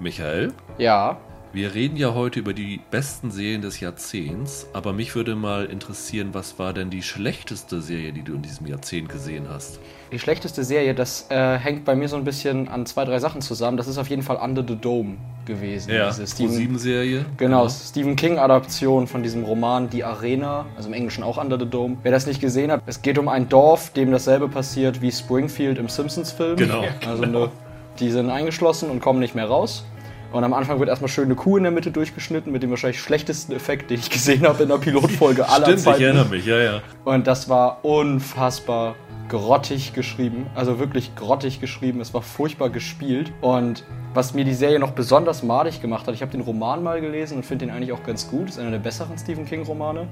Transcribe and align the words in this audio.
Michael? 0.00 0.52
Ja. 0.78 1.18
Wir 1.52 1.74
reden 1.74 1.96
ja 1.96 2.14
heute 2.14 2.38
über 2.38 2.52
die 2.54 2.80
besten 2.92 3.32
Serien 3.32 3.60
des 3.60 3.80
Jahrzehnts, 3.80 4.68
aber 4.72 4.92
mich 4.92 5.16
würde 5.16 5.34
mal 5.34 5.64
interessieren, 5.64 6.28
was 6.32 6.60
war 6.60 6.72
denn 6.72 6.90
die 6.90 7.02
schlechteste 7.02 7.82
Serie, 7.82 8.12
die 8.12 8.22
du 8.22 8.34
in 8.34 8.42
diesem 8.42 8.68
Jahrzehnt 8.68 9.08
gesehen 9.08 9.46
hast? 9.50 9.80
Die 10.12 10.20
schlechteste 10.20 10.62
Serie, 10.62 10.94
das 10.94 11.26
äh, 11.28 11.58
hängt 11.58 11.84
bei 11.84 11.96
mir 11.96 12.08
so 12.08 12.14
ein 12.14 12.22
bisschen 12.22 12.68
an 12.68 12.86
zwei, 12.86 13.04
drei 13.04 13.18
Sachen 13.18 13.42
zusammen. 13.42 13.76
Das 13.76 13.88
ist 13.88 13.98
auf 13.98 14.08
jeden 14.08 14.22
Fall 14.22 14.36
Under 14.36 14.64
the 14.66 14.76
Dome 14.76 15.16
gewesen. 15.44 15.92
Ja, 15.92 16.08
diese 16.10 16.24
Stephen, 16.26 16.54
Stephen, 16.54 16.78
serie 16.78 17.26
Genau, 17.36 17.68
Stephen 17.68 18.14
King-Adaption 18.14 19.08
von 19.08 19.24
diesem 19.24 19.42
Roman 19.42 19.90
Die 19.90 20.04
Arena, 20.04 20.66
also 20.76 20.88
im 20.88 20.94
Englischen 20.94 21.24
auch 21.24 21.36
Under 21.36 21.58
the 21.58 21.66
Dome. 21.66 21.96
Wer 22.04 22.12
das 22.12 22.26
nicht 22.26 22.40
gesehen 22.40 22.70
hat, 22.70 22.82
es 22.86 23.02
geht 23.02 23.18
um 23.18 23.28
ein 23.28 23.48
Dorf, 23.48 23.90
dem 23.90 24.12
dasselbe 24.12 24.48
passiert 24.48 25.02
wie 25.02 25.10
Springfield 25.10 25.78
im 25.78 25.88
Simpsons-Film. 25.88 26.56
Genau. 26.56 26.84
Also 27.04 27.24
eine, 27.24 27.50
die 27.98 28.10
sind 28.10 28.30
eingeschlossen 28.30 28.88
und 28.88 29.00
kommen 29.00 29.18
nicht 29.18 29.34
mehr 29.34 29.46
raus. 29.46 29.84
Und 30.32 30.44
am 30.44 30.52
Anfang 30.54 30.78
wird 30.78 30.88
erstmal 30.88 31.08
schön 31.08 31.24
eine 31.24 31.34
Kuh 31.34 31.56
in 31.56 31.64
der 31.64 31.72
Mitte 31.72 31.90
durchgeschnitten 31.90 32.52
mit 32.52 32.62
dem 32.62 32.70
wahrscheinlich 32.70 33.00
schlechtesten 33.00 33.52
Effekt, 33.52 33.90
den 33.90 33.98
ich 33.98 34.10
gesehen 34.10 34.46
habe 34.46 34.62
in 34.62 34.68
der 34.68 34.78
Pilotfolge 34.78 35.48
aller 35.48 35.66
Stimmt, 35.66 35.80
Zeiten. 35.80 35.98
ich 35.98 36.06
erinnere 36.06 36.26
mich, 36.26 36.46
ja, 36.46 36.58
ja. 36.58 36.82
Und 37.04 37.26
das 37.26 37.48
war 37.48 37.84
unfassbar 37.84 38.94
grottig 39.28 39.92
geschrieben. 39.92 40.46
Also 40.54 40.78
wirklich 40.78 41.14
grottig 41.16 41.60
geschrieben. 41.60 42.00
Es 42.00 42.14
war 42.14 42.22
furchtbar 42.22 42.70
gespielt. 42.70 43.32
Und 43.40 43.84
was 44.14 44.34
mir 44.34 44.44
die 44.44 44.54
Serie 44.54 44.78
noch 44.78 44.90
besonders 44.92 45.42
madig 45.42 45.80
gemacht 45.80 46.06
hat, 46.06 46.14
ich 46.14 46.22
habe 46.22 46.32
den 46.32 46.40
Roman 46.42 46.82
mal 46.82 47.00
gelesen 47.00 47.36
und 47.38 47.46
finde 47.46 47.66
den 47.66 47.74
eigentlich 47.74 47.92
auch 47.92 48.02
ganz 48.04 48.28
gut. 48.28 48.48
Ist 48.50 48.58
einer 48.58 48.70
der 48.72 48.78
besseren 48.78 49.16
Stephen 49.18 49.46
King-Romane. 49.46 50.06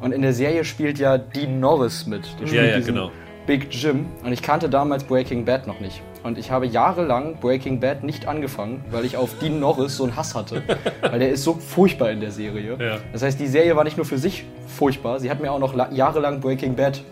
Und 0.00 0.12
in 0.12 0.22
der 0.22 0.32
Serie 0.32 0.64
spielt 0.64 0.98
ja 0.98 1.16
Dean 1.16 1.58
Norris 1.60 2.06
mit. 2.06 2.24
Der 2.38 2.40
Ja, 2.42 2.46
spielt 2.46 2.70
ja, 2.70 2.76
diesen 2.76 2.94
genau. 2.94 3.10
Big 3.46 3.68
Jim. 3.70 4.06
Und 4.24 4.32
ich 4.32 4.42
kannte 4.42 4.68
damals 4.68 5.04
Breaking 5.04 5.44
Bad 5.44 5.66
noch 5.66 5.80
nicht. 5.80 6.02
Und 6.22 6.38
ich 6.38 6.50
habe 6.50 6.66
jahrelang 6.66 7.36
Breaking 7.36 7.78
Bad 7.80 8.02
nicht 8.02 8.26
angefangen, 8.26 8.84
weil 8.90 9.04
ich 9.04 9.16
auf 9.16 9.38
Dean 9.38 9.60
Norris 9.60 9.96
so 9.96 10.04
einen 10.04 10.16
Hass 10.16 10.34
hatte. 10.34 10.62
weil 11.00 11.20
der 11.20 11.30
ist 11.30 11.44
so 11.44 11.54
furchtbar 11.54 12.10
in 12.10 12.20
der 12.20 12.32
Serie. 12.32 12.76
Ja. 12.80 12.98
Das 13.12 13.22
heißt, 13.22 13.38
die 13.38 13.46
Serie 13.46 13.76
war 13.76 13.84
nicht 13.84 13.96
nur 13.96 14.06
für 14.06 14.18
sich 14.18 14.44
furchtbar, 14.66 15.20
sie 15.20 15.30
hat 15.30 15.40
mir 15.40 15.52
auch 15.52 15.60
noch 15.60 15.74
la- 15.74 15.90
jahrelang 15.92 16.40
Breaking 16.40 16.74
Bad 16.74 17.02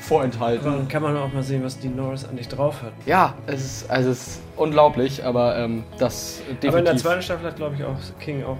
vorenthalten. 0.00 0.64
Dann 0.64 0.88
kann 0.88 1.02
man 1.02 1.16
auch 1.16 1.32
mal 1.32 1.42
sehen, 1.42 1.62
was 1.62 1.78
die 1.78 1.88
Norris 1.88 2.24
an 2.24 2.36
dich 2.36 2.48
drauf 2.48 2.82
hat. 2.82 2.92
Ja, 3.04 3.34
es 3.46 3.62
ist, 3.64 3.90
also 3.90 4.10
es 4.10 4.26
ist 4.26 4.40
unglaublich, 4.56 5.22
aber 5.24 5.56
ähm, 5.58 5.84
das 5.98 6.38
definitiv. 6.46 6.68
Aber 6.70 6.78
in 6.78 6.84
der 6.86 6.96
zweiten 6.96 7.22
Staffel 7.22 7.46
hat, 7.46 7.56
glaube 7.56 7.74
ich, 7.76 7.84
auch 7.84 7.96
King 8.18 8.42
auch 8.44 8.56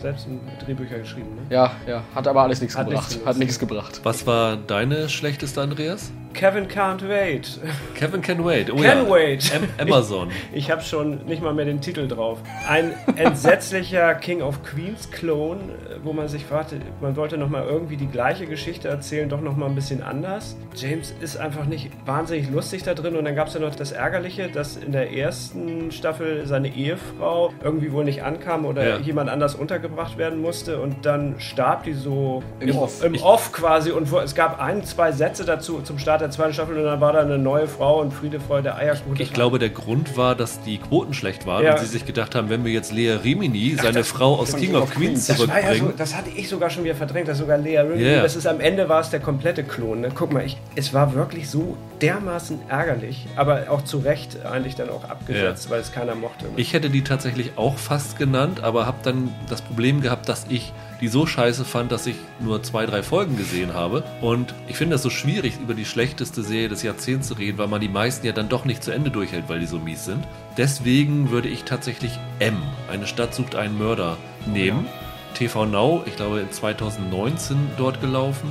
selbst 0.00 0.26
Drehbücher 0.64 0.98
geschrieben. 1.00 1.34
Ne? 1.34 1.42
ja, 1.54 1.72
ja, 1.86 2.02
hat 2.14 2.26
aber 2.26 2.42
alles 2.42 2.60
nichts 2.60 2.76
Hat 2.78 2.86
gebracht. 2.88 3.10
nichts 3.10 3.26
hat 3.26 3.36
nichts 3.36 3.58
gebracht. 3.58 4.00
Was 4.04 4.26
war 4.26 4.56
deine 4.56 5.08
schlechteste, 5.08 5.60
Andreas? 5.60 6.12
Kevin 6.34 6.66
Can't 6.68 7.06
Wait. 7.08 7.60
Kevin 7.94 8.20
Can 8.22 8.44
Wait. 8.44 8.70
Oh 8.72 8.76
Can 8.76 9.06
ja. 9.06 9.10
Wait. 9.10 9.52
Am 9.54 9.68
Amazon. 9.88 10.30
Ich 10.52 10.70
habe 10.70 10.82
schon 10.82 11.24
nicht 11.26 11.42
mal 11.42 11.54
mehr 11.54 11.64
den 11.64 11.80
Titel 11.80 12.06
drauf. 12.08 12.38
Ein 12.68 12.92
entsetzlicher 13.16 14.14
King 14.14 14.42
of 14.42 14.62
Queens 14.64 15.10
Clone, 15.10 15.60
äh, 15.60 15.96
wo 16.02 16.12
man 16.12 16.28
sich 16.28 16.44
fragte, 16.44 16.76
man 17.00 17.16
wollte 17.16 17.36
noch 17.38 17.48
mal 17.48 17.64
irgendwie 17.64 17.96
die 17.96 18.06
gleiche 18.06 18.46
Geschichte 18.46 18.88
erzählen, 18.88 19.28
doch 19.28 19.40
noch 19.40 19.56
mal 19.56 19.66
ein 19.66 19.74
bisschen 19.74 20.02
anders. 20.02 20.56
James 20.74 21.14
ist 21.20 21.36
einfach 21.36 21.64
nicht 21.66 21.90
wahnsinnig 22.06 22.50
lustig 22.50 22.82
da 22.82 22.94
drin 22.94 23.16
und 23.16 23.24
dann 23.24 23.34
gab 23.34 23.48
es 23.48 23.54
ja 23.54 23.60
noch 23.60 23.74
das 23.74 23.92
Ärgerliche, 23.92 24.48
dass 24.48 24.76
in 24.76 24.92
der 24.92 25.12
ersten 25.12 25.90
Staffel 25.92 26.46
seine 26.46 26.68
Ehefrau 26.74 27.52
irgendwie 27.62 27.92
wohl 27.92 28.04
nicht 28.04 28.22
ankam 28.22 28.64
oder 28.66 28.86
Ja. 28.86 28.96
jemand 28.98 29.30
anders 29.30 29.54
untergebracht 29.54 30.18
werden 30.18 30.40
musste 30.40 30.80
und 30.80 31.04
dann 31.06 31.36
starb 31.38 31.84
die 31.84 31.92
so 31.94 32.42
Im 32.60 32.76
Off. 32.76 33.02
im 33.04 33.16
Off 33.22 33.52
quasi 33.52 33.90
und 33.90 34.10
es 34.12 34.34
gab 34.34 34.60
ein, 34.60 34.84
zwei 34.84 35.12
Sätze 35.12 35.44
dazu 35.44 35.80
zum 35.82 35.98
Start 35.98 36.21
der 36.22 36.30
zweiten 36.30 36.54
Staffel 36.54 36.76
und 36.78 36.84
dann 36.84 37.00
war 37.00 37.12
da 37.12 37.20
eine 37.20 37.38
neue 37.38 37.66
Frau 37.66 38.00
und 38.00 38.12
Friede, 38.12 38.40
Freude, 38.40 38.74
Eierkuchen. 38.74 39.20
Ich 39.20 39.32
glaube, 39.32 39.58
der 39.58 39.70
Grund 39.70 40.16
war, 40.16 40.34
dass 40.34 40.60
die 40.62 40.78
Quoten 40.78 41.12
schlecht 41.14 41.46
waren 41.46 41.64
Ja. 41.64 41.72
und 41.72 41.80
sie 41.80 41.86
sich 41.86 42.06
gedacht 42.06 42.34
haben, 42.34 42.48
wenn 42.48 42.64
wir 42.64 42.72
jetzt 42.72 42.92
Lea 42.92 43.10
Rimini, 43.22 43.76
seine 43.80 44.04
Frau 44.04 44.36
aus 44.36 44.56
King 44.56 44.74
of 44.74 44.90
Queens, 44.90 45.26
Das, 45.26 45.38
war 45.40 45.46
ja 45.48 45.52
so, 45.54 45.60
zurückbringen. 45.66 45.94
das 45.98 46.16
hatte 46.16 46.30
ich 46.34 46.48
sogar 46.48 46.70
schon 46.70 46.84
wieder 46.84 46.94
verdrängt, 46.94 47.28
dass 47.28 47.38
sogar 47.38 47.58
Lea 47.58 47.78
Rimini, 47.80 48.10
Ja. 48.12 48.22
das 48.22 48.36
ist 48.36 48.46
am 48.46 48.60
Ende 48.60 48.88
war 48.88 49.00
es 49.00 49.10
der 49.10 49.20
komplette 49.20 49.64
Klon. 49.64 50.00
Ne? 50.00 50.08
Guck 50.14 50.32
mal, 50.32 50.44
ich, 50.44 50.56
es 50.76 50.94
war 50.94 51.14
wirklich 51.14 51.50
so 51.50 51.76
dermaßen 52.02 52.68
ärgerlich, 52.68 53.26
aber 53.36 53.70
auch 53.70 53.82
zu 53.82 53.98
Recht 53.98 54.44
eigentlich 54.44 54.74
dann 54.74 54.90
auch 54.90 55.04
abgesetzt, 55.04 55.70
weil 55.70 55.80
es 55.80 55.92
keiner 55.92 56.14
mochte. 56.14 56.46
Ne? 56.46 56.52
Ich 56.56 56.72
hätte 56.72 56.90
die 56.90 57.02
tatsächlich 57.02 57.52
auch 57.56 57.78
fast 57.78 58.18
genannt, 58.18 58.62
aber 58.62 58.86
habe 58.86 58.98
dann 59.02 59.32
das 59.48 59.62
Problem 59.62 60.00
gehabt, 60.00 60.28
dass 60.28 60.46
ich 60.48 60.72
die 61.00 61.08
so 61.08 61.26
scheiße 61.26 61.64
fand, 61.64 61.90
dass 61.90 62.06
ich 62.06 62.16
nur 62.40 62.62
zwei, 62.62 62.86
drei 62.86 63.02
Folgen 63.02 63.36
gesehen 63.36 63.74
habe. 63.74 64.04
Und 64.20 64.54
ich 64.68 64.76
finde 64.76 64.94
das 64.94 65.02
so 65.02 65.10
schwierig, 65.10 65.54
über 65.60 65.74
die 65.74 65.84
schlechteste 65.84 66.42
Serie 66.42 66.68
des 66.68 66.82
Jahrzehnts 66.82 67.28
zu 67.28 67.34
reden, 67.34 67.58
weil 67.58 67.68
man 67.68 67.80
die 67.80 67.88
meisten 67.88 68.26
ja 68.26 68.32
dann 68.32 68.48
doch 68.48 68.64
nicht 68.64 68.82
zu 68.82 68.90
Ende 68.90 69.10
durchhält, 69.10 69.48
weil 69.48 69.60
die 69.60 69.66
so 69.66 69.78
mies 69.78 70.04
sind. 70.04 70.26
Deswegen 70.56 71.30
würde 71.30 71.48
ich 71.48 71.64
tatsächlich 71.64 72.18
M, 72.38 72.56
eine 72.90 73.06
Stadt 73.06 73.34
sucht 73.34 73.56
einen 73.56 73.78
Mörder, 73.78 74.16
nehmen. 74.46 74.86
TV 75.34 75.66
Now, 75.66 76.02
ich 76.06 76.16
glaube 76.16 76.40
in 76.40 76.50
2019 76.50 77.56
dort 77.76 78.00
gelaufen. 78.00 78.50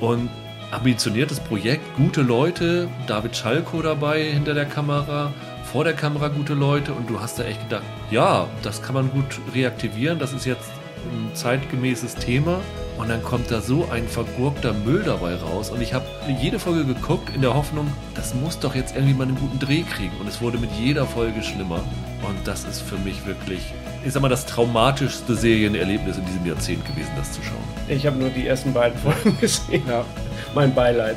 Und 0.00 0.30
ambitioniertes 0.70 1.40
Projekt, 1.40 1.84
gute 1.96 2.22
Leute, 2.22 2.88
David 3.06 3.36
Schalko 3.36 3.82
dabei 3.82 4.24
hinter 4.24 4.54
der 4.54 4.66
Kamera, 4.66 5.32
vor 5.72 5.84
der 5.84 5.94
Kamera 5.94 6.28
gute 6.28 6.54
Leute 6.54 6.92
und 6.92 7.08
du 7.08 7.20
hast 7.20 7.38
da 7.38 7.44
echt 7.44 7.62
gedacht, 7.64 7.84
ja, 8.10 8.46
das 8.62 8.82
kann 8.82 8.94
man 8.94 9.10
gut 9.10 9.40
reaktivieren, 9.54 10.18
das 10.18 10.32
ist 10.32 10.46
jetzt 10.46 10.70
ein 11.10 11.34
zeitgemäßes 11.34 12.14
Thema 12.16 12.60
und 12.98 13.08
dann 13.08 13.22
kommt 13.22 13.50
da 13.50 13.60
so 13.60 13.88
ein 13.90 14.06
vergurkter 14.08 14.72
Müll 14.72 15.02
dabei 15.04 15.36
raus 15.36 15.70
und 15.70 15.80
ich 15.80 15.94
habe 15.94 16.04
jede 16.40 16.58
Folge 16.58 16.84
geguckt 16.84 17.34
in 17.34 17.40
der 17.40 17.54
Hoffnung, 17.54 17.86
das 18.14 18.34
muss 18.34 18.58
doch 18.58 18.74
jetzt 18.74 18.94
irgendwie 18.94 19.14
mal 19.14 19.24
einen 19.24 19.36
guten 19.36 19.58
Dreh 19.58 19.82
kriegen 19.82 20.12
und 20.20 20.28
es 20.28 20.40
wurde 20.40 20.58
mit 20.58 20.70
jeder 20.72 21.06
Folge 21.06 21.42
schlimmer 21.42 21.82
und 22.28 22.46
das 22.46 22.64
ist 22.64 22.82
für 22.82 22.98
mich 22.98 23.24
wirklich, 23.26 23.72
ich 24.04 24.12
sag 24.12 24.22
mal, 24.22 24.28
das 24.28 24.46
traumatischste 24.46 25.34
Serienerlebnis 25.34 26.18
in 26.18 26.26
diesem 26.26 26.46
Jahrzehnt 26.46 26.84
gewesen, 26.86 27.10
das 27.16 27.32
zu 27.32 27.42
schauen. 27.42 27.56
Ich 27.88 28.06
habe 28.06 28.16
nur 28.16 28.30
die 28.30 28.46
ersten 28.46 28.72
beiden 28.72 28.98
Folgen 28.98 29.38
gesehen. 29.40 29.82
Ja. 29.88 30.04
Mein 30.54 30.74
Beileid. 30.74 31.16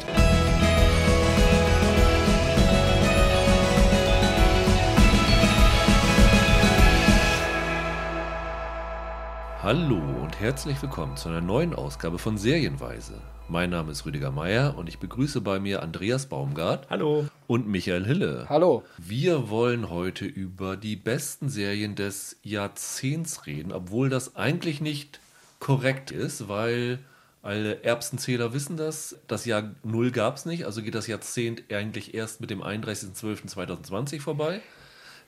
Hallo 9.64 10.02
und 10.24 10.40
herzlich 10.40 10.82
willkommen 10.82 11.18
zu 11.18 11.30
einer 11.30 11.40
neuen 11.40 11.76
Ausgabe 11.76 12.18
von 12.18 12.36
Serienweise. 12.36 13.22
Mein 13.48 13.70
Name 13.70 13.92
ist 13.92 14.08
Rüdiger 14.08 14.32
Meier 14.32 14.76
und 14.76 14.90
ich 14.90 14.98
begrüße 14.98 15.40
bei 15.42 15.60
mir 15.60 15.84
Andreas 15.84 16.26
Baumgart 16.26 16.90
Hallo. 16.90 17.28
und 17.46 17.68
Michael 17.68 18.04
Hille. 18.04 18.48
Hallo. 18.50 18.84
Wir 18.98 19.52
wollen 19.52 19.92
heute 19.92 20.26
über 20.26 20.78
die 20.78 20.96
besten 20.96 21.48
Serien 21.48 21.94
des 21.94 22.38
Jahrzehnts 22.42 23.46
reden, 23.46 23.72
obwohl 23.72 24.10
das 24.10 24.36
eigentlich 24.36 24.82
nicht 24.82 25.20
korrekt 25.60 26.10
ist, 26.10 26.48
weil 26.50 26.98
alle 27.44 27.84
Erbsenzähler 27.84 28.54
wissen 28.54 28.78
das. 28.78 29.16
Das 29.28 29.46
Jahr 29.46 29.76
Null 29.84 30.10
gab 30.10 30.38
es 30.38 30.46
nicht, 30.48 30.66
also 30.66 30.82
geht 30.82 30.96
das 30.96 31.06
Jahrzehnt 31.06 31.72
eigentlich 31.72 32.16
erst 32.16 32.42
mit 32.42 32.50
dem 32.50 32.64
31.12.2020 32.64 34.22
vorbei. 34.22 34.60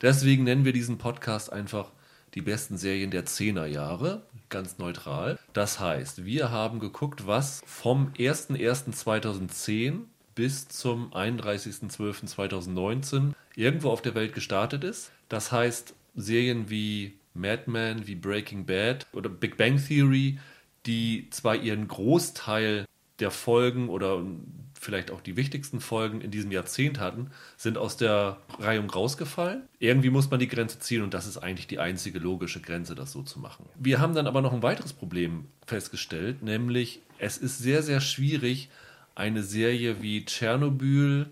Deswegen 0.01 0.44
nennen 0.44 0.65
wir 0.65 0.73
diesen 0.73 0.97
Podcast 0.97 1.53
einfach 1.53 1.91
die 2.35 2.41
besten 2.41 2.77
Serien 2.77 3.09
der 3.11 3.25
10er 3.25 3.66
Jahre, 3.66 4.23
ganz 4.49 4.77
neutral. 4.77 5.39
Das 5.53 5.79
heißt, 5.79 6.25
wir 6.25 6.51
haben 6.51 6.79
geguckt, 6.79 7.25
was 7.27 7.61
vom 7.66 8.11
01.01.2010 8.13 10.01
bis 10.35 10.67
zum 10.67 11.13
31.12.2019 11.13 13.33
irgendwo 13.55 13.89
auf 13.89 14.01
der 14.01 14.16
Welt 14.16 14.33
gestartet 14.33 14.83
ist. 14.83 15.11
Das 15.29 15.51
heißt, 15.51 15.94
Serien 16.16 16.69
wie 16.69 17.13
Mad 17.33 17.63
Men, 17.67 18.07
wie 18.07 18.16
Breaking 18.16 18.65
Bad 18.65 19.05
oder 19.13 19.29
Big 19.29 19.57
Bang 19.57 19.83
Theory, 19.83 20.39
die 20.85 21.29
zwar 21.29 21.55
ihren 21.55 21.88
Großteil 21.88 22.85
der 23.19 23.31
Folgen 23.31 23.89
oder 23.89 24.21
vielleicht 24.83 25.11
auch 25.11 25.21
die 25.21 25.35
wichtigsten 25.35 25.79
Folgen 25.79 26.21
in 26.21 26.31
diesem 26.31 26.51
Jahrzehnt 26.51 26.99
hatten, 26.99 27.31
sind 27.57 27.77
aus 27.77 27.97
der 27.97 28.38
Reihung 28.59 28.89
rausgefallen. 28.89 29.63
Irgendwie 29.79 30.09
muss 30.09 30.29
man 30.29 30.39
die 30.39 30.47
Grenze 30.47 30.79
ziehen 30.79 31.01
und 31.01 31.13
das 31.13 31.25
ist 31.25 31.38
eigentlich 31.38 31.67
die 31.67 31.79
einzige 31.79 32.19
logische 32.19 32.61
Grenze, 32.61 32.95
das 32.95 33.12
so 33.12 33.24
zu 33.24 33.39
machen. 33.39 33.65
Wir 33.75 34.00
haben 34.00 34.13
dann 34.13 34.27
aber 34.27 34.41
noch 34.41 34.53
ein 34.53 34.63
weiteres 34.63 34.94
Problem 34.94 35.45
festgestellt, 35.65 36.44
nämlich 36.44 37.01
es 37.18 37.38
ist 37.38 37.59
sehr, 37.59 37.83
sehr 37.83 38.01
schwierig, 38.01 38.69
eine 39.15 39.44
Serie 39.44 40.01
wie 40.01 40.25
Tschernobyl 40.25 41.27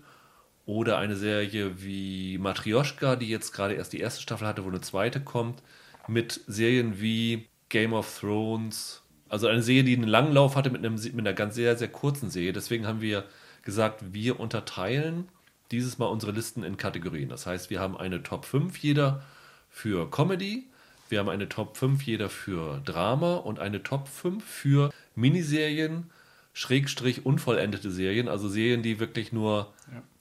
oder 0.66 0.98
eine 0.98 1.16
Serie 1.16 1.82
wie 1.82 2.38
Matryoshka, 2.38 3.16
die 3.16 3.28
jetzt 3.28 3.52
gerade 3.52 3.74
erst 3.74 3.92
die 3.92 4.00
erste 4.00 4.22
Staffel 4.22 4.46
hatte, 4.46 4.64
wo 4.64 4.68
eine 4.68 4.80
zweite 4.80 5.20
kommt, 5.20 5.62
mit 6.08 6.40
Serien 6.46 7.00
wie 7.00 7.46
Game 7.68 7.92
of 7.92 8.20
Thrones, 8.20 9.02
also 9.28 9.48
eine 9.48 9.62
Serie, 9.62 9.84
die 9.84 9.96
einen 9.96 10.08
langen 10.08 10.32
Lauf 10.32 10.56
hatte 10.56 10.70
mit, 10.70 10.84
einem, 10.84 10.94
mit 10.94 11.18
einer 11.18 11.32
ganz 11.32 11.54
sehr, 11.54 11.76
sehr 11.76 11.88
kurzen 11.88 12.30
Serie. 12.30 12.52
Deswegen 12.52 12.86
haben 12.86 13.00
wir 13.00 13.24
gesagt, 13.62 14.12
wir 14.12 14.40
unterteilen 14.40 15.28
dieses 15.70 15.98
Mal 15.98 16.06
unsere 16.06 16.32
Listen 16.32 16.62
in 16.62 16.76
Kategorien. 16.76 17.28
Das 17.28 17.46
heißt, 17.46 17.70
wir 17.70 17.80
haben 17.80 17.96
eine 17.96 18.22
Top 18.22 18.44
5 18.44 18.76
jeder 18.78 19.22
für 19.70 20.10
Comedy, 20.10 20.66
wir 21.08 21.18
haben 21.18 21.28
eine 21.28 21.48
Top 21.48 21.76
5 21.76 22.02
jeder 22.02 22.28
für 22.28 22.80
Drama 22.84 23.36
und 23.36 23.58
eine 23.58 23.82
Top 23.82 24.08
5 24.08 24.44
für 24.44 24.90
Miniserien, 25.14 26.10
Schrägstrich 26.52 27.24
unvollendete 27.24 27.90
Serien, 27.90 28.28
also 28.28 28.48
Serien, 28.48 28.82
die 28.82 29.00
wirklich 29.00 29.32
nur 29.32 29.72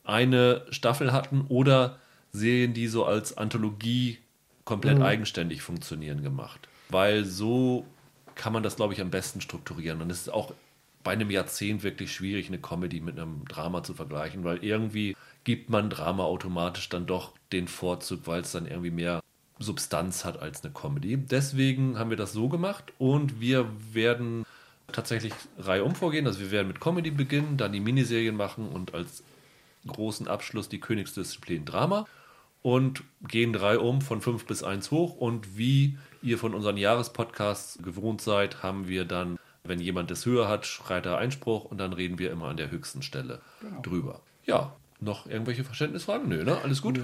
eine 0.04 0.66
Staffel 0.70 1.12
hatten 1.12 1.46
oder 1.50 2.00
Serien, 2.32 2.74
die 2.74 2.88
so 2.88 3.06
als 3.06 3.38
Anthologie 3.38 4.18
komplett 4.64 5.02
eigenständig 5.02 5.62
funktionieren 5.62 6.24
gemacht. 6.24 6.68
Weil 6.90 7.26
so 7.26 7.86
kann 8.36 8.54
man 8.54 8.64
das, 8.64 8.76
glaube 8.76 8.94
ich, 8.94 9.02
am 9.02 9.12
besten 9.12 9.42
strukturieren. 9.42 10.02
Und 10.02 10.10
es 10.10 10.22
ist 10.22 10.30
auch 10.30 10.54
bei 11.04 11.12
einem 11.12 11.32
Jahrzehnt 11.32 11.84
wirklich 11.84 12.14
schwierig, 12.14 12.48
eine 12.48 12.60
Comedy 12.60 13.02
mit 13.02 13.20
einem 13.20 13.46
Drama 13.46 13.84
zu 13.84 13.94
vergleichen, 13.94 14.44
weil 14.44 14.64
irgendwie 14.64 15.16
gibt 15.44 15.70
man 15.70 15.90
Drama 15.90 16.24
automatisch 16.24 16.90
dann 16.90 17.06
doch 17.06 17.34
den 17.52 17.68
Vorzug, 17.68 18.28
weil 18.28 18.42
es 18.42 18.52
dann 18.52 18.68
irgendwie 18.68 18.92
mehr 18.92 19.22
Substanz 19.60 20.26
hat 20.26 20.40
als 20.42 20.64
eine 20.64 20.74
Comedy. 20.74 21.18
Deswegen 21.18 21.98
haben 21.98 22.10
wir 22.10 22.18
das 22.18 22.34
so 22.34 22.50
gemacht 22.50 22.94
und 22.98 23.40
wir 23.40 23.70
werden 23.94 24.46
tatsächlich 24.92 25.34
reihum 25.58 25.96
vorgehen. 25.96 26.28
Also 26.28 26.40
wir 26.40 26.52
werden 26.52 26.68
mit 26.68 26.82
Comedy 26.82 27.12
beginnen, 27.12 27.58
dann 27.58 27.74
die 27.74 27.80
Miniserien 27.80 28.36
machen 28.36 28.68
und 28.70 28.94
als 28.94 29.24
großen 29.88 30.28
Abschluss 30.28 30.70
die 30.70 30.80
Königsdisziplin 30.80 31.66
Drama 31.66 32.06
und 32.62 33.04
gehen 33.28 33.56
reihum 33.56 34.02
von 34.02 34.22
5 34.22 34.46
bis 34.46 34.64
1 34.64 34.92
hoch. 34.92 35.16
Und 35.16 35.58
wie 35.58 35.98
ihr 36.22 36.38
von 36.38 36.54
unseren 36.54 36.78
Jahrespodcasts 36.78 37.80
gewohnt 37.84 38.22
seid, 38.22 38.64
haben 38.64 38.88
wir 38.88 39.06
dann, 39.06 39.40
wenn 39.64 39.80
jemand 39.80 40.12
das 40.12 40.26
höher 40.26 40.48
hat, 40.48 40.66
schreit 40.66 41.06
er 41.06 41.18
Einspruch 41.18 41.66
und 41.66 41.78
dann 41.78 41.94
reden 41.94 42.20
wir 42.20 42.32
immer 42.32 42.48
an 42.48 42.58
der 42.58 42.72
höchsten 42.72 43.02
Stelle 43.02 43.40
drüber. 43.84 44.22
Ja, 44.46 44.74
noch 45.00 45.28
irgendwelche 45.28 45.64
Verständnisfragen? 45.64 46.30
Nö, 46.30 46.44
ne? 46.44 46.58
Alles 46.64 46.82
gut? 46.82 47.00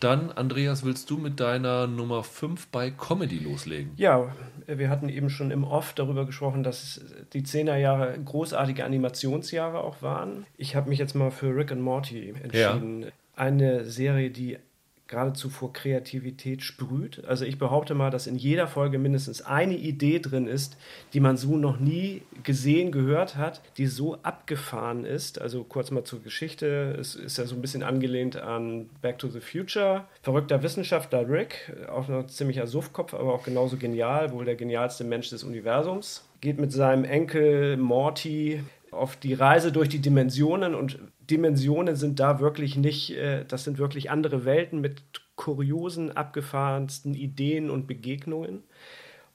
Dann, 0.00 0.32
Andreas, 0.32 0.84
willst 0.84 1.08
du 1.08 1.16
mit 1.16 1.40
deiner 1.40 1.86
Nummer 1.86 2.24
5 2.24 2.66
bei 2.68 2.90
Comedy 2.90 3.38
loslegen? 3.38 3.92
Ja, 3.96 4.34
wir 4.66 4.90
hatten 4.90 5.08
eben 5.08 5.30
schon 5.30 5.50
im 5.50 5.64
Off 5.64 5.94
darüber 5.94 6.26
gesprochen, 6.26 6.62
dass 6.62 7.00
die 7.32 7.42
10er 7.42 7.76
Jahre 7.76 8.18
großartige 8.22 8.84
Animationsjahre 8.84 9.78
auch 9.78 10.02
waren. 10.02 10.46
Ich 10.58 10.76
habe 10.76 10.90
mich 10.90 10.98
jetzt 10.98 11.14
mal 11.14 11.30
für 11.30 11.56
Rick 11.56 11.72
and 11.72 11.80
Morty 11.80 12.34
entschieden. 12.42 13.06
Eine 13.36 13.84
Serie, 13.86 14.30
die 14.30 14.58
geradezu 15.06 15.50
vor 15.50 15.72
Kreativität 15.72 16.62
sprüht. 16.62 17.24
Also 17.26 17.44
ich 17.44 17.58
behaupte 17.58 17.94
mal, 17.94 18.10
dass 18.10 18.26
in 18.26 18.36
jeder 18.36 18.66
Folge 18.66 18.98
mindestens 18.98 19.42
eine 19.42 19.76
Idee 19.76 20.18
drin 20.18 20.46
ist, 20.46 20.76
die 21.12 21.20
man 21.20 21.36
so 21.36 21.56
noch 21.56 21.78
nie 21.78 22.22
gesehen, 22.42 22.90
gehört 22.90 23.36
hat, 23.36 23.60
die 23.76 23.86
so 23.86 24.16
abgefahren 24.22 25.04
ist. 25.04 25.40
Also 25.40 25.62
kurz 25.64 25.90
mal 25.90 26.04
zur 26.04 26.22
Geschichte. 26.22 26.96
Es 26.98 27.14
ist 27.14 27.36
ja 27.36 27.44
so 27.44 27.54
ein 27.54 27.60
bisschen 27.60 27.82
angelehnt 27.82 28.36
an 28.36 28.88
Back 29.02 29.18
to 29.18 29.28
the 29.28 29.40
Future. 29.40 30.04
Verrückter 30.22 30.62
Wissenschaftler 30.62 31.28
Rick, 31.28 31.72
auch 31.88 32.08
noch 32.08 32.26
ziemlicher 32.26 32.66
Suffkopf, 32.66 33.12
aber 33.12 33.34
auch 33.34 33.44
genauso 33.44 33.76
genial, 33.76 34.32
wohl 34.32 34.46
der 34.46 34.56
genialste 34.56 35.04
Mensch 35.04 35.28
des 35.30 35.44
Universums. 35.44 36.26
Geht 36.40 36.58
mit 36.58 36.72
seinem 36.72 37.04
Enkel 37.04 37.76
Morty 37.76 38.62
auf 38.94 39.16
die 39.16 39.34
Reise 39.34 39.72
durch 39.72 39.88
die 39.88 40.00
Dimensionen 40.00 40.74
und 40.74 40.98
Dimensionen 41.30 41.96
sind 41.96 42.20
da 42.20 42.40
wirklich 42.40 42.76
nicht, 42.76 43.10
äh, 43.16 43.44
das 43.44 43.64
sind 43.64 43.78
wirklich 43.78 44.10
andere 44.10 44.44
Welten 44.44 44.80
mit 44.80 45.02
kuriosen, 45.36 46.16
abgefahrensten 46.16 47.14
Ideen 47.14 47.70
und 47.70 47.86
Begegnungen. 47.86 48.62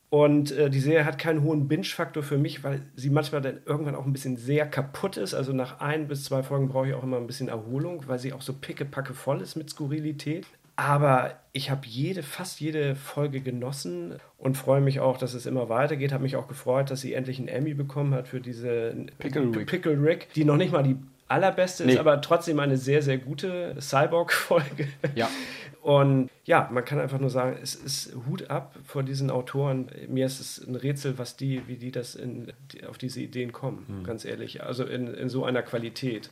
Und 0.09 0.51
äh, 0.51 0.71
die 0.71 0.79
Serie 0.79 1.05
hat 1.05 1.19
keinen 1.19 1.43
hohen 1.43 1.67
Binge-Faktor 1.67 2.23
für 2.23 2.37
mich, 2.37 2.63
weil 2.63 2.81
sie 2.95 3.11
manchmal 3.11 3.41
dann 3.41 3.59
irgendwann 3.65 3.95
auch 3.95 4.05
ein 4.05 4.13
bisschen 4.13 4.37
sehr 4.37 4.67
kaputt 4.67 5.17
ist. 5.17 5.35
Also 5.35 5.53
nach 5.53 5.81
ein 5.81 6.07
bis 6.07 6.23
zwei 6.23 6.41
Folgen 6.41 6.69
brauche 6.69 6.87
ich 6.87 6.93
auch 6.95 7.03
immer 7.03 7.17
ein 7.17 7.27
bisschen 7.27 7.47
Erholung, 7.47 8.07
weil 8.07 8.17
sie 8.17 8.33
auch 8.33 8.41
so 8.41 8.53
pickepacke 8.53 9.13
voll 9.13 9.41
ist 9.41 9.55
mit 9.55 9.69
Skurrilität. 9.69 10.47
Aber 10.79 11.33
ich 11.51 11.69
habe 11.71 11.81
jede, 11.85 12.23
fast 12.23 12.61
jede 12.61 12.95
Folge 12.95 13.41
genossen 13.41 14.15
und 14.37 14.55
freue 14.55 14.79
mich 14.79 15.01
auch, 15.01 15.17
dass 15.17 15.33
es 15.33 15.45
immer 15.45 15.67
weitergeht. 15.67 16.13
Habe 16.13 16.23
mich 16.23 16.37
auch 16.37 16.47
gefreut, 16.47 16.89
dass 16.89 17.01
sie 17.01 17.13
endlich 17.13 17.37
einen 17.37 17.49
Emmy 17.49 17.73
bekommen 17.73 18.13
hat 18.13 18.29
für 18.29 18.39
diese 18.39 18.95
Pickle 19.17 19.41
Rick. 19.53 19.67
Pickle 19.67 20.01
Rick, 20.01 20.27
die 20.35 20.45
noch 20.45 20.55
nicht 20.55 20.71
mal 20.71 20.83
die 20.83 20.95
allerbeste 21.27 21.85
Nee. 21.85 21.93
ist, 21.93 21.99
aber 21.99 22.21
trotzdem 22.21 22.59
eine 22.61 22.77
sehr, 22.77 23.01
sehr 23.01 23.17
gute 23.17 23.75
Cyborg-Folge. 23.81 24.87
Ja. 25.15 25.29
Und 25.81 26.29
ja, 26.45 26.69
man 26.71 26.83
kann 26.85 26.99
einfach 26.99 27.19
nur 27.19 27.29
sagen, 27.29 27.57
es 27.61 27.75
ist 27.75 28.13
Hut 28.27 28.49
ab 28.49 28.75
vor 28.85 29.03
diesen 29.03 29.29
Autoren. 29.29 29.89
Mir 30.07 30.25
ist 30.25 30.39
es 30.39 30.65
ein 30.65 30.75
Rätsel, 30.75 31.17
was 31.17 31.35
die, 31.35 31.61
wie 31.67 31.75
die 31.75 31.91
das 31.91 32.15
in, 32.15 32.51
auf 32.87 32.97
diese 32.97 33.19
Ideen 33.21 33.51
kommen, 33.51 33.85
Hm. 33.87 34.03
ganz 34.05 34.23
ehrlich. 34.23 34.63
Also 34.63 34.85
in, 34.85 35.13
in 35.13 35.27
so 35.29 35.43
einer 35.43 35.61
Qualität. 35.61 36.29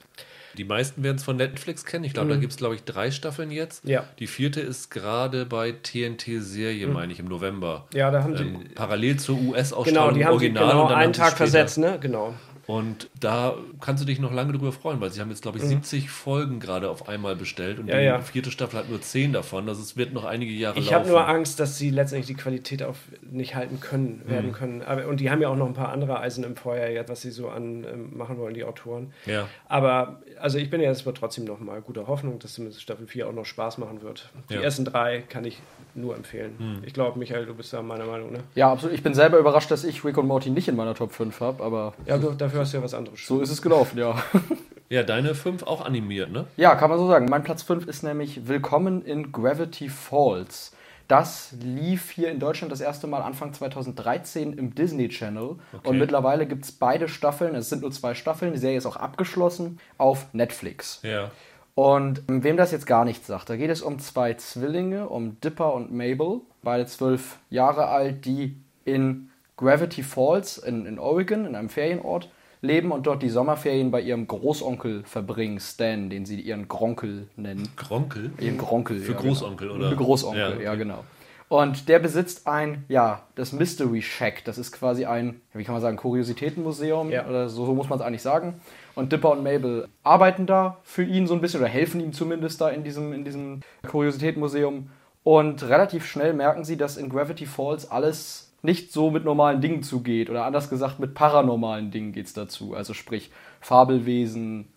Die 0.58 0.64
meisten 0.64 1.04
werden 1.04 1.18
es 1.18 1.24
von 1.24 1.38
Netflix 1.38 1.86
kennen. 1.86 2.04
Ich 2.04 2.14
glaube, 2.14 2.30
da 2.30 2.36
gibt 2.36 2.52
es, 2.52 2.58
glaube 2.58 2.76
ich, 2.76 2.84
drei 2.84 3.12
Staffeln 3.12 3.52
jetzt. 3.52 3.86
Mhm. 3.86 3.92
Ja. 3.92 4.02
Mhm. 4.02 4.06
Die 4.20 4.28
vierte 4.28 4.60
ist 4.62 4.90
gerade 4.90 5.46
bei 5.46 5.72
TNT-Serie, 5.72 6.88
meine 6.88 7.14
ich, 7.14 7.20
im 7.20 7.28
November. 7.28 7.86
Ja, 7.94 8.10
da 8.12 8.24
haben 8.24 8.36
Ähm, 8.36 8.60
die. 8.68 8.74
parallel 8.76 9.18
zur 9.18 9.38
US-Ausstrahlung 9.40 9.86
Genau, 9.86 10.12
die 10.14 10.20
im 10.22 10.26
haben 10.28 10.40
sie 10.40 10.46
Original. 10.46 10.70
genau 10.70 10.82
und 10.84 10.90
dann 10.92 11.00
einen 11.00 11.14
Tag 11.14 11.38
versetzt, 11.38 11.78
ne? 11.78 11.98
Genau. 12.02 12.34
Und 12.68 13.10
da 13.20 13.56
kannst 13.80 14.04
du 14.04 14.06
dich 14.06 14.20
noch 14.20 14.34
lange 14.34 14.52
drüber 14.52 14.74
freuen, 14.74 15.00
weil 15.00 15.10
sie 15.10 15.22
haben 15.22 15.30
jetzt, 15.30 15.42
glaube 15.42 15.58
ich, 15.58 15.64
70 15.64 16.10
Folgen 16.10 16.60
gerade 16.60 16.90
auf 16.90 17.08
einmal 17.08 17.36
bestellt 17.38 17.80
und 17.80 17.86
Mhm. 17.86 17.92
Ja, 17.92 17.98
die 18.00 18.04
ja. 18.06 18.20
vierte 18.22 18.52
Staffel 18.52 18.78
hat 18.80 18.90
nur 18.90 19.00
10 19.02 19.32
davon. 19.32 19.70
Also 19.70 19.82
es 19.82 19.96
wird 19.96 20.12
noch 20.14 20.26
einige 20.26 20.52
Jahre 20.52 20.78
Ich 20.78 20.94
habe 20.94 21.08
nur 21.08 21.26
Angst, 21.28 21.62
dass 21.62 21.78
sie 21.78 21.90
letztendlich 21.92 22.28
die 22.28 22.34
Qualität 22.42 22.84
auf 22.84 22.98
nicht 23.22 23.56
halten 23.56 23.80
können, 23.80 24.22
Mhm. 24.26 24.30
werden 24.30 24.52
können. 24.52 24.82
Aber, 24.82 25.08
und 25.08 25.22
die 25.22 25.32
haben 25.32 25.42
ja 25.42 25.48
auch 25.48 25.56
noch 25.56 25.66
ein 25.66 25.74
paar 25.76 25.90
andere 25.94 26.20
Eisen 26.20 26.44
im 26.44 26.58
Feuer, 26.58 26.90
jetzt, 26.90 27.08
was 27.10 27.22
sie 27.22 27.32
so 27.32 27.48
an 27.48 27.86
ähm, 27.86 28.18
machen 28.18 28.38
wollen, 28.38 28.54
die 28.54 28.66
Autoren. 28.66 29.14
Ja. 29.26 29.48
Aber 29.70 30.22
also 30.40 30.58
ich 30.58 30.70
bin 30.70 30.82
ja 30.82 30.90
jetzt 30.90 31.04
aber 31.08 31.14
trotzdem 31.14 31.46
noch 31.46 31.62
mal 31.62 31.80
guter 31.82 32.08
Hoffnung, 32.08 32.38
dass 32.40 32.54
zumindest 32.54 32.82
Staffel 32.82 33.08
4 33.08 33.30
auch 33.30 33.34
noch 33.34 33.46
Spaß 33.46 33.78
machen 33.78 34.02
wird. 34.02 34.30
Die 34.50 34.56
Ja. 34.56 34.62
ersten 34.62 34.84
drei 34.84 35.22
kann 35.22 35.46
ich 35.46 35.58
nur 35.96 36.16
empfehlen. 36.16 36.82
Ich 36.86 36.94
glaube, 36.94 37.18
Michael, 37.18 37.46
du 37.46 37.56
bist 37.56 37.72
da 37.74 37.82
meiner 37.82 38.06
Meinung, 38.06 38.32
ne? 38.32 38.40
Ja, 38.56 38.72
absolut. 38.72 38.94
Ich 38.94 39.02
bin 39.04 39.14
selber 39.16 39.40
überrascht, 39.40 39.72
dass 39.72 39.84
ich 39.84 40.04
Rick 40.04 40.18
und 40.18 40.28
Morty 40.28 40.50
nicht 40.50 40.68
in 40.68 40.76
meiner 40.76 40.94
Top 40.94 41.12
5 41.14 41.40
habe, 41.40 41.64
aber 41.64 41.94
Ja, 42.06 42.18
du, 42.20 42.34
dafür 42.58 42.62
hast 42.64 42.74
du 42.74 42.78
ja 42.78 42.84
was 42.84 42.94
anderes. 42.94 43.26
so 43.26 43.42
ist 43.42 43.52
es 43.52 43.62
gelaufen, 43.62 43.98
ja. 43.98 44.16
ja, 44.90 45.04
deine 45.04 45.36
5 45.36 45.64
auch 45.64 45.86
animiert, 45.86 46.32
ne? 46.32 46.46
Ja, 46.58 46.76
kann 46.76 46.90
man 46.90 47.00
so 47.00 47.08
sagen. 47.08 47.28
Mein 47.30 47.44
Platz 47.44 47.64
5 47.64 47.88
ist 47.88 48.04
nämlich 48.04 48.48
Willkommen 48.48 49.04
in 49.04 49.32
Gravity 49.32 49.90
Falls. 49.90 50.74
Das 51.08 51.54
lief 51.62 52.12
hier 52.12 52.30
in 52.32 52.40
Deutschland 52.40 52.72
das 52.72 52.82
erste 52.82 53.08
Mal 53.08 53.22
Anfang 53.22 53.54
2013 53.54 54.54
im 54.54 54.76
Disney 54.76 55.08
Channel. 55.08 55.56
Und 55.84 55.98
mittlerweile 55.98 56.46
gibt 56.46 56.66
es 56.66 56.72
beide 56.74 57.08
Staffeln, 57.08 57.56
es 57.56 57.70
sind 57.70 57.82
nur 57.82 57.92
zwei 57.92 58.14
Staffeln, 58.14 58.52
die 58.52 58.60
Serie 58.60 58.78
ist 58.78 58.86
auch 58.86 58.98
abgeschlossen, 58.98 59.80
auf 59.98 60.34
Netflix. 60.34 61.00
Ja. 61.04 61.32
Und 61.76 62.24
ähm, 62.28 62.44
wem 62.44 62.58
das 62.58 62.72
jetzt 62.72 62.88
gar 62.88 63.06
nichts 63.06 63.28
sagt, 63.28 63.50
da 63.50 63.56
geht 63.56 63.70
es 63.70 63.82
um 63.82 64.00
zwei 64.00 64.34
Zwillinge, 64.34 65.08
um 65.08 65.40
Dipper 65.40 65.74
und 65.74 65.94
Mabel, 65.94 66.42
beide 66.62 66.88
zwölf 66.88 67.38
Jahre 67.50 67.88
alt, 67.88 68.26
die 68.26 68.58
in 68.84 69.30
Gravity 69.56 70.04
Falls 70.04 70.58
in, 70.58 70.86
in 70.86 71.00
Oregon, 71.00 71.46
in 71.46 71.56
einem 71.56 71.70
Ferienort, 71.70 72.30
leben 72.62 72.92
und 72.92 73.08
dort 73.08 73.22
die 73.22 73.30
Sommerferien 73.30 73.92
bei 73.92 74.02
ihrem 74.02 74.28
Großonkel 74.28 75.04
verbringen, 75.04 75.60
Stan, 75.60 76.10
den 76.10 76.26
sie 76.26 76.40
ihren 76.40 76.68
Gronkel 76.68 77.28
nennen. 77.36 77.68
Gronkel? 77.76 78.32
Ihren 78.40 78.58
Gronkel. 78.58 79.00
Für 79.00 79.14
ja, 79.14 79.18
Großonkel, 79.20 79.68
genau. 79.68 79.80
oder? 79.80 79.90
Für 79.90 79.96
Großonkel, 79.96 80.40
Ja, 80.42 80.62
ja, 80.62 80.70
okay. 80.72 80.80
genau. 80.80 81.04
Und 81.50 81.88
der 81.88 82.00
besitzt 82.00 82.46
ein, 82.46 82.84
ja, 82.90 83.22
das 83.36 83.54
Mystery 83.54 84.02
Shack. 84.02 84.44
Das 84.44 84.58
ist 84.58 84.74
quasi 84.74 85.06
ein, 85.06 85.40
wie 85.54 85.64
kann 85.64 85.76
man 85.76 85.82
sagen, 85.82 85.96
Kuriositätenmuseum 85.96 87.10
Ja. 87.10 87.26
oder 87.26 87.48
so, 87.48 87.66
so 87.66 87.74
muss 87.74 87.88
man 87.88 88.00
es 88.00 88.06
eigentlich 88.06 88.22
sagen. 88.22 88.60
Und 88.96 89.14
Dipper 89.14 89.32
und 89.32 89.44
Mabel 89.44 89.88
arbeiten 90.04 90.46
da 90.46 90.78
für 90.84 91.04
ihn 91.04 91.26
so 91.26 91.34
ein 91.36 91.40
bisschen 91.42 91.62
oder 91.62 91.70
helfen 91.70 92.02
ihm 92.02 92.12
zumindest 92.12 92.60
da 92.60 92.70
in 92.70 92.84
diesem, 92.84 93.14
in 93.14 93.24
diesem 93.24 93.62
Kuriositätenmuseum. 93.90 94.90
Und 95.24 95.64
relativ 95.64 96.06
schnell 96.06 96.34
merken 96.34 96.64
sie, 96.66 96.78
dass 96.78 96.98
in 96.98 97.10
Gravity 97.10 97.46
Falls 97.46 97.90
alles 97.92 98.47
nicht 98.68 98.92
so 98.92 99.10
mit 99.10 99.24
normalen 99.24 99.62
Dingen 99.62 99.82
zugeht. 99.82 100.30
Oder 100.30 100.46
anders 100.46 100.70
gesagt, 100.70 101.00
mit 101.00 101.16
paranormalen 101.16 101.90
Dingen 101.90 102.12
geht 102.12 102.28
es 102.28 102.34
dazu. 102.34 102.76
Also 102.76 102.94
sprich, 102.94 103.32
Fabelwesen, 103.62 104.68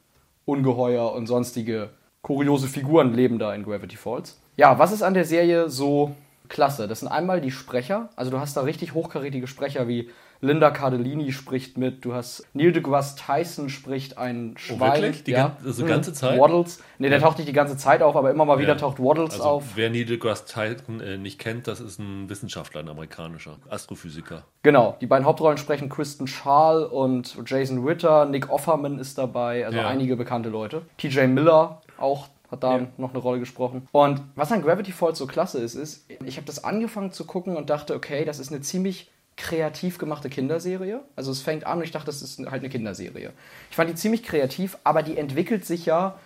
Ungeheuer 0.47 1.13
und 1.13 1.27
sonstige 1.27 1.91
kuriose 2.23 2.69
Figuren 2.69 3.13
leben 3.13 3.39
da 3.39 3.53
in 3.53 3.65
Gravity 3.65 3.97
Falls. 3.97 4.41
Ja, 4.57 4.79
was 4.79 4.93
ist 4.93 5.03
an 5.03 5.15
der 5.15 5.25
Serie 5.25 5.69
so 5.69 6.15
klasse? 6.49 6.87
Das 6.87 7.01
sind 7.01 7.09
einmal 7.09 7.41
die 7.41 7.51
Sprecher. 7.51 8.11
Also 8.15 8.31
du 8.31 8.39
hast 8.39 8.57
da 8.57 8.63
richtig 8.63 8.95
hochkarätige 8.95 9.49
Sprecher 9.49 9.89
wie 9.89 10.09
Linda 10.43 10.71
Cardellini 10.71 11.33
spricht 11.33 11.77
mit, 11.77 12.05
du 12.05 12.15
hast 12.15 12.47
Neil 12.55 12.73
deGrasse 12.73 13.17
Tyson 13.17 13.69
spricht 13.69 14.17
ein 14.17 14.55
Schwein. 14.57 14.79
Oh, 14.81 14.95
wirklich? 15.03 15.25
Die 15.25 15.33
gan- 15.33 15.57
also 15.65 15.85
ganze 15.85 16.13
Zeit? 16.15 16.41
Waddles. 16.41 16.83
Nee, 16.99 17.11
der 17.11 17.21
taucht 17.21 17.37
nicht 17.39 17.49
die 17.49 17.53
ganze 17.53 17.77
Zeit 17.77 18.01
auf, 18.03 18.17
aber 18.17 18.31
immer 18.31 18.45
mal 18.47 18.59
wieder 18.59 18.71
Ja. 18.71 18.75
taucht 18.77 18.99
Waddles 18.99 19.35
Also, 19.35 19.45
auf. 19.45 19.65
wer 19.75 19.91
Neil 19.91 20.07
deGrasse 20.07 20.47
Tyson 20.47 21.01
äh, 21.01 21.19
nicht 21.19 21.39
kennt, 21.39 21.69
das 21.69 21.81
ist 21.81 21.99
ein 21.99 22.31
Wissenschaftler, 22.31 22.81
ein 22.81 22.89
amerikanischer 22.89 23.57
Astrophysiker. 23.69 24.45
Genau, 24.63 24.97
die 25.01 25.07
beiden 25.07 25.27
Hauptrollen 25.27 25.59
sprechen 25.59 25.89
Kristen 25.91 26.27
Schaal 26.27 26.85
und 26.85 27.37
Jason 27.47 27.85
Ritter, 27.87 28.25
Nick 28.25 28.51
Offerman 28.51 28.99
ist 28.99 29.19
dabei, 29.19 29.67
also 29.67 29.79
Ja. 29.79 29.89
einige 29.89 30.17
bekannte 30.17 30.49
Leute. 30.49 30.83
TJ 30.97 31.27
Miller 31.27 31.83
auch 31.99 32.29
hat 32.51 32.63
da 32.65 32.79
Ja. 32.79 32.87
noch 32.97 33.11
eine 33.11 33.19
Rolle 33.19 33.39
gesprochen. 33.41 33.87
Und 33.93 34.23
was 34.35 34.51
an 34.51 34.63
Gravity 34.63 34.91
Falls 34.91 35.19
so 35.19 35.27
klasse 35.27 35.59
ist, 35.61 35.75
ist, 35.75 36.07
ich 36.25 36.37
habe 36.37 36.47
das 36.47 36.65
angefangen 36.65 37.13
zu 37.13 37.25
gucken 37.27 37.57
und 37.57 37.71
dachte, 37.71 37.95
okay, 37.95 38.25
das 38.25 38.39
ist 38.41 38.51
eine 38.51 38.61
ziemlich 38.63 39.11
kreativ 39.41 39.99
gemachte 39.99 40.31
Kinderserie. 40.31 41.01
Also 41.17 41.33
es 41.33 41.41
fängt 41.41 41.67
an 41.67 41.79
und 41.79 41.85
ich 41.85 41.91
dachte, 41.91 42.07
das 42.07 42.23
ist 42.23 42.39
halt 42.39 42.63
eine 42.63 42.69
Kinderserie. 42.69 43.33
Ich 43.71 43.77
fand 43.77 43.91
die 43.91 43.95
ziemlich 43.95 44.23
kreativ, 44.23 44.79
aber 44.85 45.03
die 45.03 45.17
entwickelt 45.17 45.65
sich 45.67 45.87
ja 45.87 46.19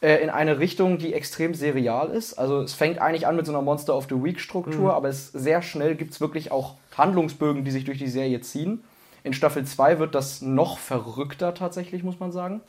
äh, 0.00 0.22
in 0.22 0.30
eine 0.30 0.58
Richtung, 0.58 0.98
die 0.98 1.14
extrem 1.14 1.54
serial 1.54 2.10
ist. 2.10 2.34
Also 2.34 2.60
es 2.62 2.74
fängt 2.74 3.00
eigentlich 3.00 3.26
an 3.26 3.36
mit 3.36 3.46
so 3.46 3.52
einer 3.52 3.62
Monster 3.62 3.96
of 3.96 4.06
the 4.08 4.22
Week 4.22 4.40
Struktur, 4.40 4.94
aber 4.94 5.08
es 5.08 5.28
sehr 5.28 5.62
schnell 5.62 5.94
gibt 5.94 6.12
es 6.12 6.20
wirklich 6.20 6.50
auch 6.50 6.74
Handlungsbögen, 6.96 7.64
die 7.64 7.70
sich 7.70 7.84
durch 7.84 7.98
die 7.98 8.08
Serie 8.08 8.40
ziehen. 8.40 8.82
In 9.22 9.32
Staffel 9.32 9.64
2 9.64 9.98
wird 9.98 10.14
das 10.14 10.42
noch 10.42 10.78
verrückter 10.78 11.54
tatsächlich, 11.54 12.02
muss 12.02 12.20
man 12.20 12.32
sagen. 12.32 12.60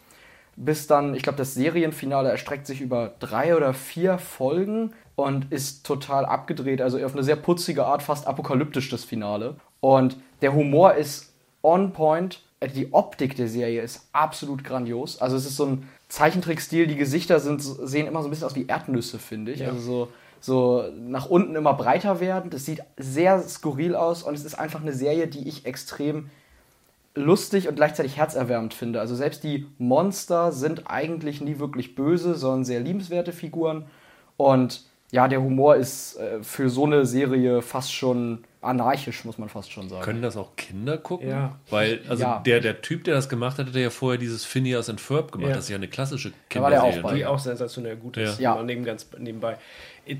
bis 0.55 0.87
dann, 0.87 1.15
ich 1.15 1.23
glaube, 1.23 1.37
das 1.37 1.53
Serienfinale 1.53 2.29
erstreckt 2.29 2.65
sich 2.65 2.79
über 2.79 3.11
drei 3.19 3.57
oder 3.57 3.73
vier 3.73 4.17
Folgen 4.17 4.93
und 5.15 5.51
ist 5.51 5.85
total 5.85 6.25
abgedreht, 6.25 6.81
also 6.81 7.03
auf 7.03 7.13
eine 7.13 7.23
sehr 7.23 7.35
putzige 7.35 7.85
Art, 7.85 8.03
fast 8.03 8.27
apokalyptisch 8.27 8.89
das 8.89 9.03
Finale. 9.03 9.55
Und 9.85 10.17
der 10.41 10.55
Humor 10.55 10.95
ist 10.95 11.31
on 11.61 11.93
point. 11.93 12.41
Die 12.73 12.91
Optik 12.91 13.35
der 13.35 13.47
Serie 13.47 13.83
ist 13.83 14.09
absolut 14.13 14.63
grandios. 14.63 15.21
Also 15.21 15.35
es 15.35 15.45
ist 15.45 15.57
so 15.57 15.65
ein 15.67 15.89
Zeichentrickstil, 16.09 16.87
die 16.87 16.95
Gesichter 16.95 17.39
sind, 17.39 17.61
sehen 17.61 18.07
immer 18.07 18.23
so 18.23 18.27
ein 18.27 18.31
bisschen 18.31 18.47
aus 18.47 18.55
wie 18.55 18.65
Erdnüsse, 18.65 19.19
finde 19.19 19.51
ich. 19.51 19.59
Ja. 19.59 19.67
Also 19.67 19.79
so, 19.79 20.07
so 20.41 20.91
nach 20.97 21.27
unten 21.27 21.55
immer 21.55 21.75
breiter 21.75 22.19
werden. 22.19 22.49
Das 22.49 22.65
sieht 22.65 22.81
sehr 22.97 23.39
skurril 23.43 23.95
aus 23.95 24.23
und 24.23 24.33
es 24.33 24.43
ist 24.43 24.57
einfach 24.57 24.81
eine 24.81 24.93
Serie, 24.93 25.27
die 25.27 25.47
ich 25.47 25.67
extrem 25.67 26.31
lustig 27.13 27.67
und 27.67 27.75
gleichzeitig 27.75 28.17
herzerwärmend 28.17 28.73
finde. 28.73 28.99
Also 28.99 29.13
selbst 29.13 29.43
die 29.43 29.67
Monster 29.77 30.51
sind 30.51 30.89
eigentlich 30.89 31.41
nie 31.41 31.59
wirklich 31.59 31.93
böse, 31.93 32.33
sondern 32.33 32.65
sehr 32.65 32.79
liebenswerte 32.79 33.33
Figuren. 33.33 33.85
Und 34.35 34.83
ja, 35.11 35.27
der 35.27 35.43
Humor 35.43 35.75
ist 35.75 36.17
äh, 36.17 36.41
für 36.41 36.71
so 36.71 36.85
eine 36.85 37.05
Serie 37.05 37.61
fast 37.61 37.93
schon 37.93 38.43
anarchisch, 38.65 39.23
muss 39.25 39.37
man 39.37 39.49
fast 39.49 39.71
schon 39.71 39.87
sagen. 39.89 40.03
Können 40.03 40.21
das 40.21 40.35
auch 40.37 40.55
Kinder 40.55 40.97
gucken? 40.97 41.29
Ja. 41.29 41.59
Weil, 41.69 42.01
also 42.09 42.23
Ja. 42.23 42.39
der, 42.45 42.59
der 42.59 42.81
Typ, 42.81 43.03
der 43.05 43.15
das 43.15 43.29
gemacht 43.29 43.57
hat, 43.57 43.67
hat 43.67 43.75
ja 43.75 43.89
vorher 43.89 44.19
dieses 44.19 44.43
Phineas 44.45 44.89
and 44.89 44.99
Ferb 44.99 45.31
gemacht. 45.31 45.49
Ja. 45.49 45.55
Das 45.55 45.65
ist 45.65 45.69
ja 45.69 45.77
eine 45.77 45.87
klassische 45.87 46.33
Da 46.49 46.61
war 46.61 46.69
der 46.69 46.79
auch 46.83 46.89
Kinderserie. 46.91 47.03
bei. 47.03 47.11
ne? 47.11 47.17
Die 47.19 47.25
auch 47.25 47.39
sensationell 47.39 47.95
gut 47.95 48.17
ist. 48.17 48.39
Ja. 48.39 48.61
Neben, 48.61 48.83
ganz 48.83 49.07
nebenbei. 49.17 49.57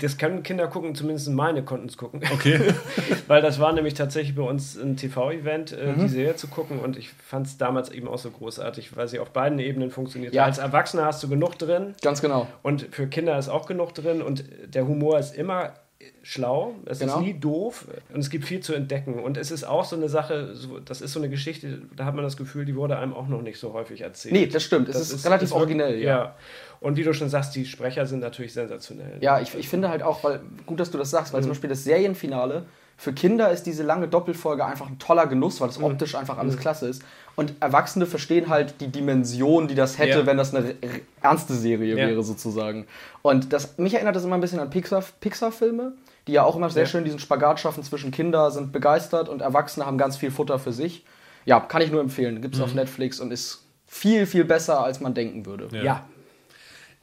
Das 0.00 0.18
können 0.18 0.42
Kinder 0.42 0.66
gucken, 0.66 0.96
zumindest 0.96 1.28
meine 1.28 1.62
konnten 1.62 1.86
es 1.88 1.96
gucken. 1.96 2.20
Okay. 2.32 2.58
Weil 3.28 3.40
das 3.40 3.60
war 3.60 3.72
nämlich 3.72 3.94
tatsächlich 3.94 4.34
bei 4.34 4.42
uns 4.42 4.76
ein 4.76 4.96
TV-Event, 4.96 5.70
äh, 5.72 5.92
Mhm. 5.92 6.00
die 6.00 6.08
Serie 6.08 6.34
zu 6.34 6.48
gucken 6.48 6.80
und 6.80 6.96
ich 6.96 7.10
fand 7.10 7.46
es 7.46 7.56
damals 7.56 7.90
eben 7.90 8.08
auch 8.08 8.18
so 8.18 8.30
großartig, 8.32 8.96
weil 8.96 9.06
sie 9.06 9.20
auf 9.20 9.30
beiden 9.30 9.60
Ebenen 9.60 9.92
funktioniert. 9.92 10.34
Ja. 10.34 10.44
Als 10.44 10.58
Erwachsener 10.58 11.04
hast 11.04 11.22
du 11.22 11.28
genug 11.28 11.56
drin 11.58 11.94
Ganz 12.02 12.20
genau. 12.20 12.48
und 12.64 12.88
für 12.90 13.06
Kinder 13.06 13.38
ist 13.38 13.48
auch 13.48 13.66
genug 13.66 13.94
drin 13.94 14.22
und 14.22 14.42
der 14.66 14.88
Humor 14.88 15.20
ist 15.20 15.36
immer 15.36 15.74
schlau, 16.22 16.74
es 16.84 16.98
Genau. 16.98 17.14
ist 17.14 17.20
nie 17.20 17.34
doof 17.34 17.86
und 18.12 18.20
es 18.20 18.28
gibt 18.30 18.44
viel 18.44 18.60
zu 18.60 18.74
entdecken 18.74 19.14
und 19.14 19.36
es 19.36 19.50
ist 19.50 19.64
auch 19.64 19.84
so 19.84 19.96
eine 19.96 20.08
Sache, 20.08 20.54
so, 20.54 20.78
das 20.78 21.00
ist 21.00 21.12
so 21.12 21.20
eine 21.20 21.28
Geschichte, 21.30 21.82
da 21.96 22.04
hat 22.04 22.14
man 22.14 22.22
das 22.24 22.36
Gefühl, 22.36 22.64
die 22.66 22.76
wurde 22.76 22.98
einem 22.98 23.14
auch 23.14 23.28
noch 23.28 23.40
nicht 23.42 23.58
so 23.58 23.72
häufig 23.72 24.02
erzählt. 24.02 24.34
Nee, 24.34 24.46
das 24.46 24.62
stimmt. 24.62 24.88
Es 24.88 24.96
ist, 24.96 25.24
relativ 25.24 25.50
wirklich- 25.50 25.52
originell, 25.52 25.98
ja. 25.98 26.08
ja. 26.08 26.36
Und 26.80 26.96
wie 26.98 27.02
du 27.04 27.14
schon 27.14 27.30
sagst, 27.30 27.54
die 27.56 27.64
Sprecher 27.64 28.04
sind 28.06 28.20
natürlich 28.20 28.52
sensationell. 28.52 29.18
Ja, 29.20 29.40
ich, 29.40 29.54
ich 29.54 29.68
finde 29.68 29.88
halt 29.88 30.02
auch, 30.02 30.22
weil 30.22 30.40
gut, 30.66 30.78
dass 30.80 30.90
du 30.90 30.98
das 30.98 31.10
sagst, 31.10 31.32
weil 31.32 31.40
zum 31.42 31.50
Beispiel 31.50 31.70
das 31.70 31.84
Serienfinale 31.84 32.66
für 32.98 33.12
Kinder 33.12 33.50
ist 33.50 33.64
diese 33.64 33.82
lange 33.82 34.08
Doppelfolge 34.08 34.64
einfach 34.64 34.86
ein 34.88 34.98
toller 34.98 35.26
Genuss, 35.26 35.60
weil 35.60 35.68
das 35.68 35.80
optisch 35.82 36.14
einfach 36.14 36.38
alles 36.38 36.56
klasse 36.56 36.88
ist. 36.88 37.02
Und 37.34 37.52
Erwachsene 37.60 38.06
verstehen 38.06 38.48
halt 38.48 38.80
die 38.80 38.88
Dimension, 38.88 39.68
die 39.68 39.74
das 39.74 39.98
hätte, 39.98 40.20
Ja. 40.20 40.26
wenn 40.26 40.38
das 40.38 40.54
eine 40.54 40.74
ernste 41.20 41.52
Serie 41.54 41.90
Ja. 41.94 42.08
wäre, 42.08 42.22
sozusagen. 42.22 42.86
Und 43.20 43.52
das, 43.52 43.76
mich 43.76 43.92
erinnert 43.94 44.16
das 44.16 44.24
immer 44.24 44.36
ein 44.36 44.40
bisschen 44.40 44.60
an 44.60 44.70
Pixar- 44.70 45.04
Pixar-Filme, 45.20 45.92
die 46.26 46.32
ja 46.32 46.42
auch 46.44 46.56
immer 46.56 46.70
sehr 46.70 46.84
Ja. 46.84 46.88
schön 46.88 47.04
diesen 47.04 47.18
Spagat 47.18 47.60
schaffen 47.60 47.82
zwischen 47.84 48.10
Kinder 48.10 48.50
sind 48.50 48.72
begeistert 48.72 49.28
und 49.28 49.42
Erwachsene 49.42 49.84
haben 49.84 49.98
ganz 49.98 50.16
viel 50.16 50.30
Futter 50.30 50.58
für 50.58 50.72
sich. 50.72 51.04
Ja, 51.44 51.60
kann 51.60 51.82
ich 51.82 51.90
nur 51.92 52.00
empfehlen. 52.00 52.40
Gibt 52.40 52.54
es 52.54 52.60
auf 52.62 52.74
Netflix 52.74 53.20
und 53.20 53.30
ist 53.30 53.62
viel, 53.86 54.24
viel 54.26 54.44
besser, 54.44 54.82
als 54.82 55.00
man 55.00 55.12
denken 55.12 55.44
würde. 55.46 55.68
Ja. 55.76 55.82
ja. 55.84 56.06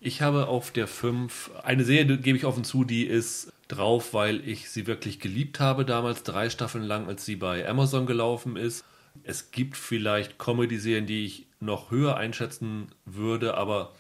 Ich 0.02 0.22
habe 0.22 0.48
auf 0.48 0.72
der 0.72 0.88
5 0.88 1.52
eine 1.64 1.86
Serie, 1.86 2.18
gebe 2.18 2.38
ich 2.38 2.44
offen 2.46 2.66
zu, 2.66 2.84
die 2.84 3.06
ist 3.06 3.53
drauf, 3.74 4.14
weil 4.14 4.48
ich 4.48 4.70
sie 4.70 4.88
wirklich 4.88 5.20
geliebt 5.20 5.60
habe 5.60 5.86
damals, 5.86 6.24
drei 6.24 6.50
Staffeln 6.50 6.84
lang, 6.84 7.08
als 7.08 7.26
sie 7.26 7.36
bei 7.36 7.68
Amazon 7.68 8.06
gelaufen 8.06 8.56
ist. 8.56 8.86
Es 9.24 9.52
gibt 9.52 9.78
vielleicht 9.78 10.40
Comedy-Serien, 10.40 11.06
die 11.06 11.26
ich 11.26 11.48
noch 11.60 11.92
höher 11.92 12.18
einschätzen 12.18 12.88
würde, 13.06 13.56
aber 13.56 13.94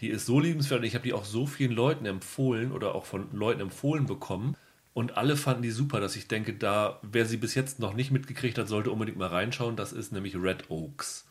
die 0.00 0.08
ist 0.08 0.26
so 0.26 0.40
liebenswert 0.40 0.80
und 0.80 0.86
ich 0.86 0.94
habe 0.94 1.04
die 1.04 1.12
auch 1.12 1.24
so 1.24 1.46
vielen 1.46 1.72
Leuten 1.72 2.06
empfohlen 2.06 2.72
oder 2.72 2.94
auch 2.94 3.04
von 3.04 3.28
Leuten 3.32 3.60
empfohlen 3.60 4.06
bekommen. 4.06 4.56
Und 4.92 5.16
alle 5.16 5.36
fanden 5.36 5.62
die 5.62 5.70
super, 5.70 6.00
dass 6.00 6.14
ich 6.14 6.28
denke, 6.28 6.54
da, 6.54 7.00
wer 7.02 7.26
sie 7.26 7.36
bis 7.36 7.54
jetzt 7.54 7.80
noch 7.80 7.94
nicht 7.94 8.12
mitgekriegt 8.12 8.58
hat, 8.58 8.68
sollte 8.68 8.90
unbedingt 8.90 9.18
mal 9.18 9.28
reinschauen. 9.28 9.74
Das 9.74 9.92
ist 9.92 10.12
nämlich 10.12 10.36
Red 10.36 10.70
Oaks. 10.70 11.26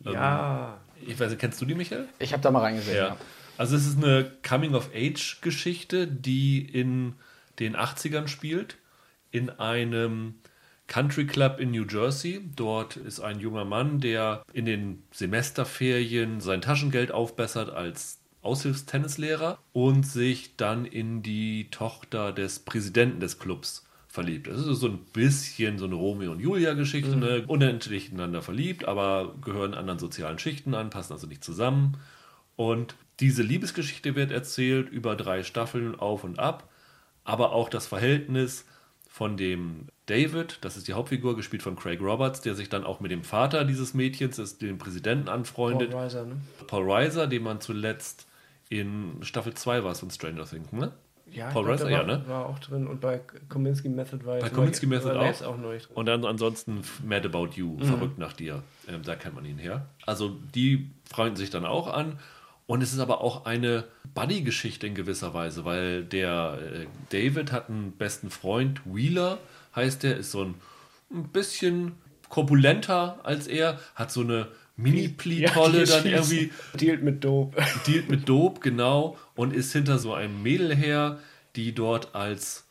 Ja. 0.00 0.78
Ich 1.04 1.18
weiß 1.18 1.30
nicht, 1.30 1.40
kennst 1.40 1.60
du 1.60 1.64
die, 1.64 1.74
Michael? 1.74 2.08
Ich 2.20 2.32
habe 2.32 2.42
da 2.42 2.50
mal 2.50 2.60
reingesehen. 2.60 2.96
Ja. 2.96 3.08
Ja. 3.08 3.16
Also 3.58 3.76
es 3.76 3.86
ist 3.86 4.02
eine 4.02 4.30
Coming-of-Age-Geschichte, 4.46 6.06
die 6.06 6.60
in 6.60 7.14
den 7.58 7.76
80ern 7.76 8.28
spielt, 8.28 8.76
in 9.30 9.50
einem 9.50 10.34
Country 10.86 11.26
Club 11.26 11.58
in 11.60 11.70
New 11.70 11.86
Jersey. 11.86 12.42
Dort 12.56 12.96
ist 12.96 13.20
ein 13.20 13.40
junger 13.40 13.64
Mann, 13.64 14.00
der 14.00 14.42
in 14.52 14.64
den 14.64 15.02
Semesterferien 15.12 16.40
sein 16.40 16.60
Taschengeld 16.60 17.12
aufbessert 17.12 17.70
als 17.70 18.18
Aushilfstennislehrer 18.42 19.58
und 19.72 20.04
sich 20.04 20.56
dann 20.56 20.84
in 20.84 21.22
die 21.22 21.68
Tochter 21.70 22.32
des 22.32 22.58
Präsidenten 22.60 23.20
des 23.20 23.38
Clubs 23.38 23.86
verliebt. 24.08 24.48
Das 24.48 24.66
ist 24.66 24.80
so 24.80 24.88
ein 24.88 24.98
bisschen 25.12 25.78
so 25.78 25.86
eine 25.86 25.94
Romeo 25.94 26.32
und 26.32 26.40
Julia-Geschichte, 26.40 27.16
ne? 27.16 27.44
unendlich 27.46 28.10
ineinander 28.10 28.42
verliebt, 28.42 28.84
aber 28.84 29.34
gehören 29.42 29.74
anderen 29.74 29.98
sozialen 29.98 30.38
Schichten 30.38 30.74
an, 30.74 30.90
passen 30.90 31.14
also 31.14 31.26
nicht 31.26 31.44
zusammen. 31.44 31.96
Und 32.56 32.94
diese 33.22 33.42
Liebesgeschichte 33.42 34.14
wird 34.16 34.30
erzählt 34.32 34.90
über 34.90 35.16
drei 35.16 35.42
Staffeln 35.44 35.98
auf 35.98 36.24
und 36.24 36.38
ab, 36.38 36.68
aber 37.24 37.52
auch 37.52 37.68
das 37.70 37.86
Verhältnis 37.86 38.66
von 39.08 39.36
dem 39.36 39.86
David, 40.06 40.58
das 40.62 40.76
ist 40.76 40.88
die 40.88 40.94
Hauptfigur, 40.94 41.36
gespielt 41.36 41.62
von 41.62 41.76
Craig 41.76 42.00
Roberts, 42.00 42.40
der 42.40 42.54
sich 42.54 42.68
dann 42.68 42.82
auch 42.84 42.98
mit 43.00 43.10
dem 43.10 43.22
Vater 43.22 43.64
dieses 43.64 43.94
Mädchens, 43.94 44.58
dem 44.58 44.78
Präsidenten 44.78 45.28
anfreundet, 45.28 45.90
Paul 45.90 46.00
Reiser, 46.00 46.26
ne? 46.26 46.36
Paul 46.66 46.90
Reiser, 46.90 47.26
den 47.28 47.42
man 47.44 47.60
zuletzt 47.60 48.26
in 48.68 49.18
Staffel 49.22 49.54
2 49.54 49.84
war 49.84 49.94
von 49.94 50.10
Stranger 50.10 50.44
Things, 50.44 50.72
ne? 50.72 50.92
Ja, 51.30 51.50
Paul 51.50 51.66
Reiser, 51.70 51.88
ja, 51.88 52.02
ne? 52.02 52.24
war 52.26 52.46
auch 52.46 52.58
drin 52.58 52.86
und 52.86 53.00
bei 53.00 53.20
Kominsky 53.48 53.88
Method 53.88 54.24
war 54.26 54.38
Bei 54.40 54.50
Kominsky 54.50 54.86
neu- 54.86 54.96
Method 54.96 55.16
auch. 55.18 55.42
auch 55.42 55.56
neu 55.56 55.78
drin. 55.78 55.94
Und 55.94 56.06
dann 56.06 56.24
ansonsten 56.26 56.82
Mad 57.06 57.26
About 57.26 57.50
You, 57.54 57.78
verrückt 57.78 58.18
nach 58.18 58.32
dir. 58.34 58.62
Ähm, 58.88 59.02
da 59.02 59.14
kennt 59.14 59.34
man 59.36 59.44
ihn 59.46 59.56
her. 59.58 59.86
Also 60.04 60.36
die 60.54 60.90
freunden 61.10 61.36
sich 61.36 61.48
dann 61.50 61.64
auch 61.64 61.86
an. 61.86 62.18
Und 62.66 62.82
es 62.82 62.92
ist 62.92 63.00
aber 63.00 63.20
auch 63.20 63.44
eine 63.44 63.84
Buddy-Geschichte 64.14 64.86
in 64.86 64.94
gewisser 64.94 65.34
Weise, 65.34 65.64
weil 65.64 66.04
der 66.04 66.58
äh, 66.60 66.86
David 67.10 67.52
hat 67.52 67.68
einen 67.68 67.92
besten 67.92 68.30
Freund, 68.30 68.80
Wheeler 68.84 69.38
heißt 69.74 70.02
der, 70.02 70.16
ist 70.16 70.30
so 70.30 70.44
ein, 70.44 70.54
ein 71.10 71.28
bisschen 71.28 71.92
korpulenter 72.28 73.20
als 73.24 73.46
er, 73.46 73.78
hat 73.94 74.10
so 74.10 74.20
eine 74.22 74.48
Mini-Pli-Tolle 74.76 75.84
Ja, 75.84 75.96
dann 75.96 76.06
irgendwie 76.06 76.50
Dealt 76.80 77.02
mit 77.02 77.24
Dope. 77.24 77.62
dealt 77.86 78.08
mit 78.08 78.28
Dope, 78.28 78.60
genau, 78.60 79.18
und 79.34 79.52
ist 79.52 79.72
hinter 79.72 79.98
so 79.98 80.14
einem 80.14 80.42
Mädel 80.42 80.74
her, 80.74 81.18
die 81.56 81.74
dort 81.74 82.14
als 82.14 82.66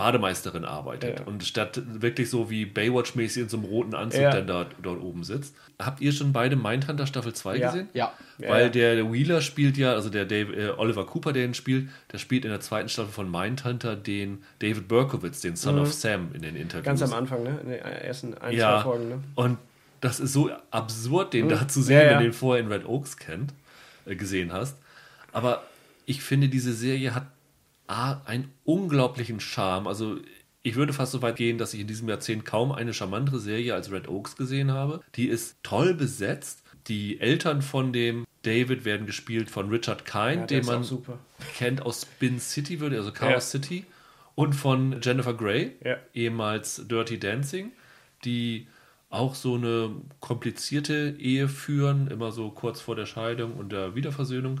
Bademeisterin 0.00 0.64
arbeitet. 0.64 1.20
Ja. 1.20 1.26
Und 1.26 1.44
statt 1.44 1.82
wirklich 2.00 2.30
so 2.30 2.48
wie 2.48 2.64
Baywatch-mäßig 2.64 3.42
in 3.42 3.48
so 3.50 3.58
einem 3.58 3.66
roten 3.66 3.94
Anzug 3.94 4.22
Ja. 4.22 4.30
dann 4.30 4.46
dort, 4.46 4.68
dort 4.82 4.98
oben 5.02 5.24
sitzt. 5.24 5.54
Habt 5.78 6.00
ihr 6.00 6.12
schon 6.12 6.32
beide 6.32 6.56
Mindhunter 6.56 7.06
Staffel 7.06 7.34
2 7.34 7.56
Ja. 7.56 7.66
gesehen? 7.70 7.88
Ja. 7.92 8.12
Weil 8.38 8.70
der, 8.70 9.12
Wheeler 9.12 9.42
spielt 9.42 9.76
ja, 9.76 9.92
also 9.92 10.08
der 10.08 10.24
Dave, 10.24 10.54
äh, 10.54 10.70
Oliver 10.70 11.04
Cooper, 11.04 11.34
der 11.34 11.44
ihn 11.44 11.52
spielt, 11.52 11.90
der 12.12 12.16
spielt 12.16 12.46
in 12.46 12.50
der 12.50 12.60
zweiten 12.60 12.88
Staffel 12.88 13.12
von 13.12 13.30
Mindhunter 13.30 13.94
den 13.94 14.42
David 14.60 14.88
Berkowitz, 14.88 15.42
den 15.42 15.56
Son 15.56 15.78
of 15.78 15.92
Sam 15.92 16.30
in 16.32 16.40
den 16.40 16.56
Interviews. 16.56 16.84
Ganz 16.86 17.02
am 17.02 17.12
Anfang, 17.12 17.42
ne? 17.42 17.58
In 17.62 17.68
den 17.68 17.78
ersten 17.80 18.32
ein, 18.38 18.56
Ja, 18.56 18.76
zwei 18.78 18.82
Folgen, 18.84 19.08
ne? 19.10 19.18
und 19.34 19.58
das 20.00 20.18
ist 20.18 20.32
so 20.32 20.50
absurd, 20.70 21.34
den 21.34 21.50
da 21.50 21.68
zu 21.68 21.82
sehen, 21.82 22.00
wenn 22.08 22.18
du 22.18 22.24
den 22.24 22.32
vorher 22.32 22.64
in 22.64 22.72
Red 22.72 22.86
Oaks 22.86 23.18
kennt, 23.18 23.52
äh, 24.06 24.16
gesehen 24.16 24.50
hast. 24.50 24.78
Aber 25.32 25.62
ich 26.06 26.22
finde, 26.22 26.48
diese 26.48 26.72
Serie 26.72 27.14
hat 27.14 27.26
A, 27.90 28.20
einen 28.24 28.52
unglaublichen 28.64 29.40
Charme. 29.40 29.86
Also 29.88 30.18
ich 30.62 30.76
würde 30.76 30.92
fast 30.92 31.12
so 31.12 31.22
weit 31.22 31.36
gehen, 31.36 31.58
dass 31.58 31.74
ich 31.74 31.80
in 31.80 31.86
diesem 31.86 32.08
Jahrzehnt 32.08 32.44
kaum 32.44 32.70
eine 32.72 32.94
charmantere 32.94 33.38
Serie 33.40 33.74
als 33.74 33.90
Red 33.90 34.08
Oaks 34.08 34.36
gesehen 34.36 34.70
habe. 34.70 35.00
Die 35.16 35.26
ist 35.28 35.56
toll 35.62 35.94
besetzt. 35.94 36.62
Die 36.86 37.20
Eltern 37.20 37.62
von 37.62 37.92
dem 37.92 38.26
David 38.42 38.84
werden 38.84 39.06
gespielt 39.06 39.50
von 39.50 39.68
Richard 39.68 40.04
Kind, 40.04 40.50
Ja, 40.50 40.60
den 40.60 40.66
man 40.66 40.86
kennt 41.58 41.82
aus 41.82 42.02
Spin 42.02 42.38
City, 42.38 42.80
würde 42.80 42.96
also 42.96 43.12
Chaos 43.12 43.32
Ja. 43.32 43.40
City. 43.40 43.84
Und 44.34 44.54
von 44.54 45.00
Jennifer 45.02 45.34
Grey, 45.34 45.72
Ja. 45.84 45.96
ehemals 46.14 46.86
Dirty 46.88 47.18
Dancing, 47.18 47.72
die 48.24 48.66
auch 49.10 49.34
so 49.34 49.56
eine 49.56 49.90
komplizierte 50.20 51.16
Ehe 51.18 51.48
führen, 51.48 52.06
immer 52.08 52.30
so 52.32 52.50
kurz 52.50 52.80
vor 52.80 52.94
der 52.96 53.06
Scheidung 53.06 53.54
und 53.54 53.72
der 53.72 53.94
Wiederversöhnung. 53.94 54.60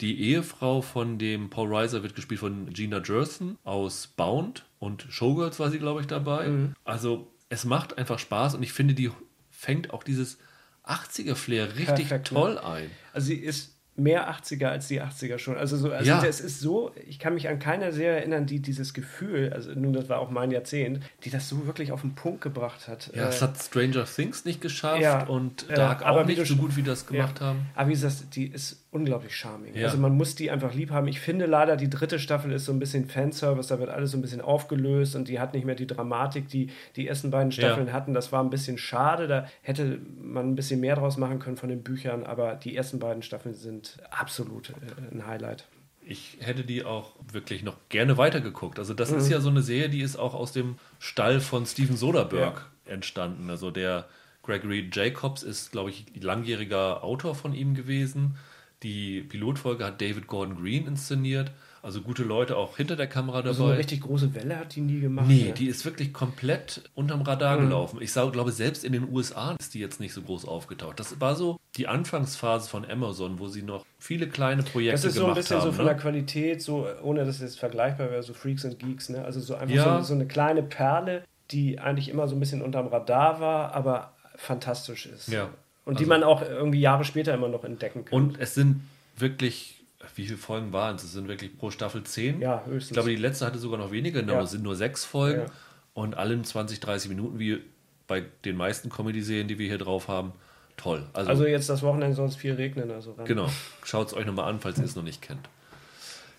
Die 0.00 0.20
Ehefrau 0.30 0.80
von 0.80 1.18
dem 1.18 1.50
Paul 1.50 1.74
Reiser 1.74 2.02
wird 2.02 2.14
gespielt 2.14 2.40
von 2.40 2.72
Gina 2.72 3.00
Gerson 3.00 3.58
aus 3.64 4.06
Bound 4.06 4.64
und 4.78 5.06
Showgirls 5.08 5.58
war 5.58 5.70
sie, 5.70 5.78
glaube 5.78 6.00
ich, 6.00 6.06
dabei. 6.06 6.46
Mhm. 6.48 6.74
Also 6.84 7.26
es 7.48 7.64
macht 7.64 7.98
einfach 7.98 8.18
Spaß 8.18 8.54
und 8.54 8.62
ich 8.62 8.72
finde, 8.72 8.94
die 8.94 9.10
fängt 9.50 9.92
auch 9.92 10.02
dieses 10.04 10.38
80er-Flair 10.84 11.76
richtig 11.76 12.08
Perfekt, 12.08 12.28
toll 12.28 12.58
ein. 12.58 12.90
Also 13.12 13.28
sie 13.28 13.36
ist 13.36 13.74
mehr 13.96 14.30
80er 14.32 14.66
als 14.66 14.86
die 14.86 15.02
80er 15.02 15.38
schon. 15.38 15.56
Also, 15.56 15.76
so, 15.76 15.90
also 15.90 16.08
Ja. 16.08 16.24
es 16.24 16.40
ist 16.40 16.60
so, 16.60 16.92
ich 17.08 17.18
kann 17.18 17.34
mich 17.34 17.48
an 17.48 17.58
keine 17.58 17.92
Serie 17.92 18.18
erinnern, 18.20 18.46
die 18.46 18.60
dieses 18.60 18.94
Gefühl, 18.94 19.52
also 19.52 19.72
nun, 19.72 19.92
das 19.92 20.08
war 20.08 20.20
auch 20.20 20.30
mein 20.30 20.52
Jahrzehnt, 20.52 21.00
die 21.24 21.30
das 21.30 21.48
so 21.48 21.66
wirklich 21.66 21.90
auf 21.90 22.02
den 22.02 22.14
Punkt 22.14 22.40
gebracht 22.40 22.86
hat. 22.86 23.10
Ja, 23.12 23.24
Äh, 23.24 23.28
es 23.30 23.42
hat 23.42 23.60
Stranger 23.60 24.04
Things 24.04 24.44
nicht 24.44 24.60
geschafft 24.60 25.02
Ja, 25.02 25.24
und 25.26 25.66
ja, 25.68 25.74
Dark 25.74 26.06
aber 26.06 26.20
auch 26.20 26.26
nicht 26.26 26.46
so 26.46 26.54
gut, 26.54 26.76
wie 26.76 26.84
das 26.84 27.06
gemacht 27.06 27.40
ja. 27.40 27.46
haben. 27.46 27.66
Aber 27.74 27.88
wie 27.88 27.94
gesagt, 27.94 28.36
die 28.36 28.46
ist 28.46 28.84
unglaublich 28.90 29.36
charming. 29.36 29.74
Ja. 29.74 29.86
Also 29.86 29.98
man 29.98 30.16
muss 30.16 30.34
die 30.34 30.50
einfach 30.50 30.72
lieb 30.74 30.90
haben. 30.90 31.08
Ich 31.08 31.20
finde 31.20 31.44
leider, 31.46 31.76
die 31.76 31.90
dritte 31.90 32.18
Staffel 32.18 32.52
ist 32.52 32.64
so 32.64 32.72
ein 32.72 32.78
bisschen 32.78 33.06
Fanservice, 33.06 33.68
da 33.68 33.78
wird 33.78 33.90
alles 33.90 34.12
so 34.12 34.18
ein 34.18 34.22
bisschen 34.22 34.40
aufgelöst 34.40 35.14
und 35.14 35.28
die 35.28 35.38
hat 35.40 35.52
nicht 35.52 35.66
mehr 35.66 35.74
die 35.74 35.86
Dramatik, 35.86 36.48
die 36.48 36.70
die 36.96 37.06
ersten 37.06 37.30
beiden 37.30 37.52
Staffeln 37.52 37.88
Ja. 37.88 37.92
hatten. 37.92 38.14
Das 38.14 38.32
war 38.32 38.42
ein 38.42 38.50
bisschen 38.50 38.78
schade, 38.78 39.28
da 39.28 39.46
hätte 39.62 40.00
man 40.20 40.48
ein 40.50 40.54
bisschen 40.54 40.80
mehr 40.80 40.96
draus 40.96 41.16
machen 41.18 41.38
können 41.38 41.56
von 41.58 41.68
den 41.68 41.82
Büchern, 41.82 42.24
aber 42.24 42.54
die 42.54 42.74
ersten 42.76 42.98
beiden 42.98 43.22
Staffeln 43.22 43.54
sind 43.54 43.98
absolut 44.10 44.70
äh, 44.70 45.14
ein 45.14 45.26
Highlight. 45.26 45.66
Ich 46.10 46.38
hätte 46.40 46.64
die 46.64 46.84
auch 46.84 47.12
wirklich 47.30 47.62
noch 47.62 47.76
gerne 47.90 48.16
weitergeguckt. 48.16 48.78
Also 48.78 48.94
das 48.94 49.10
Mhm. 49.10 49.18
ist 49.18 49.28
ja 49.28 49.40
so 49.40 49.50
eine 49.50 49.60
Serie, 49.60 49.90
die 49.90 50.00
ist 50.00 50.16
auch 50.16 50.32
aus 50.34 50.52
dem 50.52 50.76
Stall 50.98 51.40
von 51.40 51.66
Steven 51.66 51.96
Soderbergh 51.98 52.62
entstanden. 52.86 53.50
Also 53.50 53.70
der 53.70 54.06
Gregory 54.42 54.88
Jacobs 54.90 55.42
ist, 55.42 55.72
glaube 55.72 55.90
ich, 55.90 56.06
langjähriger 56.18 57.04
Autor 57.04 57.34
von 57.34 57.52
ihm 57.52 57.74
gewesen. 57.74 58.36
Die 58.82 59.22
Pilotfolge 59.22 59.84
hat 59.84 60.00
David 60.00 60.26
Gordon 60.28 60.56
Green 60.62 60.86
inszeniert. 60.86 61.50
Also 61.80 62.00
gute 62.02 62.24
Leute 62.24 62.56
auch 62.56 62.76
hinter 62.76 62.96
der 62.96 63.06
Kamera 63.06 63.38
dabei. 63.42 63.52
So 63.54 63.66
eine 63.66 63.78
richtig 63.78 64.00
große 64.02 64.34
Welle 64.34 64.58
hat 64.58 64.74
die 64.74 64.80
nie 64.80 65.00
gemacht. 65.00 65.26
Nee, 65.28 65.44
ne? 65.48 65.52
die 65.52 65.66
ist 65.66 65.84
wirklich 65.84 66.12
komplett 66.12 66.82
unterm 66.94 67.22
Radar 67.22 67.56
Mhm. 67.56 67.62
gelaufen. 67.66 67.98
Ich 68.02 68.12
sag, 68.12 68.32
glaube, 68.32 68.50
selbst 68.52 68.84
in 68.84 68.92
den 68.92 69.08
USA 69.12 69.54
ist 69.58 69.74
die 69.74 69.78
jetzt 69.80 70.00
nicht 70.00 70.12
so 70.12 70.22
groß 70.22 70.44
aufgetaucht. 70.46 70.98
Das 70.98 71.20
war 71.20 71.34
so 71.36 71.58
die 71.76 71.86
Anfangsphase 71.86 72.68
von 72.68 72.84
Amazon, 72.88 73.38
wo 73.38 73.46
sie 73.46 73.62
noch 73.62 73.84
viele 73.98 74.28
kleine 74.28 74.62
Projekte 74.64 74.92
Das 74.92 75.04
ist 75.04 75.14
so 75.14 75.20
ein 75.20 75.24
gemacht 75.26 75.36
bisschen 75.38 75.56
haben. 75.58 75.66
so 75.66 75.72
von 75.72 75.84
ne? 75.84 75.92
der 75.92 76.00
Qualität, 76.00 76.62
so 76.62 76.86
ohne 77.02 77.20
dass 77.20 77.28
es 77.36 77.40
jetzt 77.40 77.58
vergleichbar 77.60 78.10
wäre, 78.10 78.22
so 78.24 78.34
Freaks 78.34 78.64
and 78.64 78.78
Geeks, 78.80 79.08
ne? 79.08 79.24
Also 79.24 79.40
so 79.40 79.54
einfach 79.54 79.74
Ja. 79.76 79.98
so, 79.98 80.08
so 80.08 80.14
eine 80.14 80.26
kleine 80.26 80.62
Perle, 80.64 81.24
die 81.52 81.78
eigentlich 81.78 82.08
immer 82.08 82.26
so 82.28 82.34
ein 82.36 82.40
bisschen 82.40 82.60
unterm 82.62 82.88
Radar 82.88 83.40
war, 83.40 83.72
aber 83.72 84.14
fantastisch 84.36 85.06
ist. 85.06 85.28
Ja. 85.28 85.48
Und 85.88 85.98
die 86.00 86.04
Also- 86.04 86.10
man 86.10 86.22
auch 86.22 86.42
irgendwie 86.42 86.80
Jahre 86.80 87.04
später 87.04 87.34
immer 87.34 87.48
noch 87.48 87.64
entdecken 87.64 88.04
kann. 88.04 88.14
Und 88.14 88.38
es 88.40 88.54
sind 88.54 88.82
wirklich, 89.16 89.80
wie 90.14 90.26
viele 90.26 90.36
Folgen 90.38 90.72
waren 90.72 90.96
es? 90.96 91.02
Es 91.04 91.12
sind 91.12 91.26
wirklich 91.28 91.56
pro 91.58 91.70
Staffel 91.70 92.04
zehn. 92.04 92.40
Ja, 92.40 92.62
höchstens. 92.66 92.90
Ich 92.90 92.92
glaube, 92.92 93.10
die 93.10 93.16
letzte 93.16 93.46
hatte 93.46 93.58
sogar 93.58 93.78
noch 93.78 93.90
weniger, 93.90 94.20
genau, 94.20 94.34
Ja. 94.34 94.42
es 94.42 94.50
sind 94.52 94.62
nur 94.62 94.76
sechs 94.76 95.04
Folgen. 95.04 95.40
Ja. 95.40 95.46
Und 95.94 96.16
allen 96.16 96.44
20, 96.44 96.78
30 96.80 97.08
Minuten, 97.08 97.38
wie 97.40 97.60
bei 98.06 98.22
den 98.44 98.56
meisten 98.56 98.88
Comedy-Serien, 98.90 99.48
die 99.48 99.58
wir 99.58 99.66
hier 99.66 99.78
drauf 99.78 100.06
haben. 100.08 100.32
Toll. 100.76 101.04
Also, 101.12 101.30
also 101.30 101.46
jetzt 101.46 101.68
das 101.68 101.82
Wochenende 101.82 102.14
soll 102.14 102.28
es 102.28 102.36
viel 102.36 102.54
regnen, 102.54 102.90
also 102.92 103.12
ran. 103.12 103.24
genau. 103.26 103.50
Schaut 103.84 104.06
es 104.08 104.14
euch 104.14 104.24
nochmal 104.26 104.48
an, 104.48 104.60
falls 104.60 104.78
ihr 104.78 104.84
es 104.84 104.94
noch 104.94 105.02
nicht 105.02 105.20
kennt. 105.22 105.48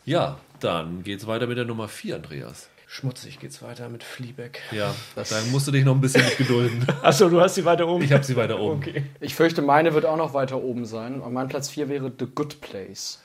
Ja, 0.06 0.39
dann 0.62 1.03
geht 1.03 1.20
es 1.20 1.27
weiter 1.27 1.46
mit 1.46 1.58
der 1.58 1.65
Nummer 1.65 1.88
4, 1.89 2.15
Andreas. 2.15 2.70
Schmutzig 2.91 3.39
geht's 3.39 3.62
weiter 3.62 3.88
mit 3.88 4.03
Fleabag. 4.03 4.58
Ja, 4.72 4.96
dann 5.15 5.51
musst 5.51 5.67
du 5.67 5.72
dich 5.72 5.86
noch 5.86 5.93
ein 5.93 6.01
bisschen 6.01 6.24
gedulden. 6.39 6.88
Achso, 7.03 7.29
du 7.29 7.39
hast 7.39 7.53
sie 7.53 7.63
weiter 7.63 7.88
oben. 7.88 8.03
Ich 8.03 8.12
habe 8.12 8.24
sie 8.24 8.36
weiter 8.36 8.60
oben. 8.60 8.79
Okay. 8.81 9.03
Ich 9.19 9.36
fürchte, 9.36 9.62
meine 9.62 9.93
wird 9.93 10.05
auch 10.08 10.17
noch 10.17 10.34
weiter 10.34 10.58
oben 10.58 10.86
sein. 10.86 11.22
Und 11.22 11.31
mein 11.31 11.48
Platz 11.50 11.69
4 11.69 11.88
wäre 11.88 12.12
The 12.17 12.25
Good 12.34 12.62
Place. 12.62 13.22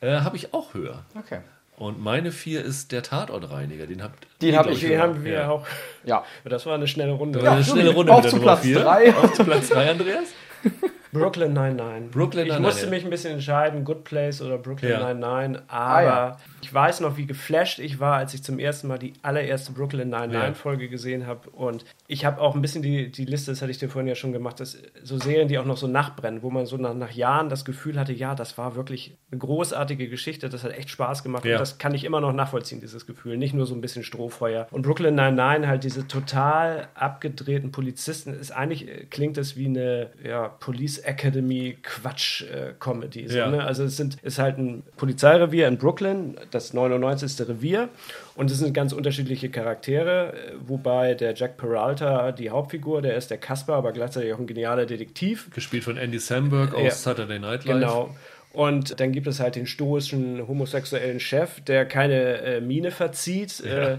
Äh, 0.00 0.20
habe 0.20 0.36
ich 0.36 0.54
auch 0.54 0.72
höher. 0.72 1.04
Okay. 1.18 1.40
Und 1.76 2.00
meine 2.00 2.30
4 2.30 2.64
ist 2.64 2.92
der 2.92 3.02
Tatortreiniger. 3.02 3.88
Den 3.88 4.04
habt 4.04 4.24
Den 4.40 4.50
ihr, 4.52 4.56
hab 4.58 4.66
glaub 4.66 4.76
ich 4.76 4.82
Den 4.82 5.00
haben 5.00 5.24
wir 5.24 5.32
Ja. 5.32 5.48
auch. 5.50 5.66
Ja. 6.04 6.24
Das 6.44 6.64
war 6.66 6.76
eine 6.76 6.86
schnelle 6.86 7.12
Runde. 7.12 7.42
War 7.42 7.52
eine 7.54 7.64
schnelle 7.64 7.90
Runde 7.92 8.12
auf 8.14 8.24
zu 8.28 8.38
Platz 8.38 8.60
4. 8.60 8.78
drei. 8.78 9.12
Auf 9.16 9.32
zu 9.32 9.42
Platz 9.44 9.68
3, 9.70 9.90
Andreas? 9.90 10.28
Brooklyn 11.12 11.52
99. 11.52 12.10
Brooklyn 12.10 12.42
ich 12.44 12.48
Nine-Nine, 12.52 12.66
musste 12.66 12.84
ja. 12.86 12.90
mich 12.90 13.04
ein 13.04 13.10
bisschen 13.10 13.32
entscheiden, 13.34 13.84
Good 13.84 14.04
Place 14.04 14.42
oder 14.42 14.58
Brooklyn 14.58 14.90
Ja. 14.92 14.98
99, 15.00 15.62
aber 15.68 15.88
Ah, 15.88 16.02
ja. 16.02 16.36
ich 16.60 16.72
weiß 16.72 17.00
noch, 17.00 17.16
wie 17.16 17.26
geflasht 17.26 17.78
ich 17.78 17.98
war, 18.00 18.16
als 18.16 18.34
ich 18.34 18.42
zum 18.42 18.58
ersten 18.58 18.88
Mal 18.88 18.98
die 18.98 19.14
allererste 19.22 19.72
Brooklyn 19.72 20.08
99 20.10 20.48
Ja. 20.48 20.54
Folge 20.54 20.88
gesehen 20.88 21.26
habe 21.26 21.48
und 21.50 21.84
ich 22.06 22.24
habe 22.24 22.40
auch 22.40 22.54
ein 22.54 22.62
bisschen 22.62 22.82
die, 22.82 23.10
die 23.10 23.24
Liste, 23.24 23.50
das 23.50 23.60
hatte 23.62 23.70
ich 23.70 23.78
dir 23.78 23.88
vorhin 23.88 24.08
ja 24.08 24.14
schon 24.14 24.32
gemacht, 24.32 24.60
dass 24.60 24.76
so 25.02 25.18
Serien, 25.18 25.48
die 25.48 25.58
auch 25.58 25.64
noch 25.64 25.76
so 25.76 25.86
nachbrennen, 25.86 26.42
wo 26.42 26.50
man 26.50 26.66
so 26.66 26.76
nach, 26.76 26.94
nach 26.94 27.10
Jahren 27.12 27.48
das 27.48 27.64
Gefühl 27.64 27.98
hatte, 27.98 28.12
ja, 28.12 28.34
das 28.34 28.58
war 28.58 28.74
wirklich 28.76 29.16
eine 29.30 29.38
großartige 29.38 30.08
Geschichte, 30.08 30.48
das 30.48 30.64
hat 30.64 30.72
echt 30.72 30.90
Spaß 30.90 31.22
gemacht 31.22 31.44
Ja. 31.44 31.52
und 31.54 31.60
das 31.60 31.78
kann 31.78 31.94
ich 31.94 32.04
immer 32.04 32.20
noch 32.20 32.32
nachvollziehen, 32.32 32.80
dieses 32.80 33.06
Gefühl, 33.06 33.36
nicht 33.36 33.54
nur 33.54 33.66
so 33.66 33.74
ein 33.74 33.80
bisschen 33.80 34.02
Strohfeuer. 34.02 34.66
Und 34.70 34.82
Brooklyn 34.82 35.14
99 35.14 35.68
halt 35.68 35.84
diese 35.84 36.06
total 36.06 36.88
abgedrehten 36.94 37.72
Polizisten, 37.72 38.34
ist 38.34 38.50
eigentlich, 38.50 38.88
äh, 38.88 39.04
klingt 39.10 39.36
das 39.36 39.56
wie 39.56 39.66
eine 39.66 40.10
ja, 40.24 40.48
Police 40.48 40.97
Academy 41.04 41.76
Quatsch-Comedy. 41.82 43.28
so, 43.28 43.38
Ja. 43.38 43.50
ne? 43.50 43.64
Also 43.64 43.84
es 43.84 43.96
sind, 43.96 44.16
ist 44.22 44.38
halt 44.38 44.58
ein 44.58 44.82
Polizeirevier 44.96 45.68
in 45.68 45.78
Brooklyn, 45.78 46.36
das 46.50 46.72
99. 46.74 47.48
Revier 47.48 47.88
und 48.34 48.50
es 48.50 48.58
sind 48.58 48.72
ganz 48.74 48.92
unterschiedliche 48.92 49.50
Charaktere, 49.50 50.32
äh, 50.32 50.52
wobei 50.66 51.14
der 51.14 51.34
Jack 51.34 51.56
Peralta 51.56 52.32
die 52.32 52.50
Hauptfigur, 52.50 53.02
der 53.02 53.16
ist 53.16 53.30
der 53.30 53.38
Kasper, 53.38 53.74
aber 53.74 53.92
gleichzeitig 53.92 54.32
auch 54.32 54.38
ein 54.38 54.46
genialer 54.46 54.86
Detektiv. 54.86 55.50
Gespielt 55.54 55.84
von 55.84 55.96
Andy 55.96 56.18
Samberg 56.18 56.74
aus 56.74 56.82
Ja. 56.82 56.90
Saturday 56.90 57.38
Night 57.38 57.64
Live. 57.64 57.74
Genau. 57.76 58.14
Und 58.52 58.98
dann 58.98 59.12
gibt 59.12 59.26
es 59.26 59.40
halt 59.40 59.56
den 59.56 59.66
stoischen 59.66 60.48
homosexuellen 60.48 61.20
Chef, 61.20 61.60
der 61.60 61.84
keine 61.84 62.38
äh, 62.38 62.60
Miene 62.60 62.90
verzieht. 62.90 63.60
Äh, 63.60 63.98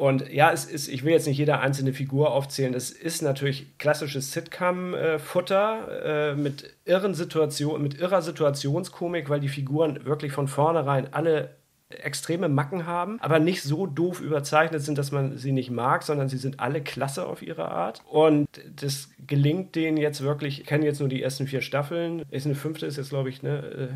und 0.00 0.32
ja, 0.32 0.50
es 0.50 0.64
ist, 0.64 0.88
ich 0.88 1.04
will 1.04 1.12
jetzt 1.12 1.26
nicht 1.26 1.36
jede 1.36 1.58
einzelne 1.58 1.92
Figur 1.92 2.32
aufzählen. 2.32 2.72
Es 2.72 2.90
ist 2.90 3.20
natürlich 3.20 3.76
klassisches 3.76 4.32
Sitcom-Futter 4.32 6.30
äh, 6.30 6.34
mit 6.36 6.74
irren 6.86 7.12
Situationen, 7.12 7.82
mit 7.82 8.00
irrer 8.00 8.22
Situationskomik, 8.22 9.28
weil 9.28 9.40
die 9.40 9.50
Figuren 9.50 10.06
wirklich 10.06 10.32
von 10.32 10.48
vornherein 10.48 11.12
alle 11.12 11.50
extreme 11.90 12.48
Macken 12.48 12.86
haben, 12.86 13.20
aber 13.20 13.40
nicht 13.40 13.62
so 13.62 13.86
doof 13.86 14.22
überzeichnet 14.22 14.80
sind, 14.80 14.96
dass 14.96 15.12
man 15.12 15.36
sie 15.36 15.52
nicht 15.52 15.70
mag, 15.70 16.02
sondern 16.02 16.30
sie 16.30 16.38
sind 16.38 16.60
alle 16.60 16.80
klasse 16.80 17.26
auf 17.26 17.42
ihre 17.42 17.70
Art. 17.70 18.00
Und 18.08 18.48
das 18.76 19.10
gelingt 19.26 19.74
denen 19.74 19.98
jetzt 19.98 20.22
wirklich, 20.22 20.60
ich 20.60 20.66
kenne 20.66 20.86
jetzt 20.86 21.00
nur 21.00 21.08
die 21.08 21.22
ersten 21.22 21.46
vier 21.46 21.60
Staffeln, 21.60 22.22
ist 22.30 22.46
eine 22.46 22.54
fünfte, 22.54 22.86
ist 22.86 22.96
jetzt 22.96 23.10
glaube 23.10 23.28
ich, 23.28 23.42
ne, 23.42 23.58
äh, 23.58 23.88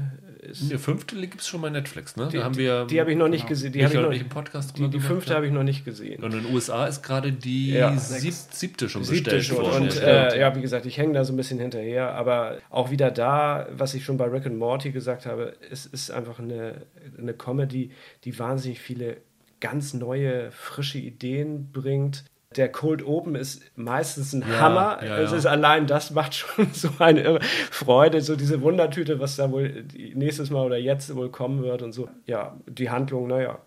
ist, 0.45 0.71
Der 0.71 0.79
fünfte 0.79 1.17
gibt 1.21 1.41
es 1.41 1.49
schon 1.49 1.61
bei 1.63 1.71
Netflix, 1.71 2.17
ne? 2.17 2.29
die, 2.31 2.37
da 2.39 2.45
haben 2.45 2.57
wir 2.57 2.87
die 2.87 3.01
habe 3.01 3.11
ich 3.13 3.17
noch 3.19 3.29
nicht 3.29 3.47
gesehen. 3.47 3.73
Die, 3.73 3.79
die 3.79 3.85
hab 3.85 3.93
ich 3.93 4.01
noch, 4.01 4.11
nicht 4.11 4.23
im 4.23 4.29
Podcast 4.29 4.77
die, 4.79 4.89
die 4.89 5.01
fünfte 5.01 5.35
habe 5.35 5.47
ich 5.47 5.53
noch 5.53 5.63
nicht 5.63 5.85
gesehen. 5.85 6.23
Und 6.23 6.35
in 6.35 6.45
den 6.45 6.55
USA 6.55 6.87
ist 6.87 7.03
gerade 7.03 7.33
die 7.33 7.73
Ja. 7.73 7.97
sieb 7.97 8.33
siebte 8.33 8.89
schon 8.89 9.05
Siebte 9.05 9.31
bestellt 9.37 9.45
schon. 9.45 9.59
worden. 9.59 9.83
Und 9.85 9.97
äh, 10.03 10.39
ja, 10.39 10.55
wie 10.55 10.61
gesagt, 10.61 10.87
ich 10.87 10.99
hänge 10.99 11.15
da 11.15 11.25
so 11.25 11.33
ein 11.33 11.37
bisschen 11.37 11.59
hinterher, 11.59 12.13
aber 12.15 12.59
auch 12.71 12.91
wieder 12.91 13.11
da, 13.11 13.67
was 13.73 13.95
ich 13.95 14.05
schon 14.05 14.17
bei 14.17 14.27
Rick 14.27 14.47
and 14.47 14.59
Morty 14.59 14.93
gesagt 14.93 15.27
habe, 15.27 15.55
es 15.71 15.87
ist 15.87 16.11
einfach 16.11 16.39
eine, 16.39 16.83
eine 17.19 17.35
Comedy, 17.35 17.91
die 18.25 18.39
wahnsinnig 18.39 18.81
viele 18.81 19.19
ganz 19.61 19.95
neue, 19.95 20.51
frische 20.51 20.99
Ideen 20.99 21.71
bringt. 21.73 22.25
Der 22.57 22.71
Cold 22.71 23.05
Open 23.07 23.35
ist 23.35 23.63
meistens 23.77 24.33
ein 24.33 24.43
Ja, 24.49 24.61
Hammer. 24.61 24.99
ja, 25.05 25.19
es 25.19 25.33
ist 25.33 25.47
allein 25.47 25.87
das 25.87 26.11
macht 26.13 26.35
schon 26.35 26.69
so 26.73 26.89
eine 26.99 27.41
Freude, 27.71 28.21
so 28.21 28.37
diese 28.37 28.63
Wundertüte, 28.63 29.21
was 29.21 29.37
da 29.37 29.51
wohl 29.51 29.85
nächstes 30.15 30.51
Mal 30.51 30.65
oder 30.65 30.77
jetzt 30.77 31.15
wohl 31.15 31.31
kommen 31.31 31.63
wird 31.63 31.83
und 31.83 31.93
so. 31.93 32.09
Ja, 32.27 32.57
die 32.67 32.91
Handlung, 32.91 33.27
naja. 33.29 33.59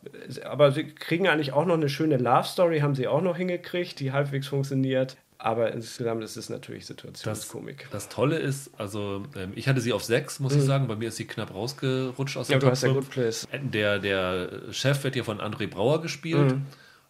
Aber 0.46 0.72
sie 0.72 0.86
kriegen 0.86 1.28
eigentlich 1.28 1.54
auch 1.54 1.66
noch 1.66 1.76
eine 1.76 1.90
schöne 1.90 2.18
Love 2.18 2.48
Story, 2.48 2.80
haben 2.80 2.96
sie 2.96 3.08
auch 3.08 3.22
noch 3.22 3.38
hingekriegt, 3.38 4.00
die 4.00 4.12
halbwegs 4.12 4.48
funktioniert. 4.48 5.18
Aber 5.40 5.72
insgesamt 5.72 6.24
ist 6.24 6.36
es 6.36 6.50
natürlich 6.50 6.88
das, 6.88 6.98
Situationskomik. 6.98 7.88
das 7.92 8.10
Tolle 8.10 8.38
ist, 8.40 8.72
also 8.80 9.22
ähm, 9.36 9.52
ich 9.54 9.68
hatte 9.70 9.82
sie 9.82 9.94
auf 9.94 10.04
sechs, 10.04 10.40
muss 10.40 10.56
ich 10.56 10.64
sagen. 10.64 10.88
Bei 10.88 10.96
mir 10.96 11.10
ist 11.10 11.18
sie 11.18 11.26
knapp 11.26 11.54
rausgerutscht 11.54 12.38
aus 12.38 12.50
Mhm. 12.50 12.54
Ja, 12.54 12.58
der 12.58 12.60
du 12.60 12.66
Top 12.66 12.72
hast 12.72 12.82
ja. 12.84 12.92
Good 12.92 13.10
Place. 13.12 13.48
Der, 13.54 14.00
der 14.00 14.50
Chef 14.72 15.04
wird 15.04 15.14
hier 15.14 15.24
von 15.24 15.40
André 15.40 15.68
Brauer 15.70 16.02
gespielt. 16.02 16.54
Mhm. 16.54 16.66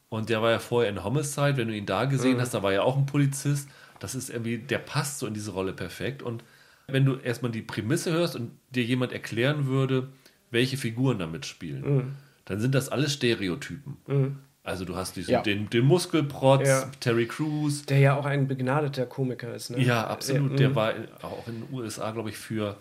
Und 0.09 0.29
der 0.29 0.41
war 0.41 0.51
ja 0.51 0.59
vorher 0.59 0.89
in 0.89 1.03
Homicide. 1.03 1.57
Wenn 1.57 1.67
du 1.67 1.75
ihn 1.75 1.85
da 1.85 2.05
gesehen 2.05 2.37
Mhm. 2.37 2.41
hast, 2.41 2.53
da 2.53 2.63
war 2.63 2.71
ja 2.71 2.81
auch 2.81 2.97
ein 2.97 3.05
Polizist. 3.05 3.67
Das 3.99 4.15
ist 4.15 4.29
irgendwie, 4.29 4.57
der 4.57 4.77
passt 4.77 5.19
so 5.19 5.27
in 5.27 5.33
diese 5.33 5.51
Rolle 5.51 5.73
perfekt. 5.73 6.21
Und 6.23 6.43
wenn 6.87 7.03
du 7.03 7.15
erstmal 7.17 7.51
die 7.51 7.61
Prämisse 7.61 8.11
hörst 8.13 8.35
und 8.35 8.51
dir 8.69 8.83
jemand 8.83 9.11
erklären 9.11 9.67
würde, 9.67 10.07
welche 10.51 10.77
Figuren 10.77 11.19
da 11.19 11.27
mitspielen, 11.27 11.81
Mhm. 11.97 12.15
dann 12.45 12.59
sind 12.61 12.73
das 12.73 12.87
alles 12.89 13.13
Stereotypen. 13.13 13.97
Also 14.63 14.85
du 14.85 14.95
hast 14.95 15.15
diesen, 15.17 15.31
Ja. 15.31 15.41
den, 15.41 15.69
den 15.69 15.85
Muskelprotz, 15.85 16.67
Ja. 16.67 16.89
Terry 17.01 17.25
Crews. 17.25 17.85
Der 17.85 17.99
ja 17.99 18.15
auch 18.17 18.25
ein 18.25 18.47
begnadeter 18.47 19.05
Komiker 19.05 19.53
ist. 19.53 19.71
Ne? 19.71 19.81
Ja, 19.81 20.07
absolut. 20.07 20.51
Ja, 20.51 20.57
der 20.57 20.69
mhm. 20.69 20.75
war 20.75 20.93
auch 21.21 21.47
in 21.47 21.61
den 21.61 21.73
USA, 21.73 22.11
glaube 22.11 22.29
ich, 22.29 22.37
für 22.37 22.77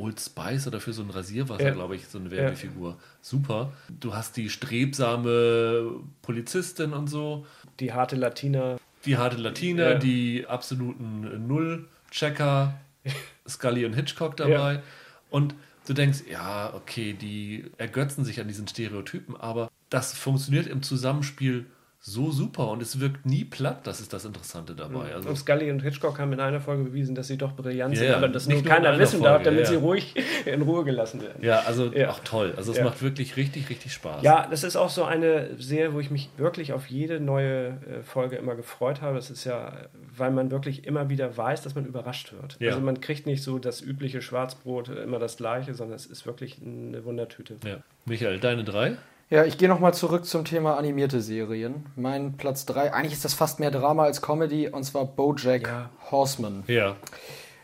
Old 0.00 0.20
Spice 0.20 0.66
oder 0.66 0.80
für 0.80 0.92
so 0.92 1.02
ein 1.02 1.10
Rasierwasser, 1.10 1.62
Ja. 1.64 1.70
glaube 1.72 1.96
ich, 1.96 2.06
so 2.08 2.18
eine 2.18 2.30
Werbefigur. 2.30 2.98
Super. 3.20 3.72
Du 4.00 4.14
hast 4.14 4.36
die 4.36 4.48
strebsame 4.50 6.00
Polizistin 6.22 6.92
und 6.92 7.08
so, 7.08 7.46
Die 7.80 7.92
harte 7.92 8.16
Latina. 8.16 8.78
die 9.04 9.16
harte 9.16 9.36
Latina, 9.36 9.90
Ja. 9.92 9.98
die 9.98 10.46
absoluten 10.46 11.46
Null-Checker, 11.46 12.74
Scully 13.48 13.84
und 13.86 13.94
Hitchcock 13.94 14.36
dabei. 14.36 14.74
Ja. 14.74 14.82
Und 15.30 15.54
du 15.86 15.92
denkst, 15.94 16.20
ja, 16.30 16.72
okay, 16.74 17.12
die 17.14 17.64
ergötzen 17.78 18.24
sich 18.24 18.40
an 18.40 18.48
diesen 18.48 18.68
Stereotypen, 18.68 19.36
aber 19.36 19.70
das 19.88 20.12
funktioniert 20.14 20.66
im 20.66 20.82
Zusammenspiel 20.82 21.66
so 22.02 22.30
super 22.30 22.68
und 22.70 22.80
es 22.80 22.98
wirkt 22.98 23.26
nie 23.26 23.44
platt, 23.44 23.86
das 23.86 24.00
ist 24.00 24.14
das 24.14 24.24
Interessante 24.24 24.74
dabei. 24.74 25.14
Also, 25.14 25.28
Und 25.28 25.36
Scully 25.36 25.70
und 25.70 25.80
Hitchcock 25.82 26.18
haben 26.18 26.32
in 26.32 26.40
einer 26.40 26.58
Folge 26.58 26.84
bewiesen, 26.84 27.14
dass 27.14 27.26
sie 27.28 27.36
doch 27.36 27.52
brillant 27.52 27.94
Ja, 27.94 28.00
sind, 28.00 28.14
aber 28.14 28.28
das 28.28 28.46
nicht 28.46 28.54
nur 28.56 28.62
nur 28.62 28.70
in 28.70 28.74
keiner 28.76 28.88
einer 28.94 28.98
wissen 28.98 29.20
darf, 29.22 29.42
Folge, 29.42 29.44
damit 29.44 29.60
ja, 29.66 29.70
sie 29.70 29.76
ruhig 29.76 30.14
in 30.46 30.62
Ruhe 30.62 30.82
gelassen 30.84 31.20
werden. 31.20 31.44
ja, 31.44 31.60
also 31.60 31.92
Ja. 31.92 32.08
auch 32.08 32.20
toll. 32.20 32.54
Also 32.56 32.72
es 32.72 32.78
Ja. 32.78 32.84
macht 32.84 33.02
wirklich 33.02 33.36
richtig, 33.36 33.68
richtig 33.68 33.92
Spaß. 33.92 34.22
Ja, 34.22 34.46
das 34.50 34.64
ist 34.64 34.76
auch 34.76 34.88
so 34.88 35.04
eine 35.04 35.50
Serie, 35.58 35.92
wo 35.92 36.00
ich 36.00 36.10
mich 36.10 36.30
wirklich 36.38 36.72
auf 36.72 36.86
jede 36.86 37.20
neue 37.20 37.66
äh, 37.68 38.02
Folge 38.02 38.36
immer 38.36 38.54
gefreut 38.54 39.02
habe. 39.02 39.18
Es 39.18 39.28
ist 39.30 39.44
ja, 39.44 39.72
weil 40.16 40.30
man 40.30 40.50
wirklich 40.50 40.86
immer 40.86 41.10
wieder 41.10 41.36
weiß, 41.36 41.60
dass 41.60 41.74
man 41.74 41.84
überrascht 41.84 42.32
wird. 42.32 42.56
Also 42.66 42.80
man 42.80 43.02
kriegt 43.02 43.26
nicht 43.26 43.42
so 43.42 43.58
das 43.58 43.82
übliche 43.82 44.22
Schwarzbrot, 44.22 44.88
äh, 44.88 45.02
immer 45.02 45.18
das 45.18 45.36
gleiche, 45.36 45.74
sondern 45.74 45.96
es 45.96 46.06
ist 46.06 46.24
wirklich 46.24 46.56
eine 46.64 47.04
Wundertüte. 47.04 47.56
Ja. 47.62 47.76
Michael, 48.06 48.40
deine 48.40 48.64
drei? 48.64 48.96
Ja, 49.32 49.44
ich 49.44 49.58
gehe 49.58 49.68
nochmal 49.68 49.94
zurück 49.94 50.24
zum 50.26 50.44
Thema 50.44 50.76
animierte 50.76 51.20
Serien. 51.20 51.86
Mein 51.94 52.36
Platz 52.36 52.66
3, 52.66 52.92
eigentlich 52.92 53.12
ist 53.12 53.24
das 53.24 53.32
fast 53.34 53.60
mehr 53.60 53.70
Drama 53.70 54.02
als 54.02 54.22
Comedy, 54.22 54.68
und 54.68 54.82
zwar 54.82 55.04
Bojack 55.04 55.62
Ja. 55.68 55.90
Horseman. 56.10 56.64
Ja. 56.66 56.96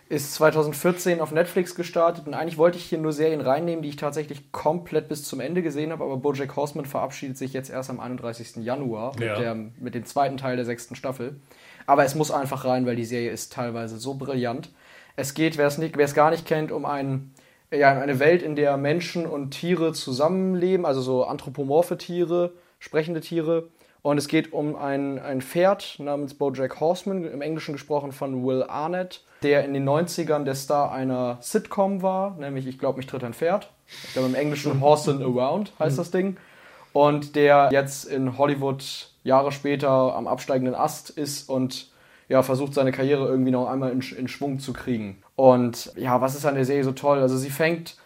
Ist 0.08 0.34
2014 0.34 1.20
auf 1.20 1.32
Netflix 1.32 1.74
gestartet 1.74 2.28
und 2.28 2.34
eigentlich 2.34 2.56
wollte 2.58 2.78
ich 2.78 2.84
hier 2.84 2.98
nur 2.98 3.12
Serien 3.12 3.40
reinnehmen, 3.40 3.82
die 3.82 3.88
ich 3.88 3.96
tatsächlich 3.96 4.52
komplett 4.52 5.08
bis 5.08 5.24
zum 5.24 5.40
Ende 5.40 5.60
gesehen 5.62 5.90
habe, 5.90 6.04
aber 6.04 6.18
Bojack 6.18 6.54
Horseman 6.54 6.86
verabschiedet 6.86 7.36
sich 7.36 7.52
jetzt 7.52 7.70
erst 7.70 7.90
am 7.90 7.98
31. 7.98 8.64
Januar 8.64 9.14
mit, 9.18 9.26
Ja. 9.26 9.36
der, 9.36 9.54
mit 9.56 9.96
dem 9.96 10.04
zweiten 10.04 10.36
Teil 10.36 10.54
der 10.54 10.64
sechsten 10.64 10.94
Staffel. 10.94 11.40
Aber 11.86 12.04
es 12.04 12.14
muss 12.14 12.30
einfach 12.30 12.64
rein, 12.64 12.86
weil 12.86 12.94
die 12.94 13.04
Serie 13.04 13.30
ist 13.32 13.52
teilweise 13.52 13.98
so 13.98 14.14
brillant. 14.14 14.70
Es 15.16 15.34
geht, 15.34 15.58
wer 15.58 15.66
es 15.66 16.14
gar 16.14 16.30
nicht 16.30 16.46
kennt, 16.46 16.70
um 16.70 16.84
ein, 16.84 17.32
ja, 17.70 17.98
eine 17.98 18.18
Welt, 18.18 18.42
in 18.42 18.56
der 18.56 18.76
Menschen 18.76 19.26
und 19.26 19.50
Tiere 19.50 19.92
zusammenleben, 19.92 20.86
also 20.86 21.00
so 21.00 21.24
anthropomorphe 21.24 21.98
Tiere, 21.98 22.52
sprechende 22.78 23.20
Tiere. 23.20 23.68
Und 24.02 24.18
es 24.18 24.28
geht 24.28 24.52
um 24.52 24.76
ein, 24.76 25.18
ein 25.18 25.42
Pferd 25.42 25.96
namens 25.98 26.34
Bojack 26.34 26.78
Horseman, 26.78 27.24
im 27.24 27.42
Englischen 27.42 27.72
gesprochen 27.72 28.12
von 28.12 28.46
Will 28.46 28.62
Arnett, 28.62 29.24
der 29.42 29.64
in 29.64 29.74
den 29.74 29.88
90ern 29.88 30.44
der 30.44 30.54
Star 30.54 30.92
einer 30.92 31.38
Sitcom 31.40 32.02
war, 32.02 32.36
nämlich 32.38 32.66
Ich 32.68 32.78
glaube, 32.78 32.98
mich 32.98 33.06
tritt 33.06 33.24
ein 33.24 33.34
Pferd. 33.34 33.72
Ich 34.04 34.12
glaube, 34.12 34.28
im 34.28 34.34
Englischen 34.36 34.80
Horse 34.80 35.10
and 35.10 35.22
Around 35.22 35.72
heißt 35.78 35.98
das 35.98 36.12
Ding. 36.12 36.36
Und 36.92 37.36
der 37.36 37.68
jetzt 37.72 38.04
in 38.04 38.38
Hollywood 38.38 39.10
Jahre 39.24 39.52
später 39.52 40.14
am 40.14 40.28
absteigenden 40.28 40.74
Ast 40.74 41.10
ist 41.10 41.48
und 41.48 41.90
ja, 42.28 42.42
versucht 42.42 42.74
seine 42.74 42.92
Karriere 42.92 43.26
irgendwie 43.26 43.50
noch 43.50 43.68
einmal 43.68 43.90
in, 43.90 44.00
in 44.00 44.28
Schwung 44.28 44.60
zu 44.60 44.72
kriegen. 44.72 45.22
Und 45.36 45.92
ja, 45.96 46.20
was 46.20 46.34
ist 46.34 46.46
an 46.46 46.54
der 46.54 46.64
Serie 46.64 46.84
so 46.84 46.92
toll? 46.92 47.20
Also 47.20 47.36
sie 47.36 47.50
fängt 47.50 47.96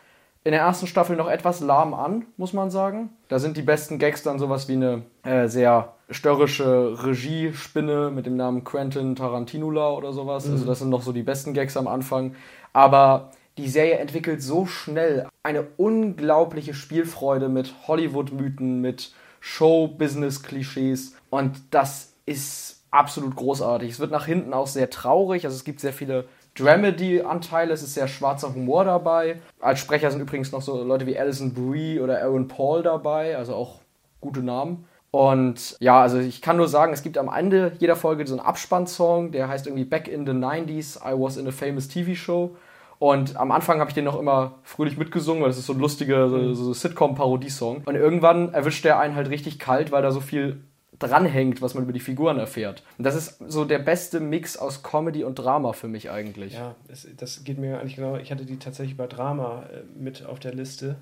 in 0.42 0.52
der 0.52 0.62
ersten 0.62 0.86
Staffel 0.86 1.16
noch 1.16 1.28
etwas 1.28 1.60
lahm 1.60 1.94
an, 1.94 2.26
muss 2.36 2.52
man 2.52 2.70
sagen. 2.70 3.10
Da 3.28 3.38
sind 3.38 3.56
die 3.56 3.62
besten 3.62 3.98
Gags 3.98 4.22
dann 4.22 4.38
sowas 4.38 4.68
wie 4.68 4.74
eine 4.74 5.02
äh, 5.22 5.48
sehr 5.48 5.94
störrische 6.10 7.04
Regiespinne 7.04 8.10
mit 8.10 8.26
dem 8.26 8.36
Namen 8.36 8.64
Quentin 8.64 9.14
Tarantinula 9.14 9.90
oder 9.90 10.12
sowas. 10.12 10.48
Also 10.50 10.64
das 10.64 10.80
sind 10.80 10.90
noch 10.90 11.02
so 11.02 11.12
die 11.12 11.22
besten 11.22 11.54
Gags 11.54 11.76
am 11.76 11.86
Anfang. 11.86 12.34
Aber 12.72 13.30
die 13.58 13.68
Serie 13.68 13.98
entwickelt 13.98 14.42
so 14.42 14.66
schnell 14.66 15.28
eine 15.42 15.66
unglaubliche 15.76 16.74
Spielfreude 16.74 17.48
mit 17.48 17.74
Hollywood-Mythen, 17.86 18.80
mit 18.80 19.12
Show-Business-Klischees. 19.40 21.14
Und 21.28 21.60
das 21.70 22.14
ist 22.26 22.82
absolut 22.90 23.36
großartig. 23.36 23.90
Es 23.90 24.00
wird 24.00 24.10
nach 24.10 24.26
hinten 24.26 24.54
auch 24.54 24.66
sehr 24.66 24.90
traurig. 24.90 25.44
Also 25.44 25.56
es 25.56 25.64
gibt 25.64 25.80
sehr 25.80 25.92
viele 25.92 26.24
Dramedy-Anteile, 26.60 27.72
es 27.72 27.82
ist 27.82 27.94
sehr 27.94 28.08
schwarzer 28.08 28.54
Humor 28.54 28.84
dabei. 28.84 29.40
Als 29.60 29.80
Sprecher 29.80 30.10
sind 30.10 30.20
übrigens 30.20 30.52
noch 30.52 30.62
so 30.62 30.82
Leute 30.82 31.06
wie 31.06 31.18
Alison 31.18 31.54
Brie 31.54 32.00
oder 32.00 32.22
Aaron 32.22 32.48
Paul 32.48 32.82
dabei, 32.82 33.36
also 33.36 33.54
auch 33.54 33.80
gute 34.20 34.42
Namen. 34.42 34.84
Und 35.10 35.76
ja, 35.80 36.00
also 36.00 36.18
ich 36.18 36.40
kann 36.40 36.56
nur 36.56 36.68
sagen, 36.68 36.92
es 36.92 37.02
gibt 37.02 37.18
am 37.18 37.28
Ende 37.28 37.72
jeder 37.78 37.96
Folge 37.96 38.26
so 38.26 38.34
einen 38.34 38.46
Abspannsong, 38.46 39.32
der 39.32 39.48
heißt 39.48 39.66
irgendwie 39.66 39.84
Back 39.84 40.06
in 40.06 40.24
the 40.24 40.32
90s, 40.32 40.98
I 40.98 41.18
was 41.20 41.36
in 41.36 41.48
a 41.48 41.50
famous 41.50 41.88
TV 41.88 42.14
show. 42.14 42.56
Und 43.00 43.36
am 43.36 43.50
Anfang 43.50 43.80
habe 43.80 43.90
ich 43.90 43.94
den 43.94 44.04
noch 44.04 44.18
immer 44.18 44.58
fröhlich 44.62 44.98
mitgesungen, 44.98 45.42
weil 45.42 45.48
das 45.48 45.58
ist 45.58 45.66
so 45.66 45.72
ein 45.72 45.80
lustiger 45.80 46.28
so, 46.28 46.52
so 46.52 46.72
Sitcom-Parodiesong. 46.74 47.82
Und 47.86 47.94
irgendwann 47.94 48.52
erwischt 48.52 48.84
der 48.84 48.98
einen 48.98 49.16
halt 49.16 49.30
richtig 49.30 49.58
kalt, 49.58 49.90
weil 49.90 50.02
da 50.02 50.12
so 50.12 50.20
viel 50.20 50.62
dranhängt, 51.00 51.60
was 51.62 51.74
man 51.74 51.82
über 51.82 51.92
die 51.92 51.98
Figuren 52.00 52.38
erfährt. 52.38 52.84
Und 52.98 53.04
das 53.04 53.16
ist 53.16 53.38
so 53.48 53.64
der 53.64 53.80
beste 53.80 54.20
Mix 54.20 54.56
aus 54.56 54.82
Comedy 54.84 55.24
und 55.24 55.34
Drama 55.34 55.72
für 55.72 55.88
mich 55.88 56.10
eigentlich. 56.10 56.52
Ja, 56.54 56.76
das, 56.88 57.08
das 57.16 57.42
geht 57.42 57.58
mir 57.58 57.80
eigentlich 57.80 57.96
genau. 57.96 58.16
Ich 58.16 58.30
hatte 58.30 58.44
die 58.44 58.58
tatsächlich 58.58 58.96
bei 58.96 59.06
Drama 59.08 59.64
äh, 59.72 59.82
mit 60.00 60.24
auf 60.26 60.38
der 60.38 60.54
Liste. 60.54 60.96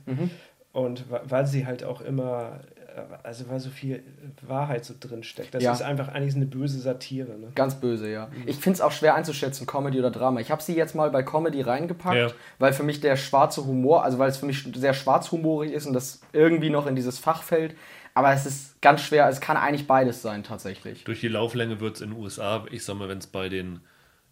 Und 0.73 1.11
wa- 1.11 1.21
weil 1.25 1.47
sie 1.47 1.67
halt 1.67 1.83
auch 1.83 2.01
immer, 2.01 2.61
äh, 2.95 3.01
also 3.25 3.49
weil 3.49 3.59
so 3.59 3.71
viel 3.71 4.03
Wahrheit 4.47 4.85
so 4.85 4.95
drin 4.99 5.25
steckt. 5.25 5.55
Das 5.55 5.63
Ja. 5.63 5.73
ist 5.73 5.83
einfach 5.83 6.09
eigentlich 6.09 6.37
eine 6.37 6.47
böse 6.47 6.79
Satire. 6.79 7.37
Ne? 7.39 7.49
Ganz 7.55 7.75
böse, 7.75 8.09
ja. 8.11 8.29
Ich 8.47 8.57
finde 8.57 8.77
es 8.77 8.81
auch 8.81 8.93
schwer 8.93 9.15
einzuschätzen, 9.15 9.67
Comedy 9.67 9.99
oder 9.99 10.11
Drama. 10.11 10.41
Ich 10.41 10.51
habe 10.51 10.63
sie 10.63 10.77
jetzt 10.77 10.95
mal 10.95 11.11
bei 11.11 11.23
Comedy 11.23 11.63
reingepackt, 11.63 12.17
Ja. 12.17 12.29
weil 12.59 12.73
für 12.73 12.83
mich 12.85 13.01
der 13.01 13.17
schwarze 13.17 13.65
Humor, 13.67 14.05
also 14.05 14.19
weil 14.19 14.29
es 14.31 14.37
für 14.37 14.47
mich 14.47 14.63
sehr 14.77 14.95
schwarzhumorig 14.95 15.73
ist 15.73 15.87
und 15.87 15.95
das 15.95 16.21
irgendwie 16.33 16.71
noch 16.71 16.87
in 16.87 16.95
dieses 16.95 17.19
Fach 17.19 17.43
fällt. 17.43 17.75
Aber 18.19 18.33
es 18.33 18.47
ist 18.47 18.83
ganz 18.83 19.01
schwer, 19.03 19.29
es 19.29 19.41
kann 19.41 19.57
eigentlich 19.57 19.87
beides 19.87 20.23
sein 20.23 20.43
tatsächlich. 20.43 21.05
Durch 21.05 21.21
die 21.21 21.29
Lauflänge 21.29 21.79
wird 21.79 21.95
es 21.95 22.01
in 22.03 22.11
den 22.11 22.19
USA, 22.19 22.65
ich 22.73 22.85
sag 22.85 22.97
mal, 22.97 23.09
wenn 23.09 23.19
es 23.19 23.29
bei 23.29 23.49
den 23.49 23.79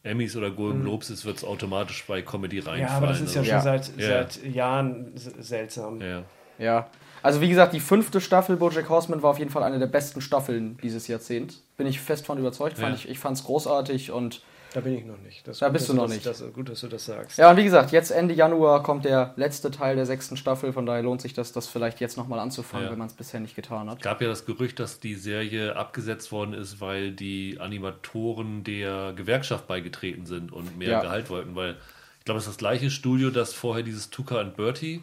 Emmys 0.03 0.35
oder 0.37 0.51
Golden 0.51 0.83
Globes 0.83 1.09
ist, 1.11 1.25
wird 1.25 1.37
es 1.37 1.45
automatisch 1.45 2.05
bei 2.09 2.21
Comedy 2.23 2.59
reinfallen. 2.59 2.81
Ja, 2.83 2.89
aber 2.97 3.07
das 3.07 3.21
ist 3.21 3.35
ja 3.37 3.43
Also, 3.43 3.51
schon 3.53 3.57
Ja. 3.59 3.63
seit, 3.63 3.97
Ja. 3.97 4.07
seit 4.09 4.45
Jahren 4.45 5.13
seltsam. 5.15 6.01
ja. 6.01 6.23
Ja. 6.59 6.89
Also 7.23 7.41
wie 7.41 7.49
gesagt, 7.49 7.75
die 7.75 7.81
fünfte 7.81 8.21
Staffel 8.21 8.57
Bojack 8.57 8.89
Horseman 8.89 9.23
war 9.23 9.31
auf 9.31 9.39
jeden 9.39 9.51
Fall 9.51 9.63
eine 9.63 9.79
der 9.79 9.87
besten 9.89 10.21
Staffeln 10.21 10.79
dieses 10.83 11.07
Jahrzehnts. 11.07 11.63
Bin 11.77 11.87
ich 11.87 12.01
fest 12.01 12.27
von 12.27 12.39
überzeugt. 12.39 12.79
Fand 12.79 12.91
Ja. 12.91 12.95
ich 13.05 13.09
ich 13.09 13.19
fand 13.21 13.37
es 13.37 13.45
großartig 13.45 14.11
und 14.11 14.43
Da 14.77 14.83
bin 14.83 14.99
ich 14.99 15.07
noch 15.07 15.17
nicht. 15.21 15.49
Das 15.49 15.61
Da 15.61 15.69
gut, 15.69 15.73
bist 15.73 15.89
du 15.89 15.95
noch 15.95 16.03
das, 16.03 16.13
nicht. 16.13 16.27
Das, 16.27 16.45
gut, 16.53 16.69
dass 16.69 16.81
du 16.83 16.89
das 16.89 17.07
sagst. 17.07 17.39
Ja, 17.39 17.51
und 17.51 17.57
wie 17.57 17.65
gesagt, 17.65 17.93
jetzt 17.93 18.11
Ende 18.11 18.35
Januar 18.35 18.83
kommt 18.83 19.07
der 19.07 19.33
letzte 19.37 19.71
Teil 19.71 19.97
der 19.97 20.05
sechsten 20.05 20.37
Staffel, 20.37 20.71
von 20.75 20.85
daher 20.85 21.03
lohnt 21.03 21.23
sich 21.23 21.33
das, 21.33 21.51
das 21.53 21.67
vielleicht 21.67 21.99
jetzt 21.99 22.19
nochmal 22.19 22.39
anzufangen, 22.41 22.85
Ja. 22.85 22.93
wenn 22.93 22.99
man 22.99 23.07
es 23.07 23.15
bisher 23.15 23.41
nicht 23.41 23.57
getan 23.57 23.89
hat. 23.89 24.03
gab 24.03 24.21
ja 24.21 24.29
das 24.29 24.45
Gerücht, 24.45 24.79
dass 24.79 25.01
die 25.01 25.15
Serie 25.15 25.77
abgesetzt 25.77 26.31
worden 26.31 26.53
ist, 26.53 26.79
weil 26.83 27.13
die 27.13 27.57
Animatoren 27.59 28.65
der 28.65 29.15
Gewerkschaft 29.17 29.67
beigetreten 29.67 30.27
sind 30.27 30.53
und 30.53 30.77
mehr 30.77 30.91
Ja. 30.91 31.01
Gehalt 31.01 31.31
wollten, 31.31 31.57
weil 31.57 31.77
ich 32.19 32.27
glaube, 32.27 32.37
es 32.37 32.45
ist 32.45 32.51
das 32.51 32.59
gleiche 32.59 32.91
Studio, 32.91 33.31
das 33.31 33.55
vorher 33.55 33.83
dieses 33.83 34.11
Tuca 34.11 34.39
and 34.41 34.57
Bertie 34.59 35.03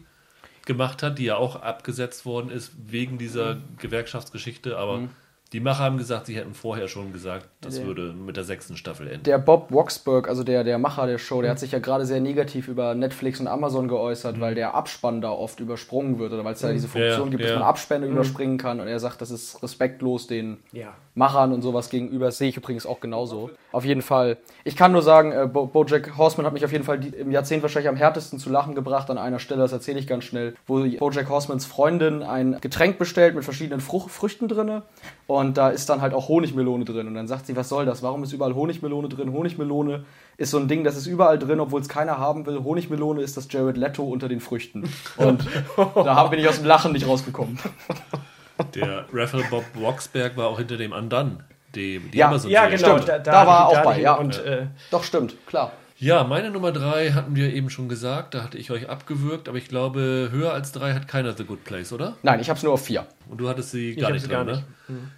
gemacht 0.68 1.02
hat, 1.02 1.18
die 1.18 1.26
ja 1.26 1.36
auch 1.38 1.56
abgesetzt 1.64 2.28
worden 2.28 2.52
ist 2.52 2.74
wegen 2.86 3.18
dieser 3.18 3.58
Gewerkschaftsgeschichte, 3.80 4.78
aber 4.78 5.10
die 5.54 5.60
Macher 5.60 5.84
haben 5.84 5.98
gesagt, 5.98 6.26
sie 6.26 6.36
hätten 6.36 6.54
vorher 6.56 6.88
schon 6.88 7.14
gesagt, 7.14 7.48
das 7.62 7.78
Ja. 7.78 7.86
würde 7.86 8.12
mit 8.14 8.36
der 8.36 8.44
sechsten 8.44 8.76
Staffel 8.76 9.08
enden. 9.08 9.24
Der 9.24 9.38
Bob 9.38 9.72
Woxberg, 9.72 10.28
also 10.28 10.44
der, 10.44 10.64
der 10.64 10.80
Macher 10.80 11.06
der 11.08 11.20
Show, 11.20 11.42
der 11.42 11.52
hat 11.52 11.60
sich 11.60 11.72
ja 11.72 11.80
gerade 11.80 12.06
sehr 12.06 12.20
negativ 12.20 12.68
über 12.68 12.96
Netflix 12.96 13.40
und 13.40 13.48
Amazon 13.48 13.88
geäußert, 13.88 14.40
weil 14.40 14.56
der 14.56 14.74
Abspann 14.74 15.22
da 15.22 15.30
oft 15.30 15.60
übersprungen 15.60 16.18
wird 16.20 16.34
oder 16.34 16.44
weil 16.44 16.54
es 16.56 16.62
da 16.62 16.72
diese 16.72 16.88
Funktion 16.88 17.26
Ja, 17.28 17.30
gibt, 17.30 17.42
ja. 17.44 17.50
dass 17.52 17.60
man 17.60 17.68
Abspänne 17.68 18.08
überspringen 18.08 18.58
kann 18.58 18.80
und 18.80 18.88
er 18.88 19.00
sagt, 19.00 19.22
das 19.22 19.32
ist 19.32 19.62
respektlos 19.64 20.28
den 20.28 20.58
Ja. 20.72 20.94
Machern 21.16 21.54
und 21.54 21.62
sowas 21.62 21.90
gegenüber. 21.90 22.26
Das 22.26 22.38
sehe 22.38 22.50
ich 22.50 22.58
übrigens 22.58 22.86
auch 22.86 23.00
genauso. 23.00 23.52
Auf 23.72 23.86
jeden 23.86 24.02
Fall. 24.02 24.38
Ich 24.64 24.76
kann 24.76 24.92
nur 24.92 25.02
sagen, 25.02 25.32
äh, 25.32 25.48
Bo 25.52 25.68
Bojack 25.68 26.18
Horseman 26.18 26.46
hat 26.46 26.54
mich 26.54 26.66
auf 26.66 26.72
jeden 26.72 26.84
Fall 26.84 27.06
im 27.06 27.32
Jahrzehnt 27.32 27.62
wahrscheinlich 27.62 27.90
am 27.90 27.96
härtesten 27.96 28.40
zu 28.40 28.50
lachen 28.50 28.74
gebracht 28.74 29.10
an 29.10 29.18
einer 29.18 29.40
Stelle, 29.40 29.62
das 29.62 29.72
erzähle 29.72 30.00
ich 30.00 30.08
ganz 30.08 30.24
schnell, 30.24 30.56
wo 30.66 30.84
Bojack 30.84 31.30
Horsemans 31.30 31.66
Freundin 31.66 32.24
ein 32.24 32.58
Getränk 32.62 32.98
bestellt 32.98 33.36
mit 33.36 33.44
verschiedenen 33.44 33.82
Fruch 33.82 34.10
Früchten 34.10 34.48
drin 34.48 34.82
und 35.28 35.58
da 35.58 35.70
ist 35.70 35.90
dann 35.90 36.02
halt 36.02 36.14
auch 36.14 36.30
Honigmelone 36.30 36.86
drin 36.86 37.08
und 37.08 37.14
dann 37.14 37.28
sagt 37.28 37.46
sie, 37.46 37.56
was 37.56 37.70
soll 37.70 37.86
das? 37.86 38.02
Warum 38.02 38.24
ist 38.24 38.34
überall 38.34 38.56
Honigmelone 38.56 39.10
drin? 39.10 39.32
Honigmelone 39.34 40.06
ist 40.38 40.52
so 40.52 40.58
ein 40.58 40.68
Ding, 40.68 40.84
das 40.84 40.98
ist 40.98 41.06
überall 41.06 41.38
drin, 41.38 41.60
obwohl 41.60 41.82
es 41.82 41.90
keiner 41.90 42.18
haben 42.18 42.46
will. 42.46 42.64
Honigmelone 42.64 43.22
ist 43.22 43.38
das 43.38 43.48
Jared 43.52 43.78
Leto 43.78 44.04
unter 44.04 44.28
den 44.28 44.40
Früchten. 44.40 44.90
Und 45.18 45.46
da 45.96 46.24
bin 46.26 46.40
ich 46.40 46.48
aus 46.48 46.58
dem 46.58 46.66
Lachen 46.66 46.92
nicht 46.92 47.08
rausgekommen. 47.08 47.60
Der 48.76 49.06
Raphael 49.12 49.46
Bob 49.50 49.66
Roxberg 49.80 50.38
war 50.38 50.48
auch 50.48 50.58
hinter 50.58 50.78
dem 50.78 50.92
Undone, 50.92 51.40
die, 51.76 52.00
die 52.00 52.18
Ja, 52.18 52.28
Amazon-Serie. 52.28 52.56
Ja, 52.56 52.76
genau. 52.76 53.02
Stimmt, 53.02 53.28
da 53.28 53.34
war 53.34 53.70
er 53.70 53.74
da 53.74 53.80
auch 53.80 53.84
bei, 53.84 53.98
ich 53.98 54.04
ja. 54.04 54.14
Und, 54.14 54.44
äh, 54.44 54.68
Doch, 54.92 55.04
stimmt, 55.04 55.36
klar. 55.46 55.72
Ja, 55.98 56.26
meine 56.26 56.50
Nummer 56.52 56.74
drei 56.74 57.12
hatten 57.12 57.36
wir 57.36 57.54
eben 57.54 57.70
schon 57.70 57.88
gesagt, 57.88 58.34
da 58.34 58.44
hatte 58.44 58.58
ich 58.58 58.72
euch 58.72 58.90
abgewürgt, 58.90 59.48
aber 59.48 59.58
ich 59.58 59.70
glaube, 59.70 60.28
höher 60.32 60.52
als 60.52 60.74
drei 60.74 60.94
hat 60.94 61.08
keiner 61.08 61.32
The 61.32 61.46
Good 61.46 61.64
Place, 61.64 61.94
oder? 61.94 62.18
Nein, 62.24 62.42
ich 62.42 62.50
habe 62.50 62.58
es 62.58 62.64
nur 62.64 62.74
auf 62.74 62.84
vier. 62.86 63.06
Und 63.30 63.38
du 63.38 63.48
hattest 63.48 63.72
sie 63.72 63.92
Ich 63.92 63.98
gar 63.98 64.08
hab 64.08 64.14
nicht 64.14 64.24
sie 64.24 64.30
dran, 64.30 64.48
gar 64.48 64.56
ne? 64.58 64.64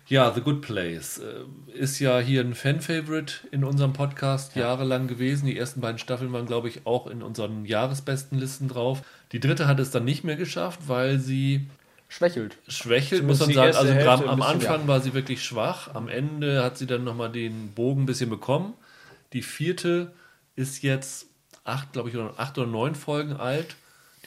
Ja, 0.06 0.32
The 0.32 0.42
Good 0.42 0.62
Place 0.62 1.20
äh, 1.20 1.76
ist 1.76 2.00
ja 2.00 2.20
hier 2.20 2.42
ein 2.42 2.54
Fan-Favorite 2.54 3.48
in 3.52 3.64
unserem 3.64 3.94
Podcast 3.94 4.56
jahrelang 4.56 5.08
gewesen. 5.08 5.48
Die 5.48 5.58
ersten 5.58 5.82
beiden 5.82 5.98
Staffeln 5.98 6.32
waren, 6.34 6.46
glaube 6.46 6.68
ich, 6.68 6.86
auch 6.86 7.08
in 7.08 7.24
unseren 7.24 7.66
Jahresbestenlisten 7.66 8.68
drauf. 8.68 9.02
Die 9.32 9.40
dritte 9.40 9.68
hat 9.68 9.80
es 9.80 9.90
dann 9.90 10.06
nicht 10.06 10.24
mehr 10.24 10.36
geschafft, 10.36 10.82
weil 10.88 11.18
sie 11.18 11.68
Schwächelt. 12.16 12.58
schwächelt, 12.70 13.26
muss 13.26 13.42
man 13.42 13.52
sagen. 13.52 13.76
Also 13.76 13.92
Hälfte 13.92 14.30
am 14.30 14.40
bisschen, 14.40 14.42
Anfang 14.42 14.88
war 14.88 15.02
sie 15.02 15.14
wirklich 15.14 15.44
schwach. 15.44 15.94
Am 15.94 16.08
Ende 16.08 16.64
hat 16.64 16.78
sie 16.78 16.88
dann 16.88 17.04
nochmal 17.04 17.30
den 17.30 17.74
Bogen 17.74 18.04
ein 18.04 18.06
bisschen 18.06 18.30
bekommen. 18.30 18.74
Die 19.34 19.42
vierte 19.42 20.14
ist 20.56 20.82
jetzt 20.82 21.28
acht, 21.66 21.92
glaube 21.92 22.08
ich, 22.08 22.16
oder 22.16 22.34
acht 22.38 22.58
oder 22.58 22.68
neun 22.68 22.96
Folgen 22.96 23.34
alt. 23.34 23.76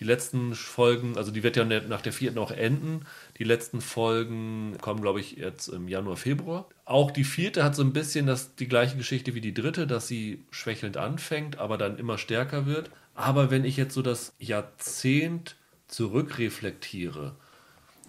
Die 0.01 0.05
letzten 0.05 0.55
Folgen, 0.55 1.17
also 1.17 1.31
die 1.31 1.43
wird 1.43 1.57
ja 1.57 1.65
nach 1.65 2.03
der 2.03 2.13
vierten 2.13 2.37
auch 2.37 2.51
enden. 2.51 3.07
Die 3.39 3.45
letzten 3.45 3.81
Folgen 3.81 4.77
kommen, 4.83 5.01
glaube 5.01 5.21
ich, 5.21 5.33
jetzt 5.33 5.69
im 5.69 5.89
Januar, 5.89 6.19
Februar. 6.19 6.69
Auch 6.85 7.11
die 7.11 7.25
vierte 7.25 7.65
hat 7.65 7.75
so 7.75 7.83
ein 7.83 7.95
bisschen 7.95 8.27
das, 8.27 8.55
die 8.55 8.69
gleiche 8.69 8.99
Geschichte 8.99 9.35
wie 9.35 9.41
die 9.41 9.55
dritte, 9.55 9.87
dass 9.87 10.07
sie 10.07 10.45
schwächelnd 10.51 10.99
anfängt, 10.99 11.59
aber 11.59 11.79
dann 11.79 11.97
immer 11.97 12.19
stärker 12.19 12.67
wird. 12.67 12.91
Aber 13.15 13.51
wenn 13.51 13.65
ich 13.65 13.79
jetzt 13.79 13.95
so 13.95 14.03
das 14.03 14.35
Jahrzehnt 14.39 15.57
zurückreflektiere 15.87 17.35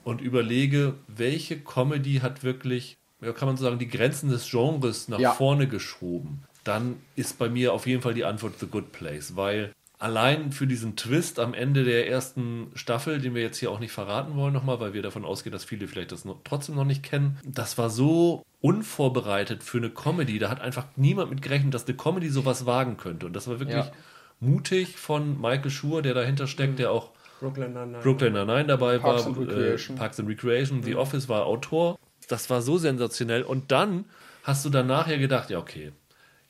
und 0.09 0.21
überlege, 0.21 0.95
welche 1.07 1.59
Comedy 1.59 2.15
hat 2.15 2.43
wirklich, 2.43 2.97
ja, 3.21 3.31
kann 3.31 3.47
man 3.47 3.57
so 3.57 3.63
sagen, 3.63 3.77
die 3.77 3.87
Grenzen 3.87 4.29
des 4.29 4.49
Genres 4.49 5.07
nach 5.07 5.19
ja. 5.19 5.33
vorne 5.33 5.67
geschoben, 5.67 6.43
dann 6.63 6.97
ist 7.15 7.37
bei 7.37 7.47
mir 7.47 7.73
auf 7.73 7.85
jeden 7.85 8.01
Fall 8.01 8.15
die 8.15 8.25
Antwort 8.25 8.59
The 8.59 8.65
Good 8.65 8.91
Place, 8.91 9.35
weil 9.35 9.71
allein 9.99 10.51
für 10.51 10.65
diesen 10.65 10.95
Twist 10.95 11.39
am 11.39 11.53
Ende 11.53 11.83
der 11.83 12.09
ersten 12.09 12.71
Staffel, 12.73 13.19
den 13.19 13.35
wir 13.35 13.43
jetzt 13.43 13.57
hier 13.57 13.69
auch 13.69 13.79
nicht 13.79 13.91
verraten 13.91 14.35
wollen 14.35 14.53
nochmal, 14.53 14.79
weil 14.79 14.93
wir 14.93 15.03
davon 15.03 15.25
ausgehen, 15.25 15.51
dass 15.51 15.63
viele 15.63 15.87
vielleicht 15.87 16.11
das 16.11 16.25
noch, 16.25 16.39
trotzdem 16.43 16.75
noch 16.75 16.85
nicht 16.85 17.03
kennen, 17.03 17.37
das 17.43 17.77
war 17.77 17.89
so 17.89 18.43
unvorbereitet 18.61 19.61
für 19.61 19.77
eine 19.77 19.89
Comedy. 19.89 20.39
Da 20.39 20.49
hat 20.49 20.59
einfach 20.59 20.87
niemand 20.95 21.29
mit 21.29 21.41
gerechnet, 21.41 21.73
dass 21.73 21.85
eine 21.85 21.97
Comedy 21.97 22.29
sowas 22.29 22.65
wagen 22.65 22.97
könnte. 22.97 23.25
Und 23.27 23.33
das 23.33 23.47
war 23.47 23.59
wirklich 23.59 23.85
ja. 23.85 23.91
mutig 24.39 24.97
von 24.97 25.39
Michael 25.39 25.69
Schur, 25.69 26.01
der 26.01 26.13
dahinter 26.13 26.47
steckt, 26.47 26.73
mhm. 26.73 26.77
der 26.77 26.91
auch 26.91 27.11
Brooklyn 27.39 27.73
Nine-Nine 27.73 28.03
Brooklyn 28.03 28.33
Nine 28.33 28.65
dabei 28.65 28.97
Parks 28.97 29.25
war, 29.25 29.37
and 29.37 29.51
äh, 29.51 29.77
Parks 29.95 30.19
and 30.19 30.29
Recreation, 30.29 30.79
mhm. 30.79 30.83
The 30.83 30.95
Office 30.95 31.29
war 31.29 31.45
Autor. 31.45 31.97
Das 32.27 32.49
war 32.49 32.61
so 32.61 32.77
sensationell. 32.77 33.43
Und 33.43 33.71
dann 33.71 34.05
hast 34.43 34.65
du 34.65 34.69
danach 34.69 35.07
ja 35.07 35.17
gedacht, 35.17 35.49
ja 35.49 35.57
okay, 35.57 35.91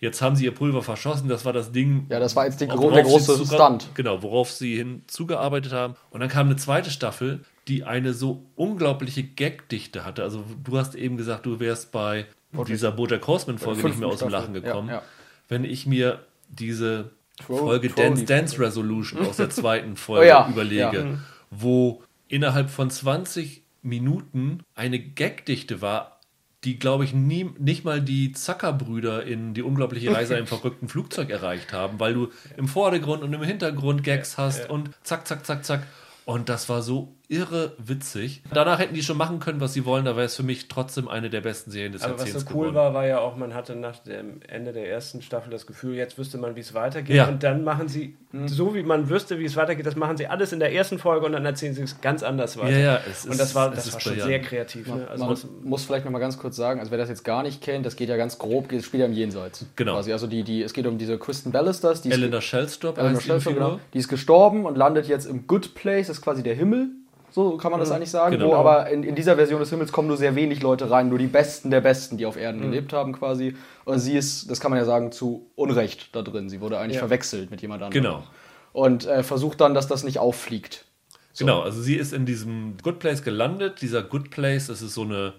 Jetzt 0.01 0.21
haben 0.21 0.37
sie 0.37 0.45
ihr 0.45 0.53
Pulver 0.53 0.81
verschossen, 0.81 1.27
das 1.27 1.43
war 1.43 1.51
das 1.51 1.73
Ding. 1.73 2.05
Ja, 2.09 2.19
das 2.19 2.33
war 2.33 2.45
jetzt 2.45 2.61
die, 2.61 2.67
der 2.67 2.77
große 2.77 3.45
Stunt. 3.45 3.89
Genau, 3.95 4.23
worauf 4.23 4.49
sie 4.49 4.77
hinzugearbeitet 4.77 5.73
haben. 5.73 5.95
Und 6.09 6.21
dann 6.21 6.29
kam 6.29 6.47
eine 6.47 6.55
zweite 6.55 6.89
Staffel, 6.89 7.41
die 7.67 7.83
eine 7.83 8.13
so 8.13 8.45
unglaubliche 8.55 9.23
Gagdichte 9.23 10.05
hatte. 10.05 10.23
Also 10.23 10.45
du 10.63 10.77
hast 10.77 10.95
eben 10.95 11.17
gesagt, 11.17 11.45
du 11.45 11.59
wärst 11.59 11.91
bei 11.91 12.27
Bojack. 12.53 12.67
dieser 12.67 12.91
Bojack 12.93 13.27
Horseman-Folge 13.27 13.83
nicht 13.89 13.99
mehr 13.99 14.07
aus 14.07 14.19
dem 14.19 14.29
Lachen 14.29 14.53
gekommen. 14.53 14.87
Ja, 14.87 14.95
ja. 14.95 15.01
Wenn 15.49 15.65
ich 15.65 15.85
mir 15.85 16.19
diese 16.47 17.11
Folge 17.43 17.89
Troll 17.89 18.05
Dance 18.05 18.25
Dance 18.25 18.59
Resolution 18.59 19.25
aus 19.25 19.37
der 19.37 19.49
zweiten 19.49 19.95
Folge 19.95 20.25
oh, 20.25 20.29
ja. 20.29 20.49
überlege, 20.49 21.19
wo 21.49 22.03
innerhalb 22.27 22.69
von 22.69 22.89
20 22.89 23.63
Minuten 23.81 24.59
eine 24.75 24.99
Gagdichte 24.99 25.81
war, 25.81 26.19
die, 26.63 26.77
glaube 26.77 27.05
ich, 27.05 27.13
nie, 27.13 27.49
nicht 27.57 27.85
mal 27.85 28.01
die 28.01 28.33
Zuckerbrüder 28.33 29.23
in 29.23 29.53
die 29.53 29.61
unglaubliche 29.61 30.13
Reise 30.13 30.35
im 30.37 30.47
verrückten 30.47 30.89
Flugzeug 30.89 31.29
erreicht 31.29 31.71
haben, 31.71 31.99
weil 31.99 32.13
du 32.13 32.29
im 32.57 32.67
Vordergrund 32.67 33.23
und 33.23 33.33
im 33.33 33.43
Hintergrund 33.43 34.03
Gags 34.03 34.37
hast 34.37 34.65
ja. 34.65 34.69
und 34.69 34.91
zack, 35.03 35.27
zack, 35.27 35.45
zack, 35.45 35.63
zack. 35.63 35.87
Und 36.25 36.49
das 36.49 36.69
war 36.69 36.81
so 36.81 37.15
irre 37.29 37.73
witzig. 37.77 38.41
Danach 38.51 38.79
hätten 38.79 38.95
die 38.95 39.03
schon 39.03 39.15
machen 39.15 39.39
können, 39.39 39.61
was 39.61 39.73
sie 39.73 39.85
wollen, 39.85 40.03
da 40.03 40.15
wäre 40.15 40.25
es 40.25 40.35
für 40.35 40.41
mich 40.41 40.67
trotzdem 40.67 41.07
eine 41.07 41.29
der 41.29 41.41
besten 41.41 41.69
Serien 41.69 41.91
des 41.91 42.01
Aber 42.01 42.13
Jahrzehnts 42.13 42.35
was 42.35 42.41
so 42.41 42.49
cool 42.49 42.69
geworden. 42.69 42.75
war, 42.75 42.93
war 42.95 43.05
ja 43.05 43.19
auch, 43.19 43.37
man 43.37 43.53
hatte 43.53 43.75
nach 43.75 43.99
dem 43.99 44.41
Ende 44.47 44.73
der 44.73 44.89
ersten 44.89 45.21
Staffel 45.21 45.51
das 45.51 45.67
Gefühl, 45.67 45.93
jetzt 45.93 46.17
wüsste 46.17 46.39
man, 46.39 46.55
wie 46.55 46.61
es 46.61 46.73
weitergeht. 46.73 47.15
Ja. 47.15 47.27
Und 47.27 47.43
dann 47.43 47.63
machen 47.63 47.87
sie, 47.87 48.17
mhm. 48.31 48.47
so 48.47 48.73
wie 48.73 48.81
man 48.81 49.09
wüsste, 49.09 49.37
wie 49.37 49.45
es 49.45 49.55
weitergeht, 49.55 49.85
das 49.85 49.95
machen 49.95 50.17
sie 50.17 50.25
alles 50.25 50.53
in 50.53 50.59
der 50.59 50.73
ersten 50.73 50.97
Folge 50.97 51.27
und 51.27 51.33
dann 51.33 51.45
erzählen 51.45 51.75
sie 51.75 51.83
es 51.83 52.01
ganz 52.01 52.23
anders 52.23 52.57
weiter. 52.57 52.71
Ja, 52.71 52.93
ja, 52.93 52.99
es 53.07 53.25
und 53.25 53.39
das 53.39 53.53
war, 53.53 53.69
das 53.69 53.93
war 53.93 53.99
schon 53.99 54.19
sehr 54.19 54.41
kreativ. 54.41 54.87
Ne? 54.87 55.07
Also 55.07 55.23
man 55.23 55.37
muss 55.61 55.85
vielleicht 55.85 56.05
noch 56.05 56.11
mal 56.11 56.17
ganz 56.17 56.39
kurz 56.39 56.55
sagen, 56.55 56.79
also 56.79 56.89
wer 56.89 56.97
das 56.97 57.09
jetzt 57.09 57.23
gar 57.23 57.43
nicht 57.43 57.61
kennt, 57.61 57.85
das 57.85 57.95
geht 57.95 58.09
ja 58.09 58.17
ganz 58.17 58.39
grob, 58.39 58.71
es 58.71 58.85
spielt 58.85 59.01
ja 59.01 59.05
im 59.05 59.13
Jenseits. 59.13 59.67
Genau. 59.75 59.93
Quasi. 59.93 60.13
Also 60.13 60.25
die, 60.25 60.41
die, 60.41 60.63
es 60.63 60.73
geht 60.73 60.87
um 60.87 60.97
diese 60.97 61.19
Kristen 61.19 61.51
Ballisters. 61.51 62.01
Die 62.01 62.11
Elena 62.11 62.41
Shellstrop. 62.41 62.97
Elena 62.97 63.21
Shellstrop, 63.21 63.53
genau. 63.53 63.79
Die 63.93 63.99
ist 63.99 64.07
gestorben 64.07 64.65
und 64.65 64.75
landet 64.79 65.07
jetzt 65.07 65.25
im 65.25 65.45
Good 65.45 65.75
Place, 65.75 66.07
das 66.07 66.17
ist 66.17 66.23
quasi 66.23 66.41
der 66.41 66.55
Himmel 66.55 66.89
so 67.31 67.57
kann 67.57 67.71
man 67.71 67.79
das 67.79 67.91
eigentlich 67.91 68.11
sagen. 68.11 68.37
Genau. 68.37 68.49
Wo 68.49 68.55
aber 68.55 68.89
in, 68.89 69.03
in, 69.03 69.15
dieser 69.15 69.35
Version 69.35 69.59
des 69.59 69.69
Himmels 69.69 69.91
kommen 69.91 70.07
nur 70.07 70.17
sehr 70.17 70.35
wenig 70.35 70.61
Leute 70.61 70.89
rein, 70.89 71.09
nur 71.09 71.17
die 71.17 71.27
Besten 71.27 71.71
der 71.71 71.81
Besten, 71.81 72.17
die 72.17 72.25
auf 72.25 72.37
Erden 72.37 72.59
mhm. 72.59 72.71
gelebt 72.71 72.93
haben 72.93 73.13
quasi. 73.13 73.55
Und 73.85 73.99
sie 73.99 74.17
ist, 74.17 74.49
das 74.49 74.59
kann 74.59 74.71
man 74.71 74.79
ja 74.79 74.85
sagen, 74.85 75.11
zu 75.11 75.49
Unrecht 75.55 76.15
da 76.15 76.21
drin. 76.21 76.49
Sie 76.49 76.61
wurde 76.61 76.79
eigentlich 76.79 76.95
ja. 76.95 76.99
verwechselt 76.99 77.51
mit 77.51 77.61
jemand 77.61 77.83
anderem. 77.83 78.03
Genau. 78.03 78.23
Und 78.73 79.05
äh, 79.07 79.23
versucht 79.23 79.61
dann, 79.61 79.73
dass 79.73 79.87
das 79.87 80.03
nicht 80.03 80.19
auffliegt. 80.19 80.85
So. 81.33 81.45
Genau, 81.45 81.61
also 81.61 81.81
sie 81.81 81.95
ist 81.95 82.13
in 82.13 82.25
diesem 82.25 82.77
Good 82.81 82.99
Place 82.99 83.23
gelandet. 83.23 83.81
Dieser 83.81 84.03
Good 84.03 84.29
Place, 84.29 84.67
das 84.67 84.81
ist 84.81 84.93
so 84.93 85.03
eine 85.03 85.33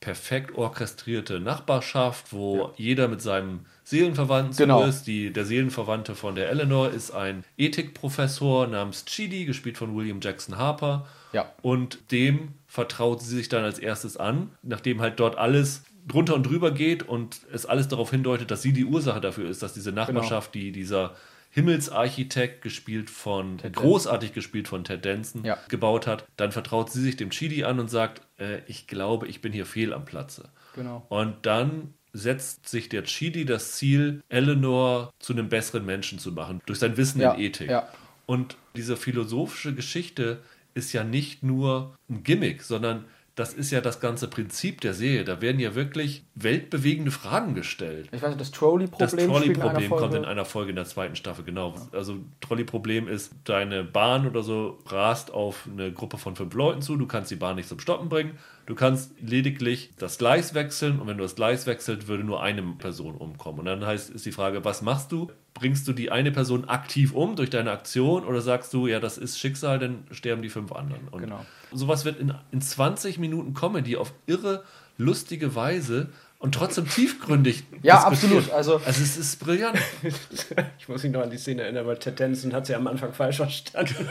perfekt 0.00 0.56
orchestrierte 0.56 1.40
Nachbarschaft, 1.40 2.32
wo 2.32 2.56
ja. 2.56 2.70
jeder 2.76 3.08
mit 3.08 3.22
seinem 3.22 3.60
Seelenverwandten 3.84 4.56
genau. 4.56 4.84
ist. 4.84 5.06
Die, 5.06 5.32
der 5.32 5.44
Seelenverwandte 5.44 6.14
von 6.14 6.34
der 6.34 6.50
Eleanor 6.50 6.90
ist 6.90 7.12
ein 7.12 7.44
Ethikprofessor 7.56 8.66
namens 8.66 9.04
Chidi, 9.04 9.44
gespielt 9.46 9.78
von 9.78 9.96
William 9.96 10.20
Jackson 10.20 10.58
Harper. 10.58 11.06
Ja. 11.36 11.52
Und 11.60 12.10
dem 12.12 12.54
vertraut 12.66 13.20
sie 13.20 13.36
sich 13.36 13.50
dann 13.50 13.62
als 13.62 13.78
erstes 13.78 14.16
an, 14.16 14.52
nachdem 14.62 15.02
halt 15.02 15.20
dort 15.20 15.36
alles 15.36 15.82
drunter 16.08 16.34
und 16.34 16.44
drüber 16.44 16.70
geht 16.70 17.02
und 17.02 17.40
es 17.52 17.66
alles 17.66 17.88
darauf 17.88 18.10
hindeutet, 18.10 18.50
dass 18.50 18.62
sie 18.62 18.72
die 18.72 18.86
Ursache 18.86 19.20
dafür 19.20 19.50
ist, 19.50 19.62
dass 19.62 19.74
diese 19.74 19.90
genau. 19.90 20.06
Nachbarschaft, 20.06 20.52
genau. 20.52 20.64
die 20.64 20.72
dieser 20.72 21.14
Himmelsarchitekt, 21.50 22.62
gespielt 22.62 23.10
von, 23.10 23.58
Ted 23.58 23.76
großartig 23.76 24.32
gespielt 24.32 24.66
von 24.66 24.82
Ted 24.84 25.04
Danson, 25.04 25.44
ja. 25.44 25.58
gebaut 25.68 26.06
hat, 26.06 26.26
dann 26.38 26.52
vertraut 26.52 26.90
sie 26.90 27.02
sich 27.02 27.18
dem 27.18 27.28
Chidi 27.28 27.64
an 27.64 27.80
und 27.80 27.90
sagt, 27.90 28.22
äh, 28.38 28.60
ich 28.66 28.86
glaube, 28.86 29.26
ich 29.26 29.42
bin 29.42 29.52
hier 29.52 29.66
fehl 29.66 29.92
am 29.92 30.06
Platze. 30.06 30.48
Genau. 30.74 31.04
Und 31.10 31.44
dann 31.44 31.92
setzt 32.14 32.66
sich 32.66 32.88
der 32.88 33.04
Chidi 33.04 33.44
das 33.44 33.72
Ziel, 33.72 34.22
Eleanor 34.30 35.12
zu 35.18 35.34
einem 35.34 35.50
besseren 35.50 35.84
Menschen 35.84 36.18
zu 36.18 36.32
machen, 36.32 36.62
durch 36.64 36.78
sein 36.78 36.96
Wissen 36.96 37.20
ja. 37.20 37.32
in 37.32 37.40
Ethik. 37.40 37.68
Ja. 37.68 37.88
Und 38.24 38.56
diese 38.74 38.96
philosophische 38.96 39.74
Geschichte 39.74 40.40
ist 40.76 40.92
ja 40.92 41.04
nicht 41.04 41.42
nur 41.42 41.96
ein 42.08 42.22
Gimmick, 42.22 42.62
sondern 42.62 43.06
das 43.36 43.52
ist 43.52 43.70
ja 43.70 43.82
das 43.82 44.00
ganze 44.00 44.28
Prinzip 44.28 44.80
der 44.80 44.94
Serie. 44.94 45.22
Da 45.22 45.42
werden 45.42 45.60
ja 45.60 45.74
wirklich 45.74 46.24
weltbewegende 46.34 47.10
Fragen 47.10 47.54
gestellt. 47.54 48.08
Ich 48.10 48.22
weiß 48.22 48.30
nicht, 48.30 48.40
das 48.40 48.50
Trolley-Problem 48.50 48.98
Das 48.98 49.14
Trolley-Problem 49.14 49.90
kommt 49.90 50.14
in 50.14 50.24
einer 50.24 50.46
Folge 50.46 50.70
in 50.70 50.76
der 50.76 50.86
zweiten 50.86 51.16
Staffel, 51.16 51.44
genau. 51.44 51.74
Also 51.92 52.16
Trolley-Problem 52.40 53.08
ist, 53.08 53.32
deine 53.44 53.84
Bahn 53.84 54.26
oder 54.26 54.42
so 54.42 54.78
rast 54.86 55.32
auf 55.34 55.68
eine 55.70 55.92
Gruppe 55.92 56.16
von 56.16 56.34
fünf 56.34 56.54
Leuten 56.54 56.80
zu, 56.80 56.96
du 56.96 57.06
kannst 57.06 57.30
die 57.30 57.36
Bahn 57.36 57.56
nicht 57.56 57.68
zum 57.68 57.78
Stoppen 57.78 58.08
bringen, 58.08 58.38
du 58.66 58.74
kannst 58.74 59.12
lediglich 59.20 59.90
das 59.98 60.18
Gleis 60.18 60.54
wechseln 60.54 61.00
und 61.00 61.06
wenn 61.06 61.16
du 61.16 61.22
das 61.22 61.34
Gleis 61.34 61.66
wechselt, 61.66 62.08
würde 62.08 62.24
nur 62.24 62.42
eine 62.42 62.62
Person 62.62 63.16
umkommen. 63.16 63.60
Und 63.60 63.64
dann 63.66 63.86
heißt, 63.86 64.10
ist 64.10 64.26
die 64.26 64.32
Frage, 64.32 64.64
was 64.64 64.82
machst 64.82 65.12
du? 65.12 65.30
bringst 65.56 65.88
du 65.88 65.92
die 65.92 66.10
eine 66.10 66.32
Person 66.32 66.66
aktiv 66.68 67.14
um 67.14 67.34
durch 67.34 67.48
deine 67.48 67.70
Aktion 67.70 68.24
oder 68.24 68.42
sagst 68.42 68.74
du, 68.74 68.86
ja, 68.86 69.00
das 69.00 69.16
ist 69.16 69.38
Schicksal, 69.38 69.78
dann 69.78 70.04
sterben 70.10 70.42
die 70.42 70.50
fünf 70.50 70.70
anderen. 70.72 71.08
Und 71.08 71.22
genau. 71.22 71.44
sowas 71.72 72.04
wird 72.04 72.20
in, 72.20 72.34
in 72.52 72.60
20 72.60 73.18
Minuten 73.18 73.54
Comedy 73.54 73.96
auf 73.96 74.12
irre 74.26 74.64
lustige 74.98 75.54
Weise 75.54 76.10
und 76.38 76.54
trotzdem 76.54 76.86
tiefgründig. 76.86 77.64
Ja, 77.82 78.00
absolut. 78.00 78.52
Also, 78.52 78.76
also 78.84 79.02
es 79.02 79.16
ist 79.16 79.40
brillant. 79.40 79.78
ich 80.78 80.88
muss 80.88 81.02
mich 81.02 81.10
noch 81.10 81.22
an 81.22 81.30
die 81.30 81.38
Szene 81.38 81.62
erinnern, 81.62 81.86
weil 81.86 81.96
Ted 81.96 82.20
Danson 82.20 82.52
hat 82.52 82.66
sie 82.66 82.74
am 82.74 82.86
Anfang 82.86 83.14
falsch 83.14 83.36
verstanden. 83.36 84.08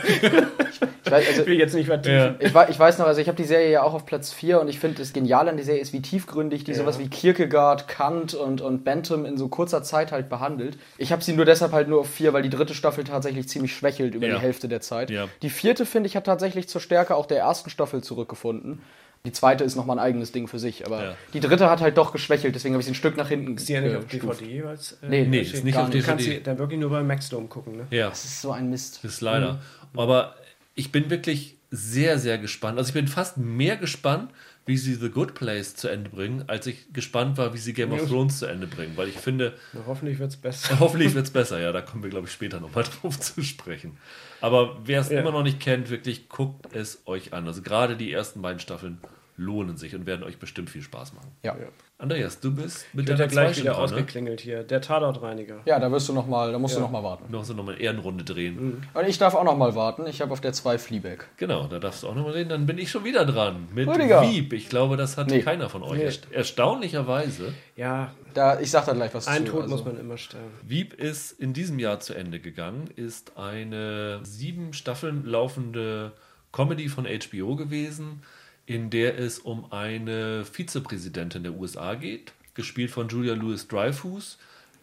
ich, 1.04 1.10
weiß, 1.10 1.28
also, 1.28 1.42
ich 1.42 1.46
will 1.46 1.58
jetzt 1.58 1.74
nicht 1.74 1.86
vertiefen. 1.86 2.16
Ja. 2.16 2.34
Ich, 2.40 2.70
ich, 2.70 2.78
weiß 2.78 2.98
noch, 2.98 3.06
also 3.06 3.20
ich 3.20 3.28
habe 3.28 3.36
die 3.36 3.44
Serie 3.44 3.70
ja 3.70 3.82
auch 3.82 3.94
auf 3.94 4.06
Platz 4.06 4.32
4 4.32 4.60
und 4.60 4.68
ich 4.68 4.80
finde, 4.80 4.98
das 4.98 5.12
Geniale 5.12 5.50
an 5.50 5.56
der 5.56 5.64
Serie 5.64 5.80
ist, 5.80 5.92
wie 5.92 6.02
tiefgründig 6.02 6.64
die 6.64 6.72
ja. 6.72 6.76
sowas 6.76 6.98
wie 6.98 7.08
Kierkegaard, 7.08 7.86
Kant 7.86 8.34
und, 8.34 8.60
und 8.60 8.82
Bentham 8.82 9.24
in 9.24 9.38
so 9.38 9.46
kurzer 9.46 9.84
Zeit 9.84 10.10
halt 10.10 10.28
behandelt. 10.28 10.78
Ich 10.98 11.12
habe 11.12 11.22
sie 11.22 11.32
nur 11.32 11.44
deshalb 11.44 11.70
halt 11.72 11.88
nur 11.88 12.00
auf 12.00 12.10
4, 12.10 12.32
weil 12.32 12.42
die 12.42 12.50
dritte 12.50 12.74
Staffel 12.74 13.04
tatsächlich 13.04 13.48
ziemlich 13.48 13.72
schwächelt 13.72 14.16
über 14.16 14.26
ja. 14.26 14.34
die 14.34 14.40
Hälfte 14.40 14.66
der 14.66 14.80
Zeit. 14.80 15.12
Die 15.42 15.50
vierte, 15.50 15.86
finde 15.86 16.08
ich, 16.08 16.16
hat 16.16 16.24
tatsächlich 16.24 16.68
zur 16.68 16.80
Stärke 16.80 17.14
auch 17.14 17.26
der 17.26 17.38
ersten 17.38 17.70
Staffel 17.70 18.02
zurückgefunden. 18.02 18.82
Die 19.26 19.32
zweite 19.32 19.64
ist 19.64 19.74
nochmal 19.74 19.98
ein 19.98 20.04
eigenes 20.04 20.32
Ding 20.32 20.46
für 20.46 20.58
sich, 20.58 20.86
aber 20.86 21.02
ja. 21.02 21.16
die 21.34 21.40
dritte 21.40 21.68
hat 21.68 21.80
halt 21.80 21.98
doch 21.98 22.12
geschwächelt, 22.12 22.54
deswegen 22.54 22.74
habe 22.74 22.80
ich 22.80 22.86
sie 22.86 22.92
ein 22.92 22.94
Stück 22.94 23.16
nach 23.16 23.28
hinten 23.28 23.56
Ist 23.56 23.68
die 23.68 23.72
ja 23.72 23.80
nicht 23.80 23.96
auf 23.96 24.06
DVD 24.06 24.44
jeweils? 24.46 24.92
Äh, 25.02 25.08
nee, 25.08 25.24
nee, 25.24 25.40
ist 25.40 25.64
nicht 25.64 25.76
auf 25.76 25.90
DVD. 25.90 26.00
Du 26.00 26.06
kannst 26.06 26.24
sie 26.24 26.42
dann 26.42 26.58
wirklich 26.58 26.78
nur 26.78 26.90
beim 26.90 27.06
Maxdome 27.06 27.48
gucken, 27.48 27.76
ne? 27.76 27.86
Ja. 27.90 28.08
Das 28.08 28.24
ist 28.24 28.40
so 28.40 28.52
ein 28.52 28.70
Mist. 28.70 29.00
Das 29.02 29.14
ist 29.14 29.20
leider. 29.20 29.54
Mhm. 29.92 29.98
Aber 29.98 30.36
ich 30.76 30.92
bin 30.92 31.10
wirklich 31.10 31.56
sehr, 31.70 32.18
sehr 32.18 32.38
gespannt. 32.38 32.78
Also 32.78 32.88
ich 32.90 32.94
bin 32.94 33.08
fast 33.08 33.36
mehr 33.36 33.76
gespannt, 33.76 34.30
wie 34.66 34.76
sie 34.76 34.94
The 34.94 35.10
Good 35.10 35.34
Place 35.34 35.76
zu 35.76 35.88
Ende 35.88 36.10
bringen, 36.10 36.44
als 36.48 36.66
ich 36.66 36.92
gespannt 36.92 37.38
war, 37.38 37.54
wie 37.54 37.58
sie 37.58 37.72
Game 37.72 37.92
of 37.92 38.08
Thrones 38.08 38.40
zu 38.40 38.46
Ende 38.46 38.66
bringen. 38.66 38.96
Weil 38.96 39.08
ich 39.08 39.16
finde. 39.16 39.54
Na, 39.72 39.80
hoffentlich 39.86 40.18
wird 40.18 40.30
es 40.30 40.36
besser. 40.36 40.78
Hoffentlich 40.80 41.14
wird 41.14 41.24
es 41.24 41.30
besser, 41.30 41.60
ja. 41.60 41.70
Da 41.70 41.82
kommen 41.82 42.02
wir, 42.02 42.10
glaube 42.10 42.26
ich, 42.26 42.32
später 42.32 42.58
nochmal 42.58 42.84
drauf 43.02 43.18
zu 43.18 43.42
sprechen. 43.42 43.96
Aber 44.40 44.80
wer 44.84 45.00
es 45.00 45.08
ja. 45.08 45.20
immer 45.20 45.30
noch 45.30 45.44
nicht 45.44 45.60
kennt, 45.60 45.88
wirklich 45.88 46.28
guckt 46.28 46.74
es 46.74 47.02
euch 47.06 47.32
an. 47.32 47.46
Also 47.46 47.62
gerade 47.62 47.96
die 47.96 48.12
ersten 48.12 48.42
beiden 48.42 48.58
Staffeln 48.58 48.98
lohnen 49.36 49.76
sich 49.76 49.94
und 49.94 50.06
werden 50.06 50.22
euch 50.22 50.38
bestimmt 50.38 50.70
viel 50.70 50.82
Spaß 50.82 51.12
machen. 51.14 51.30
Ja. 51.42 51.56
Andreas, 51.98 52.40
du 52.40 52.54
bist 52.54 52.84
mit 52.92 53.08
deiner 53.08 53.26
gleich 53.26 53.30
zweiten 53.54 53.60
wieder 53.62 53.72
dran, 53.72 53.80
ne? 53.80 53.84
ausgeklingelt 53.96 54.40
hier. 54.42 54.62
Der 54.64 54.80
Tatortreiniger. 54.82 55.60
Ja, 55.64 55.78
da 55.78 55.90
wirst 55.90 56.08
du 56.08 56.12
noch 56.12 56.26
mal, 56.26 56.52
da 56.52 56.58
musst 56.58 56.74
du 56.74 56.78
Ja. 56.80 56.84
noch 56.84 56.90
mal 56.90 57.02
warten. 57.02 57.24
Noch 57.32 57.44
so 57.44 57.54
nochmal 57.54 57.74
eine 57.74 57.82
Ehrenrunde 57.84 58.22
drehen. 58.24 58.82
Und 58.92 59.08
ich 59.08 59.16
darf 59.18 59.34
auch 59.34 59.44
noch 59.44 59.56
mal 59.56 59.74
warten. 59.74 60.06
Ich 60.06 60.20
habe 60.20 60.30
auf 60.32 60.40
der 60.42 60.52
2 60.52 60.76
Fleabag. 60.78 61.24
Genau, 61.38 61.66
da 61.66 61.78
darfst 61.78 62.02
du 62.02 62.08
auch 62.08 62.14
nochmal 62.14 62.32
reden. 62.32 62.50
Dann 62.50 62.66
bin 62.66 62.76
ich 62.76 62.90
schon 62.90 63.04
wieder 63.04 63.24
dran. 63.24 63.66
Mit 63.74 63.88
Rüdiger. 63.88 64.20
Wieb. 64.22 64.52
Ich 64.52 64.68
glaube, 64.68 64.96
das 64.98 65.16
hat 65.16 65.28
Nee. 65.28 65.40
keiner 65.40 65.70
von 65.70 65.82
euch. 65.82 65.92
Nee. 65.98 66.04
Erst- 66.04 66.28
Erstaunlicherweise. 66.30 67.54
Ja, 67.76 68.12
Da, 68.34 68.60
ich 68.60 68.70
sag 68.70 68.84
da 68.84 68.92
gleich 68.92 69.14
was 69.14 69.26
ein 69.28 69.46
zu. 69.46 69.52
Tod 69.52 69.62
also. 69.62 69.74
muss 69.76 69.84
man 69.86 69.98
immer 69.98 70.18
sterben. 70.18 70.50
Wieb 70.62 70.92
ist 70.92 71.32
in 71.32 71.54
diesem 71.54 71.78
Jahr 71.78 72.00
zu 72.00 72.12
Ende 72.12 72.38
gegangen, 72.38 72.90
ist 72.94 73.38
eine 73.38 74.20
sieben 74.24 74.74
Staffeln 74.74 75.24
laufende 75.24 76.12
Comedy 76.52 76.90
von 76.90 77.06
HBO 77.06 77.56
gewesen, 77.56 78.22
in 78.66 78.90
der 78.90 79.18
es 79.18 79.38
um 79.38 79.72
eine 79.72 80.44
Vizepräsidentin 80.44 81.44
der 81.44 81.54
USA 81.54 81.94
geht, 81.94 82.32
gespielt 82.54 82.90
von 82.90 83.08
Julia 83.08 83.34
Louis 83.34 83.68
Dreyfus, 83.68 84.38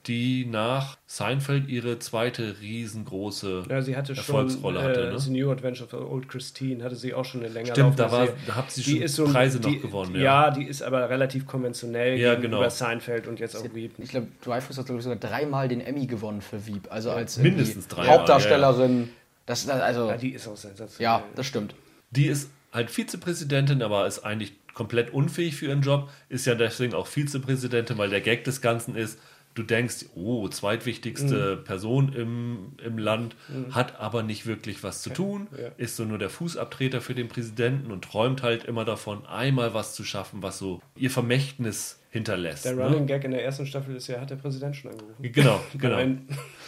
die 0.08 0.46
nach 0.46 0.98
Seinfeld 1.06 1.70
ihre 1.70 1.98
zweite 2.00 2.56
riesengroße 2.60 3.64
Ja, 3.70 3.82
sie 3.82 3.96
hatte 3.96 4.16
schon 4.16 4.36
Erfolgsrolle 4.36 4.80
äh, 4.80 4.84
hatte. 4.84 5.12
Ne? 5.12 5.20
The 5.20 5.32
New 5.32 5.50
Adventures 5.50 5.94
of 5.94 6.12
Old 6.12 6.28
Christine, 6.28 6.84
hatte 6.84 6.96
sie 6.96 7.14
auch 7.14 7.24
schon 7.24 7.42
eine 7.42 7.50
länger 7.54 7.72
Stimmt, 7.72 7.98
da, 8.00 8.12
war, 8.12 8.28
da 8.46 8.56
hat 8.56 8.70
sie 8.72 8.84
Die 8.84 8.92
schon 8.92 9.02
ist 9.02 9.16
so 9.16 9.26
Preise 9.26 9.60
die, 9.62 9.76
noch 9.76 9.82
gewonnen. 9.82 10.16
Ja. 10.16 10.52
die 10.52 10.66
ist 10.66 10.84
aber 10.84 11.10
relativ 11.10 11.46
konventionell 11.46 12.20
Ja, 12.20 12.36
gegenüber 12.36 12.58
genau. 12.58 12.70
Seinfeld 12.70 13.28
und 13.28 13.40
jetzt 13.40 13.56
auch 13.56 13.64
Weep. 13.74 13.94
Ich 13.98 14.10
glaube, 14.10 14.28
Dreyfus 14.44 14.78
hat 14.78 14.88
glaub 14.88 14.98
ich, 14.98 15.04
sogar 15.06 15.20
dreimal 15.20 15.70
den 15.70 15.80
Emmy 15.80 16.06
gewonnen 16.06 16.42
für 16.42 16.66
Wieb. 16.68 16.88
Also 16.90 17.12
als 17.12 17.38
Mindestens 17.38 17.88
dreimal, 17.88 18.18
Hauptdarstellerin. 18.20 19.10
Das, 19.46 19.68
also, 19.70 20.10
Ja, 20.10 20.18
die 20.18 20.30
ist 20.32 20.48
auch 20.48 20.58
sensationell. 20.58 21.04
ja, 21.04 21.24
das 21.36 21.46
stimmt. 21.46 21.76
Die 22.12 22.26
ist 22.28 22.50
halt 22.74 22.90
Vizepräsidentin, 22.90 23.82
aber 23.82 24.08
ist 24.08 24.20
eigentlich 24.26 24.54
komplett 24.74 25.14
unfähig 25.14 25.56
für 25.56 25.68
ihren 25.68 25.82
Job, 25.84 26.10
ist 26.30 26.46
ja 26.48 26.56
deswegen 26.56 26.94
auch 26.96 27.08
Vizepräsidentin, 27.08 27.98
weil 27.98 28.10
der 28.10 28.22
Gag 28.22 28.44
des 28.44 28.60
Ganzen 28.62 28.96
ist, 28.96 29.20
du 29.54 29.62
denkst, 29.62 30.06
oh, 30.16 30.48
zweitwichtigste 30.48 31.58
Mhm. 31.60 31.64
Person 31.64 32.14
im, 32.14 32.58
im 32.84 32.98
Land, 32.98 33.36
hat 33.70 34.00
aber 34.00 34.24
nicht 34.24 34.48
wirklich 34.48 34.82
was 34.84 35.04
zu 35.04 35.12
tun, 35.12 35.48
Ja. 35.56 35.70
ist 35.78 35.96
so 35.96 36.06
nur 36.06 36.18
der 36.18 36.32
Fußabtreter 36.32 37.02
für 37.02 37.14
den 37.14 37.28
Präsidenten 37.28 37.92
und 37.92 38.04
träumt 38.04 38.42
halt 38.42 38.64
immer 38.64 38.84
davon, 38.84 39.26
einmal 39.28 39.76
was 39.76 39.94
zu 39.94 40.04
schaffen, 40.04 40.42
was 40.42 40.58
so 40.58 40.82
ihr 40.96 41.12
Vermächtnis 41.12 42.00
hinterlässt. 42.10 42.66
Der 42.66 42.76
ne? 42.76 42.84
Running 42.84 43.06
Gag 43.06 43.24
in 43.26 43.32
der 43.32 43.44
ersten 43.46 43.68
Staffel 43.68 43.96
ist 43.96 44.08
ja, 44.08 44.20
hat 44.20 44.32
der 44.32 44.38
Präsident 44.38 44.76
schon 44.76 44.90
angerufen. 44.92 45.22
Genau, 45.22 45.62
genau. 45.78 46.00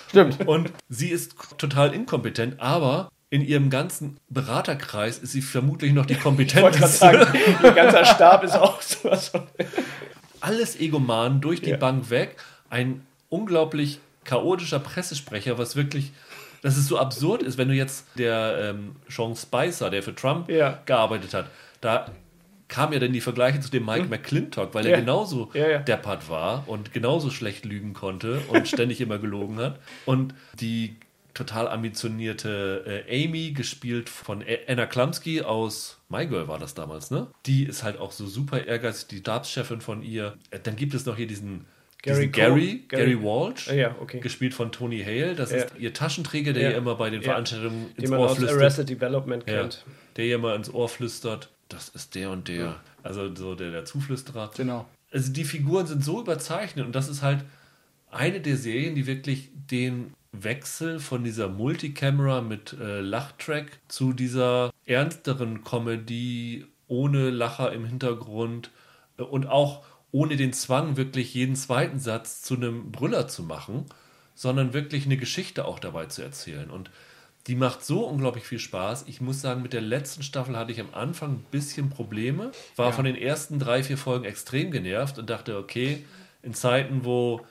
Stimmt. 0.10 0.48
Und 0.48 0.72
sie 0.88 1.10
ist 1.10 1.36
total 1.58 1.92
inkompetent, 1.94 2.60
aber 2.60 3.10
in 3.30 3.42
ihrem 3.42 3.70
ganzen 3.70 4.18
Beraterkreis 4.30 5.18
ist 5.18 5.32
sie 5.32 5.42
vermutlich 5.42 5.94
noch 5.94 6.06
die 6.06 6.14
Ich 6.16 6.20
kompetenteste. 6.22 6.88
sagen, 6.98 7.38
ihr 7.64 7.72
ganzer 7.72 8.06
Stab 8.06 8.44
ist 8.44 8.56
auch 8.56 8.82
sowas 8.82 9.32
alles 10.42 10.80
Egoman 10.80 11.42
durch 11.42 11.62
die 11.62 11.72
Ja. 11.72 11.78
Bank 11.78 12.10
weg. 12.10 12.36
Ein 12.70 13.06
unglaublich 13.30 14.00
chaotischer 14.24 14.80
Pressesprecher, 14.80 15.58
was 15.58 15.76
wirklich, 15.76 16.12
dass 16.62 16.78
es 16.78 16.88
so 16.88 16.98
absurd 17.00 17.42
ist, 17.44 17.58
wenn 17.58 17.68
du 17.68 17.74
jetzt 17.74 18.06
der 18.18 18.58
ähm, 18.76 18.96
Sean 19.08 19.36
Spicer, 19.36 19.90
der 19.90 20.04
für 20.04 20.16
Trump 20.16 20.50
Ja. 20.50 20.80
gearbeitet 20.86 21.34
hat, 21.34 21.48
da 21.82 22.12
kam 22.68 22.94
ja 22.94 23.00
dann 23.00 23.14
die 23.14 23.22
Vergleiche 23.22 23.60
zu 23.60 23.70
dem 23.70 23.86
Mike 23.86 24.08
McClintock, 24.10 24.74
weil 24.74 24.86
er 24.86 24.92
Ja. 24.94 25.00
genauso 25.00 25.52
Ja, 25.54 25.68
ja. 25.70 25.80
deppert 25.80 26.30
war 26.30 26.64
und 26.68 26.94
genauso 26.94 27.30
schlecht 27.30 27.66
lügen 27.66 27.94
konnte 27.94 28.40
und 28.50 28.68
ständig 28.68 29.02
immer 29.02 29.20
gelogen 29.20 29.58
hat. 29.60 29.80
Und 30.06 30.34
die 30.60 30.96
total 31.36 31.68
ambitionierte 31.68 33.04
äh, 33.08 33.26
Amy, 33.26 33.52
gespielt 33.52 34.10
von 34.10 34.44
Anna 34.68 34.86
Klumsky 34.88 35.42
aus 35.42 36.00
My 36.10 36.26
Girl 36.28 36.48
war 36.48 36.58
das 36.60 36.74
damals, 36.74 37.12
ne? 37.12 37.28
Die 37.46 37.64
ist 37.66 37.84
halt 37.84 38.00
auch 38.00 38.12
so 38.12 38.26
super 38.26 38.66
ehrgeizig, 38.66 39.08
die 39.10 39.18
Stabschefin 39.20 39.82
von 39.82 40.02
ihr. 40.02 40.36
Äh, 40.52 40.60
Dann 40.64 40.76
gibt 40.76 40.94
es 40.94 41.06
noch 41.06 41.16
hier 41.18 41.28
diesen 41.28 41.66
Gary 42.02 42.18
diesen 42.28 42.32
Gary? 42.32 42.84
Gary, 42.88 43.16
Gary- 43.16 43.22
Walsh, 43.24 43.68
Ah, 43.70 43.74
ja, 43.74 43.96
okay. 44.00 44.20
gespielt 44.20 44.54
von 44.54 44.72
Tony 44.72 45.04
Hale. 45.04 45.36
Das 45.36 45.52
Ja. 45.52 45.58
ist 45.58 45.68
ihr 45.78 45.94
Taschenträger, 45.94 46.54
der 46.54 46.64
Ja. 46.64 46.70
ihr 46.72 46.78
immer 46.78 46.96
bei 46.96 47.10
den 47.10 47.22
Ja. 47.22 47.30
Veranstaltungen 47.32 47.92
ins 47.98 48.12
Ohr 48.12 48.20
aus 48.30 48.38
flüstert. 48.38 48.62
Arrested 48.62 48.90
Development 48.90 49.44
Ja, 49.48 49.62
kennt. 49.62 49.86
der 50.18 50.26
ihr 50.26 50.36
immer 50.36 50.56
ins 50.56 50.72
Ohr 50.74 50.88
flüstert, 50.90 51.50
das 51.70 51.90
ist 51.90 52.16
der 52.16 52.30
und 52.32 52.48
der. 52.48 52.80
Also 53.04 53.34
so 53.36 53.56
der, 53.56 53.72
der 53.72 53.86
Zuflüsterer. 53.86 54.52
Genau. 54.56 54.86
Also 55.12 55.32
die 55.32 55.44
Figuren 55.46 55.86
sind 55.88 56.04
so 56.04 56.22
überzeichnet 56.22 56.86
und 56.86 56.96
das 56.96 57.08
ist 57.10 57.22
halt 57.24 57.44
eine 58.12 58.40
der 58.40 58.56
Serien, 58.58 58.96
die 58.96 59.08
wirklich 59.08 59.50
den 59.72 60.14
Wechsel 60.44 61.00
von 61.00 61.24
dieser 61.24 61.48
Multicamera 61.48 62.42
mit 62.42 62.74
äh, 62.74 63.02
Lachtrack 63.02 63.80
zu 63.88 64.14
dieser 64.14 64.72
ernsteren 64.86 65.64
Comedy 65.64 66.66
ohne 66.88 67.30
Lacher 67.30 67.72
im 67.74 67.86
Hintergrund 67.86 68.72
äh, 69.18 69.24
und 69.24 69.48
auch 69.48 69.84
ohne 70.12 70.38
den 70.38 70.54
Zwang, 70.54 70.98
wirklich 70.98 71.34
jeden 71.34 71.56
zweiten 71.56 72.00
Satz 72.00 72.42
zu 72.42 72.56
einem 72.56 72.92
Brüller 72.92 73.28
zu 73.28 73.44
machen, 73.44 73.86
sondern 74.34 74.74
wirklich 74.74 75.06
eine 75.06 75.18
Geschichte 75.18 75.66
auch 75.66 75.80
dabei 75.80 76.06
zu 76.06 76.22
erzählen. 76.22 76.70
Und 76.70 76.90
die 77.48 77.56
macht 77.56 77.84
so 77.84 78.06
unglaublich 78.06 78.46
viel 78.46 78.60
Spaß. 78.60 79.06
Ich 79.08 79.22
muss 79.22 79.42
sagen, 79.42 79.62
mit 79.62 79.74
der 79.74 79.82
letzten 79.82 80.24
Staffel 80.24 80.58
hatte 80.58 80.72
ich 80.72 80.80
am 80.80 80.94
Anfang 80.94 81.34
ein 81.34 81.46
bisschen 81.52 81.90
Probleme. 81.90 82.52
War 82.76 82.94
von 82.94 83.06
den 83.06 83.16
ersten 83.16 83.60
drei, 83.60 83.84
vier 83.84 83.98
Folgen 83.98 84.26
extrem 84.26 84.72
genervt 84.72 85.20
und 85.20 85.30
dachte, 85.30 85.58
okay, 85.58 86.06
in 86.42 86.54
Zeiten, 86.54 87.06
wo 87.06 87.46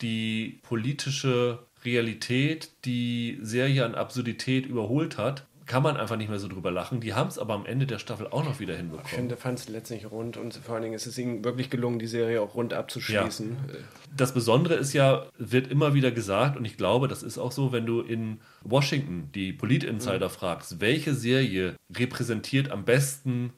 die 0.00 0.60
politische 0.62 1.60
Realität 1.86 2.70
die 2.84 3.38
Serie 3.40 3.84
an 3.84 3.94
Absurdität 3.94 4.66
überholt 4.66 5.16
hat, 5.16 5.46
kann 5.66 5.82
man 5.82 5.96
einfach 5.96 6.16
nicht 6.16 6.28
mehr 6.28 6.38
so 6.38 6.46
drüber 6.46 6.70
lachen. 6.70 7.00
Die 7.00 7.14
haben 7.14 7.28
es 7.28 7.38
aber 7.38 7.54
am 7.54 7.66
Ende 7.66 7.86
der 7.86 7.98
Staffel 7.98 8.28
auch 8.28 8.44
noch 8.44 8.60
wieder 8.60 8.74
Ich 8.74 8.78
hinbekommen. 8.78 9.08
finde, 9.08 9.36
fand 9.36 9.58
es 9.58 9.68
letztlich 9.68 10.08
rund 10.10 10.36
und 10.36 10.54
vor 10.54 10.74
allen 10.74 10.84
Dingen 10.84 10.94
ist 10.94 11.06
es 11.06 11.18
ihnen 11.18 11.44
wirklich 11.44 11.70
gelungen, 11.70 11.98
die 11.98 12.06
Serie 12.06 12.40
auch 12.40 12.54
rund 12.54 12.72
abzuschließen. 12.72 13.56
Das 14.16 14.32
Besondere 14.32 14.74
ist 14.74 14.92
ja, 14.92 15.26
wird 15.38 15.66
immer 15.66 15.92
wieder 15.92 16.12
gesagt, 16.12 16.56
und 16.56 16.64
ich 16.64 16.76
glaube, 16.76 17.08
das 17.08 17.22
ist 17.24 17.36
auch 17.38 17.50
so, 17.50 17.72
wenn 17.72 17.84
du 17.84 18.00
in 18.00 18.38
Washington 18.62 19.30
die 19.34 19.52
Polit-Insider 19.52 20.30
fragst, 20.30 20.80
welche 20.80 21.14
Serie 21.14 21.74
repräsentiert 21.94 22.70
am 22.70 22.84
besten 22.84 23.52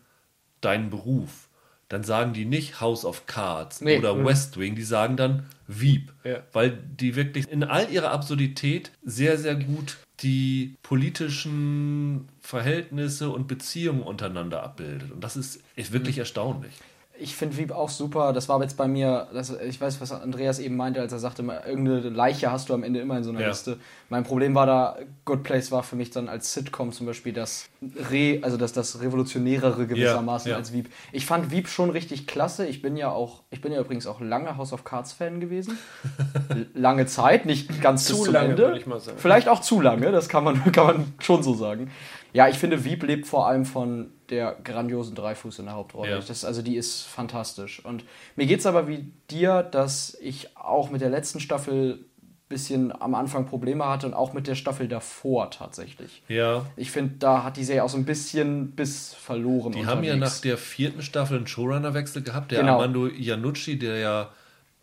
deinen 0.63 0.89
Beruf, 0.91 1.48
dann 1.89 2.05
sagen 2.05 2.33
die 2.35 2.45
nicht 2.45 2.81
House 2.81 3.05
of 3.05 3.27
Cards 3.27 3.81
Nee. 3.81 3.99
oder 3.99 4.25
West 4.25 4.59
Wing, 4.59 4.75
die 4.75 4.83
sagen 4.83 5.17
dann 5.17 5.47
Veep, 5.67 6.13
Ja. 6.25 6.43
weil 6.53 6.71
die 6.71 7.17
wirklich 7.17 7.49
in 7.49 7.65
all 7.65 7.91
ihrer 7.91 8.11
Absurdität 8.11 8.91
sehr, 9.05 9.39
sehr 9.39 9.55
gut 9.55 9.97
die 10.21 10.75
politischen 10.83 12.29
Verhältnisse 12.41 13.31
und 13.31 13.47
Beziehungen 13.47 14.03
untereinander 14.03 14.63
abbildet. 14.63 15.13
Und 15.13 15.23
das 15.23 15.37
ist, 15.37 15.61
ist 15.77 15.93
wirklich 15.93 16.19
erstaunlich. 16.19 16.73
Ich 17.21 17.35
finde 17.35 17.57
Wieb 17.57 17.73
auch 17.73 17.89
super. 17.89 18.33
Das 18.33 18.49
war 18.49 18.61
jetzt 18.63 18.77
bei 18.77 18.87
mir, 18.87 19.27
das, 19.33 19.51
ich 19.61 19.81
weiß, 19.81 20.01
was 20.01 20.13
Andreas 20.13 20.59
eben 20.61 20.77
meinte, 20.77 21.01
als 21.01 21.13
er 21.13 21.19
sagte, 21.19 21.43
irgendeine 21.43 22.01
Leiche 22.11 22.53
hast 22.53 22.69
du 22.69 22.75
am 22.75 22.83
Ende 22.85 23.01
immer 23.01 23.17
in 23.17 23.25
so 23.25 23.31
einer 23.31 23.41
Ja. 23.41 23.49
Liste. 23.49 23.79
Mein 24.09 24.23
Problem 24.25 24.55
war 24.55 24.67
da, 24.67 24.97
Good 25.25 25.43
Place 25.43 25.73
war 25.73 25.83
für 25.83 25.97
mich 25.97 26.11
dann 26.11 26.29
als 26.29 26.53
Sitcom 26.55 26.93
zum 26.93 27.07
Beispiel 27.07 27.33
das 27.33 27.69
Re, 28.11 28.39
also 28.43 28.57
das, 28.57 28.73
das 28.73 29.01
Revolutionärere 29.01 29.87
gewissermaßen 29.87 30.49
Ja, 30.49 30.55
ja. 30.55 30.59
als 30.59 30.73
Wieb. 30.73 30.91
Ich 31.13 31.27
fand 31.27 31.51
Wieb 31.51 31.69
schon 31.69 31.91
richtig 31.91 32.27
klasse. 32.27 32.67
Ich 32.67 32.83
bin 32.83 32.97
ja 32.97 33.11
auch, 33.11 33.43
ich 33.51 33.61
bin 33.61 33.73
ja 33.73 33.81
übrigens 33.81 34.07
auch 34.07 34.21
lange 34.21 34.57
House 34.57 34.73
of 34.73 34.85
Cards 34.85 35.13
Fan 35.13 35.41
gewesen. 35.41 35.77
Lange 36.75 37.07
Zeit, 37.07 37.47
nicht 37.47 37.83
ganz 37.83 38.05
Zu 38.07 38.23
bis 38.23 38.33
lange, 38.33 38.51
Ende. 38.51 38.75
ich 38.79 38.87
mal 38.87 39.01
sagen. 39.01 39.19
Vielleicht 39.19 39.49
auch 39.49 39.61
zu 39.61 39.81
lange, 39.81 40.13
das 40.13 40.29
kann 40.29 40.45
man, 40.45 40.63
kann 40.73 40.87
man 40.87 41.13
schon 41.19 41.43
so 41.43 41.55
sagen. 41.55 41.91
Ja, 42.33 42.49
ich 42.49 42.59
finde, 42.59 42.85
Wieb 42.85 43.03
lebt 43.03 43.27
vor 43.27 43.47
allem 43.49 43.65
von 43.65 44.11
der 44.31 44.57
grandiosen 44.63 45.15
Dreifuß 45.15 45.59
in 45.61 45.67
der 45.67 45.75
Hauptrolle. 45.75 46.11
Ja. 46.11 46.19
Das, 46.21 46.45
also 46.45 46.63
die 46.63 46.77
ist 46.77 47.03
fantastisch. 47.03 47.85
Und 47.85 48.05
mir 48.37 48.47
geht 48.47 48.61
es 48.61 48.67
aber 48.67 48.89
wie 48.89 49.11
dir, 49.31 49.63
dass 49.63 50.17
ich 50.21 50.57
auch 50.57 50.91
mit 50.91 51.01
der 51.01 51.11
letzten 51.11 51.41
Staffel 51.41 52.05
bisschen 52.49 52.99
am 52.99 53.15
Anfang 53.15 53.47
Probleme 53.47 53.85
hatte 53.87 54.07
und 54.07 54.15
auch 54.15 54.33
mit 54.33 54.47
der 54.47 54.55
Staffel 54.55 54.89
davor 54.89 55.51
tatsächlich. 55.51 56.23
Ja, 56.29 56.65
Ich 56.77 56.91
finde, 56.91 57.17
da 57.19 57.45
hat 57.45 57.59
die 57.59 57.65
Serie 57.65 57.85
auch 57.85 57.91
so 57.91 57.99
ein 57.99 58.07
bisschen 58.07 58.71
bis 58.71 59.13
verloren. 59.13 59.73
Die 59.73 59.85
haben 59.85 60.03
ja 60.03 60.15
nach 60.17 60.29
unterwegs. 60.29 60.41
der 60.41 60.57
vierten 60.57 61.03
Staffel 61.03 61.37
einen 61.37 61.47
Showrunner-Wechsel 61.47 62.23
gehabt. 62.23 62.51
Der 62.53 62.61
Genau. 62.61 62.77
Armando 62.81 63.07
Iannucci, 63.07 63.79
der 63.79 63.99
ja 63.99 64.31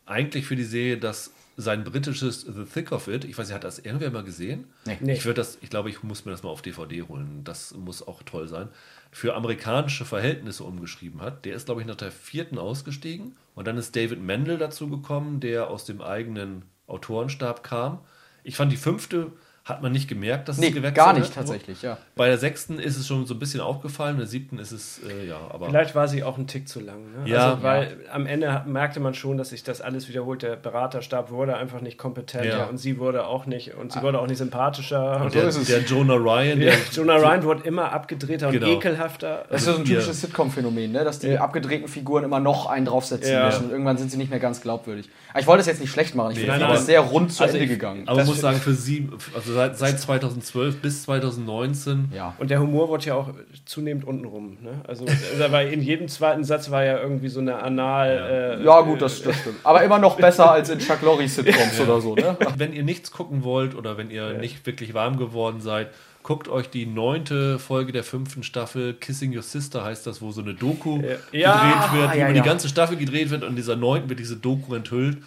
eigentlich 0.05 0.45
für 0.45 0.55
die 0.55 0.63
Serie 0.63 0.97
das 0.97 1.31
sein 1.57 1.83
britisches 1.83 2.41
The 2.41 2.65
Thick 2.71 2.91
of 2.91 3.07
It, 3.07 3.23
ich 3.23 3.37
weiß 3.37 3.47
nicht, 3.47 3.55
hat 3.55 3.63
das 3.63 3.79
irgendwer 3.79 4.11
mal 4.11 4.23
gesehen? 4.23 4.65
Nee. 4.85 4.97
Nee. 4.99 5.13
Ich 5.13 5.25
würde 5.25 5.37
das, 5.41 5.57
ich 5.61 5.69
glaube, 5.69 5.89
ich 5.89 6.03
muss 6.03 6.25
mir 6.25 6.31
das 6.31 6.43
mal 6.43 6.49
auf 6.49 6.61
DVD 6.61 7.01
holen. 7.03 7.41
Das 7.45 7.73
muss 7.73 8.05
auch 8.05 8.21
toll 8.23 8.47
sein. 8.47 8.67
Für 9.15 9.33
amerikanische 9.33 10.03
Verhältnisse 10.03 10.65
umgeschrieben 10.65 11.21
hat. 11.21 11.45
Der 11.45 11.55
ist, 11.55 11.67
glaube 11.67 11.79
ich, 11.79 11.87
nach 11.87 11.95
der 11.95 12.11
vierten 12.11 12.57
ausgestiegen. 12.57 13.37
Und 13.53 13.65
dann 13.65 13.77
ist 13.77 13.95
David 13.95 14.21
Mendel 14.21 14.57
dazu 14.57 14.89
gekommen, 14.89 15.39
der 15.39 15.69
aus 15.69 15.85
dem 15.85 16.01
eigenen 16.01 16.65
Autorenstab 16.85 17.63
kam. 17.63 17.99
Ich 18.43 18.57
fand 18.57 18.73
die 18.73 18.77
fünfte 18.77 19.31
hat 19.65 19.81
man 19.81 19.91
nicht 19.91 20.07
gemerkt, 20.07 20.47
dass 20.47 20.57
Nee, 20.59 20.67
es 20.67 20.73
gewechselt 20.75 20.95
gar 20.95 21.13
nicht 21.13 21.25
hat. 21.29 21.33
tatsächlich, 21.33 21.81
ja. 21.81 21.97
Bei 22.15 22.27
der 22.27 22.37
sechsten 22.37 22.77
ist 22.77 22.97
es 22.97 23.07
schon 23.07 23.25
so 23.25 23.33
ein 23.33 23.39
bisschen 23.39 23.61
aufgefallen, 23.61 24.15
bei 24.15 24.19
der 24.21 24.27
siebten 24.29 24.59
ist 24.59 24.71
es, 24.71 25.01
äh, 25.03 25.27
ja, 25.27 25.37
aber. 25.49 25.65
Vielleicht 25.69 25.95
war 25.95 26.07
sie 26.07 26.23
auch 26.23 26.37
ein 26.37 26.45
Tick 26.45 26.69
zu 26.69 26.79
lang. 26.79 26.97
Ne? 27.23 27.31
Ja. 27.31 27.49
also, 27.53 27.63
weil 27.63 27.97
am 28.13 28.27
Ende 28.27 28.61
merkte 28.67 28.99
man 28.99 29.15
schon, 29.15 29.37
dass 29.37 29.49
sich 29.49 29.63
das 29.63 29.81
alles 29.81 30.07
wiederholt. 30.07 30.43
Der 30.43 30.55
Beraterstab 30.55 31.31
wurde 31.31 31.57
einfach 31.57 31.81
nicht 31.81 31.97
kompetenter 31.97 32.45
Ja. 32.59 32.65
und 32.65 32.77
sie 32.77 32.99
wurde 32.99 33.25
auch 33.25 33.47
nicht 33.47 33.73
und 33.73 33.91
sie 33.91 34.03
wurde 34.03 34.19
auch 34.19 34.27
nicht 34.27 34.37
sympathischer. 34.37 35.21
Und 35.21 35.33
der, 35.33 35.45
ist 35.47 35.57
es. 35.57 35.65
der 35.65 35.81
Jonah 35.81 36.13
Ryan, 36.13 36.59
der, 36.59 36.73
Ja, 36.73 36.79
Jonah 36.93 37.15
Ryan 37.15 37.43
wurde 37.43 37.63
immer 37.67 37.91
abgedrehter 37.91 38.49
und 38.49 38.53
Genau. 38.53 38.67
ekelhafter. 38.67 39.45
Das 39.49 39.61
ist 39.61 39.65
so 39.73 39.77
ein 39.77 39.83
typisches 39.85 40.21
Sitcom-Phänomen, 40.21 40.91
ne? 40.91 41.03
dass 41.03 41.17
die 41.17 41.29
Ja. 41.29 41.41
abgedrehten 41.41 41.87
Figuren 41.87 42.23
immer 42.23 42.39
noch 42.39 42.67
einen 42.67 42.85
draufsetzen 42.85 43.31
Ja. 43.33 43.47
müssen 43.47 43.65
und 43.65 43.71
irgendwann 43.71 43.97
sind 43.97 44.11
sie 44.11 44.17
nicht 44.17 44.29
mehr 44.29 44.39
ganz 44.39 44.61
glaubwürdig. 44.61 45.09
Aber 45.31 45.39
ich 45.39 45.47
wollte 45.47 45.61
es 45.61 45.65
jetzt 45.67 45.81
nicht 45.81 45.91
schlecht 45.91 46.13
machen, 46.13 46.33
ich 46.33 46.37
finde, 46.39 46.59
nein, 46.59 46.69
das 46.69 46.85
sehr 46.85 46.99
rund 47.01 47.33
zu 47.33 47.41
Also 47.43 47.55
Ende 47.57 47.65
ich- 47.65 47.71
gegangen. 47.71 48.03
aber 48.07 48.17
man 48.19 48.27
muss 48.27 48.39
sagen, 48.39 48.57
für 48.59 48.73
sie, 48.75 49.09
also 49.33 49.54
seit, 49.55 49.77
seit 49.77 49.99
2012 49.99 50.81
bis 50.81 51.03
2019, 51.03 52.09
Ja. 52.13 52.35
Und 52.37 52.51
der 52.51 52.59
Humor 52.59 52.89
wurde 52.89 53.05
ja 53.05 53.15
auch 53.15 53.29
zunehmend 53.65 54.05
untenrum. 54.05 54.57
Ne? 54.61 54.81
Also 54.87 55.05
war 55.49 55.61
in 55.63 55.81
jedem 55.81 56.07
zweiten 56.07 56.43
Satz 56.43 56.69
war 56.69 56.83
ja 56.83 56.99
irgendwie 56.99 57.29
so 57.29 57.39
eine 57.39 57.61
Anal. 57.61 58.59
Äh, 58.59 58.63
Ja, 58.63 58.81
gut, 58.81 59.01
das, 59.01 59.21
das 59.21 59.39
stimmt. 59.39 59.57
Aber 59.63 59.81
immer 59.83 59.97
noch 59.99 60.17
besser 60.17 60.51
als 60.51 60.69
in 60.69 60.79
Chuck 60.79 61.01
Lorre 61.01 61.27
Sitcoms 61.27 61.79
oder 61.79 62.01
so, 62.01 62.15
ne? 62.15 62.37
wenn 62.57 62.73
ihr 62.73 62.83
nichts 62.83 63.11
gucken 63.11 63.43
wollt 63.43 63.75
oder 63.75 63.97
wenn 63.97 64.11
ihr 64.11 64.33
nicht 64.37 64.65
wirklich 64.65 64.93
warm 64.93 65.17
geworden 65.17 65.61
seid, 65.61 65.87
guckt 66.23 66.47
euch 66.47 66.69
die 66.69 66.85
neunte 66.85 67.59
Folge 67.59 67.91
der 67.91 68.03
fünften 68.03 68.43
Staffel, 68.43 68.93
Kissing 68.95 69.35
Your 69.35 69.43
Sister 69.43 69.83
heißt 69.83 70.05
das, 70.07 70.21
wo 70.21 70.31
so 70.31 70.41
eine 70.41 70.53
Doku 70.55 71.01
Ja, 71.31 71.53
gedreht 71.53 72.01
wird, 72.01 72.15
ja, 72.15 72.25
über 72.27 72.27
ja. 72.27 72.33
die 72.33 72.41
ganze 72.41 72.67
Staffel 72.67 72.97
gedreht 72.97 73.29
wird 73.29 73.43
und 73.43 73.51
in 73.51 73.55
dieser 73.55 73.75
neunten 73.75 74.09
wird 74.09 74.19
diese 74.19 74.35
Doku 74.35 74.73
enthüllt 74.75 75.17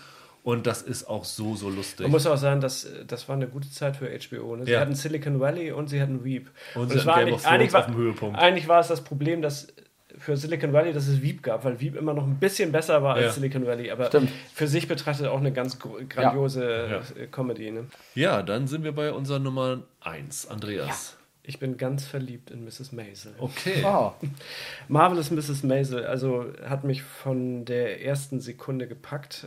und 0.48 0.66
das 0.66 0.80
ist 0.80 1.06
auch 1.08 1.26
so, 1.26 1.54
so 1.56 1.68
lustig. 1.68 2.00
Man 2.00 2.10
muss 2.10 2.26
auch 2.26 2.38
sagen, 2.38 2.62
das, 2.62 2.86
das 3.06 3.28
war 3.28 3.36
eine 3.36 3.48
gute 3.48 3.70
Zeit 3.70 3.96
für 3.96 4.06
HBO. 4.06 4.56
Ne? 4.56 4.64
Sie 4.64 4.72
Ja. 4.72 4.80
hatten 4.80 4.94
Silicon 4.94 5.40
Valley 5.40 5.72
und 5.72 5.88
sie 5.88 6.00
hatten 6.00 6.24
Veep. 6.24 6.48
Und 6.74 6.88
sie 6.90 6.96
es 6.96 7.00
hatten 7.04 7.06
war 7.08 7.24
Game 7.24 7.34
of 7.34 7.42
Thrones 7.42 7.72
war, 7.74 7.80
auf 7.80 7.86
dem 7.86 7.96
Höhepunkt. 7.96 8.38
eigentlich 8.38 8.66
war 8.66 8.80
es 8.80 8.88
das 8.88 9.02
Problem, 9.04 9.42
dass 9.42 9.68
für 10.16 10.38
Silicon 10.38 10.72
Valley, 10.72 10.94
dass 10.94 11.06
es 11.06 11.20
Veep 11.20 11.42
gab, 11.42 11.64
weil 11.66 11.78
Veep 11.82 11.94
immer 11.96 12.14
noch 12.14 12.24
ein 12.26 12.36
bisschen 12.36 12.72
besser 12.72 13.02
war 13.02 13.16
als 13.16 13.24
Ja. 13.26 13.32
Silicon 13.32 13.66
Valley, 13.66 13.90
aber 13.90 14.06
Stimmt. 14.06 14.30
für 14.54 14.66
sich 14.66 14.88
betrachtet 14.88 15.26
auch 15.26 15.38
eine 15.38 15.52
ganz 15.52 15.78
grandiose 15.78 17.02
äh, 17.18 17.26
Comedy. 17.26 17.70
Ne? 17.70 17.84
ja, 18.14 18.42
dann 18.42 18.66
sind 18.68 18.84
wir 18.84 18.92
bei 18.92 19.12
unserer 19.12 19.38
Nummer 19.40 19.82
1, 20.00 20.46
Andreas. 20.48 21.16
Ich 21.42 21.58
bin 21.58 21.78
ganz 21.78 22.04
verliebt 22.04 22.50
in 22.50 22.64
Mrs. 22.64 22.92
Maisel. 22.92 23.32
Okay. 23.38 23.82
Ah, 23.84 24.12
Marvelous 24.88 25.30
Mrs. 25.30 25.62
Maisel, 25.62 26.04
also 26.04 26.44
hat 26.68 26.84
mich 26.84 27.02
von 27.02 27.64
der 27.64 28.04
ersten 28.04 28.40
Sekunde 28.40 28.86
gepackt. 28.86 29.46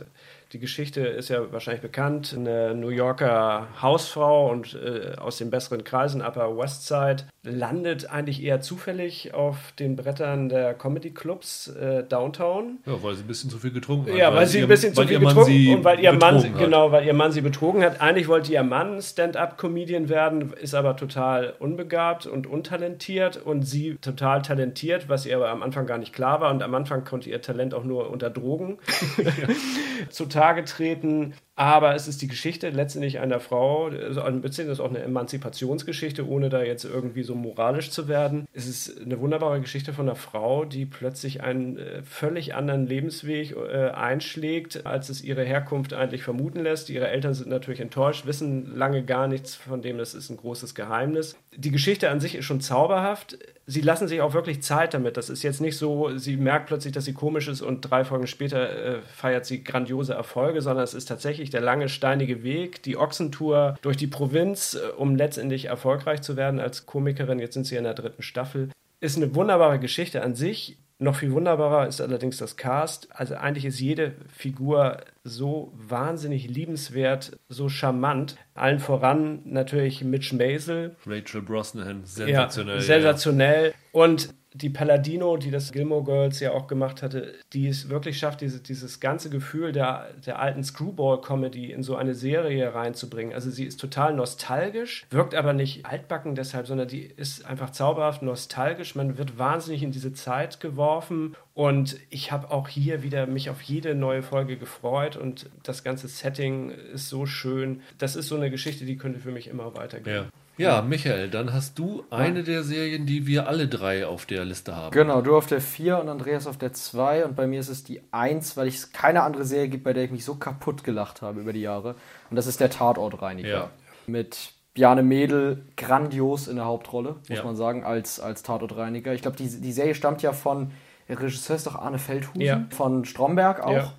Die 0.52 0.58
Geschichte 0.58 1.00
ist 1.00 1.30
ja 1.30 1.50
wahrscheinlich 1.50 1.80
bekannt. 1.80 2.34
Eine 2.36 2.74
New 2.74 2.90
Yorker 2.90 3.68
Hausfrau 3.80 4.50
und 4.50 4.74
äh, 4.74 5.16
aus 5.18 5.38
den 5.38 5.50
besseren 5.50 5.82
Kreisen, 5.82 6.20
Upper 6.20 6.58
West 6.58 6.86
Side, 6.86 7.24
landet 7.42 8.10
eigentlich 8.10 8.42
eher 8.42 8.60
zufällig 8.60 9.32
auf 9.32 9.72
den 9.78 9.96
Brettern 9.96 10.50
der 10.50 10.74
Comedy-Clubs 10.74 11.68
äh, 11.68 12.04
Downtown. 12.04 12.80
Ja, 12.84 13.02
weil 13.02 13.14
sie 13.14 13.22
ein 13.24 13.28
bisschen 13.28 13.48
zu 13.48 13.58
viel 13.58 13.70
getrunken 13.72 14.10
hat. 14.12 14.18
Ja, 14.18 14.34
weil, 14.34 14.46
sie 14.46 14.58
ihr- 14.58 14.64
ein 14.66 14.68
bisschen 14.68 14.92
zu 14.92 15.00
weil 15.00 15.08
viel 15.08 15.20
getrunken 15.20 15.44
sie 15.46 15.74
und 15.74 15.84
weil 15.84 16.00
ihr 16.00 16.12
Mann, 16.12 16.36
hat. 16.44 16.58
genau, 16.58 16.92
weil 16.92 17.06
ihr 17.06 17.14
Mann 17.14 17.32
sie 17.32 17.40
betrogen 17.40 17.82
hat. 17.82 18.02
Eigentlich 18.02 18.28
wollte 18.28 18.52
ihr 18.52 18.62
Mann 18.62 19.00
Stand-up-Comedian 19.00 20.10
werden, 20.10 20.52
ist 20.60 20.74
aber 20.74 20.96
total 20.96 21.54
unbegabt 21.60 22.26
und 22.26 22.46
untalentiert 22.46 23.38
und 23.38 23.62
sie 23.62 23.96
total 24.02 24.42
talentiert, 24.42 25.08
was 25.08 25.24
ihr 25.24 25.36
aber 25.36 25.48
am 25.48 25.62
Anfang 25.62 25.86
gar 25.86 25.96
nicht 25.96 26.12
klar 26.12 26.42
war. 26.42 26.50
Und 26.50 26.62
am 26.62 26.74
Anfang 26.74 27.04
konnte 27.04 27.30
ihr 27.30 27.40
Talent 27.40 27.72
auch 27.72 27.84
nur 27.84 28.10
unter 28.10 28.28
Drogen 28.28 28.76
zutage 30.42 30.64
treten. 30.64 31.34
Aber 31.54 31.94
es 31.94 32.08
ist 32.08 32.22
die 32.22 32.28
Geschichte 32.28 32.70
letztendlich 32.70 33.18
einer 33.18 33.38
Frau, 33.38 33.88
also 33.88 34.22
bisschen 34.40 34.70
ist 34.70 34.80
auch 34.80 34.88
eine 34.88 35.00
Emanzipationsgeschichte, 35.00 36.26
ohne 36.26 36.48
da 36.48 36.62
jetzt 36.62 36.84
irgendwie 36.84 37.22
so 37.22 37.34
moralisch 37.34 37.90
zu 37.90 38.08
werden. 38.08 38.46
Es 38.54 38.66
ist 38.66 39.00
eine 39.00 39.20
wunderbare 39.20 39.60
Geschichte 39.60 39.92
von 39.92 40.08
einer 40.08 40.16
Frau, 40.16 40.64
die 40.64 40.86
plötzlich 40.86 41.42
einen 41.42 41.76
äh, 41.76 42.02
völlig 42.02 42.54
anderen 42.54 42.86
Lebensweg 42.86 43.54
äh, 43.54 43.90
einschlägt, 43.90 44.86
als 44.86 45.10
es 45.10 45.22
ihre 45.22 45.44
Herkunft 45.44 45.92
eigentlich 45.92 46.22
vermuten 46.22 46.60
lässt. 46.60 46.88
Ihre 46.88 47.08
Eltern 47.08 47.34
sind 47.34 47.50
natürlich 47.50 47.80
enttäuscht, 47.80 48.24
wissen 48.24 48.74
lange 48.74 49.04
gar 49.04 49.28
nichts 49.28 49.54
von 49.54 49.82
dem, 49.82 49.98
das 49.98 50.14
ist 50.14 50.30
ein 50.30 50.38
großes 50.38 50.74
Geheimnis. 50.74 51.36
Die 51.54 51.70
Geschichte 51.70 52.08
an 52.08 52.20
sich 52.20 52.34
ist 52.34 52.46
schon 52.46 52.62
zauberhaft. 52.62 53.36
Sie 53.66 53.80
lassen 53.82 54.08
sich 54.08 54.20
auch 54.22 54.34
wirklich 54.34 54.62
Zeit 54.62 54.94
damit. 54.94 55.16
Das 55.16 55.30
ist 55.30 55.42
jetzt 55.42 55.60
nicht 55.60 55.76
so, 55.76 56.16
sie 56.16 56.36
merkt 56.36 56.66
plötzlich, 56.66 56.92
dass 56.92 57.04
sie 57.04 57.12
komisch 57.12 57.46
ist 57.46 57.62
und 57.62 57.82
drei 57.82 58.04
Folgen 58.04 58.26
später 58.26 58.70
äh, 58.70 59.02
feiert 59.02 59.46
sie 59.46 59.62
grandiose 59.62 60.14
Erfolge, 60.14 60.62
sondern 60.62 60.84
es 60.84 60.94
ist 60.94 61.06
tatsächlich 61.06 61.41
der 61.50 61.60
lange 61.60 61.88
steinige 61.88 62.42
Weg, 62.42 62.82
die 62.82 62.96
Ochsentour 62.96 63.76
durch 63.82 63.96
die 63.96 64.06
Provinz, 64.06 64.74
äh, 64.74 64.92
um 64.96 65.16
letztendlich 65.16 65.66
erfolgreich 65.66 66.22
zu 66.22 66.36
werden 66.36 66.60
als 66.60 66.86
Komikerin. 66.86 67.38
Jetzt 67.38 67.54
sind 67.54 67.66
sie 67.66 67.76
in 67.76 67.84
der 67.84 67.94
dritten 67.94 68.22
Staffel. 68.22 68.70
Ist 69.00 69.16
eine 69.16 69.34
wunderbare 69.34 69.78
Geschichte 69.78 70.22
an 70.22 70.34
sich. 70.34 70.78
Noch 70.98 71.16
viel 71.16 71.32
wunderbarer 71.32 71.88
ist 71.88 72.00
allerdings 72.00 72.36
das 72.36 72.56
Cast. 72.56 73.08
Also 73.10 73.34
eigentlich 73.34 73.64
ist 73.64 73.80
jede 73.80 74.12
Figur 74.32 74.98
so 75.24 75.72
wahnsinnig 75.74 76.48
liebenswert, 76.48 77.36
so 77.48 77.68
charmant. 77.68 78.36
Allen 78.54 78.78
voran 78.78 79.40
natürlich 79.44 80.04
Mitch 80.04 80.32
Maisel, 80.36 80.94
Rachel 81.04 81.42
Brosnahan, 81.42 82.04
sensationell. 82.04 82.76
ja, 82.76 82.80
sensationell. 82.80 83.74
Und 83.90 84.32
die 84.54 84.70
Palladino, 84.70 85.36
die 85.36 85.50
das 85.50 85.72
Gilmore 85.72 86.04
Girls 86.04 86.40
ja 86.40 86.52
auch 86.52 86.66
gemacht 86.66 87.02
hatte, 87.02 87.34
die 87.52 87.68
es 87.68 87.88
wirklich 87.88 88.18
schafft, 88.18 88.40
diese, 88.40 88.60
dieses 88.60 89.00
ganze 89.00 89.30
Gefühl 89.30 89.72
der, 89.72 90.08
der 90.26 90.38
alten 90.40 90.62
Screwball-Comedy 90.62 91.72
in 91.72 91.82
so 91.82 91.96
eine 91.96 92.14
Serie 92.14 92.74
reinzubringen. 92.74 93.34
Also 93.34 93.50
sie 93.50 93.64
ist 93.64 93.80
total 93.80 94.14
nostalgisch, 94.14 95.06
wirkt 95.10 95.34
aber 95.34 95.52
nicht 95.52 95.86
altbacken 95.86 96.34
deshalb, 96.34 96.66
sondern 96.66 96.88
die 96.88 97.02
ist 97.02 97.46
einfach 97.46 97.70
zauberhaft 97.70 98.22
nostalgisch. 98.22 98.94
Man 98.94 99.16
wird 99.18 99.38
wahnsinnig 99.38 99.82
in 99.82 99.92
diese 99.92 100.12
Zeit 100.12 100.60
geworfen 100.60 101.34
und 101.54 101.98
ich 102.10 102.32
habe 102.32 102.50
auch 102.50 102.68
hier 102.68 103.02
wieder 103.02 103.26
mich 103.26 103.50
auf 103.50 103.62
jede 103.62 103.94
neue 103.94 104.22
Folge 104.22 104.56
gefreut 104.56 105.16
und 105.16 105.48
das 105.62 105.84
ganze 105.84 106.08
Setting 106.08 106.70
ist 106.70 107.08
so 107.08 107.26
schön. 107.26 107.80
Das 107.98 108.16
ist 108.16 108.28
so 108.28 108.36
eine 108.36 108.50
Geschichte, 108.50 108.84
die 108.84 108.96
könnte 108.96 109.20
für 109.20 109.32
mich 109.32 109.48
immer 109.48 109.74
weitergehen. 109.74 110.16
Ja. 110.16 110.41
Ja, 110.62 110.82
Michael, 110.82 111.28
dann 111.30 111.52
hast 111.52 111.78
du 111.78 112.04
eine 112.10 112.42
der 112.42 112.62
Serien, 112.62 113.04
die 113.06 113.26
wir 113.26 113.48
alle 113.48 113.68
drei 113.68 114.06
auf 114.06 114.26
der 114.26 114.44
Liste 114.44 114.74
haben. 114.76 114.92
genau, 114.92 115.20
du 115.20 115.36
auf 115.36 115.46
der 115.46 115.60
4 115.60 115.98
und 116.00 116.08
Andreas 116.08 116.46
auf 116.46 116.56
der 116.58 116.72
2 116.72 117.24
und 117.24 117.36
bei 117.36 117.46
mir 117.46 117.60
ist 117.60 117.68
es 117.68 117.84
die 117.84 118.00
1, 118.12 118.56
weil 118.56 118.68
es 118.68 118.92
keine 118.92 119.22
andere 119.22 119.44
Serie 119.44 119.68
gibt, 119.68 119.84
bei 119.84 119.92
der 119.92 120.04
ich 120.04 120.10
mich 120.10 120.24
so 120.24 120.34
kaputt 120.36 120.84
gelacht 120.84 121.22
habe 121.22 121.40
über 121.40 121.52
die 121.52 121.60
Jahre. 121.62 121.96
Und 122.30 122.36
das 122.36 122.46
ist 122.46 122.60
der 122.60 122.70
Tatortreiniger. 122.70 123.48
Ja. 123.48 123.70
Mit 124.06 124.52
Bjarne 124.74 125.02
Mädel 125.02 125.64
grandios 125.76 126.48
in 126.48 126.56
der 126.56 126.64
Hauptrolle, 126.64 127.16
muss 127.28 127.38
Ja. 127.38 127.44
man 127.44 127.56
sagen, 127.56 127.84
als, 127.84 128.20
als 128.20 128.42
Tatortreiniger. 128.42 129.12
Ich 129.12 129.20
glaube, 129.22 129.36
die, 129.36 129.60
die 129.60 129.72
Serie 129.72 129.94
stammt 129.94 130.22
ja 130.22 130.32
von, 130.32 130.70
der 131.08 131.20
Regisseur 131.20 131.56
ist 131.56 131.66
doch 131.66 131.74
Arne 131.76 131.98
Feldhusen, 131.98 132.40
Ja. 132.40 132.64
von 132.70 133.04
Stromberg 133.04 133.62
auch. 133.62 133.72
Ja. 133.72 133.92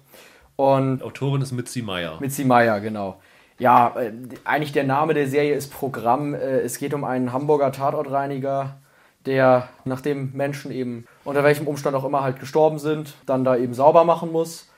Und 0.56 1.04
Autorin 1.04 1.42
ist 1.42 1.52
Mitzi 1.52 1.82
Meyer. 1.82 2.18
Mitzi 2.20 2.44
Meyer, 2.46 2.80
genau. 2.80 3.20
Ja, 3.60 3.94
äh, 3.98 4.12
eigentlich 4.44 4.72
der 4.72 4.84
Name 4.84 5.14
der 5.14 5.28
Serie 5.28 5.56
ist 5.56 5.72
Programm. 5.72 6.34
Äh, 6.34 6.60
es 6.60 6.78
geht 6.78 6.94
um 6.94 7.04
einen 7.04 7.34
Hamburger 7.34 7.72
Tatortreiniger, 7.72 8.78
der, 9.26 9.70
nachdem 9.86 10.32
Menschen 10.34 10.72
eben 10.72 11.06
unter 11.24 11.44
welchem 11.44 11.68
Umstand 11.68 11.96
auch 11.96 12.06
immer 12.06 12.24
halt 12.24 12.40
gestorben 12.40 12.80
sind, 12.80 13.16
dann 13.26 13.44
da 13.44 13.56
eben 13.56 13.74
sauber 13.74 14.04
machen 14.04 14.32
muss. 14.32 14.70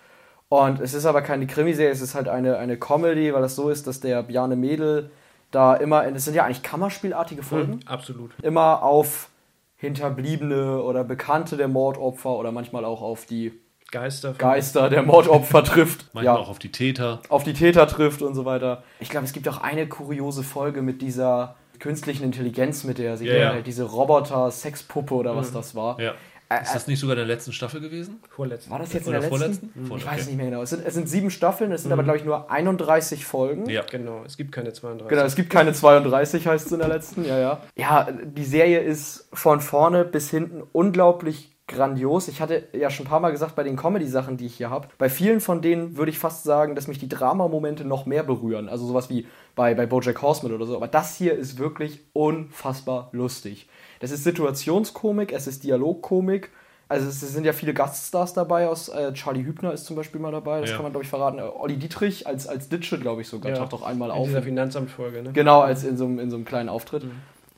Und 0.49 0.79
es 0.79 0.93
ist 0.93 1.05
aber 1.05 1.21
keine 1.21 1.47
Krimiserie, 1.47 1.91
es 1.91 2.01
ist 2.01 2.15
halt 2.15 2.27
eine, 2.27 2.57
eine 2.57 2.77
Comedy, 2.77 3.33
weil 3.33 3.41
das 3.41 3.55
so 3.55 3.69
ist, 3.69 3.87
dass 3.87 3.99
der 3.99 4.21
Bjarne 4.23 4.55
Mädel 4.55 5.09
da 5.51 5.75
immer, 5.75 6.05
es 6.05 6.25
sind 6.25 6.35
ja 6.35 6.45
eigentlich 6.45 6.63
Kammerspielartige 6.63 7.41
Folgen, 7.41 7.79
Absolut. 7.85 8.31
immer 8.43 8.83
auf 8.83 9.29
Hinterbliebene 9.77 10.81
oder 10.81 11.03
Bekannte 11.03 11.57
der 11.57 11.67
Mordopfer 11.67 12.37
oder 12.37 12.51
manchmal 12.51 12.85
auch 12.85 13.01
auf 13.01 13.25
die 13.25 13.53
Geister. 13.91 14.33
Geister 14.37 14.89
der 14.89 15.03
Mordopfer 15.03 15.63
trifft. 15.63 16.05
Manchmal 16.13 16.37
auch 16.37 16.49
auf 16.49 16.59
die 16.59 16.71
Täter. 16.71 17.21
auf 17.29 17.43
die 17.43 17.53
Täter 17.53 17.87
trifft 17.87 18.21
und 18.21 18.35
so 18.35 18.45
weiter. 18.45 18.83
Ich 18.99 19.09
glaube, 19.09 19.25
es 19.25 19.33
gibt 19.33 19.47
auch 19.47 19.61
eine 19.61 19.87
kuriose 19.87 20.43
Folge 20.43 20.81
mit 20.81 21.01
dieser 21.01 21.55
künstlichen 21.79 22.23
Intelligenz, 22.23 22.83
mit 22.83 22.97
der 22.97 23.17
sie 23.17 23.27
Ja, 23.27 23.35
ja. 23.35 23.49
halt 23.53 23.67
diese 23.67 23.83
Roboter-Sexpuppe 23.83 25.13
oder 25.13 25.35
was 25.35 25.51
das 25.51 25.75
war. 25.75 25.99
Ja. 25.99 26.13
Ist 26.61 26.75
das 26.75 26.85
nicht 26.87 26.99
sogar 26.99 27.15
in 27.15 27.25
der 27.25 27.35
letzten 27.35 27.51
Staffel 27.53 27.81
gewesen? 27.81 28.19
Vorletzten. 28.29 28.69
War 28.69 28.77
das 28.77 28.93
jetzt 28.93 29.07
in 29.07 29.15
Oder 29.15 29.19
der 29.19 29.29
letzten? 29.31 29.39
vorletzten? 29.71 29.85
Vor- 29.87 29.97
Ich 29.97 30.05
weiß 30.05 30.21
es 30.21 30.27
nicht 30.27 30.37
mehr 30.37 30.45
genau. 30.45 30.61
Es 30.61 30.69
sind, 30.69 30.85
es 30.85 30.93
sind 30.93 31.09
sieben 31.09 31.31
Staffeln, 31.31 31.71
es 31.71 31.81
sind 31.81 31.91
aber, 31.91 32.03
glaube 32.03 32.19
ich, 32.19 32.23
nur 32.23 32.51
31 32.51 33.25
Folgen. 33.25 33.67
Ja. 33.67 33.81
Genau, 33.89 34.21
es 34.25 34.37
gibt 34.37 34.51
keine 34.51 34.71
32. 34.71 35.09
Genau, 35.09 35.23
es 35.25 35.35
gibt 35.35 35.49
keine 35.49 35.73
32, 35.73 36.45
heißt 36.45 36.67
es 36.67 36.71
in 36.71 36.79
der 36.79 36.87
letzten, 36.87 37.25
ja, 37.25 37.39
ja. 37.39 37.61
Ja, 37.75 38.07
die 38.23 38.45
Serie 38.45 38.79
ist 38.79 39.27
von 39.33 39.59
vorne 39.59 40.05
bis 40.05 40.29
hinten 40.29 40.61
unglaublich 40.71 41.54
grandios. 41.67 42.27
Ich 42.27 42.41
hatte 42.41 42.67
ja 42.73 42.89
schon 42.89 43.05
ein 43.05 43.09
paar 43.09 43.19
Mal 43.19 43.31
gesagt, 43.31 43.55
bei 43.55 43.63
den 43.63 43.75
Comedy-Sachen, 43.75 44.37
die 44.37 44.45
ich 44.45 44.55
hier 44.57 44.69
habe, 44.69 44.87
bei 44.97 45.09
vielen 45.09 45.39
von 45.41 45.61
denen 45.61 45.97
würde 45.97 46.11
ich 46.11 46.19
fast 46.19 46.43
sagen, 46.43 46.75
dass 46.75 46.87
mich 46.87 46.99
die 46.99 47.09
Dramamomente 47.09 47.85
noch 47.85 48.05
mehr 48.05 48.23
berühren. 48.23 48.69
Also 48.69 48.85
sowas 48.85 49.09
wie 49.09 49.25
bei, 49.55 49.73
bei 49.73 49.85
Bojack 49.85 50.21
Horseman 50.21 50.53
oder 50.53 50.65
so. 50.65 50.75
Aber 50.75 50.87
das 50.87 51.15
hier 51.15 51.33
ist 51.33 51.57
wirklich 51.57 52.01
unfassbar 52.13 53.09
lustig. 53.13 53.67
Das 53.99 54.11
ist 54.11 54.23
Situationskomik, 54.23 55.31
es 55.33 55.47
ist 55.47 55.63
Dialogkomik, 55.63 56.51
Also 56.87 57.07
es 57.07 57.19
sind 57.21 57.45
ja 57.45 57.53
viele 57.53 57.73
Gaststars 57.73 58.33
dabei 58.35 58.67
aus 58.67 58.89
äh, 58.89 59.11
Charlie 59.13 59.43
Hübner 59.43 59.73
ist 59.73 59.85
zum 59.85 59.95
Beispiel 59.95 60.21
mal 60.21 60.31
dabei, 60.31 60.61
das 60.61 60.69
Ja. 60.69 60.75
kann 60.75 60.83
man 60.83 60.91
glaube 60.91 61.03
ich 61.03 61.09
verraten. 61.09 61.39
Äh, 61.39 61.41
Olli 61.41 61.77
Dietrich 61.77 62.27
als, 62.27 62.45
als 62.47 62.69
Ditsche, 62.69 62.99
glaube 62.99 63.21
ich 63.21 63.27
sogar, 63.27 63.51
Ja. 63.51 63.57
taucht 63.57 63.73
auch 63.73 63.81
einmal 63.81 64.09
In 64.09 64.15
auf. 64.15 64.27
dieser 64.27 64.43
Finanzamtfolge, 64.43 65.23
ne? 65.23 65.31
Genau, 65.33 65.61
als 65.61 65.83
in 65.83 65.97
so, 65.97 66.05
einem- 66.05 66.19
in 66.19 66.29
so 66.29 66.35
einem 66.35 66.45
kleinen 66.45 66.69
Auftritt. 66.69 67.03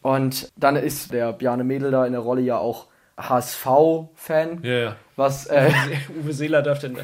Und 0.01 0.49
dann 0.55 0.78
ist 0.78 1.12
der 1.12 1.34
Bjarne 1.34 1.66
Mädel 1.66 1.91
da 1.91 2.05
in 2.05 2.14
der 2.14 2.22
Rolle 2.22 2.41
ja 2.41 2.58
auch 2.58 2.86
HSV-Fan, 3.18 4.59
Ja, 4.63 4.72
ja. 4.72 4.95
was, 5.15 5.47
äh, 5.47 5.72
Uwe 6.24 6.34
Seeler 6.34 6.61
darf 6.61 6.80
den. 6.80 6.97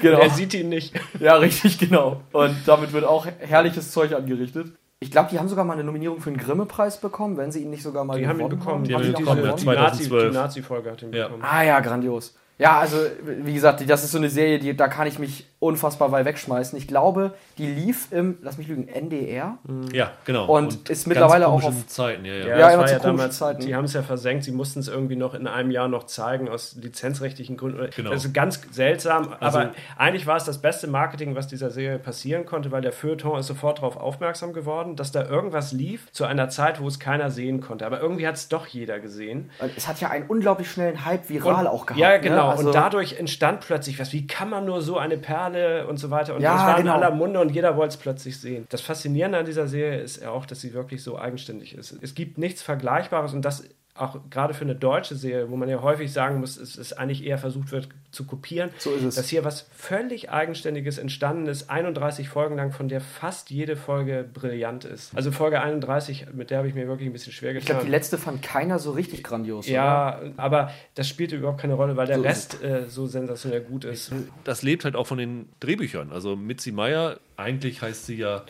Genau. 0.00 0.18
Er 0.18 0.30
sieht 0.30 0.54
ihn 0.54 0.68
nicht. 0.68 0.94
ja, 1.20 1.36
richtig, 1.36 1.78
genau. 1.78 2.22
Und 2.32 2.56
damit 2.66 2.92
wird 2.92 3.04
auch 3.04 3.26
herrliches 3.40 3.90
Zeug 3.92 4.12
angerichtet. 4.14 4.68
Ich 5.00 5.10
glaube, 5.12 5.28
die 5.30 5.38
haben 5.38 5.48
sogar 5.48 5.64
mal 5.64 5.74
eine 5.74 5.84
Nominierung 5.84 6.20
für 6.20 6.30
den 6.30 6.38
Grimme-Preis 6.40 7.00
bekommen, 7.00 7.36
wenn 7.36 7.52
sie 7.52 7.62
ihn 7.62 7.70
nicht 7.70 7.82
sogar 7.84 8.04
mal 8.04 8.18
Die 8.18 8.26
haben 8.26 8.40
ihn 8.40 8.48
gewonnen 8.48 8.58
bekommen. 8.58 8.84
Die 8.84 8.94
haben 8.94 9.02
Haben 9.02 9.08
ihn 9.10 9.14
bekommen, 9.14 9.42
gewonnen? 9.42 9.56
die 9.58 9.64
Nazi- 9.66 10.02
2012. 10.08 10.30
Die 10.30 10.34
Nazi-Folge 10.36 10.90
hat 10.90 11.02
ihn 11.02 11.12
Ja. 11.12 11.24
bekommen. 11.28 11.44
Ah 11.48 11.62
ja, 11.62 11.78
grandios. 11.80 12.34
Ja, 12.58 12.78
also 12.80 12.96
wie 13.24 13.54
gesagt, 13.54 13.88
das 13.88 14.02
ist 14.04 14.10
so 14.10 14.18
eine 14.18 14.28
Serie, 14.30 14.58
die, 14.58 14.76
da 14.76 14.88
kann 14.88 15.06
ich 15.06 15.18
mich 15.20 15.46
unfassbar 15.60 16.12
weit 16.12 16.24
wegschmeißen. 16.24 16.76
Ich 16.78 16.86
glaube, 16.86 17.34
die 17.56 17.66
lief 17.66 18.12
im, 18.12 18.38
lass 18.42 18.58
mich 18.58 18.68
lügen, 18.68 18.86
NDR. 18.88 19.58
Ja, 19.92 20.12
genau. 20.24 20.46
Und 20.46 20.72
ist 20.72 20.86
ganz 20.88 21.06
mittlerweile 21.06 21.48
auch 21.48 21.62
auf- 21.64 21.86
Zeiten, 21.88 22.24
ja, 22.24 22.32
ja. 22.34 22.46
Ja, 22.46 22.58
Ja, 22.58 22.86
ja 22.86 22.98
damals, 22.98 23.38
Zeiten. 23.38 23.60
die 23.62 23.74
haben 23.74 23.84
es 23.84 23.92
ja 23.92 24.02
versenkt, 24.02 24.44
sie 24.44 24.52
mussten 24.52 24.80
es 24.80 24.88
irgendwie 24.88 25.16
noch 25.16 25.34
in 25.34 25.46
einem 25.48 25.70
Jahr 25.72 25.88
noch 25.88 26.04
zeigen, 26.04 26.48
aus 26.48 26.76
lizenzrechtlichen 26.80 27.56
Gründen. 27.56 27.90
Genau. 27.94 28.10
Das 28.10 28.24
ist 28.24 28.34
ganz 28.34 28.60
seltsam, 28.72 29.34
Also- 29.40 29.58
aber 29.58 29.72
eigentlich 29.96 30.26
war 30.26 30.36
es 30.36 30.44
das 30.44 30.58
beste 30.58 30.86
Marketing, 30.88 31.34
was 31.34 31.46
dieser 31.48 31.70
Serie 31.70 31.98
passieren 31.98 32.44
konnte, 32.46 32.70
weil 32.72 32.82
der 32.82 32.92
Feuilleton 32.92 33.38
ist 33.38 33.46
sofort 33.46 33.78
darauf 33.78 33.96
aufmerksam 33.96 34.52
geworden, 34.52 34.94
dass 34.96 35.10
da 35.12 35.24
irgendwas 35.28 35.72
lief 35.72 36.10
zu 36.12 36.24
einer 36.24 36.48
Zeit, 36.50 36.80
wo 36.80 36.88
es 36.88 36.98
keiner 36.98 37.30
sehen 37.30 37.60
konnte. 37.60 37.86
Aber 37.86 38.00
irgendwie 38.00 38.26
hat 38.26 38.34
es 38.34 38.48
doch 38.48 38.66
jeder 38.66 38.98
gesehen. 39.00 39.50
Und 39.60 39.70
Es 39.76 39.86
hat 39.88 40.00
ja 40.00 40.10
einen 40.10 40.26
unglaublich 40.26 40.70
schnellen 40.70 41.04
Hype 41.04 41.28
viral 41.28 41.66
Und- 41.66 41.72
auch 41.72 41.86
gehabt. 41.86 42.00
Ja, 42.00 42.16
genau. 42.18 42.46
Ne? 42.47 42.47
Also, 42.50 42.66
und 42.66 42.74
dadurch 42.74 43.18
entstand 43.18 43.60
plötzlich 43.60 43.98
was. 43.98 44.12
Wie 44.12 44.26
kann 44.26 44.50
man 44.50 44.64
nur 44.64 44.82
so 44.82 44.98
eine 44.98 45.18
Perle 45.18 45.86
und 45.86 45.98
so 45.98 46.10
weiter? 46.10 46.34
Und 46.34 46.42
Ja, 46.42 46.54
das 46.54 46.62
war 46.62 46.76
genau. 46.76 46.96
in 46.96 47.02
aller 47.02 47.14
Munde 47.14 47.40
und 47.40 47.50
jeder 47.50 47.76
wollte 47.76 47.94
es 47.94 47.96
plötzlich 47.96 48.40
sehen. 48.40 48.66
Das 48.68 48.80
Faszinierende 48.80 49.38
an 49.38 49.46
dieser 49.46 49.68
Serie 49.68 50.00
ist 50.00 50.22
ja 50.22 50.30
auch, 50.30 50.46
dass 50.46 50.60
sie 50.60 50.74
wirklich 50.74 51.02
so 51.02 51.18
eigenständig 51.18 51.74
ist. 51.74 51.96
Es 52.02 52.14
gibt 52.14 52.38
nichts 52.38 52.62
Vergleichbares 52.62 53.32
und 53.34 53.44
das 53.44 53.64
auch 53.94 54.18
gerade 54.30 54.54
für 54.54 54.64
eine 54.64 54.76
deutsche 54.76 55.16
Serie, 55.16 55.50
wo 55.50 55.56
man 55.56 55.68
ja 55.68 55.82
häufig 55.82 56.12
sagen 56.12 56.40
muss, 56.40 56.56
es 56.56 56.76
ist 56.76 56.92
eigentlich 56.92 57.24
eher 57.24 57.38
versucht 57.38 57.72
wird 57.72 57.88
zu 58.10 58.24
kopieren, 58.24 58.70
So 58.78 58.92
ist 58.94 59.04
es. 59.04 59.14
dass 59.16 59.28
hier 59.28 59.44
was 59.44 59.66
völlig 59.76 60.30
Eigenständiges 60.30 60.96
entstanden 60.98 61.46
ist, 61.46 61.68
31 61.68 62.28
Folgen 62.28 62.56
lang, 62.56 62.72
von 62.72 62.88
der 62.88 63.00
fast 63.00 63.50
jede 63.50 63.76
Folge 63.76 64.28
brillant 64.32 64.84
ist. 64.84 65.14
Also 65.14 65.30
Folge 65.30 65.60
31, 65.60 66.28
mit 66.32 66.50
der 66.50 66.58
habe 66.58 66.68
ich 66.68 66.74
mir 66.74 66.88
wirklich 66.88 67.08
ein 67.08 67.12
bisschen 67.12 67.32
schwer 67.32 67.50
ich 67.52 67.58
getan. 67.60 67.76
glaube, 67.76 67.84
die 67.84 67.90
letzte 67.90 68.16
fand 68.16 68.42
keiner 68.42 68.78
so 68.78 68.92
richtig 68.92 69.22
grandios. 69.22 69.66
oder? 69.66 69.74
Ja, 69.74 70.20
aber 70.38 70.72
das 70.94 71.06
spielte 71.08 71.36
überhaupt 71.36 71.60
keine 71.60 71.74
Rolle, 71.74 71.96
weil 71.96 72.06
der 72.06 72.16
So 72.16 72.22
Rest 72.22 72.62
äh, 72.62 72.88
so 72.88 73.06
sensationell 73.06 73.60
gut 73.60 73.84
ist. 73.84 74.10
das 74.44 74.62
lebt 74.62 74.84
halt 74.84 74.96
auch 74.96 75.06
von 75.06 75.18
den 75.18 75.48
Drehbüchern. 75.60 76.10
Also 76.10 76.34
Mitzi 76.36 76.72
Meyer, 76.72 77.18
eigentlich 77.36 77.82
heißt 77.82 78.06
sie 78.06 78.16
ja 78.16 78.44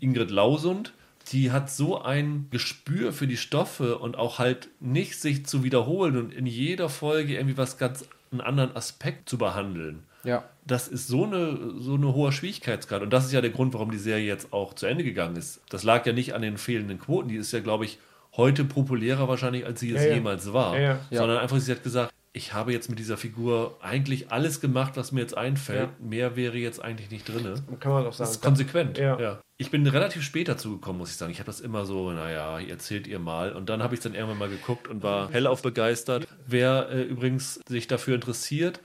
Ingrid 0.00 0.30
Lausund, 0.30 0.94
die 1.32 1.52
hat 1.52 1.70
so 1.70 2.00
ein 2.02 2.48
Gespür 2.50 3.12
für 3.12 3.26
die 3.26 3.36
Stoffe 3.38 3.98
und 3.98 4.16
auch 4.16 4.38
halt 4.38 4.68
nicht 4.80 5.18
sich 5.18 5.46
zu 5.46 5.62
wiederholen 5.64 6.16
und 6.18 6.34
in 6.34 6.46
jeder 6.46 6.88
Folge 6.90 7.34
irgendwie 7.34 7.56
was 7.56 7.78
ganz 7.78 8.04
einen 8.34 8.46
anderen 8.46 8.76
Aspekt 8.76 9.28
zu 9.28 9.38
behandeln. 9.38 10.04
Ja. 10.24 10.44
Das 10.66 10.88
ist 10.88 11.08
so 11.08 11.24
eine, 11.24 11.74
so 11.78 11.94
eine 11.94 12.14
hohe 12.14 12.32
Schwierigkeitsgrad. 12.32 13.02
Und 13.02 13.12
das 13.12 13.26
ist 13.26 13.32
ja 13.32 13.40
der 13.40 13.50
Grund, 13.50 13.74
warum 13.74 13.90
die 13.90 13.98
Serie 13.98 14.26
jetzt 14.26 14.52
auch 14.52 14.74
zu 14.74 14.86
Ende 14.86 15.04
gegangen 15.04 15.36
ist. 15.36 15.60
Das 15.68 15.82
lag 15.82 16.06
ja 16.06 16.12
nicht 16.12 16.34
an 16.34 16.42
den 16.42 16.56
fehlenden 16.56 16.98
Quoten. 16.98 17.28
Die 17.28 17.36
ist 17.36 17.52
ja, 17.52 17.60
glaube 17.60 17.84
ich, 17.84 17.98
heute 18.36 18.64
populärer 18.64 19.28
wahrscheinlich, 19.28 19.66
als 19.66 19.80
sie 19.80 19.92
es 19.92 20.02
Ja, 20.02 20.08
ja. 20.08 20.14
jemals 20.14 20.52
war. 20.52 20.78
Ja. 20.78 20.98
Sondern 21.10 21.38
einfach, 21.38 21.58
sie 21.58 21.70
hat 21.72 21.82
gesagt, 21.82 22.12
ich 22.32 22.52
habe 22.52 22.72
jetzt 22.72 22.88
mit 22.90 22.98
dieser 22.98 23.16
Figur 23.16 23.76
eigentlich 23.80 24.32
alles 24.32 24.60
gemacht, 24.60 24.96
was 24.96 25.12
mir 25.12 25.20
jetzt 25.20 25.36
einfällt. 25.36 25.90
Mehr 26.00 26.34
wäre 26.34 26.56
jetzt 26.56 26.82
eigentlich 26.82 27.10
nicht 27.10 27.28
drin. 27.28 27.60
Kann 27.78 27.92
man 27.92 28.04
doch 28.04 28.12
sagen. 28.12 28.26
Das 28.28 28.36
ist 28.36 28.42
konsequent. 28.42 28.98
Ja. 28.98 29.40
Ich 29.56 29.70
bin 29.70 29.86
relativ 29.86 30.22
spät 30.24 30.48
dazu 30.48 30.72
gekommen, 30.72 30.98
muss 30.98 31.10
ich 31.10 31.16
sagen. 31.16 31.30
Ich 31.30 31.38
habe 31.38 31.46
das 31.46 31.60
immer 31.60 31.86
so, 31.86 32.10
naja, 32.10 32.58
erzählt 32.58 33.06
ihr 33.06 33.20
mal. 33.20 33.52
Und 33.52 33.68
dann 33.68 33.84
habe 33.84 33.94
ich 33.94 34.00
dann 34.00 34.14
irgendwann 34.14 34.38
mal 34.38 34.48
geguckt 34.48 34.88
und 34.88 35.04
war 35.04 35.30
hellauf 35.30 35.62
begeistert. 35.62 36.26
Wer 36.44 36.88
äh, 36.90 37.02
übrigens 37.02 37.60
sich 37.68 37.86
dafür 37.86 38.16
interessiert, 38.16 38.80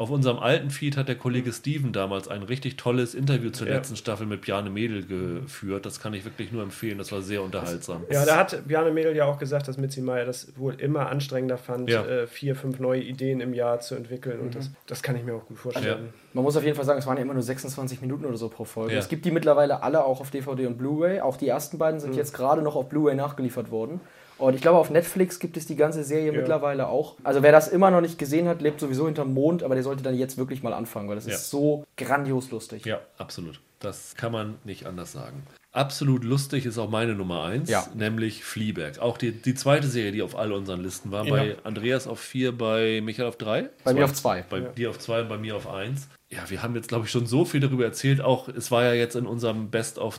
auf 0.00 0.08
unserem 0.08 0.38
alten 0.38 0.70
Feed 0.70 0.96
hat 0.96 1.08
der 1.08 1.14
Kollege 1.16 1.52
Steven 1.52 1.92
damals 1.92 2.26
ein 2.26 2.42
richtig 2.42 2.76
tolles 2.78 3.14
Interview 3.14 3.50
zur 3.50 3.68
Ja. 3.68 3.74
letzten 3.74 3.96
Staffel 3.96 4.26
mit 4.26 4.40
Bjarne 4.40 4.70
Mädel 4.70 5.04
geführt. 5.04 5.84
Das 5.84 6.00
kann 6.00 6.14
ich 6.14 6.24
wirklich 6.24 6.52
nur 6.52 6.62
empfehlen. 6.62 6.96
Das 6.96 7.12
war 7.12 7.20
sehr 7.20 7.42
unterhaltsam. 7.42 8.04
Ja, 8.10 8.24
da 8.24 8.38
hat 8.38 8.66
Bjarne 8.66 8.92
Mädel 8.92 9.14
ja 9.14 9.26
auch 9.26 9.38
gesagt, 9.38 9.68
dass 9.68 9.76
Mitzi 9.76 10.00
Meier 10.00 10.24
das 10.24 10.56
wohl 10.56 10.72
immer 10.80 11.10
anstrengender 11.10 11.58
fand, 11.58 11.90
Ja. 11.90 12.02
äh, 12.06 12.26
vier, 12.26 12.56
fünf 12.56 12.78
neue 12.80 13.02
Ideen 13.02 13.42
im 13.42 13.52
Jahr 13.52 13.80
zu 13.80 13.94
entwickeln. 13.94 14.38
Mhm. 14.38 14.44
Und 14.46 14.54
das, 14.54 14.70
das 14.86 15.02
kann 15.02 15.16
ich 15.16 15.22
mir 15.22 15.34
auch 15.34 15.44
gut 15.44 15.58
vorstellen. 15.58 16.14
Man 16.32 16.44
muss 16.44 16.56
auf 16.56 16.64
jeden 16.64 16.76
Fall 16.76 16.86
sagen, 16.86 16.98
es 16.98 17.06
waren 17.06 17.18
ja 17.18 17.22
immer 17.22 17.34
nur 17.34 17.42
26 17.42 18.00
Minuten 18.00 18.24
oder 18.24 18.38
so 18.38 18.48
pro 18.48 18.64
Folge. 18.64 18.94
Ja. 18.94 19.00
Es 19.00 19.08
gibt 19.08 19.26
die 19.26 19.30
mittlerweile 19.30 19.82
alle 19.82 20.02
auch 20.04 20.20
auf 20.22 20.30
DVD 20.30 20.66
und 20.66 20.78
Blu-ray. 20.78 21.20
Auch 21.20 21.36
die 21.36 21.48
ersten 21.48 21.76
beiden 21.76 21.96
Mhm. 21.96 22.00
sind 22.04 22.16
jetzt 22.16 22.32
gerade 22.32 22.62
noch 22.62 22.74
auf 22.74 22.88
Blu-ray 22.88 23.16
nachgeliefert 23.16 23.70
worden. 23.70 24.00
Und 24.40 24.54
ich 24.54 24.62
glaube, 24.62 24.78
auf 24.78 24.90
Netflix 24.90 25.38
gibt 25.38 25.56
es 25.56 25.66
die 25.66 25.76
ganze 25.76 26.02
Serie 26.02 26.32
Ja. 26.32 26.38
mittlerweile 26.38 26.88
auch. 26.88 27.16
Also 27.22 27.42
wer 27.42 27.52
das 27.52 27.68
immer 27.68 27.90
noch 27.90 28.00
nicht 28.00 28.18
gesehen 28.18 28.48
hat, 28.48 28.62
lebt 28.62 28.80
sowieso 28.80 29.06
hinterm 29.06 29.34
Mond, 29.34 29.62
aber 29.62 29.74
der 29.74 29.84
sollte 29.84 30.02
dann 30.02 30.16
jetzt 30.16 30.38
wirklich 30.38 30.62
mal 30.62 30.72
anfangen, 30.72 31.08
weil 31.08 31.16
das 31.16 31.26
Ja. 31.26 31.34
ist 31.34 31.50
so 31.50 31.84
grandios 31.96 32.50
lustig. 32.50 32.84
Ja, 32.86 33.00
absolut. 33.18 33.60
Das 33.80 34.14
kann 34.16 34.32
man 34.32 34.56
nicht 34.64 34.86
anders 34.86 35.12
sagen. 35.12 35.42
Absolut 35.72 36.24
lustig 36.24 36.66
ist 36.66 36.78
auch 36.78 36.90
meine 36.90 37.14
Nummer 37.14 37.44
eins, 37.44 37.70
Ja. 37.70 37.86
nämlich 37.94 38.42
Fleabag. 38.44 38.98
Auch 39.00 39.16
die, 39.18 39.30
die 39.30 39.54
zweite 39.54 39.86
Serie, 39.86 40.10
die 40.10 40.22
auf 40.22 40.34
all 40.36 40.52
unseren 40.52 40.80
Listen 40.82 41.12
war. 41.12 41.24
Bei 41.26 41.56
Andreas 41.62 42.08
auf 42.08 42.18
vier, 42.18 42.56
bei 42.56 43.00
Michael 43.04 43.28
auf 43.28 43.36
drei. 43.36 43.68
Bei 43.84 43.94
mir 43.94 44.04
auf 44.04 44.12
zwei. 44.14 44.42
Bei 44.50 44.60
dir 44.60 44.90
auf 44.90 44.98
zwei 44.98 45.20
und 45.22 45.28
bei 45.28 45.38
mir 45.38 45.54
auf 45.54 45.68
eins. 45.68 46.08
Ja, 46.28 46.38
wir 46.48 46.62
haben 46.62 46.74
jetzt, 46.74 46.88
glaube 46.88 47.04
ich, 47.06 47.10
schon 47.12 47.26
so 47.26 47.44
viel 47.44 47.60
darüber 47.60 47.84
erzählt. 47.84 48.20
Auch 48.20 48.48
es 48.48 48.70
war 48.70 48.82
ja 48.84 48.94
jetzt 48.94 49.14
in 49.16 49.26
unserem 49.26 49.70
Best 49.70 49.98
of 49.98 50.18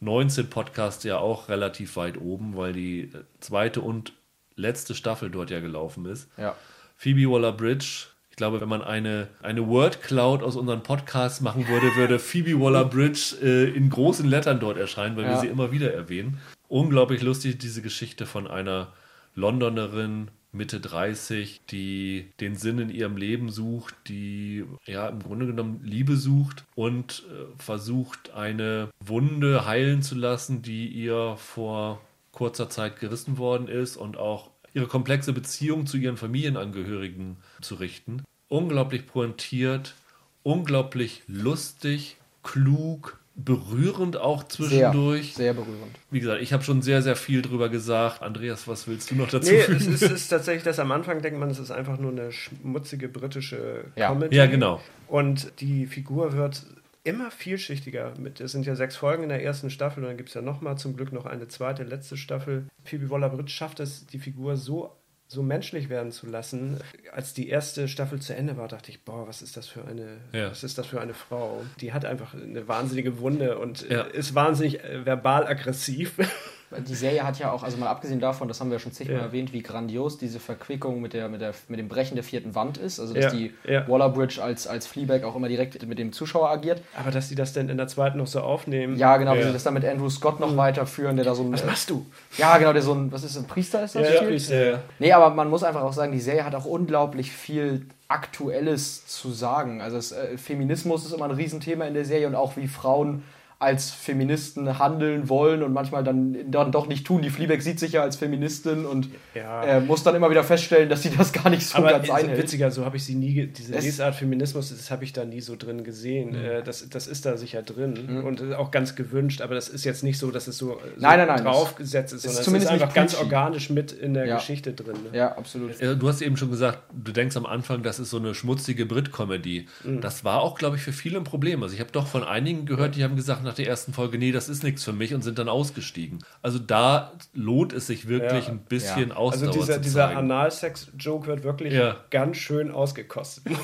2019 0.00 0.50
Podcast 0.50 1.04
ja 1.04 1.18
auch 1.18 1.48
relativ 1.48 1.96
weit 1.96 2.18
oben, 2.20 2.56
weil 2.56 2.72
die 2.72 3.00
äh, 3.02 3.24
zweite 3.40 3.80
und 3.80 4.12
letzte 4.54 4.94
Staffel 4.94 5.30
dort 5.30 5.50
ja 5.50 5.60
gelaufen 5.60 6.06
ist. 6.06 6.28
Ja. 6.36 6.54
Phoebe 6.96 7.30
Waller-Bridge. 7.30 8.06
Ich 8.30 8.36
glaube, 8.36 8.60
wenn 8.60 8.68
man 8.68 8.82
eine, 8.82 9.28
eine 9.42 9.66
Word 9.66 10.02
Cloud 10.02 10.42
aus 10.42 10.56
unseren 10.56 10.82
Podcasts 10.82 11.40
machen 11.40 11.66
würde, 11.68 11.94
würde 11.96 12.18
Phoebe 12.18 12.60
Waller-Bridge 12.60 13.36
äh, 13.42 13.70
in 13.70 13.88
großen 13.88 14.28
Lettern 14.28 14.60
dort 14.60 14.76
erscheinen, 14.76 15.16
weil 15.16 15.24
wir 15.24 15.32
Ja. 15.32 15.40
sie 15.40 15.46
immer 15.46 15.72
wieder 15.72 15.92
erwähnen. 15.94 16.38
Unglaublich 16.68 17.22
lustig, 17.22 17.58
diese 17.58 17.80
Geschichte 17.80 18.26
von 18.26 18.46
einer 18.46 18.92
Londonerin, 19.34 20.28
Mitte 20.56 20.80
30, 20.80 21.60
die 21.70 22.26
den 22.40 22.56
Sinn 22.56 22.78
in 22.78 22.90
ihrem 22.90 23.16
Leben 23.16 23.50
sucht, 23.50 23.94
die 24.08 24.64
ja 24.86 25.08
im 25.08 25.22
Grunde 25.22 25.46
genommen 25.46 25.80
Liebe 25.84 26.16
sucht 26.16 26.64
und 26.74 27.24
äh, 27.30 27.62
versucht, 27.62 28.30
eine 28.30 28.88
Wunde 29.00 29.66
heilen 29.66 30.02
zu 30.02 30.14
lassen, 30.14 30.62
die 30.62 30.88
ihr 30.88 31.36
vor 31.36 32.00
kurzer 32.32 32.68
Zeit 32.68 33.00
gerissen 33.00 33.38
worden 33.38 33.68
ist 33.68 33.96
und 33.96 34.16
auch 34.16 34.50
ihre 34.74 34.86
komplexe 34.86 35.32
Beziehung 35.32 35.86
zu 35.86 35.96
ihren 35.96 36.18
Familienangehörigen 36.18 37.36
zu 37.62 37.76
richten. 37.76 38.22
Unglaublich 38.48 39.06
pointiert, 39.06 39.94
unglaublich 40.42 41.22
lustig, 41.26 42.18
klug, 42.42 43.18
berührend 43.36 44.16
auch 44.16 44.44
zwischendurch. 44.44 45.34
Sehr, 45.34 45.44
sehr 45.46 45.54
berührend. 45.54 45.94
Wie 46.10 46.20
gesagt, 46.20 46.40
ich 46.40 46.52
habe 46.52 46.62
schon 46.62 46.80
sehr, 46.82 47.02
sehr 47.02 47.16
viel 47.16 47.42
drüber 47.42 47.68
gesagt. 47.68 48.22
Andreas, 48.22 48.66
was 48.66 48.88
willst 48.88 49.10
du 49.10 49.14
noch 49.14 49.28
dazu 49.28 49.52
Nee, 49.52 49.60
fügen? 49.60 49.78
es 49.78 49.86
ist, 49.86 50.02
es 50.02 50.10
ist 50.12 50.28
tatsächlich 50.30 50.64
das 50.64 50.78
am 50.78 50.90
Anfang, 50.90 51.20
denkt 51.22 51.38
man, 51.38 51.50
es 51.50 51.58
ist 51.58 51.70
einfach 51.70 51.98
nur 51.98 52.12
eine 52.12 52.32
schmutzige 52.32 53.08
britische 53.08 53.84
Ja. 53.94 54.08
Comedy. 54.08 54.34
Ja, 54.36 54.46
genau. 54.46 54.80
Und 55.06 55.52
die 55.60 55.86
Figur 55.86 56.32
wird 56.32 56.64
immer 57.04 57.30
vielschichtiger. 57.30 58.14
Mit, 58.18 58.40
es 58.40 58.52
sind 58.52 58.66
ja 58.66 58.74
sechs 58.74 58.96
Folgen 58.96 59.22
in 59.24 59.28
der 59.28 59.44
ersten 59.44 59.70
Staffel 59.70 60.02
und 60.02 60.08
dann 60.08 60.16
gibt 60.16 60.30
es 60.30 60.34
ja 60.34 60.42
nochmal 60.42 60.76
zum 60.78 60.96
Glück 60.96 61.12
noch 61.12 61.26
eine 61.26 61.46
zweite, 61.46 61.84
letzte 61.84 62.16
Staffel. 62.16 62.64
Phoebe 62.84 63.10
Waller-Bridge 63.10 63.52
schafft 63.52 63.78
es, 63.80 64.06
die 64.06 64.18
Figur 64.18 64.56
so 64.56 64.95
so 65.28 65.42
menschlich 65.42 65.88
werden 65.88 66.12
zu 66.12 66.26
lassen. 66.26 66.78
Als 67.12 67.34
die 67.34 67.48
erste 67.48 67.88
Staffel 67.88 68.20
zu 68.20 68.34
Ende 68.36 68.56
war, 68.56 68.68
dachte 68.68 68.90
ich, 68.90 69.02
boah, 69.02 69.26
was 69.26 69.42
ist 69.42 69.56
das 69.56 69.66
für 69.66 69.84
eine, 69.84 70.18
Ja. 70.32 70.50
was 70.50 70.62
ist 70.62 70.78
das 70.78 70.86
für 70.86 71.00
eine 71.00 71.14
Frau? 71.14 71.64
Die 71.80 71.92
hat 71.92 72.04
einfach 72.04 72.34
eine 72.34 72.68
wahnsinnige 72.68 73.18
Wunde 73.18 73.58
und 73.58 73.88
Ja. 73.90 74.02
ist 74.02 74.34
wahnsinnig 74.34 74.84
äh, 74.84 75.04
verbal 75.04 75.46
aggressiv. 75.46 76.14
Die 76.86 76.94
Serie 76.94 77.22
hat 77.24 77.38
ja 77.38 77.52
auch, 77.52 77.62
also 77.62 77.76
mal 77.76 77.86
abgesehen 77.86 78.18
davon, 78.18 78.48
das 78.48 78.60
haben 78.60 78.70
wir 78.70 78.76
ja 78.76 78.80
schon 78.80 78.90
zigmal 78.92 79.18
Ja. 79.18 79.22
erwähnt, 79.22 79.52
wie 79.52 79.62
grandios 79.62 80.18
diese 80.18 80.40
Verquickung 80.40 81.00
mit, 81.00 81.12
der, 81.12 81.28
mit, 81.28 81.40
der, 81.40 81.54
mit 81.68 81.78
dem 81.78 81.88
Brechen 81.88 82.16
der 82.16 82.24
vierten 82.24 82.54
Wand 82.56 82.76
ist. 82.76 82.98
Also, 82.98 83.14
dass 83.14 83.24
Ja, 83.24 83.30
die 83.30 83.54
ja. 83.64 83.86
Waller-Bridge 83.88 84.42
als, 84.42 84.66
als 84.66 84.86
Fleabag 84.86 85.22
auch 85.24 85.36
immer 85.36 85.48
direkt 85.48 85.86
mit 85.86 85.98
dem 85.98 86.12
Zuschauer 86.12 86.50
agiert. 86.50 86.82
Aber 86.98 87.10
dass 87.12 87.28
die 87.28 87.34
das 87.36 87.52
denn 87.52 87.68
in 87.68 87.76
der 87.76 87.86
zweiten 87.86 88.18
noch 88.18 88.26
so 88.26 88.40
aufnehmen. 88.40 88.96
Ja, 88.96 89.16
genau, 89.16 89.34
wie 89.34 89.38
Ja. 89.38 89.46
sie 89.46 89.52
das 89.52 89.62
dann 89.62 89.74
mit 89.74 89.84
Andrew 89.84 90.10
Scott 90.10 90.40
noch 90.40 90.56
weiterführen, 90.56 91.16
der 91.16 91.24
da 91.24 91.34
so 91.34 91.44
ein. 91.44 91.52
Was 91.52 91.64
machst 91.64 91.90
du? 91.90 92.04
Ja, 92.36 92.58
genau, 92.58 92.72
der 92.72 92.82
so 92.82 92.94
ein, 92.94 93.12
was 93.12 93.22
ist 93.22 93.36
ein 93.36 93.44
Priester 93.46 93.84
ist 93.84 93.94
das? 93.94 94.08
Ja? 94.08 94.22
Priester, 94.22 94.70
ja. 94.72 94.78
Nee, 94.98 95.12
aber 95.12 95.34
man 95.34 95.48
muss 95.48 95.62
einfach 95.62 95.82
auch 95.82 95.92
sagen, 95.92 96.10
die 96.12 96.20
Serie 96.20 96.44
hat 96.44 96.54
auch 96.56 96.64
unglaublich 96.64 97.30
viel 97.30 97.86
Aktuelles 98.08 99.06
zu 99.06 99.30
sagen. 99.30 99.80
Also 99.80 99.96
es, 99.96 100.12
äh, 100.12 100.36
Feminismus 100.36 101.04
ist 101.06 101.12
immer 101.12 101.24
ein 101.26 101.30
Riesenthema 101.30 101.84
in 101.86 101.94
der 101.94 102.04
Serie 102.04 102.26
und 102.26 102.34
auch 102.34 102.56
wie 102.56 102.68
Frauen 102.68 103.22
als 103.58 103.90
Feministen 103.90 104.78
handeln 104.78 105.30
wollen 105.30 105.62
und 105.62 105.72
manchmal 105.72 106.04
dann, 106.04 106.50
dann 106.50 106.72
doch 106.72 106.88
nicht 106.88 107.06
tun. 107.06 107.22
Die 107.22 107.30
Fleabag 107.30 107.62
sieht 107.62 107.80
sich 107.80 107.92
ja 107.92 108.02
als 108.02 108.16
Feministin 108.16 108.84
und 108.84 109.08
Ja. 109.34 109.62
äh, 109.64 109.80
muss 109.80 110.02
dann 110.02 110.14
immer 110.14 110.28
wieder 110.30 110.44
feststellen, 110.44 110.90
dass 110.90 111.02
sie 111.02 111.10
das 111.10 111.32
gar 111.32 111.48
nicht 111.48 111.66
so 111.66 111.78
Aber 111.78 111.88
ganz 111.92 112.04
ist 112.04 112.10
einhält. 112.10 112.38
witziger, 112.38 112.70
so 112.70 112.84
habe 112.84 112.98
ich 112.98 113.04
sie 113.04 113.14
nie, 113.14 113.46
diese 113.46 113.74
Es- 113.74 113.84
Lesart 113.84 114.14
Feminismus, 114.14 114.68
das 114.68 114.90
habe 114.90 115.04
ich 115.04 115.14
da 115.14 115.24
nie 115.24 115.40
so 115.40 115.56
drin 115.56 115.84
gesehen. 115.84 116.34
Äh, 116.34 116.62
das, 116.62 116.86
das 116.90 117.06
ist 117.06 117.24
da 117.24 117.38
sicher 117.38 117.62
drin 117.62 118.22
und 118.24 118.40
ist 118.40 118.54
auch 118.56 118.70
ganz 118.70 118.94
gewünscht, 118.94 119.40
aber 119.40 119.54
das 119.54 119.68
ist 119.70 119.84
jetzt 119.84 120.04
nicht 120.04 120.18
so, 120.18 120.30
dass 120.30 120.48
es 120.48 120.58
so, 120.58 120.66
so 120.66 120.80
Nein, 120.98 121.18
nein, 121.18 121.28
nein, 121.28 121.44
draufgesetzt 121.44 122.12
ist, 122.12 122.18
ist 122.18 122.22
sondern 122.24 122.34
es 122.34 122.38
ist 122.40 122.44
zumindest 122.44 122.72
nicht 122.72 122.82
einfach 122.82 122.94
ganz 122.94 123.14
organisch 123.14 123.70
mit 123.70 123.90
in 123.92 124.12
der 124.12 124.26
Ja. 124.26 124.36
Geschichte 124.36 124.74
drin. 124.74 124.96
Ne? 125.10 125.16
Ja, 125.18 125.36
absolut. 125.36 125.70
Du 125.80 126.08
hast 126.08 126.20
eben 126.20 126.36
schon 126.36 126.50
gesagt, 126.50 126.80
du 126.92 127.10
denkst 127.12 127.36
am 127.38 127.46
Anfang, 127.46 127.82
das 127.82 127.98
ist 128.00 128.10
so 128.10 128.18
eine 128.18 128.34
schmutzige 128.34 128.84
Brit-Comedy. 128.84 129.66
Das 130.02 130.24
war 130.24 130.40
auch, 130.42 130.58
glaube 130.58 130.76
ich, 130.76 130.82
für 130.82 130.92
viele 130.92 131.16
ein 131.16 131.24
Problem. 131.24 131.62
Also 131.62 131.74
ich 131.74 131.80
habe 131.80 131.90
doch 131.92 132.06
von 132.06 132.22
einigen 132.22 132.66
gehört, 132.66 132.96
die 132.96 133.04
haben 133.04 133.16
gesagt 133.16 133.45
nach 133.46 133.54
der 133.54 133.66
ersten 133.66 133.92
Folge, 133.94 134.18
nee, 134.18 134.32
das 134.32 134.48
ist 134.50 134.62
nichts 134.62 134.84
für 134.84 134.92
mich 134.92 135.14
und 135.14 135.22
sind 135.22 135.38
dann 135.38 135.48
ausgestiegen. 135.48 136.18
Also 136.42 136.58
da 136.58 137.12
lohnt 137.32 137.72
es 137.72 137.86
sich 137.86 138.06
wirklich 138.08 138.44
Ja. 138.46 138.50
ein 138.52 138.58
bisschen 138.58 139.08
Ja. 139.10 139.16
Ausdauer 139.16 139.48
Also 139.48 139.60
dieser, 139.60 139.78
dieser. 139.78 140.16
Analsex-Joke 140.16 141.26
wird 141.26 141.42
wirklich 141.44 141.72
Ja. 141.72 141.96
ganz 142.10 142.36
schön 142.36 142.70
ausgekostet. 142.70 143.44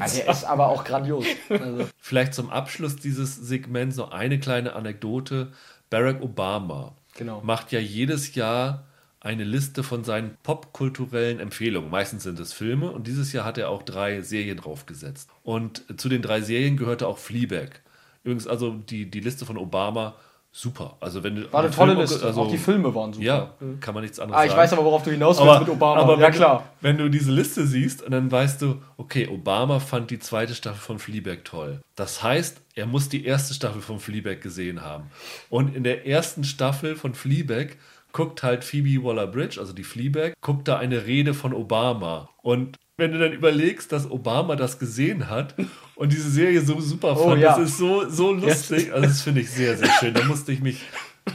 Also, 0.00 0.20
der 0.22 0.30
ist 0.30 0.44
aber 0.44 0.68
auch 0.68 0.84
grandios. 0.84 1.24
Also, 1.48 1.86
Vielleicht 2.00 2.34
zum 2.34 2.50
Abschluss 2.50 2.96
dieses 2.96 3.36
Segments 3.36 3.96
noch 3.96 4.10
eine 4.10 4.38
kleine 4.40 4.74
Anekdote. 4.74 5.52
Barack 5.90 6.20
Obama 6.22 6.96
Genau. 7.16 7.40
macht 7.42 7.72
ja 7.72 7.78
jedes 7.80 8.34
Jahr 8.34 8.84
eine 9.20 9.44
Liste 9.44 9.82
von 9.82 10.04
seinen 10.04 10.36
popkulturellen 10.42 11.40
Empfehlungen. 11.40 11.90
Meistens 11.90 12.22
sind 12.22 12.38
es 12.38 12.52
Filme 12.52 12.90
und 12.92 13.06
dieses 13.06 13.32
Jahr 13.32 13.44
hat 13.44 13.58
er 13.58 13.70
auch 13.70 13.82
drei 13.82 14.20
Serien 14.20 14.58
draufgesetzt. 14.58 15.28
Und 15.42 15.82
zu 15.96 16.08
den 16.08 16.22
drei 16.22 16.40
Serien 16.42 16.76
gehörte 16.76 17.08
auch 17.08 17.18
Fleabag. 17.18 17.80
Übrigens, 18.26 18.46
also 18.46 18.74
die, 18.74 19.10
die 19.10 19.20
Liste 19.20 19.46
von 19.46 19.56
Obama, 19.56 20.14
super. 20.52 20.96
Also 21.00 21.22
wenn 21.22 21.36
du 21.36 21.52
war 21.52 21.60
eine 21.62 21.70
tolle 21.70 21.92
Film- 21.92 22.00
Liste. 22.00 22.26
Also, 22.26 22.40
auch 22.42 22.50
die 22.50 22.58
Filme 22.58 22.94
waren 22.94 23.12
super. 23.12 23.24
Ja, 23.24 23.54
kann 23.80 23.94
man 23.94 24.02
nichts 24.02 24.18
anderes 24.18 24.40
Ah, 24.40 24.44
ich 24.44 24.50
sagen. 24.50 24.62
weiß 24.62 24.72
aber, 24.72 24.84
worauf 24.84 25.02
du 25.04 25.10
hinaus 25.12 25.38
willst 25.38 25.48
aber, 25.50 25.60
mit 25.60 25.68
Obama. 25.68 26.00
aber 26.00 26.14
ja, 26.18 26.26
wenn, 26.26 26.32
klar. 26.32 26.58
Du, 26.80 26.86
wenn 26.86 26.98
du 26.98 27.08
diese 27.08 27.30
Liste 27.30 27.66
siehst 27.66 28.02
und 28.02 28.10
dann 28.10 28.30
weißt 28.32 28.62
du, 28.62 28.82
okay, 28.96 29.28
Obama 29.28 29.78
fand 29.80 30.10
die 30.10 30.18
zweite 30.18 30.54
Staffel 30.54 30.80
von 30.80 30.98
Fleabag 30.98 31.44
toll. 31.44 31.80
Das 31.94 32.22
heißt, 32.22 32.60
er 32.74 32.86
muss 32.86 33.08
die 33.08 33.24
erste 33.24 33.54
Staffel 33.54 33.80
von 33.80 34.00
Fleabag 34.00 34.40
gesehen 34.40 34.82
haben. 34.82 35.04
Und 35.50 35.76
in 35.76 35.84
der 35.84 36.06
ersten 36.06 36.42
Staffel 36.42 36.96
von 36.96 37.14
Fleabag 37.14 37.76
guckt 38.12 38.42
halt 38.42 38.64
Phoebe 38.64 39.04
Waller-Bridge, 39.04 39.60
also 39.60 39.72
die 39.74 39.84
Fleabag, 39.84 40.32
guckt 40.40 40.66
da 40.68 40.78
eine 40.78 41.04
Rede 41.06 41.34
von 41.34 41.52
Obama. 41.52 42.30
Und 42.42 42.76
wenn 42.96 43.12
du 43.12 43.18
dann 43.18 43.32
überlegst, 43.32 43.92
dass 43.92 44.10
Obama 44.10 44.56
das 44.56 44.78
gesehen 44.78 45.28
hat 45.28 45.54
und 45.96 46.12
diese 46.12 46.30
Serie 46.30 46.60
so 46.60 46.80
super 46.80 47.16
Oh, 47.18 47.30
fand, 47.30 47.42
ja. 47.42 47.58
das 47.58 47.70
ist 47.70 47.78
so, 47.78 48.08
so 48.08 48.32
lustig. 48.32 48.92
Also 48.92 49.08
das 49.08 49.22
finde 49.22 49.40
ich 49.40 49.50
sehr, 49.50 49.76
sehr 49.76 49.90
schön. 49.98 50.14
Da 50.14 50.24
musste 50.24 50.52
ich 50.52 50.60
mich, 50.60 50.82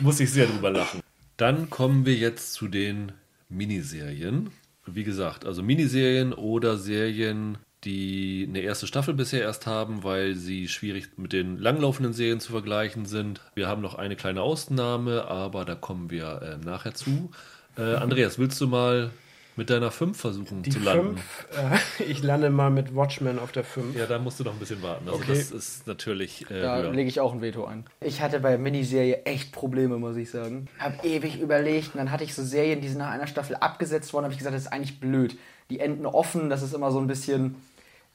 muss 0.02 0.20
ich 0.20 0.32
sehr 0.32 0.46
drüber 0.48 0.70
lachen. 0.70 1.02
Dann 1.38 1.70
kommen 1.70 2.06
wir 2.06 2.16
jetzt 2.16 2.54
zu 2.54 2.68
den 2.68 3.12
Miniserien. 3.50 4.52
Wie 4.86 5.04
gesagt, 5.04 5.46
also 5.46 5.64
Miniserien 5.64 6.34
oder 6.34 6.78
Serien, 6.78 7.58
die 7.84 8.46
eine 8.48 8.60
erste 8.60 8.86
Staffel 8.86 9.14
bisher 9.16 9.42
erst 9.42 9.66
haben, 9.66 10.04
weil 10.04 10.36
sie 10.36 10.68
schwierig 10.68 11.18
mit 11.18 11.34
den 11.34 11.58
langlaufenden 11.58 12.14
Serien 12.14 12.40
zu 12.40 12.52
vergleichen 12.52 13.06
sind. 13.06 13.42
Wir 13.56 13.68
haben 13.68 13.82
noch 13.82 13.96
eine 13.96 14.16
kleine 14.16 14.42
Ausnahme, 14.42 15.26
aber 15.26 15.66
da 15.66 15.74
kommen 15.76 16.12
wir 16.12 16.42
äh, 16.62 16.66
nachher 16.66 16.94
zu. 16.94 17.32
Äh, 17.78 17.96
Andreas, 17.96 18.38
willst 18.38 18.62
du 18.62 18.68
mal 18.68 19.12
mit 19.56 19.70
deiner 19.70 19.92
5 19.92 20.18
versuchen 20.18 20.64
Die 20.64 20.70
zu 20.72 20.80
landen? 20.80 21.18
5, 21.18 21.48
äh, 22.00 22.04
ich 22.12 22.24
lande 22.24 22.50
mal 22.50 22.70
mit 22.70 22.96
Watchmen 22.96 23.38
auf 23.40 23.52
der 23.52 23.64
5. 23.64 23.96
Ja, 23.98 24.06
da 24.06 24.18
musst 24.20 24.40
du 24.40 24.44
noch 24.44 24.54
ein 24.54 24.60
bisschen 24.60 24.82
warten. 24.82 25.08
Also 25.08 25.20
Okay. 25.20 25.34
das 25.38 25.52
ist 25.52 25.88
natürlich 25.88 26.50
äh, 26.50 26.62
Da 26.62 26.90
lege 26.90 27.10
ich 27.10 27.20
auch 27.20 27.34
ein 27.34 27.42
Veto 27.42 27.66
ein. 27.66 27.86
Ich 28.00 28.22
hatte 28.22 28.40
bei 28.40 28.58
Miniserie 28.58 29.24
echt 29.26 29.52
Probleme, 29.52 29.98
muss 29.98 30.16
ich 30.16 30.32
sagen. 30.32 30.68
Hab 30.80 31.04
ewig 31.04 31.40
überlegt 31.40 31.94
und 31.94 31.98
dann 31.98 32.12
hatte 32.12 32.24
ich 32.24 32.34
so 32.34 32.44
Serien, 32.44 32.82
die 32.82 32.88
sind 32.90 33.00
nach 33.00 33.12
einer 33.12 33.28
Staffel 33.28 33.56
abgesetzt 33.58 34.14
worden. 34.14 34.26
Habe 34.26 34.34
ich 34.34 34.38
gesagt, 34.40 34.56
das 34.56 34.64
ist 34.64 34.72
eigentlich 34.72 35.00
blöd. 35.00 35.38
Die 35.70 35.80
enden 35.80 36.06
offen, 36.06 36.50
das 36.50 36.62
ist 36.62 36.74
immer 36.74 36.92
so 36.92 37.00
ein 37.00 37.08
bisschen. 37.08 37.56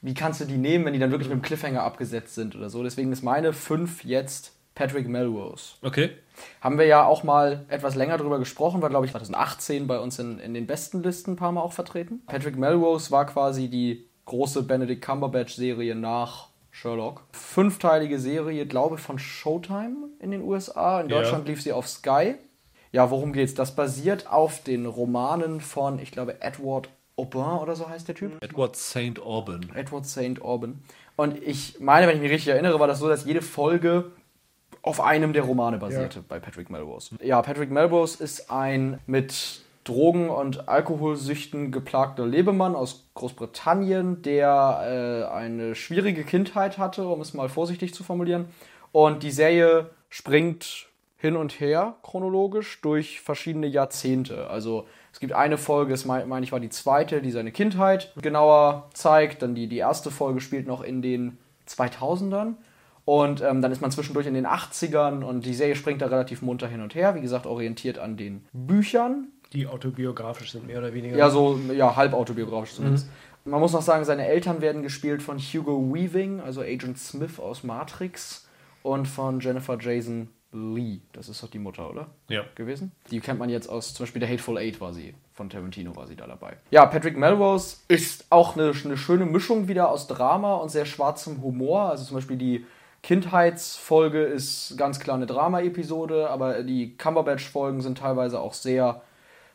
Wie 0.01 0.13
kannst 0.13 0.41
du 0.41 0.45
die 0.45 0.57
nehmen, 0.57 0.85
wenn 0.85 0.93
die 0.93 0.99
dann 0.99 1.09
wirklich 1.11 1.27
mit 1.29 1.37
dem 1.39 1.41
Cliffhanger 1.41 1.81
abgesetzt 1.81 2.35
sind 2.35 2.55
oder 2.55 2.69
so? 2.69 2.83
Deswegen 2.83 3.11
ist 3.11 3.23
meine 3.23 3.51
5 3.51 4.03
jetzt 4.03 4.53
Patrick 4.75 5.07
Melrose. 5.07 5.73
Okay. 5.81 6.11
Haben 6.61 6.77
wir 6.77 6.85
ja 6.85 7.05
auch 7.05 7.23
mal 7.23 7.65
etwas 7.69 7.95
länger 7.95 8.17
drüber 8.17 8.39
gesprochen, 8.39 8.81
war 8.81 8.89
glaube 8.89 9.05
ich 9.05 9.11
2018 9.11 9.87
bei 9.87 9.99
uns 9.99 10.19
in, 10.19 10.39
in 10.39 10.53
den 10.53 10.67
besten 10.67 11.03
Listen 11.03 11.31
ein 11.31 11.35
paar 11.35 11.51
Mal 11.51 11.61
auch 11.61 11.73
vertreten. 11.73 12.21
Patrick 12.25 12.57
Melrose 12.57 13.11
war 13.11 13.25
quasi 13.25 13.69
die 13.69 14.07
große 14.25 14.63
Benedict 14.63 15.03
Cumberbatch-Serie 15.03 15.95
nach 15.95 16.49
Sherlock. 16.71 17.23
Fünfteilige 17.31 18.19
Serie, 18.19 18.67
glaube 18.67 18.95
ich, 18.95 19.01
von 19.01 19.17
Showtime 19.17 20.09
in 20.19 20.31
den 20.31 20.41
USA. 20.43 21.01
In. 21.01 21.07
Deutschland 21.07 21.47
lief 21.47 21.61
sie 21.61 21.71
auf 21.71 21.87
Sky. 21.87 22.35
Ja, 22.91 23.09
worum 23.09 23.33
geht's? 23.33 23.55
Das 23.55 23.75
basiert 23.75 24.31
auf 24.31 24.61
den 24.63 24.85
Romanen 24.85 25.59
von, 25.59 25.99
ich 25.99 26.11
glaube, 26.11 26.41
Edward 26.41 26.89
Aubin 27.15 27.41
oder 27.41 27.75
so 27.75 27.89
heißt 27.89 28.07
der 28.07 28.15
Typ. 28.15 28.43
Edward 28.43 28.75
St. 28.75 29.19
Auburn. 29.19 29.71
Edward 29.73 30.05
St. 30.05 30.41
Auburn. 30.41 30.83
Und 31.15 31.41
ich 31.41 31.79
meine, 31.79 32.07
wenn 32.07 32.17
ich 32.17 32.21
mich 32.21 32.31
richtig 32.31 32.49
erinnere, 32.49 32.79
war 32.79 32.87
das 32.87 32.99
so, 32.99 33.09
dass 33.09 33.25
jede 33.25 33.41
Folge 33.41 34.11
auf 34.87 35.01
einem 35.01 35.33
der 35.33 35.43
Romane 35.43 35.77
basierte 35.77 36.21
bei 36.21 36.39
Patrick 36.39 36.69
Melrose. 36.69 37.15
Ja, 37.21 37.41
Patrick 37.41 37.71
Melrose 37.71 38.23
ist 38.23 38.49
ein 38.49 38.99
mit 39.05 39.61
Drogen- 39.83 40.29
und 40.29 40.67
Alkoholsüchten 40.67 41.71
geplagter 41.71 42.25
Lebemann 42.25 42.75
aus 42.75 43.05
Großbritannien, 43.13 44.21
der 44.21 45.27
äh, 45.29 45.33
eine 45.33 45.75
schwierige 45.75 46.23
Kindheit 46.23 46.77
hatte, 46.77 47.07
um 47.07 47.21
es 47.21 47.33
mal 47.33 47.47
vorsichtig 47.47 47.93
zu 47.93 48.03
formulieren. 48.03 48.45
Und 48.91 49.23
die 49.23 49.31
Serie 49.31 49.89
springt 50.09 50.87
hin 51.17 51.35
und 51.35 51.59
her 51.59 51.95
chronologisch 52.03 52.81
durch 52.81 53.21
verschiedene 53.21 53.67
Jahrzehnte. 53.67 54.49
Also 54.49 54.87
es 55.11 55.19
gibt 55.19 55.33
eine 55.33 55.57
Folge, 55.57 55.91
das 55.91 56.05
meine 56.05 56.25
mein 56.25 56.43
ich 56.43 56.51
war 56.51 56.59
die 56.59 56.69
zweite, 56.69 57.21
die 57.21 57.31
seine 57.31 57.51
Kindheit 57.51 58.13
genauer 58.21 58.89
zeigt. 58.93 59.41
Dann 59.41 59.55
die, 59.55 59.67
die 59.67 59.77
erste 59.77 60.11
Folge 60.11 60.41
spielt 60.41 60.67
noch 60.67 60.81
in 60.81 61.01
den 61.01 61.37
2000ern. 61.67 62.55
Und 63.07 63.39
ähm, 63.39 63.61
dann 63.61 63.71
ist 63.71 63.79
man 63.79 63.89
zwischendurch 63.89 64.27
in 64.27 64.33
den 64.33 64.45
80ern 64.45 65.23
und 65.23 65.45
die 65.45 65.53
Serie 65.53 65.77
springt 65.77 66.01
da 66.01 66.07
relativ 66.07 66.41
munter 66.41 66.67
hin 66.67 66.81
und 66.81 66.93
her. 66.93 67.15
Wie 67.15 67.21
gesagt, 67.21 67.45
orientiert 67.45 67.99
an 67.99 68.17
den 68.17 68.45
Büchern. 68.51 69.29
Die 69.53 69.65
autobiografisch 69.65 70.51
sind, 70.51 70.67
mehr 70.67 70.79
oder 70.79 70.93
weniger. 70.93 71.15
Ja, 71.15 71.29
so 71.29 71.57
ja, 71.73 71.95
halb 71.95 72.13
autobiografisch 72.13 72.73
zumindest. 72.73 73.07
Man 73.45 73.61
muss 73.61 73.71
noch 73.71 73.81
sagen, 73.81 74.03
seine 74.03 74.27
Eltern 74.27 74.59
werden 74.59 74.83
gespielt 74.83 75.23
von 75.23 75.39
Hugo 75.39 75.93
Weaving, 75.93 76.41
also 76.41 76.59
Agent 76.59 76.97
Smith 76.97 77.39
aus 77.39 77.63
Matrix, 77.63 78.45
und 78.83 79.07
von 79.07 79.39
Jennifer 79.39 79.77
Jason 79.79 80.27
Lee. 80.51 80.99
Das 81.13 81.29
ist 81.29 81.41
doch 81.41 81.49
die 81.49 81.59
Mutter, 81.59 81.89
oder? 81.89 82.07
Ja. 82.27 82.43
gewesen. 82.55 82.91
Die 83.09 83.21
kennt 83.21 83.39
man 83.39 83.47
jetzt 83.47 83.69
aus, 83.69 83.93
zum 83.93 84.03
Beispiel 84.03 84.19
der 84.19 84.27
Hateful 84.27 84.57
Eight 84.57 84.81
war 84.81 84.91
sie, 84.91 85.13
von 85.33 85.49
Tarantino 85.49 85.95
war 85.95 86.07
sie 86.07 86.17
da 86.17 86.27
dabei. 86.27 86.57
Ja, 86.71 86.85
Patrick 86.85 87.15
Melrose 87.15 87.77
ist 87.87 88.25
auch 88.31 88.57
eine, 88.57 88.73
eine 88.83 88.97
schöne 88.97 89.25
Mischung 89.25 89.69
wieder 89.69 89.91
aus 89.91 90.07
Drama 90.07 90.55
und 90.55 90.71
sehr 90.71 90.85
schwarzem 90.85 91.41
Humor. 91.41 91.83
Also 91.83 92.03
zum 92.03 92.15
Beispiel 92.15 92.35
die 92.35 92.65
Kindheitsfolge 93.03 94.23
ist 94.23 94.77
ganz 94.77 94.99
klar 94.99 95.15
eine 95.15 95.25
Drama-Episode, 95.25 96.29
aber 96.29 96.63
die 96.63 96.97
Cumberbatch-Folgen 96.97 97.81
sind 97.81 97.99
teilweise 97.99 98.39
auch 98.39 98.53
sehr, 98.53 99.01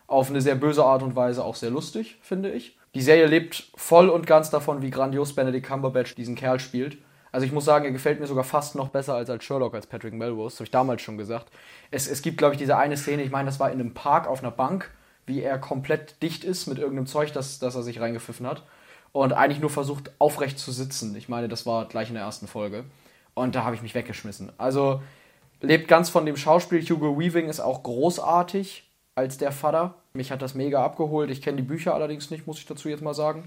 auf 0.07 0.31
eine 0.31 0.41
sehr 0.41 0.55
böse 0.55 0.85
Art 0.85 1.03
und 1.03 1.17
Weise 1.17 1.45
auch 1.45 1.57
sehr 1.57 1.71
lustig, 1.71 2.19
finde 2.23 2.51
ich. 2.51 2.79
Die 2.95 3.03
Serie 3.03 3.27
lebt 3.27 3.71
voll 3.75 4.09
und 4.09 4.27
ganz 4.27 4.51
davon, 4.51 4.83
wie 4.83 4.91
grandios 4.91 5.35
Benedict 5.35 5.67
Cumberbatch 5.67 6.15
diesen 6.15 6.35
Kerl 6.35 6.61
spielt. 6.61 6.99
Also 7.33 7.47
ich 7.47 7.53
muss 7.53 7.65
sagen, 7.65 7.87
er 7.87 7.93
gefällt 7.93 8.21
mir 8.21 8.27
sogar 8.27 8.45
fast 8.45 8.75
noch 8.75 8.91
besser 8.91 9.15
als 9.15 9.31
als 9.31 9.43
Sherlock, 9.43 9.75
als 9.75 9.87
Patrick 9.87 10.13
Melrose. 10.13 10.53
Das 10.53 10.61
habe 10.61 10.65
ich 10.65 10.71
damals 10.71 11.01
schon 11.01 11.17
gesagt. 11.17 11.51
Es, 11.91 12.07
es 12.07 12.21
gibt, 12.21 12.37
glaube 12.37 12.55
ich, 12.55 12.59
diese 12.59 12.77
eine 12.77 12.99
Szene, 12.99 13.23
ich 13.23 13.31
meine, 13.31 13.47
das 13.47 13.59
war 13.59 13.71
in 13.71 13.81
einem 13.81 13.95
Park 13.95 14.27
auf 14.27 14.41
einer 14.41 14.51
Bank, 14.51 14.91
wie 15.25 15.41
er 15.41 15.59
komplett 15.59 16.23
dicht 16.23 16.45
ist 16.45 16.67
mit 16.67 16.79
irgendeinem 16.79 17.07
Zeug, 17.07 17.33
das, 17.33 17.59
das 17.59 17.75
er 17.75 17.83
sich 17.83 18.01
reingepfiffen 18.01 18.47
hat. 18.47 18.63
Und 19.13 19.33
eigentlich 19.33 19.61
nur 19.61 19.71
versucht, 19.71 20.11
aufrecht 20.19 20.59
zu 20.59 20.73
sitzen. 20.73 21.17
Ich 21.17 21.31
meine, 21.31 21.49
das 21.49 21.65
war 21.65 21.87
gleich 21.87 22.09
in 22.09 22.15
der 22.15 22.25
ersten 22.25 22.47
Folge. 22.47 22.85
Und 23.35 23.55
da 23.55 23.65
habe 23.65 23.75
ich 23.75 23.83
mich 23.83 23.95
weggeschmissen. 23.95 24.51
Also 24.59 25.03
lebt 25.61 25.89
ganz 25.89 26.11
von 26.11 26.27
dem 26.27 26.37
Schauspiel. 26.37 26.83
Hugo 26.83 27.19
Weaving 27.19 27.49
ist 27.49 27.61
auch 27.61 27.83
großartig 27.83 28.85
als 29.15 29.39
der 29.39 29.53
Vater. 29.53 29.95
Mich 30.13 30.31
hat 30.31 30.43
das 30.43 30.55
mega 30.55 30.85
abgeholt. 30.85 31.31
Ich 31.31 31.43
kenne 31.43 31.57
die 31.59 31.63
Bücher 31.63 31.95
allerdings 31.95 32.31
nicht, 32.31 32.47
muss 32.47 32.59
ich 32.59 32.67
dazu 32.67 32.89
jetzt 32.89 33.03
mal 33.03 33.15
sagen. 33.15 33.45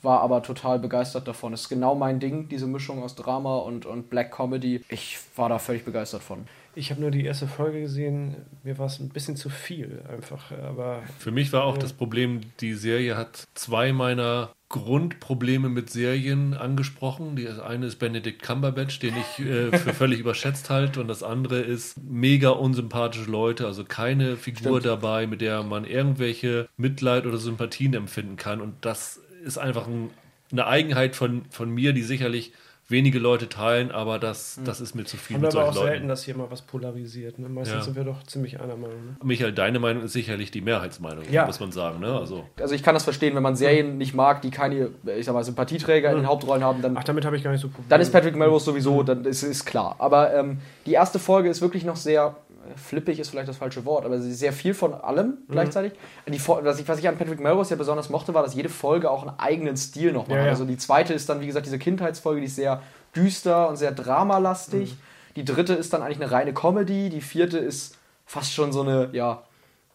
War 0.00 0.20
aber 0.20 0.42
total 0.44 0.78
begeistert 0.78 1.26
davon. 1.26 1.52
Ist 1.52 1.68
genau 1.68 1.96
mein 1.96 2.20
Ding, 2.20 2.48
diese 2.48 2.68
Mischung 2.68 3.02
aus 3.02 3.16
Drama 3.16 3.56
und, 3.56 3.84
und 3.84 4.10
Black 4.10 4.30
Comedy. 4.30 4.84
Ich 4.88 5.18
war 5.34 5.48
da 5.48 5.58
völlig 5.58 5.84
begeistert 5.84 6.22
von. 6.22 6.46
Ich 6.76 6.92
habe 6.92 7.00
nur 7.00 7.10
die 7.10 7.24
erste 7.24 7.48
Folge 7.48 7.80
gesehen. 7.80 8.36
Mir 8.62 8.78
war 8.78 8.86
es 8.86 9.00
ein 9.00 9.08
bisschen 9.08 9.34
zu 9.34 9.50
viel 9.50 10.00
einfach. 10.08 10.52
Aber 10.52 11.02
Für 11.18 11.32
mich 11.32 11.52
war 11.52 11.64
auch 11.64 11.76
das 11.76 11.92
Problem, 11.92 12.42
die 12.60 12.74
Serie 12.74 13.16
hat 13.16 13.48
zwei 13.54 13.92
meiner 13.92 14.50
Grundprobleme 14.68 15.70
mit 15.70 15.88
Serien 15.88 16.52
angesprochen. 16.52 17.36
Das 17.42 17.58
eine 17.58 17.86
ist 17.86 17.96
Benedict 17.96 18.42
Cumberbatch, 18.42 18.98
den 18.98 19.14
ich 19.16 19.46
äh, 19.46 19.76
für 19.76 19.94
völlig 19.94 20.20
überschätzt 20.20 20.68
halte, 20.68 21.00
und 21.00 21.08
das 21.08 21.22
andere 21.22 21.60
ist 21.60 21.96
mega 22.02 22.50
unsympathische 22.50 23.30
Leute, 23.30 23.66
also 23.66 23.84
keine 23.84 24.36
Figur 24.36 24.80
Stimmt. 24.80 24.84
dabei, 24.84 25.26
mit 25.26 25.40
der 25.40 25.62
man 25.62 25.84
irgendwelche 25.84 26.68
Mitleid 26.76 27.24
oder 27.26 27.38
Sympathien 27.38 27.94
empfinden 27.94 28.36
kann. 28.36 28.60
Und 28.60 28.74
das 28.82 29.22
ist 29.42 29.56
einfach 29.56 29.86
ein, 29.86 30.10
eine 30.52 30.66
Eigenheit 30.66 31.16
von, 31.16 31.46
von 31.48 31.70
mir, 31.70 31.94
die 31.94 32.02
sicherlich 32.02 32.52
wenige 32.90 33.18
Leute 33.18 33.50
teilen, 33.50 33.90
aber 33.90 34.18
das, 34.18 34.58
das 34.64 34.80
ist 34.80 34.94
mir 34.94 35.04
zu 35.04 35.18
viel 35.18 35.36
Haben 35.36 35.42
mit 35.42 35.52
wir 35.52 35.60
aber 35.60 35.68
auch 35.68 35.74
solchen 35.74 35.84
Leuten. 35.86 35.92
selten, 35.96 36.08
dass 36.08 36.22
hier 36.24 36.34
mal 36.36 36.50
was 36.50 36.62
polarisiert. 36.62 37.38
Ne? 37.38 37.46
Meistens 37.48 37.76
Ja. 37.76 37.82
sind 37.82 37.96
wir 37.96 38.04
doch 38.04 38.22
ziemlich 38.22 38.60
einer 38.60 38.76
Meinung. 38.76 39.04
Ne? 39.04 39.16
Michael, 39.22 39.52
deine 39.52 39.78
Meinung 39.78 40.04
ist 40.04 40.14
sicherlich 40.14 40.50
die 40.50 40.62
Mehrheitsmeinung, 40.62 41.24
Ja. 41.30 41.44
muss 41.44 41.60
man 41.60 41.70
sagen. 41.70 42.00
Ne? 42.00 42.18
Also, 42.18 42.44
Also 42.58 42.74
ich 42.74 42.82
kann 42.82 42.94
das 42.94 43.04
verstehen, 43.04 43.34
wenn 43.36 43.42
man 43.42 43.56
Serien 43.56 43.98
nicht 43.98 44.14
mag, 44.14 44.40
die 44.40 44.50
keine, 44.50 44.88
ich 45.18 45.26
sag 45.26 45.34
mal, 45.34 45.44
Sympathieträger 45.44 46.10
in 46.10 46.16
den 46.16 46.26
Hauptrollen 46.26 46.64
haben, 46.64 46.80
dann 46.80 46.96
Ach, 46.96 47.04
damit 47.04 47.26
habe 47.26 47.36
ich 47.36 47.44
gar 47.44 47.50
nicht 47.50 47.60
so 47.60 47.68
Probleme. 47.68 47.90
Dann 47.90 48.00
ist 48.00 48.10
Patrick 48.10 48.34
Melrose 48.36 48.64
sowieso, 48.64 49.02
dann 49.02 49.24
ist, 49.26 49.42
ist 49.42 49.66
klar. 49.66 49.96
Aber 49.98 50.32
ähm, 50.34 50.58
die 50.86 50.92
erste 50.92 51.18
Folge 51.18 51.50
ist 51.50 51.60
wirklich 51.60 51.84
noch 51.84 51.96
sehr 51.96 52.36
flippig, 52.76 53.18
ist 53.18 53.30
vielleicht 53.30 53.48
das 53.48 53.56
falsche 53.56 53.84
Wort, 53.84 54.04
aber 54.04 54.20
sehr 54.20 54.52
viel 54.52 54.74
von 54.74 54.94
allem 54.94 55.38
gleichzeitig. 55.48 55.92
Die, 56.26 56.40
was, 56.46 56.78
ich, 56.80 56.88
was 56.88 56.98
ich 56.98 57.08
an 57.08 57.16
Patrick 57.16 57.40
Melrose 57.40 57.70
ja 57.70 57.76
besonders 57.76 58.08
mochte, 58.10 58.34
war, 58.34 58.42
dass 58.42 58.54
jede 58.54 58.68
Folge 58.68 59.10
auch 59.10 59.26
einen 59.26 59.38
eigenen 59.38 59.76
Stil 59.76 60.12
nochmal 60.12 60.36
Ja, 60.36 60.42
hat. 60.42 60.46
ja. 60.46 60.52
Also 60.52 60.64
die 60.64 60.76
zweite 60.76 61.14
ist 61.14 61.28
dann, 61.28 61.40
wie 61.40 61.46
gesagt, 61.46 61.66
diese 61.66 61.78
Kindheitsfolge, 61.78 62.40
die 62.40 62.46
ist 62.46 62.56
sehr 62.56 62.82
düster 63.14 63.68
und 63.68 63.76
sehr 63.76 63.92
dramalastig. 63.92 64.96
Die 65.36 65.44
dritte 65.44 65.74
ist 65.74 65.92
dann 65.92 66.02
eigentlich 66.02 66.20
eine 66.20 66.30
reine 66.30 66.52
Comedy. 66.52 67.10
Die 67.10 67.20
vierte 67.20 67.58
ist 67.58 67.96
fast 68.26 68.52
schon 68.52 68.72
so 68.72 68.82
eine, 68.82 69.08
ja, 69.12 69.42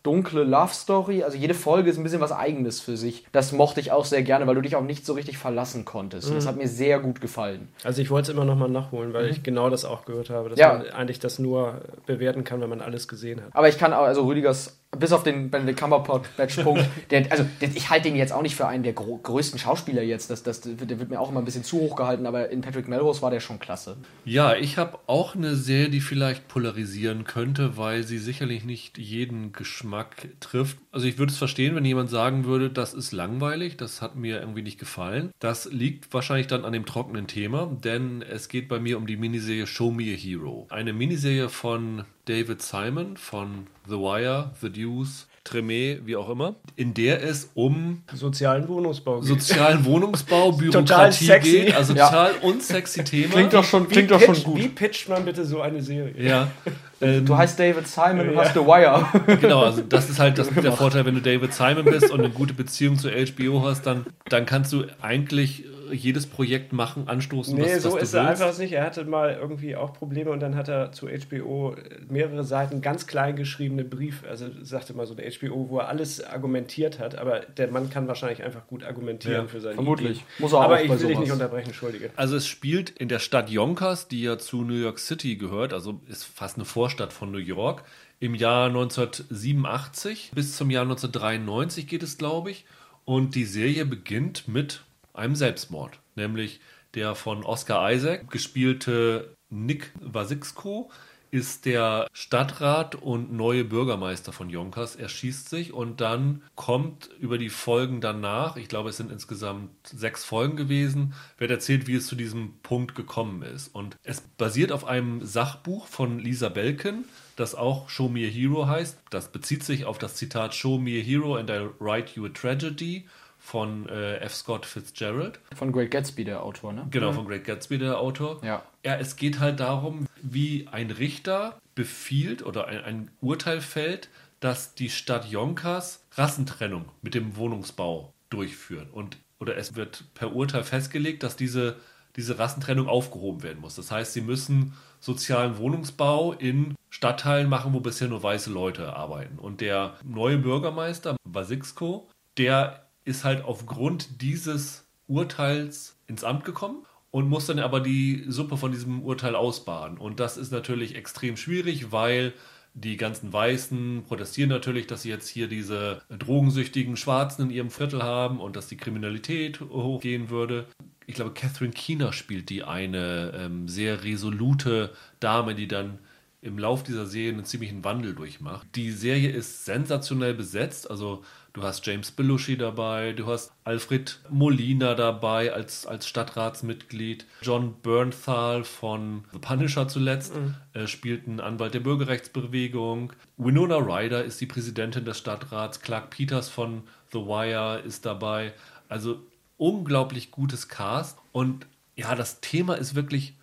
dunkle 0.04 0.44
Love 0.44 0.74
Story. 0.74 1.24
Also 1.24 1.38
jede 1.38 1.54
Folge 1.54 1.90
ist 1.90 1.98
ein 1.98 2.04
bisschen 2.04 2.20
was 2.22 2.32
Eigenes 2.32 2.80
für 2.82 2.98
sich. 2.98 3.26
Das 3.32 3.52
mochte 3.54 3.80
ich 3.80 3.92
auch 3.92 4.06
sehr 4.06 4.22
gerne, 4.22 4.46
weil 4.48 4.56
du 4.56 4.62
dich 4.62 4.76
auch 4.76 4.84
nicht 4.84 5.06
so 5.06 5.14
richtig 5.14 5.38
verlassen 5.38 5.86
konntest. 5.86 6.30
Und 6.30 6.36
Das 6.36 6.46
hat 6.46 6.58
mir 6.58 6.68
sehr 6.68 7.00
gut 7.00 7.22
gefallen. 7.22 7.70
Also 7.84 8.02
ich 8.02 8.10
wollte 8.12 8.30
es 8.32 8.36
immer 8.36 8.46
noch 8.46 8.56
mal 8.58 8.70
nachholen, 8.70 9.14
weil 9.14 9.30
ich 9.30 9.44
genau 9.44 9.70
das 9.70 9.86
auch 9.86 10.06
gehört 10.06 10.30
habe, 10.30 10.50
dass 10.50 10.60
Ja. 10.60 10.74
man 10.74 10.88
eigentlich 10.90 11.20
das 11.20 11.40
nur 11.40 11.82
bewerten 12.06 12.44
kann, 12.44 12.62
wenn 12.62 12.70
man 12.70 12.82
alles 12.82 13.08
gesehen 13.08 13.42
hat. 13.42 13.48
Aber 13.54 13.70
ich 13.70 13.78
kann 13.78 13.94
auch, 13.94 14.04
also 14.04 14.26
Rüdigers, 14.26 14.78
bis 14.98 15.12
auf 15.12 15.24
den 15.24 15.50
Benedict 15.50 15.80
Cumberbatch-Punkt, 15.80 16.86
also 17.30 17.46
der, 17.62 17.70
ich 17.76 17.90
halte 17.90 18.10
den 18.10 18.16
jetzt 18.16 18.32
auch 18.34 18.42
nicht 18.42 18.56
für 18.56 18.68
einen 18.68 18.84
der 18.84 18.94
größten 18.94 19.60
Schauspieler 19.60 20.02
jetzt. 20.02 20.30
Das, 20.30 20.44
das, 20.44 20.62
der 20.62 21.00
wird 21.00 21.10
mir 21.10 21.20
auch 21.20 21.30
immer 21.30 21.42
ein 21.42 21.46
bisschen 21.46 21.64
zu 21.64 21.80
hoch 21.80 21.96
gehalten, 21.96 22.26
aber 22.26 22.50
in 22.50 22.62
Patrick 22.62 22.88
Melrose 22.88 23.22
war 23.22 23.32
der 23.32 23.40
schon 23.40 23.60
klasse. 23.60 23.98
ja, 24.26 24.56
ich 24.56 24.78
habe 24.78 25.00
auch 25.08 25.36
eine 25.36 25.56
Serie, 25.56 25.90
die 25.90 26.02
vielleicht 26.02 26.48
polarisieren 26.48 27.24
könnte, 27.24 27.78
weil 27.78 28.04
sie 28.04 28.18
sicherlich 28.18 28.64
nicht 28.64 28.98
jeden 28.98 29.52
Geschmack 29.52 30.28
trifft. 30.40 30.78
Also 30.92 31.08
ich 31.08 31.18
würde 31.18 31.32
es 31.32 31.38
verstehen, 31.38 31.76
wenn 31.76 31.86
jemand 31.86 32.10
sagen 32.10 32.46
würde, 32.46 32.70
das 32.70 32.94
ist 32.94 33.12
langweilig, 33.12 33.78
das 33.78 34.02
hat 34.02 34.16
mir 34.16 34.40
irgendwie 34.40 34.62
nicht 34.62 34.80
gefallen. 34.80 35.32
Das 35.40 35.66
liegt 35.72 36.14
wahrscheinlich 36.14 36.48
dann 36.48 36.66
an 36.66 36.74
dem 36.74 36.86
trockenen 36.86 37.28
Thema, 37.28 37.76
denn 37.84 38.22
es 38.22 38.48
geht 38.48 38.68
bei 38.68 38.80
mir 38.80 38.98
um 38.98 39.08
die 39.08 39.18
Miniserie 39.18 39.68
Show 39.68 39.92
Me 39.92 40.14
a 40.14 40.18
Hero. 40.18 40.68
Eine 40.70 40.94
Miniserie 40.94 41.50
von 41.50 42.06
David 42.26 42.62
Simon 42.62 43.18
von 43.18 43.68
The 43.88 43.96
Wire, 43.96 44.52
The 44.62 44.70
Deuce, 44.70 45.28
Tremé, 45.46 46.00
wie 46.06 46.16
auch 46.16 46.30
immer, 46.30 46.56
in 46.78 46.94
der 46.94 47.22
es 47.22 47.50
um 47.54 48.02
Sozialen 48.14 48.66
Wohnungsbau 48.70 49.20
geht. 49.20 49.28
sozialen 49.28 49.84
Wohnungsbau, 49.86 50.52
Total 50.54 50.58
Bürokratie 50.72 51.26
sexy. 51.26 51.52
geht, 51.52 51.76
also 51.76 51.94
Ja. 51.94 52.08
total 52.08 52.32
unsexy 52.44 53.04
Thema. 53.04 53.34
Klingt 53.34 53.54
doch 53.54 53.64
schon, 53.66 53.84
Wie, 53.90 53.94
klingt 53.94 54.12
doch 54.12 54.22
schon 54.22 54.42
gut. 54.42 54.58
wie 54.58 54.70
pitcht 54.70 55.10
man 55.10 55.26
bitte 55.26 55.44
so 55.44 55.60
eine 55.62 55.82
Serie? 55.82 56.14
ja. 56.18 56.48
Ähm, 57.02 57.26
Du 57.26 57.36
heißt 57.36 57.60
David 57.60 57.86
Simon 57.86 58.30
und 58.30 58.36
Ja. 58.36 58.44
hast 58.46 58.54
The 58.54 58.62
Wire. 58.62 59.06
Genau, 59.42 59.64
also 59.66 59.82
das 59.82 60.10
ist 60.10 60.20
halt 60.20 60.38
das, 60.38 60.48
der 60.50 60.72
Vorteil, 60.72 61.06
wenn 61.06 61.16
du 61.16 61.22
David 61.22 61.54
Simon 61.54 61.84
bist 61.84 62.10
und 62.10 62.22
eine 62.22 62.30
gute 62.30 62.54
Beziehung 62.54 62.98
zu 62.98 63.10
HBO 63.10 63.62
hast, 63.68 63.86
dann, 63.86 64.06
dann 64.30 64.46
kannst 64.46 64.72
du 64.72 64.86
eigentlich 65.02 65.66
jedes 65.94 66.28
Projekt 66.28 66.74
machen, 66.74 67.08
anstoßen, 67.08 67.56
Nee, 67.56 67.76
was, 67.76 67.84
so 67.84 67.94
was 67.94 68.04
ist 68.04 68.14
er 68.14 68.28
einfach 68.28 68.58
nicht. 68.58 68.74
Er 68.74 68.84
hatte 68.86 69.06
mal 69.06 69.34
irgendwie 69.40 69.76
auch 69.76 69.94
Probleme 69.94 70.32
und 70.32 70.40
dann 70.40 70.56
hat 70.56 70.68
er 70.68 70.92
zu 70.92 71.08
HBO 71.08 71.76
mehrere 72.10 72.44
Seiten 72.44 72.82
ganz 72.82 73.08
klein 73.08 73.36
geschriebene 73.36 73.84
Brief, 73.84 74.24
also 74.30 74.48
sagte 74.62 74.94
mal 74.94 75.06
so 75.06 75.14
der 75.16 75.32
HBO, 75.32 75.70
wo 75.70 75.80
er 75.80 75.88
alles 75.88 76.24
argumentiert 76.24 77.00
hat, 77.00 77.16
aber 77.16 77.42
der 77.42 77.70
Mann 77.72 77.90
kann 77.90 78.08
wahrscheinlich 78.08 78.44
einfach 78.44 78.68
gut 78.68 78.84
argumentieren 78.84 79.44
Ja, 79.44 79.48
für 79.48 79.62
seine 79.62 79.76
vermutlich. 79.76 80.18
Ideen. 80.18 80.26
Muss 80.40 80.54
er 80.54 80.60
auch 80.60 80.64
aber 80.64 80.82
ich 80.84 80.90
will 80.90 80.98
dich 80.98 81.08
sowas. 81.08 81.20
nicht 81.20 81.32
unterbrechen, 81.32 81.68
entschuldige. 81.68 82.10
Also 82.16 82.36
es 82.36 82.48
spielt 82.48 82.90
in 82.90 83.08
der 83.10 83.20
Stadt 83.20 83.50
Yonkers, 83.50 84.08
die 84.08 84.24
ja 84.24 84.38
zu 84.38 84.64
New 84.64 84.74
York 84.82 85.00
City 85.00 85.36
gehört, 85.38 85.74
also 85.74 86.00
ist 86.10 86.24
fast 86.26 86.58
eine 86.58 86.66
Vorstadt 86.66 87.14
von 87.14 87.32
New 87.32 87.38
York. 87.38 87.84
Im 88.20 88.36
Jahr 88.36 88.68
1987 88.68 90.32
bis 90.34 90.56
zum 90.56 90.70
Jahr 90.70 90.84
1993 90.84 91.88
geht 91.88 92.04
es, 92.04 92.18
glaube 92.18 92.52
ich. 92.52 92.66
Und 93.06 93.36
die 93.36 93.44
Serie 93.44 93.86
beginnt 93.86 94.48
mit 94.48 94.82
einem 95.14 95.36
Selbstmord, 95.36 96.00
nämlich 96.16 96.60
der 96.94 97.16
von 97.16 97.44
Oscar 97.44 97.92
Isaac 97.92 98.30
gespielte 98.30 99.36
Nick 99.50 99.92
Wasixko 100.00 100.92
ist 101.34 101.66
der 101.66 102.08
Stadtrat 102.14 102.94
und 102.94 103.34
neue 103.34 103.64
Bürgermeister 103.64 104.32
von 104.32 104.52
Yonkers. 104.52 104.96
Er 104.96 105.10
schießt 105.10 105.50
sich 105.50 105.74
und 105.74 106.00
dann 106.00 106.44
kommt 106.54 107.10
über 107.20 107.40
die 107.40 107.50
Folgen 107.50 108.02
danach, 108.02 108.56
ich 108.56 108.68
glaube 108.68 108.90
es 108.90 108.98
sind 108.98 109.12
insgesamt 109.12 109.72
sechs 109.84 110.24
Folgen 110.24 110.58
gewesen, 110.58 111.16
wird 111.40 111.50
erzählt, 111.50 111.88
wie 111.88 111.96
es 111.96 112.06
zu 112.06 112.16
diesem 112.16 112.60
Punkt 112.62 112.94
gekommen 112.94 113.42
ist. 113.42 113.74
Und 113.74 113.98
es 114.04 114.22
basiert 114.22 114.72
auf 114.72 114.86
einem 114.86 115.26
Sachbuch 115.26 115.88
von 115.88 116.20
Lisa 116.20 116.50
Belkin, 116.50 117.06
das 117.36 117.56
auch 117.56 117.90
Show 117.90 118.10
Me 118.10 118.28
a 118.28 118.30
Hero 118.30 118.68
heißt. 118.68 119.00
Das 119.10 119.32
bezieht 119.32 119.64
sich 119.64 119.86
auf 119.86 119.98
das 119.98 120.14
Zitat 120.14 120.54
Show 120.54 120.78
Me 120.78 121.00
a 121.00 121.04
Hero 121.04 121.36
and 121.36 121.50
I 121.50 121.68
write 121.80 122.12
you 122.16 122.28
a 122.28 122.30
tragedy 122.30 123.08
von 123.44 123.90
äh, 123.90 124.16
F. 124.20 124.34
Scott 124.34 124.66
Fitzgerald. 124.66 125.38
Von 125.54 125.74
Great 125.74 125.92
Gatsby, 125.92 126.24
der 126.24 126.44
Autor, 126.44 126.72
ne? 126.72 126.88
Genau, 126.90 127.12
von 127.12 127.28
Great 127.28 127.44
Gatsby, 127.44 127.78
der 127.78 128.00
Autor. 128.00 128.40
Ja. 128.42 128.64
ja. 128.86 128.96
Es 128.96 129.18
geht 129.18 129.40
halt 129.40 129.60
darum, 129.60 130.08
wie 130.22 130.70
ein 130.72 130.90
Richter 130.90 131.60
befiehlt 131.76 132.46
oder 132.46 132.68
ein, 132.68 132.84
ein 132.86 133.12
Urteil 133.20 133.60
fällt, 133.60 134.08
dass 134.40 134.76
die 134.76 134.90
Stadt 134.90 135.30
Yonkers 135.30 136.06
Rassentrennung 136.14 136.86
mit 137.02 137.16
dem 137.16 137.36
Wohnungsbau 137.36 138.14
durchführen. 138.30 138.90
Und, 138.90 139.18
oder 139.40 139.58
es 139.58 139.76
wird 139.76 140.06
per 140.14 140.34
Urteil 140.34 140.64
festgelegt, 140.64 141.22
dass 141.22 141.36
diese, 141.36 141.76
diese 142.16 142.40
Rassentrennung 142.40 142.88
aufgehoben 142.88 143.44
werden 143.44 143.60
muss. 143.60 143.76
Das 143.76 143.92
heißt, 143.92 144.14
sie 144.14 144.22
müssen 144.22 144.74
sozialen 145.02 145.58
Wohnungsbau 145.58 146.32
in 146.32 146.76
Stadtteilen 146.90 147.50
machen, 147.50 147.74
wo 147.74 147.82
bisher 147.82 148.08
nur 148.08 148.24
weiße 148.24 148.52
Leute 148.52 148.96
arbeiten. 148.96 149.38
Und 149.38 149.60
der 149.60 149.96
neue 150.02 150.38
Bürgermeister, 150.38 151.18
Basixko, 151.28 152.10
der 152.38 152.83
ist 153.06 153.24
halt 153.24 153.44
aufgrund 153.44 154.22
dieses 154.22 154.86
Urteils 155.08 155.98
ins 156.08 156.24
Amt 156.24 156.46
gekommen 156.46 156.86
und 157.12 157.30
muss 157.30 157.46
dann 157.46 157.60
aber 157.60 157.80
die 157.80 158.26
Suppe 158.28 158.58
von 158.58 158.72
diesem 158.72 159.04
Urteil 159.04 159.36
ausbaden. 159.36 159.98
Und 159.98 160.20
das 160.20 160.38
ist 160.38 160.52
natürlich 160.52 160.96
extrem 160.96 161.38
schwierig, 161.38 161.92
weil 161.92 162.34
die 162.74 162.98
ganzen 162.98 163.32
Weißen 163.32 164.04
protestieren 164.08 164.50
natürlich, 164.50 164.88
dass 164.88 165.04
sie 165.04 165.10
jetzt 165.10 165.28
hier 165.28 165.48
diese 165.48 166.02
drogensüchtigen 166.10 166.98
Schwarzen 166.98 167.44
in 167.44 167.52
ihrem 167.52 167.70
Viertel 167.70 168.02
haben 168.02 168.40
und 168.40 168.56
dass 168.56 168.68
die 168.68 168.78
Kriminalität 168.78 169.62
hochgehen 169.62 170.32
würde. 170.32 170.66
Ich 171.06 171.16
glaube, 171.16 171.34
Catherine 171.34 171.74
Keener 171.74 172.14
spielt 172.14 172.50
die 172.50 172.64
eine 172.64 173.34
ähm, 173.36 173.68
sehr 173.68 174.04
resolute 174.04 174.92
Dame, 175.20 175.54
die 175.54 175.68
dann 175.68 176.00
im 176.42 176.58
Lauf 176.58 176.84
dieser 176.84 177.06
Serie 177.06 177.34
einen 177.34 177.46
ziemlichen 177.46 177.84
Wandel 177.84 178.16
durchmacht. 178.16 178.68
Die 178.76 178.92
Serie 178.92 179.30
ist 179.30 179.66
sensationell 179.66 180.34
besetzt, 180.34 180.90
also 180.90 181.24
du 181.54 181.64
hast 181.64 181.86
James 181.86 182.12
Belushi 182.12 182.58
dabei, 182.58 183.14
du 183.14 183.28
hast 183.28 183.52
Alfred 183.64 184.20
Molina 184.30 184.96
dabei 184.96 185.54
als, 185.54 185.86
als 185.86 186.08
Stadtratsmitglied, 186.08 187.26
John 187.42 187.76
Bernthal 187.82 188.64
von 188.64 189.24
The 189.32 189.40
Punisher 189.40 189.88
zuletzt 189.88 190.34
äh, 190.74 190.88
spielt 190.88 191.28
einen 191.28 191.40
Anwalt 191.40 191.74
der 191.74 191.80
Bürgerrechtsbewegung, 191.80 193.14
Winona 193.38 193.78
Ryder 193.78 194.24
ist 194.24 194.42
die 194.42 194.48
Präsidentin 194.48 195.06
des 195.06 195.18
Stadtrats, 195.18 195.82
Clark 195.82 196.10
Peters 196.10 196.50
von 196.50 196.84
The 197.12 197.20
Wire 197.20 197.82
ist 197.86 198.06
dabei, 198.06 198.54
also 198.90 199.22
unglaublich 199.58 200.32
gutes 200.32 200.68
Cast. 200.68 201.18
Und 201.32 201.68
ja, 201.96 202.16
das 202.16 202.42
Thema 202.42 202.74
ist 202.76 202.96
wirklich 202.96 203.36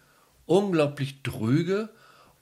unglaublich 0.47 1.23
dröge. 1.23 1.89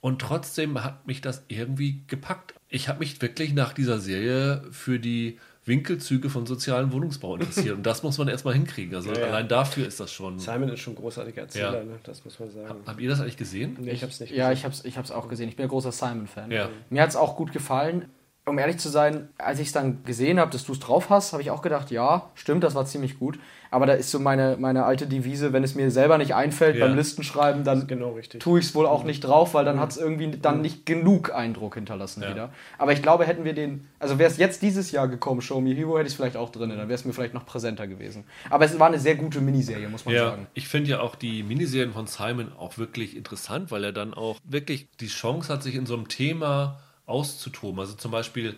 Und 0.00 0.20
trotzdem 0.20 0.82
hat 0.82 1.06
mich 1.06 1.20
das 1.20 1.44
irgendwie 1.48 2.02
gepackt. 2.06 2.54
Ich 2.68 2.88
habe 2.88 3.00
mich 3.00 3.20
wirklich 3.20 3.52
nach 3.52 3.72
dieser 3.72 3.98
Serie 3.98 4.64
für 4.70 4.98
die 4.98 5.38
Winkelzüge 5.68 6.30
von 6.30 6.46
sozialen 6.46 6.92
Wohnungsbau 6.92 7.36
interessiert. 7.36 7.76
Und 7.76 7.82
das 7.86 8.02
muss 8.02 8.18
man 8.18 8.26
erstmal 8.28 8.54
hinkriegen. 8.54 8.94
Also 8.94 9.10
Ja, 9.12 9.20
ja. 9.20 9.26
allein 9.26 9.46
dafür 9.48 9.86
ist 9.86 10.00
das 10.00 10.10
schon. 10.12 10.38
Simon 10.38 10.70
ist 10.70 10.80
schon 10.80 10.94
ein 10.94 10.96
großartiger 10.96 11.42
Erzähler, 11.42 11.78
Ja. 11.78 11.84
ne? 11.84 11.98
das 12.02 12.24
muss 12.24 12.40
man 12.40 12.50
sagen. 12.50 12.74
Habt 12.86 13.00
ihr 13.00 13.08
das 13.08 13.20
eigentlich 13.20 13.36
gesehen? 13.36 13.76
Nee, 13.80 13.92
ich 13.92 14.02
hab's 14.02 14.18
nicht 14.20 14.32
Ja, 14.32 14.50
ich 14.50 14.64
hab's, 14.64 14.84
ich 14.84 14.98
hab's 14.98 15.10
auch 15.10 15.28
gesehen. 15.28 15.48
Ich 15.48 15.56
bin 15.56 15.64
ein 15.66 15.68
großer 15.68 15.92
Simon-Fan. 15.92 16.50
Ja. 16.50 16.68
Mir 16.90 17.02
hat's 17.02 17.14
auch 17.16 17.36
gut 17.36 17.52
gefallen. 17.52 18.06
Um 18.48 18.58
ehrlich 18.58 18.78
zu 18.78 18.88
sein, 18.88 19.28
als 19.38 19.58
ich 19.60 19.68
es 19.68 19.72
dann 19.72 20.02
gesehen 20.04 20.40
habe, 20.40 20.50
dass 20.50 20.64
du 20.64 20.72
es 20.72 20.80
drauf 20.80 21.10
hast, 21.10 21.32
habe 21.32 21.42
ich 21.42 21.50
auch 21.50 21.62
gedacht, 21.62 21.90
ja, 21.90 22.30
stimmt, 22.34 22.64
das 22.64 22.74
war 22.74 22.86
ziemlich 22.86 23.18
gut. 23.18 23.38
Aber 23.70 23.84
da 23.84 23.92
ist 23.92 24.10
so 24.10 24.18
meine, 24.18 24.56
meine 24.58 24.84
alte 24.84 25.06
Devise, 25.06 25.52
wenn 25.52 25.62
es 25.62 25.74
mir 25.74 25.90
selber 25.90 26.16
nicht 26.16 26.34
einfällt 26.34 26.76
Ja. 26.76 26.86
beim 26.86 26.96
Listenschreiben, 26.96 27.64
dann 27.64 27.86
genau 27.86 28.16
tue 28.38 28.60
ich 28.60 28.66
es 28.66 28.74
wohl 28.74 28.86
auch 28.86 29.04
nicht 29.04 29.20
drauf, 29.20 29.52
weil 29.52 29.64
dann 29.66 29.78
hat 29.78 29.90
es 29.90 29.98
irgendwie 29.98 30.30
dann 30.40 30.62
nicht 30.62 30.86
genug 30.86 31.34
Eindruck 31.34 31.74
hinterlassen 31.74 32.22
Ja. 32.22 32.30
wieder. 32.30 32.50
Aber 32.78 32.92
ich 32.92 33.02
glaube, 33.02 33.26
hätten 33.26 33.44
wir 33.44 33.52
den, 33.52 33.86
also 33.98 34.18
wäre 34.18 34.30
es 34.30 34.38
jetzt 34.38 34.62
dieses 34.62 34.90
Jahr 34.90 35.06
gekommen, 35.06 35.42
Show 35.42 35.60
Me 35.60 35.74
Hero, 35.74 35.98
hätte 35.98 36.06
ich 36.06 36.12
es 36.12 36.16
vielleicht 36.16 36.36
auch 36.38 36.48
drin, 36.50 36.70
dann 36.70 36.78
wäre 36.78 36.92
es 36.94 37.04
mir 37.04 37.12
vielleicht 37.12 37.34
noch 37.34 37.44
präsenter 37.44 37.86
gewesen. 37.86 38.24
Aber 38.48 38.64
es 38.64 38.78
war 38.78 38.86
eine 38.86 38.98
sehr 38.98 39.16
gute 39.16 39.40
Miniserie, 39.42 39.88
muss 39.88 40.06
man 40.06 40.14
Ja, 40.14 40.30
sagen. 40.30 40.46
ich 40.54 40.68
finde 40.68 40.90
ja 40.90 41.00
auch 41.00 41.14
die 41.14 41.42
Miniserien 41.42 41.92
von 41.92 42.06
Simon 42.06 42.52
auch 42.58 42.78
wirklich 42.78 43.16
interessant, 43.16 43.70
weil 43.70 43.84
er 43.84 43.92
dann 43.92 44.14
auch 44.14 44.38
wirklich 44.44 44.88
die 45.00 45.08
Chance 45.08 45.52
hat, 45.52 45.62
sich 45.62 45.74
in 45.74 45.84
so 45.84 45.94
einem 45.94 46.08
Thema 46.08 46.78
auszutoben. 47.08 47.80
Also 47.80 47.94
zum 47.94 48.10
Beispiel 48.10 48.54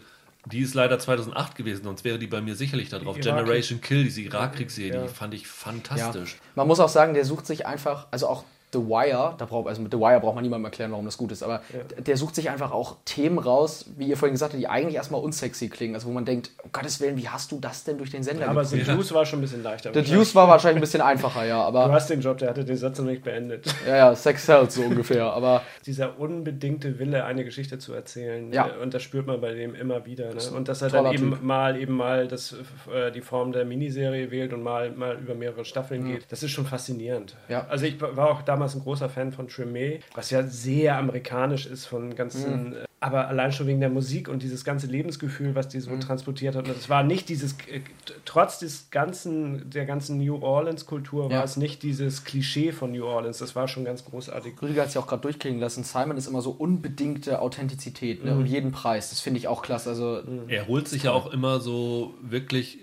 Die 0.51 0.61
ist 0.61 0.73
leider 0.73 0.99
2008 0.99 1.55
gewesen, 1.55 1.85
sonst 1.85 2.03
wäre 2.03 2.19
die 2.19 2.27
bei 2.27 2.41
mir 2.41 2.55
sicherlich 2.57 2.89
da 2.89 2.99
drauf. 2.99 3.21
Generation 3.21 3.83
Kill, 3.83 4.05
diese 4.05 4.23
Irakkriegsserie, 4.23 4.95
Ja. 4.95 5.03
die 5.03 5.09
fand 5.09 5.35
ich 5.35 5.43
Ja. 5.43 5.49
fantastisch. 5.51 6.39
Man 6.55 6.67
muss 6.67 6.81
auch 6.81 6.89
sagen, 6.89 7.13
der 7.13 7.27
sucht 7.27 7.45
sich 7.47 7.67
einfach, 7.67 8.07
also 8.11 8.27
auch 8.27 8.45
The 8.73 8.79
Wire, 8.79 9.35
da 9.39 9.45
braucht, 9.47 9.69
also 9.69 9.83
mit 9.83 9.93
The 9.93 9.99
Wire 9.99 10.21
braucht 10.21 10.35
man 10.35 10.43
niemandem 10.43 10.67
erklären, 10.67 10.91
warum 10.93 11.05
das 11.05 11.17
gut 11.17 11.33
ist, 11.33 11.43
aber 11.43 11.63
der 11.99 12.17
sucht 12.17 12.35
sich 12.35 12.51
einfach 12.51 12.71
auch 12.73 12.97
Themen 13.05 13.39
raus, 13.39 13.87
wie 13.97 14.07
ihr 14.07 14.17
vorhin 14.17 14.35
gesagt 14.35 14.53
habt, 14.53 14.63
die 14.63 14.69
eigentlich 14.69 14.95
erstmal 14.95 15.21
unsexy 15.21 15.69
klingen. 15.69 15.95
Also 15.95 16.09
wo 16.09 16.13
man 16.13 16.25
denkt, 16.25 16.51
um 16.63 16.71
Gottes 16.73 17.01
Willen, 17.01 17.17
wie 17.17 17.29
hast 17.29 17.53
du 17.53 17.59
das 17.61 17.85
denn 17.85 17.99
durch 17.99 18.11
den 18.11 18.23
Sender 18.23 18.49
Aber 18.49 18.63
gekriegt? 18.63 18.87
The 18.87 18.93
Juice 18.93 19.13
war 19.13 19.27
schon 19.27 19.39
ein 19.39 19.43
bisschen 19.43 19.63
leichter. 19.63 19.93
The 19.93 20.03
Deuce 20.03 20.35
war 20.35 20.49
wahrscheinlich 20.49 20.79
ein 20.79 20.81
bisschen 20.83 21.01
einfacher, 21.01 21.45
ja, 21.45 21.71
Du 21.71 21.79
aber 21.79 21.93
hast 21.93 22.09
den 22.11 22.21
Job, 22.21 22.39
der 22.39 22.51
hatte 22.51 22.65
den 22.65 22.77
Satz 22.77 22.99
noch 22.99 23.07
nicht 23.07 23.23
beendet. 23.25 23.67
ja, 23.87 23.97
ja, 23.97 24.15
Sex 24.15 24.47
sells 24.47 24.75
so 24.75 24.83
ungefähr, 24.83 25.25
aber 25.25 25.63
Dieser 25.87 26.19
unbedingte 26.19 26.99
Wille, 26.99 27.25
eine 27.25 27.45
Geschichte 27.45 27.79
zu 27.79 27.93
erzählen. 27.93 28.53
Ja. 28.53 28.69
äh, 28.69 28.83
Und 28.83 28.95
das 28.95 29.03
spürt 29.03 29.27
man 29.27 29.41
bei 29.41 29.53
dem 29.55 29.75
immer 29.75 30.07
wieder. 30.07 30.33
Ne? 30.35 30.41
Und 30.55 30.69
dass 30.69 30.83
er 30.83 30.91
dann 30.91 31.07
eben 31.13 31.31
Typ. 31.33 31.43
mal 31.43 31.77
eben 31.77 31.95
mal 31.95 32.29
das, 32.29 32.55
äh, 32.93 33.11
die 33.11 33.21
Form 33.21 33.53
der 33.53 33.65
Miniserie 33.65 34.31
wählt 34.31 34.53
und 34.53 34.63
mal, 34.63 34.91
mal 34.91 35.19
über 35.19 35.35
mehrere 35.35 35.65
Staffeln 35.65 36.05
geht. 36.05 36.27
Das 36.31 36.43
ist 36.43 36.51
schon 36.51 36.67
faszinierend. 36.67 37.37
Ja. 37.49 37.67
Also 37.69 37.87
ich 37.87 38.01
war 38.01 38.31
auch 38.31 38.43
damals 38.43 38.60
ein 38.75 38.81
großer 38.83 39.09
Fan 39.09 39.33
von 39.33 39.49
Tremé, 39.49 40.01
was 40.15 40.31
ja 40.31 40.43
sehr 40.43 40.97
amerikanisch 40.99 41.67
ist 41.67 41.87
von 41.87 42.15
ganzen, 42.15 42.75
äh, 42.75 42.85
aber 43.01 43.29
allein 43.29 43.51
schon 43.53 43.67
wegen 43.67 43.81
der 43.81 43.89
Musik 43.89 44.29
und 44.29 44.43
dieses 44.43 44.65
ganze 44.65 44.87
Lebensgefühl, 44.87 45.55
was 45.55 45.69
die 45.69 45.81
so 45.81 45.97
transportiert 45.97 46.55
hat. 46.55 46.69
Und 46.69 46.77
es 46.77 46.89
war 46.91 47.03
nicht 47.03 47.29
dieses, 47.31 47.53
äh, 47.69 47.81
trotz 48.27 48.59
des 48.59 48.91
ganzen, 48.91 49.71
der 49.71 49.87
ganzen 49.87 50.19
New 50.19 50.37
Orleans-Kultur 50.43 51.25
war 51.25 51.31
Ja. 51.39 51.43
es 51.45 51.57
nicht 51.57 51.83
dieses 51.83 52.25
Klischee 52.25 52.73
von 52.73 52.93
New 52.93 53.05
Orleans. 53.05 53.39
Das 53.39 53.57
war 53.57 53.69
schon 53.69 53.85
ganz 53.85 54.05
großartig. 54.05 54.55
Rüdiger 54.61 54.83
hat 54.83 54.89
es 54.89 54.95
ja 54.95 55.01
auch 55.01 55.07
gerade 55.07 55.23
durchklingen 55.23 55.61
lassen. 55.61 55.83
Simon 55.85 56.17
ist 56.19 56.27
immer 56.27 56.43
so 56.43 56.51
unbedingte 56.51 57.41
Authentizität, 57.41 58.25
ne? 58.25 58.35
um 58.37 58.45
jeden 58.45 58.71
Preis. 58.73 59.11
Das 59.11 59.21
finde 59.21 59.39
ich 59.39 59.49
auch 59.49 59.63
klasse. 59.63 59.89
Also 59.91 60.21
Er 60.49 60.67
holt 60.69 60.87
sich 60.89 61.05
ja 61.05 61.13
auch 61.13 61.33
immer 61.33 61.61
so 61.61 62.15
wirklich 62.21 62.79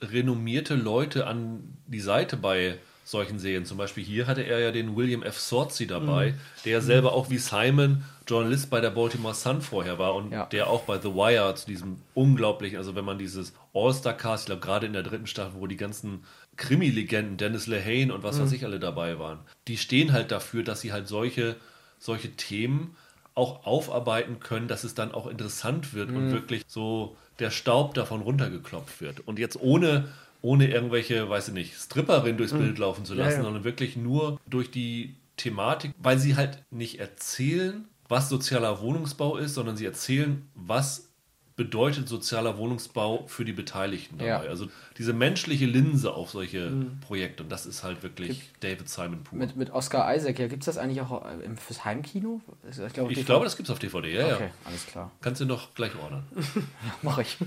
renommierte 0.00 0.74
Leute 0.74 1.26
an 1.26 1.76
die 1.86 2.00
Seite 2.00 2.36
bei 2.36 2.74
solchen 3.04 3.38
Serien. 3.38 3.64
Zum 3.64 3.78
Beispiel 3.78 4.04
hier 4.04 4.26
hatte 4.26 4.42
er 4.42 4.58
ja 4.60 4.70
den 4.70 4.96
William 4.96 5.22
F. 5.22 5.38
Sorcy 5.38 5.86
dabei, 5.86 6.34
der 6.64 6.80
selber 6.80 7.12
auch 7.12 7.30
wie 7.30 7.38
Simon 7.38 8.04
Journalist 8.28 8.70
bei 8.70 8.80
der 8.80 8.90
Baltimore 8.90 9.34
Sun 9.34 9.60
vorher 9.60 9.98
war 9.98 10.14
und 10.14 10.30
Ja. 10.32 10.46
der 10.46 10.68
auch 10.68 10.82
bei 10.82 10.98
The 10.98 11.12
Wire 11.14 11.54
zu 11.56 11.66
diesem 11.66 11.96
unglaublichen, 12.14 12.78
also 12.78 12.94
wenn 12.94 13.04
man 13.04 13.18
dieses 13.18 13.52
All-Star-Cast, 13.74 14.44
ich 14.44 14.46
glaube 14.46 14.60
gerade 14.60 14.86
in 14.86 14.92
der 14.92 15.02
dritten 15.02 15.26
Staffel, 15.26 15.60
wo 15.60 15.66
die 15.66 15.76
ganzen 15.76 16.22
Krimi-Legenden, 16.56 17.36
Dennis 17.38 17.66
Lehane 17.66 18.14
und 18.14 18.22
was 18.22 18.38
weiß 18.40 18.52
ich 18.52 18.64
alle 18.64 18.78
dabei 18.78 19.18
waren, 19.18 19.40
die 19.68 19.76
stehen 19.76 20.12
halt 20.12 20.30
dafür, 20.30 20.62
dass 20.62 20.80
sie 20.80 20.92
halt 20.92 21.08
solche, 21.08 21.56
solche 21.98 22.30
Themen 22.32 22.94
auch 23.34 23.64
aufarbeiten 23.66 24.38
können, 24.40 24.68
dass 24.68 24.84
es 24.84 24.94
dann 24.94 25.12
auch 25.12 25.26
interessant 25.26 25.94
wird 25.94 26.10
und 26.10 26.30
wirklich 26.32 26.62
so 26.68 27.16
der 27.38 27.50
Staub 27.50 27.94
davon 27.94 28.20
runtergeklopft 28.20 29.00
wird. 29.00 29.20
Und 29.26 29.38
jetzt 29.38 29.58
ohne, 29.60 30.08
ohne 30.42 30.68
irgendwelche, 30.68 31.28
weiß 31.30 31.48
ich 31.48 31.54
nicht, 31.54 31.74
Stripperin 31.74 32.36
durchs 32.36 32.52
Bild 32.52 32.78
laufen 32.78 33.04
zu 33.04 33.14
lassen, 33.14 33.38
ja. 33.38 33.42
sondern 33.44 33.64
wirklich 33.64 33.96
nur 33.96 34.38
durch 34.46 34.70
die 34.70 35.14
Thematik, 35.36 35.92
weil 35.98 36.18
sie 36.18 36.36
halt 36.36 36.62
nicht 36.70 37.00
erzählen, 37.00 37.86
was 38.08 38.28
sozialer 38.28 38.80
Wohnungsbau 38.82 39.36
ist, 39.38 39.54
sondern 39.54 39.76
sie 39.76 39.86
erzählen, 39.86 40.46
was 40.54 41.08
bedeutet 41.54 42.08
sozialer 42.08 42.56
Wohnungsbau 42.56 43.24
für 43.26 43.44
die 43.44 43.52
Beteiligten 43.52 44.16
dabei. 44.18 44.44
Ja. 44.44 44.50
Also 44.50 44.68
diese 44.96 45.12
menschliche 45.12 45.66
Linse 45.66 46.12
auf 46.14 46.30
solche 46.30 46.72
Projekte. 47.06 47.42
Und 47.42 47.50
das 47.52 47.66
ist 47.66 47.82
halt 47.84 48.02
wirklich 48.02 48.50
David 48.60 48.88
Simon 48.88 49.22
pur. 49.22 49.38
mit, 49.38 49.54
mit 49.54 49.70
Oscar 49.70 50.14
Isaac, 50.14 50.38
ja, 50.38 50.48
gibt 50.48 50.62
es 50.62 50.66
das 50.66 50.78
eigentlich 50.78 51.02
auch 51.02 51.24
äh, 51.26 51.44
im- 51.44 51.58
fürs 51.58 51.84
Heimkino? 51.84 52.40
Ich, 52.68 52.92
glaube, 52.94 53.12
ich 53.12 53.26
glaube, 53.26 53.44
das 53.44 53.56
gibt 53.56 53.68
es 53.68 53.72
auf 53.72 53.78
DVD, 53.78 54.12
ja, 54.14 54.34
Okay, 54.34 54.44
ja. 54.44 54.50
alles 54.64 54.86
klar. 54.86 55.10
Kannst 55.20 55.40
du 55.42 55.44
noch 55.44 55.74
gleich 55.74 55.92
ordern. 56.02 56.24
Mache 57.02 57.22
ich. 57.22 57.36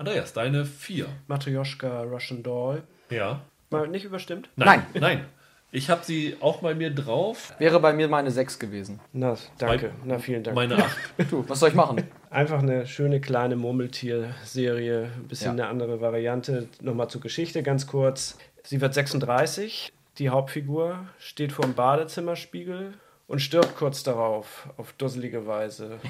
Andreas, 0.00 0.32
deine 0.32 0.64
vier. 0.64 1.08
Matryoshka 1.26 2.04
Russian 2.04 2.42
Doll. 2.42 2.82
Ja. 3.10 3.42
Mal 3.68 3.86
nicht 3.86 4.06
überstimmt? 4.06 4.48
Nein, 4.56 4.82
nein. 4.94 5.26
Ich 5.72 5.90
habe 5.90 6.02
sie 6.02 6.38
auch 6.40 6.62
bei 6.62 6.74
mir 6.74 6.88
drauf. 6.88 7.52
Wäre 7.58 7.78
bei 7.80 7.92
mir 7.92 8.08
meine 8.08 8.30
6 8.30 8.58
gewesen. 8.58 8.98
Na, 9.12 9.36
danke. 9.58 9.92
Na, 10.06 10.18
vielen 10.18 10.42
Dank. 10.42 10.54
Meine 10.54 10.76
acht. 10.82 10.96
Du, 11.30 11.44
was 11.46 11.60
soll 11.60 11.68
ich 11.68 11.74
machen? 11.74 12.02
Einfach 12.30 12.60
eine 12.62 12.86
schöne 12.86 13.20
kleine 13.20 13.56
Murmeltier-Serie, 13.56 15.10
ein 15.16 15.28
bisschen 15.28 15.58
Ja. 15.58 15.64
eine 15.64 15.66
andere 15.66 16.00
Variante. 16.00 16.66
Nochmal 16.80 17.10
zur 17.10 17.20
Geschichte 17.20 17.62
ganz 17.62 17.86
kurz. 17.86 18.38
Sie 18.64 18.80
wird 18.80 18.94
36, 18.94 19.92
die 20.16 20.30
Hauptfigur 20.30 21.04
steht 21.18 21.52
vor 21.52 21.66
dem 21.66 21.74
Badezimmerspiegel 21.74 22.94
und 23.26 23.40
stirbt 23.40 23.76
kurz 23.76 24.02
darauf 24.02 24.66
auf 24.78 24.94
dusselige 24.94 25.46
Weise. 25.46 26.00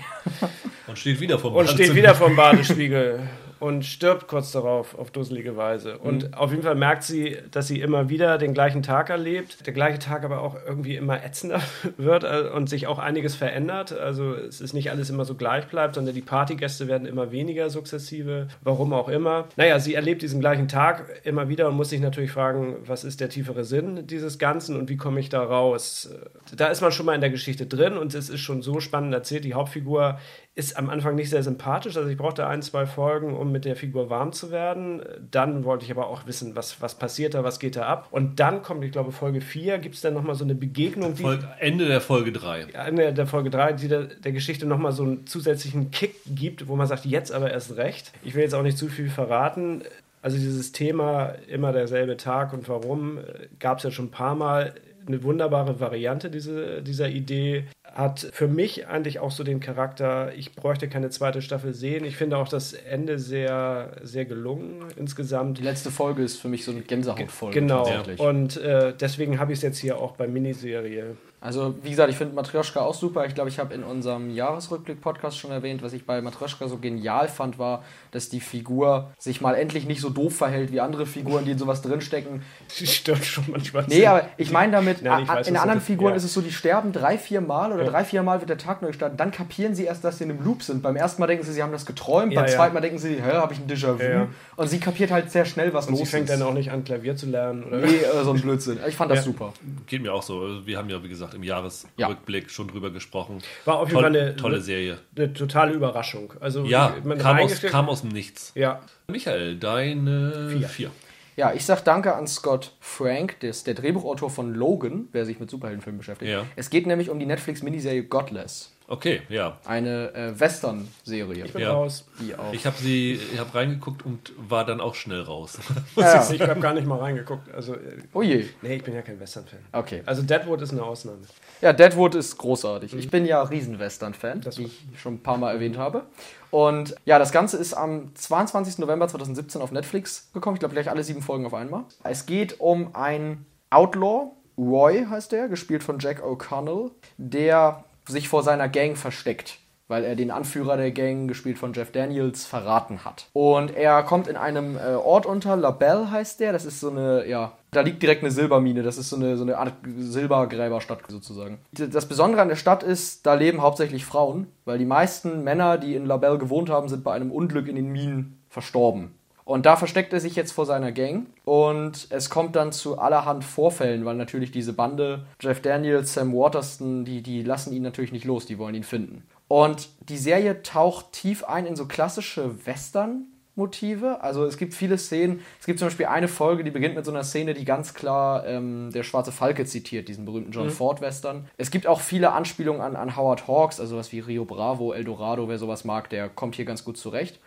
Und 0.86 0.96
steht 0.96 1.18
wieder 1.18 1.40
vom 1.40 1.56
Und 1.56 1.68
steht 1.68 1.96
wieder 1.96 2.14
vor 2.14 2.28
dem 2.28 2.36
Badespiegel 2.36 3.28
und 3.60 3.84
stirbt 3.84 4.26
kurz 4.26 4.52
darauf 4.52 4.98
auf 4.98 5.10
dusselige 5.10 5.56
Weise. 5.56 5.98
Und 5.98 6.36
auf 6.36 6.50
jeden 6.50 6.62
Fall 6.62 6.74
merkt 6.74 7.02
sie, 7.02 7.36
dass 7.50 7.68
sie 7.68 7.80
immer 7.80 8.08
wieder 8.08 8.38
den 8.38 8.54
gleichen 8.54 8.82
Tag 8.82 9.10
erlebt, 9.10 9.66
der 9.66 9.74
gleiche 9.74 9.98
Tag 9.98 10.24
aber 10.24 10.40
auch 10.40 10.56
irgendwie 10.66 10.96
immer 10.96 11.22
ätzender 11.22 11.60
wird 11.98 12.24
äh, 12.24 12.48
und 12.54 12.68
sich 12.68 12.86
auch 12.86 12.98
einiges 12.98 13.36
verändert. 13.36 13.92
Also 13.92 14.34
es 14.34 14.60
ist 14.60 14.72
nicht 14.72 14.90
alles 14.90 15.10
immer 15.10 15.26
so 15.26 15.34
gleich 15.34 15.66
bleibt, 15.66 15.94
sondern 15.94 16.14
die 16.14 16.22
Partygäste 16.22 16.88
werden 16.88 17.06
immer 17.06 17.30
weniger 17.32 17.68
sukzessive, 17.68 18.48
warum 18.62 18.94
auch 18.94 19.08
immer. 19.08 19.46
Naja, 19.56 19.78
sie 19.78 19.94
erlebt 19.94 20.22
diesen 20.22 20.40
gleichen 20.40 20.66
Tag 20.66 21.20
immer 21.24 21.48
wieder 21.48 21.68
und 21.68 21.76
muss 21.76 21.90
sich 21.90 22.00
natürlich 22.00 22.32
fragen, 22.32 22.76
was 22.86 23.04
ist 23.04 23.20
der 23.20 23.28
tiefere 23.28 23.64
Sinn 23.64 24.06
dieses 24.06 24.38
Ganzen 24.38 24.76
und 24.76 24.88
wie 24.88 24.96
komme 24.96 25.20
ich 25.20 25.28
da 25.28 25.42
raus? 25.42 26.10
Da 26.56 26.68
ist 26.68 26.80
man 26.80 26.92
schon 26.92 27.04
mal 27.04 27.14
in 27.14 27.20
der 27.20 27.30
Geschichte 27.30 27.66
drin 27.66 27.98
und 27.98 28.14
es 28.14 28.30
ist 28.30 28.40
schon 28.40 28.62
so 28.62 28.80
spannend 28.80 29.12
erzählt. 29.12 29.44
Die 29.44 29.54
Hauptfigur 29.54 30.18
ist 30.56 30.76
am 30.76 30.90
Anfang 30.90 31.14
nicht 31.14 31.30
sehr 31.30 31.42
sympathisch. 31.44 31.96
Also 31.96 32.08
ich 32.10 32.16
brauchte 32.16 32.46
ein, 32.46 32.60
zwei 32.60 32.84
Folgen, 32.84 33.36
um 33.36 33.52
mit 33.52 33.64
der 33.64 33.76
Figur 33.76 34.10
warm 34.10 34.32
zu 34.32 34.50
werden. 34.50 35.00
Dann 35.30 35.64
wollte 35.64 35.84
ich 35.84 35.90
aber 35.92 36.08
auch 36.08 36.26
wissen, 36.26 36.56
was, 36.56 36.82
was 36.82 36.96
passiert 36.96 37.34
da, 37.34 37.44
was 37.44 37.60
geht 37.60 37.76
da 37.76 37.86
ab. 37.86 38.08
Und 38.10 38.40
dann 38.40 38.62
kommt, 38.62 38.84
ich 38.84 38.90
glaube, 38.90 39.12
Folge 39.12 39.40
4, 39.40 39.78
gibt 39.78 39.94
es 39.94 40.00
dann 40.00 40.12
nochmal 40.12 40.34
so 40.34 40.44
eine 40.44 40.56
Begegnung, 40.56 41.14
die 41.14 41.22
Folge- 41.22 41.48
Ende 41.60 41.86
der 41.86 42.00
Folge 42.00 42.32
3. 42.32 42.66
Ende 42.72 43.12
der 43.14 43.26
Folge 43.26 43.50
3, 43.50 43.74
die 43.74 43.88
der, 43.88 44.02
der 44.04 44.32
Geschichte 44.32 44.66
nochmal 44.66 44.92
so 44.92 45.04
einen 45.04 45.26
zusätzlichen 45.26 45.92
Kick 45.92 46.16
gibt, 46.26 46.66
wo 46.66 46.74
man 46.74 46.86
sagt, 46.88 47.04
jetzt 47.06 47.32
aber 47.32 47.50
erst 47.50 47.76
recht. 47.76 48.12
Ich 48.24 48.34
will 48.34 48.42
jetzt 48.42 48.54
auch 48.54 48.62
nicht 48.62 48.76
zu 48.76 48.88
viel 48.88 49.08
verraten. 49.08 49.82
Also 50.20 50.36
dieses 50.36 50.72
Thema, 50.72 51.32
immer 51.48 51.72
derselbe 51.72 52.16
Tag 52.16 52.52
und 52.52 52.68
warum, 52.68 53.20
gab 53.60 53.78
es 53.78 53.84
ja 53.84 53.90
schon 53.90 54.06
ein 54.06 54.10
paar 54.10 54.34
Mal. 54.34 54.74
Eine 55.06 55.22
wunderbare 55.22 55.80
Variante 55.80 56.30
diese, 56.30 56.82
dieser 56.82 57.08
Idee. 57.08 57.64
Hat 57.84 58.28
für 58.32 58.46
mich 58.46 58.86
eigentlich 58.86 59.18
auch 59.18 59.32
so 59.32 59.42
den 59.42 59.58
Charakter, 59.58 60.32
ich 60.34 60.54
bräuchte 60.54 60.88
keine 60.88 61.10
zweite 61.10 61.42
Staffel 61.42 61.74
sehen. 61.74 62.04
Ich 62.04 62.16
finde 62.16 62.36
auch 62.36 62.48
das 62.48 62.72
Ende 62.72 63.18
sehr, 63.18 63.96
sehr 64.02 64.26
gelungen 64.26 64.84
insgesamt. 64.96 65.58
Die 65.58 65.62
letzte 65.62 65.90
Folge 65.90 66.22
ist 66.22 66.36
für 66.36 66.48
mich 66.48 66.64
so 66.64 66.70
eine 66.70 66.82
Gänsehautfolge. 66.82 67.58
Genau. 67.58 67.88
Und 68.18 68.56
äh, 68.58 68.94
deswegen 68.98 69.40
habe 69.40 69.52
ich 69.52 69.58
es 69.58 69.62
jetzt 69.62 69.78
hier 69.78 69.98
auch 69.98 70.12
bei 70.12 70.28
Miniserie. 70.28 71.16
Also, 71.40 71.74
wie 71.82 71.90
gesagt, 71.90 72.10
ich 72.10 72.16
finde 72.16 72.34
Matryoshka 72.34 72.80
auch 72.80 72.94
super. 72.94 73.24
Ich 73.24 73.34
glaube, 73.34 73.48
ich 73.48 73.58
habe 73.58 73.72
in 73.72 73.82
unserem 73.82 74.30
Jahresrückblick-Podcast 74.30 75.38
schon 75.38 75.50
erwähnt, 75.50 75.82
was 75.82 75.94
ich 75.94 76.04
bei 76.04 76.20
Matryoshka 76.20 76.68
so 76.68 76.76
genial 76.76 77.28
fand, 77.28 77.58
war, 77.58 77.82
dass 78.12 78.28
die 78.28 78.40
Figur 78.40 79.12
sich 79.18 79.40
mal 79.40 79.54
endlich 79.54 79.86
nicht 79.86 80.00
so 80.00 80.10
doof 80.10 80.36
verhält 80.36 80.72
wie 80.72 80.80
andere 80.80 81.06
Figuren, 81.06 81.44
die 81.44 81.52
in 81.52 81.58
sowas 81.58 81.82
drinstecken. 81.82 82.42
Die 82.78 82.86
stört 82.86 83.24
schon 83.24 83.44
manchmal. 83.50 83.84
Nee, 83.88 84.06
aber 84.06 84.28
ich 84.36 84.50
meine 84.52 84.72
damit, 84.72 85.02
Nein, 85.02 85.24
ich 85.24 85.28
weiß, 85.28 85.48
in 85.48 85.56
anderen 85.56 85.80
Figuren 85.80 86.10
ja. 86.12 86.16
ist 86.16 86.24
es 86.24 86.32
so, 86.34 86.40
die 86.40 86.52
sterben 86.52 86.92
drei, 86.92 87.18
vier 87.18 87.40
Mal 87.40 87.72
oder 87.72 87.84
Ja. 87.84 87.90
drei, 87.90 88.04
vier 88.04 88.22
Mal 88.22 88.40
wird 88.40 88.48
der 88.50 88.58
Tag 88.58 88.80
neu 88.82 88.88
gestartet. 88.88 89.18
Dann 89.18 89.30
kapieren 89.32 89.74
sie 89.74 89.84
erst, 89.84 90.04
dass 90.04 90.18
sie 90.18 90.24
in 90.24 90.30
einem 90.30 90.44
Loop 90.44 90.62
sind. 90.62 90.82
Beim 90.82 90.96
ersten 90.96 91.20
Mal 91.20 91.26
denken 91.26 91.44
sie, 91.44 91.52
sie 91.52 91.62
haben 91.62 91.72
das 91.72 91.86
geträumt. 91.86 92.32
Ja, 92.32 92.40
Beim 92.42 92.50
ja. 92.50 92.56
zweiten 92.56 92.74
Mal 92.74 92.80
denken 92.80 92.98
sie, 92.98 93.16
hä, 93.22 93.32
habe 93.32 93.52
ich 93.54 93.58
ein 93.60 93.66
Déjà-vu? 93.68 94.02
Ja, 94.02 94.10
ja. 94.10 94.28
Und 94.56 94.68
sie 94.68 94.78
kapiert 94.78 95.10
halt 95.10 95.30
sehr 95.30 95.44
schnell, 95.44 95.72
was 95.74 95.86
Und 95.86 95.92
los 95.92 96.00
sie 96.00 96.06
fängt 96.06 96.28
ist. 96.30 96.38
dann 96.38 96.46
auch 96.46 96.54
nicht 96.54 96.70
an, 96.70 96.84
Klavier 96.84 97.16
zu 97.16 97.26
lernen. 97.26 97.64
Oder? 97.64 97.78
Nee, 97.78 97.96
äh, 97.96 98.24
so 98.24 98.32
ein 98.32 98.40
Blödsinn. 98.40 98.78
Ich 98.86 98.94
fand 98.96 99.10
das 99.10 99.18
Ja. 99.20 99.24
super. 99.24 99.52
Geht 99.86 100.02
mir 100.02 100.12
auch 100.12 100.22
so. 100.22 100.40
Also 100.40 100.66
Wir 100.66 100.78
haben 100.78 100.88
ja, 100.90 101.02
wie 101.02 101.08
gesagt, 101.08 101.34
im 101.34 101.42
Jahresrückblick 101.42 102.50
schon 102.50 102.68
drüber 102.68 102.90
gesprochen. 102.90 103.38
War 103.64 103.76
auf 103.78 103.88
jeden 103.88 104.00
Fall 104.00 104.06
eine, 104.16 104.36
tolle 104.36 104.60
Serie. 104.60 104.98
eine 105.16 105.32
totale 105.32 105.72
Überraschung. 105.72 106.32
Also 106.40 106.64
Ja, 106.64 106.94
man 107.04 107.18
kam 107.18 107.38
aus, 107.38 107.60
kam 107.62 107.88
aus 107.88 107.99
dem 108.00 108.10
Nichts. 108.10 108.52
Ja, 108.54 108.80
Michael, 109.08 109.56
deine 109.56 110.50
Vier. 110.50 110.68
vier. 110.68 110.90
Ja, 111.36 111.54
ich 111.54 111.64
sag 111.64 111.82
danke 111.82 112.14
an 112.14 112.26
Scott 112.26 112.74
Frank, 112.80 113.40
der 113.40 113.50
ist 113.50 113.66
der 113.66 113.74
Drehbuchautor 113.74 114.28
von 114.28 114.52
Logan, 114.54 115.08
wer 115.12 115.24
sich 115.24 115.40
mit 115.40 115.48
Superheldenfilmen 115.48 115.98
beschäftigt. 115.98 116.30
Ja. 116.30 116.44
Es 116.56 116.68
geht 116.68 116.86
nämlich 116.86 117.08
um 117.08 117.18
die 117.18 117.26
Netflix-Miniserie 117.26 118.02
Godless. 118.04 118.72
Okay, 118.90 119.22
ja. 119.28 119.56
Eine 119.64 120.12
äh, 120.14 120.38
Western-Serie. 120.40 121.44
ich 121.46 121.52
bin 121.52 121.62
Ja. 121.62 121.72
raus. 121.74 122.06
Die 122.20 122.34
auch. 122.34 122.52
Ich 122.52 122.66
habe 122.66 122.76
sie, 122.76 123.12
ich 123.32 123.38
habe 123.38 123.54
reingeguckt 123.54 124.04
und 124.04 124.32
war 124.36 124.64
dann 124.66 124.80
auch 124.80 124.96
schnell 124.96 125.22
raus. 125.22 125.58
Ja. 125.96 126.28
Ich 126.30 126.40
habe 126.42 126.58
gar 126.60 126.74
nicht 126.74 126.86
mal 126.86 126.98
reingeguckt. 126.98 127.54
Also, 127.54 127.74
äh, 127.74 127.98
Oh 128.12 128.22
je. 128.22 128.46
nee, 128.62 128.74
ich 128.76 128.82
bin 128.82 128.94
ja 128.94 129.02
kein 129.02 129.20
Western-Fan. 129.20 129.60
Okay. 129.72 130.02
Also 130.06 130.22
Deadwood 130.22 130.60
ist 130.62 130.72
eine 130.72 130.82
Ausnahme. 130.82 131.18
Ja, 131.60 131.72
Deadwood 131.72 132.16
ist 132.16 132.36
großartig. 132.36 132.92
Ich 132.94 133.10
bin 133.10 133.24
ja 133.26 133.42
Riesen-Western-Fan, 133.42 134.40
Das 134.40 134.58
wie 134.58 134.64
ich 134.64 134.82
schon 135.00 135.14
ein 135.14 135.22
paar 135.22 135.36
Mal 135.38 135.52
erwähnt 135.54 135.78
habe. 135.78 136.02
Und 136.50 136.96
ja, 137.04 137.20
das 137.20 137.30
Ganze 137.30 137.58
ist 137.58 137.74
am 137.74 138.12
22. 138.16 138.78
November 138.78 139.06
2017 139.06 139.62
auf 139.62 139.70
Netflix 139.70 140.30
gekommen. 140.34 140.56
Ich 140.56 140.60
glaube, 140.60 140.74
gleich 140.74 140.90
alle 140.90 141.04
sieben 141.04 141.22
Folgen 141.22 141.46
auf 141.46 141.54
einmal. 141.54 141.84
Es 142.02 142.26
geht 142.26 142.58
um 142.58 142.94
einen 142.96 143.46
Outlaw, 143.70 144.32
Roy 144.58 145.06
heißt 145.08 145.30
der, 145.30 145.48
gespielt 145.48 145.84
von 145.84 146.00
Jack 146.00 146.22
O'Connell, 146.24 146.90
der 147.18 147.84
sich 148.06 148.28
vor 148.28 148.42
seiner 148.42 148.68
Gang 148.68 148.96
versteckt. 148.96 149.58
weil 149.90 150.04
er 150.04 150.14
den 150.14 150.30
Anführer 150.30 150.76
der 150.76 150.92
Gang, 150.92 151.26
gespielt 151.26 151.58
von 151.58 151.72
Jeff 151.72 151.90
Daniels, 151.90 152.46
verraten 152.46 153.04
hat. 153.04 153.26
Und 153.32 153.74
er 153.74 154.04
kommt 154.04 154.28
in 154.28 154.36
einem 154.36 154.76
äh, 154.76 154.94
Ort 154.94 155.26
unter, 155.26 155.56
La 155.56 155.72
Belle 155.72 156.12
heißt 156.12 156.38
der, 156.38 156.52
das 156.52 156.64
ist 156.64 156.78
so 156.78 156.90
eine, 156.90 157.26
ja, 157.26 157.52
da 157.72 157.80
liegt 157.80 158.00
direkt 158.00 158.22
eine 158.22 158.30
Silbermine, 158.30 158.84
das 158.84 158.98
ist 158.98 159.10
so 159.10 159.16
eine, 159.16 159.36
so 159.36 159.42
eine 159.42 159.58
Art 159.58 159.72
Silbergräberstadt 159.98 161.00
sozusagen. 161.08 161.58
Das 161.72 162.06
Besondere 162.06 162.40
an 162.40 162.48
der 162.48 162.54
Stadt 162.54 162.84
ist, 162.84 163.26
da 163.26 163.34
leben 163.34 163.62
hauptsächlich 163.62 164.04
Frauen, 164.04 164.46
weil 164.64 164.78
die 164.78 164.84
meisten 164.84 165.42
Männer, 165.42 165.76
die 165.76 165.96
in 165.96 166.06
La 166.06 166.18
Belle 166.18 166.38
gewohnt 166.38 166.70
haben, 166.70 166.88
sind 166.88 167.02
bei 167.02 167.12
einem 167.12 167.32
Unglück 167.32 167.66
in 167.66 167.74
den 167.74 167.90
Minen 167.90 168.40
verstorben. 168.48 169.16
Und 169.44 169.66
da 169.66 169.76
versteckt 169.76 170.12
er 170.12 170.20
sich 170.20 170.36
jetzt 170.36 170.52
vor 170.52 170.66
seiner 170.66 170.92
Gang 170.92 171.26
und 171.44 172.06
es 172.10 172.30
kommt 172.30 172.56
dann 172.56 172.72
zu 172.72 172.98
allerhand 172.98 173.44
Vorfällen, 173.44 174.04
weil 174.04 174.16
natürlich 174.16 174.52
diese 174.52 174.72
Bande, 174.72 175.26
Jeff 175.40 175.60
Daniels, 175.60 176.14
Sam 176.14 176.32
Waterston, 176.32 177.04
die, 177.04 177.22
die 177.22 177.42
lassen 177.42 177.72
ihn 177.72 177.82
natürlich 177.82 178.12
nicht 178.12 178.24
los, 178.24 178.46
die 178.46 178.58
wollen 178.58 178.74
ihn 178.74 178.84
finden. 178.84 179.24
Und 179.48 179.88
die 180.08 180.18
Serie 180.18 180.62
taucht 180.62 181.12
tief 181.12 181.42
ein 181.44 181.66
in 181.66 181.74
so 181.74 181.86
klassische 181.86 182.64
Western. 182.66 183.26
Motive. 183.56 184.22
Also 184.22 184.44
es 184.44 184.56
gibt 184.56 184.74
viele 184.74 184.98
Szenen. 184.98 185.40
Es 185.60 185.66
gibt 185.66 185.78
zum 185.78 185.86
Beispiel 185.86 186.06
eine 186.06 186.28
Folge, 186.28 186.64
die 186.64 186.70
beginnt 186.70 186.94
mit 186.94 187.04
so 187.04 187.10
einer 187.10 187.24
Szene, 187.24 187.54
die 187.54 187.64
ganz 187.64 187.94
klar 187.94 188.46
ähm, 188.46 188.90
der 188.92 189.02
Schwarze 189.02 189.32
Falke 189.32 189.64
zitiert, 189.66 190.08
diesen 190.08 190.24
berühmten 190.24 190.52
John 190.52 190.66
mhm. 190.66 190.70
Ford 190.70 191.00
Western. 191.00 191.48
Es 191.56 191.70
gibt 191.70 191.86
auch 191.86 192.00
viele 192.00 192.32
Anspielungen 192.32 192.80
an, 192.80 192.96
an 192.96 193.16
Howard 193.16 193.46
Hawks, 193.46 193.78
also 193.78 193.96
was 193.96 194.12
wie 194.12 194.20
Rio 194.20 194.44
Bravo, 194.44 194.92
El 194.92 195.04
Dorado, 195.04 195.48
wer 195.48 195.58
sowas 195.58 195.84
mag, 195.84 196.08
der 196.10 196.28
kommt 196.28 196.54
hier 196.54 196.64
ganz 196.64 196.84
gut 196.84 196.96
zurecht. 196.96 197.38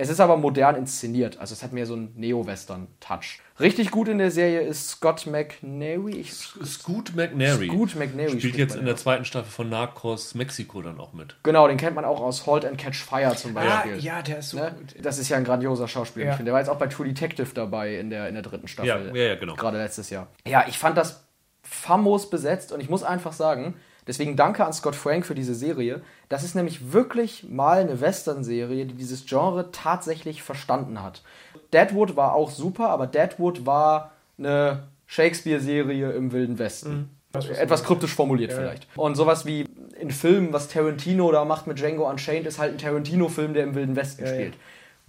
Es 0.00 0.08
ist 0.08 0.18
aber 0.18 0.38
modern 0.38 0.76
inszeniert, 0.76 1.36
also 1.38 1.52
es 1.52 1.62
hat 1.62 1.74
mehr 1.74 1.84
so 1.84 1.92
einen 1.92 2.14
Neo-Western-Touch. 2.16 3.40
Richtig 3.60 3.90
gut 3.90 4.08
in 4.08 4.16
der 4.16 4.30
Serie 4.30 4.62
ist 4.62 4.88
Scott 4.88 5.26
McNary. 5.26 6.12
Ich, 6.20 6.32
Scoot 6.32 7.14
McNary. 7.14 7.68
Scoot 7.68 7.96
McNary 7.96 8.38
spielt 8.40 8.56
jetzt 8.56 8.76
in 8.76 8.86
der 8.86 8.96
zweiten 8.96 9.26
Staffel 9.26 9.50
von 9.50 9.68
Narcos 9.68 10.34
Mexiko 10.34 10.80
dann 10.80 10.98
auch 10.98 11.12
mit. 11.12 11.36
Genau, 11.42 11.68
den 11.68 11.76
kennt 11.76 11.96
man 11.96 12.06
auch 12.06 12.22
aus 12.22 12.46
Halt 12.46 12.64
and 12.64 12.78
Catch 12.78 12.96
Fire 12.96 13.36
zum 13.36 13.54
ah, 13.54 13.60
Beispiel. 13.60 13.92
Ah, 13.92 13.96
ja, 13.96 14.22
der 14.22 14.38
ist 14.38 14.48
so 14.48 14.56
ne? 14.56 14.74
gut. 14.74 14.94
Das 15.04 15.18
ist 15.18 15.28
ja 15.28 15.36
ein 15.36 15.44
grandioser 15.44 15.86
Schauspieler. 15.86 16.24
Ja. 16.24 16.30
Ich 16.30 16.36
finde, 16.38 16.48
der 16.48 16.54
war 16.54 16.60
jetzt 16.60 16.70
auch 16.70 16.78
bei 16.78 16.86
True 16.86 17.06
Detective 17.06 17.48
dabei 17.52 17.96
in 17.96 18.08
der, 18.08 18.26
in 18.28 18.32
der 18.32 18.42
dritten 18.42 18.68
Staffel. 18.68 18.88
Ja, 18.88 19.14
ja, 19.14 19.28
ja, 19.28 19.34
genau. 19.34 19.54
Gerade 19.54 19.76
letztes 19.76 20.08
Jahr. 20.08 20.28
Ja, 20.46 20.64
ich 20.66 20.78
fand 20.78 20.96
das 20.96 21.24
famos 21.62 22.30
besetzt 22.30 22.72
und 22.72 22.80
ich 22.80 22.88
muss 22.88 23.02
einfach 23.02 23.34
sagen, 23.34 23.74
Deswegen 24.10 24.34
danke 24.34 24.66
an 24.66 24.72
Scott 24.72 24.96
Frank 24.96 25.24
für 25.24 25.36
diese 25.36 25.54
Serie. 25.54 26.00
Das 26.28 26.42
ist 26.42 26.56
nämlich 26.56 26.92
wirklich 26.92 27.44
mal 27.48 27.78
eine 27.78 28.00
Western-Serie, 28.00 28.84
die 28.86 28.94
dieses 28.94 29.24
Genre 29.24 29.70
tatsächlich 29.70 30.42
verstanden 30.42 31.00
hat. 31.00 31.22
Deadwood 31.72 32.16
war 32.16 32.34
auch 32.34 32.50
super, 32.50 32.88
aber 32.88 33.06
Deadwood 33.06 33.66
war 33.66 34.10
eine 34.36 34.82
Shakespeare-Serie 35.06 36.10
im 36.10 36.32
Wilden 36.32 36.58
Westen. 36.58 37.08
Mhm. 37.32 37.50
Etwas 37.52 37.84
kryptisch 37.84 38.12
formuliert 38.12 38.50
ja. 38.50 38.56
vielleicht. 38.56 38.88
Und 38.96 39.14
sowas 39.14 39.46
wie 39.46 39.66
in 40.00 40.10
Filmen, 40.10 40.52
was 40.52 40.66
Tarantino 40.66 41.30
da 41.30 41.44
macht 41.44 41.68
mit 41.68 41.78
Django 41.78 42.10
Unchained, 42.10 42.48
ist 42.48 42.58
halt 42.58 42.72
ein 42.72 42.78
Tarantino-Film, 42.78 43.54
der 43.54 43.62
im 43.62 43.76
Wilden 43.76 43.94
Westen 43.94 44.24
ja, 44.24 44.32
spielt. 44.32 44.54
Ja. 44.54 44.60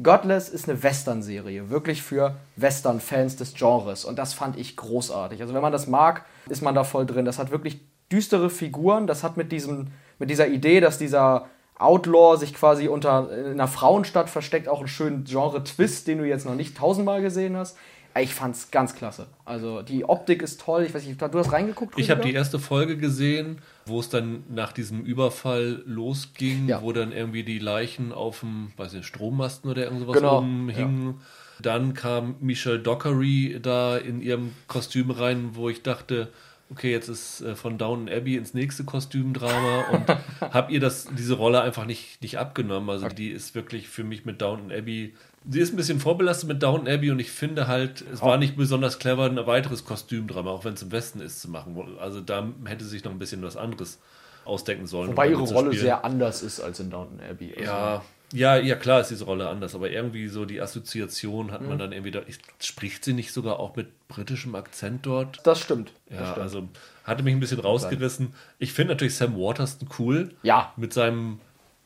Godless 0.03 0.47
ist 0.47 0.69
eine 0.69 0.83
Western-Serie, 0.83 1.71
wirklich 1.71 2.03
für 2.03 2.35
Western-Fans 2.55 3.37
des 3.37 3.55
Genres. 3.55 4.05
Und 4.05 4.19
das 4.19 4.35
fand 4.35 4.57
ich 4.57 4.77
großartig. 4.77 5.41
Also 5.41 5.55
wenn 5.55 5.63
man 5.63 5.71
das 5.71 5.87
mag, 5.87 6.23
ist 6.49 6.61
man 6.61 6.75
da 6.75 6.83
voll 6.83 7.07
drin. 7.07 7.25
Das 7.25 7.39
hat 7.39 7.49
wirklich 7.49 7.79
düstere 8.11 8.49
Figuren. 8.49 9.07
Das 9.07 9.23
hat 9.23 9.37
mit, 9.37 9.51
diesem, 9.51 9.87
mit 10.19 10.29
dieser 10.29 10.47
Idee, 10.47 10.79
dass 10.79 10.97
dieser 10.97 11.47
Outlaw 11.77 12.37
sich 12.37 12.53
quasi 12.53 12.87
unter 12.87 13.29
einer 13.29 13.67
Frauenstadt 13.67 14.29
versteckt, 14.29 14.67
auch 14.67 14.79
einen 14.79 14.87
schönen 14.87 15.23
Genre-Twist, 15.23 16.07
den 16.07 16.19
du 16.19 16.27
jetzt 16.27 16.45
noch 16.45 16.55
nicht 16.55 16.77
tausendmal 16.77 17.21
gesehen 17.21 17.57
hast. 17.57 17.77
Ich 18.19 18.33
fand's 18.33 18.71
ganz 18.71 18.93
klasse. 18.93 19.27
Also 19.45 19.81
die 19.81 20.03
Optik 20.03 20.41
ist 20.41 20.59
toll. 20.59 20.83
Ich 20.83 20.93
weiß 20.93 21.05
nicht, 21.05 21.21
du 21.21 21.39
hast 21.39 21.53
reingeguckt? 21.53 21.97
Ich 21.97 22.11
habe 22.11 22.21
die 22.21 22.33
erste 22.33 22.59
Folge 22.59 22.97
gesehen, 22.97 23.59
wo 23.85 24.01
es 24.01 24.09
dann 24.09 24.43
nach 24.49 24.73
diesem 24.73 25.05
Überfall 25.05 25.81
losging, 25.85 26.67
ja. 26.67 26.81
wo 26.81 26.91
dann 26.91 27.13
irgendwie 27.13 27.43
die 27.43 27.59
Leichen 27.59 28.11
auf 28.11 28.41
dem, 28.41 28.73
weiß 28.75 28.93
nicht, 28.93 29.05
Strommasten 29.05 29.71
oder 29.71 29.85
irgendwas 29.85 30.17
genau. 30.17 30.39
rumhingen. 30.39 31.05
Ja. 31.05 31.13
Dann 31.61 31.93
kam 31.93 32.35
Michelle 32.41 32.79
Dockery 32.79 33.59
da 33.61 33.97
in 33.97 34.21
ihrem 34.21 34.51
Kostüm 34.67 35.11
rein, 35.11 35.51
wo 35.53 35.69
ich 35.69 35.81
dachte, 35.81 36.29
okay, 36.71 36.91
jetzt 36.91 37.09
ist 37.09 37.41
äh, 37.41 37.55
von 37.55 37.77
Downton 37.77 38.09
Abbey 38.09 38.37
ins 38.37 38.53
nächste 38.53 38.83
Kostümdrama 38.83 39.85
und 39.91 40.05
habe 40.53 40.71
ihr 40.71 40.79
das, 40.79 41.07
diese 41.17 41.35
Rolle 41.35 41.61
einfach 41.61 41.85
nicht, 41.85 42.21
nicht 42.21 42.39
abgenommen. 42.39 42.89
Also 42.89 43.07
die 43.07 43.29
ist 43.29 43.53
wirklich 43.55 43.89
für 43.89 44.03
mich 44.03 44.25
mit 44.25 44.41
Downton 44.41 44.71
Abbey, 44.71 45.13
sie 45.49 45.59
ist 45.59 45.73
ein 45.73 45.75
bisschen 45.75 45.99
vorbelastet 45.99 46.47
mit 46.47 46.63
Downton 46.63 46.87
Abbey 46.87 47.11
und 47.11 47.19
ich 47.19 47.31
finde 47.31 47.67
halt, 47.67 48.03
es 48.13 48.21
war 48.21 48.37
nicht 48.37 48.55
besonders 48.55 48.99
clever, 48.99 49.25
ein 49.25 49.45
weiteres 49.45 49.85
Kostümdrama, 49.85 50.49
auch 50.49 50.65
wenn 50.65 50.73
es 50.73 50.81
im 50.81 50.91
Westen 50.91 51.19
ist, 51.19 51.41
zu 51.41 51.49
machen. 51.49 51.77
Also 51.99 52.21
da 52.21 52.47
hätte 52.65 52.85
sich 52.85 53.03
noch 53.03 53.11
ein 53.11 53.19
bisschen 53.19 53.43
was 53.43 53.57
anderes 53.57 53.99
ausdenken 54.45 54.87
sollen. 54.87 55.09
Wobei 55.11 55.29
ihre 55.29 55.43
Rolle 55.43 55.73
sehr 55.73 56.03
anders 56.05 56.41
ist 56.41 56.61
als 56.61 56.79
in 56.79 56.89
Downton 56.89 57.19
Abbey. 57.19 57.53
Also 57.53 57.63
ja, 57.63 58.03
ja, 58.33 58.57
ja, 58.57 58.75
klar 58.75 59.01
ist 59.01 59.09
diese 59.09 59.25
Rolle 59.25 59.49
anders, 59.49 59.75
aber 59.75 59.89
irgendwie 59.89 60.27
so 60.27 60.45
die 60.45 60.61
Assoziation 60.61 61.51
hat 61.51 61.61
man 61.61 61.75
mhm. 61.75 61.79
dann 61.79 61.91
irgendwie 61.91 62.11
da. 62.11 62.21
Spricht 62.59 63.03
sie 63.03 63.13
nicht 63.13 63.33
sogar 63.33 63.59
auch 63.59 63.75
mit 63.75 64.07
britischem 64.07 64.55
Akzent 64.55 65.05
dort? 65.05 65.39
Das 65.43 65.59
stimmt. 65.59 65.91
Ja, 66.09 66.19
das 66.19 66.29
stimmt. 66.29 66.43
also 66.43 66.69
hatte 67.03 67.23
mich 67.23 67.33
ein 67.33 67.39
bisschen 67.39 67.59
rausgerissen. 67.59 68.33
Ich 68.59 68.73
finde 68.73 68.93
natürlich 68.93 69.15
Sam 69.15 69.35
Waterston 69.35 69.89
cool. 69.99 70.33
Ja. 70.43 70.73
Mit 70.77 70.93
seinem 70.93 71.39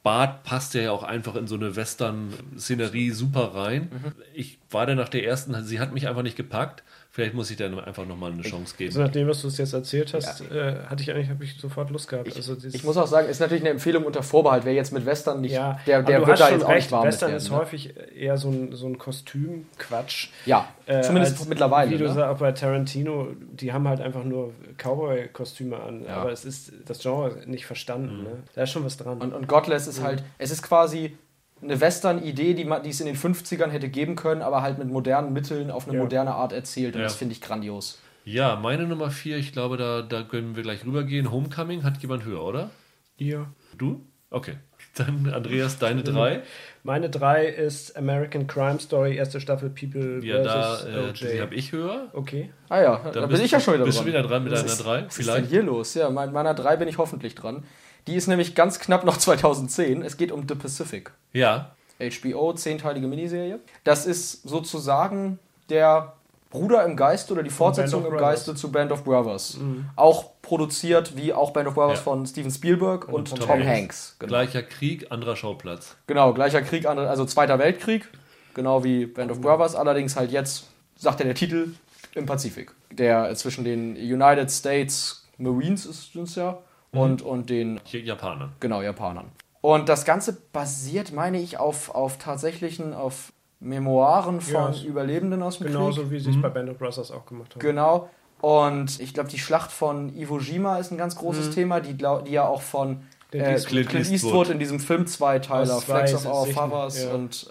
Bart 0.03 0.43
passt 0.43 0.75
er 0.75 0.83
ja 0.83 0.91
auch 0.91 1.01
einfach 1.01 1.35
in 1.35 1.47
so 1.47 1.55
eine 1.55 1.75
Western-Szenerie 1.75 3.09
super 3.09 3.55
rein. 3.55 3.89
Mhm. 3.91 4.11
Ich 4.35 4.59
war 4.69 4.85
dann 4.85 4.97
nach 4.97 5.09
der 5.09 5.25
ersten, 5.25 5.63
sie 5.63 5.79
hat 5.79 5.93
mich 5.93 6.07
einfach 6.07 6.21
nicht 6.21 6.37
gepackt. 6.37 6.83
Vielleicht 7.15 7.33
muss 7.33 7.49
ich 7.49 7.55
dann 7.55 7.79
einfach 7.79 8.05
nochmal 8.05 8.33
eine 8.33 8.41
Chance 8.41 8.75
geben. 8.77 8.89
Also 8.89 9.01
nachdem, 9.01 9.29
was 9.29 9.41
du 9.41 9.47
es 9.47 9.57
jetzt 9.57 9.71
erzählt 9.71 10.13
hast, 10.13 10.43
ja. 10.51 10.53
äh, 10.53 10.75
hatte 10.87 11.01
ich 11.01 11.09
eigentlich 11.13 11.53
ich 11.53 11.61
sofort 11.61 11.89
Lust 11.89 12.09
gehabt. 12.09 12.27
Ich, 12.27 12.35
also 12.35 12.57
ich 12.61 12.83
muss 12.83 12.97
auch 12.97 13.07
sagen, 13.07 13.29
ist 13.29 13.39
natürlich 13.39 13.63
eine 13.63 13.69
Empfehlung 13.69 14.03
unter 14.03 14.21
Vorbehalt. 14.21 14.65
Wer 14.65 14.73
jetzt 14.73 14.91
mit 14.91 15.05
Western 15.05 15.39
nicht, 15.39 15.53
ja, 15.53 15.79
der, 15.87 16.03
der 16.03 16.27
wird 16.27 16.37
da 16.37 16.49
jetzt 16.49 16.65
auch 16.65 16.75
nicht 16.75 16.91
warm 16.91 17.07
Western 17.07 17.33
ist 17.33 17.49
ne? 17.49 17.55
häufig 17.55 17.93
eher 18.13 18.35
so 18.35 18.49
ein, 18.49 18.73
so 18.73 18.87
ein 18.87 18.97
Kostümquatsch. 18.97 20.27
Ja, 20.45 20.67
äh, 20.87 21.03
zumindest 21.03 21.39
als, 21.39 21.47
mittlerweile. 21.47 21.89
Wie 21.89 21.97
du 21.97 22.03
ne? 22.03 22.13
sagst, 22.13 22.35
auch 22.35 22.37
bei 22.37 22.51
Tarantino, 22.51 23.29
die 23.39 23.71
haben 23.71 23.87
halt 23.87 24.01
einfach 24.01 24.25
nur 24.25 24.51
Cowboy-Kostüme 24.77 25.79
an. 25.79 26.03
Ja. 26.03 26.17
Aber 26.17 26.33
es 26.33 26.43
ist 26.43 26.73
das 26.85 26.99
Genre 26.99 27.37
nicht 27.45 27.65
verstanden. 27.65 28.17
Mhm. 28.17 28.23
Ne? 28.23 28.29
Da 28.55 28.63
ist 28.63 28.71
schon 28.71 28.83
was 28.83 28.97
dran. 28.97 29.21
Und, 29.21 29.33
und 29.33 29.47
Godless 29.47 29.87
ist 29.87 30.01
mhm. 30.01 30.03
halt, 30.03 30.23
es 30.37 30.51
ist 30.51 30.63
quasi 30.63 31.15
eine 31.61 31.79
Western-Idee, 31.79 32.53
die, 32.53 32.69
die 32.83 32.89
es 32.89 32.99
in 32.99 33.07
den 33.07 33.15
50ern 33.15 33.69
hätte 33.69 33.89
geben 33.89 34.15
können, 34.15 34.41
aber 34.41 34.61
halt 34.61 34.77
mit 34.77 34.89
modernen 34.89 35.33
Mitteln 35.33 35.71
auf 35.71 35.87
eine 35.87 35.97
ja. 35.97 36.03
moderne 36.03 36.35
Art 36.35 36.53
erzählt. 36.53 36.95
Und 36.95 37.01
ja. 37.01 37.07
das 37.07 37.15
finde 37.15 37.33
ich 37.33 37.41
grandios. 37.41 37.99
Ja, 38.25 38.55
meine 38.55 38.87
Nummer 38.87 39.11
4, 39.11 39.37
ich 39.37 39.53
glaube, 39.53 39.77
da, 39.77 40.01
da 40.01 40.23
können 40.23 40.55
wir 40.55 40.63
gleich 40.63 40.83
rübergehen. 40.85 41.31
Homecoming 41.31 41.83
hat 41.83 41.97
jemand 42.01 42.25
höher, 42.25 42.43
oder? 42.43 42.71
Ja. 43.17 43.47
Du? 43.77 44.01
Okay. 44.31 44.55
Dann, 44.95 45.31
Andreas, 45.33 45.77
deine 45.77 46.03
drei. 46.03 46.41
Meine 46.83 47.09
drei 47.09 47.45
ist 47.45 47.95
American 47.97 48.47
Crime 48.47 48.79
Story, 48.79 49.15
erste 49.15 49.39
Staffel 49.39 49.69
People 49.69 50.23
ja, 50.25 50.37
vs. 50.37 50.43
Da, 50.43 51.09
äh, 51.09 51.13
Die 51.13 51.41
habe 51.41 51.55
ich 51.55 51.71
höher. 51.71 52.09
Okay. 52.13 52.51
Ah 52.69 52.81
ja, 52.81 53.01
Dann 53.03 53.13
da 53.13 53.25
bin 53.27 53.41
ich 53.41 53.51
ja 53.51 53.59
schon 53.59 53.75
wieder 53.75 53.85
bist 53.85 53.97
dran. 53.97 54.05
Bist 54.05 54.15
du 54.15 54.19
wieder 54.19 54.27
dran 54.27 54.43
mit 54.43 54.53
was 54.53 54.65
deiner 54.65 54.83
drei? 54.83 55.05
Was 55.05 55.15
Vielleicht. 55.15 55.43
ist 55.43 55.51
denn 55.51 55.61
hier 55.61 55.63
los? 55.63 55.93
Ja, 55.93 56.09
mit 56.09 56.31
meiner 56.31 56.53
drei 56.53 56.77
bin 56.77 56.87
ich 56.87 56.97
hoffentlich 56.97 57.35
dran. 57.35 57.63
Die 58.07 58.15
ist 58.15 58.27
nämlich 58.27 58.55
ganz 58.55 58.79
knapp 58.79 59.03
noch 59.03 59.17
2010. 59.19 60.01
Es 60.01 60.17
geht 60.17 60.31
um 60.31 60.47
The 60.47 60.55
Pacific. 60.55 61.11
Ja. 61.33 61.71
HBO, 61.99 62.53
zehnteilige 62.53 63.07
Miniserie. 63.07 63.59
Das 63.83 64.05
ist 64.05 64.43
sozusagen 64.43 65.39
der 65.69 66.13
Bruder 66.49 66.85
im 66.85 66.95
Geiste 66.95 67.33
oder 67.33 67.43
die 67.43 67.49
Fortsetzung 67.49 68.05
im 68.05 68.17
Geiste 68.17 68.55
zu 68.55 68.71
Band 68.71 68.91
of 68.91 69.03
Brothers. 69.03 69.57
Mhm. 69.57 69.85
Auch 69.95 70.31
produziert 70.41 71.17
wie 71.17 71.33
auch 71.33 71.51
Band 71.51 71.67
of 71.67 71.73
Brothers 71.73 71.99
ja. 71.99 72.03
von 72.03 72.25
Steven 72.25 72.51
Spielberg 72.51 73.07
und, 73.07 73.15
und 73.15 73.29
Tom, 73.29 73.39
Tom, 73.39 73.49
Hanks. 73.49 73.67
Hanks. 73.67 74.15
Genau. 74.19 74.29
Gleicher 74.29 74.63
Krieg, 74.63 75.11
anderer 75.11 75.35
Schauplatz. 75.35 75.95
Genau, 76.07 76.33
gleicher 76.33 76.61
Krieg, 76.61 76.85
also 76.85 77.25
Zweiter 77.25 77.59
Weltkrieg, 77.59 78.07
genau 78.53 78.83
wie 78.83 79.05
Band 79.05 79.31
of 79.31 79.41
Brothers, 79.41 79.75
allerdings 79.75 80.15
halt 80.15 80.31
jetzt, 80.31 80.65
sagt 80.97 81.19
ja 81.19 81.25
der 81.25 81.35
Titel, 81.35 81.73
im 82.13 82.25
Pazifik. 82.25 82.71
Der 82.91 83.33
zwischen 83.35 83.65
den 83.65 83.95
United 83.95 84.49
States 84.49 85.25
Marines 85.37 85.85
ist 85.85 86.15
es 86.15 86.35
ja 86.35 86.57
mhm. 86.95 87.01
und, 87.01 87.21
und 87.21 87.49
den 87.49 87.79
Japanern. 87.91 88.53
Genau, 88.59 88.81
Japanern. 88.81 89.31
Und 89.61 89.89
das 89.89 90.05
Ganze 90.05 90.37
basiert, 90.51 91.11
meine 91.11 91.39
ich, 91.39 91.57
auf, 91.57 91.93
auf 91.93 92.17
tatsächlichen, 92.17 92.93
auf 92.93 93.31
Memoiren 93.59 94.41
von 94.41 94.73
ja, 94.73 94.83
Überlebenden 94.83 95.41
aus 95.41 95.57
dem 95.57 95.67
genauso 95.67 95.85
Krieg. 95.85 95.95
Genauso 95.95 96.11
wie 96.11 96.19
sie 96.19 96.29
es 96.29 96.35
mhm. 96.35 96.41
bei 96.41 96.49
Band 96.49 96.69
of 96.69 96.77
Brothers 96.77 97.11
auch 97.11 97.25
gemacht 97.25 97.55
haben. 97.55 97.59
Genau. 97.59 98.09
Und 98.41 98.99
ich 98.99 99.13
glaube, 99.13 99.29
die 99.29 99.39
Schlacht 99.39 99.71
von 99.71 100.15
Iwo 100.15 100.37
Jima 100.37 100.77
ist 100.77 100.91
ein 100.91 100.97
ganz 100.97 101.15
großes 101.15 101.47
mhm. 101.47 101.51
Thema, 101.51 101.79
die, 101.79 101.95
die 101.95 102.31
ja 102.31 102.47
auch 102.47 102.61
von 102.61 103.01
äh, 103.31 103.55
Clint, 103.55 103.89
Clint 103.89 104.11
Eastwood 104.11 104.49
in 104.49 104.59
diesem 104.59 104.79
Film 104.79 105.07
Zweiteiler, 105.07 105.81
Flags 105.81 106.13
of 106.13 106.25
Our 106.25 106.45
Fathers 106.47 107.03
ja. 107.03 107.13
und 107.13 107.47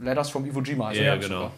äh, 0.00 0.04
Letters 0.04 0.28
from 0.28 0.44
Iwo 0.44 0.60
Jima, 0.60 0.88
also 0.88 1.00
ja, 1.00 1.16
genau. 1.16 1.50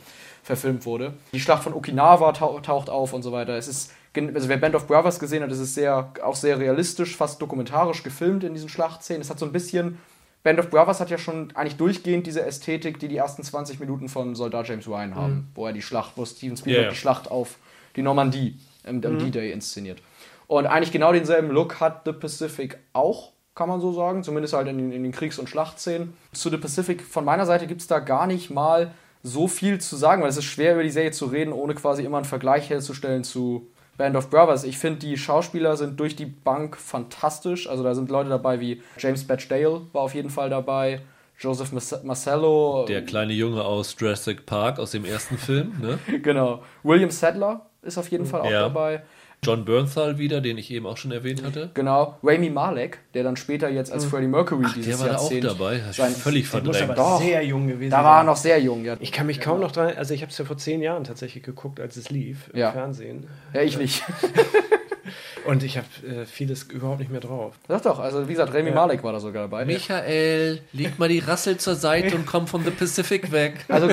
verfilmt 0.42 0.86
wurde. 0.86 1.14
Die 1.32 1.40
Schlacht 1.40 1.64
von 1.64 1.74
Okinawa 1.74 2.32
taucht 2.32 2.90
auf 2.90 3.12
und 3.12 3.22
so 3.22 3.32
weiter. 3.32 3.56
Es 3.56 3.66
ist 3.66 3.92
also 4.34 4.48
wer 4.48 4.56
Band 4.56 4.74
of 4.74 4.86
Brothers 4.86 5.18
gesehen 5.18 5.42
hat, 5.42 5.50
ist 5.50 5.58
es 5.58 5.74
sehr, 5.74 6.12
auch 6.22 6.36
sehr 6.36 6.58
realistisch, 6.58 7.16
fast 7.16 7.40
dokumentarisch 7.40 8.02
gefilmt 8.02 8.44
in 8.44 8.54
diesen 8.54 8.68
Schlachtszenen. 8.68 9.22
Es 9.22 9.30
hat 9.30 9.38
so 9.38 9.46
ein 9.46 9.52
bisschen, 9.52 9.98
Band 10.42 10.58
of 10.58 10.70
Brothers 10.70 11.00
hat 11.00 11.10
ja 11.10 11.18
schon 11.18 11.52
eigentlich 11.54 11.76
durchgehend 11.76 12.26
diese 12.26 12.44
Ästhetik, 12.44 12.98
die 12.98 13.08
die 13.08 13.16
ersten 13.16 13.42
20 13.42 13.80
Minuten 13.80 14.08
von 14.08 14.34
Soldat 14.34 14.68
James 14.68 14.86
Ryan 14.86 15.14
haben, 15.14 15.34
mhm. 15.34 15.46
wo 15.54 15.66
er 15.66 15.72
die 15.72 15.82
Schlacht, 15.82 16.12
wo 16.16 16.24
Steven 16.24 16.56
Spielberg 16.56 16.82
yeah. 16.84 16.90
die 16.92 16.96
Schlacht 16.96 17.30
auf 17.30 17.56
die 17.96 18.02
Normandie, 18.02 18.58
ähm, 18.84 18.96
mhm. 18.96 19.18
D-Day 19.18 19.52
inszeniert. 19.52 20.00
Und 20.46 20.66
eigentlich 20.66 20.92
genau 20.92 21.12
denselben 21.12 21.50
Look 21.50 21.80
hat 21.80 22.02
The 22.04 22.12
Pacific 22.12 22.78
auch. 22.92 23.32
kann 23.56 23.68
man 23.68 23.80
so 23.80 23.92
sagen. 23.92 24.22
Zumindest 24.22 24.54
halt 24.54 24.68
in, 24.68 24.78
den- 24.78 24.92
in 24.92 25.02
den 25.02 25.12
Kriegs- 25.12 25.38
und 25.38 25.48
Schlachtszenen. 25.48 26.14
Zu 26.32 26.50
The 26.50 26.58
Pacific 26.58 27.02
von 27.02 27.24
meiner 27.24 27.46
Seite 27.46 27.66
gibt 27.66 27.80
es 27.80 27.86
da 27.86 27.98
gar 27.98 28.26
nicht 28.26 28.50
mal 28.50 28.92
so 29.22 29.48
viel 29.48 29.80
zu 29.80 29.96
sagen, 29.96 30.22
weil 30.22 30.28
es 30.28 30.36
ist 30.36 30.44
schwer 30.44 30.74
über 30.74 30.82
die 30.82 30.90
Serie 30.90 31.10
zu 31.10 31.26
reden, 31.26 31.52
ohne 31.52 31.74
quasi 31.74 32.04
immer 32.04 32.18
einen 32.18 32.26
Vergleich 32.26 32.70
herzustellen 32.70 33.24
zu 33.24 33.66
Band 33.96 34.16
of 34.16 34.30
Brothers. 34.30 34.64
Ich 34.64 34.78
finde, 34.78 34.98
die 35.00 35.16
Schauspieler 35.16 35.76
sind 35.76 35.98
durch 35.98 36.16
die 36.16 36.26
Bank 36.26 36.76
fantastisch. 36.76 37.68
Also 37.68 37.82
da 37.82 37.94
sind 37.94 38.10
Leute 38.10 38.28
dabei 38.30 38.60
wie 38.60 38.82
James 38.98 39.24
Batchdale 39.26 39.82
war 39.92 40.02
auf 40.02 40.14
jeden 40.14 40.30
Fall 40.30 40.50
dabei, 40.50 41.00
Joseph 41.38 41.72
Marcello, 42.02 42.86
Der 42.88 43.04
kleine 43.04 43.32
Junge 43.32 43.62
aus 43.62 43.94
Jurassic 43.98 44.46
Park 44.46 44.78
aus 44.78 44.92
dem 44.92 45.04
ersten 45.04 45.36
Film, 45.38 45.72
ne? 45.80 45.98
genau. 46.22 46.62
William 46.82 47.10
Sadler 47.10 47.66
ist 47.82 47.98
auf 47.98 48.08
jeden 48.10 48.26
Fall 48.26 48.40
auch 48.40 48.50
Ja. 48.50 48.62
dabei. 48.62 49.02
John 49.42 49.64
Bernthal 49.64 50.18
wieder, 50.18 50.40
den 50.40 50.58
ich 50.58 50.70
eben 50.72 50.86
auch 50.86 50.96
schon 50.96 51.12
erwähnt 51.12 51.44
hatte. 51.44 51.70
Genau, 51.74 52.18
Rami 52.22 52.50
Malek, 52.50 52.98
der 53.14 53.22
dann 53.22 53.36
später 53.36 53.68
jetzt 53.68 53.92
als 53.92 54.04
Freddie 54.04 54.26
Mercury 54.26 54.66
dieses 54.74 54.86
Der 54.86 54.98
war 54.98 55.06
da 55.08 55.16
auch 55.18 55.22
Jahrzehnt 55.30 55.44
dabei. 55.44 55.80
Ich 55.90 55.96
sein- 55.96 56.12
völlig 56.12 56.50
Der 56.50 56.62
muss 56.64 56.76
aber 56.76 56.86
verdrängt. 56.94 56.98
Doch. 56.98 57.20
sehr 57.20 57.44
jung 57.44 57.68
gewesen 57.68 57.90
Da 57.90 58.02
war 58.02 58.20
er 58.22 58.24
noch 58.24 58.36
sehr 58.36 58.58
jung, 58.60 58.84
ja. 58.84 58.96
Ich 58.98 59.12
kann 59.12 59.26
mich 59.26 59.40
kaum 59.40 59.60
noch 59.60 59.70
dran, 59.70 59.92
also 59.96 60.14
ich 60.14 60.22
habe 60.22 60.32
es 60.32 60.38
ja 60.38 60.44
vor 60.44 60.56
zehn 60.58 60.82
Jahren 60.82 61.04
tatsächlich 61.04 61.44
geguckt, 61.44 61.78
als 61.78 61.96
es 61.96 62.10
lief 62.10 62.48
im 62.52 62.58
Ja. 62.58 62.72
Fernsehen. 62.72 63.28
Ja, 63.54 63.62
ich 63.62 63.78
nicht. 63.78 64.02
Und 65.46 65.62
ich 65.62 65.76
habe 65.76 65.86
äh, 66.04 66.26
vieles 66.26 66.64
überhaupt 66.64 66.98
nicht 66.98 67.12
mehr 67.12 67.20
drauf. 67.20 67.54
Sag 67.68 67.82
doch, 67.84 68.00
also 68.00 68.26
wie 68.26 68.32
gesagt, 68.32 68.52
Rami 68.52 68.72
Malek 68.72 69.04
war 69.04 69.12
da 69.12 69.20
sogar 69.20 69.42
dabei. 69.44 69.64
Michael, 69.64 70.60
leg 70.72 70.98
mal 70.98 71.08
die 71.08 71.20
Rassel 71.20 71.56
zur 71.58 71.76
Seite 71.76 72.16
und 72.16 72.26
komm 72.26 72.48
vom 72.48 72.64
The 72.64 72.72
Pacific 72.72 73.30
weg. 73.30 73.64
Also 73.68 73.88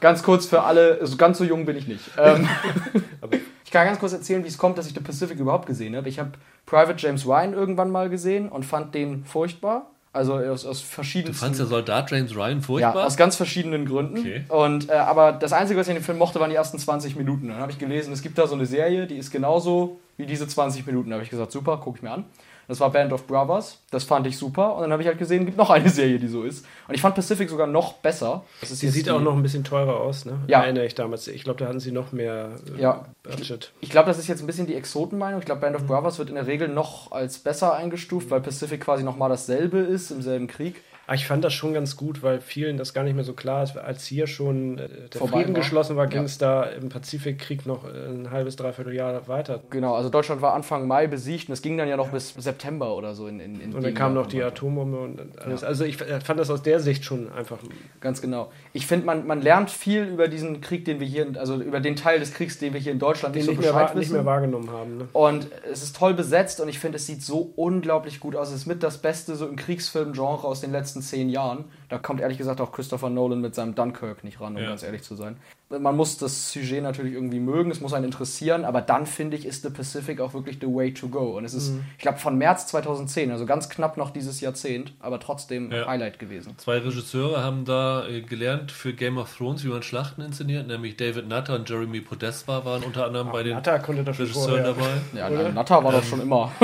ganz 0.00 0.22
kurz 0.22 0.44
für 0.44 0.62
alle, 0.62 0.98
also 1.00 1.16
ganz 1.16 1.38
so 1.38 1.44
jung 1.44 1.64
bin 1.64 1.76
ich 1.78 1.88
nicht. 1.88 2.02
Ähm, 2.18 2.46
ich 3.30 3.40
kann 3.74 3.86
ganz 3.86 3.98
kurz 3.98 4.12
erzählen, 4.14 4.42
wie 4.42 4.48
es 4.48 4.56
kommt, 4.56 4.78
dass 4.78 4.86
ich 4.86 4.94
The 4.94 5.00
Pacific 5.00 5.38
überhaupt 5.38 5.66
gesehen 5.66 5.94
habe. 5.96 6.08
Ich 6.08 6.18
habe 6.18 6.30
Private 6.64 6.94
James 6.96 7.26
Ryan 7.26 7.52
irgendwann 7.52 7.90
mal 7.90 8.08
gesehen 8.08 8.48
und 8.48 8.64
fand 8.64 8.94
den 8.94 9.24
furchtbar. 9.24 9.90
Also 10.14 10.34
aus, 10.36 10.64
aus 10.64 10.80
Du 10.80 10.86
verschiedensten 10.86 11.44
fandst 11.44 11.58
der 11.58 11.66
Soldat 11.66 12.08
James 12.08 12.36
Ryan 12.36 12.58
Ja, 12.58 12.64
furchtbar? 12.64 13.04
aus 13.04 13.16
ganz 13.16 13.34
verschiedenen 13.34 13.84
Gründen. 13.84 14.18
Okay. 14.20 14.44
Und, 14.48 14.88
äh, 14.88 14.92
aber 14.92 15.32
das 15.32 15.52
Einzige, 15.52 15.78
was 15.80 15.88
ich 15.88 15.90
in 15.94 16.00
dem 16.00 16.04
Film 16.04 16.18
mochte, 16.18 16.38
waren 16.38 16.50
die 16.50 16.56
ersten 16.56 16.78
20 16.78 17.16
Minuten. 17.16 17.48
Dann 17.48 17.58
habe 17.58 17.72
ich 17.72 17.78
gelesen, 17.78 18.12
es 18.12 18.22
gibt 18.22 18.38
da 18.38 18.46
so 18.46 18.54
eine 18.54 18.64
Serie, 18.64 19.08
die 19.08 19.16
ist 19.16 19.32
genauso 19.32 19.98
wie 20.16 20.24
diese 20.26 20.46
20 20.46 20.86
Minuten. 20.86 21.10
Da 21.10 21.14
habe 21.14 21.24
ich 21.24 21.30
gesagt, 21.30 21.50
super, 21.50 21.78
gucke 21.78 21.96
ich 21.98 22.02
mir 22.04 22.12
an. 22.12 22.24
Das 22.68 22.80
war 22.80 22.90
Band 22.90 23.12
of 23.12 23.26
Brothers. 23.26 23.78
Das 23.90 24.04
fand 24.04 24.26
ich 24.26 24.36
super. 24.38 24.74
Und 24.76 24.82
dann 24.82 24.92
habe 24.92 25.02
ich 25.02 25.08
halt 25.08 25.18
gesehen, 25.18 25.40
es 25.42 25.46
gibt 25.46 25.58
noch 25.58 25.70
eine 25.70 25.88
Serie, 25.88 26.18
die 26.18 26.28
so 26.28 26.42
ist. 26.44 26.64
Und 26.88 26.94
ich 26.94 27.00
fand 27.00 27.14
Pacific 27.14 27.48
sogar 27.50 27.66
noch 27.66 27.94
besser. 27.94 28.44
Das 28.60 28.70
Die 28.78 28.88
sieht 28.88 29.06
die- 29.06 29.10
auch 29.10 29.20
noch 29.20 29.34
ein 29.34 29.42
bisschen 29.42 29.64
teurer 29.64 30.00
aus, 30.00 30.24
ne? 30.24 30.38
Ja. 30.46 30.62
Erinnere 30.62 30.86
ich 30.86 30.94
damals. 30.94 31.28
Ich 31.28 31.44
glaube, 31.44 31.58
da 31.60 31.66
hatten 31.68 31.80
sie 31.80 31.92
noch 31.92 32.12
mehr 32.12 32.50
äh, 32.76 32.80
Ja. 32.80 33.04
Budget. 33.22 33.72
Ich 33.80 33.90
glaube, 33.90 34.06
das 34.08 34.18
ist 34.18 34.28
jetzt 34.28 34.40
ein 34.40 34.46
bisschen 34.46 34.66
die 34.66 34.74
Exotenmeinung. 34.74 35.40
Ich 35.40 35.46
glaube, 35.46 35.60
Band 35.60 35.76
of 35.76 35.84
Brothers 35.86 36.18
wird 36.18 36.28
in 36.30 36.34
der 36.36 36.46
Regel 36.46 36.68
noch 36.68 37.12
als 37.12 37.38
besser 37.38 37.74
eingestuft, 37.74 38.30
weil 38.30 38.40
Pacific 38.40 38.80
quasi 38.80 39.02
nochmal 39.04 39.28
dasselbe 39.28 39.78
ist 39.78 40.10
im 40.10 40.22
selben 40.22 40.46
Krieg. 40.46 40.82
Aber 41.06 41.14
ich 41.16 41.26
fand 41.26 41.44
das 41.44 41.52
schon 41.52 41.74
ganz 41.74 41.96
gut, 41.96 42.22
weil 42.22 42.40
vielen 42.40 42.76
das 42.78 42.94
gar 42.94 43.04
nicht 43.04 43.14
mehr 43.14 43.24
so 43.24 43.34
klar 43.34 43.62
ist. 43.62 43.76
Als 43.76 44.06
hier 44.06 44.26
schon 44.26 44.78
äh, 44.78 44.88
der 45.12 45.18
Vorbei 45.18 45.38
Frieden 45.38 45.54
war. 45.54 45.60
geschlossen 45.60 45.96
war, 45.96 46.06
ging 46.06 46.20
Ja. 46.20 46.24
es 46.24 46.38
da 46.38 46.62
im 46.64 46.88
Pazifikkrieg 46.88 47.66
noch 47.66 47.84
äh, 47.84 47.88
ein 48.08 48.30
halbes, 48.30 48.56
dreiviertel 48.56 48.94
Jahr 48.94 49.28
weiter. 49.28 49.60
Genau, 49.70 49.94
also 49.94 50.08
Deutschland 50.08 50.40
war 50.40 50.54
Anfang 50.54 50.86
Mai 50.86 51.06
besiegt 51.06 51.48
und 51.48 51.52
es 51.52 51.60
ging 51.62 51.76
dann 51.76 51.88
ja 51.88 51.96
noch 51.98 52.08
bis 52.08 52.32
September 52.34 52.96
oder 52.96 53.14
so 53.14 53.26
in, 53.26 53.38
in, 53.38 53.60
in 53.60 53.74
Und 53.74 53.84
dann 53.84 53.92
kam 53.94 54.14
noch 54.14 54.26
die 54.26 54.42
Atombombe 54.42 54.98
und 54.98 55.20
alles. 55.40 55.62
Also 55.62 55.84
ich 55.84 56.00
äh, 56.00 56.20
fand 56.20 56.40
das 56.40 56.48
aus 56.50 56.62
der 56.62 56.80
Sicht 56.80 57.04
schon 57.04 57.30
einfach. 57.32 57.58
Ganz 58.00 58.22
genau. 58.22 58.50
Ich 58.72 58.86
finde, 58.86 59.04
man, 59.04 59.26
man 59.26 59.42
lernt 59.42 59.70
viel 59.70 60.04
über 60.04 60.28
diesen 60.28 60.60
Krieg, 60.62 60.84
den 60.86 61.00
wir 61.00 61.06
hier, 61.06 61.26
also 61.38 61.56
über 61.60 61.80
den 61.80 61.96
Teil 61.96 62.18
des 62.18 62.32
Kriegs, 62.32 62.58
den 62.58 62.72
wir 62.72 62.80
hier 62.80 62.92
in 62.92 62.98
Deutschland 62.98 63.34
Den 63.34 63.40
nicht 63.40 63.46
so 63.46 63.50
nicht 63.52 63.60
mehr, 63.60 63.72
Bescheid 63.72 63.88
wahr- 63.88 63.94
nicht 63.94 64.06
wissen. 64.06 64.14
mehr 64.14 64.24
wahrgenommen 64.24 64.70
haben. 64.70 64.96
Ne? 64.98 65.08
Und 65.12 65.48
es 65.70 65.82
ist 65.82 65.96
toll 65.96 66.14
besetzt 66.14 66.60
und 66.60 66.68
ich 66.68 66.78
finde, 66.78 66.96
es 66.96 67.06
sieht 67.06 67.22
so 67.22 67.52
unglaublich 67.56 68.20
gut 68.20 68.36
aus. 68.36 68.48
Es 68.48 68.54
ist 68.60 68.66
mit 68.66 68.82
das 68.82 68.98
Beste 68.98 69.36
so 69.36 69.46
im 69.46 69.56
Kriegsfilm-Genre 69.56 70.46
aus 70.46 70.60
den 70.62 70.72
letzten 70.72 70.93
zehn 71.02 71.28
Jahren. 71.28 71.64
Da 71.88 71.98
kommt 71.98 72.20
ehrlich 72.20 72.38
gesagt 72.38 72.60
auch 72.60 72.72
Christopher 72.72 73.10
Nolan 73.10 73.40
mit 73.40 73.54
seinem 73.54 73.74
Dunkirk 73.74 74.24
nicht 74.24 74.40
ran, 74.40 74.56
um 74.56 74.62
Ja. 74.62 74.68
ganz 74.70 74.82
ehrlich 74.82 75.02
zu 75.02 75.14
sein. 75.14 75.36
Man 75.70 75.96
muss 75.96 76.18
das 76.18 76.52
Sujet 76.52 76.82
natürlich 76.82 77.14
irgendwie 77.14 77.40
mögen, 77.40 77.70
es 77.70 77.80
muss 77.80 77.94
einen 77.94 78.04
interessieren, 78.04 78.64
aber 78.64 78.80
dann 78.80 79.06
finde 79.06 79.36
ich, 79.36 79.44
ist 79.46 79.62
The 79.62 79.70
Pacific 79.70 80.20
auch 80.20 80.32
wirklich 80.34 80.58
the 80.60 80.66
way 80.68 80.92
to 80.94 81.08
go. 81.08 81.36
Und 81.36 81.44
es 81.44 81.54
ist, 81.54 81.72
ich 81.96 82.02
glaube, 82.02 82.18
von 82.18 82.36
März 82.38 82.66
2010, 82.68 83.30
also 83.32 83.44
ganz 83.46 83.68
knapp 83.68 83.96
noch 83.96 84.10
dieses 84.10 84.40
Jahrzehnt, 84.40 84.92
aber 85.00 85.18
trotzdem 85.18 85.72
Ja. 85.72 85.86
Highlight 85.86 86.18
gewesen. 86.18 86.52
Zwei 86.58 86.78
Regisseure 86.78 87.42
haben 87.42 87.64
da 87.64 88.06
äh, 88.06 88.20
gelernt 88.20 88.70
für 88.72 88.92
Game 88.92 89.18
of 89.18 89.34
Thrones, 89.36 89.64
wie 89.64 89.68
man 89.68 89.82
Schlachten 89.82 90.20
inszeniert, 90.22 90.68
nämlich 90.68 90.96
David 90.96 91.28
Nutter 91.28 91.54
und 91.56 91.68
Jeremy 91.68 92.00
Podeswa 92.00 92.64
waren 92.64 92.82
unter 92.84 93.06
anderem 93.06 93.32
bei 93.32 93.42
den 93.42 93.54
Natta 93.54 93.78
konnte 93.78 94.04
das 94.04 94.16
schon 94.16 94.26
Regisseuren 94.26 94.74
vorher. 94.74 95.00
dabei. 95.12 95.34
Ja? 95.44 95.52
Natta 95.52 95.82
war 95.82 95.92
doch 95.92 96.04
schon 96.04 96.20
immer. 96.20 96.52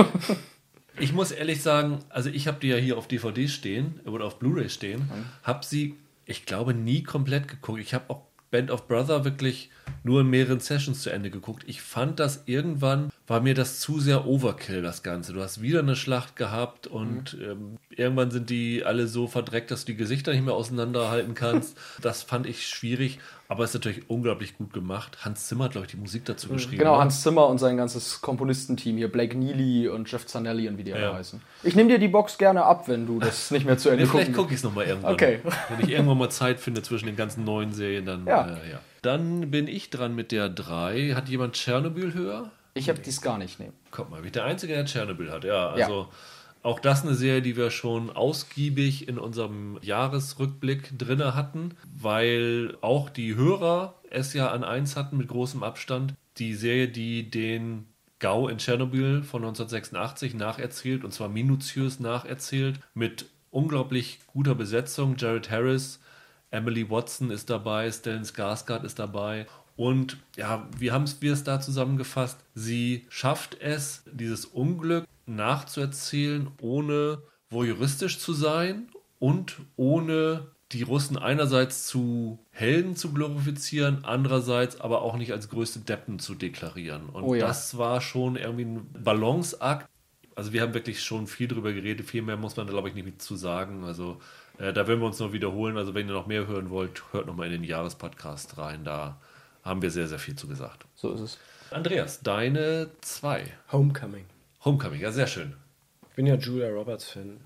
Ich 1.00 1.14
muss 1.14 1.32
ehrlich 1.32 1.62
sagen, 1.62 2.00
also 2.10 2.28
ich 2.28 2.46
habe 2.46 2.58
die 2.60 2.68
ja 2.68 2.76
hier 2.76 2.98
auf 2.98 3.08
DVD 3.08 3.48
stehen 3.48 4.00
oder 4.04 4.26
auf 4.26 4.38
Blu-ray 4.38 4.68
stehen, 4.68 5.10
habe 5.42 5.64
sie, 5.64 5.96
ich 6.26 6.44
glaube, 6.44 6.74
nie 6.74 7.02
komplett 7.02 7.48
geguckt. 7.48 7.80
Ich 7.80 7.94
habe 7.94 8.10
auch 8.10 8.22
Band 8.50 8.70
of 8.70 8.86
Brother 8.86 9.24
wirklich 9.24 9.70
nur 10.02 10.20
in 10.20 10.28
mehreren 10.28 10.60
Sessions 10.60 11.02
zu 11.02 11.10
Ende 11.10 11.30
geguckt. 11.30 11.64
Ich 11.66 11.80
fand 11.80 12.20
das 12.20 12.42
irgendwann, 12.46 13.10
war 13.30 13.40
mir 13.40 13.54
das 13.54 13.78
zu 13.78 14.00
sehr 14.00 14.26
Overkill, 14.26 14.82
das 14.82 15.04
Ganze. 15.04 15.32
Du 15.32 15.40
hast 15.40 15.62
wieder 15.62 15.78
eine 15.78 15.94
Schlacht 15.94 16.34
gehabt 16.34 16.88
und 16.88 17.38
ähm, 17.40 17.78
irgendwann 17.90 18.32
sind 18.32 18.50
die 18.50 18.82
alle 18.84 19.06
so 19.06 19.28
verdreckt, 19.28 19.70
dass 19.70 19.84
du 19.84 19.92
die 19.92 19.96
Gesichter 19.96 20.32
nicht 20.32 20.44
mehr 20.44 20.54
auseinanderhalten 20.54 21.34
kannst. 21.34 21.78
das 22.02 22.24
fand 22.24 22.46
ich 22.48 22.66
schwierig, 22.66 23.20
aber 23.46 23.62
es 23.62 23.70
ist 23.70 23.74
natürlich 23.74 24.10
unglaublich 24.10 24.58
gut 24.58 24.72
gemacht. 24.72 25.24
Hans 25.24 25.46
Zimmer 25.46 25.66
hat, 25.66 25.70
glaube 25.72 25.84
ich, 25.86 25.92
die 25.92 25.96
Musik 25.96 26.24
dazu 26.24 26.48
geschrieben. 26.48 26.78
Genau, 26.78 26.94
ne? 26.96 27.02
Hans 27.02 27.22
Zimmer 27.22 27.46
und 27.46 27.58
sein 27.58 27.76
ganzes 27.76 28.20
Komponistenteam 28.20 28.96
hier, 28.96 29.06
Blake 29.12 29.38
Neely 29.38 29.86
und 29.86 30.10
Jeff 30.10 30.26
Zanelli 30.26 30.66
und 30.68 30.76
wie 30.76 30.82
die 30.82 30.92
alle 30.92 31.04
Ja. 31.04 31.14
heißen. 31.14 31.40
Ich 31.62 31.76
nehme 31.76 31.88
dir 31.88 32.00
die 32.00 32.08
Box 32.08 32.36
gerne 32.36 32.64
ab, 32.64 32.88
wenn 32.88 33.06
du 33.06 33.20
das 33.20 33.52
nicht 33.52 33.64
mehr 33.64 33.78
zu 33.78 33.90
Ende 33.90 34.02
Nee, 34.02 34.10
vielleicht 34.10 34.32
gucke 34.32 34.50
ich 34.50 34.56
es 34.56 34.64
nochmal 34.64 34.86
irgendwann. 34.86 35.14
Okay. 35.14 35.38
Wenn 35.68 35.86
ich 35.86 35.92
irgendwann 35.92 36.18
mal 36.18 36.30
Zeit 36.30 36.58
finde 36.58 36.82
zwischen 36.82 37.06
den 37.06 37.14
ganzen 37.16 37.44
neuen 37.44 37.72
Serien, 37.74 38.06
dann 38.06 38.26
Ja. 38.26 38.48
Äh, 38.48 38.72
ja. 38.72 38.80
Dann 39.02 39.52
bin 39.52 39.68
ich 39.68 39.90
dran 39.90 40.16
mit 40.16 40.32
der 40.32 40.48
3. 40.48 41.12
Hat 41.14 41.28
jemand 41.28 41.54
Tschernobyl 41.54 42.12
höher? 42.12 42.50
Ich 42.74 42.88
habe 42.88 43.00
dies 43.00 43.20
gar 43.20 43.38
nicht, 43.38 43.58
nee. 43.58 43.72
Guck 43.90 44.10
mal, 44.10 44.24
ich 44.24 44.32
der 44.32 44.44
Einzige, 44.44 44.74
der 44.74 44.84
Tschernobyl 44.84 45.30
hat. 45.30 45.44
Ja, 45.44 45.70
also 45.70 46.08
auch 46.62 46.78
das 46.78 47.02
eine 47.02 47.14
Serie, 47.14 47.42
die 47.42 47.56
wir 47.56 47.70
schon 47.70 48.10
ausgiebig 48.10 49.08
in 49.08 49.18
unserem 49.18 49.78
Jahresrückblick 49.80 50.98
drinne 50.98 51.34
hatten, 51.34 51.74
weil 51.96 52.76
auch 52.82 53.08
die 53.08 53.34
Hörer 53.34 53.94
es 54.10 54.34
ja 54.34 54.50
an 54.50 54.64
eins 54.64 54.96
hatten 54.96 55.16
mit 55.16 55.28
großem 55.28 55.62
Abstand. 55.62 56.14
Die 56.36 56.54
Serie, 56.54 56.88
die 56.88 57.30
den 57.30 57.86
Gau 58.18 58.48
in 58.48 58.58
Tschernobyl 58.58 59.22
von 59.22 59.42
1986 59.42 60.34
nacherzählt, 60.34 61.04
und 61.04 61.12
zwar 61.12 61.30
minutiös 61.30 61.98
nacherzählt, 61.98 62.78
mit 62.92 63.26
unglaublich 63.50 64.20
guter 64.26 64.54
Besetzung. 64.54 65.16
Jared 65.16 65.50
Harris, 65.50 66.00
Emily 66.50 66.90
Watson 66.90 67.30
ist 67.30 67.48
dabei, 67.48 67.90
Stellan 67.90 68.24
Skarsgård 68.24 68.84
ist 68.84 68.98
dabei. 68.98 69.46
Und 69.76 70.18
ja, 70.36 70.68
wie 70.78 70.90
haben 70.92 71.06
wir 71.20 71.32
es 71.32 71.44
da 71.44 71.60
zusammengefasst? 71.60 72.38
Sie 72.54 73.06
schafft 73.08 73.60
es, 73.60 74.02
dieses 74.12 74.44
Unglück 74.44 75.04
nachzuerzählen, 75.26 76.48
ohne 76.60 77.22
voyeuristisch 77.50 78.18
zu 78.18 78.32
sein 78.32 78.88
und 79.18 79.56
ohne 79.76 80.48
die 80.72 80.82
Russen 80.82 81.18
einerseits 81.18 81.86
zu 81.86 82.38
Helden 82.50 82.94
zu 82.94 83.12
glorifizieren, 83.12 84.04
andererseits 84.04 84.80
aber 84.80 85.02
auch 85.02 85.16
nicht 85.16 85.32
als 85.32 85.48
größte 85.48 85.80
Deppen 85.80 86.18
zu 86.20 86.34
deklarieren. 86.34 87.08
Und 87.08 87.24
Oh 87.24 87.34
ja. 87.34 87.46
das 87.46 87.76
war 87.76 88.00
schon 88.00 88.36
irgendwie 88.36 88.64
ein 88.64 88.92
Balanceakt. 88.92 89.88
Also 90.36 90.52
wir 90.52 90.62
haben 90.62 90.74
wirklich 90.74 91.02
schon 91.02 91.26
viel 91.26 91.48
drüber 91.48 91.72
geredet, 91.72 92.06
viel 92.08 92.22
mehr 92.22 92.36
muss 92.36 92.56
man 92.56 92.66
da 92.66 92.72
glaube 92.72 92.88
ich 92.88 92.94
nicht 92.94 93.20
zu 93.20 93.34
sagen. 93.36 93.84
Also 93.84 94.20
äh, 94.58 94.72
da 94.72 94.86
werden 94.86 95.00
wir 95.00 95.06
uns 95.06 95.18
noch 95.18 95.32
wiederholen. 95.32 95.76
Also 95.76 95.94
wenn 95.94 96.06
ihr 96.08 96.14
noch 96.14 96.26
mehr 96.28 96.46
hören 96.46 96.70
wollt, 96.70 97.02
hört 97.12 97.26
noch 97.26 97.34
mal 97.34 97.46
in 97.46 97.52
den 97.52 97.64
Jahrespodcast 97.64 98.56
rein. 98.56 98.84
Da 98.84 99.20
haben 99.62 99.82
wir 99.82 99.90
sehr, 99.90 100.08
sehr 100.08 100.18
viel 100.18 100.36
zu 100.36 100.46
gesagt. 100.48 100.84
So 100.94 101.12
ist 101.12 101.20
es. 101.20 101.38
Andreas, 101.70 102.20
deine 102.22 102.90
zwei. 103.00 103.44
Homecoming. 103.72 104.24
Homecoming, 104.64 105.00
ja, 105.00 105.12
sehr 105.12 105.26
schön. 105.26 105.54
Ich 106.10 106.16
bin 106.16 106.26
ja 106.26 106.34
Julia 106.34 106.68
Roberts-Fan. 106.68 107.38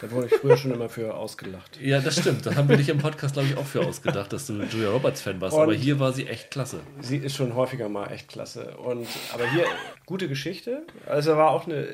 Da 0.00 0.10
wurde 0.10 0.26
ich 0.26 0.34
früher 0.34 0.56
schon 0.56 0.72
immer 0.72 0.88
für 0.88 1.14
ausgelacht. 1.14 1.78
Ja, 1.80 2.00
das 2.00 2.18
stimmt. 2.20 2.44
Da 2.46 2.54
haben 2.54 2.68
wir 2.68 2.76
dich 2.76 2.88
im 2.88 2.98
Podcast, 2.98 3.34
glaube 3.34 3.48
ich, 3.48 3.56
auch 3.56 3.64
für 3.66 3.84
ausgedacht, 3.86 4.32
dass 4.32 4.46
du 4.46 4.54
Julia 4.62 4.90
Roberts-Fan 4.90 5.40
warst. 5.40 5.56
Und- 5.56 5.62
Aber 5.62 5.74
hier 5.74 5.98
war 6.00 6.12
sie 6.12 6.26
echt 6.26 6.50
klasse. 6.50 6.80
Sie 7.00 7.16
ist 7.16 7.34
schon 7.34 7.54
häufiger 7.54 7.88
mal 7.88 8.06
echt 8.12 8.28
klasse. 8.28 8.76
Und, 8.78 9.06
aber 9.34 9.50
hier, 9.50 9.64
gute 10.06 10.28
Geschichte. 10.28 10.82
Also 11.06 11.36
war 11.36 11.50
auch 11.50 11.66
eine, 11.66 11.86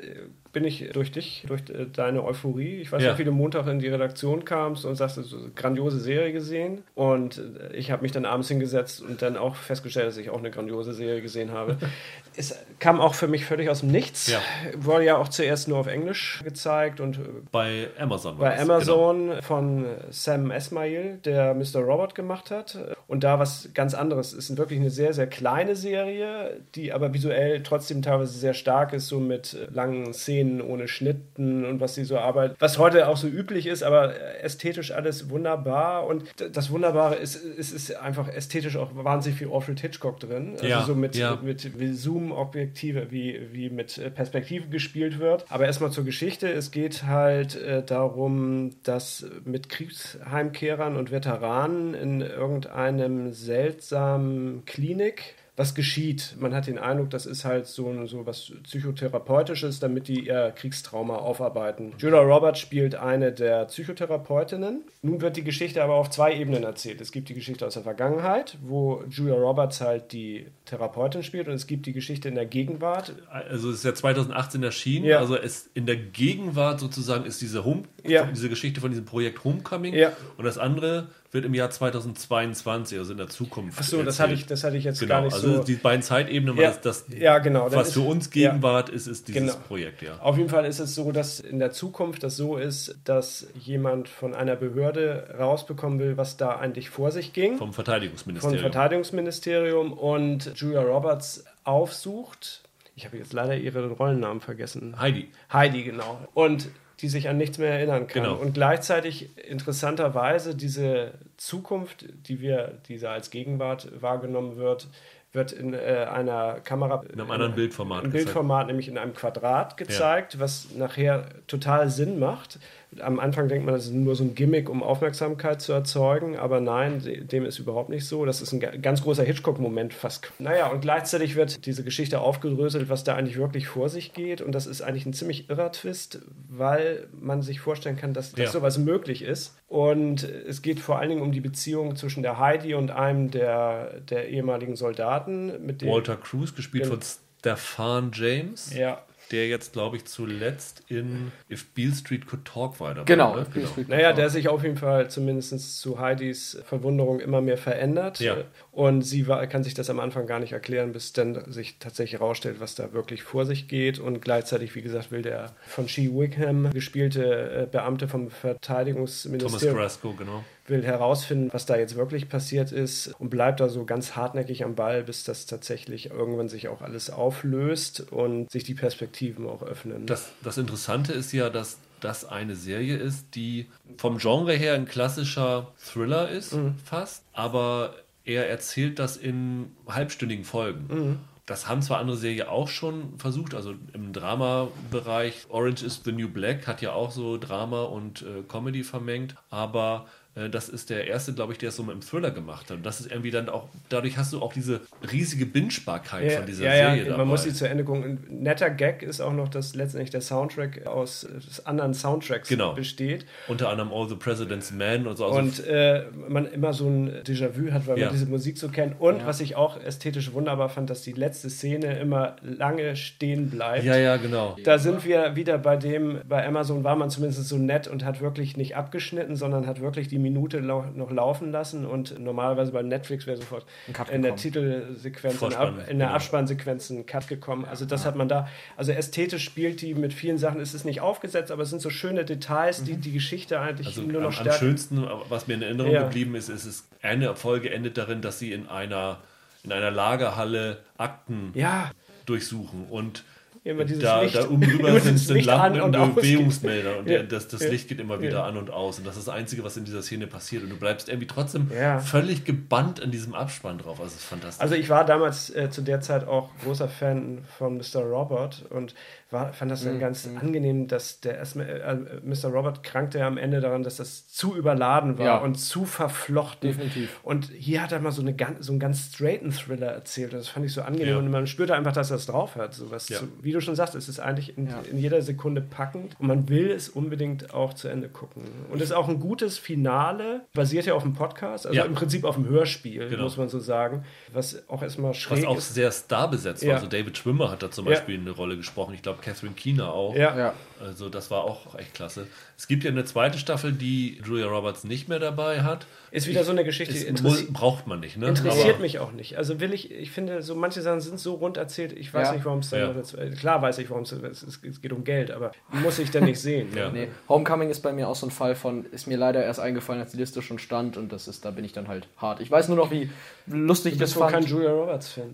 bin 0.52 0.64
ich 0.64 0.90
durch 0.92 1.10
dich, 1.10 1.44
durch 1.48 1.62
äh, 1.70 1.86
deine 1.92 2.22
Euphorie. 2.24 2.80
Ich 2.82 2.92
weiß 2.92 3.02
Ja. 3.02 3.12
noch, 3.12 3.18
wie 3.18 3.24
du 3.24 3.32
Montag 3.32 3.66
in 3.68 3.78
die 3.78 3.88
Redaktion 3.88 4.44
kamst 4.44 4.84
und 4.84 4.96
sagst, 4.96 5.16
so 5.16 5.36
grandiose 5.54 5.98
Serie 5.98 6.32
gesehen. 6.32 6.82
Und 6.94 7.38
äh, 7.38 7.74
ich 7.74 7.90
habe 7.90 8.02
mich 8.02 8.12
dann 8.12 8.24
abends 8.26 8.48
hingesetzt 8.48 9.00
und 9.00 9.22
dann 9.22 9.36
auch 9.36 9.56
festgestellt, 9.56 10.06
dass 10.08 10.16
ich 10.18 10.28
auch 10.30 10.38
eine 10.38 10.50
grandiose 10.50 10.92
Serie 10.92 11.22
gesehen 11.22 11.52
habe. 11.52 11.78
es 12.36 12.54
kam 12.80 13.00
auch 13.00 13.14
für 13.14 13.28
mich 13.28 13.44
völlig 13.46 13.70
aus 13.70 13.80
dem 13.80 13.90
Nichts. 13.90 14.30
Ja. 14.30 14.40
Wurde 14.76 15.04
ja 15.06 15.16
auch 15.16 15.28
zuerst 15.28 15.68
nur 15.68 15.78
auf 15.78 15.86
Englisch 15.86 16.40
gezeigt 16.44 17.00
und 17.00 17.16
äh, 17.16 17.20
Bei 17.50 17.88
Amazon 17.98 18.36
bei 18.36 18.50
das, 18.50 18.60
genau. 18.60 18.74
Amazon 18.74 19.32
von 19.42 19.86
Sam 20.10 20.50
Esmail, 20.50 21.18
der 21.24 21.54
Mr. 21.54 21.80
Robot 21.80 22.14
gemacht 22.14 22.50
hat. 22.50 22.78
und 23.08 23.24
da 23.24 23.38
was 23.38 23.70
ganz 23.72 23.94
anderes. 23.94 24.32
Es 24.34 24.50
ist 24.50 24.56
wirklich 24.58 24.80
eine 24.80 24.90
sehr, 24.90 25.12
sehr 25.14 25.26
kleine 25.26 25.76
Serie, 25.76 26.60
die 26.74 26.92
aber 26.92 27.14
visuell 27.14 27.62
trotzdem 27.62 28.02
teilweise 28.02 28.38
sehr 28.38 28.54
stark 28.54 28.92
ist, 28.92 29.08
so 29.08 29.18
mit 29.18 29.56
langen 29.72 30.12
Szenen 30.12 30.41
ohne 30.60 30.88
Schnitten 30.88 31.64
und 31.64 31.80
was 31.80 31.94
sie 31.94 32.04
so 32.04 32.18
arbeitet. 32.18 32.56
Was 32.60 32.78
heute 32.78 33.08
auch 33.08 33.16
so 33.16 33.28
üblich 33.28 33.66
ist, 33.66 33.82
aber 33.82 34.14
ästhetisch 34.42 34.92
alles 34.92 35.30
wunderbar. 35.30 36.06
Und 36.06 36.24
das 36.52 36.70
Wunderbare 36.70 37.16
ist, 37.16 37.36
es 37.36 37.72
ist 37.72 37.94
einfach 37.96 38.28
ästhetisch 38.28 38.76
auch 38.76 38.90
wahnsinnig 38.94 39.38
viel 39.38 39.50
Alfred 39.50 39.80
Hitchcock 39.80 40.20
drin. 40.20 40.52
Also 40.54 40.66
Ja, 40.66 40.82
so 40.82 40.94
mit, 40.94 41.16
ja. 41.16 41.38
mit, 41.42 41.76
mit 41.76 41.96
Zoom-Objektive, 41.96 43.10
wie, 43.10 43.48
wie 43.52 43.70
mit 43.70 44.00
Perspektive 44.14 44.68
gespielt 44.68 45.18
wird. 45.18 45.44
Aber 45.48 45.66
erstmal 45.66 45.90
zur 45.90 46.04
Geschichte. 46.04 46.50
Es 46.50 46.70
geht 46.70 47.04
halt 47.04 47.56
äh, 47.56 47.82
darum, 47.82 48.70
dass 48.82 49.26
mit 49.44 49.68
Kriegsheimkehrern 49.68 50.96
und 50.96 51.10
Veteranen 51.10 51.94
in 51.94 52.20
irgendeinem 52.20 53.32
seltsamen 53.32 54.64
Klinik 54.64 55.34
was 55.56 55.74
geschieht. 55.74 56.34
Man 56.40 56.54
hat 56.54 56.66
den 56.66 56.78
Eindruck, 56.78 57.10
das 57.10 57.26
ist 57.26 57.44
halt 57.44 57.66
so, 57.66 58.06
so 58.06 58.24
was 58.24 58.52
Psychotherapeutisches, 58.62 59.80
damit 59.80 60.08
die 60.08 60.26
ihr 60.26 60.52
Kriegstrauma 60.56 61.16
aufarbeiten. 61.16 61.92
Julia 61.98 62.20
Roberts 62.20 62.58
spielt 62.60 62.94
eine 62.94 63.32
der 63.32 63.66
Psychotherapeutinnen. 63.66 64.82
Nun 65.02 65.20
wird 65.20 65.36
die 65.36 65.44
Geschichte 65.44 65.82
aber 65.82 65.94
auf 65.94 66.10
zwei 66.10 66.34
Ebenen 66.34 66.62
erzählt. 66.62 67.00
Es 67.00 67.12
gibt 67.12 67.28
die 67.28 67.34
Geschichte 67.34 67.66
aus 67.66 67.74
der 67.74 67.82
Vergangenheit, 67.82 68.56
wo 68.62 69.02
Julia 69.10 69.34
Roberts 69.34 69.80
halt 69.80 70.12
die 70.12 70.46
Therapeutin 70.64 71.22
spielt, 71.22 71.48
und 71.48 71.54
es 71.54 71.66
gibt 71.66 71.86
die 71.86 71.92
Geschichte 71.92 72.28
in 72.28 72.34
der 72.34 72.46
Gegenwart. 72.46 73.14
Also 73.30 73.70
es 73.70 73.76
ist 73.76 73.84
ja 73.84 73.94
2018 73.94 74.62
erschienen, 74.62 75.04
Ja. 75.06 75.18
also 75.18 75.36
es 75.36 75.70
in 75.74 75.86
der 75.86 75.96
Gegenwart 75.96 76.80
sozusagen 76.80 77.24
ist 77.24 77.40
diese 77.42 77.64
Home, 77.64 77.82
Ja. 78.06 78.24
diese 78.26 78.48
Geschichte 78.48 78.80
von 78.80 78.90
diesem 78.90 79.04
Projekt 79.04 79.44
Homecoming 79.44 79.94
Ja. 79.94 80.12
und 80.36 80.44
das 80.44 80.58
andere 80.58 81.08
wird 81.32 81.46
im 81.46 81.54
Jahr 81.54 81.70
2022, 81.70 82.98
also 82.98 83.12
in 83.12 83.18
der 83.18 83.28
Zukunft. 83.28 83.78
Ach 83.80 83.84
so, 83.84 84.02
das 84.02 84.20
hatte 84.20 84.34
ich, 84.34 84.44
das 84.46 84.64
hatte 84.64 84.76
ich 84.76 84.84
jetzt 84.84 85.00
Genau, 85.00 85.14
gar 85.14 85.22
nicht 85.22 85.32
also 85.32 85.56
so. 85.56 85.64
die 85.64 85.76
beiden 85.76 86.02
Zeitebenen, 86.02 86.56
Ja, 86.58 86.72
das, 86.82 87.06
ja, 87.08 87.38
genau. 87.38 87.72
was 87.72 87.88
ist- 87.88 87.94
für 87.94 88.00
uns 88.02 88.26
ja. 88.34 88.50
Gegenwart 88.50 88.90
ist, 88.90 89.06
ist 89.06 89.28
dieses 89.28 89.54
Genau. 89.54 89.66
Projekt, 89.66 90.02
ja. 90.02 90.18
Auf 90.20 90.36
jeden 90.36 90.50
Fall 90.50 90.66
ist 90.66 90.78
es 90.78 90.94
so, 90.94 91.10
dass 91.10 91.40
in 91.40 91.58
der 91.58 91.72
Zukunft 91.72 92.22
das 92.22 92.36
so 92.36 92.56
ist, 92.58 92.96
dass 93.04 93.46
jemand 93.58 94.08
von 94.10 94.34
einer 94.34 94.56
Behörde 94.56 95.34
rausbekommen 95.38 95.98
will, 95.98 96.16
was 96.18 96.36
da 96.36 96.56
eigentlich 96.56 96.90
vor 96.90 97.10
sich 97.10 97.32
ging. 97.32 97.56
Vom 97.56 97.72
vom 97.72 97.72
Verteidigungsministerium. 97.72 98.60
Verteidigungsministerium 98.60 99.92
und 99.94 100.52
Julia 100.56 100.82
Roberts 100.82 101.44
aufsucht. 101.64 102.62
Ich 102.94 103.06
habe 103.06 103.16
jetzt 103.16 103.32
leider 103.32 103.56
ihren 103.56 103.90
Rollennamen 103.92 104.42
vergessen. 104.42 105.00
Heidi. 105.00 105.28
Heidi, 105.50 105.82
genau. 105.84 106.20
Und 106.34 106.68
die 107.02 107.08
sich 107.08 107.28
an 107.28 107.36
nichts 107.36 107.58
mehr 107.58 107.70
erinnern 107.70 108.06
kann. 108.06 108.22
Genau. 108.22 108.36
Und 108.36 108.54
gleichzeitig 108.54 109.36
interessanterweise 109.36 110.54
diese 110.54 111.14
Zukunft, 111.36 112.06
die 112.28 112.40
wir, 112.40 112.78
die 112.88 112.98
da 112.98 113.12
als 113.12 113.30
Gegenwart 113.30 113.88
wahrgenommen 114.00 114.56
wird, 114.56 114.88
wird 115.32 115.50
in 115.52 115.74
äh, 115.74 116.06
einer 116.10 116.60
Kamera. 116.60 117.02
In 117.12 117.20
einem 117.20 117.30
anderen 117.30 117.54
Bildformat 117.54 118.04
Im. 118.04 118.12
Bildformat, 118.12 118.66
nämlich 118.68 118.88
in 118.88 118.98
einem 118.98 119.14
Quadrat 119.14 119.76
gezeigt, 119.76 120.38
was 120.38 120.74
nachher 120.76 121.26
total 121.46 121.90
Sinn 121.90 122.18
macht. 122.18 122.58
Am 123.00 123.18
Anfang 123.20 123.48
denkt 123.48 123.64
man, 123.64 123.74
das 123.74 123.86
ist 123.86 123.92
nur 123.92 124.14
so 124.14 124.22
ein 124.24 124.34
Gimmick, 124.34 124.68
um 124.68 124.82
Aufmerksamkeit 124.82 125.62
zu 125.62 125.72
erzeugen, 125.72 126.36
aber 126.36 126.60
nein, 126.60 127.00
de- 127.00 127.24
dem 127.24 127.46
ist 127.46 127.58
überhaupt 127.58 127.88
nicht 127.88 128.06
so. 128.06 128.26
Das 128.26 128.42
ist 128.42 128.52
ein 128.52 128.60
ga- 128.60 128.76
ganz 128.76 129.02
großer 129.02 129.22
Hitchcock-Moment 129.24 129.94
fast. 129.94 130.30
Naja, 130.38 130.66
und 130.66 130.82
gleichzeitig 130.82 131.34
wird 131.34 131.64
diese 131.64 131.84
Geschichte 131.84 132.20
aufgedröselt, 132.20 132.90
was 132.90 133.02
da 133.02 133.14
eigentlich 133.14 133.38
wirklich 133.38 133.66
vor 133.68 133.88
sich 133.88 134.12
geht. 134.12 134.42
Und 134.42 134.52
das 134.52 134.66
ist 134.66 134.82
eigentlich 134.82 135.06
ein 135.06 135.14
ziemlich 135.14 135.48
irrer 135.48 135.72
Twist, 135.72 136.20
weil 136.50 137.06
man 137.18 137.40
sich 137.40 137.60
vorstellen 137.60 137.96
kann, 137.96 138.12
dass, 138.12 138.32
dass 138.32 138.40
Ja. 138.40 138.50
sowas 138.50 138.76
möglich 138.76 139.22
ist. 139.22 139.56
Und 139.68 140.24
es 140.24 140.60
geht 140.60 140.78
vor 140.78 140.98
allen 140.98 141.08
Dingen 141.08 141.22
um 141.22 141.32
die 141.32 141.40
Beziehung 141.40 141.96
zwischen 141.96 142.22
der 142.22 142.38
Heidi 142.38 142.74
und 142.74 142.90
einem 142.90 143.30
der, 143.30 144.00
der 144.00 144.28
ehemaligen 144.28 144.76
Soldaten, 144.76 145.64
mit 145.64 145.80
dem. 145.80 145.88
Walter 145.88 146.16
Cruz, 146.16 146.54
gespielt 146.54 146.86
von 146.86 147.00
Stefan 147.40 148.10
James, 148.12 148.72
Ja. 148.74 149.02
Der 149.32 149.48
jetzt, 149.48 149.72
glaube 149.72 149.96
ich, 149.96 150.04
zuletzt 150.04 150.82
in 150.88 151.32
If 151.50 151.66
Beale 151.70 151.94
Street 151.94 152.26
Could 152.26 152.44
Talk 152.44 152.80
war 152.80 152.94
dabei. 152.94 153.04
Genau, 153.04 153.36
ne? 153.36 153.46
Street 153.46 153.88
Naja, 153.88 154.12
der 154.12 154.30
sich 154.30 154.48
auf 154.48 154.62
jeden 154.62 154.76
Fall 154.76 155.10
zumindest 155.10 155.80
zu 155.80 155.98
Heidis 155.98 156.58
Verwunderung 156.64 157.20
immer 157.20 157.40
mehr 157.40 157.58
verändert. 157.58 158.20
Ja. 158.20 158.36
Und 158.70 159.02
sie 159.02 159.26
war, 159.26 159.46
kann 159.46 159.64
sich 159.64 159.74
das 159.74 159.90
am 159.90 160.00
Anfang 160.00 160.26
gar 160.26 160.38
nicht 160.38 160.52
erklären, 160.52 160.92
bis 160.92 161.12
dann 161.12 161.52
sich 161.52 161.78
tatsächlich 161.78 162.20
herausstellt, 162.20 162.60
was 162.60 162.74
da 162.74 162.92
wirklich 162.92 163.22
vor 163.22 163.44
sich 163.44 163.68
geht. 163.68 163.98
Und 163.98 164.22
gleichzeitig, 164.22 164.74
wie 164.74 164.82
gesagt, 164.82 165.10
will 165.10 165.22
der 165.22 165.52
von 165.66 165.88
She 165.88 166.10
Wickham 166.12 166.70
gespielte 166.72 167.62
äh, 167.62 167.66
Beamte 167.70 168.08
vom 168.08 168.22
Thomas 168.22 168.40
Verteidigungsministerium 168.40 169.76
Grasco, 169.76 170.12
genau. 170.14 170.44
Will 170.66 170.84
herausfinden, 170.84 171.50
was 171.52 171.66
da 171.66 171.76
jetzt 171.76 171.96
wirklich 171.96 172.28
passiert 172.28 172.70
ist 172.72 173.14
und 173.18 173.30
bleibt 173.30 173.60
da 173.60 173.68
so 173.68 173.84
ganz 173.84 174.14
hartnäckig 174.16 174.64
am 174.64 174.74
Ball, 174.74 175.02
bis 175.02 175.24
das 175.24 175.46
tatsächlich 175.46 176.10
irgendwann 176.10 176.48
sich 176.48 176.68
auch 176.68 176.82
alles 176.82 177.10
auflöst 177.10 178.12
und 178.12 178.50
sich 178.50 178.64
die 178.64 178.74
Perspektiven 178.74 179.46
auch 179.48 179.62
öffnen. 179.62 180.06
Das, 180.06 180.32
das 180.42 180.58
Interessante 180.58 181.12
ist 181.12 181.32
ja, 181.32 181.50
dass 181.50 181.78
das 182.00 182.24
eine 182.24 182.56
Serie 182.56 182.96
ist, 182.96 183.34
die 183.34 183.66
vom 183.96 184.18
Genre 184.18 184.52
her 184.54 184.74
ein 184.74 184.86
klassischer 184.86 185.68
Thriller 185.84 186.28
ist, 186.28 186.52
Mhm. 186.54 186.74
fast, 186.84 187.24
aber 187.32 187.94
er 188.24 188.48
erzählt 188.48 188.98
das 188.98 189.16
in 189.16 189.72
halbstündigen 189.88 190.44
Folgen. 190.44 191.18
Das 191.46 191.68
haben 191.68 191.82
zwar 191.82 191.98
andere 191.98 192.16
Serien 192.16 192.46
auch 192.46 192.68
schon 192.68 193.18
versucht, 193.18 193.54
also 193.54 193.74
im 193.94 194.12
Drama-Bereich. 194.12 195.46
Orange 195.48 195.82
is 195.82 196.00
the 196.04 196.12
New 196.12 196.28
Black 196.28 196.66
hat 196.66 196.82
ja 196.82 196.92
auch 196.92 197.10
so 197.10 197.36
Drama 197.36 197.82
und 197.82 198.22
äh, 198.22 198.42
Comedy 198.48 198.84
vermengt, 198.84 199.34
aber 199.50 200.06
das 200.34 200.70
ist 200.70 200.88
der 200.88 201.06
erste, 201.06 201.34
glaube 201.34 201.52
ich, 201.52 201.58
der 201.58 201.68
es 201.68 201.76
so 201.76 201.82
mit 201.82 201.94
dem 201.94 202.00
Thriller 202.00 202.30
gemacht 202.30 202.70
hat. 202.70 202.78
Und 202.78 202.86
das 202.86 203.00
ist 203.00 203.10
irgendwie 203.10 203.30
dann 203.30 203.50
auch, 203.50 203.68
dadurch 203.90 204.16
hast 204.16 204.32
du 204.32 204.40
auch 204.40 204.54
diese 204.54 204.80
riesige 205.12 205.44
Bingebarkeit 205.44 206.32
von 206.32 206.46
dieser 206.46 206.64
ja, 206.64 206.72
Serie 206.72 207.02
ja, 207.02 207.04
dabei. 207.04 207.18
man 207.18 207.28
muss 207.28 207.42
sie 207.42 207.52
zu 207.52 207.68
Ende 207.68 207.84
gucken. 207.84 208.02
Ein 208.30 208.42
netter 208.42 208.70
Gag 208.70 209.02
ist 209.02 209.20
auch 209.20 209.34
noch, 209.34 209.48
dass 209.48 209.74
letztendlich 209.74 210.08
der 210.10 210.22
Soundtrack 210.22 210.86
aus 210.86 211.24
äh, 211.24 211.28
anderen 211.64 211.92
Soundtracks 211.92 212.48
Genau. 212.48 212.72
besteht 212.74 213.26
Unter 213.46 213.68
anderem 213.68 213.92
All 213.92 214.08
the 214.08 214.14
President's 214.14 214.72
Men 214.72 215.06
und 215.06 215.16
so. 215.16 215.26
Also 215.26 215.38
und 215.38 215.66
äh, 215.66 216.04
man 216.28 216.46
immer 216.46 216.72
so 216.72 216.88
ein 216.88 217.10
Déjà-vu 217.24 217.70
hat, 217.70 217.86
weil 217.86 217.98
Ja. 217.98 218.06
man 218.06 218.14
diese 218.14 218.26
Musik 218.26 218.56
so 218.56 218.68
kennt. 218.68 218.98
Und 219.00 219.26
was 219.26 219.40
ich 219.40 219.56
auch 219.56 219.78
ästhetisch 219.82 220.32
wunderbar 220.32 220.70
fand, 220.70 220.88
dass 220.88 221.02
die 221.02 221.12
letzte 221.12 221.50
Szene 221.50 221.98
immer 221.98 222.36
lange 222.42 222.96
stehen 222.96 223.50
bleibt. 223.50 223.84
Ja, 223.84 223.96
ja, 223.96 224.16
genau. 224.16 224.56
Da 224.64 224.78
sind 224.78 225.04
wir 225.04 225.36
wieder 225.36 225.58
bei 225.58 225.76
dem, 225.76 226.20
bei 226.26 226.46
Amazon 226.46 226.84
war 226.84 226.96
man 226.96 227.10
zumindest 227.10 227.46
so 227.46 227.58
nett 227.58 227.86
und 227.86 228.02
hat 228.04 228.22
wirklich 228.22 228.56
nicht 228.56 228.76
abgeschnitten, 228.76 229.36
sondern 229.36 229.66
hat 229.66 229.80
wirklich 229.82 230.08
die 230.08 230.21
Minute 230.22 230.60
lau 230.60 230.84
noch 230.94 231.10
laufen 231.10 231.52
lassen 231.52 231.84
und 231.86 232.18
normalerweise 232.18 232.72
bei 232.72 232.82
Netflix 232.82 233.26
wäre 233.26 233.36
sofort 233.36 233.66
in 234.10 234.22
der. 234.22 234.36
Titelsequenz, 234.36 235.34
in 235.34 235.40
der, 235.40 235.58
Vorspann, 235.58 235.68
Ab 235.80 235.88
in 235.88 235.98
der 235.98 236.06
genau. 236.08 236.16
Abspannsequenz 236.16 236.90
ein 236.90 237.06
Cut 237.06 237.28
gekommen. 237.28 237.64
Also 237.64 237.84
das 237.84 238.04
hat 238.06 238.16
man 238.16 238.28
da, 238.28 238.48
also 238.76 238.92
ästhetisch 238.92 239.44
spielt 239.44 239.80
die 239.82 239.94
mit 239.94 240.12
vielen 240.14 240.38
Sachen, 240.38 240.60
es 240.60 240.74
ist 240.74 240.84
nicht 240.84 241.00
aufgesetzt, 241.00 241.50
aber 241.50 241.62
es 241.64 241.70
sind 241.70 241.82
so 241.82 241.90
schöne 241.90 242.24
Details, 242.24 242.84
die 242.84 242.96
die 242.96 243.12
Geschichte 243.12 243.60
eigentlich 243.60 243.86
Also 243.88 244.02
nur 244.02 244.16
am, 244.16 244.22
noch 244.22 244.38
am 244.38 244.44
stärker... 244.44 244.58
schönsten, 244.58 245.06
was 245.28 245.46
mir 245.46 245.54
in 245.54 245.62
Erinnerung 245.62 245.92
Ja. 245.92 246.04
geblieben 246.04 246.34
ist, 246.34 246.48
ist 246.48 246.64
es, 246.64 246.88
eine 247.02 247.34
Folge 247.36 247.70
endet 247.70 247.98
darin, 247.98 248.22
dass 248.22 248.38
sie 248.38 248.52
in 248.52 248.68
einer, 248.68 249.18
in 249.64 249.72
einer 249.72 249.90
Lagerhalle 249.90 250.78
Akten 250.96 251.50
Ja, 251.54 251.90
durchsuchen 252.26 252.86
und 252.88 253.24
Immer 253.64 253.84
dieses 253.84 254.02
da, 254.02 254.22
Licht- 254.22 254.34
da 254.34 254.48
oben 254.48 254.60
drüber 254.62 254.98
sind, 254.98 255.18
sind 255.18 255.44
Lampen 255.44 255.80
und. 255.82 256.14
Bewegungsmelder 256.16 256.98
und 256.98 257.08
Ja. 257.08 257.22
das, 257.22 257.46
das 257.46 257.62
Ja. 257.62 257.68
Licht 257.70 257.86
geht 257.88 258.00
immer 258.00 258.20
wieder 258.20 258.38
Ja. 258.38 258.44
an 258.44 258.56
und 258.56 258.70
aus 258.70 258.98
und 258.98 259.06
das 259.06 259.16
ist 259.16 259.28
das 259.28 259.34
Einzige, 259.34 259.62
was 259.62 259.76
in 259.76 259.84
dieser 259.84 260.02
Szene 260.02 260.26
passiert 260.26 260.64
und 260.64 260.70
du 260.70 260.76
bleibst 260.76 261.08
irgendwie 261.08 261.28
trotzdem 261.28 261.70
völlig 262.00 262.44
gebannt 262.44 263.00
an 263.00 263.12
diesem 263.12 263.34
Abspann 263.34 263.78
drauf. 263.78 264.00
Also 264.00 264.08
es 264.14 264.22
ist 264.22 264.24
fantastisch. 264.24 264.60
Also 264.60 264.74
ich 264.74 264.88
war 264.90 265.04
damals 265.04 265.50
äh, 265.54 265.70
zu 265.70 265.82
der 265.82 266.00
Zeit 266.00 266.26
auch 266.26 266.50
großer 266.64 266.88
Fan 266.88 267.44
von 267.56 267.76
Mr. 267.76 268.00
Robert 268.02 268.64
und 268.70 268.94
war, 269.32 269.52
fand 269.52 269.70
Mhm, 269.70 269.74
das 269.74 269.84
dann 269.84 270.00
ganz 270.00 270.28
angenehm, 270.40 270.88
dass 270.88 271.20
der 271.20 271.36
erstmal, 271.36 271.66
äh, 271.68 272.26
Mr. 272.26 272.48
Robert 272.50 272.82
krankte 272.82 273.18
ja 273.18 273.26
am 273.26 273.38
Ende 273.38 273.60
daran, 273.60 273.82
dass 273.82 273.96
das 273.96 274.28
zu 274.28 274.54
überladen 274.56 275.18
war 275.18 275.24
Ja. 275.26 275.36
und 275.38 275.56
zu 275.56 275.84
verflochten. 275.84 276.70
Definitiv. 276.70 277.20
Und 277.22 277.50
hier 277.50 277.82
hat 277.82 277.92
er 277.92 278.00
mal 278.00 278.12
so, 278.12 278.22
eine, 278.22 278.34
so 278.60 278.72
einen 278.72 278.80
ganz 278.80 279.12
straighten 279.14 279.50
Thriller 279.52 279.88
erzählt 279.88 280.32
und 280.32 280.38
das 280.40 280.48
fand 280.48 280.66
ich 280.66 280.72
so 280.72 280.82
angenehm 280.82 281.08
Ja. 281.08 281.18
und 281.18 281.30
man 281.30 281.46
spürte 281.46 281.74
einfach, 281.74 281.92
dass 281.92 282.10
er 282.10 282.16
es 282.16 282.26
drauf 282.26 282.56
hat. 282.56 282.74
Sowas 282.74 283.08
Ja. 283.08 283.18
zu, 283.18 283.28
wie 283.40 283.52
du 283.52 283.60
schon 283.60 283.74
sagst, 283.76 283.94
es 283.94 284.08
ist 284.08 284.20
eigentlich 284.20 284.56
in, 284.58 284.68
in 284.90 284.98
jeder 284.98 285.22
Sekunde 285.22 285.60
packend 285.60 286.16
und 286.18 286.26
man 286.26 286.48
will 286.48 286.70
es 286.70 286.88
unbedingt 286.88 287.54
auch 287.54 287.74
zu 287.74 287.88
Ende 287.88 288.08
gucken. 288.08 288.42
Und 288.70 288.78
es 288.80 288.90
ist 288.90 288.92
auch 288.92 289.08
ein 289.08 289.20
gutes 289.20 289.58
Finale, 289.58 290.42
basiert 290.54 290.86
ja 290.86 290.94
auf 290.94 291.02
dem 291.02 291.14
Podcast, 291.14 291.66
also 291.66 291.80
im 291.82 291.94
Prinzip 291.94 292.24
auf 292.24 292.34
dem 292.36 292.48
Hörspiel, 292.48 293.08
Genau. 293.08 293.24
muss 293.24 293.36
man 293.36 293.48
so 293.48 293.58
sagen, 293.58 294.04
was 294.32 294.68
auch 294.68 294.82
erstmal 294.82 295.14
schräg 295.14 295.38
was 295.38 295.46
auch 295.46 295.56
ist. 295.58 295.74
sehr 295.74 295.90
starbesetzt 295.92 296.66
war. 296.66 296.74
Also 296.74 296.86
David 296.86 297.16
Schwimmer 297.18 297.50
hat 297.50 297.62
da 297.62 297.70
zum. 297.70 297.82
Beispiel 297.82 298.18
eine 298.18 298.30
Rolle 298.30 298.56
gesprochen. 298.56 298.94
Ich 298.94 299.02
glaube, 299.02 299.20
Catherine 299.22 299.54
Keener 299.54 299.92
auch. 299.92 300.14
Ja. 300.14 300.36
Ja. 300.36 300.54
Also 300.82 301.08
das 301.08 301.30
war 301.30 301.44
auch 301.44 301.76
echt 301.78 301.94
klasse. 301.94 302.26
Es 302.58 302.66
gibt 302.68 302.84
ja 302.84 302.90
eine 302.90 303.04
zweite 303.04 303.38
Staffel, 303.38 303.72
die 303.72 304.20
Julia 304.24 304.46
Roberts 304.46 304.84
nicht 304.84 305.08
mehr 305.08 305.18
dabei 305.18 305.62
hat. 305.62 305.86
Ist 306.10 306.26
wieder 306.26 306.44
so 306.44 306.50
eine 306.50 306.64
Geschichte, 306.64 306.94
muss, 307.22 307.46
braucht 307.50 307.86
man 307.86 308.00
nicht, 308.00 308.18
ne? 308.18 308.26
interessiert 308.28 308.74
Aber- 308.74 308.78
mich 308.82 308.98
auch 308.98 309.12
nicht. 309.12 309.38
Also 309.38 309.60
will 309.60 309.72
ich, 309.72 309.90
ich 309.90 310.10
finde, 310.10 310.42
so 310.42 310.54
manche 310.54 310.82
Sachen 310.82 311.00
sind 311.00 311.18
so 311.18 311.34
rund 311.34 311.56
erzählt, 311.56 311.92
ich 311.92 312.12
weiß 312.12 312.28
Ja. 312.28 312.34
nicht, 312.34 312.44
warum 312.44 312.58
es 312.58 312.68
da 312.70 312.78
Ja. 312.78 312.92
jetzt, 312.92 313.14
äh, 313.16 313.30
klar 313.30 313.62
weiß 313.62 313.78
ich, 313.78 313.88
warum 313.88 314.02
es, 314.02 314.12
es, 314.12 314.60
geht 314.82 314.92
um 314.92 315.04
Geld, 315.04 315.30
aber 315.30 315.52
muss 315.70 315.98
ich 315.98 316.10
denn 316.10 316.24
nicht 316.24 316.40
sehen. 316.40 316.68
Ja. 316.76 316.90
Nee, 316.90 317.08
Homecoming 317.28 317.70
ist 317.70 317.80
bei 317.80 317.92
mir 317.92 318.08
auch 318.08 318.14
so 318.16 318.26
ein 318.26 318.30
Fall 318.30 318.54
von, 318.54 318.84
ist 318.92 319.06
mir 319.06 319.16
leider 319.16 319.42
erst 319.44 319.60
eingefallen, 319.60 320.00
als 320.02 320.12
die 320.12 320.18
Liste 320.18 320.42
schon 320.42 320.58
stand 320.58 320.96
und 320.96 321.12
das 321.12 321.28
ist, 321.28 321.44
da 321.44 321.50
bin 321.50 321.64
ich 321.64 321.72
dann 321.72 321.88
halt 321.88 322.08
hart. 322.18 322.40
Ich 322.40 322.50
weiß 322.50 322.68
nur 322.68 322.76
noch, 322.76 322.90
wie 322.90 323.08
lustig 323.46 323.94
Du 323.94 324.00
das 324.00 324.10
bist 324.10 324.20
wohl 324.20 324.26
kein 324.26 324.42
fand. 324.42 324.48
Julia 324.48 324.70
Roberts-Fan. 324.70 325.30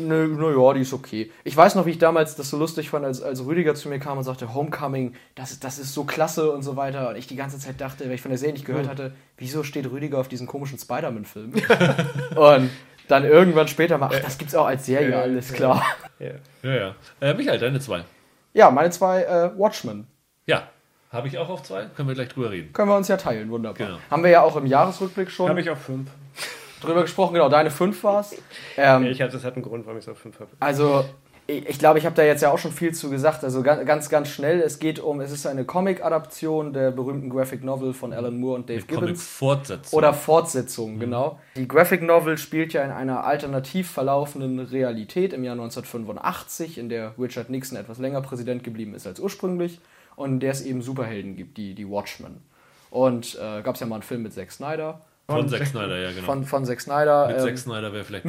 Nö, 0.00 0.26
nö, 0.28 0.62
ja, 0.62 0.72
die 0.74 0.80
ist 0.80 0.92
okay. 0.92 1.30
Ich 1.44 1.56
weiß 1.56 1.74
noch, 1.74 1.86
wie 1.86 1.90
ich 1.90 1.98
damals 1.98 2.36
das 2.36 2.50
so 2.50 2.58
lustig 2.58 2.90
fand, 2.90 3.04
als, 3.04 3.22
als 3.22 3.44
Rüdiger 3.44 3.74
zu 3.74 3.88
mir 3.88 3.98
kam 3.98 4.18
und 4.18 4.24
sagte, 4.24 4.54
Homecoming, 4.54 4.81
das, 5.34 5.52
ist- 5.52 5.64
das 5.64 5.78
ist 5.78 5.94
so 5.94 6.04
klasse 6.04 6.50
und 6.50 6.62
so 6.62 6.76
weiter. 6.76 7.08
Und 7.10 7.16
ich 7.16 7.26
die 7.26 7.36
ganze 7.36 7.58
Zeit 7.58 7.80
dachte, 7.80 8.04
weil 8.06 8.12
ich 8.14 8.22
von 8.22 8.30
der 8.30 8.38
Serie 8.38 8.54
nicht 8.54 8.64
gehört 8.64 8.88
hatte, 8.88 9.12
wieso 9.38 9.62
steht 9.62 9.90
Rüdiger 9.90 10.18
auf 10.18 10.28
diesen 10.28 10.46
komischen 10.46 10.78
Spider-Man-Film? 10.78 11.52
und 12.36 12.70
dann 13.08 13.24
irgendwann 13.24 13.68
später 13.68 13.98
mal, 13.98 14.10
ach, 14.12 14.20
das 14.20 14.38
gibt's 14.38 14.54
auch 14.54 14.66
als 14.66 14.86
Serie, 14.86 15.10
Ja, 15.10 15.20
alles 15.22 15.52
klar. 15.52 15.84
Ja. 16.18 16.30
Ja, 16.62 16.74
ja. 16.74 16.94
Äh, 17.20 17.34
Michael, 17.34 17.58
deine 17.58 17.80
zwei. 17.80 18.04
Ja, 18.54 18.70
meine 18.70 18.90
zwei 18.90 19.22
äh, 19.24 19.50
Watchmen. 19.58 20.06
Ja, 20.46 20.68
habe 21.10 21.28
ich 21.28 21.36
auch 21.38 21.48
auf 21.48 21.62
zwei. 21.62 21.86
Können 21.96 22.08
wir 22.08 22.14
gleich 22.14 22.28
drüber 22.28 22.50
reden. 22.50 22.72
Können 22.72 22.88
wir 22.90 22.96
uns 22.96 23.08
ja 23.08 23.16
teilen, 23.16 23.50
wunderbar. 23.50 23.86
Genau. 23.86 23.98
Haben 24.10 24.22
wir 24.24 24.30
ja 24.30 24.42
auch 24.42 24.56
im 24.56 24.66
Jahresrückblick 24.66 25.30
schon 25.30 25.48
Habe 25.48 25.60
ich 25.60 25.68
auf 25.70 25.80
fünf. 25.82 26.08
drüber 26.80 27.02
gesprochen, 27.02 27.34
genau, 27.34 27.48
deine 27.48 27.70
fünf 27.70 28.02
war's. 28.04 28.34
Ähm, 28.76 29.04
Ich 29.06 29.20
hatte, 29.20 29.32
das 29.32 29.44
hat 29.44 29.54
einen 29.54 29.62
Grund, 29.62 29.84
warum 29.86 29.98
ich 29.98 30.04
es 30.04 30.08
auf 30.08 30.18
fünf 30.18 30.38
habe. 30.40 30.50
Also, 30.60 31.04
ich, 31.46 31.78
glaube, 31.78 31.98
ich 31.98 32.06
habe 32.06 32.14
da 32.14 32.22
jetzt 32.22 32.40
ja 32.40 32.52
auch 32.52 32.58
schon 32.58 32.70
viel 32.70 32.94
zu 32.94 33.10
gesagt. 33.10 33.42
Also 33.42 33.62
ganz, 33.62 34.08
ganz, 34.08 34.28
schnell. 34.28 34.60
Es 34.60 34.78
geht 34.78 35.00
um, 35.00 35.20
es 35.20 35.32
ist 35.32 35.46
eine 35.46 35.64
Comic-Adaption 35.64 36.72
der 36.72 36.92
berühmten 36.92 37.28
Graphic 37.28 37.64
Novel 37.64 37.92
von 37.92 38.12
Alan 38.12 38.38
Moore 38.38 38.56
und 38.56 38.70
Dave 38.70 38.82
Gibbons. 38.82 39.00
Comic-Fortsetzung. 39.00 39.98
Oder 39.98 40.14
Fortsetzung, 40.14 40.98
genau. 40.98 41.40
Die 41.56 41.66
Graphic 41.66 42.02
Novel 42.02 42.38
spielt 42.38 42.72
ja 42.72 42.84
in 42.84 42.92
einer 42.92 43.24
alternativ 43.24 43.90
verlaufenden 43.90 44.60
Realität 44.60 45.32
im 45.32 45.42
Jahr 45.42 45.54
1985, 45.54 46.78
in 46.78 46.88
der 46.88 47.14
Richard 47.18 47.50
Nixon 47.50 47.76
etwas 47.76 47.98
länger 47.98 48.20
Präsident 48.20 48.62
geblieben 48.62 48.94
ist 48.94 49.06
als 49.06 49.18
ursprünglich 49.18 49.80
und 50.14 50.34
in 50.34 50.40
der 50.40 50.52
es 50.52 50.62
eben 50.62 50.80
Superhelden 50.80 51.36
gibt, 51.36 51.56
die, 51.56 51.74
die 51.74 51.88
Watchmen. 51.88 52.42
Und 52.90 53.36
äh, 53.40 53.62
gab 53.62 53.74
es 53.74 53.80
ja 53.80 53.86
mal 53.86 53.96
einen 53.96 54.02
Film 54.02 54.22
mit 54.22 54.32
Zack 54.32 54.52
Snyder. 54.52 55.00
Von 55.28 55.48
Zack 55.48 55.66
Snyder, 55.66 55.98
ja, 55.98 56.12
genau. 56.12 56.26
Von, 56.26 56.44
von 56.44 56.64
Zack 56.64 56.80
Snyder. 56.80 57.28
mit 57.28 57.36
ähm, 57.38 57.42
Zack 57.42 57.58
Snyder 57.58 57.92
wäre 57.92 58.04
vielleicht 58.04 58.24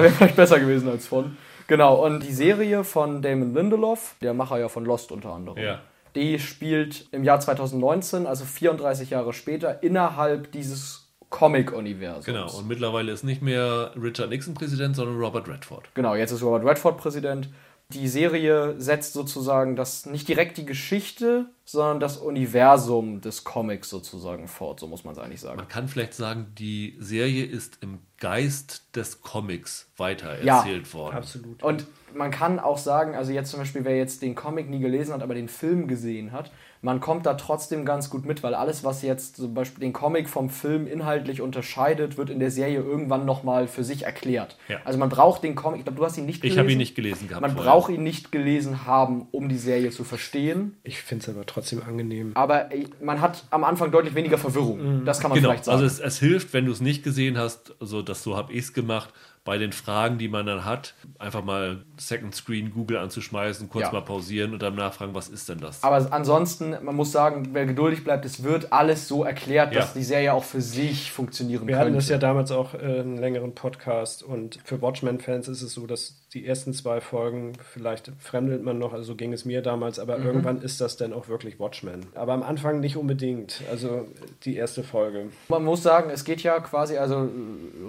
geworden. 0.00 0.16
vielleicht 0.18 0.36
besser 0.36 0.58
gewesen 0.58 0.88
als 0.88 1.06
von. 1.06 1.36
Genau, 1.68 2.04
und 2.04 2.22
die 2.24 2.32
Serie 2.32 2.82
von 2.82 3.22
Damon 3.22 3.54
Lindelof, 3.54 4.16
der 4.22 4.34
Macher 4.34 4.58
ja 4.58 4.68
von 4.68 4.84
Lost 4.84 5.12
unter 5.12 5.32
anderem, 5.32 5.58
Ja. 5.58 5.80
die 6.16 6.38
spielt 6.40 7.06
im 7.12 7.22
Jahr 7.22 7.38
2019, 7.38 8.26
also 8.26 8.44
34 8.44 9.10
Jahre 9.10 9.32
später, 9.32 9.82
innerhalb 9.82 10.50
dieses 10.50 11.04
Comic-Universums. 11.30 12.24
Genau, 12.24 12.50
und 12.56 12.66
mittlerweile 12.66 13.12
ist 13.12 13.22
nicht 13.22 13.42
mehr 13.42 13.92
Richard 14.00 14.30
Nixon 14.30 14.54
Präsident, 14.54 14.96
sondern 14.96 15.18
Robert 15.18 15.46
Redford. 15.46 15.84
Genau, 15.94 16.14
jetzt 16.14 16.32
ist 16.32 16.42
Robert 16.42 16.64
Redford 16.64 16.96
Präsident. 16.98 17.50
Die 17.94 18.06
Serie 18.06 18.78
setzt 18.78 19.14
sozusagen 19.14 19.74
das 19.74 20.04
nicht 20.04 20.28
direkt 20.28 20.58
die 20.58 20.66
Geschichte, 20.66 21.46
sondern 21.64 22.00
das 22.00 22.18
Universum 22.18 23.22
des 23.22 23.44
Comics 23.44 23.88
sozusagen 23.88 24.46
fort, 24.46 24.78
so 24.78 24.86
muss 24.86 25.04
man 25.04 25.14
es 25.14 25.18
eigentlich 25.18 25.40
sagen. 25.40 25.56
Man 25.56 25.68
kann 25.68 25.88
vielleicht 25.88 26.12
sagen, 26.12 26.52
die 26.58 26.98
Serie 26.98 27.46
ist 27.46 27.78
im 27.80 28.00
Geist 28.18 28.94
des 28.94 29.22
Comics 29.22 29.90
weiter 29.96 30.42
Ja, 30.44 30.58
erzählt 30.58 30.92
worden. 30.92 31.16
Absolut. 31.16 31.62
Und 31.62 31.86
man 32.12 32.30
kann 32.30 32.58
auch 32.58 32.76
sagen, 32.76 33.14
also 33.14 33.32
jetzt 33.32 33.50
zum 33.50 33.60
Beispiel, 33.60 33.84
wer 33.84 33.96
jetzt 33.96 34.20
den 34.20 34.34
Comic 34.34 34.68
nie 34.68 34.80
gelesen 34.80 35.14
hat, 35.14 35.22
aber 35.22 35.34
den 35.34 35.48
Film 35.48 35.88
gesehen 35.88 36.32
hat, 36.32 36.50
man 36.82 37.00
kommt 37.00 37.26
da 37.26 37.34
trotzdem 37.34 37.84
ganz 37.84 38.08
gut 38.10 38.24
mit, 38.24 38.42
weil 38.42 38.54
alles, 38.54 38.84
was 38.84 39.02
jetzt 39.02 39.36
zum 39.36 39.54
Beispiel 39.54 39.80
den 39.80 39.92
Comic 39.92 40.28
vom 40.28 40.48
Film 40.50 40.86
inhaltlich 40.86 41.40
unterscheidet, 41.40 42.16
wird 42.16 42.30
in 42.30 42.38
der 42.38 42.50
Serie 42.50 42.78
irgendwann 42.80 43.24
nochmal 43.24 43.66
für 43.68 43.82
sich 43.84 44.04
erklärt. 44.04 44.56
Ja. 44.68 44.78
Also 44.84 44.98
man 44.98 45.08
braucht 45.08 45.42
den 45.42 45.54
Comic, 45.54 45.80
ich 45.80 45.84
glaube, 45.84 45.98
du 45.98 46.04
hast 46.04 46.16
ihn 46.18 46.26
nicht 46.26 46.36
Ich 46.36 46.42
gelesen. 46.42 46.58
habe 46.60 46.72
ihn 46.72 46.78
nicht 46.78 46.94
gelesen 46.94 47.28
gehabt. 47.28 47.42
Man 47.42 47.52
vorher. 47.52 47.72
braucht 47.72 47.90
ihn 47.90 48.02
nicht 48.02 48.30
gelesen 48.32 48.86
haben, 48.86 49.26
um 49.32 49.48
die 49.48 49.56
Serie 49.58 49.90
zu 49.90 50.04
verstehen. 50.04 50.76
Ich 50.84 51.02
finde 51.02 51.24
es 51.24 51.28
aber 51.34 51.44
trotzdem 51.46 51.82
angenehm. 51.82 52.32
Aber 52.34 52.72
äh, 52.72 52.84
man 53.02 53.20
hat 53.20 53.44
am 53.50 53.64
Anfang 53.64 53.90
deutlich 53.90 54.14
weniger 54.14 54.38
Verwirrung. 54.38 55.04
Das 55.04 55.20
kann 55.20 55.30
man 55.30 55.38
Genau, 55.38 55.50
vielleicht 55.50 55.64
sagen. 55.64 55.82
also 55.82 55.86
es, 55.86 56.00
es 56.00 56.18
hilft, 56.18 56.52
wenn 56.52 56.64
du 56.66 56.72
es 56.72 56.80
nicht 56.80 57.02
gesehen 57.02 57.38
hast, 57.38 57.74
so 57.80 58.02
dass 58.02 58.22
so 58.22 58.36
habe 58.36 58.52
ich 58.52 58.60
es 58.60 58.72
gemacht, 58.72 59.10
bei 59.44 59.56
den 59.58 59.72
Fragen, 59.72 60.18
die 60.18 60.28
man 60.28 60.44
dann 60.46 60.64
hat, 60.64 60.94
einfach 61.18 61.42
mal 61.42 61.84
Second 61.96 62.34
Screen 62.34 62.70
Google 62.70 62.98
anzuschmeißen, 62.98 63.68
kurz 63.68 63.86
Ja. 63.86 63.92
mal 63.92 64.02
pausieren 64.02 64.52
und 64.52 64.60
dann 64.62 64.74
nachfragen, 64.74 65.14
was 65.14 65.28
ist 65.28 65.48
denn 65.48 65.58
das? 65.58 65.82
Aber 65.82 66.06
ansonsten, 66.12 66.76
man 66.82 66.94
muss 66.94 67.12
sagen, 67.12 67.48
wer 67.52 67.64
geduldig 67.66 68.04
bleibt, 68.04 68.24
es 68.24 68.42
wird 68.42 68.72
alles 68.72 69.08
so 69.08 69.24
erklärt, 69.24 69.72
Ja. 69.72 69.80
dass 69.80 69.94
die 69.94 70.02
Serie 70.02 70.32
auch 70.34 70.44
für 70.44 70.60
sich 70.60 71.10
funktionieren 71.10 71.66
Wir 71.66 71.74
könnte. 71.76 71.86
hatten 71.86 71.94
das 71.94 72.08
ja 72.08 72.18
damals 72.18 72.50
auch 72.50 72.74
äh, 72.74 72.78
einen 72.78 73.16
längeren 73.18 73.54
Podcast 73.54 74.22
und 74.22 74.58
für 74.64 74.80
Watchmen-Fans 74.82 75.48
ist 75.48 75.62
es 75.62 75.72
so, 75.72 75.86
dass 75.86 76.16
die 76.34 76.46
ersten 76.46 76.74
zwei 76.74 77.00
Folgen 77.00 77.54
vielleicht 77.72 78.12
fremdelt 78.18 78.62
man 78.62 78.78
noch, 78.78 78.92
also 78.92 79.04
so 79.04 79.16
ging 79.16 79.32
es 79.32 79.46
mir 79.46 79.62
damals, 79.62 79.98
aber 79.98 80.18
irgendwann 80.18 80.60
ist 80.60 80.80
das 80.80 80.96
dann 80.98 81.14
auch 81.14 81.28
wirklich 81.28 81.58
Watchmen. 81.58 82.06
Aber 82.14 82.34
am 82.34 82.42
Anfang 82.42 82.80
nicht 82.80 82.96
unbedingt, 82.96 83.62
also 83.70 84.06
die 84.44 84.56
erste 84.56 84.82
Folge. 84.82 85.30
Man 85.48 85.64
muss 85.64 85.82
sagen, 85.82 86.10
es 86.10 86.24
geht 86.24 86.42
ja 86.42 86.60
quasi, 86.60 86.98
also 86.98 87.28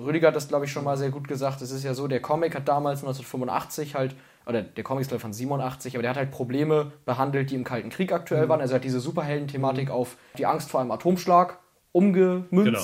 Rüdiger 0.05 0.29
hat 0.29 0.35
das 0.35 0.47
glaube 0.47 0.65
ich 0.65 0.71
schon 0.71 0.85
mal 0.85 0.95
sehr 0.95 1.09
gut 1.09 1.27
gesagt, 1.27 1.61
es 1.61 1.71
ist 1.71 1.83
ja 1.83 1.93
so, 1.93 2.07
der 2.07 2.21
Comic 2.21 2.55
hat 2.55 2.67
damals 2.67 2.99
1985 3.01 3.95
halt, 3.95 4.15
oder 4.45 4.61
der 4.61 4.83
Comic 4.85 5.01
ist 5.01 5.09
glaube 5.09 5.17
ich 5.17 5.23
von 5.23 5.33
87, 5.33 5.95
aber 5.95 6.01
der 6.01 6.11
hat 6.11 6.17
halt 6.17 6.31
Probleme 6.31 6.93
behandelt, 7.05 7.51
die 7.51 7.55
im 7.55 7.65
Kalten 7.65 7.89
Krieg 7.89 8.13
aktuell 8.13 8.47
waren. 8.47 8.61
Also 8.61 8.73
er 8.73 8.75
hat 8.75 8.85
diese 8.85 9.01
Superhelden-Thematik 9.01 9.89
auf 9.91 10.15
die 10.37 10.45
Angst 10.45 10.71
vor 10.71 10.79
einem 10.79 10.91
Atomschlag 10.91 11.59
umgemünzt. 11.91 12.51
Genau. 12.51 12.79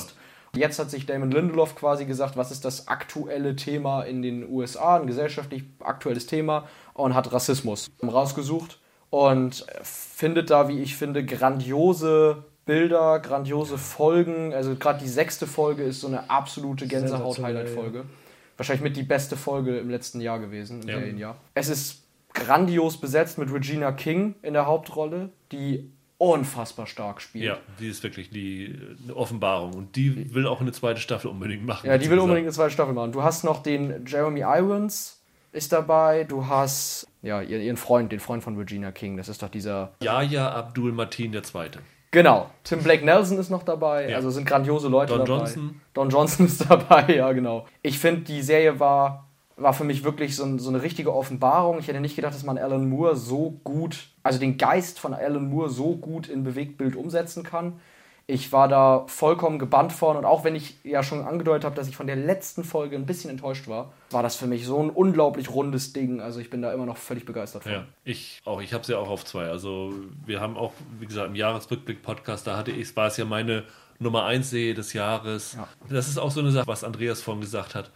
Jetzt 0.55 0.79
hat 0.79 0.89
sich 0.89 1.05
Damon 1.05 1.31
Lindelof 1.31 1.75
quasi 1.75 2.05
gesagt, 2.05 2.37
was 2.37 2.51
ist 2.51 2.65
das 2.65 2.87
aktuelle 2.87 3.55
Thema 3.55 4.03
in 4.03 4.21
den 4.21 4.49
USA, 4.49 4.97
ein 4.97 5.07
gesellschaftlich 5.07 5.63
aktuelles 5.79 6.25
Thema, 6.25 6.67
und 6.93 7.13
hat 7.13 7.31
Rassismus 7.31 7.91
rausgesucht 8.01 8.79
und 9.09 9.65
findet 9.83 10.49
da, 10.49 10.67
wie 10.67 10.81
ich 10.81 10.95
finde, 10.95 11.25
grandiose 11.25 12.43
Bilder, 12.65 13.19
grandiose 13.19 13.77
Folgen. 13.77 14.53
Also 14.53 14.75
gerade 14.75 14.99
die 14.99 15.09
sechste 15.09 15.45
Folge 15.45 15.83
ist 15.83 16.01
so 16.01 16.07
eine 16.07 16.29
absolute 16.29 16.87
Gänsehaut-Highlight-Folge. 16.87 18.05
Wahrscheinlich 18.57 18.83
mit 18.83 18.97
die 18.97 19.03
beste 19.03 19.35
Folge 19.35 19.77
im 19.77 19.89
letzten 19.89 20.21
Jahr 20.21 20.39
gewesen, 20.39 20.81
im 20.81 20.89
Ja. 20.89 20.97
Serienjahr. 20.97 21.35
Es 21.53 21.69
ist 21.69 22.03
grandios 22.33 22.97
besetzt 22.97 23.37
mit 23.37 23.51
Regina 23.53 23.91
King 23.91 24.35
in 24.41 24.53
der 24.53 24.65
Hauptrolle, 24.65 25.29
die 25.51 25.91
unfassbar 26.17 26.87
stark 26.87 27.21
spielt. 27.21 27.45
ja, 27.45 27.57
die 27.79 27.89
ist 27.89 28.03
wirklich 28.03 28.29
die 28.29 28.73
eine 29.03 29.15
Offenbarung 29.15 29.73
und 29.73 29.95
die 29.95 30.33
will 30.33 30.47
auch 30.47 30.61
eine 30.61 30.71
zweite 30.71 30.99
Staffel 30.99 31.29
unbedingt 31.29 31.65
machen. 31.65 31.87
Ja, 31.87 31.97
die 31.97 32.09
will 32.09 32.19
unbedingt 32.19 32.45
eine 32.45 32.53
zweite 32.53 32.71
Staffel 32.71 32.93
machen. 32.93 33.11
Du 33.11 33.23
hast 33.23 33.43
noch 33.43 33.61
den 33.61 34.05
Jeremy 34.05 34.41
Irons 34.41 35.21
ist 35.51 35.71
dabei. 35.71 36.25
Du 36.25 36.47
hast 36.47 37.07
ja 37.21 37.41
ihren, 37.41 37.77
Freund, 37.77 38.11
den 38.11 38.19
Freund 38.19 38.43
von 38.43 38.57
Regina 38.57 38.91
King. 38.91 39.17
Das 39.17 39.29
ist 39.29 39.41
doch 39.41 39.49
dieser. 39.49 39.93
Yahya 40.01 40.51
Abdul 40.51 40.91
Mateen 40.91 41.31
der 41.31 41.43
Zweite. 41.43 41.79
Genau. 42.11 42.49
Tim 42.63 42.81
Blake 42.81 43.03
Nelson 43.03 43.37
ist 43.37 43.49
noch 43.49 43.63
dabei. 43.63 44.09
Ja. 44.09 44.17
Also 44.17 44.29
sind 44.29 44.47
grandiose 44.47 44.87
Leute 44.87 45.17
Don 45.17 45.25
dabei. 45.25 45.39
Johnson. 45.39 45.81
Don 45.93 46.09
Johnson 46.09 46.45
ist 46.45 46.69
dabei. 46.69 47.13
Ja, 47.13 47.31
genau. 47.33 47.65
Ich 47.81 47.99
finde, 47.99 48.21
die 48.21 48.41
Serie 48.41 48.79
war 48.79 49.24
war 49.57 49.73
für 49.73 49.83
mich 49.83 50.03
wirklich 50.03 50.35
so, 50.35 50.43
ein, 50.43 50.59
so 50.59 50.69
eine 50.69 50.81
richtige 50.81 51.13
Offenbarung. 51.13 51.79
Ich 51.79 51.87
hätte 51.87 52.01
nicht 52.01 52.15
gedacht, 52.15 52.33
dass 52.33 52.43
man 52.43 52.57
Alan 52.57 52.89
Moore 52.89 53.15
so 53.15 53.59
gut, 53.63 54.09
also 54.23 54.39
den 54.39 54.57
Geist 54.57 54.99
von 54.99 55.13
Alan 55.13 55.49
Moore 55.49 55.69
so 55.69 55.95
gut 55.95 56.27
in 56.27 56.43
Bewegtbild 56.43 56.95
umsetzen 56.95 57.43
kann. 57.43 57.79
Ich 58.27 58.51
war 58.51 58.67
da 58.67 59.05
vollkommen 59.07 59.59
gebannt 59.59 59.93
von 59.93 60.17
und 60.17 60.25
auch 60.25 60.43
wenn 60.43 60.55
ich 60.55 60.77
ja 60.83 61.03
schon 61.03 61.23
angedeutet 61.23 61.63
habe, 61.63 61.75
dass 61.75 61.87
ich 61.87 61.95
von 61.95 62.07
der 62.07 62.15
letzten 62.15 62.63
Folge 62.63 62.95
ein 62.95 63.05
bisschen 63.05 63.29
enttäuscht 63.29 63.67
war, 63.67 63.93
war 64.09 64.23
das 64.23 64.35
für 64.35 64.47
mich 64.47 64.65
so 64.65 64.81
ein 64.81 64.89
unglaublich 64.89 65.51
rundes 65.51 65.93
Ding. 65.93 66.19
Also 66.19 66.39
ich 66.39 66.49
bin 66.49 66.63
da 66.63 66.73
immer 66.73 66.87
noch 66.87 66.97
völlig 66.97 67.25
begeistert 67.25 67.63
von. 67.63 67.71
Ja, 67.71 67.85
ich 68.03 68.41
auch. 68.43 68.61
Ich 68.61 68.73
habe 68.73 68.81
es 68.81 68.87
ja 68.87 68.97
auch 68.97 69.09
auf 69.09 69.25
zwei. 69.25 69.45
Also 69.45 69.93
wir 70.25 70.41
haben 70.41 70.57
auch, 70.57 70.73
wie 70.99 71.05
gesagt, 71.05 71.27
im 71.27 71.35
Jahresrückblick-Podcast, 71.35 72.47
da 72.47 72.57
hatte 72.57 72.71
ich, 72.71 72.95
war 72.95 73.07
es 73.07 73.17
ja 73.17 73.25
meine 73.25 73.63
Nummer 73.99 74.25
1 74.25 74.49
Serie 74.49 74.73
des 74.73 74.93
Jahres. 74.93 75.53
Ja. 75.53 75.67
Das 75.87 76.07
ist 76.07 76.17
auch 76.17 76.31
so 76.31 76.39
eine 76.39 76.51
Sache, 76.51 76.67
was 76.67 76.83
Andreas 76.83 77.21
vorhin 77.21 77.41
gesagt 77.41 77.75
hat. 77.75 77.91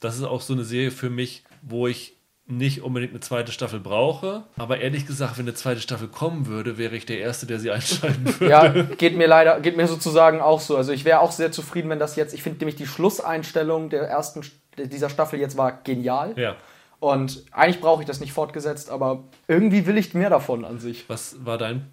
Das 0.00 0.16
ist 0.16 0.24
auch 0.24 0.40
so 0.40 0.52
eine 0.52 0.64
Serie 0.64 0.90
für 0.90 1.10
mich, 1.10 1.44
wo 1.62 1.86
ich 1.86 2.18
nicht 2.50 2.82
unbedingt 2.82 3.12
eine 3.12 3.20
zweite 3.20 3.52
Staffel 3.52 3.78
brauche. 3.78 4.44
Aber 4.56 4.80
ehrlich 4.80 5.06
gesagt, 5.06 5.36
wenn 5.36 5.44
eine 5.44 5.54
zweite 5.54 5.80
Staffel 5.80 6.08
kommen 6.08 6.46
würde, 6.46 6.78
wäre 6.78 6.96
ich 6.96 7.04
der 7.04 7.18
Erste, 7.20 7.46
der 7.46 7.60
sie 7.60 7.70
einschalten 7.72 8.24
würde. 8.24 8.50
Ja, 8.50 8.68
geht 8.68 9.16
mir 9.16 9.26
leider, 9.26 9.60
geht 9.60 9.76
mir 9.76 9.86
sozusagen 9.86 10.40
auch 10.40 10.60
so. 10.60 10.76
Also 10.76 10.92
ich 10.92 11.04
wäre 11.04 11.20
auch 11.20 11.32
sehr 11.32 11.52
zufrieden, 11.52 11.90
wenn 11.90 11.98
das 11.98 12.16
jetzt, 12.16 12.32
ich 12.32 12.42
finde 12.42 12.60
nämlich 12.60 12.76
die 12.76 12.86
Schlusseinstellung 12.86 13.90
der 13.90 14.02
ersten, 14.08 14.40
dieser 14.78 15.10
Staffel 15.10 15.38
jetzt 15.38 15.56
war 15.56 15.72
genial. 15.72 16.32
Ja. 16.36 16.56
Und 17.00 17.44
eigentlich 17.52 17.80
brauche 17.80 18.02
ich 18.02 18.08
das 18.08 18.18
nicht 18.18 18.32
fortgesetzt, 18.32 18.90
aber 18.90 19.24
irgendwie 19.46 19.86
will 19.86 19.98
ich 19.98 20.14
mehr 20.14 20.30
davon 20.30 20.64
an 20.64 20.80
sich. 20.80 21.08
Was 21.08 21.44
war 21.44 21.58
dein 21.58 21.92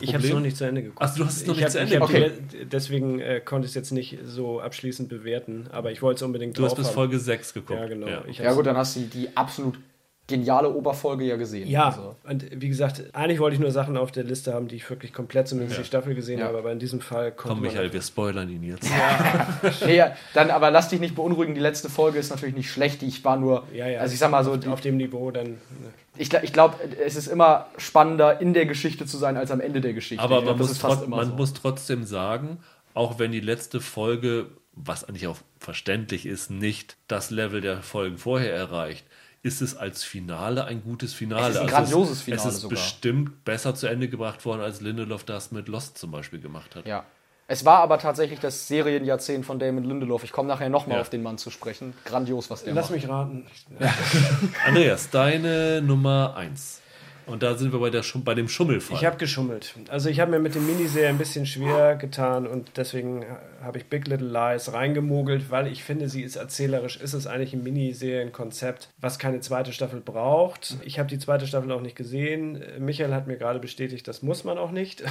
Ich 0.00 0.14
habe 0.14 0.24
es 0.26 0.32
noch 0.32 0.40
nicht 0.40 0.56
zu 0.56 0.64
Ende 0.64 0.82
geguckt. 0.82 0.98
Ach, 1.02 1.14
du 1.14 1.24
hast 1.24 1.36
es 1.42 1.46
noch 1.46 1.54
Ich 1.54 1.58
nicht 1.58 1.64
hab- 1.64 1.72
zu 1.72 1.78
Ende 1.80 1.94
geguckt. 2.00 2.52
die- 2.52 2.64
Deswegen 2.64 3.20
äh, 3.20 3.40
konnte 3.40 3.66
ich 3.66 3.70
es 3.70 3.74
jetzt 3.74 3.92
nicht 3.92 4.18
so 4.24 4.60
abschließend 4.60 5.08
bewerten, 5.08 5.66
aber 5.70 5.92
ich 5.92 6.02
wollte 6.02 6.16
es 6.16 6.22
unbedingt 6.22 6.58
Du 6.58 6.64
hast 6.64 6.74
bis 6.76 6.86
haben. 6.88 6.94
Folge 6.94 7.18
6 7.18 7.54
geguckt. 7.54 7.78
Ja, 7.78 7.86
genau. 7.86 8.06
Ich 8.26 8.38
Ja 8.38 8.46
hab's- 8.46 8.56
gut, 8.56 8.66
dann 8.66 8.76
hast 8.76 8.96
du 8.96 9.00
die 9.00 9.28
absolut 9.36 9.78
geniale 10.30 10.70
Oberfolge 10.72 11.24
ja 11.24 11.36
gesehen. 11.36 11.68
Ja, 11.68 11.88
Also, 11.88 12.16
und 12.26 12.46
wie 12.58 12.68
gesagt, 12.68 13.02
eigentlich 13.12 13.38
wollte 13.40 13.54
ich 13.56 13.60
nur 13.60 13.70
Sachen 13.70 13.98
auf 13.98 14.10
der 14.12 14.24
Liste 14.24 14.54
haben, 14.54 14.66
die 14.68 14.76
ich 14.76 14.88
wirklich 14.88 15.12
komplett 15.12 15.46
zumindest 15.48 15.76
Ja. 15.76 15.82
die 15.82 15.86
Staffel 15.86 16.14
gesehen 16.14 16.38
Ja. 16.38 16.46
habe, 16.46 16.56
aber 16.58 16.72
in 16.72 16.78
diesem 16.78 17.00
Fall 17.00 17.32
konnte 17.32 17.54
Komm, 17.56 17.60
Michael, 17.60 17.92
wir 17.92 18.00
spoilern 18.00 18.48
ihn 18.48 18.62
jetzt. 18.62 18.88
nee, 19.86 19.96
ja, 19.96 20.16
dann 20.32 20.50
aber 20.50 20.70
lass 20.70 20.88
dich 20.88 21.00
nicht 21.00 21.14
beunruhigen, 21.14 21.54
die 21.54 21.60
letzte 21.60 21.90
Folge 21.90 22.18
ist 22.18 22.30
natürlich 22.30 22.54
nicht 22.54 22.70
schlecht. 22.70 23.02
Ich 23.02 23.22
war 23.24 23.36
nur, 23.36 23.64
Ja, 23.74 23.86
ja. 23.86 24.00
also 24.00 24.12
ich 24.14 24.18
sag 24.18 24.30
mal 24.30 24.44
so, 24.44 24.56
die, 24.56 24.68
auf 24.68 24.80
dem 24.80 24.96
Niveau 24.96 25.30
dann. 25.30 25.46
ne. 25.48 25.58
ich, 26.16 26.32
ich 26.32 26.52
glaube, 26.52 26.76
es 27.04 27.16
ist 27.16 27.26
immer 27.26 27.66
spannender, 27.76 28.40
in 28.40 28.54
der 28.54 28.66
Geschichte 28.66 29.04
zu 29.06 29.18
sein, 29.18 29.36
als 29.36 29.50
am 29.50 29.60
Ende 29.60 29.80
der 29.80 29.92
Geschichte. 29.92 30.22
Aber 30.22 30.42
glaub, 30.42 30.58
man, 30.58 30.66
muss, 30.66 30.78
trot 30.78 31.08
man 31.08 31.26
so. 31.28 31.34
muss 31.34 31.52
trotzdem 31.52 32.04
sagen, 32.04 32.58
auch 32.94 33.18
wenn 33.18 33.32
die 33.32 33.40
letzte 33.40 33.80
Folge, 33.80 34.46
was 34.72 35.04
eigentlich 35.04 35.26
auch 35.26 35.36
verständlich 35.58 36.26
ist, 36.26 36.50
nicht 36.50 36.96
das 37.08 37.30
Level 37.30 37.60
der 37.60 37.82
Folgen 37.82 38.18
vorher 38.18 38.54
erreicht, 38.54 39.04
ist 39.42 39.62
es 39.62 39.76
als 39.76 40.04
Finale 40.04 40.64
ein 40.66 40.82
gutes 40.82 41.14
Finale. 41.14 41.42
Es 41.44 41.50
ist 41.50 41.56
ein 41.56 41.62
Also 41.62 41.74
grandioses 41.76 42.22
Finale 42.22 42.48
Es 42.48 42.54
ist 42.54 42.60
sogar. 42.60 42.76
bestimmt 42.78 43.44
besser 43.44 43.74
zu 43.74 43.86
Ende 43.86 44.08
gebracht 44.08 44.44
worden, 44.44 44.60
als 44.60 44.80
Lindelof 44.80 45.24
das 45.24 45.50
mit 45.50 45.68
Lost 45.68 45.96
zum 45.98 46.10
Beispiel 46.10 46.40
gemacht 46.40 46.76
hat. 46.76 46.86
Ja. 46.86 47.04
Es 47.48 47.64
war 47.64 47.78
aber 47.78 47.98
tatsächlich 47.98 48.38
das 48.38 48.68
Serienjahrzehnt 48.68 49.44
von 49.44 49.58
Damon 49.58 49.82
Lindelof. 49.84 50.22
Ich 50.22 50.30
komme 50.30 50.46
nachher 50.48 50.68
nochmal 50.68 50.96
Ja. 50.98 51.00
auf 51.00 51.10
den 51.10 51.22
Mann 51.22 51.36
zu 51.36 51.50
sprechen. 51.50 51.94
Grandios, 52.04 52.48
was 52.50 52.62
der 52.62 52.74
Lass 52.74 52.90
macht. 52.90 53.00
mich 53.00 53.08
raten. 53.08 53.46
Andreas, 54.66 55.10
deine 55.10 55.82
Nummer 55.82 56.34
1. 56.36 56.80
Und 57.30 57.42
da 57.42 57.54
sind 57.54 57.72
wir 57.72 57.78
bei, 57.78 57.90
der 57.90 58.02
Schum 58.02 58.24
bei 58.24 58.34
dem 58.34 58.48
Schummelfall. 58.48 58.96
Ich 58.96 59.04
habe 59.04 59.16
geschummelt. 59.16 59.74
Also 59.88 60.08
ich 60.08 60.20
habe 60.20 60.30
mir 60.32 60.40
mit 60.40 60.54
dem 60.54 60.66
Miniserie 60.66 61.08
ein 61.08 61.18
bisschen 61.18 61.46
schwer 61.46 61.96
getan 61.96 62.46
und 62.46 62.72
deswegen 62.76 63.24
habe 63.62 63.78
ich 63.78 63.86
Big 63.86 64.06
Little 64.08 64.28
Lies 64.28 64.72
reingemogelt, 64.72 65.50
weil 65.50 65.66
ich 65.68 65.84
finde, 65.84 66.08
sie 66.08 66.22
ist 66.22 66.36
erzählerisch, 66.36 66.96
ist 66.96 67.14
es 67.14 67.26
eigentlich 67.26 67.52
ein 67.52 67.62
Miniserienkonzept, 67.62 68.88
was 69.00 69.18
keine 69.18 69.40
zweite 69.40 69.72
Staffel 69.72 70.00
braucht. 70.00 70.76
Ich 70.84 70.98
habe 70.98 71.08
die 71.08 71.18
zweite 71.18 71.46
Staffel 71.46 71.70
auch 71.72 71.82
nicht 71.82 71.96
gesehen. 71.96 72.62
Michael 72.78 73.14
hat 73.14 73.26
mir 73.26 73.36
gerade 73.36 73.58
bestätigt, 73.58 74.08
das 74.08 74.22
muss 74.22 74.44
man 74.44 74.58
auch 74.58 74.70
nicht. 74.70 75.02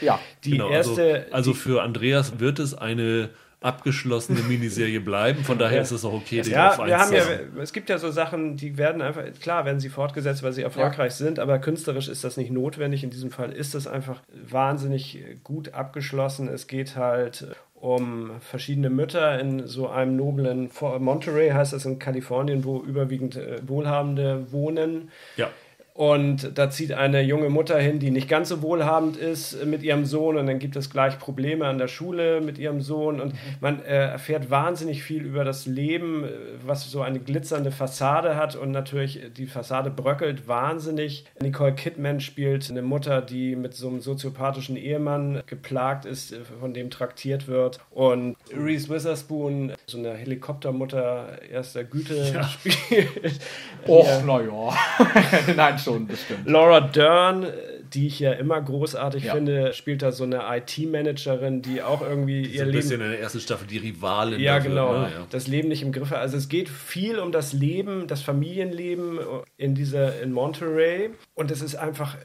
Ja. 0.00 0.18
Die 0.44 0.52
Genau, 0.52 0.70
erste, 0.70 1.26
also, 1.32 1.34
also 1.34 1.54
für 1.54 1.82
Andreas 1.82 2.38
wird 2.38 2.58
es 2.58 2.74
eine 2.74 3.30
abgeschlossene 3.66 4.40
Miniserie 4.40 5.00
bleiben. 5.00 5.44
Von 5.44 5.58
daher 5.58 5.76
Ja. 5.76 5.82
ist 5.82 5.90
es 5.90 6.04
auch 6.04 6.12
okay, 6.14 6.40
den 6.42 6.52
Ja, 6.52 6.70
auf 6.70 6.86
wir 6.86 6.98
haben 6.98 7.08
zu 7.08 7.16
ja, 7.16 7.24
haben. 7.24 7.60
es 7.60 7.72
gibt 7.72 7.88
ja 7.90 7.98
so 7.98 8.10
Sachen, 8.10 8.56
die 8.56 8.78
werden 8.78 9.02
einfach, 9.02 9.22
klar 9.42 9.64
werden 9.64 9.80
sie 9.80 9.88
fortgesetzt, 9.88 10.42
weil 10.42 10.52
sie 10.52 10.62
erfolgreich 10.62 11.12
sind, 11.14 11.38
aber 11.38 11.58
künstlerisch 11.58 12.08
ist 12.08 12.24
das 12.24 12.36
nicht 12.36 12.50
notwendig. 12.50 13.02
In 13.04 13.10
diesem 13.10 13.30
Fall 13.30 13.52
ist 13.52 13.74
das 13.74 13.86
einfach 13.86 14.20
wahnsinnig 14.48 15.18
gut 15.44 15.74
abgeschlossen. 15.74 16.48
Es 16.48 16.66
geht 16.66 16.96
halt 16.96 17.46
um 17.74 18.30
verschiedene 18.40 18.88
Mütter 18.88 19.38
in 19.38 19.66
so 19.66 19.88
einem 19.88 20.16
noblen 20.16 20.70
Monterey 20.98 21.50
heißt 21.50 21.74
das 21.74 21.84
in 21.84 21.98
Kalifornien, 21.98 22.64
wo 22.64 22.80
überwiegend 22.80 23.36
äh, 23.36 23.58
Wohlhabende 23.66 24.50
wohnen. 24.50 25.10
Ja. 25.36 25.50
Und 25.96 26.58
da 26.58 26.68
zieht 26.68 26.92
eine 26.92 27.22
junge 27.22 27.48
Mutter 27.48 27.78
hin, 27.78 27.98
die 27.98 28.10
nicht 28.10 28.28
ganz 28.28 28.50
so 28.50 28.60
wohlhabend 28.60 29.16
ist 29.16 29.54
äh, 29.54 29.64
mit 29.64 29.82
ihrem 29.82 30.04
Sohn. 30.04 30.36
Und 30.36 30.46
dann 30.46 30.58
gibt 30.58 30.76
es 30.76 30.90
gleich 30.90 31.18
Probleme 31.18 31.66
an 31.66 31.78
der 31.78 31.88
Schule 31.88 32.42
mit 32.42 32.58
ihrem 32.58 32.82
Sohn. 32.82 33.18
Und 33.18 33.32
man 33.62 33.82
äh, 33.82 34.10
erfährt 34.10 34.50
wahnsinnig 34.50 35.02
viel 35.02 35.24
über 35.24 35.42
das 35.42 35.64
Leben, 35.64 36.24
äh, 36.24 36.28
was 36.66 36.90
so 36.90 37.00
eine 37.00 37.18
glitzernde 37.18 37.70
Fassade 37.70 38.36
hat. 38.36 38.56
Und 38.56 38.72
natürlich, 38.72 39.22
äh, 39.22 39.30
die 39.30 39.46
Fassade 39.46 39.88
bröckelt 39.88 40.46
wahnsinnig. 40.46 41.24
Nicole 41.40 41.74
Kidman 41.74 42.20
spielt 42.20 42.70
eine 42.70 42.82
Mutter, 42.82 43.22
die 43.22 43.56
mit 43.56 43.72
so 43.72 43.88
einem 43.88 44.02
soziopathischen 44.02 44.76
Ehemann 44.76 45.42
geplagt 45.46 46.04
ist, 46.04 46.34
von 46.60 46.74
dem 46.74 46.90
traktiert 46.90 47.48
wird. 47.48 47.80
Und 47.90 48.36
Reese 48.54 48.90
Witherspoon, 48.90 49.72
so 49.86 49.96
eine 49.96 50.12
Helikoptermutter 50.12 51.38
erster 51.50 51.84
Güte, 51.84 52.46
spielt. 52.52 53.40
Och, 53.88 54.24
naja. 54.26 54.74
Nein, 55.56 55.78
schon, 55.94 56.08
das 56.08 56.22
stimmt. 56.22 56.46
Laura 56.48 56.80
Dern, 56.80 57.46
die 57.94 58.06
ich 58.08 58.18
ja 58.20 58.32
immer 58.32 58.60
großartig 58.60 59.24
Ja. 59.24 59.34
finde, 59.34 59.72
spielt 59.72 60.02
da 60.02 60.12
so 60.12 60.24
eine 60.24 60.42
IT-Managerin, 60.48 61.62
die 61.62 61.82
auch 61.82 62.02
irgendwie 62.02 62.44
So 62.44 62.50
ihr 62.52 62.62
ein 62.62 62.66
Leben. 62.68 62.78
bisschen 62.80 63.00
in 63.00 63.10
der 63.10 63.20
ersten 63.20 63.40
Staffel 63.40 63.66
die 63.66 63.78
Rivalin. 63.78 64.40
Ja, 64.40 64.56
dafür, 64.56 64.70
genau. 64.70 64.92
ne? 64.98 65.10
Ja. 65.14 65.26
Das 65.30 65.46
Leben 65.46 65.68
nicht 65.68 65.82
im 65.82 65.92
Griff 65.92 66.10
hat. 66.10 66.18
Also 66.18 66.36
es 66.36 66.48
geht 66.48 66.68
viel 66.68 67.18
um 67.18 67.32
das 67.32 67.52
Leben, 67.52 68.06
das 68.06 68.22
Familienleben 68.22 69.18
in 69.56 69.74
dieser 69.74 70.20
in 70.20 70.32
Monterey. 70.32 71.10
Und 71.34 71.50
es 71.50 71.62
ist 71.62 71.76
einfach. 71.76 72.16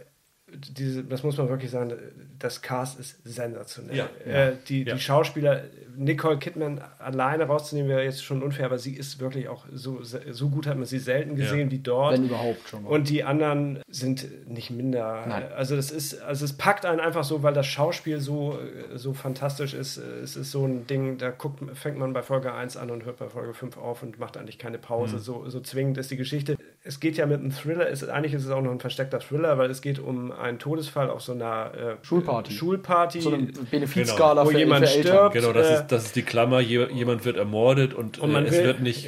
Diese, 0.54 1.04
das 1.04 1.24
muss 1.24 1.38
man 1.38 1.50
wirklich 1.50 1.72
sagen, 1.72 1.94
das 2.40 2.62
Cast 2.62 3.00
ist 3.00 3.18
sensationell. 3.24 3.96
Ja. 3.96 4.10
Äh, 4.26 4.54
die, 4.68 4.84
Ja. 4.84 4.96
die 4.96 5.00
Schauspieler, 5.00 5.64
Nicole 5.96 6.38
Kidman 6.40 6.82
alleine 7.00 7.46
rauszunehmen, 7.46 7.90
wäre 7.90 8.04
jetzt 8.04 8.24
schon 8.24 8.42
unfair, 8.44 8.66
aber 8.66 8.78
sie 8.78 8.94
ist 8.96 9.20
wirklich 9.20 9.48
auch 9.50 9.66
so, 9.74 10.00
so 10.02 10.50
gut, 10.50 10.68
hat 10.68 10.78
man 10.78 10.86
sie 10.86 11.00
selten 11.00 11.36
gesehen 11.36 11.70
wie 11.72 11.80
dort. 11.80 12.14
Wenn 12.14 12.26
überhaupt 12.26 12.68
schon 12.70 12.84
mal. 12.84 12.90
Und 12.90 13.10
die 13.10 13.24
anderen 13.24 13.80
sind 13.90 14.50
nicht 14.50 14.72
minder. 14.72 15.26
Nein. 15.28 15.44
Also 15.56 15.76
das 15.76 15.92
ist, 15.92 16.22
also 16.22 16.46
es 16.46 16.54
packt 16.54 16.86
einen 16.86 17.00
einfach 17.00 17.24
so, 17.24 17.44
weil 17.44 17.54
das 17.54 17.68
Schauspiel 17.68 18.20
so, 18.20 18.58
so 18.96 19.14
fantastisch 19.14 19.74
ist. 19.74 19.98
Es 19.98 20.36
ist 20.36 20.52
so 20.52 20.66
ein 20.66 20.88
Ding, 20.88 21.18
da 21.18 21.30
guckt, 21.32 21.60
fängt 21.78 21.98
man 21.98 22.14
bei 22.14 22.24
Folge 22.24 22.54
1 22.54 22.78
an 22.78 22.90
und 22.90 23.06
hört 23.06 23.18
bei 23.18 23.28
Folge 23.30 23.54
5 23.54 23.78
auf 23.78 24.02
und 24.04 24.20
macht 24.20 24.38
eigentlich 24.38 24.58
keine 24.58 24.78
Pause. 24.78 25.20
So, 25.20 25.48
so 25.50 25.60
zwingend 25.60 25.98
ist 25.98 26.10
die 26.12 26.18
Geschichte. 26.18 26.58
Es 26.84 27.00
geht 27.00 27.16
ja 27.16 27.28
mit 27.28 27.40
einem 27.40 27.52
Thriller, 27.52 27.88
es, 27.92 28.04
eigentlich 28.10 28.34
ist 28.34 28.44
es 28.46 28.50
auch 28.50 28.62
noch 28.62 28.72
ein 28.72 28.80
versteckter 28.80 29.20
Thriller, 29.20 29.60
weil 29.60 29.70
es 29.70 29.82
geht 29.82 30.00
um 30.00 30.32
einen 30.32 30.58
Todesfall 30.58 31.12
auf 31.12 31.22
so 31.22 31.32
einer 31.34 31.72
äh, 31.76 31.96
Schulparty. 32.06 32.54
Schulparty. 32.54 33.22
so 33.22 33.32
eine 33.32 33.50
Benefizskala 33.70 34.44
Wo 34.46 34.50
für, 34.50 34.58
jemand 34.58 34.88
für 34.88 34.96
Eltern. 34.96 35.12
stirbt. 35.32 35.34
Genau, 35.36 35.54
das, 35.54 35.68
Äh, 35.70 35.74
ist, 35.76 35.88
das 35.92 36.06
ist 36.06 36.16
die 36.16 36.24
Klammer. 36.24 36.60
Je, 36.60 36.88
jemand 36.92 37.24
wird 37.24 37.38
ermordet 37.38 37.94
und, 37.94 38.18
Und 38.18 38.32
man 38.32 38.46
äh, 38.46 38.48
es 38.50 38.54
will- 38.58 38.64
wird 38.66 38.80
nicht 38.80 39.08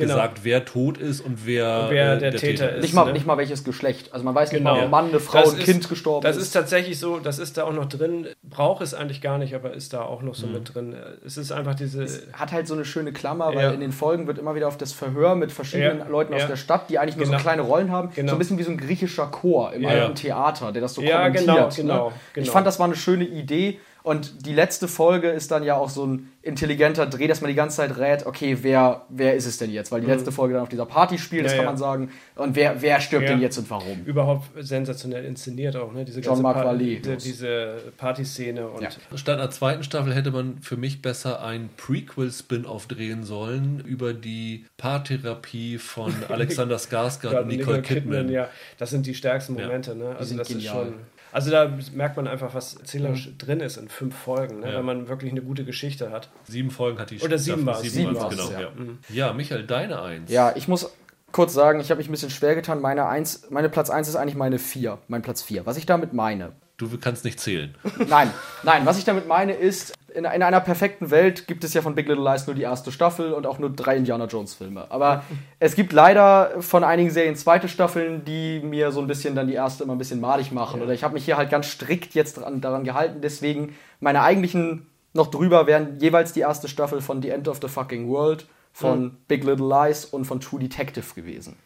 genau. 0.00 0.14
gesagt, 0.14 0.40
wer 0.44 0.64
tot 0.64 0.98
ist 0.98 1.20
und 1.20 1.46
wer, 1.46 1.86
wer 1.90 2.14
äh, 2.14 2.18
der 2.18 2.34
Täter 2.34 2.72
ist. 2.74 2.82
Nicht 2.82 2.94
mal, 2.94 3.04
ne? 3.06 3.12
nicht 3.12 3.26
mal 3.26 3.36
welches 3.38 3.64
Geschlecht. 3.64 4.12
Also 4.12 4.24
man 4.24 4.34
weiß 4.34 4.52
nicht 4.52 4.58
Genau. 4.60 4.72
mal, 4.72 4.78
ob 4.80 4.84
ein 4.84 4.90
Mann, 4.90 5.08
eine 5.08 5.20
Frau, 5.20 5.40
Das 5.42 5.52
ein 5.54 5.58
ist- 5.60 5.64
Kind 5.64 5.88
gestorben 5.88 6.22
Das 6.24 6.36
ist. 6.36 6.42
ist 6.44 6.52
tatsächlich 6.52 6.98
so, 6.98 7.18
das 7.18 7.38
ist 7.38 7.56
da 7.56 7.64
auch 7.64 7.72
noch 7.72 7.86
drin. 7.86 8.26
Braucht 8.42 8.82
es 8.82 8.94
eigentlich 8.94 9.20
gar 9.20 9.38
nicht, 9.38 9.54
aber 9.54 9.72
ist 9.72 9.92
da 9.92 10.02
auch 10.02 10.22
noch 10.22 10.34
so 10.34 10.46
Mhm. 10.46 10.52
mit 10.54 10.74
drin. 10.74 10.96
Es 11.24 11.36
ist 11.36 11.52
einfach 11.52 11.74
diese. 11.74 12.06
hat 12.32 12.52
halt 12.52 12.66
so 12.66 12.74
eine 12.74 12.84
schöne 12.84 13.12
Klammer, 13.12 13.48
weil 13.54 13.58
Ja. 13.64 13.70
in 13.72 13.80
den 13.80 13.92
Folgen 13.92 14.26
wird 14.26 14.38
immer 14.38 14.54
wieder 14.54 14.68
auf 14.68 14.76
das 14.78 14.92
Verhör 14.92 15.34
mit 15.36 15.52
verschiedenen 15.52 15.98
Ja, 16.00 16.06
Leuten 16.08 16.34
aus 16.34 16.46
der 16.46 16.56
Stadt, 16.56 16.90
die 16.90 16.98
eigentlich 16.98 17.16
nur 17.16 17.26
so 17.26 17.32
Genau. 17.32 17.42
kleine 17.42 17.62
Rollen 17.62 17.90
haben, 17.92 18.10
Genau. 18.14 18.30
so 18.30 18.36
ein 18.36 18.38
bisschen 18.38 18.58
wie 18.58 18.62
so 18.64 18.70
ein 18.70 18.78
griechischer 18.78 19.26
Chor 19.26 19.72
im 19.72 19.82
Ja. 19.82 19.90
alten 19.90 20.14
Theater, 20.14 20.72
der 20.72 20.82
das 20.82 20.94
so 20.94 21.02
Ja, 21.02 21.18
kommentiert. 21.18 21.46
genau, 21.46 21.54
ne? 21.68 21.68
genau, 21.76 22.12
Ich 22.28 22.34
genau. 22.34 22.52
fand, 22.52 22.66
das 22.66 22.78
war 22.78 22.86
eine 22.86 22.96
schöne 22.96 23.24
Idee 23.24 23.78
und 24.02 24.46
die 24.46 24.54
letzte 24.54 24.88
Folge 24.88 25.28
ist 25.30 25.50
dann 25.50 25.62
ja 25.62 25.76
auch 25.76 25.90
so 25.90 26.06
ein 26.06 26.28
intelligenter 26.42 27.04
Dreh, 27.06 27.26
dass 27.26 27.42
man 27.42 27.48
die 27.50 27.54
ganze 27.54 27.76
Zeit 27.76 27.98
rät, 27.98 28.24
okay, 28.24 28.58
wer, 28.62 29.02
wer 29.10 29.34
ist 29.36 29.44
es 29.46 29.58
denn 29.58 29.70
jetzt? 29.70 29.92
Weil 29.92 30.00
die 30.00 30.06
letzte 30.06 30.32
Folge 30.32 30.54
dann 30.54 30.62
auf 30.62 30.70
dieser 30.70 30.86
Party 30.86 31.18
spielt, 31.18 31.44
das 31.44 31.52
Mhm. 31.52 31.58
Ja, 31.58 31.64
kann 31.64 31.64
ja. 31.66 31.70
man 31.72 31.78
sagen. 31.78 32.10
Und 32.36 32.56
wer, 32.56 32.80
wer 32.80 32.98
stirbt 33.00 33.24
Ja. 33.24 33.32
denn 33.32 33.42
jetzt 33.42 33.58
und 33.58 33.68
warum? 33.68 34.02
Überhaupt 34.06 34.48
sensationell 34.58 35.24
inszeniert 35.26 35.76
auch, 35.76 35.92
ne? 35.92 36.04
Diese 36.06 36.22
ganze 36.22 36.36
Jean-Marc 36.42 36.56
Pa- 36.62 36.70
Vallée. 36.72 37.00
diese, 37.00 37.16
diese 37.18 37.74
Partyszene 37.98 38.66
und 38.68 38.82
Ja. 38.82 38.88
Statt 39.16 39.38
einer 39.38 39.50
zweiten 39.50 39.82
Staffel 39.82 40.14
hätte 40.14 40.30
man 40.30 40.58
für 40.62 40.78
mich 40.78 41.02
besser 41.02 41.42
ein 41.44 41.68
Prequel-Spin-off 41.76 42.86
drehen 42.86 43.22
sollen 43.24 43.82
über 43.84 44.14
die 44.14 44.64
Paartherapie 44.78 45.76
von 45.78 46.12
Alexander 46.30 46.76
Skarsgård 46.78 47.42
und 47.42 47.48
Nicole, 47.48 47.82
Kidman. 47.82 48.30
ja, 48.30 48.48
das 48.78 48.90
sind 48.90 49.06
die 49.06 49.14
stärksten 49.14 49.56
Ja. 49.58 49.66
Momente, 49.66 49.94
ne? 49.94 50.10
Also 50.16 50.28
sind 50.30 50.38
das 50.38 50.48
genial. 50.48 50.84
ist 50.86 50.88
schon. 50.88 50.94
Also 51.32 51.50
da 51.50 51.70
merkt 51.92 52.16
man 52.16 52.26
einfach, 52.26 52.54
was 52.54 52.74
erzählerisch 52.74 53.30
drin 53.38 53.60
ist 53.60 53.76
in 53.76 53.88
fünf 53.88 54.16
Folgen, 54.16 54.60
ne? 54.60 54.70
Ja. 54.72 54.78
wenn 54.78 54.84
man 54.84 55.08
wirklich 55.08 55.30
eine 55.30 55.42
gute 55.42 55.64
Geschichte 55.64 56.10
hat. 56.10 56.28
Sieben 56.44 56.70
Folgen 56.70 56.98
hat 56.98 57.10
die 57.10 57.20
Oder 57.20 57.38
sieben 57.38 57.64
war's. 57.66 57.82
Sieben, 57.82 57.94
Sieben 57.94 58.16
war's, 58.16 58.30
genau. 58.36 58.50
ja. 58.50 58.60
Ja. 58.60 58.70
ja, 59.08 59.32
Michael, 59.32 59.66
deine 59.66 60.02
Eins. 60.02 60.30
Ja, 60.30 60.52
ich 60.56 60.68
muss 60.68 60.90
kurz 61.32 61.52
sagen, 61.52 61.80
ich 61.80 61.90
habe 61.90 61.98
mich 61.98 62.08
ein 62.08 62.12
bisschen 62.12 62.30
schwer 62.30 62.54
getan. 62.54 62.80
Meine, 62.80 63.06
eins, 63.06 63.48
meine 63.50 63.68
Platz 63.68 63.90
1 63.90 64.08
ist 64.08 64.16
eigentlich 64.16 64.34
meine 64.34 64.58
4, 64.58 64.98
mein 65.08 65.22
Platz 65.22 65.42
4. 65.42 65.66
Was 65.66 65.76
ich 65.76 65.86
damit 65.86 66.12
meine, 66.12 66.52
Du 66.80 66.88
kannst 66.98 67.26
nicht 67.26 67.38
zählen. 67.38 67.74
Nein, 68.08 68.30
nein, 68.62 68.86
was 68.86 68.96
ich 68.96 69.04
damit 69.04 69.28
meine 69.28 69.52
ist, 69.52 69.92
in, 70.14 70.24
in 70.24 70.42
einer 70.42 70.60
perfekten 70.60 71.10
Welt 71.10 71.46
gibt 71.46 71.64
es 71.64 71.74
ja 71.74 71.82
von 71.82 71.94
Big 71.94 72.08
Little 72.08 72.24
Lies 72.24 72.46
nur 72.46 72.54
die 72.54 72.62
erste 72.62 72.92
Staffel 72.92 73.32
und 73.32 73.46
auch 73.46 73.58
nur 73.58 73.70
drei 73.70 73.96
Indiana 73.96 74.26
Jones 74.26 74.54
Filme. 74.54 74.86
Aber 74.90 75.24
es 75.58 75.74
gibt 75.74 75.92
leider 75.92 76.52
von 76.60 76.84
einigen 76.84 77.10
Serien 77.10 77.36
zweite 77.36 77.68
Staffeln, 77.68 78.24
die 78.24 78.60
mir 78.60 78.92
so 78.92 79.00
ein 79.00 79.06
bisschen 79.06 79.34
dann 79.34 79.46
die 79.46 79.54
erste 79.54 79.84
immer 79.84 79.94
ein 79.94 79.98
bisschen 79.98 80.20
malig 80.20 80.52
machen. 80.52 80.82
Oder 80.82 80.92
ich 80.92 81.04
habe 81.04 81.14
mich 81.14 81.24
hier 81.24 81.36
halt 81.36 81.50
ganz 81.50 81.66
strikt 81.66 82.14
jetzt 82.14 82.34
dran, 82.38 82.60
daran 82.60 82.84
gehalten. 82.84 83.20
Deswegen 83.20 83.76
meine 84.00 84.22
eigentlichen 84.22 84.86
noch 85.12 85.28
drüber 85.28 85.66
wären 85.66 85.98
jeweils 85.98 86.32
die 86.32 86.40
erste 86.40 86.68
Staffel 86.68 87.00
von 87.00 87.20
The 87.22 87.30
End 87.30 87.48
of 87.48 87.58
the 87.60 87.68
Fucking 87.68 88.08
World, 88.08 88.46
von 88.72 89.16
Big 89.28 89.44
Little 89.44 89.66
Lies 89.66 90.04
und 90.04 90.24
von 90.24 90.40
True 90.40 90.60
Detective 90.60 91.14
gewesen. 91.14 91.56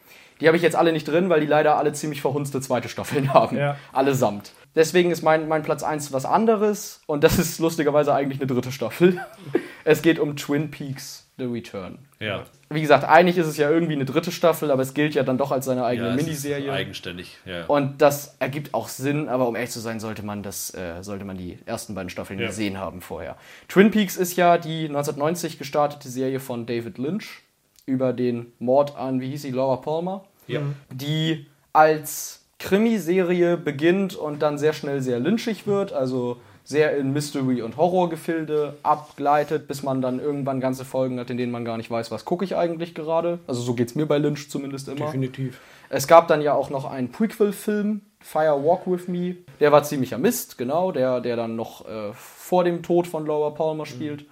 Die 0.41 0.47
habe 0.47 0.57
ich 0.57 0.63
jetzt 0.63 0.75
alle 0.75 0.91
nicht 0.91 1.07
drin, 1.07 1.29
weil 1.29 1.39
die 1.39 1.45
leider 1.45 1.77
alle 1.77 1.93
ziemlich 1.93 2.21
verhunzte 2.21 2.59
zweite 2.61 2.89
Staffeln 2.89 3.33
haben. 3.33 3.57
Ja. 3.57 3.77
Allesamt. 3.93 4.51
Deswegen 4.75 5.11
ist 5.11 5.21
mein, 5.23 5.47
mein 5.47 5.63
Platz 5.63 5.83
1 5.83 6.11
was 6.11 6.25
anderes 6.25 7.01
und 7.07 7.23
das 7.23 7.39
ist 7.39 7.59
lustigerweise 7.59 8.13
eigentlich 8.13 8.39
eine 8.39 8.47
dritte 8.47 8.71
Staffel. 8.71 9.19
es 9.85 10.01
geht 10.01 10.19
um 10.19 10.35
Twin 10.35 10.69
Peaks 10.69 11.25
The 11.37 11.45
Return. 11.45 11.97
Ja. 12.19 12.43
Wie 12.69 12.81
gesagt, 12.81 13.03
eigentlich 13.03 13.37
ist 13.37 13.47
es 13.47 13.57
ja 13.57 13.69
irgendwie 13.69 13.93
eine 13.93 14.05
dritte 14.05 14.31
Staffel, 14.31 14.71
aber 14.71 14.81
es 14.81 14.93
gilt 14.93 15.15
ja 15.15 15.23
dann 15.23 15.37
doch 15.37 15.51
als 15.51 15.65
seine 15.65 15.83
eigene 15.83 16.09
ja 16.09 16.15
Miniserie. 16.15 16.71
Eigenständig. 16.71 17.37
Ja. 17.45 17.65
Und 17.65 18.01
das 18.01 18.35
ergibt 18.39 18.73
auch 18.73 18.87
Sinn, 18.87 19.27
aber 19.27 19.47
um 19.47 19.55
ehrlich 19.55 19.71
zu 19.71 19.81
sein, 19.81 19.99
sollte 19.99 20.23
man 20.23 20.43
das, 20.43 20.73
äh, 20.73 21.01
sollte 21.03 21.25
man 21.25 21.37
die 21.37 21.59
ersten 21.65 21.93
beiden 21.93 22.09
Staffeln 22.09 22.39
Ja. 22.39 22.47
gesehen 22.47 22.77
haben 22.77 23.01
vorher. 23.01 23.35
Twin 23.67 23.91
Peaks 23.91 24.15
ist 24.15 24.37
ja 24.37 24.57
die 24.57 24.85
1990 24.87 25.57
gestartete 25.57 26.07
Serie 26.09 26.39
von 26.39 26.65
David 26.65 26.97
Lynch 26.97 27.41
über 27.85 28.13
den 28.13 28.53
Mord 28.59 28.95
an, 28.97 29.19
wie 29.19 29.29
hieß 29.29 29.41
sie, 29.43 29.51
Laura 29.51 29.77
Palmer. 29.77 30.23
Ja. 30.47 30.61
die 30.91 31.47
als 31.73 32.44
Krimiserie 32.59 33.57
beginnt 33.57 34.15
und 34.15 34.41
dann 34.41 34.57
sehr 34.57 34.73
schnell 34.73 35.01
sehr 35.01 35.19
lynchig 35.19 35.67
wird, 35.67 35.93
also 35.93 36.37
sehr 36.63 36.97
in 36.97 37.13
Mystery- 37.13 37.61
und 37.61 37.77
Horrorgefilde 37.77 38.77
abgleitet, 38.81 39.67
bis 39.67 39.83
man 39.83 40.01
dann 40.01 40.19
irgendwann 40.19 40.59
ganze 40.59 40.83
Folgen 40.83 41.19
hat, 41.19 41.29
in 41.29 41.37
denen 41.37 41.51
man 41.51 41.63
gar 41.63 41.77
nicht 41.77 41.91
weiß, 41.91 42.09
was 42.09 42.25
gucke 42.25 42.43
ich 42.43 42.55
eigentlich 42.55 42.95
gerade. 42.95 43.39
Also 43.45 43.61
so 43.61 43.75
geht 43.75 43.89
es 43.89 43.95
mir 43.95 44.07
bei 44.07 44.17
Lynch 44.17 44.49
zumindest 44.49 44.87
immer. 44.87 45.05
Definitiv. 45.05 45.61
Es 45.89 46.07
gab 46.07 46.27
dann 46.27 46.41
ja 46.41 46.53
auch 46.53 46.71
noch 46.71 46.85
einen 46.85 47.11
Prequel-Film, 47.11 48.01
Fire 48.19 48.63
Walk 48.63 48.87
With 48.87 49.07
Me. 49.07 49.35
Der 49.59 49.71
war 49.71 49.83
ziemlicher 49.83 50.17
Mist, 50.17 50.57
genau, 50.57 50.91
der, 50.91 51.21
der 51.21 51.35
dann 51.35 51.55
noch 51.55 51.87
äh, 51.87 52.11
vor 52.13 52.63
dem 52.63 52.81
Tod 52.81 53.05
von 53.05 53.27
Laura 53.27 53.51
Palmer 53.51 53.85
spielt. 53.85 54.25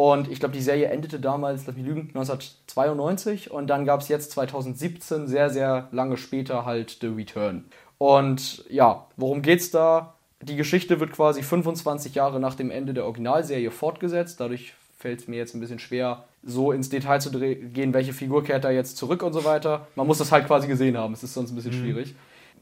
Und 0.00 0.30
ich 0.30 0.40
glaube, 0.40 0.54
die 0.54 0.62
Serie 0.62 0.86
endete 0.86 1.20
damals, 1.20 1.66
lass 1.66 1.76
mich 1.76 1.84
lügen, 1.84 2.08
1992 2.14 3.50
und 3.50 3.66
dann 3.66 3.84
gab 3.84 4.00
es 4.00 4.08
jetzt 4.08 4.30
2017, 4.30 5.28
sehr, 5.28 5.50
sehr 5.50 5.88
lange 5.92 6.16
später 6.16 6.64
halt 6.64 6.96
The 7.02 7.08
Return. 7.08 7.66
Und 7.98 8.64
ja, 8.70 9.04
worum 9.18 9.42
geht's 9.42 9.70
da? 9.70 10.14
Die 10.40 10.56
Geschichte 10.56 11.00
wird 11.00 11.12
quasi 11.12 11.42
25 11.42 12.14
Jahre 12.14 12.40
nach 12.40 12.54
dem 12.54 12.70
Ende 12.70 12.94
der 12.94 13.04
Originalserie 13.04 13.70
fortgesetzt. 13.70 14.40
Dadurch 14.40 14.72
fällt 14.98 15.20
es 15.20 15.28
mir 15.28 15.36
jetzt 15.36 15.54
ein 15.54 15.60
bisschen 15.60 15.78
schwer, 15.78 16.24
so 16.42 16.72
ins 16.72 16.88
Detail 16.88 17.20
zu 17.20 17.30
gehen, 17.30 17.92
welche 17.92 18.14
Figur 18.14 18.42
kehrt 18.42 18.64
da 18.64 18.70
jetzt 18.70 18.96
zurück 18.96 19.22
und 19.22 19.34
so 19.34 19.44
weiter. 19.44 19.86
Man 19.96 20.06
muss 20.06 20.16
das 20.16 20.32
halt 20.32 20.46
quasi 20.46 20.66
gesehen 20.66 20.96
haben, 20.96 21.12
es 21.12 21.22
ist 21.22 21.34
sonst 21.34 21.50
ein 21.50 21.56
bisschen 21.56 21.74
schwierig. 21.74 22.14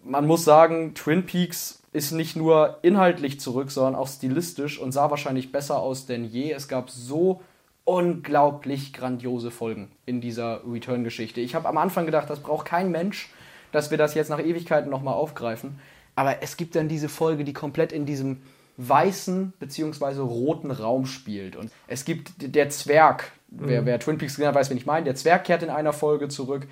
Man 0.02 0.26
muss 0.26 0.44
sagen, 0.44 0.92
Twin 0.94 1.24
Peaks 1.24 1.84
ist 1.98 2.12
nicht 2.12 2.36
nur 2.36 2.78
inhaltlich 2.82 3.40
zurück, 3.40 3.70
sondern 3.70 3.96
auch 3.96 4.08
stilistisch 4.08 4.78
und 4.78 4.92
sah 4.92 5.10
wahrscheinlich 5.10 5.52
besser 5.52 5.80
aus 5.80 6.06
denn 6.06 6.24
je. 6.24 6.52
Es 6.52 6.68
gab 6.68 6.90
so 6.90 7.42
unglaublich 7.84 8.92
grandiose 8.92 9.50
Folgen 9.50 9.90
in 10.06 10.20
dieser 10.20 10.62
Return-Geschichte. 10.64 11.40
Ich 11.40 11.54
habe 11.54 11.68
am 11.68 11.76
Anfang 11.76 12.06
gedacht, 12.06 12.30
das 12.30 12.40
braucht 12.40 12.66
kein 12.66 12.90
Mensch, 12.90 13.30
dass 13.72 13.90
wir 13.90 13.98
das 13.98 14.14
jetzt 14.14 14.28
nach 14.28 14.38
Ewigkeiten 14.38 14.90
nochmal 14.90 15.14
aufgreifen. 15.14 15.80
Aber 16.14 16.42
es 16.42 16.56
gibt 16.56 16.76
dann 16.76 16.88
diese 16.88 17.08
Folge, 17.08 17.44
die 17.44 17.52
komplett 17.52 17.92
in 17.92 18.06
diesem 18.06 18.42
weißen 18.76 19.52
bzw. 19.58 20.20
roten 20.20 20.70
Raum 20.70 21.04
spielt. 21.06 21.56
Und 21.56 21.72
es 21.88 22.04
gibt 22.04 22.32
der 22.38 22.70
Zwerg, 22.70 23.32
wer, 23.48 23.86
wer 23.86 23.98
Twin 23.98 24.18
Peaks 24.18 24.36
gesehen 24.36 24.48
hat, 24.48 24.54
weiß, 24.54 24.70
wen 24.70 24.76
ich 24.76 24.86
meine. 24.86 25.04
Der 25.04 25.16
Zwerg 25.16 25.44
kehrt 25.44 25.64
in 25.64 25.70
einer 25.70 25.92
Folge 25.92 26.28
zurück. 26.28 26.68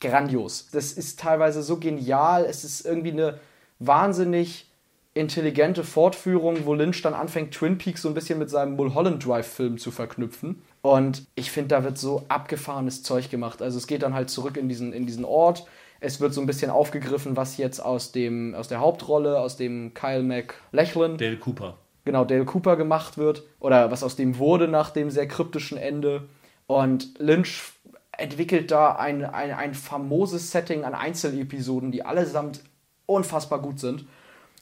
Grandios. 0.00 0.68
Das 0.72 0.92
ist 0.92 1.20
teilweise 1.20 1.62
so 1.62 1.78
genial. 1.78 2.44
Es 2.44 2.64
ist 2.64 2.84
irgendwie 2.84 3.12
eine 3.12 3.38
wahnsinnig 3.86 4.66
intelligente 5.14 5.84
Fortführung, 5.84 6.64
wo 6.64 6.74
Lynch 6.74 7.02
dann 7.02 7.14
anfängt, 7.14 7.52
Twin 7.52 7.76
Peaks 7.76 8.02
so 8.02 8.08
ein 8.08 8.14
bisschen 8.14 8.38
mit 8.38 8.48
seinem 8.48 8.76
Mulholland 8.76 9.24
Drive-Film 9.24 9.78
zu 9.78 9.90
verknüpfen. 9.90 10.62
Und 10.80 11.26
ich 11.34 11.50
finde, 11.50 11.68
da 11.68 11.84
wird 11.84 11.98
so 11.98 12.24
abgefahrenes 12.28 13.02
Zeug 13.02 13.30
gemacht. 13.30 13.62
Also 13.62 13.78
es 13.78 13.86
geht 13.86 14.02
dann 14.02 14.14
halt 14.14 14.30
zurück 14.30 14.56
in 14.56 14.68
diesen, 14.68 14.92
in 14.92 15.06
diesen 15.06 15.24
Ort. 15.24 15.66
Es 16.00 16.20
wird 16.20 16.34
so 16.34 16.40
ein 16.40 16.46
bisschen 16.46 16.70
aufgegriffen, 16.70 17.36
was 17.36 17.58
jetzt 17.58 17.78
aus, 17.80 18.10
dem, 18.10 18.54
aus 18.54 18.68
der 18.68 18.80
Hauptrolle, 18.80 19.38
aus 19.38 19.56
dem 19.56 19.94
Kyle 19.94 20.22
MacLachlan, 20.22 21.18
Dale 21.18 21.36
Cooper. 21.36 21.76
genau, 22.04 22.24
Dale 22.24 22.44
Cooper 22.44 22.76
gemacht 22.76 23.18
wird. 23.18 23.44
Oder 23.60 23.90
was 23.90 24.02
aus 24.02 24.16
dem 24.16 24.38
wurde 24.38 24.66
nach 24.66 24.90
dem 24.90 25.10
sehr 25.10 25.28
kryptischen 25.28 25.78
Ende. 25.78 26.26
Und 26.66 27.18
Lynch 27.18 27.62
entwickelt 28.16 28.70
da 28.70 28.96
ein, 28.96 29.24
ein, 29.24 29.52
ein 29.52 29.74
famoses 29.74 30.50
Setting 30.50 30.84
an 30.84 30.94
Einzelepisoden, 30.94 31.92
die 31.92 32.04
allesamt 32.04 32.62
unfassbar 33.06 33.60
gut 33.60 33.80
sind. 33.80 34.06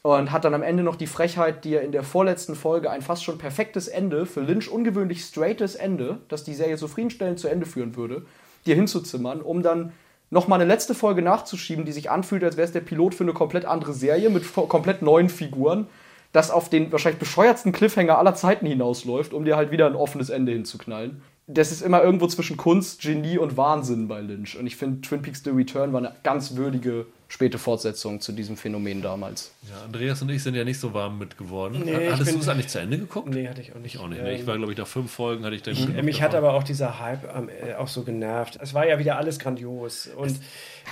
Und 0.02 0.32
hat 0.32 0.44
dann 0.44 0.54
am 0.54 0.62
Ende 0.62 0.82
noch 0.82 0.96
die 0.96 1.06
Frechheit, 1.06 1.64
dir 1.64 1.82
in 1.82 1.92
der 1.92 2.02
vorletzten 2.02 2.54
Folge 2.54 2.90
ein 2.90 3.02
fast 3.02 3.22
schon 3.22 3.36
perfektes 3.36 3.86
Ende, 3.86 4.24
für 4.24 4.40
Lynch 4.40 4.70
ungewöhnlich 4.70 5.22
straightes 5.22 5.74
Ende, 5.74 6.18
das 6.28 6.42
die 6.42 6.54
Serie 6.54 6.78
zufriedenstellend 6.78 7.38
zu 7.38 7.48
Ende 7.48 7.66
führen 7.66 7.96
würde, 7.96 8.24
dir 8.64 8.74
hinzuzimmern, 8.74 9.42
um 9.42 9.62
dann 9.62 9.92
nochmal 10.30 10.60
eine 10.60 10.68
letzte 10.68 10.94
Folge 10.94 11.20
nachzuschieben, 11.20 11.84
die 11.84 11.92
sich 11.92 12.10
anfühlt, 12.10 12.42
als 12.44 12.56
wäre 12.56 12.66
es 12.66 12.72
der 12.72 12.80
Pilot 12.80 13.14
für 13.14 13.24
eine 13.24 13.34
komplett 13.34 13.66
andere 13.66 13.92
Serie 13.92 14.30
mit 14.30 14.44
komplett 14.54 15.02
neuen 15.02 15.28
Figuren, 15.28 15.86
das 16.32 16.50
auf 16.50 16.70
den 16.70 16.92
wahrscheinlich 16.92 17.18
bescheuertsten 17.18 17.72
Cliffhanger 17.72 18.16
aller 18.16 18.34
Zeiten 18.34 18.66
hinausläuft, 18.66 19.34
um 19.34 19.44
dir 19.44 19.56
halt 19.56 19.70
wieder 19.70 19.86
ein 19.86 19.96
offenes 19.96 20.30
Ende 20.30 20.52
hinzuknallen. 20.52 21.22
Das 21.52 21.72
ist 21.72 21.82
immer 21.82 22.02
irgendwo 22.02 22.26
zwischen 22.26 22.56
Kunst, 22.56 23.00
Genie 23.02 23.38
und 23.38 23.56
Wahnsinn 23.56 24.08
bei 24.08 24.20
Lynch. 24.20 24.56
Und 24.58 24.66
ich 24.66 24.76
finde, 24.76 25.00
Twin 25.00 25.22
Peaks 25.22 25.42
The 25.44 25.50
Return 25.50 25.92
war 25.92 25.98
eine 25.98 26.14
ganz 26.22 26.56
würdige 26.56 27.06
späte 27.28 27.58
Fortsetzung 27.58 28.20
zu 28.20 28.32
diesem 28.32 28.56
Phänomen 28.56 29.02
damals. 29.02 29.52
Ja, 29.70 29.84
Andreas 29.84 30.20
und 30.20 30.30
ich 30.30 30.42
sind 30.42 30.56
ja 30.56 30.64
nicht 30.64 30.80
so 30.80 30.92
warm 30.94 31.18
mit 31.18 31.38
geworden. 31.38 31.82
Nee, 31.84 32.06
ich 32.06 32.12
Hattest 32.12 32.34
du 32.34 32.38
es 32.40 32.48
eigentlich 32.48 32.66
zu 32.68 32.80
Ende 32.80 32.98
geguckt? 32.98 33.28
Nee, 33.28 33.48
hatte 33.48 33.60
ich 33.60 33.72
auch 33.72 33.78
nicht. 33.78 33.94
Ich 33.94 34.00
auch 34.00 34.08
nicht. 34.08 34.18
Ähm, 34.18 34.24
Ne? 34.24 34.34
Ich 34.34 34.46
war, 34.46 34.56
glaube 34.56 34.72
ich, 34.72 34.78
nach 34.78 34.86
fünf 34.86 35.12
Folgen 35.12 35.44
hatte 35.44 35.54
ich 35.54 35.62
dann. 35.62 35.76
Äh, 35.96 36.02
Mich 36.02 36.22
hat 36.22 36.34
aber 36.34 36.54
auch 36.54 36.64
dieser 36.64 36.98
Hype 36.98 37.24
ähm, 37.36 37.48
äh, 37.48 37.74
auch 37.74 37.88
so 37.88 38.02
genervt. 38.02 38.58
Es 38.60 38.74
war 38.74 38.86
ja 38.86 38.98
wieder 38.98 39.16
alles 39.16 39.38
grandios. 39.38 40.08
Und 40.16 40.36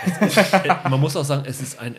Man 0.88 1.00
muss 1.00 1.16
auch 1.16 1.24
sagen, 1.24 1.42
es 1.46 1.60
ist 1.60 1.80
ein 1.80 1.96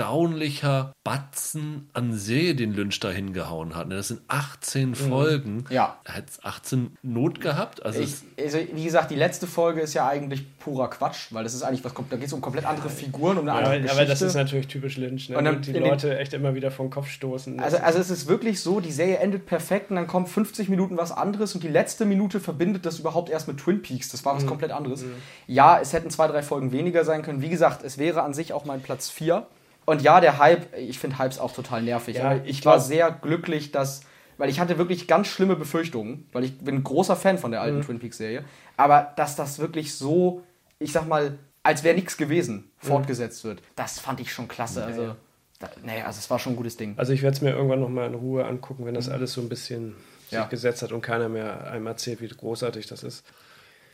erstaunlicher 0.00 0.92
Batzen 1.04 1.90
an 1.92 2.12
Serie, 2.12 2.54
den 2.54 2.72
Lynch 2.72 3.00
da 3.00 3.10
hingehauen 3.10 3.74
hat. 3.74 3.88
ne? 3.88 3.96
Das 3.96 4.08
sind 4.08 4.20
18 4.28 4.94
Folgen. 4.94 5.56
Mhm. 5.56 5.64
Ja. 5.70 5.98
Er 6.04 6.14
hat 6.14 6.24
18 6.42 6.96
Not 7.02 7.40
gehabt. 7.40 7.84
Also 7.84 8.00
Ich, 8.00 8.16
also, 8.38 8.58
wie 8.72 8.84
gesagt, 8.84 9.10
die 9.10 9.16
letzte 9.16 9.46
Folge 9.46 9.80
ist 9.80 9.94
ja 9.94 10.08
eigentlich 10.08 10.58
purer 10.58 10.88
Quatsch, 10.88 11.28
weil 11.30 11.44
das 11.44 11.54
ist 11.54 11.62
eigentlich 11.62 11.84
was 11.84 11.94
kommt. 11.94 12.12
Da 12.12 12.16
geht 12.16 12.26
es 12.26 12.32
um 12.32 12.40
komplett 12.40 12.64
andere 12.64 12.88
Figuren, 12.88 13.38
um 13.38 13.42
eine 13.44 13.52
aber, 13.52 13.58
andere 13.60 13.80
Geschichte. 13.82 14.02
aber 14.02 14.08
das 14.08 14.22
ist 14.22 14.34
natürlich 14.34 14.68
typisch 14.68 14.96
Lynch. 14.96 15.28
Ne? 15.28 15.38
Und 15.38 15.44
dann 15.44 15.56
Und 15.56 15.66
die 15.66 15.72
Leute 15.72 16.18
echt 16.18 16.32
immer 16.32 16.54
wieder 16.54 16.70
vom 16.70 16.90
Kopf 16.90 17.08
stoßen. 17.08 17.60
Also, 17.60 17.78
also 17.78 17.98
es 17.98 18.10
ist 18.10 18.26
wirklich 18.26 18.60
so, 18.60 18.80
die 18.80 18.92
Serie 18.92 19.18
endet 19.18 19.46
perfekt 19.46 19.90
und 19.90 19.96
dann 19.96 20.06
kommt 20.06 20.28
50 20.28 20.68
Minuten 20.68 20.96
was 20.96 21.12
anderes 21.12 21.54
und 21.54 21.62
die 21.62 21.68
letzte 21.68 22.04
Minute 22.04 22.40
verbindet 22.40 22.86
das 22.86 22.98
überhaupt 22.98 23.28
erst 23.28 23.48
mit 23.48 23.58
Twin 23.58 23.82
Peaks. 23.82 24.08
Das 24.08 24.24
war 24.24 24.34
was 24.34 24.46
komplett 24.46 24.72
anderes. 24.72 25.04
Ja, 25.46 25.78
es 25.80 25.92
hätten 25.92 26.10
zwei, 26.10 26.26
drei 26.26 26.42
Folgen 26.42 26.72
weniger 26.72 27.04
sein 27.04 27.22
können. 27.22 27.42
Wie 27.42 27.50
gesagt, 27.50 27.84
es 27.84 27.98
wäre 27.98 28.22
an 28.22 28.34
sich 28.34 28.52
auch 28.52 28.64
mein 28.64 28.80
Platz 28.80 29.10
4. 29.10 29.46
Und 29.90 30.02
ja, 30.02 30.20
der 30.20 30.38
Hype, 30.38 30.74
ich 30.76 30.98
finde 30.98 31.18
Hypes 31.18 31.38
auch 31.38 31.52
total 31.52 31.82
nervig. 31.82 32.16
Ja, 32.16 32.36
ich 32.36 32.42
ich 32.60 32.64
war 32.64 32.76
glaub- 32.76 32.86
sehr 32.86 33.10
glücklich, 33.10 33.72
dass, 33.72 34.02
weil 34.38 34.48
ich 34.48 34.60
hatte 34.60 34.78
wirklich 34.78 35.06
ganz 35.08 35.26
schlimme 35.26 35.56
Befürchtungen, 35.56 36.28
weil 36.32 36.44
ich 36.44 36.58
bin 36.58 36.76
ein 36.76 36.84
großer 36.84 37.16
Fan 37.16 37.38
von 37.38 37.50
der 37.50 37.60
alten 37.60 37.78
Mhm. 37.78 37.82
Twin 37.82 37.98
Peaks 37.98 38.18
Serie, 38.18 38.44
aber 38.76 39.12
dass 39.16 39.36
das 39.36 39.58
wirklich 39.58 39.94
so, 39.94 40.42
ich 40.78 40.92
sag 40.92 41.06
mal, 41.08 41.38
als 41.62 41.82
wäre 41.84 41.94
nichts 41.94 42.16
gewesen, 42.16 42.70
fortgesetzt 42.78 43.44
wird, 43.44 43.60
das 43.76 43.98
fand 43.98 44.20
ich 44.20 44.32
schon 44.32 44.48
klasse. 44.48 44.84
Also, 44.84 45.16
da, 45.58 45.68
nee, 45.84 46.00
also 46.02 46.18
es 46.18 46.30
war 46.30 46.38
schon 46.38 46.54
ein 46.54 46.56
gutes 46.56 46.76
Ding. 46.78 46.94
Also 46.96 47.12
ich 47.12 47.20
werde 47.22 47.36
es 47.36 47.42
mir 47.42 47.50
irgendwann 47.50 47.80
noch 47.80 47.88
mal 47.90 48.06
in 48.06 48.14
Ruhe 48.14 48.46
angucken, 48.46 48.86
wenn 48.86 48.94
das 48.94 49.08
alles 49.10 49.32
so 49.34 49.40
ein 49.42 49.48
bisschen 49.50 49.88
Mhm. 49.88 49.94
Ja. 50.30 50.42
sich 50.42 50.50
gesetzt 50.50 50.82
hat 50.82 50.92
und 50.92 51.02
keiner 51.02 51.28
mehr 51.28 51.68
einem 51.70 51.86
erzählt, 51.88 52.20
wie 52.20 52.28
großartig 52.28 52.86
das 52.86 53.02
ist. 53.02 53.24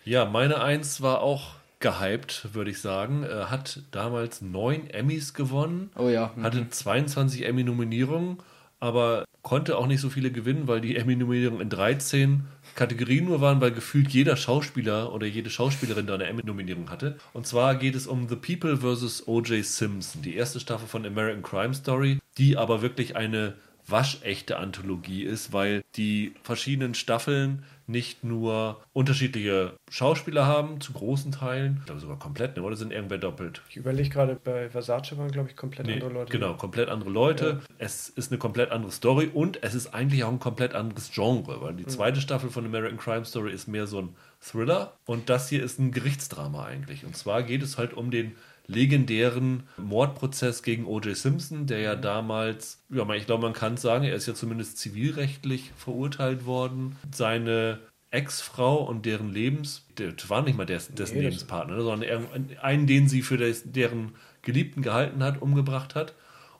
ja, 0.04 0.26
meine 0.26 0.60
Eins 0.60 1.00
war 1.00 1.22
auch 1.22 1.54
gehypt, 1.80 2.54
würde 2.54 2.70
ich 2.70 2.80
sagen. 2.80 3.22
Er 3.22 3.50
hat 3.50 3.80
damals 3.90 4.40
neun 4.40 4.88
Emmys 4.88 5.34
gewonnen. 5.34 5.90
Oh 5.96 6.08
ja. 6.08 6.32
mhm. 6.36 6.42
Hatte 6.42 6.68
22 6.68 7.44
Emmy-Nominierungen, 7.44 8.38
aber 8.80 9.24
konnte 9.42 9.78
auch 9.78 9.86
nicht 9.86 10.00
so 10.00 10.10
viele 10.10 10.32
gewinnen, 10.32 10.66
weil 10.66 10.80
die 10.80 10.96
Emmy-Nominierungen 10.96 11.60
in 11.60 11.68
13 11.68 12.44
Kategorien 12.74 13.26
nur 13.26 13.40
waren, 13.40 13.60
weil 13.60 13.70
gefühlt 13.70 14.08
jeder 14.08 14.36
Schauspieler 14.36 15.12
oder 15.12 15.26
jede 15.26 15.50
Schauspielerin 15.50 16.06
da 16.06 16.14
eine 16.14 16.26
Emmy-Nominierung 16.26 16.90
hatte. 16.90 17.16
Und 17.32 17.46
zwar 17.46 17.76
geht 17.76 17.94
es 17.94 18.08
um 18.08 18.28
The 18.28 18.36
People 18.36 18.78
vs. 18.78 19.28
O.J. 19.28 19.64
Simpson, 19.64 20.22
die 20.22 20.34
erste 20.34 20.58
Staffel 20.58 20.88
von 20.88 21.06
American 21.06 21.42
Crime 21.42 21.74
Story, 21.74 22.18
die 22.38 22.56
aber 22.56 22.82
wirklich 22.82 23.14
eine 23.14 23.54
waschechte 23.88 24.58
Anthologie 24.58 25.22
ist, 25.22 25.52
weil 25.52 25.82
die 25.96 26.34
verschiedenen 26.42 26.94
Staffeln 26.94 27.64
nicht 27.88 28.24
nur 28.24 28.82
unterschiedliche 28.92 29.74
Schauspieler 29.90 30.46
haben, 30.46 30.80
zu 30.80 30.92
großen 30.92 31.30
Teilen, 31.30 31.76
ich 31.80 31.86
glaube 31.86 32.00
sogar 32.00 32.18
komplett, 32.18 32.56
ne? 32.56 32.62
oder 32.64 32.74
sind 32.74 32.92
irgendwer 32.92 33.18
doppelt? 33.18 33.62
Ich 33.68 33.76
überlege 33.76 34.08
gerade, 34.08 34.36
bei 34.42 34.68
Versace 34.68 35.16
waren, 35.16 35.30
glaube 35.30 35.50
ich, 35.50 35.56
komplett 35.56 35.86
Nee, 35.86 35.94
andere 35.94 36.12
Leute. 36.12 36.32
Genau, 36.32 36.54
komplett 36.54 36.88
andere 36.88 37.10
Leute. 37.10 37.60
Es 37.78 38.08
ist 38.08 38.32
eine 38.32 38.38
komplett 38.38 38.72
andere 38.72 38.90
Story 38.90 39.30
und 39.32 39.62
es 39.62 39.74
ist 39.74 39.94
eigentlich 39.94 40.24
auch 40.24 40.32
ein 40.32 40.40
komplett 40.40 40.74
anderes 40.74 41.12
Genre, 41.12 41.60
weil 41.60 41.74
die 41.74 41.86
zweite 41.86 42.20
Staffel 42.20 42.50
von 42.50 42.64
American 42.64 42.98
Crime 42.98 43.24
Story 43.24 43.52
ist 43.52 43.68
mehr 43.68 43.86
so 43.86 44.00
ein 44.00 44.16
Thriller 44.40 44.96
und 45.06 45.30
das 45.30 45.48
hier 45.48 45.62
ist 45.62 45.78
ein 45.78 45.92
Gerichtsdrama 45.92 46.64
eigentlich. 46.64 47.04
Und 47.04 47.16
zwar 47.16 47.44
geht 47.44 47.62
es 47.62 47.78
halt 47.78 47.94
um 47.94 48.10
den 48.10 48.32
legendären 48.66 49.64
Mordprozess 49.76 50.62
gegen 50.62 50.86
O.J. 50.86 51.16
Simpson, 51.16 51.66
der 51.66 51.80
ja 51.80 51.96
damals, 51.96 52.82
ja, 52.90 53.08
ich 53.14 53.26
glaube, 53.26 53.42
man 53.42 53.52
kann 53.52 53.76
sagen, 53.76 54.04
er 54.04 54.14
ist 54.14 54.26
ja 54.26 54.34
zumindest 54.34 54.78
zivilrechtlich 54.78 55.72
verurteilt 55.76 56.46
worden. 56.46 56.96
Seine 57.12 57.78
Ex-Frau 58.10 58.76
und 58.82 59.04
deren 59.06 59.32
Lebens, 59.32 59.84
der 59.98 60.12
war 60.28 60.42
nicht 60.42 60.56
mal 60.56 60.66
dessen, 60.66 60.94
dessen 60.94 61.16
Nee, 61.16 61.22
das- 61.24 61.30
Lebenspartner, 61.32 61.76
ne, 61.76 61.82
sondern 61.82 62.50
einen, 62.62 62.86
den 62.86 63.08
sie 63.08 63.22
für 63.22 63.36
des, 63.36 63.64
deren 63.72 64.12
Geliebten 64.42 64.82
gehalten 64.82 65.22
hat, 65.22 65.42
umgebracht 65.42 65.94
hat 65.94 66.14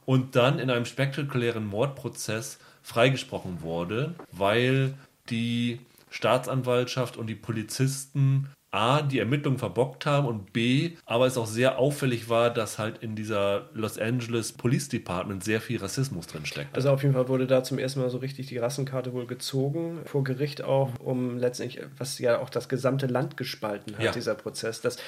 und 0.05 0.37
dann 0.37 0.59
in 0.59 0.71
einem 0.71 0.85
spektakulären 0.85 1.67
Mordprozess 1.67 2.59
freigesprochen 2.83 3.63
wurde, 3.63 4.15
weil 4.33 4.95
die 5.31 5.81
Staatsanwaltschaft 6.11 7.17
und 7.17 7.27
die 7.29 7.35
Polizisten 7.35 8.49
A, 8.77 9.03
die 9.03 9.19
Ermittlungen 9.19 9.59
verbockt 9.59 10.05
haben 10.07 10.27
und 10.27 10.53
B, 10.53 10.93
aber 11.07 11.27
es 11.27 11.39
auch 11.39 11.47
sehr 11.47 11.79
auffällig 11.79 12.29
war, 12.29 12.51
dass 12.51 12.79
halt 12.79 12.99
in 12.99 13.17
dieser 13.17 13.71
Los 13.73 13.99
Angeles 13.99 14.53
Police 14.53 14.89
Department 14.89 15.43
sehr 15.43 15.61
viel 15.61 15.79
Rassismus 15.79 16.27
drin 16.27 16.45
steckt. 16.45 16.75
Also 16.77 16.91
auf 16.91 17.03
jeden 17.03 17.15
Fall 17.15 17.29
wurde 17.29 17.47
da 17.47 17.63
zum 17.65 17.79
ersten 17.79 18.01
Mal 18.01 18.11
so 18.11 18.19
richtig 18.19 18.47
die 18.49 18.59
Rassenkarte 18.59 19.13
wohl 19.13 19.27
gezogen, 19.27 20.01
vor 20.05 20.25
Gericht 20.25 20.63
auch, 20.63 20.91
um 20.99 21.39
letztendlich, 21.39 21.83
was 21.97 22.19
ja 22.19 22.39
auch 22.39 22.51
das 22.51 22.69
gesamte 22.69 23.07
Land 23.07 23.37
gespalten 23.37 23.97
hat, 23.97 24.05
Ja. 24.05 24.13
dieser 24.13 24.35
Prozess. 24.35 24.81
Das 24.83 24.99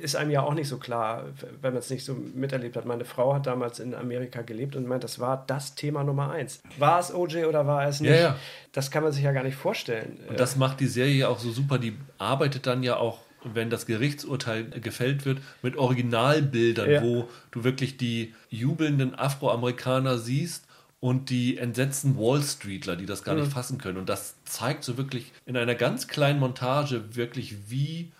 ist 0.00 0.16
einem 0.16 0.30
ja 0.30 0.42
auch 0.42 0.54
nicht 0.54 0.68
so 0.68 0.78
klar, 0.78 1.26
wenn 1.60 1.72
man 1.74 1.80
es 1.80 1.90
nicht 1.90 2.04
so 2.04 2.14
miterlebt 2.14 2.76
hat. 2.76 2.86
Meine 2.86 3.04
Frau 3.04 3.34
hat 3.34 3.46
damals 3.46 3.78
in 3.78 3.94
Amerika 3.94 4.42
gelebt 4.42 4.74
und 4.74 4.86
meint, 4.86 5.04
das 5.04 5.18
war 5.20 5.44
das 5.46 5.74
Thema 5.74 6.02
Nummer 6.02 6.30
eins. 6.30 6.60
War 6.78 6.98
es 7.00 7.12
OJ 7.14 7.44
oder 7.44 7.66
war 7.66 7.86
es 7.86 8.00
nicht? 8.00 8.10
Ja, 8.10 8.16
ja. 8.16 8.36
Das 8.78 8.92
kann 8.92 9.02
man 9.02 9.10
sich 9.10 9.24
ja 9.24 9.32
gar 9.32 9.42
nicht 9.42 9.56
vorstellen. 9.56 10.18
Und 10.28 10.38
das 10.38 10.54
macht 10.54 10.78
die 10.78 10.86
Serie 10.86 11.28
auch 11.28 11.40
so 11.40 11.50
super. 11.50 11.78
Die 11.78 11.94
arbeitet 12.18 12.68
dann 12.68 12.84
ja 12.84 12.96
auch, 12.96 13.18
wenn 13.42 13.70
das 13.70 13.86
Gerichtsurteil 13.86 14.66
gefällt 14.70 15.24
wird, 15.24 15.40
mit 15.62 15.74
Originalbildern, 15.76 16.88
Ja. 16.88 17.02
wo 17.02 17.28
du 17.50 17.64
wirklich 17.64 17.96
die 17.96 18.34
jubelnden 18.50 19.16
Afroamerikaner 19.16 20.18
siehst 20.18 20.64
und 21.00 21.30
die 21.30 21.58
entsetzten 21.58 22.16
Wall 22.16 22.40
Streetler, 22.40 22.94
die 22.94 23.06
das 23.06 23.24
gar 23.24 23.34
Mhm. 23.34 23.40
nicht 23.42 23.52
fassen 23.52 23.78
können. 23.78 23.98
Und 23.98 24.08
das 24.08 24.36
zeigt 24.44 24.84
so 24.84 24.96
wirklich 24.96 25.32
in 25.44 25.56
einer 25.56 25.74
ganz 25.74 26.06
kleinen 26.06 26.38
Montage 26.38 27.16
wirklich, 27.16 27.68
wie 27.70 28.12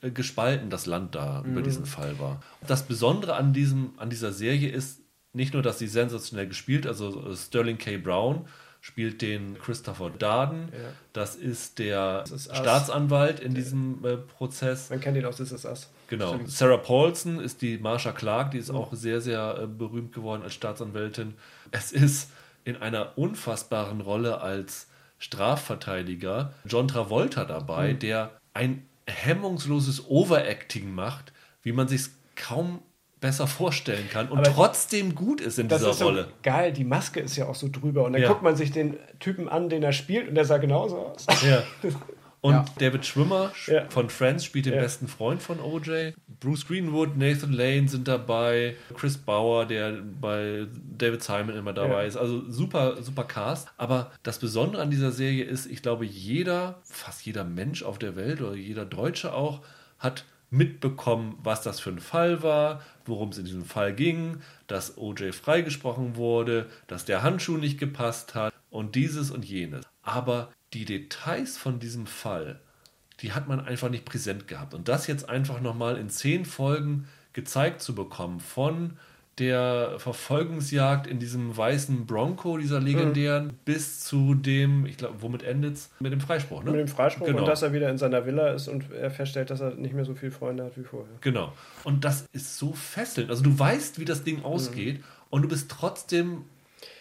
äh, 0.00 0.10
gespalten 0.10 0.70
das 0.70 0.86
Land 0.86 1.16
da 1.16 1.40
über 1.44 1.60
Mhm. 1.60 1.64
diesen 1.64 1.86
Fall 1.86 2.20
war. 2.20 2.40
Das 2.66 2.84
Besondere 2.84 3.34
an, 3.34 3.52
diesem, 3.52 3.94
an 3.96 4.10
dieser 4.10 4.32
Serie 4.32 4.68
ist 4.70 5.00
nicht 5.32 5.54
nur, 5.54 5.62
dass 5.62 5.80
sie 5.80 5.88
sensationell 5.88 6.46
gespielt, 6.46 6.86
also 6.86 7.30
äh, 7.30 7.34
Sterling 7.34 7.78
K. 7.78 7.96
Brown 7.96 8.44
spielt 8.84 9.22
den 9.22 9.58
Christopher 9.58 10.10
Darden. 10.10 10.68
Das 11.14 11.36
ist 11.36 11.78
der 11.78 12.20
Das 12.20 12.32
ist. 12.32 12.54
Staatsanwalt 12.54 13.40
in 13.40 13.54
diesem 13.54 14.04
äh, 14.04 14.18
Prozess. 14.18 14.90
Man 14.90 15.00
kennt 15.00 15.16
ihn 15.16 15.24
aus 15.24 15.38
This 15.38 15.52
Is 15.52 15.64
Us. 15.64 15.90
Genau. 16.08 16.38
Sarah 16.44 16.76
Paulson 16.76 17.40
ist 17.40 17.62
die 17.62 17.78
Marsha 17.78 18.12
Clark, 18.12 18.50
die 18.50 18.58
ist 18.58 18.70
auch 18.70 18.92
sehr, 18.92 19.22
sehr 19.22 19.58
äh, 19.58 19.66
berühmt 19.66 20.12
geworden 20.12 20.42
als 20.42 20.52
Staatsanwältin. 20.52 21.32
Es 21.70 21.92
ist 21.92 22.30
in 22.64 22.76
einer 22.76 23.16
unfassbaren 23.16 24.02
Rolle 24.02 24.42
als 24.42 24.88
Strafverteidiger 25.18 26.52
John 26.66 26.86
Travolta 26.86 27.46
dabei, 27.46 27.94
der 27.94 28.32
ein 28.52 28.86
hemmungsloses 29.06 30.10
Overacting 30.10 30.94
macht, 30.94 31.32
wie 31.62 31.72
man 31.72 31.88
sich 31.88 32.08
kaum 32.36 32.82
besser 33.24 33.46
vorstellen 33.46 34.06
kann 34.10 34.28
und 34.28 34.36
Aber 34.38 34.52
trotzdem 34.52 35.14
gut 35.14 35.40
ist 35.40 35.58
in 35.58 35.66
Das 35.68 35.78
dieser 35.78 35.92
ist 35.92 35.98
so 36.00 36.04
Rolle. 36.04 36.28
geil, 36.42 36.74
die 36.74 36.84
Maske 36.84 37.20
ist 37.20 37.36
ja 37.36 37.46
auch 37.46 37.54
so 37.54 37.68
drüber. 37.72 38.04
Und 38.04 38.12
dann 38.12 38.20
Ja. 38.20 38.28
guckt 38.28 38.42
man 38.42 38.54
sich 38.54 38.70
den 38.70 38.98
Typen 39.18 39.48
an, 39.48 39.70
den 39.70 39.82
er 39.82 39.94
spielt, 39.94 40.28
und 40.28 40.34
der 40.34 40.44
sah 40.44 40.58
genauso 40.58 40.98
aus. 40.98 41.24
Ja. 41.42 41.62
Und 42.42 42.52
Ja. 42.52 42.64
David 42.78 43.06
Schwimmer 43.06 43.52
von 43.88 44.10
Friends 44.10 44.44
spielt 44.44 44.66
den 44.66 44.74
Ja. 44.74 44.82
besten 44.82 45.08
Freund 45.08 45.40
von 45.42 45.60
OJ. 45.60 46.12
Bruce 46.40 46.66
Greenwood, 46.68 47.16
Nathan 47.16 47.54
Lane 47.54 47.88
sind 47.88 48.06
dabei. 48.06 48.76
Chris 48.94 49.16
Bauer, 49.16 49.64
der 49.64 49.92
bei 50.20 50.66
David 50.98 51.22
Simon 51.22 51.56
immer 51.56 51.72
dabei 51.72 52.02
Ja. 52.02 52.08
ist. 52.08 52.18
Also 52.18 52.42
super, 52.50 53.02
super 53.02 53.24
Cast. 53.24 53.68
Aber 53.78 54.10
das 54.24 54.38
Besondere 54.38 54.82
an 54.82 54.90
dieser 54.90 55.10
Serie 55.10 55.44
ist, 55.44 55.64
ich 55.64 55.80
glaube, 55.80 56.04
jeder, 56.04 56.80
fast 56.84 57.24
jeder 57.24 57.44
Mensch 57.44 57.82
auf 57.82 57.98
der 57.98 58.14
Welt 58.14 58.42
oder 58.42 58.54
jeder 58.54 58.84
Deutsche 58.84 59.32
auch, 59.32 59.60
hat 59.98 60.26
mitbekommen, 60.54 61.36
was 61.42 61.62
das 61.62 61.80
für 61.80 61.90
ein 61.90 62.00
Fall 62.00 62.42
war, 62.42 62.80
worum 63.04 63.30
es 63.30 63.38
in 63.38 63.44
diesem 63.44 63.64
Fall 63.64 63.92
ging, 63.94 64.38
dass 64.66 64.96
OJ 64.96 65.32
freigesprochen 65.32 66.16
wurde, 66.16 66.70
dass 66.86 67.04
der 67.04 67.22
Handschuh 67.22 67.56
nicht 67.56 67.78
gepasst 67.78 68.34
hat 68.34 68.54
und 68.70 68.94
dieses 68.94 69.30
und 69.30 69.44
jenes. 69.44 69.84
Aber 70.02 70.50
die 70.72 70.84
Details 70.84 71.58
von 71.58 71.80
diesem 71.80 72.06
Fall, 72.06 72.60
die 73.20 73.32
hat 73.32 73.48
man 73.48 73.60
einfach 73.60 73.90
nicht 73.90 74.04
präsent 74.04 74.48
gehabt. 74.48 74.74
Und 74.74 74.88
das 74.88 75.06
jetzt 75.06 75.28
einfach 75.28 75.60
nochmal 75.60 75.96
in 75.96 76.08
zehn 76.08 76.44
Folgen 76.44 77.08
gezeigt 77.32 77.82
zu 77.82 77.94
bekommen, 77.94 78.40
von 78.40 78.96
der 79.38 79.94
Verfolgungsjagd 79.98 81.06
in 81.06 81.18
diesem 81.18 81.56
weißen 81.56 82.06
Bronco, 82.06 82.56
dieser 82.58 82.80
legendären, 82.80 83.54
bis 83.64 84.00
zu 84.00 84.34
dem, 84.34 84.86
ich 84.86 84.96
glaube, 84.96 85.16
womit 85.20 85.42
endet's? 85.42 85.90
Mit 86.00 86.12
dem 86.12 86.20
Freispruch, 86.20 86.62
ne? 86.62 86.70
Mit 86.70 86.80
dem 86.80 86.88
Freispruch 86.88 87.26
Genau. 87.26 87.40
und 87.40 87.46
dass 87.48 87.62
er 87.62 87.72
wieder 87.72 87.88
in 87.90 87.98
seiner 87.98 88.26
Villa 88.26 88.48
ist 88.52 88.68
und 88.68 88.90
er 88.92 89.10
feststellt, 89.10 89.50
dass 89.50 89.60
er 89.60 89.74
nicht 89.74 89.94
mehr 89.94 90.04
so 90.04 90.14
viele 90.14 90.32
Freunde 90.32 90.64
hat 90.64 90.76
wie 90.78 90.84
vorher. 90.84 91.14
Genau. 91.20 91.52
Und 91.84 92.04
das 92.04 92.26
ist 92.32 92.58
so 92.58 92.72
fesselnd. 92.72 93.30
Also 93.30 93.42
du 93.42 93.58
weißt, 93.58 93.98
wie 93.98 94.04
das 94.04 94.22
Ding 94.24 94.38
Mhm. 94.38 94.44
ausgeht 94.44 95.02
und 95.30 95.42
du 95.42 95.48
bist 95.48 95.70
trotzdem, 95.70 96.44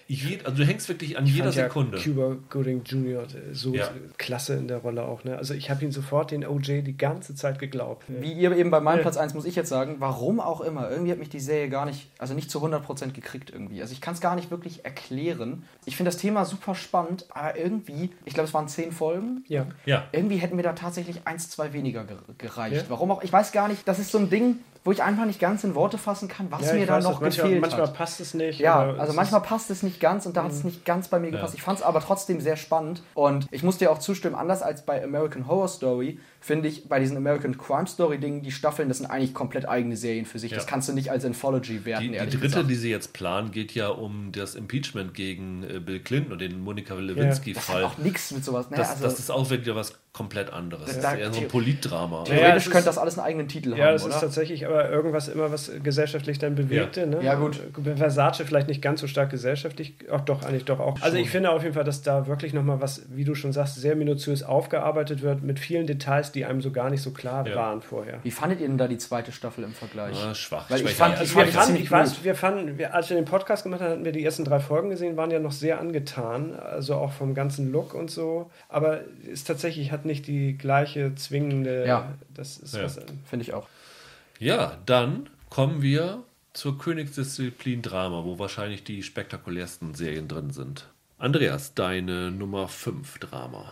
jed, 0.07 0.45
also 0.45 0.57
du 0.57 0.65
hängst 0.65 0.89
wirklich 0.89 1.17
an 1.17 1.25
jeder 1.25 1.45
fand 1.45 1.55
ja 1.55 1.63
Sekunde. 1.63 1.97
Cuba 1.97 2.35
Gooding 2.49 2.83
Jr. 2.83 3.25
so 3.53 3.73
Ja. 3.73 3.89
klasse 4.17 4.55
in 4.55 4.67
der 4.67 4.77
Rolle 4.79 5.03
auch. 5.03 5.23
Ne? 5.23 5.37
Also 5.37 5.53
ich 5.53 5.69
habe 5.69 5.83
ihn 5.85 5.91
sofort 5.91 6.31
den 6.31 6.45
OJ 6.45 6.81
die 6.81 6.97
ganze 6.97 7.35
Zeit 7.35 7.59
geglaubt. 7.59 8.03
Wie 8.07 8.33
ihr 8.33 8.51
eben 8.55 8.69
bei 8.71 8.79
meinem 8.79 8.97
Ja. 8.97 9.01
Platz 9.03 9.17
1 9.17 9.33
muss 9.33 9.45
ich 9.45 9.55
jetzt 9.55 9.69
sagen, 9.69 9.95
warum 9.99 10.39
auch 10.39 10.61
immer, 10.61 10.89
irgendwie 10.91 11.11
hat 11.11 11.19
mich 11.19 11.29
die 11.29 11.39
Serie 11.39 11.69
gar 11.69 11.85
nicht, 11.85 12.09
also 12.19 12.33
nicht 12.33 12.51
zu 12.51 12.61
100% 12.61 13.13
gekriegt 13.13 13.49
irgendwie. 13.51 13.81
Also 13.81 13.93
ich 13.93 14.01
kann 14.01 14.13
es 14.13 14.21
gar 14.21 14.35
nicht 14.35 14.51
wirklich 14.51 14.83
erklären. 14.85 15.63
Ich 15.85 15.95
finde 15.97 16.11
das 16.11 16.17
Thema 16.19 16.45
super 16.45 16.75
spannend, 16.75 17.25
aber 17.29 17.57
irgendwie, 17.57 18.09
ich 18.25 18.33
glaube 18.33 18.47
es 18.47 18.53
waren 18.53 18.67
10 18.67 18.91
Folgen, 18.91 19.43
Ja. 19.47 19.67
Ja. 19.85 20.05
irgendwie 20.11 20.37
hätten 20.37 20.55
mir 20.55 20.63
da 20.63 20.73
tatsächlich 20.73 21.21
eins, 21.25 21.49
zwei 21.49 21.73
weniger 21.73 22.01
ger- 22.01 22.37
gereicht. 22.37 22.75
Ja. 22.75 22.83
Warum 22.89 23.11
auch, 23.11 23.23
ich 23.23 23.31
weiß 23.31 23.51
gar 23.51 23.67
nicht, 23.67 23.87
das 23.87 23.99
ist 23.99 24.11
so 24.11 24.17
ein 24.17 24.29
Ding, 24.29 24.57
wo 24.85 24.91
ich 24.91 25.01
einfach 25.01 25.25
nicht 25.25 25.39
ganz 25.39 25.63
in 25.63 25.75
Worte 25.75 25.97
fassen 25.97 26.27
kann, 26.27 26.51
was 26.51 26.67
Ja, 26.67 26.73
mir 26.73 26.85
da 26.85 26.99
noch 26.99 27.21
manchmal, 27.21 27.45
gefehlt 27.47 27.61
manchmal 27.61 27.87
hat. 27.87 27.93
passt 27.93 28.19
es 28.19 28.33
nicht. 28.33 28.59
Ja, 28.59 28.93
also 28.97 29.13
manchmal 29.13 29.41
passt 29.41 29.69
es 29.71 29.81
nicht 29.81 29.99
ganz 29.99 30.25
und 30.25 30.35
da 30.35 30.43
hat 30.43 30.51
es 30.51 30.63
nicht 30.63 30.83
ganz 30.85 31.07
bei 31.07 31.19
mir 31.19 31.31
gepasst. 31.31 31.53
Ja. 31.53 31.57
Ich 31.57 31.63
fand 31.63 31.79
es 31.79 31.83
aber 31.85 32.01
trotzdem 32.01 32.41
sehr 32.41 32.57
spannend 32.57 33.01
und 33.13 33.47
ich 33.51 33.63
muss 33.63 33.77
dir 33.77 33.91
auch 33.91 33.99
zustimmen, 33.99 34.35
anders 34.35 34.61
als 34.61 34.85
bei 34.85 35.03
American 35.03 35.47
Horror 35.47 35.67
Story, 35.69 36.19
finde 36.45 36.67
ich 36.67 36.89
bei 36.89 36.99
diesen 36.99 37.15
American 37.15 37.57
Crime 37.57 37.87
Story 37.87 38.17
Dingen, 38.17 38.43
die 38.43 38.51
Staffeln, 38.51 38.89
das 38.89 38.97
sind 38.97 39.07
eigentlich 39.07 39.33
komplett 39.33 39.65
eigene 39.67 39.95
Serien 39.95 40.25
für 40.25 40.39
sich. 40.39 40.51
Ja. 40.51 40.57
Das 40.57 40.67
kannst 40.67 40.89
du 40.89 40.93
nicht 40.93 41.09
als 41.09 41.23
Anthology 41.23 41.85
werten, 41.85 42.03
Die, 42.03 42.09
die 42.09 42.15
ehrlich 42.15 42.33
dritte, 42.33 42.47
gesagt. 42.47 42.69
die 42.69 42.75
sie 42.75 42.89
jetzt 42.91 43.13
planen, 43.13 43.51
geht 43.51 43.73
ja 43.73 43.87
um 43.87 44.31
das 44.33 44.55
Impeachment 44.55 45.13
gegen 45.13 45.63
äh, 45.63 45.79
Bill 45.79 46.01
Clinton 46.01 46.33
und 46.33 46.41
den 46.41 46.59
Monika 46.59 46.95
das 46.95 47.01
hat 47.01 47.07
Lewinsky-Fall. 47.07 47.83
auch 47.85 47.97
nichts 47.97 48.31
mit 48.31 48.43
sowas. 48.43 48.69
Ne? 48.69 48.75
das, 48.77 48.89
also, 48.91 49.03
das 49.05 49.19
ist 49.19 49.31
auch 49.31 49.49
wieder 49.49 49.75
was 49.75 49.97
komplett 50.11 50.51
anderes. 50.53 50.85
Das, 50.85 50.99
da- 50.99 51.13
ist 51.13 51.19
eher 51.21 51.33
so 51.33 51.39
ein 51.41 51.47
Politdrama. 51.47 52.19
Ja, 52.27 52.35
theoretisch 52.35 52.65
ist- 52.67 52.71
könnte 52.71 52.85
das 52.85 52.97
alles 52.99 53.17
einen 53.17 53.25
eigenen 53.25 53.47
Titel 53.47 53.69
Ja, 53.75 53.85
haben, 53.85 53.93
das 53.93 54.03
oder? 54.05 54.13
ist 54.13 54.19
tatsächlich 54.21 54.65
aber 54.67 54.89
irgendwas 54.91 55.27
immer, 55.29 55.51
was 55.51 55.71
gesellschaftlich 55.81 56.37
dann 56.39 56.53
bewegte. 56.55 56.99
Ja. 56.99 57.05
Ne? 57.07 57.23
Ja, 57.23 57.35
gut. 57.35 57.59
Versace 57.95 58.43
vielleicht 58.45 58.67
nicht 58.67 58.81
ganz 58.81 58.99
so 59.01 59.07
stark 59.07 59.29
gesellschaftlich, 59.31 59.95
auch 60.11 60.21
doch, 60.21 60.43
eigentlich 60.43 60.65
doch 60.65 60.79
auch. 60.79 61.01
Also 61.01 61.17
ich 61.17 61.29
finde 61.29 61.49
auf 61.51 61.63
jeden 61.63 61.73
Fall, 61.73 61.83
dass 61.85 62.01
da 62.03 62.27
wirklich 62.27 62.53
nochmal 62.53 62.81
was, 62.81 63.03
wie 63.09 63.23
du 63.23 63.33
schon 63.33 63.53
sagst, 63.53 63.75
sehr 63.77 63.95
minutiös 63.95 64.43
aufgearbeitet 64.43 65.21
wird, 65.21 65.41
mit 65.41 65.57
vielen 65.57 65.87
Details, 65.87 66.31
die 66.35 66.45
einem 66.45 66.61
so 66.61 66.71
gar 66.71 66.89
nicht 66.89 67.01
so 67.01 67.11
klar 67.11 67.47
Ja. 67.47 67.55
waren 67.55 67.81
vorher. 67.81 68.19
Wie 68.23 68.31
fandet 68.31 68.59
ihr 68.61 68.67
denn 68.67 68.77
da 68.77 68.87
die 68.87 68.97
zweite 68.97 69.31
Staffel 69.31 69.63
im 69.63 69.73
Vergleich? 69.73 70.15
Ah, 70.23 70.33
schwach. 70.35 70.69
Weil 70.69 70.81
ich 70.85 70.91
fand- 70.95 71.17
Ja, 71.17 71.23
ich 71.23 71.35
Wir 71.35 71.47
fanden, 71.47 71.75
ich 71.75 71.91
weiß, 71.91 72.23
wir 72.23 72.35
fanden, 72.35 72.77
wir, 72.77 72.93
als 72.93 73.09
wir 73.09 73.15
den 73.15 73.25
Podcast 73.25 73.63
gemacht 73.63 73.81
haben, 73.81 73.91
hatten 73.91 74.05
wir 74.05 74.11
die 74.11 74.23
ersten 74.23 74.45
drei 74.45 74.59
Folgen 74.59 74.89
gesehen, 74.89 75.17
waren 75.17 75.31
ja 75.31 75.39
noch 75.39 75.51
sehr 75.51 75.79
angetan, 75.79 76.55
also 76.55 76.95
auch 76.95 77.11
vom 77.11 77.33
ganzen 77.33 77.71
Look 77.71 77.93
und 77.93 78.09
so. 78.11 78.49
Aber 78.69 79.01
es 79.31 79.43
tatsächlich 79.43 79.91
hat 79.91 80.05
nicht 80.05 80.27
die 80.27 80.57
gleiche 80.57 81.15
zwingende. 81.15 81.85
Ja. 81.85 82.13
Das 82.33 82.57
ist 82.57 82.75
Ja. 82.75 82.83
was. 82.83 82.99
Finde 83.29 83.43
ich 83.43 83.53
auch. 83.53 83.67
Ja, 84.39 84.77
dann 84.85 85.29
kommen 85.49 85.81
wir 85.81 86.23
zur 86.53 86.77
Königsdisziplin 86.77 87.81
Drama, 87.81 88.23
wo 88.25 88.37
wahrscheinlich 88.39 88.83
die 88.83 89.01
spektakulärsten 89.03 89.93
Serien 89.95 90.27
drin 90.27 90.51
sind. 90.51 90.87
Andreas, 91.17 91.73
deine 91.73 92.31
Nummer 92.31 92.67
5 92.67 93.17
Drama. 93.19 93.71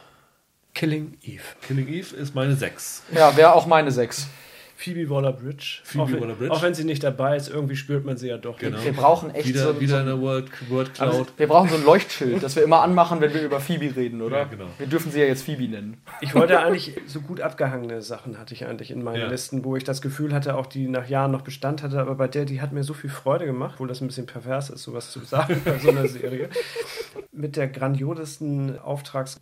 Killing 0.73 1.17
Eve. 1.21 1.43
Killing 1.67 1.87
Eve 1.87 2.15
ist 2.15 2.33
meine 2.33 2.55
6. 2.55 3.03
Ja, 3.13 3.35
wäre 3.35 3.53
auch 3.53 3.65
meine 3.65 3.91
sechs. 3.91 4.27
Phoebe 4.81 5.09
Waller-Bridge. 5.11 5.81
Phoebe 5.83 6.03
auch, 6.03 6.11
wenn- 6.11 6.21
Waller-Bridge. 6.21 6.51
auch 6.51 6.61
wenn 6.63 6.73
sie 6.73 6.83
nicht 6.85 7.03
dabei 7.03 7.35
ist, 7.37 7.49
irgendwie 7.49 7.75
spürt 7.75 8.03
man 8.03 8.17
sie 8.17 8.29
ja 8.29 8.37
doch. 8.37 8.57
Genau. 8.57 8.83
Wir 8.83 8.93
brauchen 8.93 9.29
echt 9.35 9.47
Wieder, 9.47 9.73
so, 9.73 9.79
wieder 9.79 9.97
so 9.97 10.01
eine 10.01 10.19
Word, 10.19 10.49
Word 10.69 10.93
Cloud. 10.95 11.27
wir 11.37 11.47
brauchen 11.47 11.69
so 11.69 11.75
ein 11.75 11.85
Leuchtschild, 11.85 12.41
das 12.41 12.55
wir 12.55 12.63
immer 12.63 12.81
anmachen, 12.81 13.21
wenn 13.21 13.31
wir 13.31 13.43
über 13.43 13.59
Phoebe 13.59 13.95
reden, 13.95 14.21
oder? 14.23 14.39
Ja, 14.39 14.43
genau. 14.45 14.65
Wir 14.79 14.87
dürfen 14.87 15.11
sie 15.11 15.19
ja 15.19 15.25
jetzt 15.25 15.43
Phoebe 15.43 15.67
nennen. 15.67 16.01
Ich 16.21 16.33
wollte 16.33 16.59
eigentlich 16.59 16.95
so 17.05 17.21
gut 17.21 17.41
abgehangene 17.41 18.01
Sachen 18.01 18.39
hatte 18.39 18.55
ich 18.55 18.65
eigentlich 18.65 18.89
in 18.89 19.03
meinen 19.03 19.19
Ja. 19.21 19.27
Listen, 19.27 19.63
wo 19.63 19.75
ich 19.75 19.83
das 19.83 20.01
Gefühl 20.01 20.33
hatte, 20.33 20.55
auch 20.57 20.65
die 20.65 20.87
nach 20.87 21.07
Jahren 21.07 21.31
noch 21.31 21.41
Bestand 21.41 21.83
hatte, 21.83 21.99
aber 21.99 22.15
bei 22.15 22.27
der, 22.27 22.45
die 22.45 22.59
hat 22.59 22.71
mir 22.73 22.83
so 22.83 22.93
viel 22.95 23.09
Freude 23.11 23.45
gemacht, 23.45 23.73
obwohl 23.75 23.87
das 23.87 24.01
ein 24.01 24.07
bisschen 24.07 24.25
pervers 24.25 24.71
ist, 24.71 24.81
sowas 24.81 25.11
zu 25.11 25.19
sagen 25.19 25.61
bei 25.63 25.77
so 25.77 25.89
einer 25.89 26.07
Serie. 26.07 26.49
Mit 27.31 27.55
der 27.55 27.67
grandiosesten 27.67 28.77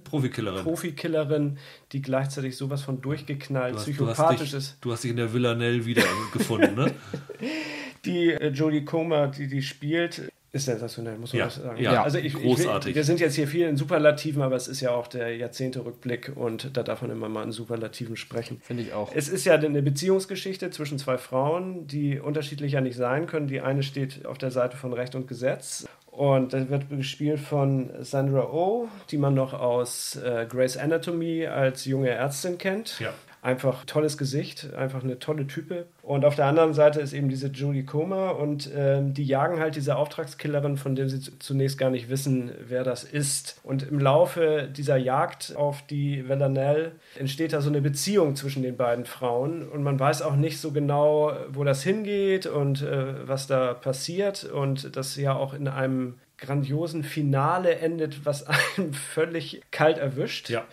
Profikillerin. 0.04 0.60
Auftrags-Profikillerin, 0.60 1.58
die 1.92 2.02
gleichzeitig 2.02 2.58
sowas 2.58 2.82
von 2.82 3.02
durchgeknallt, 3.02 3.74
Du 3.76 3.78
hast, 3.80 3.88
du, 3.88 3.92
psychopathisch 3.92 4.40
hast 4.42 4.42
dich, 4.42 4.54
ist. 4.54 4.78
du 4.82 4.92
hast 4.92 5.04
dich 5.04 5.12
in 5.12 5.18
der 5.18 5.29
Villanelle 5.34 5.86
wiedergefunden, 5.86 6.76
ne? 6.76 6.92
Die 8.06 8.32
äh, 8.32 8.48
Jodie 8.50 8.86
Comer, 8.86 9.28
die 9.28 9.48
die 9.48 9.62
spielt, 9.62 10.32
ist 10.52 10.66
sensationell, 10.66 11.18
muss 11.18 11.34
man 11.34 11.40
Ja, 11.40 11.46
das 11.46 11.56
sagen. 11.56 11.82
ja, 11.82 12.02
also 12.02 12.18
ich, 12.18 12.34
großartig. 12.34 12.92
Ich, 12.92 12.96
wir 12.96 13.04
sind 13.04 13.20
jetzt 13.20 13.36
hier 13.36 13.48
viel 13.48 13.68
in 13.68 13.78
Superlativen, 13.78 14.42
aber 14.42 14.56
es 14.56 14.68
ist 14.68 14.82
ja 14.82 14.92
auch 14.92 15.08
der 15.08 15.36
Jahrzehnte-Rückblick 15.36 16.32
und 16.36 16.76
da 16.76 16.82
darf 16.82 17.02
man 17.04 17.12
immer 17.12 17.30
mal 17.30 17.44
in 17.44 17.52
Superlativen 17.52 18.16
sprechen. 18.16 18.60
Finde 18.64 18.84
ich 18.84 18.94
auch. 18.94 19.12
Es 19.14 19.30
ist 19.30 19.46
ja 19.46 19.54
eine 19.56 19.82
Beziehungsgeschichte 19.84 20.72
zwischen 20.72 20.98
zwei 20.98 21.18
Frauen, 21.20 21.86
die 21.86 22.20
unterschiedlicher 22.20 22.82
nicht 22.82 22.96
sein 22.96 23.28
können. 23.28 23.48
Die 23.48 23.62
eine 23.62 23.84
steht 23.84 24.26
auf 24.26 24.38
der 24.40 24.50
Seite 24.50 24.76
von 24.76 24.94
Recht 24.94 25.14
und 25.14 25.28
Gesetz. 25.28 25.88
Und 26.08 26.54
das 26.54 26.70
wird 26.70 26.90
gespielt 26.90 27.40
von 27.40 27.92
Sandra 28.02 28.50
Oh, 28.52 28.88
die 29.12 29.18
man 29.18 29.36
noch 29.36 29.54
aus 29.54 30.16
äh, 30.16 30.48
Grey's 30.50 30.78
Anatomy 30.78 31.46
als 31.46 31.86
junge 31.86 32.10
Ärztin 32.10 32.58
kennt. 32.58 33.00
Ja. 33.00 33.14
Einfach 33.42 33.86
tolles 33.86 34.18
Gesicht, 34.18 34.74
einfach 34.74 35.04
eine 35.04 35.18
tolle 35.18 35.48
Type. 35.48 35.86
Und 36.02 36.26
auf 36.26 36.36
der 36.36 36.46
anderen 36.46 36.74
Seite 36.74 37.00
ist 37.00 37.14
eben 37.14 37.30
diese 37.30 37.48
Julie 37.48 37.84
Comer 37.84 38.38
und 38.38 38.70
ähm, 38.76 39.14
die 39.14 39.24
jagen 39.24 39.60
halt 39.60 39.76
diese 39.76 39.96
Auftragskillerin, 39.96 40.76
von 40.76 40.96
der 40.96 41.08
sie 41.08 41.22
zunächst 41.40 41.78
gar 41.78 41.90
nicht 41.90 42.10
wissen, 42.10 42.52
wer 42.68 42.84
das 42.84 43.04
ist. 43.06 43.60
Und 43.64 43.84
im 43.84 44.00
Laufe 44.00 44.68
dieser 44.76 44.98
Jagd 44.98 45.56
auf 45.56 45.82
die 45.88 46.28
Villanelle 46.28 46.92
entsteht 47.18 47.54
da 47.54 47.62
so 47.62 47.70
eine 47.70 47.82
Beziehung 47.82 48.36
zwischen 48.36 48.62
den 48.62 48.76
beiden 48.76 49.06
Frauen 49.06 49.68
und 49.70 49.84
man 49.84 50.00
weiß 50.00 50.22
auch 50.22 50.36
nicht 50.36 50.60
so 50.60 50.72
genau, 50.72 51.32
wo 51.50 51.64
das 51.64 51.82
hingeht 51.82 52.46
und 52.46 52.82
äh, 52.82 53.28
was 53.28 53.48
da 53.48 53.74
passiert 53.74 54.44
und 54.44 54.96
das 54.98 55.16
ja 55.16 55.34
auch 55.34 55.54
in 55.54 55.68
einem 55.68 56.16
grandiosen 56.38 57.04
Finale 57.04 57.76
endet, 57.76 58.26
was 58.26 58.46
einen 58.78 58.94
völlig 58.94 59.62
kalt 59.72 59.98
erwischt. 59.98 60.50
Ja. 60.50 60.66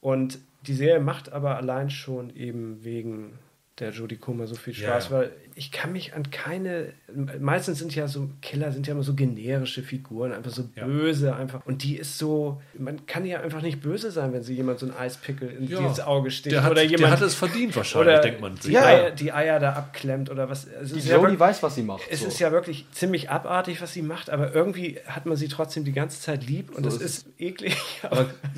Und 0.00 0.38
die 0.66 0.74
Serie 0.74 1.00
macht 1.00 1.32
aber 1.32 1.56
allein 1.56 1.90
schon 1.90 2.34
eben 2.36 2.84
wegen 2.84 3.38
der 3.78 3.90
Jodie 3.90 4.16
Comer 4.16 4.46
so 4.46 4.54
viel 4.54 4.74
Spaß, 4.74 5.08
Ja, 5.08 5.10
ja. 5.10 5.22
weil 5.22 5.32
ich 5.54 5.72
kann 5.72 5.92
mich 5.92 6.14
an 6.14 6.30
keine. 6.30 6.92
Meistens 7.40 7.78
sind 7.78 7.94
ja 7.94 8.06
so 8.06 8.28
Killer 8.42 8.70
sind 8.70 8.86
ja 8.86 8.92
immer 8.92 9.02
so 9.02 9.14
generische 9.14 9.82
Figuren, 9.82 10.32
einfach 10.32 10.50
so 10.50 10.64
Ja. 10.76 10.84
böse, 10.86 11.34
einfach. 11.34 11.64
Und 11.66 11.82
die 11.82 11.96
ist 11.96 12.18
so. 12.18 12.60
Man 12.78 13.06
kann 13.06 13.24
ja 13.24 13.40
einfach 13.40 13.62
nicht 13.62 13.80
böse 13.80 14.10
sein, 14.10 14.32
wenn 14.34 14.42
sie 14.42 14.54
jemand 14.54 14.78
so 14.78 14.86
ein 14.86 14.94
Eispickel 14.94 15.48
ins 15.50 15.70
Ja. 15.70 15.78
ins 15.86 16.00
Auge 16.00 16.30
sticht 16.30 16.52
Der 16.54 16.62
hat, 16.64 16.70
oder 16.72 16.82
der 16.82 16.90
jemand 16.90 17.12
hat 17.14 17.22
es 17.22 17.34
verdient 17.34 17.74
wahrscheinlich, 17.74 18.08
oder 18.12 18.20
denkt 18.20 18.40
man 18.42 18.56
sich. 18.56 18.66
die, 18.66 18.72
Ja. 18.72 18.84
Eier, 18.84 19.10
die 19.10 19.32
Eier 19.32 19.58
da 19.58 19.72
abklemmt 19.72 20.28
oder 20.30 20.50
was. 20.50 20.66
Es 20.66 20.92
Die 20.92 21.00
ja 21.00 21.14
Jodie 21.16 21.22
wirklich- 21.22 21.40
weiß, 21.40 21.62
was 21.62 21.74
sie 21.74 21.82
macht. 21.82 22.02
es 22.10 22.20
so. 22.20 22.26
ist 22.28 22.38
ja 22.40 22.52
wirklich 22.52 22.86
ziemlich 22.92 23.30
abartig, 23.30 23.80
was 23.80 23.92
sie 23.94 24.02
macht, 24.02 24.28
aber 24.30 24.54
irgendwie 24.54 25.00
hat 25.06 25.24
man 25.24 25.36
sie 25.38 25.48
trotzdem 25.48 25.84
die 25.84 25.92
ganze 25.92 26.20
Zeit 26.20 26.46
lieb 26.46 26.76
und 26.76 26.84
So 26.84 26.88
es 26.90 26.96
ist 27.02 27.26
ist 27.26 27.40
eklig. 27.40 27.76
Aber 28.02 28.26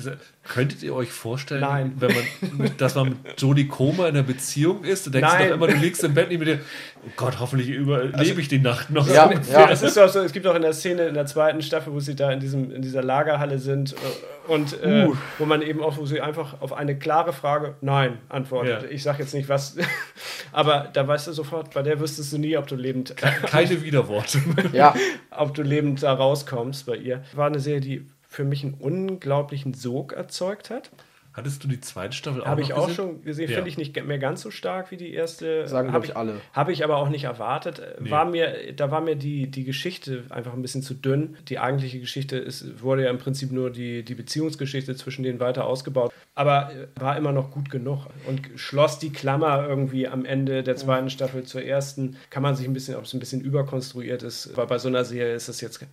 könntet 0.47 0.83
ihr 0.83 0.93
euch 0.93 1.11
vorstellen, 1.11 1.61
Nein. 1.61 1.93
wenn 1.97 2.11
man, 2.13 2.71
dass 2.77 2.95
man 2.95 3.09
mit 3.09 3.17
Jodie 3.37 3.67
Comer 3.67 4.07
in 4.07 4.15
einer 4.15 4.23
Beziehung 4.23 4.83
ist? 4.83 5.05
Du 5.05 5.09
denkst 5.09 5.29
Nein. 5.31 5.49
doch 5.49 5.55
immer, 5.55 5.67
du 5.67 5.75
liegst 5.75 6.03
im 6.03 6.13
Bett 6.13 6.29
neben 6.29 6.45
dir, 6.45 6.59
oh 7.05 7.09
Gott, 7.15 7.39
hoffentlich 7.39 7.69
überlebe 7.69 8.39
ich 8.39 8.47
die 8.47 8.59
Nacht 8.59 8.89
noch. 8.91 9.07
Ja, 9.07 9.31
ja. 9.51 9.69
Es 9.69 9.81
ist 9.81 9.97
auch 9.97 10.07
so, 10.09 10.19
es 10.19 10.31
gibt 10.31 10.45
auch 10.47 10.55
in 10.55 10.61
der 10.61 10.73
Szene 10.73 11.07
in 11.07 11.13
der 11.15 11.25
zweiten 11.25 11.61
Staffel, 11.61 11.93
wo 11.93 11.99
sie 11.99 12.15
da 12.15 12.31
in, 12.31 12.39
diesem, 12.39 12.71
in 12.71 12.81
dieser 12.81 13.01
Lagerhalle 13.03 13.59
sind 13.59 13.93
äh, 13.93 14.51
und 14.51 14.81
äh, 14.83 15.05
Uh. 15.07 15.15
wo 15.39 15.45
man 15.45 15.61
eben 15.63 15.81
auch, 15.81 15.97
wo 15.97 16.05
sie 16.05 16.21
einfach 16.21 16.61
auf 16.61 16.71
eine 16.73 16.97
klare 16.97 17.33
Frage 17.33 17.75
Nein 17.81 18.19
antwortet. 18.29 18.83
Ja. 18.83 18.89
Ich 18.89 19.01
sage 19.03 19.23
jetzt 19.23 19.33
nicht 19.33 19.49
was, 19.49 19.75
aber 20.51 20.89
da 20.93 21.07
weißt 21.07 21.27
du 21.27 21.31
sofort, 21.33 21.73
bei 21.73 21.81
der 21.81 21.99
wüsstest 21.99 22.31
du 22.33 22.37
nie, 22.37 22.55
ob 22.55 22.67
du 22.67 22.75
lebend, 22.75 23.15
Keine 23.17 23.81
Widerworte. 23.83 24.39
ja, 24.73 24.93
ob 25.31 25.55
du 25.55 25.63
lebend 25.63 26.03
da 26.03 26.13
rauskommst 26.13 26.85
bei 26.85 26.97
ihr. 26.97 27.23
War 27.33 27.47
eine 27.47 27.59
Serie, 27.59 27.81
die 27.81 28.07
für 28.35 28.43
mich 28.43 28.63
einen 28.63 28.73
unglaublichen 28.75 29.73
Sog 29.73 30.13
erzeugt 30.13 30.69
hat. 30.69 30.91
Hattest 31.33 31.61
du 31.65 31.67
die 31.67 31.81
zweite 31.81 32.15
Staffel 32.15 32.41
auch 32.43 32.45
Habe 32.45 32.61
ich 32.61 32.71
auch 32.73 32.87
gesehen? 32.87 32.95
schon 32.95 33.21
gesehen, 33.23 33.49
Ja. 33.49 33.55
finde 33.55 33.69
ich 33.69 33.77
nicht 33.77 34.05
mehr 34.05 34.19
ganz 34.19 34.39
so 34.41 34.51
stark 34.51 34.89
wie 34.91 34.95
die 34.95 35.11
erste. 35.13 35.67
Sagen, 35.67 35.91
Habe 35.91 36.05
ich, 36.05 36.15
alle. 36.15 36.39
Habe 36.53 36.71
ich 36.71 36.81
aber 36.85 36.95
auch 36.95 37.09
nicht 37.09 37.25
erwartet. 37.25 37.81
War 37.99 38.23
mir, 38.23 38.71
da 38.73 38.89
war 38.89 39.01
mir 39.01 39.17
die, 39.17 39.51
die 39.51 39.65
Geschichte 39.65 40.23
einfach 40.29 40.53
ein 40.53 40.61
bisschen 40.61 40.81
zu 40.81 40.93
dünn. 40.93 41.35
Die 41.49 41.59
eigentliche 41.59 41.99
Geschichte 41.99 42.37
ist, 42.37 42.81
wurde 42.81 43.03
ja 43.03 43.09
im 43.09 43.17
Prinzip 43.17 43.51
nur 43.51 43.69
die, 43.69 44.03
die 44.03 44.15
Beziehungsgeschichte 44.15 44.95
zwischen 44.95 45.23
denen 45.23 45.41
weiter 45.41 45.65
ausgebaut. 45.65 46.13
Aber 46.35 46.71
äh, 46.73 46.87
war 47.01 47.17
immer 47.17 47.33
noch 47.33 47.51
gut 47.51 47.69
genug 47.69 48.07
und 48.27 48.41
schloss 48.55 48.99
die 48.99 49.11
Klammer 49.11 49.65
irgendwie 49.67 50.07
am 50.07 50.23
Ende 50.23 50.63
der 50.63 50.77
zweiten 50.77 51.09
Staffel 51.09 51.43
zur 51.43 51.63
ersten. 51.63 52.15
Kann 52.29 52.43
man 52.43 52.55
sich 52.55 52.65
ein 52.65 52.73
bisschen, 52.73 52.95
ob 52.95 53.03
es 53.03 53.13
ein 53.13 53.19
bisschen 53.19 53.41
überkonstruiert 53.41 54.23
ist, 54.23 54.55
weil 54.55 54.67
bei 54.67 54.77
so 54.77 54.87
einer 54.87 55.03
Serie 55.03 55.35
ist 55.35 55.49
es 55.49 55.59
jetzt 55.59 55.85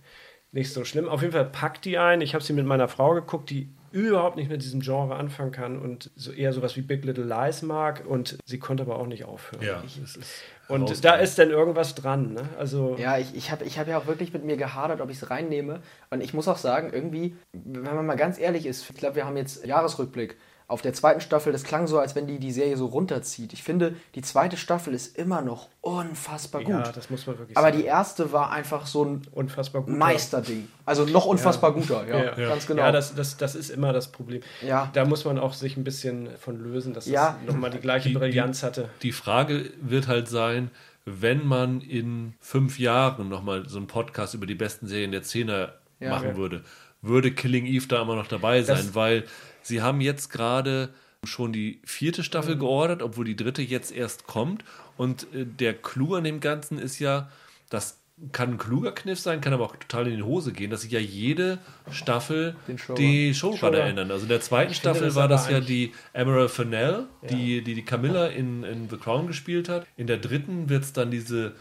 nicht 0.53 0.71
so 0.71 0.85
schlimm. 0.85 1.09
Auf 1.09 1.21
jeden 1.21 1.33
Fall 1.33 1.45
packt 1.45 1.83
die 1.83 1.97
ein. 1.97 2.21
Ich 2.21 2.33
habe 2.33 2.43
sie 2.43 2.53
mit 2.53 2.65
meiner 2.65 2.87
Frau 2.87 3.13
geguckt, 3.13 3.49
die 3.49 3.69
überhaupt 3.91 4.37
nicht 4.37 4.49
mit 4.49 4.63
diesem 4.63 4.81
Genre 4.81 5.15
anfangen 5.15 5.51
kann 5.51 5.77
und 5.77 6.09
so 6.15 6.31
eher 6.31 6.51
sowas 6.51 6.75
wie 6.75 6.81
Big 6.81 7.05
Little 7.05 7.25
Lies 7.25 7.61
mag 7.61 8.03
und 8.07 8.37
sie 8.45 8.57
konnte 8.57 8.83
aber 8.83 8.97
auch 8.97 9.05
nicht 9.05 9.25
aufhören. 9.25 9.63
Ja, 9.63 9.83
es 9.85 10.17
ist 10.17 10.43
Und 10.67 11.05
da 11.05 11.15
ist 11.15 11.37
dann 11.37 11.51
irgendwas 11.51 11.93
dran. 11.93 12.33
Ne? 12.33 12.49
Also 12.57 12.95
Ja, 12.97 13.19
ich, 13.19 13.35
ich 13.35 13.51
habe 13.51 13.65
ich 13.65 13.77
hab 13.77 13.87
ja 13.87 13.99
auch 13.99 14.07
wirklich 14.07 14.33
mit 14.33 14.45
mir 14.45 14.57
gehadert, 14.57 14.99
ob 14.99 15.11
ich 15.11 15.17
es 15.17 15.29
reinnehme. 15.29 15.81
Und 16.09 16.21
ich 16.21 16.33
muss 16.33 16.47
auch 16.47 16.57
sagen, 16.57 16.91
irgendwie, 16.91 17.35
wenn 17.51 17.83
man 17.83 18.05
mal 18.05 18.15
ganz 18.15 18.39
ehrlich 18.39 18.65
ist, 18.65 18.89
ich 18.89 18.95
glaube, 18.95 19.15
wir 19.15 19.25
haben 19.25 19.37
jetzt 19.37 19.65
Jahresrückblick 19.65 20.37
auf 20.73 20.81
der 20.81 20.93
zweiten 20.93 21.21
Staffel. 21.21 21.53
Das 21.53 21.63
klang 21.63 21.87
so, 21.87 21.99
als 21.99 22.15
wenn 22.15 22.27
die 22.27 22.39
die 22.39 22.51
Serie 22.51 22.75
so 22.75 22.87
runterzieht. 22.87 23.53
Ich 23.53 23.63
finde, 23.63 23.95
die 24.15 24.21
zweite 24.21 24.57
Staffel 24.57 24.93
ist 24.93 25.17
immer 25.17 25.41
noch 25.41 25.69
unfassbar 25.81 26.61
gut. 26.61 26.71
ja, 26.71 26.91
das 26.91 27.09
muss 27.09 27.25
man 27.27 27.37
wirklich 27.37 27.57
Aber 27.57 27.67
sagen. 27.67 27.77
die 27.79 27.85
erste 27.85 28.31
war 28.31 28.51
einfach 28.51 28.85
so 28.85 29.05
ein 29.05 29.21
unfassbar 29.31 29.83
gut. 29.83 29.95
Meisterding. 29.95 30.67
Also 30.85 31.05
noch 31.05 31.25
unfassbar 31.25 31.73
guter, 31.73 32.05
ja, 32.07 32.37
Ja. 32.37 32.49
ganz 32.49 32.67
genau. 32.67 32.81
Ja, 32.81 32.91
das, 32.91 33.15
das, 33.15 33.37
das 33.37 33.55
ist 33.55 33.69
immer 33.69 33.93
das 33.93 34.11
Problem. 34.11 34.41
Ja. 34.61 34.89
Da 34.93 35.05
muss 35.05 35.23
man 35.25 35.37
auch 35.39 35.53
sich 35.53 35.77
ein 35.77 35.83
bisschen 35.83 36.29
von 36.39 36.59
lösen, 36.59 36.93
dass 36.93 37.05
Ja. 37.05 37.37
es 37.45 37.53
nochmal 37.53 37.69
die 37.69 37.79
gleiche 37.79 38.09
Die- 38.09 38.13
die- 38.15 38.19
Brillanz 38.19 38.63
hatte. 38.63 38.89
Die 39.03 39.11
Frage 39.11 39.69
wird 39.81 40.07
halt 40.07 40.27
sein, 40.27 40.71
wenn 41.05 41.45
man 41.45 41.81
in 41.81 42.33
fünf 42.39 42.79
Jahren 42.79 43.29
nochmal 43.29 43.67
so 43.69 43.77
einen 43.77 43.87
Podcast 43.87 44.33
über 44.33 44.45
die 44.45 44.55
besten 44.55 44.87
Serien 44.87 45.11
der 45.11 45.23
Zehner 45.23 45.73
Ja. 45.99 46.09
machen 46.09 46.29
Ja. 46.29 46.35
würde, 46.37 46.63
würde 47.01 47.31
Killing 47.31 47.65
Eve 47.65 47.87
da 47.87 48.01
immer 48.01 48.15
noch 48.15 48.27
dabei 48.27 48.63
sein, 48.63 48.77
Das- 48.77 48.95
weil 48.95 49.25
sie 49.63 49.81
haben 49.81 50.01
jetzt 50.01 50.29
gerade 50.29 50.93
schon 51.23 51.53
die 51.53 51.79
vierte 51.85 52.21
Mhm. 52.21 52.25
Staffel 52.25 52.57
geordert, 52.57 53.01
obwohl 53.01 53.25
die 53.25 53.35
dritte 53.35 53.61
jetzt 53.61 53.91
erst 53.91 54.27
kommt. 54.27 54.63
Und 54.97 55.33
äh, 55.33 55.45
der 55.45 55.73
Clou 55.73 56.15
an 56.15 56.23
dem 56.23 56.39
Ganzen 56.39 56.77
ist 56.77 56.99
ja, 56.99 57.31
das 57.69 58.02
kann 58.31 58.51
ein 58.51 58.57
kluger 58.57 58.93
Kniff 58.93 59.19
sein, 59.19 59.41
kann 59.41 59.53
aber 59.53 59.65
auch 59.65 59.75
total 59.75 60.07
in 60.07 60.17
die 60.17 60.23
Hose 60.23 60.53
gehen, 60.53 60.71
dass 60.71 60.81
sich 60.81 60.91
ja 60.91 60.99
jede 60.99 61.59
Staffel 61.91 62.55
Showrun- 62.69 62.95
die 62.95 63.33
Showrunner 63.33 63.79
ändern. 63.81 64.11
Also 64.11 64.23
in 64.23 64.29
der 64.29 64.41
zweiten 64.41 64.71
Ich 64.71 64.77
Staffel 64.77 65.07
das 65.07 65.15
war 65.15 65.27
das 65.27 65.49
ja 65.49 65.59
die 65.59 65.93
Emerald 66.13 66.51
Fennell, 66.51 67.07
die, 67.29 67.61
die 67.61 67.75
die 67.75 67.83
Camilla 67.83 68.27
in, 68.27 68.63
in 68.63 68.89
The 68.89 68.97
Crown 68.97 69.27
gespielt 69.27 69.67
hat. 69.67 69.85
In 69.97 70.07
der 70.07 70.17
dritten 70.17 70.69
wird 70.69 70.83
es 70.83 70.93
dann 70.93 71.11
diese, 71.11 71.53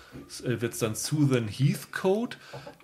äh, 0.44 0.60
wird's 0.60 0.78
dann 0.78 0.94
Susan 0.94 1.48
Heathcote. 1.48 2.36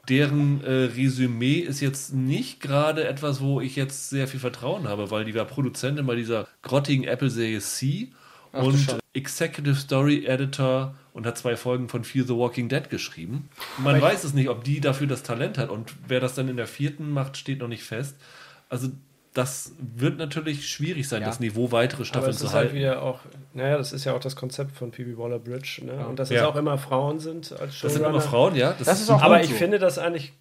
Deren 0.09 0.65
äh, 0.65 0.71
Resümee 0.97 1.59
ist 1.59 1.81
jetzt 1.81 2.15
nicht 2.15 2.61
gerade 2.61 3.07
etwas, 3.07 3.41
wo 3.41 3.61
ich 3.61 3.77
jetzt 3.77 4.11
sehr 4.11 4.27
viel 4.27 4.41
Vertrauen 4.41 4.89
habe, 4.89 5.11
weil 5.11 5.25
die 5.25 5.35
war 5.35 5.45
Produzentin 5.45 6.07
bei 6.07 6.17
dieser 6.17 6.49
grottigen 6.63 7.05
Apple-Serie 7.05 7.61
C 7.61 8.11
Ach 8.53 8.63
und. 8.63 8.99
Executive 9.19 9.75
Story 9.77 10.25
Editor 10.27 10.95
und 11.13 11.27
hat 11.27 11.37
zwei 11.37 11.57
Folgen 11.57 11.89
von 11.89 12.05
Fear 12.05 12.25
the 12.27 12.35
Walking 12.37 12.69
Dead 12.69 12.89
geschrieben. 12.89 13.49
Man 13.79 14.01
weiß 14.01 14.25
es 14.25 14.33
nicht, 14.35 14.49
ob 14.49 14.65
die 14.65 14.81
dafür 14.81 15.07
das 15.07 15.23
Talent 15.23 15.59
hat 15.59 15.69
und 15.71 15.95
wer 16.07 16.21
das 16.21 16.35
dann 16.35 16.49
in 16.49 16.57
der 16.57 16.67
vierten 16.67 17.11
macht, 17.11 17.37
steht 17.37 17.59
noch 17.61 17.69
nicht 17.69 17.83
fest. 17.83 18.17
Also 18.69 18.89
das 19.35 19.73
wird 19.79 20.19
natürlich 20.19 20.69
schwierig 20.69 21.09
sein, 21.09 21.21
Ja. 21.23 21.29
das 21.29 21.39
Niveau 21.39 21.71
weitere 21.71 22.05
Staffeln 22.05 22.31
es 22.31 22.39
zu 22.39 22.47
halt 22.47 22.55
halten. 22.71 22.77
wieder 22.77 23.03
auch, 23.03 23.21
naja, 23.55 23.77
das 23.77 23.93
ist 23.93 24.05
ja 24.05 24.15
auch 24.15 24.21
das 24.21 24.35
Konzept 24.37 24.75
von 24.77 24.91
Phoebe 24.93 25.17
Waller-Bridge. 25.19 25.83
Ne? 25.85 26.07
Und 26.07 26.19
dass 26.19 26.31
es 26.31 26.37
Ja. 26.37 26.47
auch 26.49 26.57
immer 26.57 26.79
Frauen 26.79 27.21
sind 27.21 27.53
als 27.53 27.81
das 27.81 27.93
sind 27.93 28.03
immer 28.03 28.21
Showrunner. 28.21 28.21
Frauen, 28.23 28.55
ja. 28.57 28.75
Das 28.79 29.01
ist 29.01 29.11
auch 29.11 29.21
Aber 29.23 29.43
ich 29.43 29.53
finde 29.53 29.79
das 29.79 29.99
eigentlich, 29.99 30.33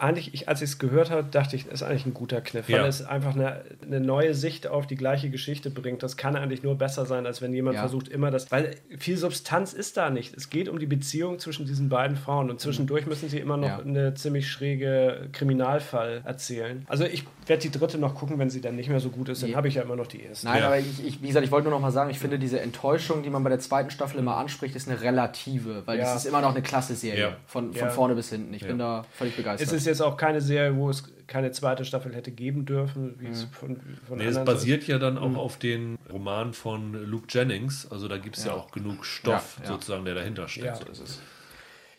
eigentlich 0.00 0.32
ich, 0.34 0.48
als 0.48 0.62
ich 0.62 0.70
es 0.70 0.78
gehört 0.78 1.10
habe, 1.10 1.28
dachte 1.30 1.56
ich, 1.56 1.64
das 1.64 1.74
ist 1.74 1.82
eigentlich 1.82 2.06
ein 2.06 2.14
guter 2.14 2.40
Kniff, 2.40 2.68
weil 2.68 2.76
Ja. 2.76 2.86
es 2.86 3.02
einfach 3.04 3.34
eine, 3.34 3.62
eine 3.84 4.00
neue 4.00 4.34
Sicht 4.34 4.66
auf 4.66 4.86
die 4.86 4.96
gleiche 4.96 5.30
Geschichte 5.30 5.70
bringt. 5.70 6.02
Das 6.02 6.16
kann 6.16 6.36
eigentlich 6.36 6.62
nur 6.62 6.76
besser 6.78 7.06
sein, 7.06 7.26
als 7.26 7.42
wenn 7.42 7.52
jemand 7.52 7.74
Ja. 7.74 7.82
versucht 7.82 8.08
immer 8.08 8.30
das, 8.30 8.50
weil 8.50 8.76
viel 8.98 9.16
Substanz 9.16 9.72
ist 9.72 9.96
da 9.96 10.10
nicht. 10.10 10.34
Es 10.36 10.48
geht 10.50 10.68
um 10.68 10.78
die 10.78 10.86
Beziehung 10.86 11.38
zwischen 11.38 11.66
diesen 11.66 11.88
beiden 11.88 12.16
Frauen 12.16 12.50
und 12.50 12.60
zwischendurch 12.60 13.06
müssen 13.06 13.28
sie 13.28 13.38
immer 13.38 13.56
noch 13.56 13.68
Ja. 13.68 13.78
eine 13.80 14.14
ziemlich 14.14 14.48
schräge 14.50 15.28
Kriminalfall 15.32 16.22
erzählen. 16.24 16.84
Also 16.88 17.04
ich 17.04 17.24
werde 17.50 17.60
die 17.60 17.70
dritte 17.70 17.98
noch 17.98 18.14
gucken, 18.14 18.38
wenn 18.38 18.48
sie 18.48 18.62
dann 18.62 18.76
nicht 18.76 18.88
mehr 18.88 19.00
so 19.00 19.10
gut 19.10 19.28
ist, 19.28 19.42
dann 19.42 19.54
habe 19.54 19.68
ich 19.68 19.74
ja 19.74 19.82
immer 19.82 19.96
noch 19.96 20.06
die 20.06 20.22
erste. 20.22 20.46
Nein, 20.46 20.60
Ja. 20.60 20.66
aber 20.68 20.78
ich, 20.78 21.04
ich, 21.06 21.20
wie 21.22 21.26
gesagt, 21.26 21.44
ich 21.44 21.52
wollte 21.52 21.68
nur 21.68 21.76
noch 21.78 21.82
mal 21.82 21.90
sagen, 21.92 22.08
ich 22.08 22.18
finde 22.18 22.38
diese 22.38 22.58
Enttäuschung, 22.60 23.22
die 23.22 23.28
man 23.28 23.42
bei 23.44 23.50
der 23.50 23.58
zweiten 23.58 23.90
Staffel 23.90 24.18
immer 24.18 24.38
anspricht, 24.38 24.74
ist 24.74 24.88
eine 24.88 25.02
relative, 25.02 25.86
weil 25.86 25.98
Ja. 25.98 26.04
das 26.04 26.16
ist 26.16 26.24
immer 26.26 26.40
noch 26.40 26.50
eine 26.52 26.62
klasse 26.62 26.94
Serie. 26.94 27.20
Ja. 27.20 27.36
Von, 27.46 27.74
von 27.74 27.88
Ja. 27.88 27.92
vorne 27.92 28.14
bis 28.14 28.30
hinten. 28.30 28.54
Ich 28.54 28.62
Ja. 28.62 28.68
bin 28.68 28.78
da 28.78 29.04
völlig 29.12 29.34
Es 29.34 29.36
begeistert. 29.36 29.72
ist 29.72 29.86
jetzt 29.86 30.00
auch 30.00 30.16
keine 30.16 30.40
Serie, 30.40 30.74
wo 30.76 30.88
es 30.88 31.04
keine 31.26 31.52
zweite 31.52 31.84
Staffel 31.84 32.14
hätte 32.14 32.30
geben 32.30 32.64
dürfen, 32.64 33.14
wie 33.18 33.26
es 33.28 33.44
von, 33.52 33.80
von 34.08 34.18
Nee, 34.18 34.24
es 34.24 34.42
basiert 34.44 34.86
ja 34.86 34.98
dann 34.98 35.14
Mhm. 35.14 35.36
auch 35.36 35.36
auf 35.36 35.58
den 35.58 35.98
Roman 36.12 36.54
von 36.54 36.94
Luke 37.08 37.26
Jennings. 37.28 37.86
Also 37.90 38.08
da 38.08 38.16
gibt 38.18 38.36
es 38.38 38.44
ja. 38.44 38.52
Ja. 38.52 38.56
auch 38.58 38.70
genug 38.70 39.04
Stoff, 39.04 39.56
Ja, 39.58 39.64
ja. 39.64 39.68
sozusagen, 39.72 40.04
der 40.04 40.14
dahinter 40.14 40.48
steht. 40.48 40.64
Ja. 40.64 40.76
so 40.76 40.84
ist 40.90 41.00
es. 41.02 41.20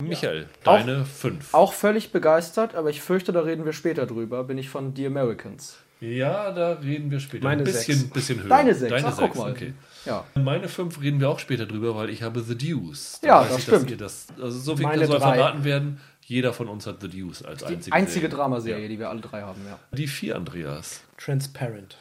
Michael, 0.08 0.46
Auch- 0.64 0.76
deine 0.78 1.04
fünf. 1.04 1.52
Auch 1.54 1.72
völlig 1.72 2.12
begeistert, 2.12 2.74
aber 2.74 2.90
ich 2.90 3.00
fürchte, 3.02 3.32
da 3.32 3.40
reden 3.40 3.64
wir 3.64 3.72
später 3.72 4.06
drüber, 4.06 4.44
bin 4.44 4.58
ich 4.58 4.68
von 4.68 4.94
The 4.96 5.06
Americans. 5.06 5.76
Ja, 6.00 6.50
da 6.50 6.72
reden 6.72 7.10
wir 7.12 7.20
später. 7.20 7.44
Meine 7.44 7.62
ein 7.62 7.64
bisschen, 7.64 7.96
sechs. 7.96 8.10
bisschen 8.10 8.40
höher. 8.42 8.48
Deine 8.48 8.74
sechs, 8.74 8.90
Deine 8.90 9.06
ach, 9.06 9.16
guck 9.16 9.24
sechs, 9.26 9.38
mal. 9.38 9.52
okay. 9.52 9.72
Ja. 10.04 10.24
Meine 10.34 10.68
fünf 10.68 11.00
reden 11.00 11.20
wir 11.20 11.30
auch 11.30 11.38
später 11.38 11.64
drüber, 11.64 11.94
weil 11.94 12.10
ich 12.10 12.22
habe 12.24 12.40
The 12.40 12.56
Deuce. 12.58 13.20
Da 13.22 13.28
Ja, 13.28 13.40
weiß 13.42 13.48
das 13.50 13.58
ich, 13.58 13.64
dass 13.66 13.74
stimmt. 13.76 13.90
Ihr 13.92 13.96
das, 13.98 14.26
also 14.40 14.58
so 14.58 14.76
viel 14.76 14.84
Meine 14.86 15.06
soll 15.06 15.20
drei. 15.20 15.34
verraten 15.36 15.62
werden. 15.64 16.00
Jeder 16.24 16.52
von 16.52 16.68
uns 16.68 16.86
hat 16.88 17.00
The 17.02 17.08
Deuce 17.08 17.42
als 17.44 17.60
Die 17.60 17.66
einzige, 17.74 17.94
einzige 17.94 18.20
Serie. 18.22 18.36
Dramaserie, 18.36 18.82
Ja. 18.82 18.88
die 18.88 18.98
wir 18.98 19.10
alle 19.10 19.20
drei 19.20 19.42
haben, 19.42 19.60
ja. 19.68 19.78
Die 19.96 20.08
vier, 20.08 20.34
Andreas. 20.36 21.02
Transparent. 21.18 21.96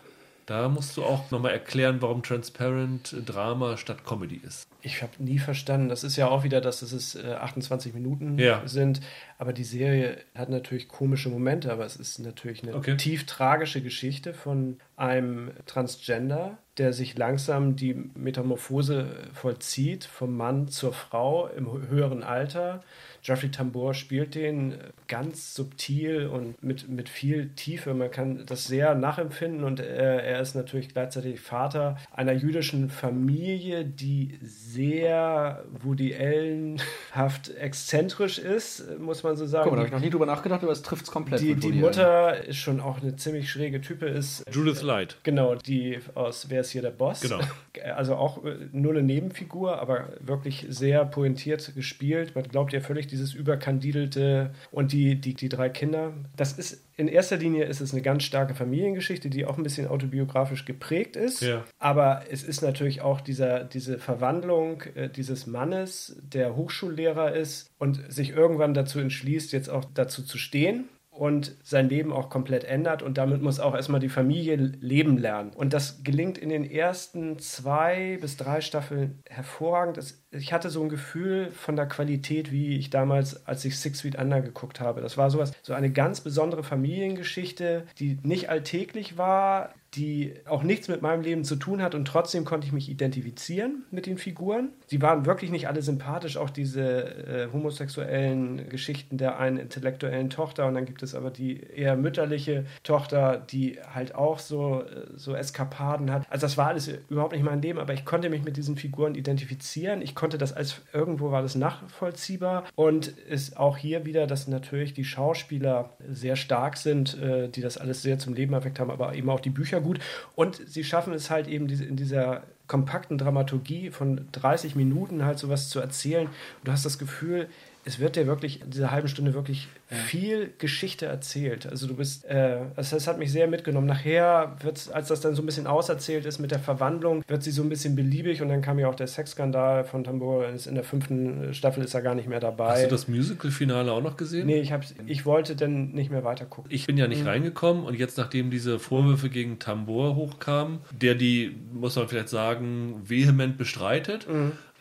Da 0.45 0.68
musst 0.69 0.97
du 0.97 1.03
auch 1.03 1.30
nochmal 1.31 1.51
erklären, 1.51 2.01
warum 2.01 2.23
Transparent 2.23 3.15
Drama 3.26 3.77
statt 3.77 4.03
Comedy 4.05 4.41
ist. 4.45 4.68
Ich 4.81 5.01
habe 5.03 5.11
nie 5.19 5.38
verstanden. 5.39 5.88
Das 5.89 6.03
ist 6.03 6.15
ja 6.18 6.27
auch 6.27 6.43
wieder, 6.43 6.59
dass 6.59 6.81
es 6.81 7.15
äh, 7.15 7.34
28 7.34 7.93
Minuten 7.93 8.38
Ja. 8.39 8.63
sind. 8.68 8.99
Aber 9.38 9.53
die 9.53 9.63
Serie 9.63 10.18
hat 10.35 10.49
natürlich 10.49 10.88
komische 10.88 11.30
Momente, 11.30 11.72
aber 11.72 11.85
es 11.85 11.95
ist 11.95 12.19
natürlich 12.19 12.63
eine 12.63 12.76
Okay. 12.76 12.97
tief 12.97 13.26
tragische 13.27 13.81
Geschichte 13.81 14.34
von 14.34 14.77
einem 14.97 15.51
Transgender, 15.68 16.57
der 16.77 16.93
sich 16.93 17.18
langsam 17.18 17.76
die 17.76 17.93
Metamorphose 18.15 19.05
vollzieht, 19.34 20.05
vom 20.05 20.35
Mann 20.35 20.68
zur 20.68 20.93
Frau 20.93 21.47
im 21.47 21.68
hö- 21.68 21.88
höheren 21.89 22.23
Alter. 22.23 22.81
Jeffrey 23.23 23.52
Tambor 23.52 23.93
spielt 23.93 24.35
den 24.35 24.73
äh, 24.73 24.77
ganz 25.07 25.53
subtil 25.53 26.27
und 26.27 26.61
mit, 26.64 26.89
mit 26.89 27.10
viel 27.10 27.49
Tiefe. 27.56 27.93
Man 27.93 28.10
kann 28.10 28.45
das 28.45 28.65
sehr 28.65 28.95
nachempfinden 28.95 29.64
und 29.64 29.80
äh, 29.80 30.18
er 30.18 30.39
ist 30.41 30.56
natürlich 30.56 30.89
gleichzeitig 30.89 31.39
Vater 31.39 31.98
einer 32.11 32.34
jüdischen 32.34 32.89
Familie, 32.89 33.85
die 33.85 34.39
sehr 34.41 35.64
Woody 35.81 36.15
Allen-haft 36.15 37.49
exzentrisch 37.56 38.39
ist, 38.39 38.80
äh, 38.80 38.95
muss 38.95 39.23
man 39.23 39.38
so 39.38 39.45
sagen. 39.45 39.65
Guck 39.65 39.73
mal, 39.73 39.76
da 39.77 39.81
habe 39.81 39.88
ich 39.88 39.93
noch 39.93 40.06
nie 40.06 40.10
drüber 40.10 40.26
nachgedacht, 40.26 40.64
aber 40.64 40.72
es 40.72 40.81
trifft 40.81 41.06
es 41.06 41.11
komplett. 41.11 41.41
die, 41.41 41.56
die 41.56 41.73
Mutter 41.73 42.43
ist 42.45 42.57
schon 42.57 42.80
auch 42.80 43.02
eine 43.02 43.15
ziemlich 43.15 43.49
schräge 43.52 43.81
Type, 43.81 44.06
ist 44.07 44.43
Judith 44.52 44.81
Light. 44.81 45.18
Genau, 45.23 45.56
die 45.56 45.99
aus 46.15 46.49
Wer 46.49 46.61
ist 46.61 46.72
hier 46.72 46.81
der 46.81 46.91
Boss? 46.91 47.22
Genau. 47.22 47.39
Also 47.95 48.15
auch 48.15 48.43
äh, 48.43 48.57
nur 48.73 48.91
eine 48.91 49.02
Nebenfigur, 49.02 49.80
aber 49.80 50.10
wirklich 50.19 50.65
sehr 50.69 51.06
pointiert 51.06 51.73
gespielt. 51.73 52.35
Man 52.35 52.43
glaubt 52.43 52.73
ja 52.73 52.81
völlig 52.81 53.07
dieses 53.11 53.33
überkandidelte 53.33 54.51
und 54.71 54.91
die, 54.91 55.15
die, 55.15 55.33
die 55.33 55.49
drei 55.49 55.69
Kinder. 55.69 56.13
Das 56.35 56.53
ist 56.53 56.83
in 56.97 57.07
erster 57.07 57.38
Linie 57.38 57.65
ist 57.65 57.81
es 57.81 57.93
eine 57.93 58.03
ganz 58.03 58.23
starke 58.23 58.53
Familiengeschichte, 58.53 59.29
die 59.29 59.45
auch 59.45 59.57
ein 59.57 59.63
bisschen 59.63 59.88
autobiografisch 59.88 60.65
geprägt 60.65 61.15
ist. 61.15 61.41
Ja. 61.41 61.65
Aber 61.79 62.23
es 62.29 62.43
ist 62.43 62.61
natürlich 62.61 63.01
auch 63.01 63.21
dieser, 63.21 63.63
diese 63.63 63.97
Verwandlung 63.97 64.83
äh, 64.95 65.09
dieses 65.09 65.47
Mannes, 65.47 66.15
der 66.21 66.55
Hochschullehrer 66.55 67.33
ist 67.33 67.71
und 67.79 68.01
sich 68.11 68.31
irgendwann 68.31 68.73
dazu 68.73 68.99
entschließt, 68.99 69.51
jetzt 69.51 69.69
auch 69.69 69.85
dazu 69.93 70.23
zu 70.23 70.38
stehen 70.38 70.89
und 71.22 71.56
sein 71.61 71.88
Leben 71.88 72.11
auch 72.11 72.31
komplett 72.31 72.64
ändert 72.64 73.03
und 73.03 73.19
damit 73.19 73.43
muss 73.43 73.60
auch 73.60 73.76
erstmal 73.76 73.99
die 73.99 74.10
Familie 74.10 74.56
leben 74.56 75.19
lernen. 75.19 75.52
Und 75.53 75.72
das 75.72 76.03
gelingt 76.03 76.39
in 76.39 76.49
den 76.49 76.68
ersten 76.68 77.38
zwei 77.38 78.18
bis 78.19 78.38
drei 78.38 78.60
Staffeln 78.60 79.19
hervorragend. 79.30 79.99
Ich 80.31 80.52
hatte 80.52 80.72
so 80.72 80.81
ein 80.81 80.89
Gefühl 80.89 81.52
von 81.52 81.76
der 81.76 81.85
Qualität, 81.85 82.52
wie 82.52 82.76
ich 82.76 82.89
damals, 82.89 83.45
als 83.45 83.64
ich 83.65 83.77
Six 83.77 84.02
Feet 84.02 84.18
Under 84.18 84.41
geguckt 84.41 84.80
habe. 84.80 85.02
Das 85.02 85.15
war 85.15 85.30
sowas, 85.30 85.52
so 85.61 85.73
eine 85.73 85.91
ganz 85.91 86.22
besondere 86.22 86.64
Familiengeschichte, 86.64 87.85
die 87.99 88.18
nicht 88.23 88.49
alltäglich 88.49 89.15
war, 89.15 89.76
die 89.95 90.34
auch 90.45 90.63
nichts 90.63 90.88
mit 90.88 91.01
meinem 91.01 91.22
Leben 91.22 91.43
zu 91.43 91.57
tun 91.57 91.81
hat 91.81 91.95
und 91.95 92.05
trotzdem 92.05 92.45
konnte 92.45 92.65
ich 92.65 92.72
mich 92.72 92.89
identifizieren 92.89 93.84
mit 93.91 94.05
den 94.05 94.18
Figuren. 94.18 94.69
Sie 94.88 95.01
waren 95.01 95.26
wirklich 95.26 95.51
nicht 95.51 95.68
alle 95.68 95.81
sympathisch, 95.81 96.38
auch 96.38 96.49
diese 96.49 96.81
äh, 96.81 97.47
homosexuellen 97.51 98.69
Geschichten 98.69 99.18
der 99.18 99.38
einen 99.38 99.57
intellektuellen 99.57 100.30
Tochter 100.30 100.68
und 100.68 100.76
dann 100.76 100.85
gibt 100.85 101.03
es 101.03 101.13
aber 101.13 101.30
die 101.30 101.59
eher 101.59 101.97
mütterliche 101.97 102.65
Tochter, 102.84 103.38
die 103.38 103.80
halt 103.93 104.15
auch 104.15 104.39
so, 104.39 104.81
äh, 104.81 105.07
so 105.15 105.35
Eskapaden 105.35 106.09
hat. 106.09 106.26
Also 106.30 106.45
das 106.45 106.57
war 106.57 106.68
alles 106.68 106.89
überhaupt 107.09 107.34
nicht 107.34 107.43
mein 107.43 107.61
Leben, 107.61 107.80
aber 107.80 107.93
ich 107.93 108.05
konnte 108.05 108.30
mich 108.30 108.43
mit 108.43 108.55
diesen 108.55 108.77
Figuren 108.77 109.15
identifizieren. 109.15 110.01
Ich 110.01 110.15
konnte 110.15 110.38
das 110.38 110.53
als 110.53 110.81
irgendwo 110.93 111.31
war 111.31 111.41
das 111.41 111.55
nachvollziehbar 111.55 112.63
und 112.76 113.07
ist 113.07 113.57
auch 113.57 113.76
hier 113.76 114.05
wieder, 114.05 114.26
dass 114.26 114.47
natürlich 114.47 114.93
die 114.93 115.03
Schauspieler 115.03 115.89
sehr 116.09 116.38
stark 116.38 116.77
sind, 116.77 117.22
äh, 117.22 117.49
die 117.49 117.61
das 117.61 117.77
alles 117.77 118.01
sehr 118.01 118.19
zum 118.19 118.34
Leben 118.34 118.53
erweckt 118.53 118.80
haben, 118.80 118.89
aber 118.89 119.15
eben 119.15 119.30
auch 119.30 119.41
die 119.41 119.49
Bücher 119.49 119.80
gut. 119.81 119.99
Und 120.35 120.61
sie 120.67 120.83
schaffen 120.83 121.13
es 121.13 121.29
halt 121.29 121.47
eben 121.47 121.67
in 121.69 121.95
dieser 121.95 122.43
kompakten 122.67 123.17
Dramaturgie 123.17 123.89
von 123.89 124.27
30 124.31 124.75
Minuten 124.75 125.25
halt 125.25 125.39
sowas 125.39 125.69
zu 125.69 125.79
erzählen. 125.79 126.27
Und 126.27 126.67
du 126.67 126.71
hast 126.71 126.85
das 126.85 126.97
Gefühl, 126.97 127.49
es 127.83 127.99
wird 127.99 128.15
dir 128.15 128.27
wirklich 128.27 128.61
in 128.61 128.71
dieser 128.71 128.91
halben 128.91 129.07
Stunde 129.07 129.33
wirklich 129.33 129.67
viel 129.91 130.53
Geschichte 130.57 131.05
erzählt. 131.05 131.68
Also 131.68 131.88
du 131.88 131.95
bist, 131.95 132.26
äh, 132.26 132.59
also 132.76 132.95
das 132.95 133.07
hat 133.07 133.19
mich 133.19 133.31
sehr 133.31 133.47
mitgenommen. 133.47 133.88
Nachher 133.88 134.55
wird, 134.61 134.89
als 134.93 135.09
das 135.09 135.19
dann 135.19 135.35
so 135.35 135.43
ein 135.43 135.45
bisschen 135.45 135.68
auserzählt 135.68 136.26
ist 136.26 136.39
mit 136.39 136.51
der 136.51 136.59
Verwandlung, 136.59 137.23
wird 137.27 137.43
sie 137.43 137.51
so 137.51 137.61
ein 137.61 137.69
bisschen 137.69 137.95
beliebig 137.95 138.41
und 138.41 138.49
dann 138.49 138.61
kam 138.61 138.80
ja 138.80 138.88
auch 138.88 138.95
der 138.95 139.07
Sexskandal 139.07 139.84
von 139.84 140.03
Tambor. 140.03 140.47
In 140.47 140.76
der 140.76 140.84
fünften 140.84 141.53
Staffel 141.53 141.84
ist 141.84 141.93
er 141.93 142.01
gar 142.01 142.15
nicht 142.15 142.30
mehr 142.30 142.39
dabei. 142.39 142.72
Hast 142.72 142.85
du 142.85 142.89
das 142.89 143.07
Musical-Finale 143.07 143.91
auch 143.91 144.01
noch 144.01 144.15
gesehen? 144.15 144.47
Nee, 144.47 144.61
ich, 144.61 144.72
hab's, 144.72 144.95
ich 145.05 145.26
wollte 145.26 145.55
dann 145.55 145.91
nicht 145.91 146.09
mehr 146.09 146.23
weiter 146.23 146.45
gucken. 146.45 146.72
Ich 146.73 146.88
bin 146.88 146.97
ja 146.97 147.07
nicht 147.07 147.26
reingekommen 147.26 147.84
und 147.84 147.95
jetzt, 147.95 148.18
nachdem 148.18 148.49
diese 148.49 148.80
Vorwürfe 148.80 149.30
gegen 149.30 149.59
Tambor 149.59 150.15
hochkamen, 150.15 150.80
der 150.91 151.15
die, 151.15 151.55
muss 151.73 151.95
man 151.95 152.07
vielleicht 152.07 152.30
sagen, 152.30 153.01
vehement 153.03 153.57
bestreitet, 153.57 154.27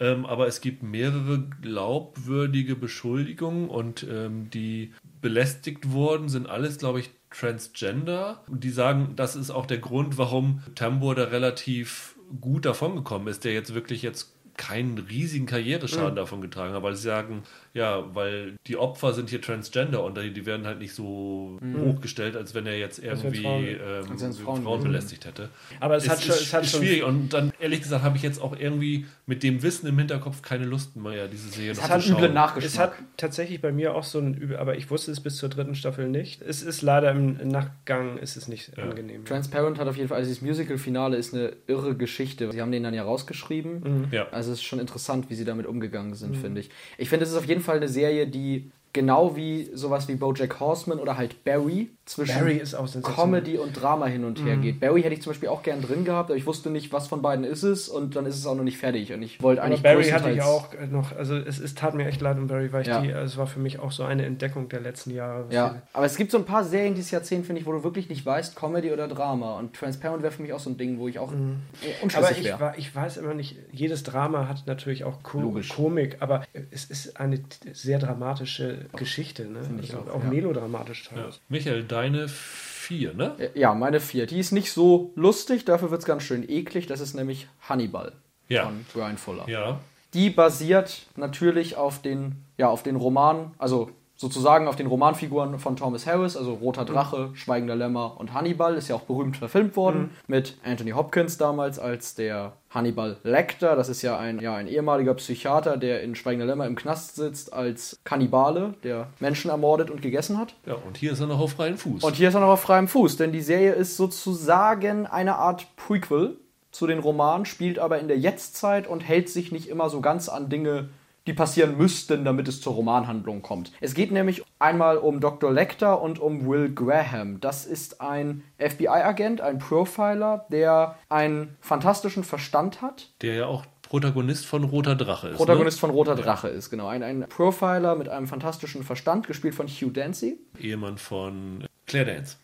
ähm, 0.01 0.25
aber 0.25 0.47
es 0.47 0.63
gibt 0.63 0.83
mehrere 0.83 1.45
glaubwürdige 1.61 2.75
Beschuldigungen 2.75 3.69
und 3.69 4.07
ähm, 4.11 4.49
die 4.51 4.93
belästigt 5.21 5.91
wurden, 5.93 6.29
sind 6.29 6.49
alles, 6.49 6.79
glaube 6.79 7.01
ich, 7.01 7.11
Transgender. 7.31 8.43
Und 8.49 8.65
die 8.65 8.71
sagen, 8.71 9.13
das 9.17 9.37
ist 9.37 9.51
auch 9.51 9.67
der 9.67 9.79
Grund, 9.79 10.19
warum 10.19 10.63
Tambor 10.75 11.15
da 11.15 11.25
relativ 11.25 12.17
gut 12.41 12.65
davongekommen 12.65 13.29
ist, 13.29 13.45
der 13.45 13.53
jetzt 13.53 13.75
wirklich 13.75 14.03
jetzt 14.03 14.35
keinen 14.57 14.99
riesigen 14.99 15.47
Karriereschaden 15.47 16.17
davon 16.17 16.43
getragen 16.43 16.75
hat, 16.75 16.83
weil 16.83 16.95
sie 16.95 17.03
sagen, 17.03 17.45
ja, 17.73 18.05
weil 18.15 18.57
die 18.67 18.77
Opfer 18.77 19.13
sind 19.13 19.31
hier 19.31 19.41
Transgender 19.41 20.03
und 20.03 20.17
die 20.19 20.33
die 20.33 20.47
werden 20.47 20.67
halt 20.67 20.79
nicht 20.79 20.95
so 20.95 21.59
hochgestellt, 21.85 22.37
als 22.37 22.55
wenn 22.55 22.67
er 22.67 22.79
jetzt 22.79 22.99
irgendwie 23.03 23.43
Frauen- 23.43 23.65
ähm, 23.65 24.35
Frauen, 24.35 24.63
Frauen- 24.63 24.83
belästigt 24.83 25.25
hätte. 25.27 25.51
Aber 25.79 25.97
es, 25.97 26.09
hat 26.09 26.21
schon, 26.21 26.35
ist, 26.35 26.41
es 26.41 26.55
hat 26.55 26.65
ist 26.65 26.71
schon 26.73 26.81
schwierig 26.81 27.05
und 27.05 27.29
dann 27.33 27.53
ehrlich 27.61 27.83
gesagt 27.83 28.03
habe 28.03 28.17
ich 28.17 28.23
jetzt 28.23 28.41
auch 28.41 28.57
irgendwie 28.59 29.07
mit 29.27 29.43
dem 29.43 29.63
Wissen 29.63 29.87
im 29.87 29.99
Hinterkopf 29.99 30.43
keine 30.43 30.65
Lust 30.65 30.97
mehr, 30.97 31.29
diese 31.29 31.49
Serie 31.49 31.75
noch 31.75 31.89
hat 31.89 32.03
zu 32.03 32.09
schauen. 32.09 32.37
Es 32.59 32.79
hat 32.79 32.93
tatsächlich 33.17 33.61
bei 33.61 33.73
mir 33.73 33.95
auch 33.95 34.05
so 34.05 34.19
ein 34.19 34.35
Übel, 34.35 34.57
aber 34.57 34.77
ich 34.77 34.91
wusste 34.91 35.13
es 35.13 35.21
bis 35.21 35.37
zur 35.37 35.49
dritten 35.49 35.75
Staffel 35.75 36.09
nicht. 36.09 36.43
Es 36.43 36.63
ist 36.63 36.83
leider 36.83 37.11
im 37.13 37.37
Nachgang 37.49 38.19
ist 38.19 38.37
es 38.37 38.49
nicht 38.49 38.79
angenehm. 38.79 39.25
Transparent 39.25 39.79
hat 39.79 39.87
auf 39.87 39.97
jeden 39.97 40.09
Fall, 40.09 40.19
also 40.19 40.29
dieses 40.29 40.43
Musical-Finale 40.43 41.17
ist 41.17 41.35
eine 41.35 41.53
irre 41.67 41.95
Geschichte. 41.97 42.51
Sie 42.53 42.61
haben 42.61 42.73
den 42.73 42.83
dann 42.83 42.95
ja 42.95 43.05
rausgeschrieben. 43.05 44.09
Ja. 44.11 44.27
Also 44.31 44.53
es 44.53 44.59
ist 44.59 44.65
schon 44.65 44.81
interessant, 44.81 45.31
wie 45.31 45.35
sie 45.35 45.45
damit 45.45 45.67
umgegangen 45.67 46.15
sind, 46.15 46.37
finde 46.37 46.61
ich. 46.61 46.71
Ich 46.99 47.09
finde, 47.09 47.25
es 47.25 47.31
ist 47.31 47.37
auf 47.37 47.47
jeden 47.47 47.60
Fall 47.61 47.77
eine 47.77 47.89
Serie, 47.89 48.27
die 48.27 48.71
genau 48.93 49.37
wie 49.37 49.71
sowas 49.75 50.09
wie 50.09 50.17
Bojack 50.17 50.61
Horseman 50.61 50.99
oder 50.99 51.17
halt 51.17 51.45
Barry 51.45 51.91
zwischen 52.11 52.39
Barry 52.39 52.57
ist 52.57 52.75
auch 52.75 52.89
sensationell. 52.89 53.41
Comedy 53.43 53.59
und 53.59 53.73
Drama 53.73 54.07
hin 54.07 54.25
und 54.25 54.45
her 54.45 54.57
geht. 54.57 54.81
Barry 54.81 55.03
hätte 55.03 55.15
ich 55.15 55.23
zum 55.23 55.31
Beispiel 55.31 55.49
auch 55.49 55.63
gern 55.63 55.81
drin 55.81 56.05
gehabt, 56.05 56.31
aber 56.31 56.37
ich 56.37 56.47
wusste 56.47 56.69
nicht, 56.71 56.93
was 56.93 57.07
von 57.09 57.23
beiden 57.23 57.45
ist 57.45 57.63
es 57.63 57.89
und 57.89 58.17
dann 58.17 58.27
ist 58.27 58.37
es 58.37 58.47
auch 58.47 58.55
noch 58.55 58.65
nicht 58.65 58.79
fertig 58.79 59.13
und 59.13 59.23
ich 59.23 59.43
wollte 59.43 59.61
Aber 59.63 59.69
eigentlich 59.69 59.83
Barry 59.83 60.05
hatte 60.11 60.31
ich 60.31 60.43
auch 60.43 60.69
noch, 60.91 61.17
also 61.17 61.37
es, 61.37 61.59
es 61.59 61.75
tat 61.75 61.95
mir 61.95 62.07
echt 62.07 62.21
leid 62.21 62.37
um 62.39 62.47
Barry, 62.49 62.73
weil 62.73 62.83
ich 62.83 62.89
Ja. 62.89 63.01
die, 63.01 63.11
es 63.11 63.37
war 63.37 63.47
für 63.47 63.61
mich 63.61 63.79
auch 63.79 63.93
so 63.93 64.03
eine 64.05 64.25
Entdeckung 64.27 64.69
der 64.69 64.81
letzten 64.81 65.11
Jahre. 65.15 65.47
Ja, 65.51 65.83
aber 65.93 66.05
es 66.07 66.17
gibt 66.17 66.31
so 66.33 66.39
ein 66.39 66.45
paar 66.45 66.65
Serien 66.65 66.95
dieses 66.95 67.11
Jahrzehnt, 67.11 67.47
finde 67.47 67.61
ich, 67.61 67.67
wo 67.67 67.73
du 67.73 67.85
wirklich 67.85 68.09
nicht 68.09 68.27
weißt, 68.27 68.57
Comedy 68.57 68.91
oder 68.93 69.07
Drama. 69.09 69.59
Und 69.59 69.75
Transparent 69.75 70.23
wäre 70.23 70.33
für 70.33 70.43
mich 70.43 70.53
auch 70.53 70.61
so 70.61 70.71
ein 70.71 70.77
Ding, 70.79 70.99
wo 70.99 71.09
ich 71.09 71.19
auch 71.19 71.33
Aber 71.33 72.03
unschlüssig 72.03 72.39
ich, 72.39 72.45
wäre. 72.45 72.61
war, 72.61 72.79
ich 72.79 72.95
weiß 72.95 73.19
immer 73.19 73.35
nicht, 73.35 73.57
jedes 73.73 74.03
Drama 74.03 74.49
hat 74.49 74.67
natürlich 74.67 75.05
auch 75.05 75.23
Ko 75.23 75.41
Logisch. 75.41 75.69
Komik, 75.69 76.17
aber 76.21 76.43
es 76.71 76.85
ist 76.87 77.19
eine 77.21 77.41
sehr 77.73 77.99
dramatische 77.99 78.87
Geschichte, 78.97 79.45
ne? 79.45 79.61
ich 79.81 79.95
Also 79.95 80.11
auch, 80.11 80.17
auch 80.17 80.25
ja. 80.25 80.31
melodramatisch 80.31 81.09
Ja. 81.11 81.17
teilweise. 81.17 81.39
Michael, 81.49 81.85
deine 82.01 82.29
vier, 82.29 83.15
ne? 83.15 83.37
Ja, 83.55 83.75
meine 83.75 84.01
vier. 84.01 84.27
Die 84.27 84.39
ist 84.39 84.53
nicht 84.53 84.73
so 84.73 85.13
lustig, 85.15 85.65
dafür 85.65 85.91
wird 85.91 86.01
es 86.01 86.07
ganz 86.07 86.23
schön 86.23 86.49
eklig. 86.49 86.87
Das 86.87 87.01
ist 87.01 87.15
nämlich 87.15 87.47
Hannibal 87.69 88.13
Ja. 88.49 88.65
von 88.65 88.85
Brian 88.93 89.17
Fuller. 89.19 89.49
Ja. 89.49 89.81
Die 90.15 90.31
basiert 90.31 91.07
natürlich 91.17 91.77
auf 91.77 92.03
den, 92.03 92.45
ja, 92.59 92.69
auf 92.69 92.83
den 92.83 92.97
Roman, 92.97 93.53
also 93.59 93.91
sozusagen 94.17 94.67
auf 94.69 94.77
den 94.77 94.87
Romanfiguren 94.87 95.59
von 95.59 95.77
Thomas 95.77 96.07
Harris, 96.07 96.37
also 96.37 96.53
Roter 96.55 96.85
Drache, 96.85 97.31
Schweigender 97.35 97.77
Lämmer 97.77 98.19
und 98.19 98.35
Hannibal, 98.35 98.75
ist 98.75 98.89
ja 98.89 98.97
auch 98.97 99.03
berühmt 99.03 99.37
verfilmt 99.37 99.77
worden, 99.77 100.11
mit 100.27 100.59
Anthony 100.65 100.91
Hopkins 100.91 101.39
damals 101.39 101.79
als 101.79 102.17
der 102.17 102.53
Hannibal 102.71 103.17
Lecter. 103.25 103.77
Das 103.77 103.89
ist 103.89 104.03
ja 104.03 104.19
ein, 104.19 104.39
ja, 104.39 104.55
ein 104.55 104.69
ehemaliger 104.69 105.15
Psychiater, 105.15 105.77
der 105.77 106.03
in 106.03 106.15
Schweigender 106.15 106.47
Lämmer 106.47 106.67
im 106.67 106.77
Knast 106.77 107.17
sitzt 107.17 107.53
als 107.53 107.99
Kannibale, 108.05 108.75
der 108.85 109.09
Menschen 109.19 109.51
ermordet 109.51 109.91
und 109.91 110.03
gegessen 110.03 110.39
hat. 110.39 110.55
Ja, 110.67 110.75
und 110.75 110.97
hier 110.97 111.13
ist 111.13 111.21
er 111.21 111.27
noch 111.27 111.41
auf 111.41 111.53
freien 111.53 111.77
Fuß. 111.77 112.05
Und 112.05 112.17
hier 112.17 112.29
ist 112.29 112.35
er 112.35 112.41
noch 112.41 112.49
auf 112.49 112.63
freiem 112.63 112.89
Fuß, 112.89 113.17
denn 113.17 113.33
die 113.33 113.43
Serie 113.43 113.73
ist 113.73 113.97
sozusagen 113.97 115.07
eine 115.07 115.37
Art 115.37 115.67
Prequel 115.77 116.37
zu 116.71 116.87
den 116.87 117.01
Romanen, 117.01 117.47
spielt 117.47 117.81
aber 117.81 117.99
in 117.99 118.07
der 118.07 118.19
Jetztzeit 118.19 118.87
und 118.87 119.01
hält 119.01 119.29
sich 119.29 119.51
nicht 119.51 119.69
immer 119.69 119.91
so 119.91 120.01
ganz 120.01 120.29
an 120.29 120.49
Dinge, 120.49 120.91
die 121.31 121.35
passieren 121.35 121.79
müssten, 121.79 122.25
damit 122.25 122.49
es 122.49 122.61
zur 122.61 122.73
Romanhandlung 122.73 123.41
kommt. 123.41 123.71
Es 123.81 123.95
geht 123.95 124.11
nämlich 124.11 124.43
einmal 124.59 124.99
um 124.99 125.21
Dr. 125.21 125.53
Lecter 125.53 126.03
und 126.03 126.19
um 126.19 126.49
Will 126.49 126.75
Graham. 126.75 127.39
Das 127.41 127.67
ist 127.67 128.01
ein 128.01 128.43
FBI-Agent, 128.59 129.41
ein 129.41 129.61
Profiler, 129.61 130.47
der 130.51 130.97
einen 131.09 131.57
fantastischen 131.61 132.25
Verstand 132.25 132.83
hat 132.83 133.11
der 133.23 133.35
ja 133.35 133.47
auch 133.47 133.65
Protagonist 133.83 134.47
von 134.47 134.65
Roter 134.65 134.97
Drache 134.97 135.29
ist. 135.29 135.37
Protagonist 135.37 135.79
von 135.81 135.91
Roter 135.91 136.15
Drache 136.15 136.49
ist, 136.49 136.71
genau. 136.71 136.87
Ein, 136.89 137.03
ein 137.03 137.27
Profiler 137.29 137.97
mit 137.97 138.09
einem 138.09 138.27
fantastischen 138.27 138.83
Verstand, 138.83 139.27
gespielt 139.27 139.55
von 139.55 139.67
Hugh 139.67 139.91
Dancy. 139.93 140.39
Ne? 140.55 140.61
Ehemann 140.61 140.97
von 140.99 141.65
Claire 141.87 142.15
Dance. 142.15 142.37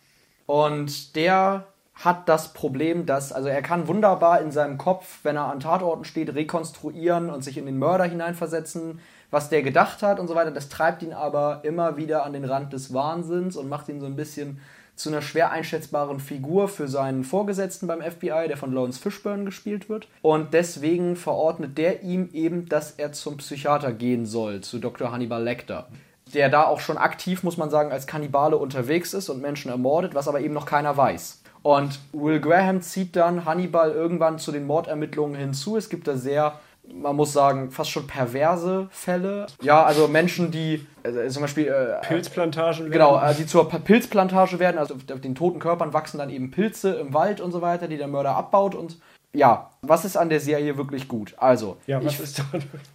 Und 0.46 1.16
der 1.16 1.66
hat 1.96 2.28
das 2.28 2.52
Problem, 2.52 3.06
dass, 3.06 3.32
also 3.32 3.48
er 3.48 3.62
kann 3.62 3.88
wunderbar 3.88 4.42
in 4.42 4.52
seinem 4.52 4.76
Kopf, 4.76 5.20
wenn 5.22 5.36
er 5.36 5.50
an 5.50 5.60
Tatorten 5.60 6.04
steht, 6.04 6.34
rekonstruieren 6.34 7.30
und 7.30 7.42
sich 7.42 7.56
in 7.56 7.64
den 7.64 7.78
Mörder 7.78 8.04
hineinversetzen, 8.04 9.00
was 9.30 9.48
der 9.48 9.62
gedacht 9.62 10.02
hat 10.02 10.20
und 10.20 10.28
so 10.28 10.34
weiter. 10.34 10.50
Das 10.50 10.68
treibt 10.68 11.02
ihn 11.02 11.14
aber 11.14 11.60
immer 11.64 11.96
wieder 11.96 12.24
an 12.24 12.34
den 12.34 12.44
Rand 12.44 12.72
des 12.72 12.92
Wahnsinns 12.92 13.56
und 13.56 13.68
macht 13.68 13.88
ihn 13.88 14.00
so 14.00 14.06
ein 14.06 14.16
bisschen 14.16 14.60
zu 14.94 15.10
einer 15.10 15.22
schwer 15.22 15.50
einschätzbaren 15.50 16.20
Figur 16.20 16.68
für 16.68 16.88
seinen 16.88 17.24
Vorgesetzten 17.24 17.86
beim 17.86 18.00
FBI, 18.00 18.46
der 18.48 18.56
von 18.56 18.72
Lawrence 18.72 19.00
Fishburne 19.00 19.44
gespielt 19.44 19.88
wird. 19.88 20.08
Und 20.22 20.54
deswegen 20.54 21.16
verordnet 21.16 21.76
der 21.78 22.02
ihm 22.02 22.30
eben, 22.32 22.68
dass 22.68 22.92
er 22.92 23.12
zum 23.12 23.38
Psychiater 23.38 23.92
gehen 23.92 24.26
soll, 24.26 24.62
zu 24.62 24.78
Dr. 24.78 25.12
Hannibal 25.12 25.42
Lecter. 25.42 25.88
Der 26.34 26.48
da 26.48 26.64
auch 26.64 26.80
schon 26.80 26.98
aktiv, 26.98 27.42
muss 27.42 27.56
man 27.56 27.70
sagen, 27.70 27.92
als 27.92 28.06
Kannibale 28.06 28.56
unterwegs 28.56 29.14
ist 29.14 29.28
und 29.28 29.40
Menschen 29.40 29.70
ermordet, 29.70 30.14
was 30.14 30.28
aber 30.28 30.40
eben 30.40 30.54
noch 30.54 30.66
keiner 30.66 30.96
weiß. 30.96 31.42
Und 31.66 31.98
Will 32.12 32.38
Graham 32.38 32.80
zieht 32.80 33.16
dann 33.16 33.44
Hannibal 33.44 33.90
irgendwann 33.90 34.38
zu 34.38 34.52
den 34.52 34.68
Mordermittlungen 34.68 35.34
hinzu. 35.34 35.76
Es 35.76 35.88
gibt 35.88 36.06
da 36.06 36.16
sehr 36.16 36.60
man 36.94 37.16
muss 37.16 37.32
sagen, 37.32 37.72
fast 37.72 37.90
schon 37.90 38.06
perverse 38.06 38.86
Fälle. 38.92 39.48
Ja, 39.60 39.82
also 39.82 40.06
Menschen, 40.06 40.52
die 40.52 40.86
äh, 41.02 41.26
zum 41.26 41.42
Beispiel. 41.42 41.66
Äh, 41.66 42.06
Pilzplantagen 42.06 42.84
werden. 42.84 42.92
Genau, 42.92 43.20
äh, 43.20 43.34
die 43.34 43.44
zur 43.44 43.68
Pilzplantage 43.68 44.60
werden. 44.60 44.78
Also 44.78 44.94
auf 44.94 45.20
den 45.20 45.34
toten 45.34 45.58
Körpern 45.58 45.92
wachsen 45.92 46.18
dann 46.18 46.30
eben 46.30 46.52
Pilze 46.52 46.92
im 46.94 47.12
Wald 47.12 47.40
und 47.40 47.50
so 47.50 47.60
weiter, 47.60 47.88
die 47.88 47.96
der 47.96 48.06
Mörder 48.06 48.36
abbaut. 48.36 48.76
Und 48.76 48.98
ja, 49.36 49.70
was 49.82 50.04
ist 50.04 50.16
an 50.16 50.28
der 50.28 50.40
Serie 50.40 50.76
wirklich 50.76 51.08
gut? 51.08 51.34
Also, 51.36 51.76
ja, 51.86 52.00
ich, 52.00 52.18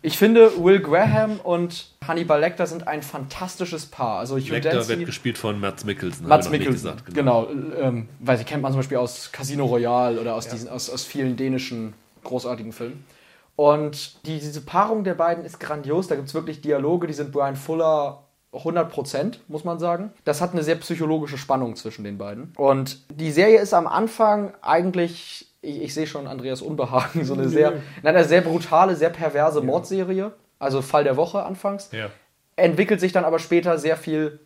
ich 0.02 0.18
finde, 0.18 0.52
Will 0.64 0.80
Graham 0.80 1.40
und 1.40 1.92
Hannibal 2.06 2.40
Lecter 2.40 2.66
sind 2.66 2.88
ein 2.88 3.04
fantastisches 3.04 3.86
Paar. 3.86 4.20
Also 4.20 4.38
Hugh 4.38 4.52
Lecter 4.52 4.72
Dancy, 4.72 4.90
wird 4.90 5.06
gespielt 5.06 5.38
von 5.38 5.60
Mats 5.60 5.86
Mikkelsen. 5.86 6.28
Mats 6.28 6.50
Mikkelsen, 6.50 6.74
gesagt, 6.74 7.14
genau. 7.14 7.46
genau 7.46 7.76
ähm, 7.80 8.10
weil 8.20 8.38
sie 8.38 8.44
kennt 8.44 8.64
man 8.64 8.72
zum 8.72 8.80
Beispiel 8.80 8.98
aus 8.98 9.32
Casino 9.32 9.66
Royale 9.66 10.20
oder 10.20 10.36
aus, 10.36 10.46
ja. 10.46 10.54
diesen, 10.54 10.70
aus, 10.70 10.90
aus 10.90 11.04
vielen 11.04 11.38
dänischen 11.38 11.94
großartigen 12.24 12.74
Filmen. 12.74 13.06
Und 13.56 14.26
die, 14.26 14.40
diese 14.40 14.62
Paarung 14.62 15.04
der 15.04 15.14
beiden 15.14 15.46
ist 15.46 15.60
grandios. 15.60 16.08
Da 16.08 16.16
gibt 16.16 16.28
es 16.28 16.34
wirklich 16.34 16.62
Dialoge, 16.62 17.08
die 17.08 17.14
sind 17.14 17.32
Brian 17.32 17.56
Fuller 17.56 18.24
100%, 18.54 19.38
muss 19.48 19.64
man 19.64 19.80
sagen. 19.80 20.12
Das 20.26 20.42
hat 20.42 20.54
eine 20.54 20.64
sehr 20.64 20.76
psychologische 20.76 21.38
Spannung 21.38 21.76
zwischen 21.76 22.04
den 22.04 22.18
beiden. 22.18 22.54
Und 22.58 23.00
die 23.14 23.32
Serie 23.32 23.60
ist 23.60 23.74
am 23.74 23.88
Anfang 23.88 24.54
eigentlich, 24.62 25.51
ich, 25.62 25.82
ich 25.82 25.94
sehe 25.94 26.08
schon 26.08 26.28
Andreas 26.28 26.62
Unbehagen, 26.62 27.24
so 27.24 27.34
eine 27.34 27.50
sehr, 27.50 27.72
nein, 28.04 28.16
eine 28.16 28.26
sehr 28.26 28.42
brutale, 28.42 28.96
sehr 28.96 29.10
perverse 29.10 29.60
ja. 29.60 29.66
Mordserie. 29.66 30.34
Also 30.60 30.82
Fall 30.82 31.04
der 31.04 31.18
Woche 31.18 31.44
anfangs. 31.44 31.90
Ja. 31.92 32.10
Entwickelt 32.56 33.00
sich 33.00 33.12
dann 33.12 33.26
aber 33.26 33.40
später 33.40 33.80
sehr 33.80 33.98
viel 33.98 34.40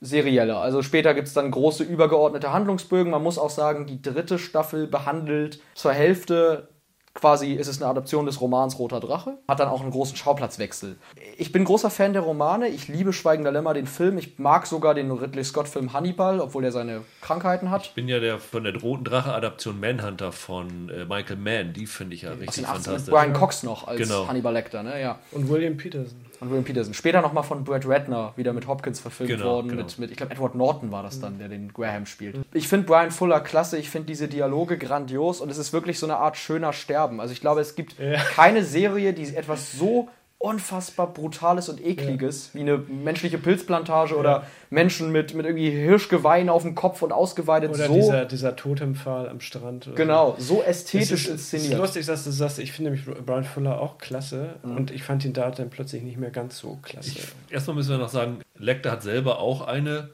serieller. 0.00 0.58
Also 0.58 0.82
später 0.82 1.14
gibt 1.14 1.28
es 1.28 1.34
dann 1.34 1.50
große 1.50 1.84
übergeordnete 1.84 2.52
Handlungsbögen. 2.52 3.10
Man 3.10 3.22
muss 3.22 3.38
auch 3.38 3.50
sagen, 3.50 3.86
die 3.86 4.02
dritte 4.02 4.38
Staffel 4.38 4.86
behandelt 4.86 5.60
zur 5.74 5.92
Hälfte 5.92 6.68
quasi 7.14 7.52
ist 7.52 7.68
es 7.68 7.80
eine 7.80 7.90
Adaption 7.90 8.26
des 8.26 8.40
Romans 8.40 8.78
Roter 8.78 9.00
Drache, 9.00 9.38
hat 9.46 9.60
dann 9.60 9.68
auch 9.68 9.82
einen 9.82 9.90
großen 9.90 10.16
Schauplatzwechsel. 10.16 10.96
Ich 11.36 11.52
bin 11.52 11.64
großer 11.64 11.90
Fan 11.90 12.12
der 12.12 12.22
Romane, 12.22 12.68
ich 12.68 12.88
liebe 12.88 13.12
Schweigender 13.12 13.52
Lämmer, 13.52 13.74
den 13.74 13.86
Film, 13.86 14.18
ich 14.18 14.38
mag 14.38 14.66
sogar 14.66 14.94
den 14.94 15.10
Ridley 15.10 15.44
Scott-Film 15.44 15.92
Hannibal, 15.92 16.40
obwohl 16.40 16.64
er 16.64 16.72
seine 16.72 17.02
Krankheiten 17.20 17.70
hat. 17.70 17.86
Ich 17.86 17.94
bin 17.94 18.08
ja 18.08 18.20
der 18.20 18.38
von 18.38 18.64
der 18.64 18.80
Roten 18.80 19.04
Drache-Adaption 19.04 19.78
Manhunter 19.78 20.32
von 20.32 20.88
äh, 20.88 21.04
Michael 21.04 21.36
Mann, 21.36 21.72
die 21.72 21.86
finde 21.86 22.14
ich 22.14 22.22
ja 22.22 22.32
richtig 22.32 22.66
fantastisch. 22.66 23.12
Brian 23.12 23.32
Cox 23.32 23.62
noch 23.62 23.86
als 23.86 23.98
genau. 23.98 24.26
Hannibal 24.26 24.52
Lecter, 24.52 24.82
ne? 24.82 25.00
ja. 25.00 25.18
Und 25.32 25.48
William 25.48 25.76
Peterson. 25.76 26.31
Und 26.42 26.50
William 26.50 26.64
Peterson. 26.64 26.92
Später 26.92 27.22
nochmal 27.22 27.44
von 27.44 27.62
Brad 27.62 27.86
Ratner 27.86 28.32
wieder 28.34 28.52
mit 28.52 28.66
Hopkins 28.66 28.98
verfilmt 28.98 29.30
genau, 29.30 29.44
worden. 29.44 29.68
Genau. 29.68 29.82
Mit, 29.84 29.98
mit, 30.00 30.10
ich 30.10 30.16
glaube, 30.16 30.32
Edward 30.32 30.56
Norton 30.56 30.90
war 30.90 31.04
das 31.04 31.20
dann, 31.20 31.38
der 31.38 31.48
den 31.48 31.72
Graham 31.72 32.04
spielt. 32.04 32.36
Ich 32.52 32.66
finde 32.66 32.88
Brian 32.88 33.12
Fuller 33.12 33.38
klasse. 33.38 33.78
Ich 33.78 33.88
finde 33.88 34.06
diese 34.08 34.26
Dialoge 34.26 34.76
grandios. 34.76 35.40
Und 35.40 35.50
es 35.50 35.58
ist 35.58 35.72
wirklich 35.72 36.00
so 36.00 36.06
eine 36.06 36.16
Art 36.16 36.36
schöner 36.36 36.72
Sterben. 36.72 37.20
Also 37.20 37.32
ich 37.32 37.40
glaube, 37.40 37.60
es 37.60 37.76
gibt 37.76 37.96
ja. 37.96 38.18
keine 38.18 38.64
Serie, 38.64 39.12
die 39.12 39.36
etwas 39.36 39.70
so 39.70 40.08
unfassbar 40.42 41.12
Brutales 41.12 41.68
und 41.68 41.84
Ekliges, 41.84 42.50
ja. 42.52 42.58
wie 42.58 42.62
eine 42.62 42.78
menschliche 42.78 43.38
Pilzplantage 43.38 44.14
ja. 44.14 44.20
oder 44.20 44.46
Menschen 44.70 45.12
mit, 45.12 45.34
mit 45.34 45.46
irgendwie 45.46 45.70
Hirschgeweihen 45.70 46.48
auf 46.48 46.62
dem 46.62 46.74
Kopf 46.74 47.02
und 47.02 47.12
ausgeweidet. 47.12 47.70
Oder 47.70 47.86
so, 47.86 47.94
dieser, 47.94 48.24
dieser 48.24 48.56
Totempfahl 48.56 49.28
am 49.28 49.40
Strand. 49.40 49.90
Genau, 49.94 50.34
so 50.38 50.60
ästhetisch 50.62 51.12
es 51.12 51.20
ist, 51.20 51.30
inszeniert. 51.30 51.66
Es 51.66 51.72
ist 51.74 51.78
lustig, 51.78 52.06
dass 52.06 52.24
du 52.24 52.30
sagst, 52.32 52.58
ich 52.58 52.72
finde 52.72 52.90
nämlich 52.90 53.24
Brian 53.24 53.44
Fuller 53.44 53.80
auch 53.80 53.98
klasse 53.98 54.56
mhm. 54.64 54.76
und 54.76 54.90
ich 54.90 55.04
fand 55.04 55.24
ihn 55.24 55.32
da 55.32 55.48
dann 55.52 55.70
plötzlich 55.70 56.02
nicht 56.02 56.18
mehr 56.18 56.30
ganz 56.30 56.58
so 56.58 56.78
klasse. 56.82 57.10
Ich, 57.10 57.52
erstmal 57.52 57.76
müssen 57.76 57.90
wir 57.90 57.98
noch 57.98 58.08
sagen, 58.08 58.40
Lecter 58.58 58.90
hat 58.90 59.02
selber 59.04 59.38
auch 59.38 59.60
eine 59.60 60.10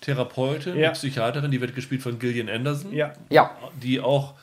Therapeutin, 0.00 0.76
ja. 0.76 0.86
eine 0.86 0.92
Psychiaterin, 0.92 1.50
die 1.50 1.60
wird 1.60 1.74
gespielt 1.74 2.02
von 2.02 2.20
Gillian 2.20 2.48
Anderson. 2.48 2.92
Ja. 2.92 3.14
ja. 3.30 3.50
Die 3.82 4.00
auch 4.00 4.34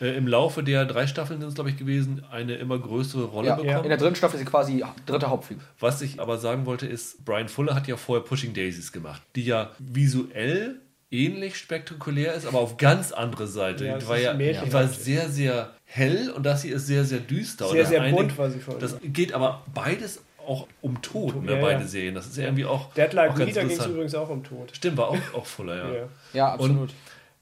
äh, 0.00 0.16
im 0.16 0.26
Laufe 0.26 0.62
der 0.62 0.84
drei 0.84 1.06
Staffeln 1.06 1.40
sind 1.40 1.48
es, 1.48 1.54
glaube 1.54 1.70
ich, 1.70 1.76
gewesen, 1.76 2.24
eine 2.30 2.56
immer 2.56 2.78
größere 2.78 3.24
Rolle 3.24 3.48
ja, 3.48 3.56
bekommen. 3.56 3.84
In 3.84 3.88
der 3.88 3.98
dritten 3.98 4.16
Staffel 4.16 4.36
ist 4.36 4.46
sie 4.46 4.50
quasi 4.50 4.84
dritte 5.06 5.28
Hauptfigur. 5.28 5.62
Was 5.80 6.02
ich 6.02 6.20
aber 6.20 6.38
sagen 6.38 6.66
wollte, 6.66 6.86
ist, 6.86 7.24
Brian 7.24 7.48
Fuller 7.48 7.74
hat 7.74 7.86
ja 7.88 7.96
vorher 7.96 8.24
Pushing 8.24 8.54
Daisies 8.54 8.92
gemacht, 8.92 9.22
die 9.34 9.44
ja 9.44 9.70
visuell 9.78 10.80
ähnlich 11.10 11.56
spektakulär 11.56 12.34
ist, 12.34 12.46
aber 12.46 12.58
auf 12.58 12.76
ganz 12.76 13.12
andere 13.12 13.46
Seite. 13.46 13.86
Ja, 13.86 13.98
die 13.98 14.08
war 14.08 14.18
ja 14.18 14.34
die 14.34 14.72
war 14.72 14.88
sehr, 14.88 15.28
sehr 15.28 15.72
hell 15.84 16.30
und 16.30 16.44
das 16.44 16.62
hier 16.62 16.76
ist 16.76 16.86
sehr, 16.86 17.04
sehr 17.04 17.20
düster. 17.20 17.68
Sehr, 17.68 17.86
sehr 17.86 18.10
bunt 18.10 18.36
war 18.36 18.50
sie 18.50 18.58
vorher. 18.58 18.80
Das 18.80 18.98
geht 19.02 19.32
aber 19.32 19.62
beides 19.72 20.22
auch 20.46 20.66
um 20.80 21.02
Tod, 21.02 21.42
ne, 21.42 21.54
ja, 21.54 21.60
beide 21.60 21.80
ja. 21.82 21.86
Serien. 21.86 22.14
Das 22.14 22.26
ist 22.26 22.38
irgendwie 22.38 22.64
auch. 22.64 22.92
Dead 22.94 23.12
Like 23.12 23.36
Me, 23.36 23.46
da 23.46 23.64
ging 23.64 23.78
es 23.78 23.86
übrigens 23.86 24.14
auch 24.14 24.28
um 24.28 24.44
Tod. 24.44 24.70
Stimmt, 24.72 24.96
war 24.96 25.08
auch, 25.08 25.18
auch 25.34 25.46
Fuller, 25.46 25.76
ja. 25.76 26.08
Ja, 26.32 26.52
absolut. 26.52 26.80
Und 26.80 26.94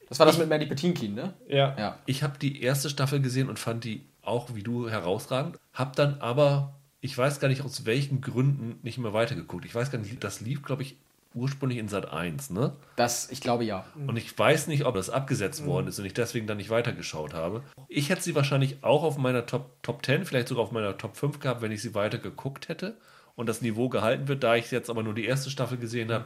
das 0.09 0.19
war 0.19 0.25
das 0.25 0.35
ich, 0.35 0.39
mit 0.39 0.49
Mandy 0.49 0.65
Patinkin, 0.65 1.13
ne? 1.15 1.33
Ja. 1.47 1.75
ja. 1.77 1.99
Ich 2.05 2.23
habe 2.23 2.37
die 2.39 2.61
erste 2.61 2.89
Staffel 2.89 3.21
gesehen 3.21 3.49
und 3.49 3.59
fand 3.59 3.83
die 3.83 4.05
auch 4.21 4.55
wie 4.55 4.63
du 4.63 4.89
herausragend. 4.89 5.57
Hab 5.73 5.95
dann 5.95 6.19
aber, 6.19 6.75
ich 7.01 7.17
weiß 7.17 7.39
gar 7.39 7.47
nicht 7.47 7.63
aus 7.63 7.85
welchen 7.85 8.21
Gründen, 8.21 8.79
nicht 8.83 8.97
mehr 8.97 9.13
weitergeguckt. 9.13 9.65
Ich 9.65 9.75
weiß 9.75 9.91
gar 9.91 9.99
nicht, 9.99 10.23
das 10.23 10.41
lief, 10.41 10.63
glaube 10.63 10.83
ich, 10.83 10.97
ursprünglich 11.35 11.79
in 11.79 11.89
Sat 11.89 12.11
1, 12.11 12.49
ne? 12.51 12.73
Das, 12.95 13.29
ich 13.29 13.41
glaube 13.41 13.65
ja. 13.65 13.85
Und 14.07 14.15
ich 14.17 14.37
weiß 14.37 14.67
nicht, 14.67 14.85
ob 14.85 14.95
das 14.95 15.09
abgesetzt 15.09 15.63
mhm. 15.63 15.67
worden 15.67 15.87
ist 15.87 15.99
und 15.99 16.05
ich 16.05 16.13
deswegen 16.13 16.47
dann 16.47 16.57
nicht 16.57 16.69
weitergeschaut 16.69 17.33
habe. 17.33 17.61
Ich 17.89 18.09
hätte 18.09 18.21
sie 18.23 18.35
wahrscheinlich 18.35 18.77
auch 18.83 19.03
auf 19.03 19.17
meiner 19.17 19.45
Top, 19.45 19.83
Top 19.83 20.05
10, 20.05 20.25
vielleicht 20.25 20.47
sogar 20.47 20.63
auf 20.63 20.71
meiner 20.71 20.97
Top 20.97 21.17
5 21.17 21.39
gehabt, 21.39 21.61
wenn 21.61 21.71
ich 21.71 21.81
sie 21.81 21.93
weiter 21.93 22.17
geguckt 22.17 22.69
hätte 22.69 22.95
und 23.35 23.47
das 23.47 23.61
Niveau 23.61 23.89
gehalten 23.89 24.27
wird. 24.27 24.43
Da 24.43 24.55
ich 24.55 24.71
jetzt 24.71 24.89
aber 24.89 25.03
nur 25.03 25.13
die 25.13 25.25
erste 25.25 25.49
Staffel 25.49 25.77
gesehen 25.77 26.11
habe, 26.11 26.25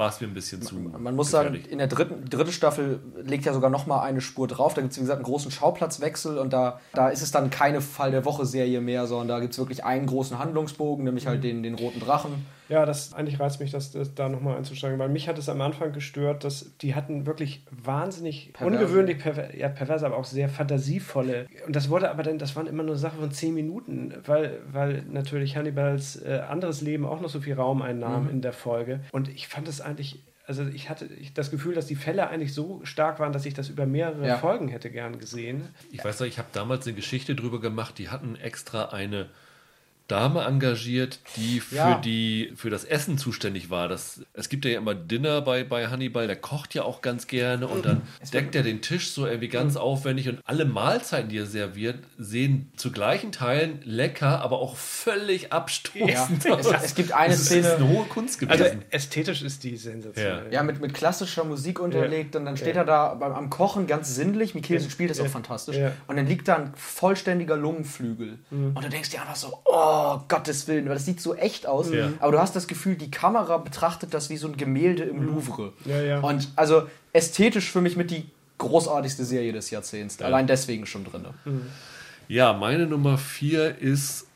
war 0.00 0.08
es 0.08 0.20
mir 0.20 0.26
ein 0.26 0.34
bisschen 0.34 0.62
zu. 0.62 0.74
Man, 0.76 1.02
man 1.02 1.14
muss 1.14 1.30
gefährlich. 1.30 1.62
sagen, 1.62 1.72
in 1.72 1.78
der 1.78 1.86
dritten 1.86 2.24
dritte 2.24 2.52
Staffel 2.52 3.00
legt 3.22 3.44
ja 3.44 3.52
sogar 3.52 3.70
noch 3.70 3.86
mal 3.86 4.00
eine 4.00 4.20
Spur 4.20 4.48
drauf. 4.48 4.74
Da 4.74 4.80
gibt 4.80 4.92
es, 4.92 4.98
wie 4.98 5.02
gesagt, 5.02 5.18
einen 5.18 5.26
großen 5.26 5.50
Schauplatzwechsel 5.52 6.38
und 6.38 6.52
da, 6.52 6.80
da 6.94 7.10
ist 7.10 7.22
es 7.22 7.30
dann 7.30 7.50
keine 7.50 7.82
Fall 7.82 8.10
der 8.10 8.24
Woche-Serie 8.24 8.80
mehr, 8.80 9.06
sondern 9.06 9.28
da 9.28 9.40
gibt 9.40 9.52
es 9.52 9.58
wirklich 9.58 9.84
einen 9.84 10.06
großen 10.06 10.38
Handlungsbogen, 10.38 11.04
nämlich 11.04 11.26
halt 11.26 11.38
mhm. 11.38 11.42
den, 11.42 11.62
den 11.62 11.74
roten 11.74 12.00
Drachen. 12.00 12.46
Ja, 12.70 12.86
das 12.86 13.12
eigentlich 13.14 13.40
reizt 13.40 13.58
mich, 13.58 13.72
das, 13.72 13.90
das 13.90 14.14
da 14.14 14.28
nochmal 14.28 14.56
einzusteigen, 14.56 14.96
weil 15.00 15.08
mich 15.08 15.28
hat 15.28 15.36
es 15.38 15.48
am 15.48 15.60
Anfang 15.60 15.92
gestört, 15.92 16.44
dass 16.44 16.70
die 16.78 16.94
hatten 16.94 17.26
wirklich 17.26 17.64
wahnsinnig 17.72 18.52
perverse. 18.52 18.78
ungewöhnlich 18.78 19.18
perver 19.18 19.56
ja, 19.56 19.68
perverse, 19.68 20.06
aber 20.06 20.16
auch 20.16 20.24
sehr 20.24 20.48
fantasievolle. 20.48 21.48
Und 21.66 21.74
das 21.74 21.90
wurde 21.90 22.08
aber 22.10 22.22
dann, 22.22 22.38
das 22.38 22.54
waren 22.54 22.68
immer 22.68 22.84
nur 22.84 22.96
Sachen 22.96 23.18
von 23.18 23.32
zehn 23.32 23.54
Minuten, 23.54 24.14
weil, 24.24 24.60
weil 24.70 25.02
natürlich 25.10 25.56
Hannibals 25.56 26.22
äh, 26.22 26.42
anderes 26.48 26.80
Leben 26.80 27.06
auch 27.06 27.20
noch 27.20 27.28
so 27.28 27.40
viel 27.40 27.54
Raum 27.54 27.82
einnahm 27.82 28.24
mhm. 28.24 28.30
in 28.30 28.40
der 28.40 28.52
Folge. 28.52 29.00
Und 29.10 29.28
ich 29.28 29.48
fand 29.48 29.66
es 29.66 29.80
eigentlich 29.90 30.22
also 30.46 30.66
ich 30.66 30.90
hatte 30.90 31.08
das 31.34 31.52
Gefühl, 31.52 31.76
dass 31.76 31.86
die 31.86 31.94
Fälle 31.94 32.28
eigentlich 32.28 32.52
so 32.54 32.80
stark 32.82 33.20
waren, 33.20 33.32
dass 33.32 33.46
ich 33.46 33.54
das 33.54 33.68
über 33.68 33.86
mehrere 33.86 34.26
ja. 34.26 34.36
Folgen 34.36 34.66
hätte 34.66 34.90
gern 34.90 35.20
gesehen. 35.20 35.68
Ich 35.92 36.04
weiß 36.04 36.18
noch, 36.18 36.26
ich 36.26 36.38
habe 36.38 36.48
damals 36.52 36.88
eine 36.88 36.96
Geschichte 36.96 37.36
drüber 37.36 37.60
gemacht, 37.60 37.98
die 37.98 38.08
hatten 38.08 38.34
extra 38.34 38.86
eine 38.86 39.28
Dame 40.10 40.42
engagiert, 40.42 41.20
die 41.36 41.60
für, 41.60 41.76
ja. 41.76 41.98
die, 41.98 42.52
für 42.56 42.70
das 42.70 42.84
Essen 42.84 43.16
zuständig 43.18 43.70
war. 43.70 43.88
Das, 43.88 44.22
es 44.32 44.48
gibt 44.48 44.64
ja 44.64 44.76
immer 44.76 44.94
Dinner 44.94 45.40
bei, 45.40 45.62
bei 45.62 45.88
Hannibal, 45.88 46.26
der 46.26 46.36
kocht 46.36 46.74
ja 46.74 46.82
auch 46.82 47.00
ganz 47.00 47.26
gerne 47.26 47.68
und 47.68 47.84
dann 47.84 48.02
es 48.20 48.30
deckt 48.30 48.54
er 48.54 48.62
den 48.62 48.82
Tisch 48.82 49.12
so 49.12 49.26
irgendwie 49.26 49.48
ganz 49.48 49.74
mhm. 49.74 49.80
aufwendig 49.80 50.28
und 50.28 50.40
alle 50.44 50.64
Mahlzeiten, 50.64 51.28
die 51.28 51.38
er 51.38 51.46
serviert, 51.46 51.98
sehen 52.18 52.72
zu 52.76 52.90
gleichen 52.90 53.30
Teilen 53.30 53.80
lecker, 53.84 54.40
aber 54.40 54.58
auch 54.58 54.76
völlig 54.76 55.52
abstoßend 55.52 56.44
ja. 56.44 56.54
aus. 56.54 56.66
Es, 56.66 56.84
es, 56.84 56.94
gibt 56.94 57.12
eine 57.12 57.34
das 57.34 57.44
Szene. 57.46 57.62
Das 57.62 57.72
ist 57.72 57.78
eine 57.78 57.88
hohe 57.88 58.04
Kunst 58.06 58.40
gewesen. 58.40 58.62
Also 58.62 58.76
ästhetisch 58.90 59.42
ist 59.42 59.62
die 59.62 59.76
sensationell. 59.76 60.46
Ja, 60.46 60.52
ja 60.52 60.62
mit, 60.62 60.80
mit 60.80 60.92
klassischer 60.94 61.44
Musik 61.44 61.78
unterlegt 61.78 62.34
und 62.34 62.44
dann 62.46 62.56
steht 62.56 62.76
er 62.76 62.84
da 62.84 63.14
beim, 63.14 63.32
am 63.32 63.50
Kochen 63.50 63.86
ganz 63.86 64.14
sinnlich. 64.14 64.54
Mikkelsen 64.54 64.90
spielt 64.90 65.10
das 65.10 65.20
auch 65.20 65.28
fantastisch. 65.28 65.76
Und 66.06 66.16
dann 66.16 66.26
liegt 66.26 66.48
da 66.48 66.56
ein 66.56 66.72
vollständiger 66.74 67.56
Lungenflügel. 67.56 68.38
Mhm. 68.50 68.72
Und 68.74 68.84
du 68.84 68.88
denkst 68.88 69.10
dir 69.10 69.20
einfach 69.20 69.36
so, 69.36 69.60
oh, 69.64 69.99
oh 70.00 70.24
Gottes 70.28 70.68
Willen, 70.68 70.86
weil 70.86 70.94
das 70.94 71.04
sieht 71.04 71.20
so 71.20 71.34
echt 71.34 71.66
aus. 71.66 71.90
Ja. 71.90 72.12
Aber 72.20 72.32
du 72.32 72.38
hast 72.38 72.56
das 72.56 72.66
Gefühl, 72.66 72.96
die 72.96 73.10
Kamera 73.10 73.58
betrachtet 73.58 74.14
das 74.14 74.30
wie 74.30 74.36
so 74.36 74.48
ein 74.48 74.56
Gemälde 74.56 75.04
im 75.04 75.20
mhm. 75.20 75.26
Louvre. 75.26 75.72
Ja, 75.84 76.00
ja. 76.00 76.20
Und 76.20 76.48
also 76.56 76.84
ästhetisch 77.12 77.70
für 77.70 77.80
mich 77.80 77.96
mit 77.96 78.10
die 78.10 78.26
großartigste 78.58 79.24
Serie 79.24 79.52
des 79.52 79.70
Jahrzehnts. 79.70 80.20
Allein 80.20 80.46
deswegen 80.46 80.86
schon 80.86 81.04
drin. 81.04 81.26
Mhm. 81.44 81.62
Ja, 82.28 82.52
meine 82.52 82.86
Nummer 82.86 83.18
vier 83.18 83.78
ist 83.78 84.26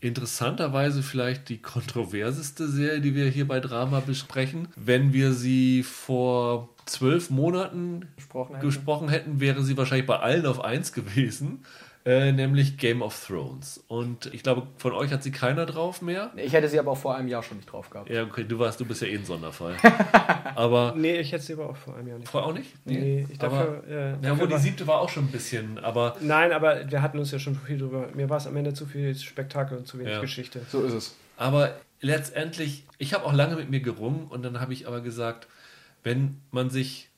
interessanterweise 0.00 1.02
vielleicht 1.02 1.48
die 1.48 1.58
kontroverseste 1.58 2.68
Serie, 2.68 3.00
die 3.00 3.14
wir 3.14 3.26
hier 3.28 3.48
bei 3.48 3.60
Drama 3.60 4.00
besprechen. 4.00 4.68
Wenn 4.76 5.12
wir 5.12 5.32
sie 5.32 5.82
vor 5.82 6.68
zwölf 6.86 7.30
Monaten 7.30 8.06
Gesprochen 8.16 8.54
hätten. 8.54 8.66
gesprochen 8.66 9.08
hätten, 9.08 9.40
wäre 9.40 9.62
sie 9.62 9.76
wahrscheinlich 9.76 10.06
bei 10.06 10.20
allen 10.20 10.46
auf 10.46 10.64
eins 10.64 10.92
gewesen. 10.92 11.64
Äh, 12.08 12.32
nämlich 12.32 12.78
Game 12.78 13.02
of 13.02 13.26
Thrones. 13.26 13.84
Und 13.86 14.32
ich 14.32 14.42
glaube, 14.42 14.66
von 14.78 14.92
euch 14.94 15.12
hat 15.12 15.22
sie 15.22 15.30
keiner 15.30 15.66
drauf 15.66 16.00
mehr. 16.00 16.32
Ich 16.36 16.54
hätte 16.54 16.66
sie 16.66 16.78
aber 16.78 16.92
auch 16.92 16.96
vor 16.96 17.14
einem 17.14 17.28
Jahr 17.28 17.42
schon 17.42 17.58
nicht 17.58 17.70
drauf 17.70 17.90
gehabt. 17.90 18.08
Ja, 18.08 18.22
okay, 18.22 18.44
du 18.44 18.58
warst, 18.58 18.80
du 18.80 18.86
bist 18.86 19.02
ja 19.02 19.08
eh 19.08 19.16
ein 19.18 19.26
Sonderfall. 19.26 19.76
aber 20.54 20.94
Nee, 20.96 21.18
ich 21.20 21.32
hätte 21.32 21.44
sie 21.44 21.52
aber 21.52 21.68
auch 21.68 21.76
vor 21.76 21.96
einem 21.96 22.08
Jahr 22.08 22.18
nicht. 22.18 22.30
vorher 22.30 22.48
auch 22.48 22.54
nicht? 22.54 22.70
Nee, 22.86 23.26
ich 23.28 23.38
aber, 23.42 23.58
dafür, 23.58 23.84
äh, 23.86 24.10
ja, 24.12 24.16
dafür 24.22 24.40
wo 24.40 24.46
die 24.46 24.58
siebte 24.58 24.86
war 24.86 25.00
auch 25.00 25.10
schon 25.10 25.24
ein 25.24 25.30
bisschen, 25.30 25.78
aber 25.78 26.16
Nein, 26.22 26.52
aber 26.52 26.90
wir 26.90 27.02
hatten 27.02 27.18
uns 27.18 27.30
ja 27.30 27.38
schon 27.38 27.56
viel 27.56 27.76
drüber. 27.76 28.08
Mir 28.14 28.30
war 28.30 28.38
es 28.38 28.46
am 28.46 28.56
Ende 28.56 28.72
zu 28.72 28.86
viel 28.86 29.14
Spektakel 29.14 29.76
und 29.76 29.86
zu 29.86 29.98
wenig 29.98 30.14
Ja. 30.14 30.20
Geschichte. 30.22 30.62
So 30.72 30.82
ist 30.84 30.94
es. 30.94 31.14
Aber 31.36 31.74
letztendlich, 32.00 32.84
ich 32.96 33.12
habe 33.12 33.26
auch 33.26 33.34
lange 33.34 33.56
mit 33.56 33.68
mir 33.68 33.80
gerungen 33.80 34.28
und 34.30 34.42
dann 34.46 34.60
habe 34.62 34.72
ich 34.72 34.88
aber 34.88 35.02
gesagt, 35.02 35.46
wenn 36.04 36.40
man 36.52 36.70
sich 36.70 37.10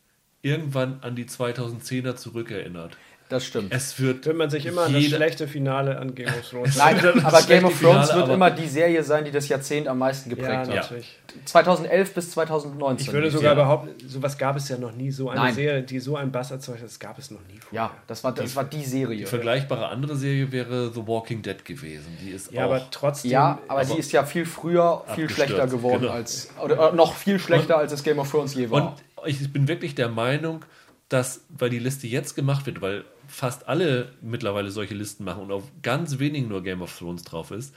irgendwann 0.43 0.99
an 1.03 1.15
die 1.15 1.27
2010er 1.27 2.17
zurückerinnert, 2.17 2.97
Das 3.31 3.47
stimmt. 3.47 3.73
es 3.73 3.99
wird 3.99 4.27
Wird 4.27 4.37
man 4.37 4.51
sich 4.51 4.67
immer 4.67 4.83
an 4.83 4.93
das 4.93 5.05
schlechte 5.05 5.49
Finale 5.49 5.99
an 5.99 6.15
Game 6.15 6.29
of 6.29 6.51
Thrones 6.51 6.77
Nein, 6.79 6.99
aber 7.25 7.43
Game 7.43 7.65
of 7.65 7.81
Thrones 7.81 8.09
Finale, 8.09 8.15
wird 8.15 8.25
aber- 8.25 8.35
immer 8.35 8.51
die 8.51 8.69
Serie 8.69 9.03
sein, 9.03 9.25
die 9.25 9.31
das 9.31 9.49
Jahrzehnt 9.49 9.89
am 9.89 9.99
meisten 9.99 10.29
geprägt 10.29 10.51
Ja, 10.51 10.59
hat. 10.59 10.69
natürlich. 10.69 11.17
2011 11.45 12.13
bis 12.15 12.31
2019. 12.33 13.07
Ich 13.07 13.13
würde 13.13 13.31
sogar 13.31 13.53
sie. 13.55 13.61
behaupten, 13.61 14.09
sowas 14.09 14.37
gab 14.37 14.57
es 14.57 14.69
ja 14.69 14.77
noch 14.79 14.93
nie. 14.93 15.11
So 15.11 15.31
eine 15.31 15.41
Nein. 15.43 15.55
Serie, 15.55 15.83
die 15.83 16.01
so 16.01 16.17
ein 16.17 16.33
Bass 16.33 16.51
erzeugt 16.51 16.79
hat, 16.81 16.87
das 16.87 16.99
gab 16.99 17.19
es 17.19 17.31
noch 17.31 17.41
nie 17.49 17.59
vorher. 17.61 17.89
Ja, 17.89 17.91
das 18.09 18.25
war, 18.25 18.33
das 18.33 18.55
war 18.57 18.65
die 18.65 18.85
Serie. 18.85 19.17
die 19.19 19.27
vergleichbare 19.27 19.89
andere 19.89 20.17
Serie 20.17 20.51
wäre 20.51 20.91
The 20.93 21.07
Walking 21.07 21.41
Dead 21.43 21.65
gewesen. 21.65 22.19
Die 22.21 22.31
ist 22.31 22.51
Ja, 22.53 22.63
auch 22.67 22.71
aber 22.73 22.87
trotzdem. 22.91 23.31
Ja, 23.31 23.59
aber, 23.69 23.81
aber 23.81 23.85
die 23.95 23.99
ist 24.01 24.11
ja 24.13 24.25
viel 24.25 24.45
früher 24.45 25.05
viel 25.15 25.31
schlechter 25.31 25.67
geworden 25.69 26.03
genau. 26.03 26.13
als 26.15 26.49
oder 26.63 26.93
äh, 26.93 26.97
noch 26.97 27.15
viel 27.15 27.39
schlechter 27.39 27.79
als 27.79 27.93
es 27.93 28.03
Game 28.03 28.19
of 28.19 28.29
Thrones 28.31 28.55
je 28.55 28.69
war. 28.71 28.97
Und 29.17 29.29
ich 29.29 29.53
bin 29.53 29.69
wirklich 29.69 29.95
der 29.95 30.09
Meinung, 30.09 30.65
dass, 31.09 31.43
weil 31.57 31.71
die 31.71 31.79
Liste 31.79 32.07
jetzt 32.07 32.35
gemacht 32.35 32.67
wird, 32.67 32.81
weil 32.83 33.05
fast 33.31 33.69
alle 33.69 34.13
mittlerweile 34.21 34.71
solche 34.71 34.95
Listen 34.95 35.25
machen 35.25 35.43
und 35.45 35.53
auf 35.53 35.65
ganz 35.83 36.19
wenigen 36.19 36.49
nur 36.49 36.63
Game 36.63 36.83
of 36.83 36.97
Thrones 36.99 37.23
drauf 37.23 37.51
ist, 37.51 37.75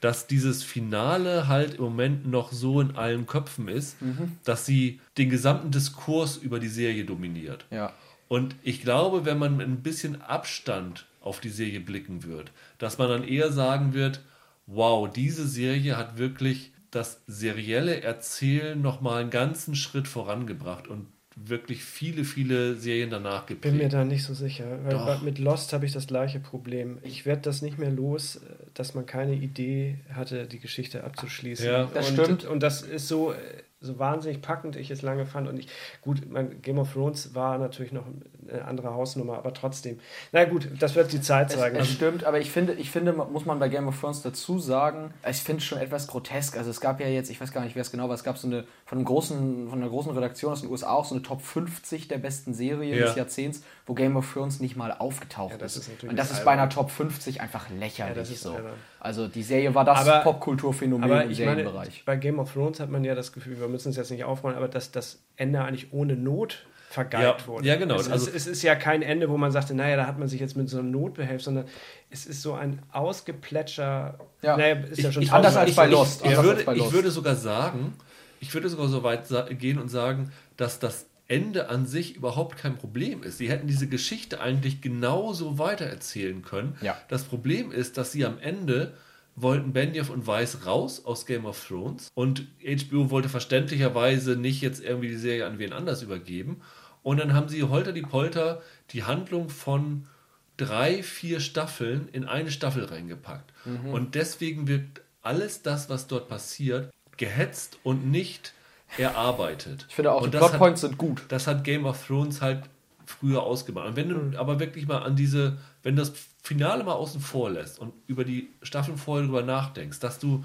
dass 0.00 0.26
dieses 0.26 0.62
Finale 0.64 1.48
halt 1.48 1.74
im 1.74 1.82
Moment 1.84 2.26
noch 2.26 2.52
so 2.52 2.80
in 2.80 2.96
allen 2.96 3.26
Köpfen 3.26 3.68
ist, 3.68 4.00
Mhm. 4.02 4.32
dass 4.44 4.66
sie 4.66 5.00
den 5.16 5.30
gesamten 5.30 5.70
Diskurs 5.70 6.36
über 6.36 6.58
die 6.58 6.68
Serie 6.68 7.04
dominiert. 7.04 7.64
ja. 7.70 7.92
Und 8.26 8.56
ich 8.62 8.80
glaube, 8.80 9.26
wenn 9.26 9.38
man 9.38 9.58
mit 9.58 9.68
ein 9.68 9.82
bisschen 9.82 10.22
Abstand 10.22 11.04
auf 11.20 11.40
die 11.40 11.50
Serie 11.50 11.80
blicken 11.80 12.24
wird, 12.24 12.50
dass 12.78 12.96
man 12.98 13.08
dann 13.10 13.22
eher 13.22 13.52
sagen 13.52 13.92
wird, 13.92 14.20
wow, 14.66 15.08
diese 15.10 15.46
Serie 15.46 15.96
hat 15.98 16.16
wirklich 16.16 16.72
das 16.90 17.20
serielle 17.26 18.00
Erzählen 18.02 18.80
nochmal 18.80 19.20
einen 19.20 19.30
ganzen 19.30 19.74
Schritt 19.74 20.08
vorangebracht 20.08 20.88
und 20.88 21.06
wirklich 21.36 21.82
viele, 21.82 22.24
viele 22.24 22.76
Serien 22.76 23.10
danach 23.10 23.46
bin 23.46 23.58
mir 23.58 23.70
geprägt. 23.70 23.92
da 23.92 24.04
nicht 24.04 24.22
so 24.24 24.34
sicher. 24.34 24.78
Weil 24.84 24.92
Doch. 24.92 25.22
mit 25.22 25.38
Lost 25.38 25.72
habe 25.72 25.84
ich 25.84 25.92
das 25.92 26.06
gleiche 26.06 26.38
Problem. 26.38 26.98
Ich 27.02 27.26
werde 27.26 27.42
das 27.42 27.60
nicht 27.60 27.78
mehr 27.78 27.90
los, 27.90 28.40
dass 28.74 28.94
man 28.94 29.06
keine 29.06 29.34
Idee 29.34 29.98
hatte, 30.12 30.46
die 30.46 30.60
Geschichte 30.60 31.02
abzuschließen. 31.02 31.66
Ja. 31.66 31.90
Das 31.92 32.10
und, 32.10 32.20
stimmt. 32.20 32.44
Und 32.44 32.62
das 32.62 32.82
ist 32.82 33.08
so, 33.08 33.32
äh, 33.32 33.36
so 33.80 33.98
wahnsinnig 33.98 34.42
packend, 34.42 34.76
ich 34.76 34.90
es 34.90 35.02
lange 35.02 35.26
fand. 35.26 35.48
Und 35.48 35.58
ich, 35.58 35.68
gut, 36.02 36.22
mein 36.30 36.62
Game 36.62 36.78
of 36.78 36.92
Thrones 36.92 37.34
war 37.34 37.58
natürlich 37.58 37.92
noch 37.92 38.06
eine 38.50 38.64
andere 38.64 38.94
Hausnummer, 38.94 39.38
aber 39.38 39.52
trotzdem. 39.54 39.98
Na 40.32 40.44
gut, 40.44 40.68
das 40.78 40.94
wird 40.94 41.12
die 41.12 41.20
Zeit 41.20 41.50
Es, 41.52 41.58
zeigen. 41.58 41.76
es 41.76 41.90
stimmt, 41.90 42.24
aber 42.24 42.38
ich 42.40 42.50
finde, 42.50 42.74
ich 42.74 42.90
finde, 42.90 43.12
muss 43.12 43.44
man 43.46 43.58
bei 43.58 43.68
Game 43.68 43.88
of 43.88 44.00
Thrones 44.00 44.22
dazu 44.22 44.58
sagen, 44.58 45.12
ich 45.28 45.36
finde 45.38 45.58
es 45.60 45.64
schon 45.64 45.78
etwas 45.78 46.06
grotesk. 46.06 46.56
Also 46.56 46.70
es 46.70 46.80
gab 46.80 47.00
ja 47.00 47.06
jetzt, 47.08 47.30
ich 47.30 47.40
weiß 47.40 47.52
gar 47.52 47.62
nicht, 47.62 47.74
wer 47.74 47.82
es 47.82 47.90
genau 47.90 48.08
war, 48.08 48.14
es 48.14 48.24
gab 48.24 48.38
so 48.38 48.46
eine 48.46 48.64
von 48.86 48.98
einem 48.98 49.04
großen, 49.06 49.68
von 49.68 49.78
einer 49.80 49.88
großen 49.90 50.12
Redaktion 50.12 50.52
aus 50.52 50.60
den 50.60 50.70
USA 50.70 50.90
auch 50.90 51.04
so 51.04 51.14
eine 51.14 51.22
Top 51.22 51.40
50 51.42 52.08
der 52.08 52.18
besten 52.18 52.54
Serien 52.54 52.98
Ja. 52.98 53.06
des 53.06 53.16
Jahrzehnts, 53.16 53.62
wo 53.86 53.94
Game 53.94 54.16
of 54.16 54.32
Thrones 54.32 54.60
nicht 54.60 54.76
mal 54.76 54.92
aufgetaucht 54.92 55.52
Ja, 55.52 55.58
das 55.58 55.76
ist. 55.76 55.82
ist 55.84 55.88
natürlich 55.90 56.10
Und 56.10 56.16
das 56.18 56.30
ist 56.30 56.44
bei 56.44 56.52
einer 56.52 56.68
Top 56.68 56.90
50 56.90 57.40
einfach 57.40 57.68
lächerlich 57.70 57.98
Ja, 58.16 58.20
das 58.22 58.30
ist 58.30 58.42
so. 58.42 58.54
albern. 58.54 58.72
Also 59.00 59.28
die 59.28 59.42
Serie 59.42 59.74
war 59.74 59.84
das 59.84 60.04
Popkulturphänomen 60.22 61.04
im 61.10 61.30
ich 61.30 61.38
meine, 61.40 61.54
Serienbereich. 61.56 62.04
bei 62.06 62.16
Game 62.16 62.38
of 62.38 62.52
Thrones 62.52 62.80
hat 62.80 62.90
man 62.90 63.04
ja 63.04 63.14
das 63.14 63.32
Gefühl, 63.32 63.60
wir 63.60 63.68
müssen 63.68 63.90
es 63.90 63.96
jetzt 63.96 64.10
nicht 64.10 64.24
aufrollen, 64.24 64.56
aber 64.56 64.68
dass 64.68 64.90
das 64.92 65.22
Ende 65.36 65.60
eigentlich 65.62 65.92
ohne 65.92 66.16
Not 66.16 66.64
vergeigt 66.94 67.40
Ja, 67.42 67.46
wurde. 67.46 67.66
ja, 67.68 67.76
genau. 67.76 67.96
Es, 67.96 68.10
Also- 68.10 68.28
ist, 68.28 68.34
es 68.36 68.46
ist 68.46 68.62
ja 68.62 68.74
kein 68.74 69.02
Ende, 69.02 69.28
wo 69.28 69.36
man 69.36 69.52
sagte, 69.52 69.74
naja, 69.74 69.96
da 69.96 70.06
hat 70.06 70.18
man 70.18 70.28
sich 70.28 70.40
jetzt 70.40 70.56
mit 70.56 70.68
so 70.70 70.78
einer 70.78 70.88
Not 70.88 71.14
behelft, 71.14 71.44
sondern 71.44 71.66
es 72.10 72.24
ist 72.26 72.40
so 72.40 72.54
ein 72.54 72.80
ausgeplätscher. 72.92 74.18
Ja. 74.42 74.56
Naja, 74.56 74.76
ist 74.76 74.98
ja 75.00 75.08
Ich- 75.08 75.14
schon 75.14 75.22
ich- 75.22 75.32
Anders 75.32 75.56
als 75.56 75.74
bei 75.74 75.86
ich, 75.86 75.92
Lost, 75.92 76.20
Ich, 76.20 76.26
anders 76.28 76.44
würde, 76.44 76.56
als 76.58 76.64
bei 76.66 76.72
ich 76.74 76.78
Lost. 76.78 76.92
würde 76.92 77.10
sogar 77.10 77.36
sagen, 77.36 77.94
ich 78.40 78.52
würde 78.54 78.68
sogar 78.68 78.88
so 78.88 79.02
weit 79.02 79.24
gehen 79.58 79.78
und 79.78 79.88
sagen, 79.88 80.32
dass 80.56 80.78
das 80.78 81.06
Ende 81.26 81.70
an 81.70 81.86
sich 81.86 82.16
überhaupt 82.16 82.58
kein 82.58 82.76
Problem 82.76 83.22
ist. 83.22 83.38
Sie 83.38 83.48
hätten 83.48 83.66
diese 83.66 83.86
Geschichte 83.88 84.40
eigentlich 84.40 84.82
genauso 84.82 85.58
weitererzählen 85.58 86.42
können. 86.42 86.76
Ja. 86.82 86.96
Das 87.08 87.24
Problem 87.24 87.72
ist, 87.72 87.96
dass 87.96 88.12
sie 88.12 88.24
am 88.26 88.38
Ende 88.38 88.92
wollten 89.36 89.72
Benioff 89.72 90.10
und 90.10 90.26
Weiss 90.28 90.64
raus 90.66 91.02
aus 91.06 91.26
Game 91.26 91.44
of 91.46 91.66
Thrones 91.66 92.08
und 92.14 92.46
HBO 92.62 93.10
wollte 93.10 93.28
verständlicherweise 93.28 94.36
nicht 94.36 94.60
jetzt 94.60 94.84
irgendwie 94.84 95.08
die 95.08 95.16
Serie 95.16 95.46
an 95.46 95.58
wen 95.58 95.72
anders 95.72 96.02
übergeben. 96.02 96.60
Und 97.04 97.20
dann 97.20 97.34
haben 97.34 97.48
sie 97.48 97.62
holter 97.62 97.92
die 97.92 98.02
Polter 98.02 98.62
die 98.90 99.04
Handlung 99.04 99.50
von 99.50 100.08
drei, 100.56 101.04
vier 101.04 101.38
Staffeln 101.38 102.08
in 102.10 102.24
eine 102.24 102.50
Staffel 102.50 102.84
reingepackt. 102.84 103.52
Und 103.92 104.16
deswegen 104.16 104.66
wird 104.66 105.02
alles 105.22 105.62
das, 105.62 105.88
was 105.88 106.06
dort 106.06 106.28
passiert, 106.28 106.92
gehetzt 107.16 107.78
und 107.84 108.10
nicht 108.10 108.52
erarbeitet. 108.98 109.86
Ich 109.88 109.94
finde 109.94 110.12
auch, 110.12 110.22
und 110.22 110.34
die 110.34 110.38
Plotpoints 110.38 110.80
sind 110.80 110.98
gut. 110.98 111.22
Das 111.28 111.46
hat 111.46 111.62
Game 111.62 111.84
of 111.84 112.06
Thrones 112.06 112.40
halt 112.40 112.62
früher 113.06 113.42
ausgemacht. 113.42 113.86
Und 113.88 113.96
wenn 113.96 114.08
du 114.08 114.38
aber 114.38 114.58
wirklich 114.58 114.86
mal 114.86 115.02
an 115.02 115.14
diese, 115.14 115.58
wenn 115.82 115.96
du 115.96 116.02
das 116.02 116.12
Finale 116.42 116.84
mal 116.84 116.92
außen 116.92 117.20
vor 117.20 117.50
lässt 117.50 117.78
und 117.78 117.92
über 118.06 118.24
die 118.24 118.48
Staffeln 118.62 118.96
vorher 118.96 119.26
drüber 119.26 119.42
nachdenkst, 119.42 120.00
dass 120.00 120.18
du 120.18 120.44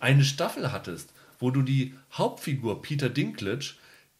eine 0.00 0.24
Staffel 0.24 0.70
hattest, 0.70 1.12
wo 1.38 1.50
du 1.50 1.62
die 1.62 1.94
Hauptfigur 2.12 2.82
Peter 2.82 3.08
Dinklage 3.08 3.74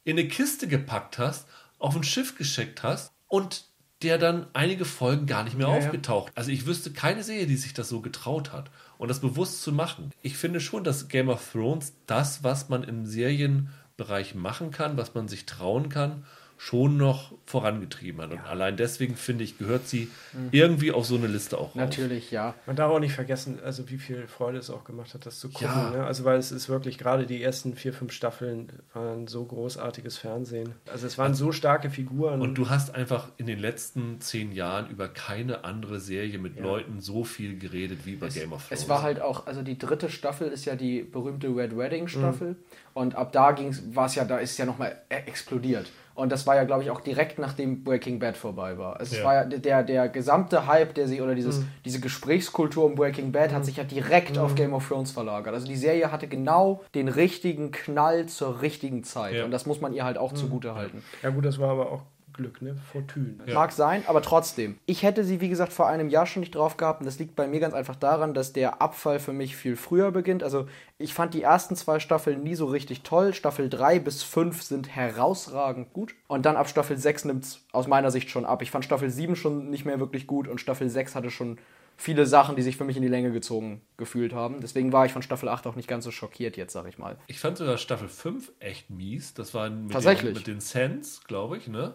in 0.04 0.18
eine 0.18 0.28
Kiste 0.28 0.68
gepackt 0.68 1.18
hast, 1.18 1.46
auf 1.84 1.94
ein 1.96 2.02
Schiff 2.02 2.36
geschickt 2.36 2.82
hast 2.82 3.12
und 3.28 3.66
der 4.02 4.18
dann 4.18 4.46
einige 4.52 4.84
Folgen 4.84 5.26
gar 5.26 5.44
nicht 5.44 5.56
mehr 5.56 5.68
Ja, 5.68 5.78
ja. 5.78 5.86
aufgetaucht. 5.86 6.32
Also 6.34 6.50
ich 6.50 6.66
wüsste 6.66 6.92
keine 6.92 7.22
Serie, 7.22 7.46
die 7.46 7.56
sich 7.56 7.74
das 7.74 7.88
so 7.88 8.00
getraut 8.00 8.52
hat 8.52 8.70
und 8.98 9.08
das 9.08 9.20
bewusst 9.20 9.62
zu 9.62 9.72
machen. 9.72 10.10
Ich 10.22 10.36
finde 10.36 10.60
schon, 10.60 10.84
dass 10.84 11.08
Game 11.08 11.28
of 11.28 11.52
Thrones 11.52 11.94
das, 12.06 12.42
was 12.42 12.68
man 12.68 12.84
im 12.84 13.06
Serienbereich 13.06 14.34
machen 14.34 14.70
kann, 14.70 14.96
was 14.96 15.14
man 15.14 15.28
sich 15.28 15.46
trauen 15.46 15.88
kann, 15.88 16.24
schon 16.56 16.96
noch 16.96 17.32
vorangetrieben 17.46 18.22
hat. 18.22 18.30
Und 18.32 18.40
allein 18.40 18.76
deswegen 18.76 19.16
finde 19.16 19.44
ich, 19.44 19.58
gehört 19.58 19.86
sie 19.86 20.08
irgendwie 20.50 20.92
auf 20.92 21.04
so 21.04 21.16
eine 21.16 21.26
Liste 21.26 21.58
auch. 21.58 21.74
Natürlich, 21.74 22.30
ja. 22.30 22.54
Man 22.66 22.76
darf 22.76 22.90
auch 22.90 23.00
nicht 23.00 23.12
vergessen, 23.12 23.58
also 23.62 23.90
wie 23.90 23.98
viel 23.98 24.26
Freude 24.28 24.58
es 24.58 24.70
auch 24.70 24.84
gemacht 24.84 25.12
hat, 25.14 25.26
das 25.26 25.40
zu 25.40 25.48
gucken. 25.50 25.66
Ja. 25.66 25.90
Ne? 25.90 26.04
Also 26.04 26.24
weil 26.24 26.38
es 26.38 26.52
ist 26.52 26.68
wirklich, 26.68 26.96
gerade 26.96 27.26
die 27.26 27.42
ersten 27.42 27.74
vier, 27.74 27.92
fünf 27.92 28.12
Staffeln 28.12 28.72
waren 28.94 29.26
so 29.26 29.44
großartiges 29.44 30.16
Fernsehen. 30.16 30.72
Also 30.90 31.06
es 31.06 31.18
waren 31.18 31.34
so 31.34 31.52
starke 31.52 31.90
Figuren. 31.90 32.40
Und 32.40 32.54
du 32.54 32.70
hast 32.70 32.94
einfach 32.94 33.28
in 33.36 33.46
den 33.46 33.58
letzten 33.58 34.20
zehn 34.20 34.52
Jahren 34.52 34.88
über 34.90 35.08
keine 35.08 35.64
andere 35.64 36.00
Serie 36.00 36.38
mit 36.38 36.58
Leuten 36.58 37.00
so 37.00 37.24
viel 37.24 37.58
geredet 37.58 38.00
wie 38.06 38.16
bei 38.16 38.28
Game 38.28 38.52
of 38.52 38.66
Thrones. 38.68 38.82
Es 38.82 38.88
war 38.88 39.02
halt 39.02 39.20
auch, 39.20 39.46
also 39.46 39.62
die 39.62 39.76
dritte 39.78 40.08
Staffel 40.08 40.48
ist 40.48 40.64
ja 40.64 40.76
die 40.76 41.02
berühmte 41.02 41.48
Red 41.48 41.76
Wedding 41.76 42.08
Staffel 42.08 42.50
Mhm. 42.52 42.56
und 42.94 43.14
ab 43.16 43.32
da 43.32 43.52
ging's, 43.52 43.82
war 43.94 44.06
es 44.06 44.14
ja, 44.14 44.24
da 44.24 44.38
ist 44.38 44.52
es 44.52 44.58
ja 44.58 44.64
nochmal 44.64 44.96
explodiert. 45.08 45.90
Und 46.14 46.30
das 46.30 46.46
war 46.46 46.54
ja, 46.54 46.62
glaube 46.64 46.82
ich, 46.84 46.90
auch 46.90 47.00
direkt 47.00 47.38
nachdem 47.40 47.82
Breaking 47.82 48.20
Bad 48.20 48.36
vorbei 48.36 48.78
war. 48.78 49.00
Es 49.00 49.16
Ja. 49.16 49.24
war 49.24 49.34
ja 49.34 49.44
der, 49.44 49.82
der 49.82 50.08
gesamte 50.08 50.66
Hype, 50.68 50.94
der 50.94 51.08
sich, 51.08 51.20
oder 51.20 51.34
dieses, 51.34 51.60
Mhm. 51.60 51.68
diese 51.84 52.00
Gesprächskultur 52.00 52.84
um 52.84 52.94
Breaking 52.94 53.32
Bad 53.32 53.52
hat 53.52 53.64
sich 53.64 53.76
ja 53.78 53.84
direkt 53.84 54.38
auf 54.38 54.54
Game 54.54 54.72
of 54.74 54.86
Thrones 54.88 55.10
verlagert. 55.10 55.52
Also 55.54 55.66
die 55.66 55.76
Serie 55.76 56.12
hatte 56.12 56.28
genau 56.28 56.82
den 56.94 57.08
richtigen 57.08 57.72
Knall 57.72 58.26
zur 58.26 58.62
richtigen 58.62 59.02
Zeit. 59.04 59.34
Ja. 59.34 59.44
Und 59.44 59.50
das 59.50 59.66
muss 59.66 59.80
man 59.80 59.92
ihr 59.92 60.04
halt 60.04 60.16
Mhm. 60.16 60.22
auch 60.22 60.32
zugute 60.32 60.74
halten. 60.76 61.02
ja 61.22 61.30
gut, 61.30 61.44
das 61.44 61.58
war 61.58 61.70
aber 61.70 61.90
auch 61.90 62.02
Glück, 62.34 62.60
ne? 62.60 62.76
Fortune. 62.92 63.36
Mag 63.52 63.72
sein, 63.72 64.02
aber 64.06 64.20
trotzdem. 64.20 64.78
Ich 64.86 65.02
hätte 65.02 65.24
sie, 65.24 65.40
wie 65.40 65.48
gesagt, 65.48 65.72
vor 65.72 65.88
einem 65.88 66.08
Jahr 66.08 66.26
schon 66.26 66.40
nicht 66.40 66.54
drauf 66.54 66.76
gehabt. 66.76 67.00
Und 67.00 67.06
das 67.06 67.18
liegt 67.18 67.34
bei 67.36 67.46
mir 67.46 67.60
ganz 67.60 67.74
einfach 67.74 67.96
daran, 67.96 68.34
dass 68.34 68.52
der 68.52 68.82
Abfall 68.82 69.18
für 69.18 69.32
mich 69.32 69.56
viel 69.56 69.76
früher 69.76 70.10
beginnt. 70.10 70.42
Also, 70.42 70.68
ich 70.98 71.14
fand 71.14 71.34
die 71.34 71.42
ersten 71.42 71.76
zwei 71.76 72.00
Staffeln 72.00 72.42
nie 72.42 72.54
so 72.54 72.66
richtig 72.66 73.02
toll. 73.02 73.32
Staffel 73.32 73.70
3 73.70 73.98
bis 74.00 74.22
5 74.22 74.62
sind 74.62 74.94
herausragend 74.94 75.92
gut. 75.92 76.14
Und 76.26 76.44
dann 76.44 76.56
ab 76.56 76.68
Staffel 76.68 76.98
6 76.98 77.24
nimmt 77.24 77.44
es 77.44 77.64
aus 77.72 77.86
meiner 77.86 78.10
Sicht 78.10 78.30
schon 78.30 78.44
ab. 78.44 78.62
Ich 78.62 78.70
fand 78.70 78.84
Staffel 78.84 79.10
7 79.10 79.36
schon 79.36 79.70
nicht 79.70 79.84
mehr 79.84 80.00
wirklich 80.00 80.26
gut. 80.26 80.48
Und 80.48 80.60
Staffel 80.60 80.88
6 80.88 81.14
hatte 81.14 81.30
schon 81.30 81.58
viele 81.96 82.26
Sachen, 82.26 82.56
die 82.56 82.62
sich 82.62 82.76
für 82.76 82.84
mich 82.84 82.96
in 82.96 83.02
die 83.02 83.08
Länge 83.08 83.32
gezogen 83.32 83.80
gefühlt 83.96 84.32
haben. 84.32 84.60
Deswegen 84.60 84.92
war 84.92 85.06
ich 85.06 85.12
von 85.12 85.22
Staffel 85.22 85.48
8 85.48 85.66
auch 85.66 85.76
nicht 85.76 85.88
ganz 85.88 86.04
so 86.04 86.10
schockiert 86.10 86.56
jetzt, 86.56 86.72
sag 86.72 86.86
ich 86.88 86.98
mal. 86.98 87.16
Ich 87.26 87.38
fand 87.38 87.58
sogar 87.58 87.78
Staffel 87.78 88.08
5 88.08 88.52
echt 88.60 88.90
mies. 88.90 89.34
Das 89.34 89.54
war 89.54 89.70
mit 89.70 89.92
Tatsächlich? 89.92 90.32
Den, 90.32 90.38
mit 90.38 90.46
den 90.46 90.60
Sands, 90.60 91.22
glaube 91.24 91.56
ich, 91.56 91.68
ne? 91.68 91.94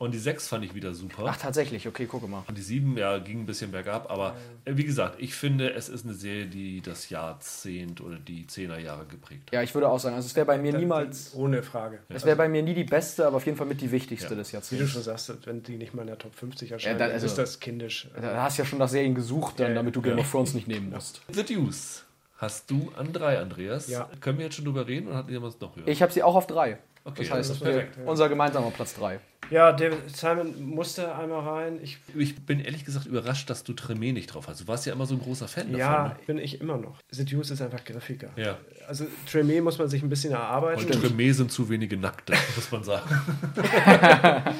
Und 0.00 0.14
die 0.14 0.18
6 0.18 0.46
fand 0.46 0.64
ich 0.64 0.76
wieder 0.76 0.94
super. 0.94 1.24
Ach, 1.26 1.36
tatsächlich, 1.36 1.88
okay, 1.88 2.06
gucke 2.06 2.28
mal. 2.28 2.44
Und 2.46 2.56
die 2.56 2.62
7, 2.62 2.96
ja, 2.96 3.18
ging 3.18 3.40
ein 3.40 3.46
bisschen 3.46 3.72
bergab. 3.72 4.08
Aber 4.12 4.36
äh, 4.64 4.76
wie 4.76 4.84
gesagt, 4.84 5.16
ich 5.20 5.34
finde, 5.34 5.72
es 5.72 5.88
ist 5.88 6.04
eine 6.04 6.14
Serie, 6.14 6.46
die 6.46 6.80
das 6.80 7.10
Jahrzehnt 7.10 8.00
oder 8.00 8.16
die 8.16 8.46
10er 8.46 8.78
Jahre 8.78 9.06
geprägt 9.06 9.48
hat. 9.48 9.54
Ja, 9.54 9.62
ich 9.62 9.74
würde 9.74 9.88
auch 9.88 9.98
sagen, 9.98 10.14
also 10.14 10.26
es 10.26 10.36
wäre 10.36 10.46
bei 10.46 10.56
mir 10.56 10.72
niemals, 10.72 11.34
Ohne 11.34 11.64
Frage. 11.64 11.98
es 12.10 12.24
wäre 12.24 12.36
bei 12.36 12.48
mir 12.48 12.62
nie 12.62 12.74
die 12.74 12.84
beste, 12.84 13.26
aber 13.26 13.38
auf 13.38 13.46
jeden 13.46 13.58
Fall 13.58 13.66
mit 13.66 13.80
die 13.80 13.90
wichtigste 13.90 14.30
Ja. 14.30 14.36
des 14.36 14.48
Wie 14.48 14.52
du 14.52 14.56
Jahrzehnts. 14.58 14.92
schon 14.92 15.02
sagst, 15.02 15.46
wenn 15.46 15.64
die 15.64 15.76
nicht 15.76 15.94
mal 15.94 16.02
in 16.02 16.08
der 16.08 16.18
Top 16.18 16.32
50 16.34 16.70
erscheinen, 16.70 16.92
Ja, 16.92 16.98
da- 16.98 17.04
dann 17.06 17.14
also- 17.14 17.26
ist 17.26 17.36
das 17.36 17.58
kindisch. 17.58 18.08
Da 18.20 18.42
hast 18.44 18.56
du 18.58 18.62
ja 18.62 18.66
schon 18.68 18.78
nach 18.78 18.88
Serien 18.88 19.16
gesucht, 19.16 19.58
dann, 19.58 19.70
Ja, 19.70 19.74
damit 19.74 19.96
du 19.96 20.00
Game 20.02 20.18
of 20.20 20.30
Thrones 20.30 20.54
nicht 20.54 20.68
nehmen 20.68 20.90
musst. 20.90 21.22
The 21.32 21.42
Deuce 21.42 22.04
hast 22.36 22.70
du 22.70 22.92
an 22.96 23.12
3, 23.12 23.40
Andreas. 23.40 23.88
Ja. 23.88 24.08
Können 24.20 24.38
wir 24.38 24.44
jetzt 24.44 24.54
schon 24.54 24.64
drüber 24.64 24.86
reden 24.86 25.08
oder 25.08 25.16
hat 25.16 25.28
jemand 25.28 25.60
noch 25.60 25.74
hören? 25.74 25.88
Ich 25.88 26.02
habe 26.02 26.12
sie 26.12 26.22
auch 26.22 26.36
auf 26.36 26.46
drei. 26.46 26.78
Okay, 27.04 27.20
das 27.20 27.28
ja, 27.28 27.34
heißt, 27.36 27.50
das 27.50 27.60
wir, 27.60 27.66
perfekt, 27.72 27.96
ja. 27.96 28.04
unser 28.04 28.28
gemeinsamer 28.28 28.70
Platz 28.70 28.94
drei. 28.94 29.20
Ja, 29.50 29.72
David 29.72 30.14
Simon 30.14 30.62
musste 30.62 31.14
einmal 31.14 31.40
rein. 31.40 31.78
Ich, 31.82 31.98
Ich 32.14 32.36
bin 32.44 32.60
ehrlich 32.60 32.84
gesagt 32.84 33.06
überrascht, 33.06 33.48
dass 33.48 33.64
du 33.64 33.72
Tremé 33.72 34.12
nicht 34.12 34.26
drauf 34.34 34.46
hast. 34.46 34.60
Du 34.60 34.68
warst 34.68 34.84
ja 34.84 34.92
immer 34.92 35.06
so 35.06 35.14
ein 35.14 35.20
großer 35.20 35.48
Fan 35.48 35.74
ja, 35.74 36.02
davon. 36.04 36.08
ne? 36.08 36.16
bin 36.26 36.38
ich 36.38 36.60
immer 36.60 36.76
noch. 36.76 36.98
Seduce 37.10 37.52
ist 37.52 37.62
einfach 37.62 37.82
griffiger. 37.82 38.28
Ja. 38.36 38.58
Also 38.86 39.06
Tremé 39.30 39.62
muss 39.62 39.78
man 39.78 39.88
sich 39.88 40.02
ein 40.02 40.10
bisschen 40.10 40.32
erarbeiten. 40.32 40.84
Und 40.84 40.94
Tremé 40.96 41.32
sind 41.32 41.50
zu 41.50 41.70
wenige 41.70 41.96
Nackte, 41.96 42.34
muss 42.56 42.70
man 42.70 42.84
sagen. 42.84 43.08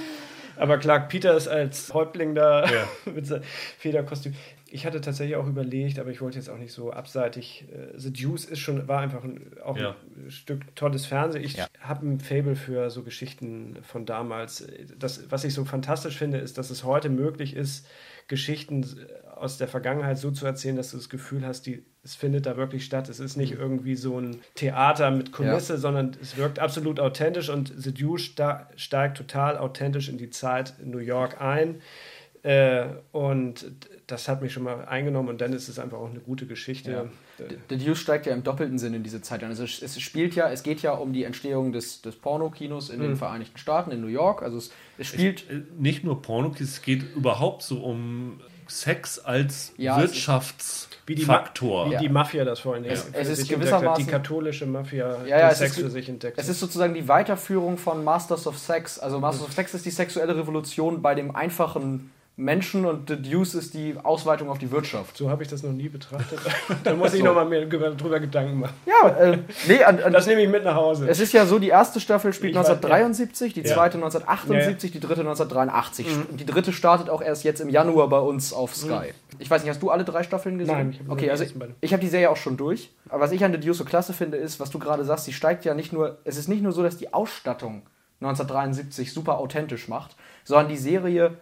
Aber 0.57 0.79
Clark 0.79 1.09
Peters 1.09 1.47
als 1.47 1.93
Häuptling 1.95 2.35
da 2.35 2.65
Ja. 2.69 2.89
mit 3.13 3.27
seinem 3.27 3.43
Federkostüm. 3.79 4.35
Ich 4.71 4.85
hatte 4.87 5.01
tatsächlich 5.01 5.37
auch 5.37 5.47
überlegt, 5.47 5.99
aber 5.99 6.11
ich 6.11 6.21
wollte 6.21 6.37
jetzt 6.39 6.51
auch 6.51 6.59
nicht 6.59 6.73
so 6.73 6.93
abseitig. 6.93 7.67
äh, 7.73 7.99
The 7.99 8.13
Deuce 8.13 8.45
ist 8.45 8.59
schon, 8.59 8.87
war 8.87 9.01
einfach 9.01 9.25
ein, 9.25 9.53
auch 9.65 9.77
Ja. 9.77 9.97
ein 10.25 10.31
Stück 10.31 10.75
tolles 10.77 11.07
Fernsehen. 11.07 11.43
Ich 11.43 11.55
Ja. 11.57 11.67
habe 11.81 12.07
ein 12.07 12.21
Fable 12.21 12.55
für 12.57 12.91
so 12.91 13.03
Geschichten 13.03 13.79
von 13.83 14.05
damals. 14.05 14.67
Das, 14.99 15.31
was 15.31 15.45
ich 15.45 15.55
so 15.55 15.65
fantastisch 15.65 16.17
finde, 16.19 16.39
ist, 16.39 16.59
dass 16.59 16.71
es 16.71 16.85
heute 16.85 17.09
möglich 17.09 17.57
ist, 17.57 17.87
Geschichten 18.29 18.85
aus 19.37 19.57
der 19.57 19.69
Vergangenheit 19.69 20.19
so 20.19 20.31
zu 20.31 20.45
erzählen, 20.45 20.77
dass 20.77 20.91
du 20.91 20.99
das 20.99 21.09
Gefühl 21.09 21.47
hast, 21.47 21.63
die, 21.67 21.83
es 22.03 22.15
findet 22.15 22.45
da 22.45 22.57
wirklich 22.59 22.85
statt. 22.85 23.09
Es 23.09 23.21
ist 23.21 23.37
nicht 23.37 23.53
irgendwie 23.53 23.95
so 23.95 24.21
ein 24.21 24.41
Theater 24.55 25.11
mit 25.11 25.33
Kulisse, 25.33 25.79
sondern 25.79 26.15
es 26.21 26.37
wirkt 26.37 26.59
absolut 26.59 27.01
authentisch 27.01 27.49
und 27.49 27.73
The 27.75 27.95
Deuce 27.95 28.35
steigt 28.77 29.17
total 29.17 29.57
authentisch 29.57 30.11
in 30.11 30.19
die 30.19 30.29
Zeit 30.29 30.75
in 30.83 30.91
New 30.91 30.99
York 30.99 31.41
ein. 31.41 31.81
Äh, 32.43 32.87
und 33.13 33.65
das 34.09 34.27
hat 34.27 34.41
mich 34.43 34.53
schon 34.55 34.63
mal 34.65 34.87
eingenommen 34.87 35.29
und 35.29 35.41
dann 35.41 35.53
ist 35.53 35.69
es 35.69 35.79
einfach 35.79 35.99
auch 35.99 36.09
eine 36.11 36.19
gute 36.21 36.47
Geschichte. 36.47 36.91
Ja. 37.39 37.45
The 37.69 37.77
Deuce 37.77 37.99
steigt 37.99 38.25
ja 38.27 38.33
im 38.33 38.43
doppelten 38.43 38.79
Sinn 38.79 38.95
in 38.95 39.03
diese 39.03 39.21
Zeit 39.23 39.45
ein. 39.45 39.51
Also 39.51 39.63
es, 39.65 39.81
es 39.83 40.01
spielt 40.01 40.35
ja, 40.35 40.51
es 40.51 40.63
geht 40.63 40.81
ja 40.83 40.93
um 40.93 41.13
die 41.13 41.25
Entstehung 41.25 41.73
des, 41.73 42.01
des 42.03 42.17
Pornokinos 42.17 42.89
in 42.91 43.01
den 43.01 43.17
Vereinigten 43.17 43.59
Staaten, 43.59 43.91
in 43.93 44.01
New 44.01 44.07
York. 44.09 44.43
Also 44.43 44.57
es, 44.57 44.71
es 44.97 45.09
spielt. 45.09 45.49
Äh, 45.51 45.61
Nicht 45.79 46.05
nur 46.05 46.21
Porno, 46.23 46.53
es 46.59 46.83
geht 46.83 47.15
überhaupt 47.15 47.63
so 47.63 47.81
um 47.85 48.41
Sex 48.67 49.19
als 49.19 49.73
Ja, 49.77 49.97
ist- 50.01 50.01
wie 50.01 50.15
Wirtschaftsfaktor. 50.15 51.91
wie 51.91 51.97
die 51.99 52.09
Mafia 52.09 52.45
das 52.45 52.61
vor 52.61 52.75
allen 52.75 52.83
Dingen 52.85 52.95
Es- 52.95 53.03
für 53.05 53.15
es 53.17 53.29
ist 53.29 53.51
gewissermaßen- 53.51 53.97
die 53.97 54.05
katholische 54.07 54.67
Mafia 54.67 55.25
Ja, 55.27 55.39
ja, 55.39 55.55
Sex 55.55 55.77
ist- 55.77 55.83
für 55.85 55.91
sich 55.91 56.09
entdeckt. 56.09 56.39
Es 56.39 56.49
ist 56.49 56.61
sozusagen 56.61 56.95
die 56.95 57.09
Weiterführung 57.09 57.79
von 57.79 58.05
Masters 58.05 58.47
of 58.47 58.59
Sex. 58.59 58.99
Also 58.99 59.21
Masters 59.21 59.47
of 59.47 59.53
Sex 59.53 59.75
ist 59.75 59.85
die 59.87 59.91
sexuelle 59.91 60.37
Revolution 60.37 61.03
bei 61.03 61.15
dem 61.15 61.35
einfachen 61.35 62.11
Menschen 62.39 62.87
und 62.87 63.09
The 63.09 63.21
Deuce 63.21 63.55
ist 63.55 63.75
die 63.75 63.97
Ausweitung 64.01 64.49
auf 64.49 64.59
die 64.59 64.71
Wirtschaft. 64.71 65.17
so 65.17 65.29
habe 65.29 65.43
ich 65.43 65.49
das 65.49 65.65
noch 65.65 65.73
nie 65.73 65.89
betrachtet. 65.89 66.39
da 66.85 66.95
muss 66.95 67.13
ich 67.13 67.21
noch 67.21 67.35
mal 67.35 67.45
mir 67.45 67.67
drüber 67.67 68.21
Gedanken 68.21 68.61
machen. 68.61 68.75
Ja, 68.87 69.09
äh, 69.09 69.39
nee, 69.67 69.83
an, 69.83 70.01
an, 70.01 70.13
Das 70.13 70.29
nehme 70.29 70.43
ich 70.43 70.49
mit 70.49 70.63
nach 70.63 70.77
Hause. 70.77 71.09
es 71.09 71.19
ist 71.19 71.33
ja 71.33 71.45
so, 71.47 71.59
die 71.59 71.71
erste 71.71 71.99
Staffel 71.99 72.33
spielt 72.33 72.53
Ich 72.53 72.57
weiß, 72.57 72.71
1973, 72.71 73.55
die 73.55 73.63
Ja. 73.63 73.75
zweite 73.75 73.99
1978, 73.99 74.93
die 74.93 75.01
dritte 75.01 75.23
1983. 75.23 76.07
Mhm. 76.07 76.27
Und 76.31 76.41
die 76.41 76.47
dritte 76.47 76.73
startet 76.73 77.11
auch 77.11 77.23
erst 77.23 77.43
jetzt 77.43 77.61
im 77.61 77.71
Januar 77.71 78.09
bei 78.09 78.21
uns 78.21 78.53
auf 78.53 78.77
Sky. 78.77 79.13
Ich 79.41 79.51
weiß 79.51 79.63
nicht, 79.63 79.71
hast 79.71 79.83
du 79.83 79.91
alle 79.91 80.05
drei 80.05 80.23
Staffeln 80.23 80.59
gesehen? 80.59 80.77
Nein, 80.77 80.91
ich 80.93 81.01
habe 81.01 81.11
okay, 81.11 81.25
die 81.25 81.31
also 81.33 81.45
ich 81.81 81.93
habe 81.93 82.01
die 82.01 82.09
Serie 82.09 82.31
auch 82.31 82.37
schon 82.37 82.57
durch. 82.57 82.93
Aber 83.09 83.25
was 83.25 83.33
ich 83.33 83.45
an 83.45 83.51
The 83.53 83.59
Deuce 83.59 83.79
so 83.79 83.85
klasse 83.85 84.13
finde, 84.13 84.37
ist, 84.37 84.61
was 84.61 84.71
du 84.71 84.79
gerade 84.79 85.05
sagst, 85.05 85.25
sie 85.25 85.33
steigt 85.33 85.65
ja 85.65 85.75
nicht 85.75 85.93
nur, 85.93 86.19
es 86.23 86.37
ist 86.37 86.47
nicht 86.47 86.63
nur 86.63 86.71
so, 86.71 86.85
dass 86.85 86.97
die 86.97 87.13
Ausstattung 87.13 87.83
1973 88.21 89.13
super 89.13 89.39
authentisch 89.39 89.89
macht, 89.89 90.15
sondern 90.45 90.69
die 90.69 90.77
Serie 90.77 91.39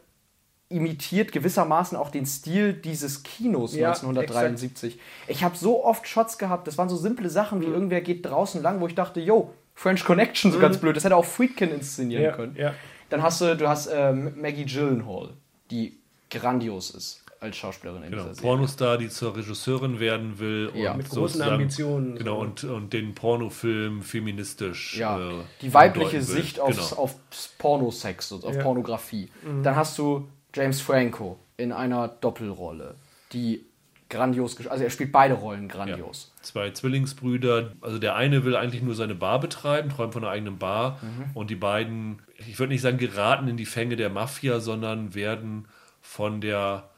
imitiert 0.68 1.30
gewissermaßen 1.32 1.96
auch 1.96 2.10
den 2.10 2.26
Stil 2.26 2.72
dieses 2.72 3.22
Kinos 3.22 3.74
Ja, 3.74 3.90
1973. 3.90 4.98
Ich 5.28 5.44
habe 5.44 5.56
so 5.56 5.84
oft 5.84 6.08
Shots 6.08 6.38
gehabt, 6.38 6.66
das 6.66 6.76
waren 6.76 6.88
so 6.88 6.96
simple 6.96 7.30
Sachen 7.30 7.58
Mhm. 7.58 7.62
wie 7.62 7.66
irgendwer 7.66 8.00
geht 8.00 8.26
draußen 8.26 8.62
lang, 8.62 8.80
wo 8.80 8.86
ich 8.88 8.94
dachte, 8.94 9.20
yo, 9.20 9.52
French 9.74 10.04
Connection, 10.04 10.50
so 10.52 10.58
ganz 10.58 10.78
blöd, 10.78 10.96
das 10.96 11.04
hätte 11.04 11.16
auch 11.16 11.24
Friedkin 11.24 11.70
inszenieren 11.70 12.24
ja, 12.24 12.32
können. 12.32 12.56
ja. 12.56 12.74
Dann 13.10 13.22
hast 13.22 13.40
du, 13.40 13.56
du 13.56 13.68
hast 13.68 13.88
ähm, 13.92 14.32
Maggie 14.40 14.64
Gyllenhaal, 14.64 15.30
die 15.70 15.98
grandios 16.30 16.90
ist 16.90 17.22
als 17.38 17.56
Schauspielerin 17.58 18.02
in 18.02 18.10
Genau, 18.10 18.22
dieser 18.22 18.34
Serie. 18.34 18.50
Pornostar, 18.50 18.98
die 18.98 19.08
zur 19.10 19.36
Regisseurin 19.36 20.00
werden 20.00 20.38
will. 20.38 20.72
Ja. 20.74 20.92
und 20.92 20.96
Mit 20.96 21.10
großen 21.10 21.42
Ambitionen. 21.42 22.16
Genau, 22.16 22.40
und, 22.40 22.64
und 22.64 22.92
den 22.94 23.14
Pornofilm 23.14 24.00
feministisch. 24.02 24.96
Ja, 24.96 25.18
äh, 25.20 25.32
die 25.60 25.72
weibliche 25.74 26.16
umdeuten 26.16 26.28
will. 26.34 26.42
Sicht 26.42 26.58
aufs, 26.58 26.88
Genau. 26.90 27.02
auf 27.02 27.14
Pornosex 27.58 28.32
und 28.32 28.44
auf 28.44 28.56
Ja. 28.56 28.62
Pornografie. 28.62 29.28
Dann 29.62 29.76
hast 29.76 29.98
du 29.98 30.26
James 30.56 30.80
Franco 30.80 31.38
in 31.58 31.70
einer 31.72 32.08
Doppelrolle, 32.08 32.94
die 33.32 33.64
grandios, 34.08 34.64
also 34.68 34.84
er 34.84 34.90
spielt 34.90 35.12
beide 35.12 35.34
Rollen 35.34 35.68
Ja. 35.68 35.74
grandios. 35.74 36.32
Zwei 36.40 36.70
Zwillingsbrüder. 36.70 37.72
Also 37.80 37.98
der 37.98 38.14
eine 38.14 38.44
will 38.44 38.56
eigentlich 38.56 38.82
nur 38.82 38.94
seine 38.94 39.14
Bar 39.14 39.40
betreiben, 39.40 39.90
träumt 39.90 40.12
von 40.14 40.22
einer 40.24 40.32
eigenen 40.32 40.58
Bar. 40.58 40.98
Mhm. 41.02 41.30
Und 41.34 41.50
die 41.50 41.56
beiden, 41.56 42.20
ich 42.38 42.58
würde 42.58 42.72
nicht 42.72 42.82
sagen, 42.82 42.98
geraten 42.98 43.48
in 43.48 43.56
die 43.56 43.66
Fänge 43.66 43.96
der 43.96 44.08
Mafia, 44.08 44.60
sondern 44.60 45.14
werden 45.14 45.66
von 46.00 46.40
der 46.40 46.88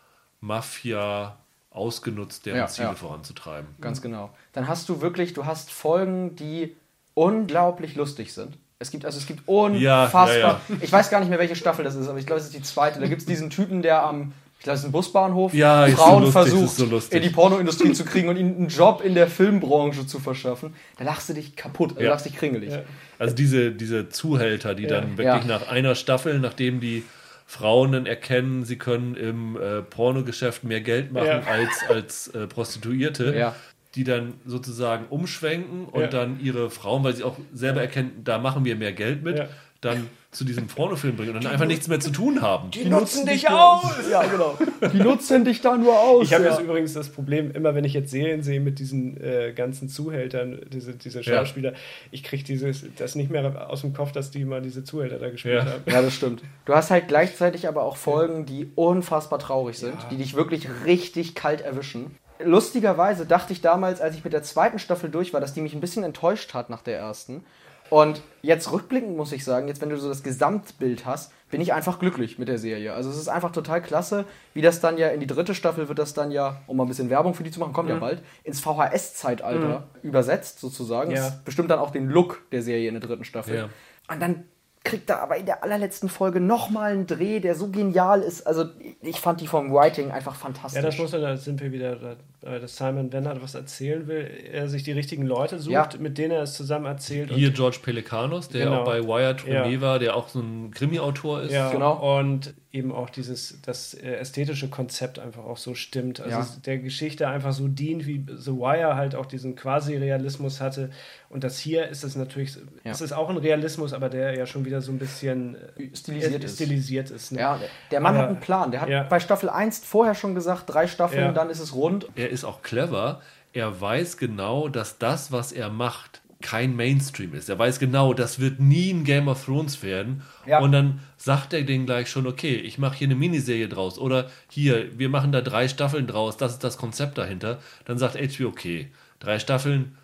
Mafia 0.40 1.36
ausgenutzt, 1.70 2.46
deren 2.46 2.58
Ja, 2.58 2.66
Ziele 2.66 2.88
ja. 2.88 2.94
voranzutreiben. 2.94 3.68
Ganz 3.80 4.02
genau. 4.02 4.30
Dann 4.52 4.68
hast 4.68 4.88
du 4.88 5.00
wirklich, 5.00 5.32
du 5.32 5.46
hast 5.46 5.70
Folgen, 5.72 6.36
die 6.36 6.76
unglaublich 7.14 7.96
lustig 7.96 8.32
sind. 8.32 8.56
Es 8.80 8.92
gibt, 8.92 9.04
also 9.04 9.18
es 9.18 9.26
gibt 9.26 9.42
unfassbar. 9.46 10.30
Ja, 10.32 10.38
ja, 10.38 10.60
Ich 10.80 10.92
weiß 10.92 11.10
gar 11.10 11.18
nicht 11.18 11.28
mehr, 11.28 11.38
welche 11.40 11.56
Staffel 11.56 11.84
das 11.84 11.96
ist, 11.96 12.06
aber 12.08 12.18
ich 12.18 12.26
glaube, 12.26 12.38
es 12.40 12.46
ist 12.46 12.54
die 12.54 12.62
zweite. 12.62 13.00
Da 13.00 13.08
gibt 13.08 13.20
es 13.22 13.26
diesen 13.26 13.50
Typen, 13.50 13.82
der 13.82 14.04
am, 14.04 14.32
ich 14.58 14.62
glaube, 14.64 14.74
es 14.74 14.80
ist 14.80 14.86
ein 14.86 14.92
Busbahnhof, 14.92 15.52
Ja, 15.52 15.86
ist 15.86 15.96
so 15.96 16.02
Frauen 16.02 16.22
lustig, 16.22 16.32
versucht, 16.52 16.76
so 16.76 17.16
in 17.16 17.22
die 17.22 17.30
Pornoindustrie 17.30 17.92
zu 17.92 18.04
kriegen 18.04 18.28
und 18.28 18.36
ihnen 18.36 18.56
einen 18.56 18.68
Job 18.68 19.02
in 19.04 19.16
der 19.16 19.26
Filmbranche 19.26 20.06
zu 20.06 20.20
verschaffen. 20.20 20.74
Da 20.96 21.04
lachst 21.04 21.28
du 21.28 21.34
dich 21.34 21.56
kaputt, 21.56 21.94
da 21.96 22.02
Ja. 22.02 22.10
lachst 22.10 22.26
dich 22.26 22.36
kringelig. 22.36 22.70
Ja. 22.72 22.82
Also 23.18 23.34
diese, 23.34 23.72
diese 23.72 24.10
Zuhälter, 24.10 24.76
die 24.76 24.86
dann 24.86 25.18
wirklich 25.18 25.44
Ja. 25.44 25.58
nach 25.58 25.66
einer 25.68 25.96
Staffel, 25.96 26.38
nachdem 26.38 26.78
die 26.78 27.02
Frauen 27.46 27.90
dann 27.90 28.06
erkennen, 28.06 28.64
sie 28.64 28.76
können 28.78 29.16
im 29.16 29.56
äh, 29.56 29.82
Pornogeschäft 29.82 30.62
mehr 30.62 30.82
Geld 30.82 31.10
machen 31.12 31.26
Ja. 31.26 31.40
als, 31.50 31.82
als 31.88 32.28
äh, 32.28 32.46
Prostituierte, 32.46 33.34
Ja. 33.36 33.56
Die 33.94 34.04
dann 34.04 34.34
sozusagen 34.46 35.06
umschwenken 35.10 35.86
und 35.86 36.00
Ja. 36.02 36.06
dann 36.08 36.40
ihre 36.40 36.70
Frauen, 36.70 37.04
weil 37.04 37.14
sie 37.16 37.24
auch 37.24 37.36
selber 37.52 37.80
erkennen, 37.80 38.20
da 38.24 38.38
machen 38.38 38.64
wir 38.64 38.76
mehr 38.76 38.92
Geld 38.92 39.22
mit, 39.24 39.38
Ja. 39.38 39.48
dann 39.80 40.08
zu 40.30 40.44
diesem 40.44 40.66
Pornofilm 40.66 41.16
bringen 41.16 41.36
und 41.36 41.44
dann 41.44 41.52
einfach 41.52 41.64
nichts 41.66 41.88
mehr 41.88 42.00
zu 42.00 42.10
tun 42.10 42.42
haben. 42.42 42.70
Die 42.72 42.84
nutzen 42.84 43.24
dich 43.24 43.48
aus! 43.48 43.86
Ja, 44.10 44.22
genau. 44.26 44.58
Die 44.92 44.98
nutzen 44.98 45.42
dich 45.46 45.62
da 45.62 45.74
nur 45.78 45.98
aus. 45.98 46.26
Ich 46.26 46.34
habe 46.34 46.44
ja. 46.44 46.50
jetzt 46.50 46.60
übrigens 46.60 46.92
das 46.92 47.08
Problem, 47.08 47.50
immer 47.52 47.74
wenn 47.74 47.84
ich 47.84 47.94
jetzt 47.94 48.10
Serien 48.10 48.42
sehe 48.42 48.60
mit 48.60 48.78
diesen 48.78 49.16
äh, 49.22 49.54
ganzen 49.56 49.88
Zuhältern, 49.88 50.60
diese, 50.70 50.92
diese 50.94 51.22
Ja. 51.22 51.38
Schauspieler, 51.38 51.72
ich 52.10 52.22
kriege 52.24 52.44
dieses 52.44 52.84
das 52.98 53.14
nicht 53.14 53.30
mehr 53.30 53.70
aus 53.70 53.80
dem 53.80 53.94
Kopf, 53.94 54.12
dass 54.12 54.30
die 54.30 54.44
mal 54.44 54.60
diese 54.60 54.84
Zuhälter 54.84 55.18
da 55.18 55.30
gespielt 55.30 55.54
Ja. 55.54 55.64
haben. 55.64 55.82
Ja, 55.86 56.02
das 56.02 56.14
stimmt. 56.14 56.42
Du 56.66 56.74
hast 56.74 56.90
halt 56.90 57.08
gleichzeitig 57.08 57.66
aber 57.66 57.84
auch 57.84 57.96
Folgen, 57.96 58.44
die 58.44 58.70
unfassbar 58.74 59.38
traurig 59.38 59.78
sind, 59.78 59.94
die 60.10 60.16
dich 60.16 60.34
wirklich 60.34 60.68
richtig 60.84 61.34
kalt 61.36 61.62
erwischen. 61.62 62.10
Lustigerweise 62.40 63.26
dachte 63.26 63.52
ich 63.52 63.60
damals, 63.60 64.00
als 64.00 64.14
ich 64.16 64.24
mit 64.24 64.32
der 64.32 64.42
zweiten 64.42 64.78
Staffel 64.78 65.10
durch 65.10 65.32
war, 65.32 65.40
dass 65.40 65.54
die 65.54 65.60
mich 65.60 65.74
ein 65.74 65.80
bisschen 65.80 66.04
enttäuscht 66.04 66.54
hat 66.54 66.70
nach 66.70 66.82
der 66.82 66.98
ersten. 66.98 67.44
Und 67.90 68.20
jetzt 68.42 68.70
rückblickend 68.70 69.16
muss 69.16 69.32
ich 69.32 69.44
sagen, 69.44 69.66
jetzt 69.66 69.80
wenn 69.80 69.88
du 69.88 69.98
so 69.98 70.08
das 70.08 70.22
Gesamtbild 70.22 71.06
hast, 71.06 71.32
bin 71.50 71.60
ich 71.60 71.72
einfach 71.72 71.98
glücklich 71.98 72.38
mit 72.38 72.48
der 72.48 72.58
Serie. 72.58 72.92
Also 72.92 73.08
es 73.08 73.16
ist 73.16 73.28
einfach 73.28 73.50
total 73.50 73.80
klasse, 73.80 74.26
wie 74.52 74.60
das 74.60 74.80
dann 74.80 74.98
ja 74.98 75.08
in 75.08 75.20
die 75.20 75.26
dritte 75.26 75.54
Staffel 75.54 75.88
wird 75.88 75.98
das 75.98 76.12
dann 76.12 76.30
ja, 76.30 76.60
um 76.66 76.76
mal 76.76 76.84
ein 76.84 76.88
bisschen 76.88 77.08
Werbung 77.08 77.32
für 77.32 77.42
die 77.42 77.50
zu 77.50 77.60
machen, 77.60 77.72
kommt 77.72 77.88
ja 77.88 77.96
bald, 77.96 78.22
ins 78.44 78.60
VHS-Zeitalter 78.60 79.88
übersetzt 80.02 80.60
sozusagen. 80.60 81.12
Ja. 81.12 81.16
Das 81.16 81.44
bestimmt 81.44 81.70
dann 81.70 81.78
auch 81.78 81.90
den 81.90 82.08
Look 82.08 82.42
der 82.52 82.62
Serie 82.62 82.88
in 82.88 82.94
der 82.94 83.08
dritten 83.08 83.24
Staffel. 83.24 83.56
Ja. 83.56 83.68
Und 84.12 84.20
dann 84.20 84.44
kriegt 84.88 85.10
er 85.10 85.22
aber 85.22 85.36
in 85.36 85.46
der 85.46 85.62
allerletzten 85.62 86.08
Folge 86.08 86.40
nochmal 86.40 86.92
einen 86.92 87.06
Dreh, 87.06 87.40
der 87.40 87.54
so 87.54 87.68
genial 87.68 88.22
ist. 88.22 88.46
Also 88.46 88.64
ich 89.02 89.20
fand 89.20 89.40
die 89.40 89.46
vom 89.46 89.72
Writing 89.72 90.10
einfach 90.10 90.34
fantastisch. 90.34 90.76
Ja, 90.82 90.86
das 90.88 90.98
muss 90.98 91.12
man, 91.12 91.20
da 91.22 91.36
sind 91.36 91.60
wir 91.60 91.70
wieder, 91.72 91.96
da, 92.40 92.58
dass 92.58 92.76
Simon, 92.76 93.12
wenn 93.12 93.26
er 93.26 93.40
was 93.42 93.54
erzählen 93.54 94.06
will, 94.06 94.28
er 94.52 94.68
sich 94.68 94.82
die 94.82 94.92
richtigen 94.92 95.26
Leute 95.26 95.58
sucht, 95.58 95.72
Ja. 95.72 95.88
mit 95.98 96.16
denen 96.18 96.32
er 96.32 96.42
es 96.42 96.54
zusammen 96.54 96.86
erzählt. 96.86 97.30
Hier 97.32 97.50
George 97.50 97.78
Pelikanos, 97.82 98.48
der 98.48 98.64
Genau. 98.66 98.80
auch 98.80 98.84
bei 98.84 99.02
Wired 99.02 99.44
Ja. 99.46 99.62
Tournee 99.62 99.80
war, 99.80 99.98
der 99.98 100.16
auch 100.16 100.28
so 100.28 100.40
ein 100.40 100.70
Krimi-Autor 100.72 101.42
ist. 101.42 101.52
Ja, 101.52 101.70
Genau. 101.70 102.18
Und 102.18 102.54
eben 102.70 102.92
auch 102.92 103.08
dieses, 103.08 103.60
das 103.62 103.94
äh, 103.94 104.16
ästhetische 104.16 104.68
Konzept 104.68 105.18
einfach 105.18 105.44
auch 105.44 105.56
so 105.56 105.74
stimmt. 105.74 106.20
Also 106.20 106.36
Ja. 106.38 106.46
der 106.66 106.78
Geschichte 106.78 107.26
einfach 107.26 107.52
so 107.54 107.66
dient, 107.66 108.06
wie 108.06 108.22
The 108.36 108.52
Wire 108.52 108.94
halt 108.94 109.14
auch 109.14 109.24
diesen 109.24 109.56
Quasi-Realismus 109.56 110.60
hatte. 110.60 110.90
Und 111.30 111.44
das 111.44 111.58
hier 111.58 111.88
ist 111.88 112.04
es 112.04 112.14
natürlich, 112.16 112.56
Ja. 112.84 112.90
es 112.92 113.00
ist 113.00 113.12
auch 113.12 113.30
ein 113.30 113.38
Realismus, 113.38 113.92
aber 113.92 114.08
der 114.10 114.34
ja 114.36 114.46
schon 114.46 114.64
wieder 114.64 114.82
so 114.82 114.92
ein 114.92 114.98
bisschen 114.98 115.56
äh, 115.78 115.94
Stilisiert 115.96 116.44
ist. 116.44 116.54
stilisiert 116.56 117.10
ist. 117.10 117.32
Ne? 117.32 117.40
Ja, 117.40 117.56
der- 117.58 117.68
der 117.90 118.00
Mann 118.00 118.14
Aber- 118.14 118.22
hat 118.24 118.30
einen 118.30 118.40
Plan. 118.40 118.70
Der 118.70 118.80
hat 118.82 118.88
ja. 118.88 119.02
bei 119.04 119.18
Staffel 119.20 119.48
1 119.48 119.78
vorher 119.78 120.14
schon 120.14 120.34
gesagt, 120.34 120.64
drei 120.66 120.86
Staffeln, 120.86 121.22
Ja. 121.24 121.32
dann 121.32 121.48
ist 121.50 121.60
es 121.60 121.74
rund. 121.74 122.06
Er 122.16 122.28
ist 122.30 122.44
auch 122.44 122.62
clever. 122.62 123.22
Er 123.54 123.80
weiß 123.80 124.18
genau, 124.18 124.68
dass 124.68 124.98
das, 124.98 125.32
was 125.32 125.52
er 125.52 125.70
macht, 125.70 126.20
kein 126.40 126.76
Mainstream 126.76 127.34
ist. 127.34 127.48
Er 127.48 127.58
weiß 127.58 127.78
genau, 127.80 128.14
das 128.14 128.38
wird 128.38 128.60
nie 128.60 128.92
ein 128.92 129.04
Game 129.04 129.28
of 129.28 129.44
Thrones 129.44 129.82
werden. 129.82 130.22
Ja. 130.46 130.60
Und 130.60 130.72
dann 130.72 131.00
sagt 131.16 131.52
er 131.52 131.62
denen 131.62 131.86
gleich 131.86 132.08
schon, 132.08 132.26
okay, 132.26 132.54
ich 132.54 132.78
mache 132.78 132.96
hier 132.98 133.08
eine 133.08 133.16
Miniserie 133.16 133.68
draus. 133.68 133.98
Oder 133.98 134.30
hier, 134.48 134.98
wir 134.98 135.08
machen 135.08 135.32
da 135.32 135.40
drei 135.40 135.66
Staffeln 135.66 136.06
draus, 136.06 136.36
das 136.36 136.52
ist 136.52 136.64
das 136.64 136.76
Konzept 136.76 137.18
dahinter. 137.18 137.58
Dann 137.86 137.98
sagt 137.98 138.16
HBO, 138.16 138.48
okay, 138.48 138.88
drei 139.18 139.38
Staffeln, 139.40 139.96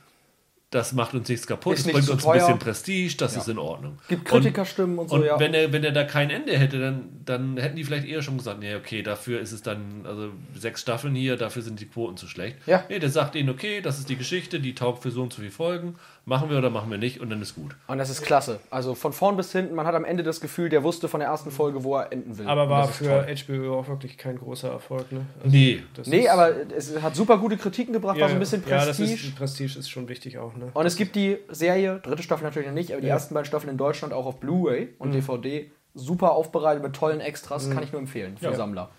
das 0.75 0.93
macht 0.93 1.15
uns 1.15 1.29
nichts 1.29 1.47
kaputt, 1.47 1.75
Ist 1.75 1.87
das 1.87 1.93
bringt 1.93 2.07
zu 2.07 2.13
uns 2.15 2.25
teuer. 2.25 2.33
ein 2.33 2.39
bisschen 2.41 2.59
Prestige, 2.59 3.17
das 3.17 3.37
ist 3.37 3.49
in 3.49 3.59
Ordnung. 3.59 3.99
Gibt 4.09 4.25
Kritikerstimmen 4.25 4.99
und 4.99 5.09
so, 5.09 5.15
Und 5.15 5.25
ja. 5.25 5.39
wenn 5.39 5.55
er, 5.55 5.73
wenn 5.73 5.85
er 5.85 5.93
da 5.93 6.03
kein 6.03 6.31
Ende 6.31 6.59
hätte, 6.59 6.81
dann, 6.81 7.21
dann 7.25 7.57
hätten 7.59 7.77
die 7.77 7.85
vielleicht 7.85 8.09
eher 8.09 8.23
schon 8.23 8.39
gesagt, 8.39 8.59
nee, 8.59 8.75
okay, 8.75 9.03
dafür 9.03 9.41
ist 9.41 9.53
es 9.53 9.63
dann, 9.63 10.05
also 10.05 10.33
sechs 10.57 10.81
Staffeln 10.81 11.15
hier, 11.15 11.37
dafür 11.37 11.63
sind 11.63 11.79
die 11.79 11.87
Quoten 11.87 12.17
zu 12.17 12.27
schlecht. 12.27 12.57
Ja. 12.67 12.85
Nee, 12.89 12.99
der 12.99 13.11
sagt 13.11 13.37
ihnen, 13.37 13.51
okay, 13.51 13.83
das 13.83 14.01
ist 14.01 14.09
die 14.09 14.17
Geschichte, 14.17 14.59
die 14.59 14.75
taugt 14.75 15.05
für 15.05 15.13
so 15.13 15.23
und 15.23 15.33
so 15.33 15.43
viele 15.43 15.53
Folgen, 15.53 15.95
machen 16.27 16.49
wir 16.51 16.59
oder 16.59 16.71
machen 16.71 16.91
wir 16.91 16.99
nicht 16.99 17.21
und 17.21 17.29
dann 17.31 17.43
ist 17.43 17.55
gut. 17.55 17.77
Und 17.87 17.99
das 17.99 18.09
ist 18.11 18.23
klasse. 18.23 18.61
Also 18.71 18.95
von 18.95 19.13
vorn 19.13 19.37
bis 19.37 19.53
hinten, 19.53 19.75
man 19.75 19.87
hat 19.87 19.95
am 19.95 20.05
Ende 20.05 20.23
das 20.23 20.41
Gefühl, 20.41 20.69
der 20.71 20.83
wusste 20.83 21.09
von 21.09 21.21
der 21.21 21.29
ersten 21.29 21.51
Folge, 21.51 21.85
wo 21.85 21.97
er 21.97 22.13
enden 22.13 22.39
will. 22.39 22.47
Aber 22.49 22.69
war 22.69 22.89
für 22.89 23.05
toll. 23.05 23.35
HBO 23.67 23.79
auch 23.79 23.89
wirklich 23.89 24.17
kein 24.17 24.39
großer 24.39 24.71
Erfolg. 24.71 25.11
Ne? 25.13 25.27
Also 25.43 25.55
Nee. 25.57 25.83
das 25.95 26.07
Nee, 26.07 26.29
aber 26.29 26.51
es 26.75 27.01
hat 27.03 27.15
super 27.15 27.37
gute 27.39 27.57
Kritiken 27.57 27.93
gebracht, 27.93 28.19
war 28.19 28.29
so 28.29 28.35
ein 28.35 28.41
bisschen 28.41 28.63
Ja, 28.67 28.85
das 28.87 28.97
Prestige. 28.97 29.13
ist, 29.29 29.37
Prestige 29.37 29.79
ist 29.79 29.91
schon 29.91 30.09
wichtig 30.09 30.39
auch. 30.39 30.55
Ne? 30.57 30.71
Und 30.73 30.87
es 30.87 30.97
gibt 30.97 31.15
die 31.17 31.39
Serie, 31.51 32.01
dritte 32.03 32.23
Staffel 32.23 32.45
natürlich 32.45 32.69
noch 32.69 32.75
nicht, 32.75 32.93
aber 32.93 33.01
die 33.03 33.09
Ja. 33.09 33.15
ersten 33.15 33.35
beiden 33.35 33.47
Staffeln 33.47 33.71
in 33.71 33.77
Deutschland 33.77 34.13
auch 34.15 34.27
auf 34.27 34.41
Blu-ray 34.41 34.95
und 34.99 35.13
DVD. 35.13 35.71
Super 35.97 36.33
aufbereitet 36.33 36.83
mit 36.83 36.95
tollen 36.95 37.21
Extras, 37.21 37.71
kann 37.71 37.83
ich 37.85 37.93
nur 37.93 38.01
empfehlen 38.01 38.37
für 38.39 38.47
Ja. 38.47 38.55
Sammler. 38.55 38.91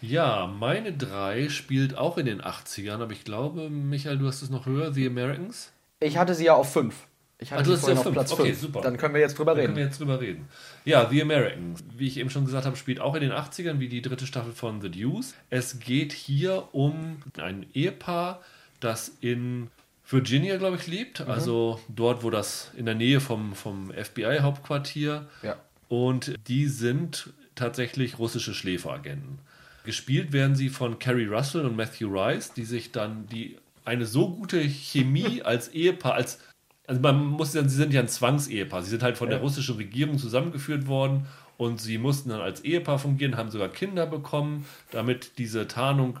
Ja, 0.00 0.46
meine 0.46 0.92
drei 0.92 1.48
spielt 1.48 1.98
auch 1.98 2.18
in 2.18 2.26
den 2.26 2.40
80ern, 2.40 3.02
aber 3.02 3.12
ich 3.12 3.24
glaube, 3.24 3.68
Michael, 3.68 4.16
du 4.18 4.26
hast 4.28 4.42
es 4.42 4.48
noch 4.50 4.64
höher, 4.66 4.92
The 4.92 5.06
Americans. 5.06 5.72
Ich 6.00 6.16
hatte 6.16 6.34
sie 6.34 6.44
ja 6.46 6.54
auf 6.54 6.72
5. 6.72 6.94
Ich 7.40 7.52
hatte 7.52 7.60
Ah, 7.62 7.64
du 7.64 7.70
sie 7.76 7.78
vorhin 7.80 7.98
auf 7.98 7.98
auf 7.98 8.04
fünf. 8.04 8.14
Platz 8.14 8.32
Okay, 8.32 8.42
5. 8.48 8.60
super. 8.60 8.80
Dann 8.80 8.96
können 8.96 9.14
wir 9.14 9.20
jetzt 9.20 9.38
drüber 9.38 9.54
Da 9.54 9.60
können 9.62 9.74
wir 9.76 9.82
reden. 9.82 9.88
jetzt 9.90 10.00
drüber 10.00 10.20
reden. 10.20 10.48
Ja, 10.84 11.08
The 11.08 11.22
Americans, 11.22 11.84
wie 11.96 12.08
ich 12.08 12.16
eben 12.18 12.30
schon 12.30 12.44
gesagt 12.44 12.66
habe, 12.66 12.76
spielt 12.76 12.98
auch 13.00 13.14
in 13.14 13.20
den 13.20 13.32
80ern 13.32 13.78
wie 13.78 13.88
die 13.88 14.02
dritte 14.02 14.26
Staffel 14.26 14.52
von 14.52 14.80
The 14.80 14.90
Deuce. 14.90 15.34
Es 15.50 15.78
geht 15.78 16.12
hier 16.12 16.68
um 16.72 17.22
ein 17.40 17.66
Ehepaar, 17.74 18.40
das 18.80 19.12
in 19.20 19.68
Virginia, 20.08 20.56
glaube 20.56 20.76
ich, 20.78 20.86
lebt. 20.88 21.20
Mhm. 21.20 21.30
Also 21.30 21.80
dort, 21.88 22.22
wo 22.24 22.30
das 22.30 22.72
in 22.76 22.86
der 22.86 22.94
Nähe 22.96 23.20
vom, 23.20 23.54
vom 23.54 23.92
FBI-Hauptquartier. 23.92 25.26
Ja. 25.42 25.56
Und 25.88 26.34
die 26.48 26.66
sind 26.66 27.30
tatsächlich 27.54 28.18
russische 28.18 28.54
Schläferagenten. 28.54 29.38
Gespielt 29.84 30.32
werden 30.32 30.54
sie 30.56 30.68
von 30.68 30.98
Carrie 30.98 31.26
Russell 31.26 31.64
und 31.64 31.76
Matthew 31.76 32.08
Rice, 32.12 32.52
die 32.52 32.64
sich 32.64 32.92
dann 32.92 33.26
die 33.28 33.56
eine 33.88 34.06
so 34.06 34.30
gute 34.30 34.60
Chemie 34.60 35.42
als 35.42 35.68
Ehepaar, 35.68 36.14
als 36.14 36.38
also 36.86 37.02
man 37.02 37.26
muss 37.26 37.52
sagen, 37.52 37.68
sie 37.68 37.76
sind 37.76 37.92
ja 37.92 38.00
ein 38.00 38.08
Zwangsehepaar. 38.08 38.82
Sie 38.82 38.88
sind 38.88 39.02
halt 39.02 39.18
von 39.18 39.28
der 39.28 39.40
russischen 39.40 39.76
Regierung 39.76 40.16
zusammengeführt 40.16 40.86
worden 40.86 41.26
und 41.58 41.80
sie 41.80 41.98
mussten 41.98 42.30
dann 42.30 42.40
als 42.40 42.64
Ehepaar 42.64 42.98
fungieren, 42.98 43.36
haben 43.36 43.50
sogar 43.50 43.68
Kinder 43.68 44.06
bekommen, 44.06 44.64
damit 44.90 45.32
diese 45.36 45.68
Tarnung 45.68 46.18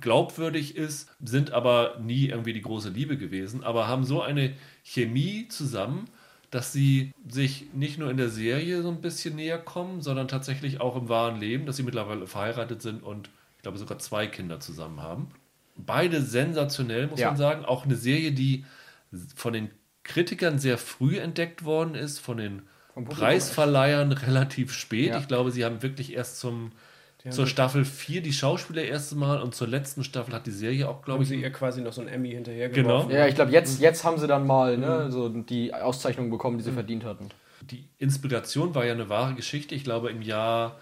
glaubwürdig 0.00 0.74
ist, 0.74 1.14
sind 1.22 1.52
aber 1.52 1.98
nie 2.02 2.28
irgendwie 2.28 2.54
die 2.54 2.62
große 2.62 2.88
Liebe 2.88 3.18
gewesen, 3.18 3.62
aber 3.62 3.88
haben 3.88 4.04
so 4.04 4.22
eine 4.22 4.54
Chemie 4.82 5.48
zusammen, 5.48 6.06
dass 6.50 6.72
sie 6.72 7.12
sich 7.28 7.66
nicht 7.74 7.98
nur 7.98 8.10
in 8.10 8.16
der 8.16 8.30
Serie 8.30 8.82
so 8.82 8.88
ein 8.88 9.02
bisschen 9.02 9.36
näher 9.36 9.58
kommen, 9.58 10.00
sondern 10.00 10.28
tatsächlich 10.28 10.80
auch 10.80 10.96
im 10.96 11.10
wahren 11.10 11.38
Leben, 11.38 11.66
dass 11.66 11.76
sie 11.76 11.82
mittlerweile 11.82 12.26
verheiratet 12.26 12.80
sind 12.80 13.02
und 13.02 13.28
ich 13.56 13.62
glaube 13.62 13.78
sogar 13.78 13.98
zwei 13.98 14.26
Kinder 14.26 14.60
zusammen 14.60 15.02
haben. 15.02 15.28
Beide 15.76 16.22
sensationell, 16.22 17.06
muss 17.08 17.20
Ja. 17.20 17.28
man 17.28 17.36
sagen. 17.36 17.64
Auch 17.64 17.84
eine 17.84 17.96
Serie, 17.96 18.32
die 18.32 18.64
von 19.34 19.52
den 19.52 19.70
Kritikern 20.04 20.58
sehr 20.58 20.78
früh 20.78 21.18
entdeckt 21.18 21.64
worden 21.64 21.94
ist, 21.94 22.18
von 22.18 22.36
den 22.36 22.62
Preisverleihern 23.08 24.12
relativ 24.12 24.72
spät. 24.72 25.08
Ja. 25.10 25.18
Ich 25.18 25.28
glaube, 25.28 25.50
sie 25.50 25.64
haben 25.64 25.82
wirklich 25.82 26.14
erst 26.14 26.38
zum, 26.38 26.72
haben 27.24 27.32
zur 27.32 27.46
Staffel 27.46 27.84
4 27.84 28.22
die 28.22 28.32
Schauspieler 28.32 28.82
erste 28.84 29.16
Mal 29.16 29.42
und 29.42 29.54
zur 29.54 29.66
letzten 29.68 30.04
Staffel 30.04 30.32
hat 30.32 30.46
die 30.46 30.50
Serie 30.52 30.88
auch, 30.88 31.02
glaube 31.02 31.18
Haben 31.18 31.22
ich, 31.22 31.28
sie 31.28 31.40
ihr 31.40 31.50
quasi 31.50 31.80
noch 31.82 31.92
so 31.92 32.00
ein 32.00 32.08
Emmy 32.08 32.30
hinterher 32.30 32.68
Genau. 32.68 33.10
Ja, 33.10 33.26
ich 33.26 33.34
glaube, 33.34 33.50
jetzt, 33.52 33.80
jetzt 33.80 34.04
haben 34.04 34.18
sie 34.18 34.26
dann 34.26 34.46
mal 34.46 34.78
ne, 34.78 35.10
so 35.10 35.28
die 35.28 35.74
Auszeichnung 35.74 36.30
bekommen, 36.30 36.58
die 36.58 36.64
sie 36.64 36.72
verdient 36.72 37.04
hatten. 37.04 37.28
die 37.62 37.84
Inspiration 37.98 38.74
war 38.74 38.84
ja 38.86 38.92
eine 38.92 39.08
wahre 39.08 39.34
Geschichte. 39.34 39.74
Ich 39.74 39.82
glaube, 39.84 40.10
im 40.10 40.22
Jahr 40.22 40.78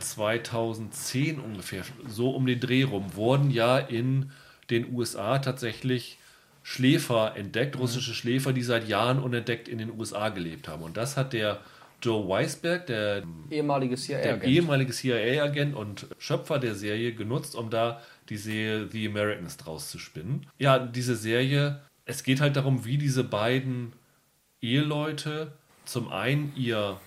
2010 0.00 1.38
ungefähr, 1.38 1.84
so 2.08 2.30
um 2.30 2.46
den 2.46 2.60
Dreh 2.60 2.82
rum, 2.82 3.14
wurden 3.14 3.50
ja 3.50 3.78
in 3.78 4.30
den 4.70 4.92
USA 4.94 5.38
tatsächlich 5.38 6.18
Schläfer 6.62 7.36
entdeckt, 7.36 7.78
russische 7.78 8.14
Schläfer, 8.14 8.52
die 8.52 8.62
seit 8.62 8.88
Jahren 8.88 9.18
unentdeckt 9.18 9.68
in 9.68 9.78
den 9.78 9.98
USA 9.98 10.28
gelebt 10.28 10.68
haben. 10.68 10.82
Und 10.82 10.96
das 10.96 11.16
hat 11.16 11.32
der 11.32 11.60
Joe 12.02 12.28
Weisberg, 12.28 12.86
der, 12.86 13.22
Ehemaliges 13.50 14.06
der 14.06 14.22
CIA-Agent. 14.22 14.52
ehemalige 14.52 14.92
CIA-Agent 14.92 15.74
und 15.74 16.06
Schöpfer 16.18 16.58
der 16.58 16.74
Serie, 16.74 17.12
genutzt, 17.12 17.54
um 17.54 17.70
da 17.70 18.00
die 18.28 18.36
Serie 18.36 18.88
The 18.90 19.08
Americans 19.08 19.56
draus 19.56 19.90
zu 19.90 19.98
spinnen. 19.98 20.46
Ja, 20.58 20.78
diese 20.78 21.16
Serie, 21.16 21.80
es 22.04 22.22
geht 22.22 22.40
halt 22.40 22.56
darum, 22.56 22.84
wie 22.84 22.96
diese 22.96 23.24
beiden 23.24 23.92
Eheleute 24.62 25.52
zum 25.84 26.10
einen 26.10 26.52
ihr 26.56 27.00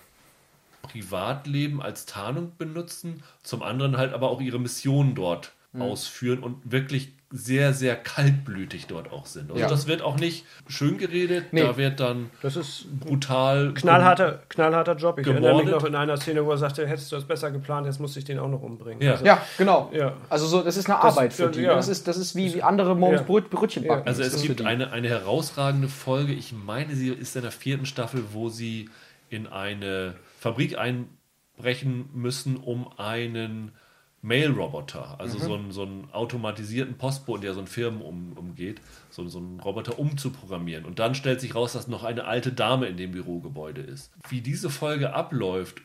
Privatleben 0.84 1.82
als 1.82 2.06
Tarnung 2.06 2.52
benutzen, 2.58 3.22
zum 3.42 3.62
anderen 3.62 3.96
halt 3.96 4.12
aber 4.12 4.30
auch 4.30 4.40
ihre 4.40 4.58
Mission 4.60 5.14
dort 5.14 5.52
ausführen 5.78 6.38
und 6.44 6.58
wirklich 6.70 7.12
sehr, 7.32 7.72
sehr 7.74 7.96
kaltblütig 7.96 8.86
dort 8.86 9.10
auch 9.10 9.26
sind. 9.26 9.50
Also 9.50 9.60
Ja. 9.60 9.66
das 9.68 9.88
wird 9.88 10.02
auch 10.02 10.16
nicht 10.20 10.46
schön 10.68 10.98
geredet, 10.98 11.46
Nee. 11.52 11.62
da 11.62 11.76
wird 11.76 11.98
dann 11.98 12.30
Das 12.42 12.54
ist 12.54 12.86
brutal 13.00 13.74
knallharter, 13.74 14.42
knallharter 14.48 14.94
Job. 14.94 15.18
Ich 15.18 15.26
erinnere 15.26 15.54
mich 15.54 15.64
Gemordet. 15.64 15.82
noch 15.82 15.88
in 15.88 15.96
einer 15.96 16.16
Szene, 16.16 16.46
wo 16.46 16.52
er 16.52 16.58
sagte, 16.58 16.86
hättest 16.86 17.10
du 17.10 17.16
das 17.16 17.24
besser 17.24 17.50
geplant, 17.50 17.86
jetzt 17.86 17.98
muss 17.98 18.16
ich 18.16 18.22
den 18.24 18.38
auch 18.38 18.46
noch 18.48 18.62
umbringen. 18.62 19.02
Ja. 19.02 19.12
Also, 19.12 19.24
Ja, 19.24 19.42
genau. 19.58 19.90
Ja. 19.92 20.12
Also 20.28 20.46
so, 20.46 20.62
das 20.62 20.76
ist 20.76 20.88
eine 20.88 20.94
Das- 21.02 21.16
Arbeit 21.16 21.32
für 21.32 21.48
die. 21.48 21.62
ja. 21.62 21.74
Das 21.74 21.88
ist, 21.88 22.06
das 22.06 22.18
ist 22.18 22.36
wie, 22.36 22.54
wie 22.54 22.62
andere 22.62 22.94
morgens 22.94 23.22
Brötchen 23.22 23.84
backen. 23.84 24.06
Also 24.06 24.22
es 24.22 24.40
gibt 24.42 24.62
eine, 24.62 24.92
eine 24.92 25.08
herausragende 25.08 25.88
Folge, 25.88 26.32
ich 26.34 26.52
meine, 26.52 26.94
sie 26.94 27.08
ist 27.08 27.34
in 27.34 27.42
der 27.42 27.50
vierten 27.50 27.86
Staffel, 27.86 28.22
wo 28.32 28.48
sie 28.48 28.90
in 29.28 29.48
eine 29.48 30.14
Fabrik 30.44 30.76
einbrechen 30.76 32.10
müssen, 32.12 32.58
um 32.58 32.86
einen 32.98 33.72
Mail-Roboter, 34.20 35.18
also 35.18 35.38
so, 35.38 35.54
einen, 35.54 35.72
so 35.72 35.82
einen 35.82 36.10
automatisierten 36.12 36.98
Postboten, 36.98 37.40
der 37.40 37.54
so 37.54 37.60
einen 37.60 37.66
Firmen 37.66 38.02
um, 38.02 38.34
umgeht, 38.34 38.82
so, 39.08 39.26
so 39.26 39.38
einen 39.38 39.58
Roboter 39.60 39.98
umzuprogrammieren. 39.98 40.84
Und 40.84 40.98
dann 40.98 41.14
stellt 41.14 41.40
sich 41.40 41.54
raus, 41.54 41.72
dass 41.72 41.88
noch 41.88 42.04
eine 42.04 42.24
alte 42.24 42.52
Dame 42.52 42.88
in 42.88 42.98
dem 42.98 43.12
Bürogebäude 43.12 43.80
ist. 43.80 44.12
Wie 44.28 44.42
diese 44.42 44.68
Folge 44.68 45.14
abläuft 45.14 45.80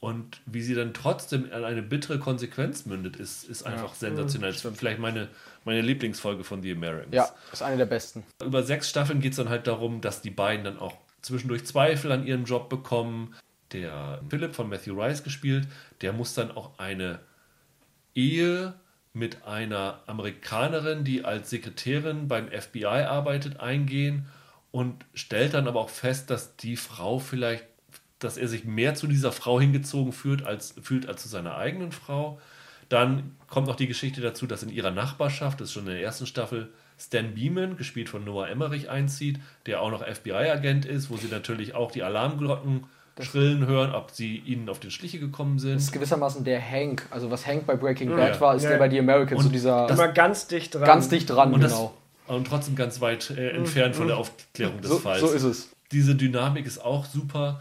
und 0.00 0.40
wie 0.46 0.62
sie 0.62 0.74
dann 0.74 0.94
trotzdem 0.94 1.46
an 1.52 1.64
eine 1.64 1.82
bittere 1.82 2.18
Konsequenz 2.18 2.86
mündet, 2.86 3.16
ist, 3.16 3.44
ist 3.44 3.62
einfach 3.64 3.92
sensationell. 3.94 4.52
Das 4.52 4.64
ist 4.64 4.78
vielleicht 4.78 5.00
meine, 5.00 5.28
meine 5.66 5.82
Lieblingsfolge 5.82 6.44
von 6.44 6.62
The 6.62 6.72
Americans 6.72 7.14
Ja, 7.14 7.28
ist 7.52 7.62
eine 7.62 7.76
der 7.76 7.86
besten. 7.86 8.24
über 8.42 8.62
sechs 8.62 8.88
Staffeln 8.88 9.20
geht 9.20 9.32
es 9.32 9.36
dann 9.36 9.50
halt 9.50 9.66
darum, 9.66 10.00
dass 10.00 10.22
die 10.22 10.30
beiden 10.30 10.64
dann 10.64 10.78
auch 10.78 10.96
zwischendurch 11.20 11.66
Zweifel 11.66 12.12
an 12.12 12.26
ihrem 12.26 12.44
Job 12.44 12.68
bekommen. 12.70 13.34
Der 13.72 14.20
Philipp 14.28 14.54
von 14.54 14.68
Matthew 14.68 15.00
Rice 15.00 15.24
gespielt, 15.24 15.66
der 16.00 16.12
muss 16.12 16.34
dann 16.34 16.50
auch 16.50 16.78
eine 16.78 17.20
Ehe 18.14 18.74
mit 19.12 19.44
einer 19.44 20.02
Amerikanerin, 20.06 21.02
die 21.04 21.24
als 21.24 21.50
Sekretärin 21.50 22.28
beim 22.28 22.48
FBI 22.48 22.84
arbeitet, 22.84 23.60
eingehen 23.60 24.26
und 24.70 25.06
stellt 25.14 25.54
dann 25.54 25.68
aber 25.68 25.80
auch 25.80 25.88
fest, 25.88 26.28
dass 26.30 26.56
die 26.56 26.76
Frau 26.76 27.18
vielleicht, 27.18 27.64
dass 28.18 28.36
er 28.36 28.46
sich 28.46 28.64
mehr 28.64 28.94
zu 28.94 29.06
dieser 29.06 29.32
Frau 29.32 29.58
hingezogen 29.58 30.12
fühlt 30.12 30.44
als, 30.44 30.74
fühlt 30.82 31.08
als 31.08 31.22
zu 31.22 31.28
seiner 31.28 31.56
eigenen 31.56 31.92
Frau. 31.92 32.38
Dann 32.90 33.36
kommt 33.48 33.66
noch 33.66 33.76
die 33.76 33.86
Geschichte 33.86 34.20
dazu, 34.20 34.46
dass 34.46 34.62
in 34.62 34.68
ihrer 34.68 34.90
Nachbarschaft, 34.90 35.60
das 35.60 35.68
ist 35.68 35.74
schon 35.74 35.86
in 35.86 35.92
der 35.92 36.02
ersten 36.02 36.26
Staffel, 36.26 36.70
Stan 36.98 37.34
Beeman, 37.34 37.76
gespielt 37.76 38.10
von 38.10 38.22
Noah 38.22 38.48
Emmerich, 38.48 38.90
einzieht, 38.90 39.40
der 39.64 39.80
auch 39.80 39.90
noch 39.90 40.06
FBI-Agent 40.06 40.84
ist, 40.84 41.10
wo 41.10 41.16
sie 41.16 41.28
natürlich 41.28 41.74
auch 41.74 41.90
die 41.90 42.02
Alarmglocken 42.02 42.84
schrillen 43.20 43.66
hören, 43.66 43.94
ob 43.94 44.10
sie 44.10 44.36
ihnen 44.38 44.68
auf 44.68 44.78
den 44.78 44.90
Schliche 44.90 45.18
gekommen 45.18 45.58
sind. 45.58 45.76
Das 45.76 45.84
ist 45.84 45.92
gewissermaßen 45.92 46.44
der 46.44 46.60
Hank. 46.60 47.06
Also 47.10 47.30
was 47.30 47.46
Hank 47.46 47.66
bei 47.66 47.74
Breaking 47.76 48.10
Bad 48.10 48.34
Ja. 48.34 48.40
war, 48.40 48.54
ist 48.56 48.64
Ja. 48.64 48.70
der 48.70 48.78
bei 48.78 48.90
The 48.90 48.98
Americans. 48.98 49.42
So 49.42 49.48
Und 49.48 49.52
dieser 49.54 49.88
Immer 49.88 50.08
ganz 50.08 50.46
dicht 50.48 50.74
dran. 50.74 50.84
ganz 50.84 51.08
dicht 51.08 51.30
dran, 51.30 51.52
und, 51.54 51.60
das, 51.62 51.72
genau. 51.72 51.94
und 52.26 52.46
trotzdem 52.46 52.76
ganz 52.76 53.00
weit 53.00 53.30
äh, 53.30 53.50
entfernt 53.50 53.96
von 53.96 54.08
der 54.08 54.18
Aufklärung 54.18 54.80
des 54.82 54.90
So, 54.90 54.98
Falls. 54.98 55.20
so 55.20 55.28
ist 55.28 55.42
es. 55.44 55.70
diese 55.92 56.14
Dynamik 56.14 56.66
ist 56.66 56.78
auch 56.84 57.06
super. 57.06 57.60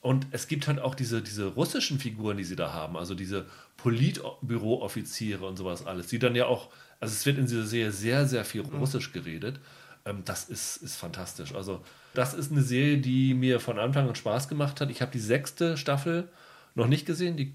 Und 0.00 0.26
es 0.32 0.48
gibt 0.48 0.68
halt 0.68 0.80
auch 0.80 0.94
diese, 0.94 1.22
diese 1.22 1.46
russischen 1.46 1.98
Figuren, 1.98 2.36
die 2.36 2.44
sie 2.44 2.56
da 2.56 2.72
haben, 2.74 2.96
also 2.96 3.14
diese 3.14 3.46
Politbürooffiziere 3.78 5.46
und 5.46 5.56
sowas 5.56 5.86
alles, 5.86 6.08
die 6.08 6.18
dann 6.18 6.34
ja 6.34 6.46
auch, 6.46 6.68
also 7.00 7.12
es 7.12 7.24
wird 7.26 7.38
in 7.38 7.46
dieser 7.46 7.64
Serie 7.64 7.90
sehr, 7.90 8.26
sehr 8.26 8.44
viel 8.44 8.62
Russisch 8.62 9.12
geredet. 9.12 9.58
Ähm, 10.06 10.22
das 10.24 10.44
ist, 10.48 10.76
ist 10.78 10.96
fantastisch. 10.96 11.54
Also, 11.54 11.80
das 12.14 12.34
ist 12.34 12.50
eine 12.52 12.62
Serie, 12.62 12.98
die 12.98 13.34
mir 13.34 13.60
von 13.60 13.78
Anfang 13.78 14.08
an 14.08 14.14
Spaß 14.14 14.48
gemacht 14.48 14.80
hat. 14.80 14.90
Ich 14.90 15.02
habe 15.02 15.12
die 15.12 15.18
sechste 15.20 15.76
Staffel 15.76 16.28
noch 16.74 16.86
nicht 16.86 17.06
gesehen. 17.06 17.36
Die 17.36 17.54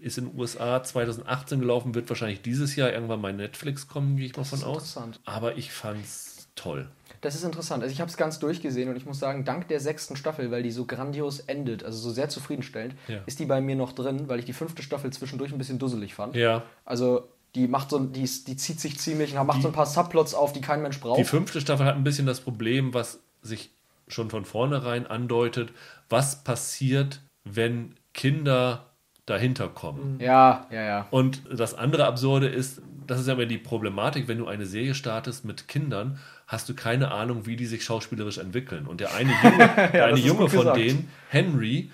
ist 0.00 0.18
in 0.18 0.26
den 0.30 0.38
USA 0.38 0.82
2018 0.82 1.60
gelaufen, 1.60 1.94
wird 1.94 2.08
wahrscheinlich 2.08 2.42
dieses 2.42 2.76
Jahr 2.76 2.92
irgendwann 2.92 3.22
bei 3.22 3.32
Netflix 3.32 3.88
kommen, 3.88 4.16
gehe 4.16 4.26
ich 4.26 4.32
mal 4.36 4.42
Das 4.42 4.50
von 4.50 4.58
ist 4.58 4.64
aus. 4.64 4.98
Aber 5.24 5.56
ich 5.56 5.72
fand's 5.72 6.48
toll. 6.54 6.88
Das 7.22 7.34
ist 7.34 7.44
interessant. 7.44 7.82
Also 7.82 7.92
ich 7.92 8.00
habe 8.00 8.10
es 8.10 8.16
ganz 8.16 8.38
durchgesehen 8.38 8.88
und 8.90 8.96
ich 8.96 9.06
muss 9.06 9.18
sagen, 9.18 9.44
dank 9.44 9.68
der 9.68 9.80
sechsten 9.80 10.16
Staffel, 10.16 10.50
weil 10.50 10.62
die 10.62 10.70
so 10.70 10.84
grandios 10.84 11.40
endet, 11.40 11.82
also 11.82 11.98
so 11.98 12.10
sehr 12.10 12.28
zufriedenstellend, 12.28 12.94
Ja. 13.08 13.20
ist 13.26 13.38
die 13.40 13.46
bei 13.46 13.60
mir 13.60 13.74
noch 13.74 13.92
drin, 13.92 14.28
weil 14.28 14.38
ich 14.38 14.44
die 14.44 14.52
fünfte 14.52 14.82
Staffel 14.82 15.10
zwischendurch 15.12 15.50
ein 15.50 15.58
bisschen 15.58 15.78
dusselig 15.78 16.14
fand. 16.14 16.36
Ja. 16.36 16.62
Also 16.84 17.28
die 17.54 17.66
macht 17.68 17.88
so, 17.90 17.98
die, 17.98 18.28
die 18.46 18.56
zieht 18.56 18.80
sich 18.80 18.98
ziemlich 18.98 19.36
und 19.36 19.46
macht 19.46 19.62
so 19.62 19.68
ein 19.68 19.74
paar 19.74 19.86
Subplots 19.86 20.34
auf, 20.34 20.52
die 20.52 20.60
kein 20.60 20.82
Mensch 20.82 21.00
braucht. 21.00 21.18
Die 21.18 21.24
fünfte 21.24 21.60
Staffel 21.60 21.86
hat 21.86 21.96
ein 21.96 22.04
bisschen 22.04 22.26
das 22.26 22.40
Problem, 22.40 22.92
was 22.92 23.18
sich 23.42 23.70
schon 24.08 24.30
von 24.30 24.44
vornherein 24.44 25.06
andeutet, 25.06 25.72
was 26.08 26.44
passiert, 26.44 27.20
wenn 27.44 27.94
Kinder 28.14 28.86
dahinter 29.26 29.68
kommen. 29.68 30.20
ja, 30.20 30.66
ja, 30.70 30.82
ja. 30.84 31.06
Und 31.10 31.42
das 31.52 31.74
andere 31.74 32.06
Absurde 32.06 32.46
ist, 32.46 32.80
das 33.06 33.20
ist 33.20 33.26
ja 33.26 33.34
immer 33.34 33.46
die 33.46 33.58
Problematik, 33.58 34.28
wenn 34.28 34.38
du 34.38 34.46
eine 34.46 34.66
Serie 34.66 34.94
startest 34.94 35.44
mit 35.44 35.66
Kindern, 35.66 36.20
hast 36.46 36.68
du 36.68 36.74
keine 36.74 37.10
Ahnung, 37.10 37.44
wie 37.44 37.56
die 37.56 37.66
sich 37.66 37.84
schauspielerisch 37.84 38.38
entwickeln. 38.38 38.86
Und 38.86 39.00
der 39.00 39.14
eine 39.14 39.32
Junge, 39.42 39.90
der 39.92 40.06
eine 40.06 40.18
Junge 40.18 40.48
von 40.48 40.60
gesagt. 40.60 40.76
denen, 40.78 41.10
Henry, 41.28 41.90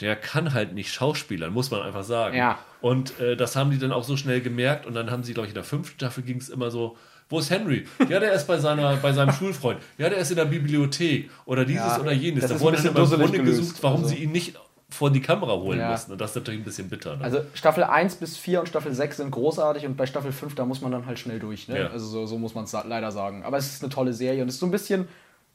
der 0.00 0.14
kann 0.14 0.54
halt 0.54 0.74
nicht 0.74 0.92
schauspielern, 0.92 1.52
muss 1.52 1.72
man 1.72 1.82
einfach 1.82 2.04
sagen. 2.04 2.36
Ja. 2.36 2.58
Und 2.80 3.18
äh, 3.18 3.36
das 3.36 3.56
haben 3.56 3.72
die 3.72 3.78
dann 3.78 3.90
auch 3.90 4.04
so 4.04 4.16
schnell 4.16 4.40
gemerkt 4.40 4.86
und 4.86 4.94
dann 4.94 5.10
haben 5.10 5.24
sie, 5.24 5.34
glaube 5.34 5.46
ich, 5.46 5.50
in 5.50 5.56
der 5.56 5.64
fünften 5.64 5.96
Staffel 5.96 6.22
ging 6.22 6.38
es 6.38 6.48
immer 6.48 6.70
so, 6.70 6.96
wo 7.28 7.38
ist 7.38 7.50
Henry? 7.50 7.86
Ja, 8.08 8.20
der 8.20 8.32
ist 8.32 8.46
bei, 8.46 8.58
seiner, 8.58 8.96
bei 8.96 9.12
seinem 9.12 9.32
Schulfreund. 9.38 9.80
Ja, 9.98 10.08
der 10.08 10.18
ist 10.18 10.30
in 10.30 10.36
der 10.36 10.44
Bibliothek 10.46 11.30
oder 11.44 11.64
dieses 11.64 11.84
Ja, 11.86 12.00
oder 12.00 12.12
jenes. 12.12 12.46
Da 12.46 12.58
wurde 12.60 12.76
dann 12.78 12.86
im 12.86 12.94
Grunde 12.94 13.42
gesucht, 13.42 13.76
warum 13.82 14.02
Also- 14.04 14.14
sie 14.14 14.22
ihn 14.24 14.32
nicht 14.32 14.56
vor 14.90 15.10
die 15.10 15.20
Kamera 15.20 15.52
holen 15.52 15.78
Ja. 15.78 15.90
mussten. 15.90 16.12
Und 16.12 16.20
das 16.20 16.30
ist 16.30 16.36
natürlich 16.36 16.60
ein 16.60 16.64
bisschen 16.64 16.88
bitter. 16.88 17.16
Ne? 17.16 17.22
Also 17.24 17.40
Staffel 17.52 17.84
1 17.84 18.14
bis 18.16 18.38
4 18.38 18.60
und 18.60 18.68
Staffel 18.70 18.94
6 18.94 19.18
sind 19.18 19.30
großartig 19.30 19.84
und 19.84 19.98
bei 19.98 20.06
Staffel 20.06 20.32
5, 20.32 20.54
da 20.54 20.64
muss 20.64 20.80
man 20.80 20.90
dann 20.90 21.04
halt 21.04 21.18
schnell 21.18 21.38
durch. 21.38 21.68
Ne? 21.68 21.78
Ja. 21.80 21.86
Also 21.88 22.06
so, 22.06 22.24
so 22.24 22.38
muss 22.38 22.54
man 22.54 22.64
es 22.64 22.72
leider 22.72 23.12
sagen. 23.12 23.42
Aber 23.44 23.58
es 23.58 23.66
ist 23.66 23.82
eine 23.82 23.92
tolle 23.92 24.14
Serie 24.14 24.40
und 24.40 24.48
es 24.48 24.54
ist 24.54 24.60
so 24.60 24.66
ein 24.66 24.70
bisschen 24.72 25.06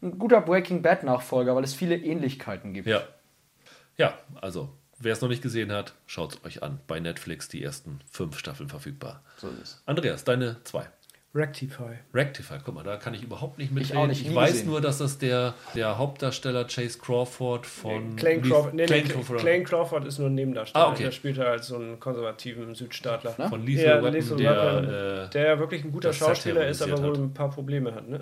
ein 0.04 0.20
guter 0.20 0.40
Breaking 0.42 0.84
Bad 0.84 1.04
Nachfolger, 1.04 1.56
weil 1.56 1.64
es 1.64 1.74
viele 1.74 1.96
Ähnlichkeiten 1.96 2.74
gibt. 2.74 2.88
Ja. 2.88 3.02
Ja, 3.98 4.14
also, 4.42 4.70
wer 5.00 5.14
es 5.14 5.22
noch 5.22 5.30
nicht 5.30 5.42
gesehen 5.42 5.72
hat, 5.72 5.94
schaut 6.06 6.34
es 6.36 6.46
euch 6.46 6.62
an. 6.62 6.80
Bei 6.88 7.00
Netflix 7.00 7.48
die 7.48 7.64
ersten 7.64 8.02
fünf 8.12 8.38
Staffeln 8.38 8.70
verfügbar. 8.70 9.24
So 9.38 9.48
ist 9.48 9.60
es. 9.62 9.82
Andreas, 9.88 10.24
deine 10.24 10.58
zwei. 10.64 10.88
Rectify. 11.36 11.94
Rectify, 12.14 12.56
guck 12.64 12.76
mal, 12.76 12.84
da 12.84 12.98
kann 12.98 13.16
ich 13.16 13.24
überhaupt 13.24 13.58
nicht 13.58 13.72
mitreden. 13.72 13.98
auch 13.98 14.06
nicht, 14.08 14.22
ich 14.22 14.30
nie 14.30 14.36
weiß 14.36 14.52
gesehen. 14.52 14.68
nur, 14.70 14.82
dass 14.82 15.00
das 15.00 15.18
der, 15.18 15.56
der 15.74 15.98
Hauptdarsteller 15.98 16.66
Chase 16.66 17.00
Crawford 17.00 17.66
von 17.66 18.16
Clayne 18.16 18.42
Leaf- 18.44 18.50
Crawford, 18.52 18.74
nee, 18.76 18.82
nee, 18.84 18.86
Clayne 18.86 19.04
Clayne 19.04 19.14
Crawford 19.24 19.40
Clayne 19.40 19.64
Crawford 19.64 20.06
ist 20.06 20.20
nur 20.20 20.30
ein 20.30 20.36
Nebendarsteller. 20.36 20.86
Ah, 20.86 20.92
okay. 20.92 21.04
Der 21.06 21.12
spielt 21.12 21.38
er 21.40 21.48
als 21.48 21.68
so 21.68 21.76
einen 21.76 22.00
konservativen 22.00 22.76
Südstaatler. 22.76 23.34
Ne? 23.38 23.50
von 23.50 23.66
Lethal 23.66 23.86
Ja, 23.86 23.96
Weapon, 24.04 24.14
Lethal 24.14 24.38
der, 24.38 24.56
Weapon, 24.56 24.84
äh, 25.26 25.30
Der 25.32 25.46
ja 25.48 25.60
wirklich 25.60 25.84
ein 25.84 25.92
guter 25.92 26.14
Schauspieler 26.14 26.68
ist, 26.68 26.82
aber 26.84 27.02
wohl 27.02 27.16
ein 27.16 27.34
paar 27.34 27.50
Probleme 27.50 27.96
hat. 27.96 28.08
Ne? 28.08 28.20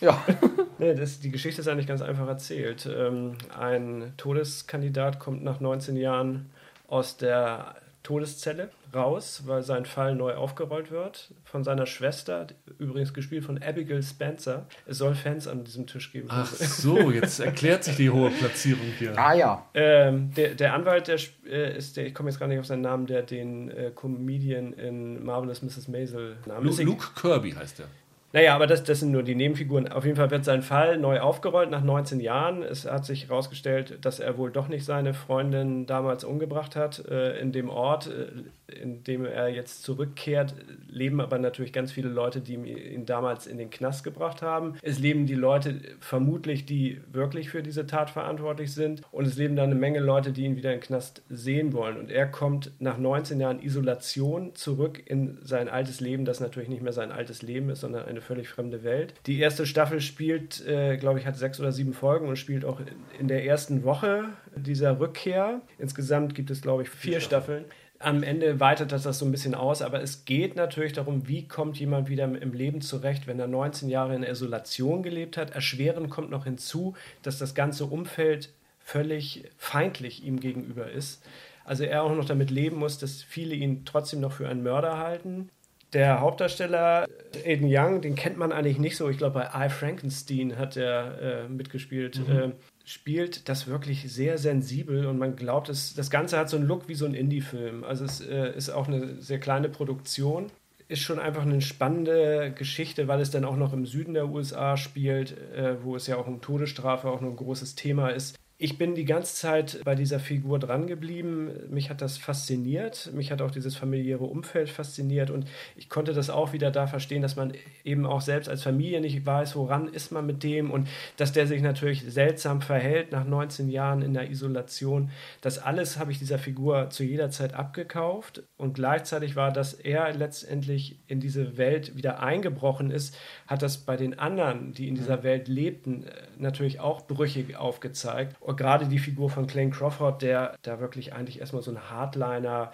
ja, 0.00 0.08
Ja. 0.08 0.24
Nee, 0.78 0.92
das, 0.94 1.20
die 1.20 1.30
Geschichte 1.30 1.60
ist 1.60 1.68
eigentlich 1.68 1.86
ganz 1.86 2.02
einfach 2.02 2.26
erzählt. 2.26 2.86
Ähm, 2.92 3.36
ein 3.56 4.12
Todeskandidat 4.16 5.20
kommt 5.20 5.44
nach 5.44 5.60
19 5.60 5.96
Jahren 5.96 6.50
aus 6.88 7.16
der 7.16 7.76
Todeszelle 8.02 8.70
raus, 8.94 9.42
weil 9.46 9.62
sein 9.62 9.84
Fall 9.84 10.14
neu 10.14 10.34
aufgerollt 10.34 10.90
wird 10.90 11.32
von 11.44 11.64
seiner 11.64 11.86
Schwester, 11.86 12.46
übrigens 12.78 13.14
gespielt 13.14 13.44
von 13.44 13.62
Abigail 13.62 14.02
Spencer. 14.02 14.66
Es 14.86 14.98
soll 14.98 15.14
Fans 15.14 15.48
an 15.48 15.64
diesem 15.64 15.86
Tisch 15.86 16.12
geben. 16.12 16.28
Ach 16.30 16.46
so, 16.46 17.10
jetzt 17.10 17.40
erklärt 17.40 17.84
sich 17.84 17.96
die 17.96 18.10
hohe 18.10 18.30
Platzierung 18.30 18.86
hier. 18.98 19.18
Ah 19.18 19.34
ja. 19.34 19.66
Ähm, 19.74 20.32
der, 20.34 20.54
der 20.54 20.74
Anwalt, 20.74 21.08
der 21.08 21.18
äh, 21.46 21.76
ist 21.76 21.96
der, 21.96 22.06
ich 22.06 22.14
komme 22.14 22.30
jetzt 22.30 22.38
gar 22.38 22.46
nicht 22.46 22.58
auf 22.58 22.66
seinen 22.66 22.82
Namen, 22.82 23.06
der 23.06 23.22
den 23.22 23.70
äh, 23.70 23.90
Comedian 23.94 24.72
in 24.72 25.24
Marvelous 25.24 25.62
Mrs. 25.62 25.88
Maisel 25.88 26.36
Namen 26.46 26.66
Luke, 26.66 26.82
Luke 26.82 27.06
Kirby 27.14 27.52
heißt 27.52 27.80
der. 27.80 27.86
Naja, 28.34 28.56
aber 28.56 28.66
das, 28.66 28.82
das 28.82 28.98
sind 28.98 29.12
nur 29.12 29.22
die 29.22 29.36
Nebenfiguren. 29.36 29.86
Auf 29.86 30.04
jeden 30.04 30.16
Fall 30.16 30.28
wird 30.32 30.44
sein 30.44 30.62
Fall 30.62 30.98
neu 30.98 31.20
aufgerollt 31.20 31.70
nach 31.70 31.84
19 31.84 32.18
Jahren. 32.18 32.64
Es 32.64 32.84
hat 32.84 33.06
sich 33.06 33.28
herausgestellt, 33.28 34.04
dass 34.04 34.18
er 34.18 34.36
wohl 34.36 34.50
doch 34.50 34.66
nicht 34.66 34.84
seine 34.84 35.14
Freundin 35.14 35.86
damals 35.86 36.24
umgebracht 36.24 36.74
hat. 36.74 36.98
Äh, 37.08 37.38
in 37.38 37.52
dem 37.52 37.70
Ort, 37.70 38.08
äh, 38.08 38.63
in 38.68 39.04
dem 39.04 39.24
er 39.24 39.48
jetzt 39.48 39.82
zurückkehrt, 39.82 40.54
leben 40.88 41.20
aber 41.20 41.38
natürlich 41.38 41.72
ganz 41.72 41.92
viele 41.92 42.08
Leute, 42.08 42.40
die 42.40 42.54
ihn 42.54 43.06
damals 43.06 43.46
in 43.46 43.58
den 43.58 43.70
Knast 43.70 44.04
gebracht 44.04 44.42
haben. 44.42 44.74
Es 44.82 44.98
leben 44.98 45.26
die 45.26 45.34
Leute 45.34 45.80
vermutlich, 46.00 46.64
die 46.64 47.00
wirklich 47.12 47.50
für 47.50 47.62
diese 47.62 47.86
Tat 47.86 48.10
verantwortlich 48.10 48.72
sind. 48.72 49.02
Und 49.10 49.26
es 49.26 49.36
leben 49.36 49.56
da 49.56 49.64
eine 49.64 49.74
Menge 49.74 50.00
Leute, 50.00 50.32
die 50.32 50.44
ihn 50.44 50.56
wieder 50.56 50.72
im 50.72 50.80
Knast 50.80 51.22
sehen 51.28 51.72
wollen. 51.72 51.96
Und 51.98 52.10
er 52.10 52.26
kommt 52.26 52.72
nach 52.78 52.98
19 52.98 53.40
Jahren 53.40 53.62
Isolation 53.62 54.54
zurück 54.54 55.02
in 55.04 55.38
sein 55.42 55.68
altes 55.68 56.00
Leben, 56.00 56.24
das 56.24 56.40
natürlich 56.40 56.68
nicht 56.68 56.82
mehr 56.82 56.92
sein 56.92 57.12
altes 57.12 57.42
Leben 57.42 57.70
ist, 57.70 57.80
sondern 57.80 58.06
eine 58.06 58.20
völlig 58.20 58.48
fremde 58.48 58.82
Welt. 58.82 59.14
Die 59.26 59.38
erste 59.38 59.66
Staffel 59.66 60.00
spielt, 60.00 60.66
äh, 60.66 60.96
glaube 60.96 61.18
ich, 61.18 61.26
hat 61.26 61.36
sechs 61.36 61.60
oder 61.60 61.72
sieben 61.72 61.92
Folgen 61.92 62.28
und 62.28 62.36
spielt 62.36 62.64
auch 62.64 62.80
in 63.18 63.28
der 63.28 63.44
ersten 63.44 63.84
Woche 63.84 64.24
dieser 64.56 64.98
Rückkehr. 65.00 65.60
Insgesamt 65.78 66.34
gibt 66.34 66.50
es, 66.50 66.62
glaube 66.62 66.82
ich, 66.82 66.90
vier 66.90 67.20
Staffeln. 67.20 67.64
Am 68.04 68.22
Ende 68.22 68.60
weitet 68.60 68.92
das 68.92 69.04
das 69.04 69.18
so 69.18 69.24
ein 69.24 69.30
bisschen 69.30 69.54
aus, 69.54 69.80
aber 69.80 70.02
es 70.02 70.26
geht 70.26 70.56
natürlich 70.56 70.92
darum, 70.92 71.26
wie 71.26 71.48
kommt 71.48 71.78
jemand 71.78 72.10
wieder 72.10 72.24
im 72.24 72.52
Leben 72.52 72.82
zurecht, 72.82 73.26
wenn 73.26 73.40
er 73.40 73.46
19 73.46 73.88
Jahre 73.88 74.14
in 74.14 74.22
Isolation 74.22 75.02
gelebt 75.02 75.38
hat. 75.38 75.52
Erschwerend 75.52 76.10
kommt 76.10 76.30
noch 76.30 76.44
hinzu, 76.44 76.94
dass 77.22 77.38
das 77.38 77.54
ganze 77.54 77.86
Umfeld 77.86 78.50
völlig 78.78 79.44
feindlich 79.56 80.22
ihm 80.22 80.38
gegenüber 80.38 80.90
ist. 80.90 81.24
Also 81.64 81.84
er 81.84 82.02
auch 82.02 82.14
noch 82.14 82.26
damit 82.26 82.50
leben 82.50 82.76
muss, 82.76 82.98
dass 82.98 83.22
viele 83.22 83.54
ihn 83.54 83.86
trotzdem 83.86 84.20
noch 84.20 84.32
für 84.32 84.48
einen 84.48 84.62
Mörder 84.62 84.98
halten. 84.98 85.48
Der 85.94 86.20
Hauptdarsteller 86.20 87.06
Aiden 87.46 87.68
Young, 87.70 88.02
den 88.02 88.16
kennt 88.16 88.36
man 88.36 88.52
eigentlich 88.52 88.78
nicht 88.78 88.96
so. 88.98 89.08
Ich 89.08 89.16
glaube, 89.16 89.48
bei 89.50 89.66
I 89.66 89.70
Frankenstein 89.70 90.58
hat 90.58 90.76
er 90.76 91.44
äh, 91.44 91.48
mitgespielt. 91.48 92.20
Äh, 92.28 92.50
spielt 92.84 93.48
das 93.48 93.66
wirklich 93.66 94.12
sehr 94.12 94.36
sensibel 94.38 95.06
und 95.06 95.18
man 95.18 95.36
glaubt, 95.36 95.68
es, 95.70 95.94
das 95.94 96.10
Ganze 96.10 96.38
hat 96.38 96.50
so 96.50 96.56
einen 96.56 96.66
Look 96.66 96.88
wie 96.88 96.94
so 96.94 97.06
ein 97.06 97.14
Indie-Film. 97.14 97.82
Also 97.82 98.04
es 98.04 98.20
äh, 98.20 98.54
ist 98.56 98.70
auch 98.70 98.88
eine 98.88 99.20
sehr 99.20 99.40
kleine 99.40 99.68
Produktion. 99.68 100.50
Ist 100.86 101.00
schon 101.00 101.18
einfach 101.18 101.42
eine 101.42 101.62
spannende 101.62 102.52
Geschichte, 102.54 103.08
weil 103.08 103.20
es 103.20 103.30
dann 103.30 103.46
auch 103.46 103.56
noch 103.56 103.72
im 103.72 103.86
Süden 103.86 104.12
der 104.12 104.28
USA 104.28 104.76
spielt, 104.76 105.32
äh, 105.54 105.82
wo 105.82 105.96
es 105.96 106.06
ja 106.06 106.16
auch 106.16 106.26
um 106.26 106.42
Todesstrafe 106.42 107.08
auch 107.08 107.22
noch 107.22 107.30
ein 107.30 107.36
großes 107.36 107.74
Thema 107.74 108.10
ist. 108.10 108.36
Ich 108.56 108.78
bin 108.78 108.94
die 108.94 109.04
ganze 109.04 109.34
Zeit 109.34 109.80
bei 109.84 109.96
dieser 109.96 110.20
Figur 110.20 110.60
dran 110.60 110.86
geblieben. 110.86 111.50
Mich 111.70 111.90
hat 111.90 112.00
das 112.00 112.18
fasziniert. 112.18 113.10
Mich 113.12 113.32
hat 113.32 113.42
auch 113.42 113.50
dieses 113.50 113.74
familiäre 113.74 114.22
Umfeld 114.22 114.70
fasziniert. 114.70 115.30
Und 115.30 115.48
ich 115.74 115.88
konnte 115.88 116.12
das 116.12 116.30
auch 116.30 116.52
wieder 116.52 116.70
da 116.70 116.86
verstehen, 116.86 117.20
dass 117.20 117.34
man 117.34 117.52
eben 117.82 118.06
auch 118.06 118.20
selbst 118.20 118.48
als 118.48 118.62
Familie 118.62 119.00
nicht 119.00 119.26
weiß, 119.26 119.56
woran 119.56 119.88
ist 119.88 120.12
man 120.12 120.24
mit 120.24 120.44
dem. 120.44 120.70
Und 120.70 120.86
dass 121.16 121.32
der 121.32 121.48
sich 121.48 121.62
natürlich 121.62 122.04
seltsam 122.06 122.62
verhält 122.62 123.10
nach 123.10 123.24
19 123.24 123.68
Jahren 123.70 124.02
in 124.02 124.14
der 124.14 124.30
Isolation. 124.30 125.10
Das 125.40 125.58
alles 125.58 125.98
habe 125.98 126.12
ich 126.12 126.20
dieser 126.20 126.38
Figur 126.38 126.90
zu 126.90 127.02
jeder 127.02 127.30
Zeit 127.30 127.54
abgekauft. 127.54 128.44
Und 128.56 128.74
gleichzeitig 128.74 129.34
war, 129.34 129.50
dass 129.50 129.74
er 129.74 130.14
letztendlich 130.14 131.00
in 131.08 131.18
diese 131.18 131.56
Welt 131.56 131.96
wieder 131.96 132.20
eingebrochen 132.22 132.92
ist, 132.92 133.16
hat 133.48 133.62
das 133.62 133.78
bei 133.78 133.96
den 133.96 134.16
anderen, 134.16 134.74
die 134.74 134.86
in 134.86 134.94
dieser 134.94 135.24
Welt 135.24 135.48
lebten, 135.48 136.04
äh, 136.04 136.12
natürlich 136.38 136.78
auch 136.78 137.08
brüchig 137.08 137.56
aufgezeigt. 137.56 138.36
Und 138.44 138.56
gerade 138.58 138.86
die 138.86 138.98
Figur 138.98 139.30
von 139.30 139.46
Clayne 139.46 139.70
Crawford, 139.70 140.20
der 140.20 140.54
da 140.62 140.78
wirklich 140.78 141.14
eigentlich 141.14 141.40
erstmal 141.40 141.62
so 141.62 141.70
ein 141.70 141.90
Hardliner, 141.90 142.72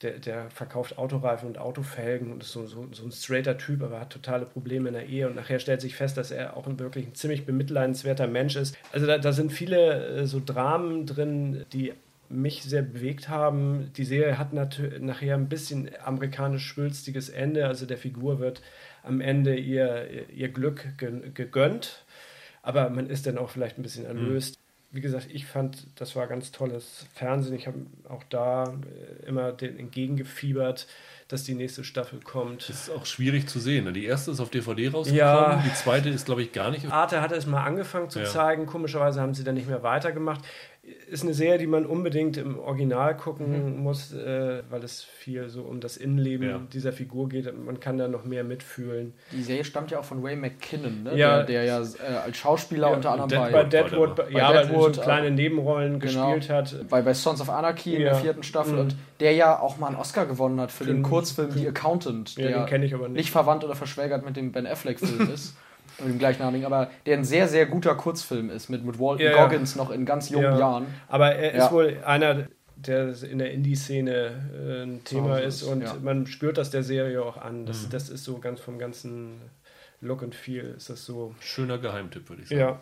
der, 0.00 0.18
der 0.18 0.48
verkauft 0.48 0.96
Autoreifen 0.96 1.46
und 1.46 1.58
Autofelgen 1.58 2.32
und 2.32 2.42
ist 2.42 2.52
so, 2.52 2.66
so, 2.66 2.88
so 2.90 3.04
ein 3.04 3.12
straighter 3.12 3.58
Typ, 3.58 3.82
aber 3.82 4.00
hat 4.00 4.10
totale 4.10 4.46
Probleme 4.46 4.88
in 4.88 4.94
der 4.94 5.06
Ehe 5.06 5.26
und 5.28 5.36
nachher 5.36 5.58
stellt 5.58 5.82
sich 5.82 5.94
fest, 5.94 6.16
dass 6.16 6.30
er 6.30 6.56
auch 6.56 6.66
ein 6.66 6.78
wirklich 6.78 7.06
ein 7.06 7.14
ziemlich 7.14 7.44
bemitleidenswerter 7.44 8.26
Mensch 8.26 8.56
ist. 8.56 8.78
Also 8.92 9.06
da, 9.06 9.18
da 9.18 9.32
sind 9.32 9.52
viele 9.52 10.06
äh, 10.22 10.26
so 10.26 10.40
Dramen 10.44 11.04
drin, 11.04 11.66
die 11.74 11.92
mich 12.30 12.62
sehr 12.62 12.80
bewegt 12.80 13.28
haben. 13.28 13.92
Die 13.98 14.04
Serie 14.04 14.38
hat 14.38 14.54
nachher 14.54 15.34
ein 15.34 15.48
bisschen 15.50 15.90
amerikanisch-schwülstiges 16.02 17.28
Ende. 17.28 17.66
Also 17.66 17.84
der 17.84 17.98
Figur 17.98 18.38
wird 18.40 18.62
am 19.02 19.20
Ende 19.20 19.54
ihr, 19.56 20.30
ihr 20.30 20.48
Glück 20.48 20.96
ge- 20.96 21.30
gegönnt, 21.34 22.06
aber 22.62 22.88
man 22.88 23.10
ist 23.10 23.26
dann 23.26 23.36
auch 23.36 23.50
vielleicht 23.50 23.78
ein 23.78 23.82
bisschen 23.82 24.06
erlöst. 24.06 24.56
Wie 24.92 25.00
gesagt, 25.00 25.28
ich 25.30 25.46
fand, 25.46 25.86
das 26.00 26.16
war 26.16 26.26
ganz 26.26 26.50
tolles 26.50 27.06
Fernsehen. 27.14 27.54
Ich 27.54 27.68
habe 27.68 27.78
auch 28.08 28.24
da 28.28 28.64
äh, 29.22 29.26
immer 29.26 29.52
den 29.52 29.78
entgegengefiebert, 29.78 30.88
dass 31.28 31.44
die 31.44 31.54
nächste 31.54 31.84
Staffel 31.84 32.18
kommt. 32.20 32.68
Das 32.68 32.88
ist 32.88 32.90
auch 32.90 33.06
schwierig 33.06 33.48
zu 33.48 33.60
sehen. 33.60 33.84
ne? 33.84 33.92
Die 33.92 34.04
erste 34.04 34.32
ist 34.32 34.40
auf 34.40 34.50
DVD 34.50 34.88
rausgekommen, 34.88 35.16
Ja. 35.18 35.62
die 35.64 35.72
zweite 35.74 36.08
ist, 36.08 36.26
glaube 36.26 36.42
ich, 36.42 36.50
gar 36.50 36.72
nicht. 36.72 36.90
Arte 36.90 37.20
hatte 37.20 37.36
es 37.36 37.46
mal 37.46 37.62
angefangen 37.62 38.10
zu 38.10 38.18
Ja. 38.18 38.24
zeigen. 38.24 38.66
Komischerweise 38.66 39.20
haben 39.20 39.32
sie 39.34 39.44
dann 39.44 39.54
nicht 39.54 39.68
mehr 39.68 39.84
weitergemacht. 39.84 40.40
Ist 41.10 41.22
eine 41.24 41.34
Serie, 41.34 41.58
die 41.58 41.66
man 41.66 41.86
unbedingt 41.86 42.36
im 42.36 42.58
Original 42.58 43.16
gucken 43.16 43.76
Mhm. 43.76 43.82
muss, 43.82 44.12
äh, 44.12 44.62
weil 44.70 44.82
es 44.84 45.02
viel 45.02 45.48
so 45.48 45.62
um 45.62 45.80
das 45.80 45.96
Innenleben 45.96 46.48
Ja. 46.48 46.60
dieser 46.72 46.92
Figur 46.92 47.28
geht. 47.28 47.52
Man 47.64 47.80
kann 47.80 47.98
da 47.98 48.08
noch 48.08 48.24
mehr 48.24 48.44
mitfühlen. 48.44 49.12
Die 49.32 49.42
Serie 49.42 49.64
stammt 49.64 49.90
ja 49.90 49.98
auch 49.98 50.04
von 50.04 50.24
Ray 50.24 50.36
McKinnon, 50.36 51.02
ne? 51.02 51.16
Ja. 51.16 51.38
der, 51.38 51.44
der 51.46 51.64
ja 51.64 51.80
äh, 51.80 52.14
als 52.24 52.36
Schauspieler 52.36 52.88
Ja, 52.90 52.96
unter 52.96 53.10
anderem 53.12 53.28
Deadwood 53.30 53.52
bei, 53.52 53.62
Bei 53.62 53.68
Deadwood, 53.68 54.16
Bei 54.16 54.30
ja, 54.30 54.48
aber 54.48 54.62
Deadwood, 54.62 54.94
so 54.96 55.02
kleine 55.02 55.30
Nebenrollen 55.30 55.98
genau. 56.00 56.34
gespielt 56.34 56.50
hat. 56.50 56.88
bei, 56.88 57.02
bei 57.02 57.14
Sons 57.14 57.40
of 57.40 57.50
Anarchy 57.50 57.96
in 57.96 58.02
der 58.02 58.14
vierten 58.14 58.42
Staffel 58.42 58.74
Mhm. 58.74 58.80
und 58.80 58.96
der 59.20 59.32
ja 59.32 59.58
auch 59.58 59.78
mal 59.78 59.88
einen 59.88 59.96
Oscar 59.96 60.26
gewonnen 60.26 60.60
hat 60.60 60.70
für 60.72 60.84
den 60.84 60.96
Den- 60.96 61.02
Kurzfilm 61.02 61.50
The 61.50 61.68
Accountant, 61.68 62.36
Ja, 62.36 62.42
den 62.44 62.52
der 62.52 62.64
kenne 62.66 62.84
ich 62.86 62.94
aber 62.94 63.08
nicht. 63.08 63.16
nicht 63.18 63.30
verwandt 63.30 63.64
oder 63.64 63.74
verschwägert 63.74 64.24
mit 64.24 64.36
dem 64.36 64.52
Ben 64.52 64.66
Affleck-Film 64.66 65.30
ist. 65.34 65.56
Mit 66.00 66.14
dem 66.14 66.18
gleichnamigen, 66.18 66.66
aber 66.66 66.90
der 67.06 67.18
ein 67.18 67.24
sehr, 67.24 67.48
sehr 67.48 67.66
guter 67.66 67.94
Kurzfilm 67.94 68.50
ist, 68.50 68.68
mit, 68.68 68.84
mit 68.84 68.98
Walton 68.98 69.24
Ja, 69.26 69.32
ja. 69.32 69.42
Goggins 69.44 69.76
noch 69.76 69.90
in 69.90 70.04
ganz 70.06 70.28
jungen 70.30 70.44
Ja. 70.44 70.58
Jahren. 70.58 70.86
Aber 71.08 71.32
er 71.34 71.56
Ja. 71.56 71.66
ist 71.66 71.72
wohl 71.72 71.98
einer, 72.04 72.48
der 72.76 73.14
in 73.22 73.38
der 73.38 73.52
Indie-Szene 73.52 74.12
äh, 74.54 74.82
ein 74.84 75.04
Thema 75.04 75.30
Hause 75.36 75.40
ist 75.42 75.62
ist, 75.62 75.68
und 75.68 75.82
ja. 75.82 75.96
man 76.02 76.26
spürt 76.26 76.56
das 76.58 76.70
der 76.70 76.82
Serie 76.82 77.22
auch 77.22 77.36
an. 77.36 77.66
Das, 77.66 77.86
Mhm. 77.86 77.90
das 77.90 78.08
ist 78.08 78.24
so 78.24 78.38
ganz 78.38 78.60
vom 78.60 78.78
ganzen 78.78 79.40
Look 80.00 80.22
and 80.22 80.34
Feel 80.34 80.74
ist 80.76 80.88
das 80.88 81.04
so. 81.04 81.34
Schöner 81.40 81.76
Geheimtipp, 81.76 82.28
würde 82.30 82.42
ich 82.42 82.48
sagen. 82.48 82.60
Ja, 82.60 82.80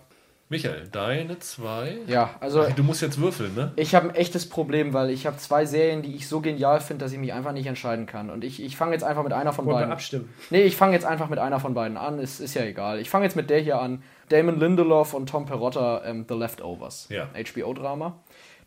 Michael, 0.51 0.89
deine 0.91 1.39
zwei. 1.41 1.99
Ja, 2.07 2.31
also 2.41 2.67
Du 2.75 2.83
musst 2.83 3.03
jetzt 3.03 3.21
würfeln, 3.21 3.55
ne? 3.55 3.73
Ich 3.77 3.95
habe 3.95 4.09
ein 4.09 4.15
echtes 4.15 4.49
Problem, 4.49 4.95
weil 4.95 5.11
ich 5.11 5.27
habe 5.27 5.37
zwei 5.37 5.67
Serien, 5.67 6.01
die 6.01 6.15
ich 6.17 6.27
so 6.27 6.41
genial 6.41 6.81
finde, 6.81 7.05
dass 7.05 7.13
ich 7.13 7.19
mich 7.19 7.35
einfach 7.35 7.53
nicht 7.53 7.67
entscheiden 7.67 8.07
kann. 8.07 8.31
Und 8.31 8.45
ich, 8.45 8.63
ich 8.63 8.77
fange 8.77 8.93
jetzt 8.93 9.05
einfach 9.05 9.23
mit 9.25 9.35
einer 9.35 9.53
von 9.53 9.67
wollen 9.67 9.75
wir 9.77 9.81
beiden. 9.81 9.93
abstimmen. 9.93 10.29
Nee, 10.49 10.63
ich 10.63 10.75
fange 10.77 10.95
jetzt 10.95 11.05
einfach 11.05 11.29
mit 11.29 11.39
einer 11.39 11.61
von 11.61 11.75
beiden 11.75 11.99
an. 11.99 12.19
Es 12.19 12.41
ist 12.41 12.55
ja 12.55 12.63
egal. 12.63 12.99
Ich 12.99 13.11
fange 13.11 13.25
jetzt 13.27 13.37
mit 13.37 13.51
der 13.51 13.61
hier 13.61 13.79
an. 13.81 14.03
Damon 14.31 14.59
Lindelof 14.59 15.13
und 15.13 15.29
Tom 15.29 15.45
Perotta, 15.45 16.03
ähm, 16.07 16.25
The 16.27 16.35
Leftovers. 16.35 17.09
Ja. 17.11 17.29
HBO-Drama. 17.35 18.19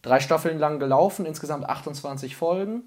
Drei 0.04 0.20
Staffeln 0.20 0.60
lang 0.60 0.80
gelaufen, 0.80 1.26
insgesamt 1.26 1.68
28 1.68 2.36
Folgen. 2.36 2.84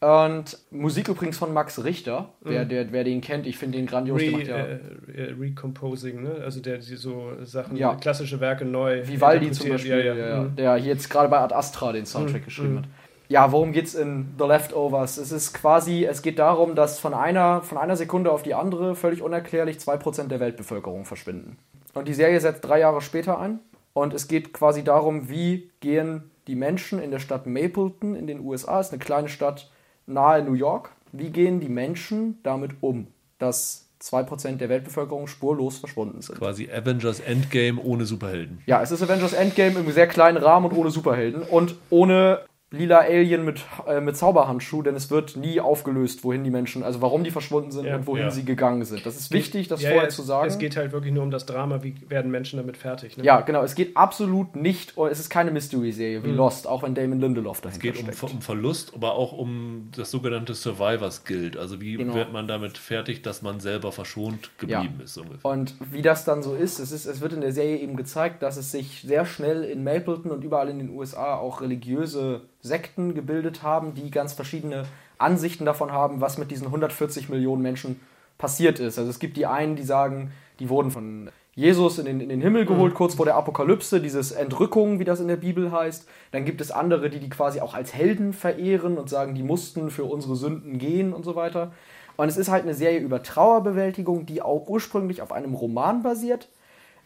Und 0.00 0.58
Musik 0.70 1.08
übrigens 1.08 1.38
von 1.38 1.52
Max 1.52 1.82
Richter. 1.82 2.28
Wer, 2.40 2.64
der, 2.64 2.92
wer 2.92 3.02
den 3.02 3.20
kennt, 3.20 3.46
ich 3.48 3.58
finde 3.58 3.78
den 3.78 3.86
grandios. 3.86 4.20
Der 4.20 4.32
Re, 4.32 4.42
ja 4.44 4.56
äh, 4.56 5.30
äh, 5.30 5.34
Recomposing, 5.38 6.22
ne? 6.22 6.36
Also 6.44 6.60
der 6.60 6.78
die 6.78 6.94
so 6.94 7.32
Sachen, 7.42 7.76
Ja. 7.76 7.96
klassische 7.96 8.38
Werke 8.38 8.64
neu. 8.64 9.06
Vivaldi 9.06 9.50
zum. 9.50 9.70
Beispiel, 9.70 10.04
Ja, 10.04 10.14
ja. 10.14 10.42
Mhm. 10.42 10.56
der 10.56 10.76
hier 10.76 10.92
jetzt 10.92 11.10
gerade 11.10 11.28
bei 11.28 11.38
Ad 11.38 11.52
Astra 11.52 11.92
den 11.92 12.06
Soundtrack 12.06 12.44
geschrieben 12.44 12.74
mhm. 12.74 12.78
hat. 12.78 12.84
Ja, 13.28 13.52
worum 13.52 13.72
geht's 13.72 13.94
in 13.94 14.28
The 14.38 14.44
Leftovers? 14.46 15.18
Es 15.18 15.32
ist 15.32 15.52
quasi, 15.52 16.04
es 16.04 16.22
geht 16.22 16.38
darum, 16.38 16.74
dass 16.74 16.98
von 16.98 17.12
einer, 17.12 17.60
von 17.62 17.76
einer 17.76 17.96
Sekunde 17.96 18.30
auf 18.30 18.42
die 18.42 18.54
andere 18.54 18.94
völlig 18.94 19.20
unerklärlich 19.20 19.78
2% 19.78 20.28
der 20.28 20.40
Weltbevölkerung 20.40 21.04
verschwinden. 21.04 21.58
Und 21.92 22.08
die 22.08 22.14
Serie 22.14 22.40
setzt 22.40 22.64
drei 22.64 22.80
Jahre 22.80 23.02
später 23.02 23.38
ein. 23.38 23.58
Und 23.92 24.14
es 24.14 24.28
geht 24.28 24.52
quasi 24.52 24.84
darum, 24.84 25.28
wie 25.28 25.70
gehen 25.80 26.30
die 26.46 26.54
Menschen 26.54 27.02
in 27.02 27.10
der 27.10 27.18
Stadt 27.18 27.46
Mapleton 27.46 28.14
in 28.14 28.26
den 28.26 28.40
USA, 28.40 28.80
ist 28.80 28.92
eine 28.92 29.00
kleine 29.00 29.28
Stadt 29.28 29.70
nahe 30.08 30.42
New 30.42 30.54
York, 30.54 30.90
wie 31.12 31.30
gehen 31.30 31.60
die 31.60 31.68
Menschen 31.68 32.38
damit 32.42 32.72
um, 32.80 33.06
dass 33.38 33.88
2% 34.02 34.56
der 34.56 34.68
Weltbevölkerung 34.68 35.26
spurlos 35.26 35.78
verschwunden 35.78 36.22
sind? 36.22 36.38
Quasi 36.38 36.70
Avengers 36.70 37.20
Endgame 37.20 37.80
ohne 37.80 38.06
Superhelden. 38.06 38.62
Ja, 38.66 38.82
es 38.82 38.90
ist 38.90 39.02
Avengers 39.02 39.32
Endgame 39.32 39.78
im 39.78 39.90
sehr 39.90 40.06
kleinen 40.06 40.36
Rahmen 40.38 40.66
und 40.70 40.76
ohne 40.76 40.90
Superhelden 40.90 41.42
und 41.42 41.76
ohne 41.90 42.40
lila 42.70 42.98
Alien 42.98 43.44
mit, 43.46 43.64
äh, 43.86 44.00
mit 44.00 44.16
Zauberhandschuh, 44.16 44.82
denn 44.82 44.94
es 44.94 45.10
wird 45.10 45.36
nie 45.36 45.58
aufgelöst, 45.60 46.22
wohin 46.22 46.44
die 46.44 46.50
Menschen, 46.50 46.82
also 46.82 47.00
warum 47.00 47.24
die 47.24 47.30
verschwunden 47.30 47.70
sind 47.70 47.86
Ja, 47.86 47.96
und 47.96 48.06
wohin 48.06 48.24
ja. 48.24 48.30
sie 48.30 48.44
gegangen 48.44 48.84
sind. 48.84 49.06
Das 49.06 49.16
ist 49.16 49.32
wichtig, 49.32 49.68
das 49.68 49.80
Ja, 49.80 49.88
vorher 49.90 50.04
ja, 50.04 50.10
zu 50.10 50.20
es, 50.22 50.28
sagen. 50.28 50.48
Es 50.48 50.58
geht 50.58 50.76
halt 50.76 50.92
wirklich 50.92 51.14
nur 51.14 51.22
um 51.22 51.30
das 51.30 51.46
Drama, 51.46 51.82
wie 51.82 51.94
werden 52.10 52.30
Menschen 52.30 52.58
damit 52.58 52.76
fertig. 52.76 53.16
Ne? 53.16 53.24
ja, 53.24 53.40
genau, 53.40 53.62
es 53.62 53.74
geht 53.74 53.96
absolut 53.96 54.54
nicht, 54.54 54.92
oh, 54.96 55.06
es 55.06 55.18
ist 55.18 55.30
keine 55.30 55.50
Mystery-Serie 55.50 56.22
wie 56.24 56.30
Lost, 56.30 56.66
auch 56.66 56.82
wenn 56.82 56.94
Damon 56.94 57.20
Lindelof 57.20 57.62
dahinter 57.62 57.78
Mhm. 57.78 57.90
Es 57.90 57.96
geht 57.96 58.04
um, 58.08 58.12
steckt. 58.12 58.32
um 58.34 58.42
Verlust, 58.42 58.92
aber 58.94 59.14
auch 59.14 59.32
um 59.32 59.88
das 59.96 60.10
sogenannte 60.10 60.52
Survivors 60.54 61.24
Guild. 61.24 61.56
Also 61.56 61.80
wie 61.80 61.96
Genau. 61.96 62.14
wird 62.14 62.32
man 62.34 62.46
damit 62.48 62.76
fertig, 62.76 63.22
dass 63.22 63.40
man 63.40 63.60
selber 63.60 63.92
verschont 63.92 64.50
geblieben 64.58 65.00
ist 65.02 65.16
ungefähr. 65.16 65.50
Und 65.50 65.74
wie 65.90 66.02
das 66.02 66.24
dann 66.26 66.42
so 66.42 66.54
ist, 66.54 66.80
es 66.80 66.92
ist, 66.92 67.06
es 67.06 67.20
wird 67.22 67.32
in 67.32 67.40
der 67.40 67.52
Serie 67.52 67.78
eben 67.78 67.96
gezeigt, 67.96 68.42
dass 68.42 68.58
es 68.58 68.72
sich 68.72 69.02
sehr 69.06 69.24
schnell 69.24 69.64
in 69.64 69.84
Mapleton 69.84 70.30
und 70.30 70.44
überall 70.44 70.68
in 70.68 70.78
den 70.78 70.90
USA 70.90 71.36
auch 71.36 71.62
religiöse 71.62 72.42
Sekten 72.60 73.14
gebildet 73.14 73.62
haben, 73.62 73.94
die 73.94 74.10
ganz 74.10 74.32
verschiedene 74.32 74.84
Ansichten 75.18 75.64
davon 75.64 75.92
haben, 75.92 76.20
was 76.20 76.38
mit 76.38 76.50
diesen 76.50 76.66
140 76.66 77.28
Millionen 77.28 77.62
Menschen 77.62 78.00
passiert 78.36 78.80
ist. 78.80 78.98
Also 78.98 79.10
es 79.10 79.18
gibt 79.18 79.36
die 79.36 79.46
einen, 79.46 79.76
die 79.76 79.82
sagen, 79.82 80.32
die 80.60 80.68
wurden 80.68 80.90
von 80.90 81.30
Jesus 81.54 81.98
in 81.98 82.04
den, 82.04 82.20
in 82.20 82.28
den 82.28 82.40
Himmel 82.40 82.66
geholt, 82.66 82.94
kurz 82.94 83.14
vor 83.14 83.26
der 83.26 83.34
Apokalypse, 83.34 84.00
dieses 84.00 84.30
Entrückung, 84.30 85.00
wie 85.00 85.04
das 85.04 85.18
in 85.18 85.26
der 85.26 85.36
Bibel 85.36 85.72
heißt. 85.72 86.08
Dann 86.30 86.44
gibt 86.44 86.60
es 86.60 86.70
andere, 86.70 87.10
die 87.10 87.18
die 87.18 87.28
quasi 87.28 87.60
auch 87.60 87.74
als 87.74 87.92
Helden 87.92 88.32
verehren 88.32 88.96
und 88.96 89.10
sagen, 89.10 89.34
die 89.34 89.42
mussten 89.42 89.90
für 89.90 90.04
unsere 90.04 90.36
Sünden 90.36 90.78
gehen 90.78 91.12
und 91.12 91.24
so 91.24 91.34
weiter. 91.34 91.72
Und 92.16 92.28
es 92.28 92.36
ist 92.36 92.48
halt 92.48 92.62
eine 92.62 92.74
Serie 92.74 93.00
über 93.00 93.24
Trauerbewältigung, 93.24 94.24
die 94.24 94.40
auch 94.40 94.68
ursprünglich 94.68 95.20
auf 95.20 95.32
einem 95.32 95.54
Roman 95.54 96.04
basiert, 96.04 96.48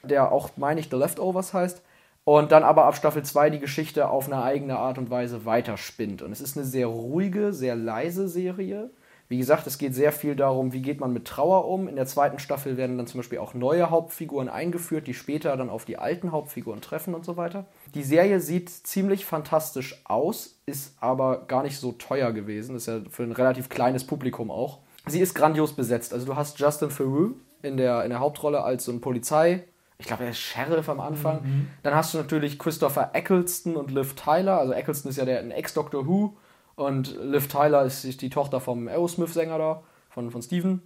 der 0.02 0.32
auch, 0.32 0.50
meine 0.56 0.80
ich, 0.80 0.90
The 0.90 0.96
Leftovers 0.96 1.54
heißt. 1.54 1.82
Und 2.24 2.52
dann 2.52 2.62
aber 2.62 2.84
ab 2.84 2.96
Staffel 2.96 3.24
2 3.24 3.50
die 3.50 3.58
Geschichte 3.58 4.08
auf 4.08 4.26
eine 4.26 4.42
eigene 4.42 4.78
Art 4.78 4.98
und 4.98 5.10
Weise 5.10 5.44
weiterspinnt. 5.44 6.22
Und 6.22 6.30
es 6.30 6.40
ist 6.40 6.56
eine 6.56 6.64
sehr 6.64 6.86
ruhige, 6.86 7.52
sehr 7.52 7.74
leise 7.74 8.28
Serie. 8.28 8.90
Wie 9.28 9.38
gesagt, 9.38 9.66
es 9.66 9.78
geht 9.78 9.94
sehr 9.94 10.12
viel 10.12 10.36
darum, 10.36 10.72
wie 10.72 10.82
geht 10.82 11.00
man 11.00 11.12
mit 11.12 11.24
Trauer 11.24 11.66
um. 11.66 11.88
In 11.88 11.96
der 11.96 12.06
zweiten 12.06 12.38
Staffel 12.38 12.76
werden 12.76 12.98
dann 12.98 13.06
zum 13.06 13.18
Beispiel 13.18 13.38
auch 13.38 13.54
neue 13.54 13.88
Hauptfiguren 13.88 14.48
eingeführt, 14.48 15.06
die 15.06 15.14
später 15.14 15.56
dann 15.56 15.70
auf 15.70 15.84
die 15.84 15.96
alten 15.96 16.32
Hauptfiguren 16.32 16.82
treffen 16.82 17.14
und 17.14 17.24
so 17.24 17.36
weiter. 17.36 17.66
Die 17.94 18.02
Serie 18.02 18.40
sieht 18.40 18.68
ziemlich 18.68 19.24
fantastisch 19.24 20.02
aus, 20.04 20.60
ist 20.66 20.96
aber 21.00 21.46
gar 21.46 21.62
nicht 21.62 21.78
so 21.78 21.92
teuer 21.92 22.32
gewesen. 22.32 22.76
Ist 22.76 22.88
ja 22.88 23.00
für 23.08 23.22
ein 23.22 23.32
relativ 23.32 23.68
kleines 23.68 24.06
Publikum 24.06 24.50
auch. 24.50 24.80
Sie 25.06 25.20
ist 25.20 25.34
grandios 25.34 25.72
besetzt. 25.72 26.12
Also 26.12 26.26
du 26.26 26.36
hast 26.36 26.60
Justin 26.60 26.90
Theroux 26.90 27.34
in 27.62 27.76
der, 27.76 28.04
in 28.04 28.10
der 28.10 28.20
Hauptrolle 28.20 28.62
als 28.62 28.84
so 28.84 28.92
ein 28.92 29.00
Polizei. 29.00 29.64
Ich 29.98 30.06
glaube, 30.06 30.24
er 30.24 30.30
ist 30.30 30.38
Sheriff 30.38 30.88
am 30.88 31.00
Anfang. 31.00 31.68
Dann 31.82 31.94
hast 31.94 32.12
du 32.12 32.18
natürlich 32.18 32.58
Christopher 32.58 33.10
Eccleston 33.12 33.76
und 33.76 33.90
Liv 33.90 34.14
Tyler. 34.14 34.58
Also 34.58 34.72
Eccleston 34.72 35.10
ist 35.10 35.16
ja 35.16 35.24
der 35.24 35.40
ein 35.40 35.50
Ex-Doctor 35.50 36.06
Who 36.06 36.36
und 36.74 37.16
Liv 37.22 37.48
Tyler 37.48 37.84
ist, 37.84 38.04
ist 38.04 38.22
die 38.22 38.30
Tochter 38.30 38.60
vom 38.60 38.88
Aerosmith-Sänger 38.88 39.58
da, 39.58 39.82
von, 40.10 40.30
von 40.30 40.42
Steven. 40.42 40.82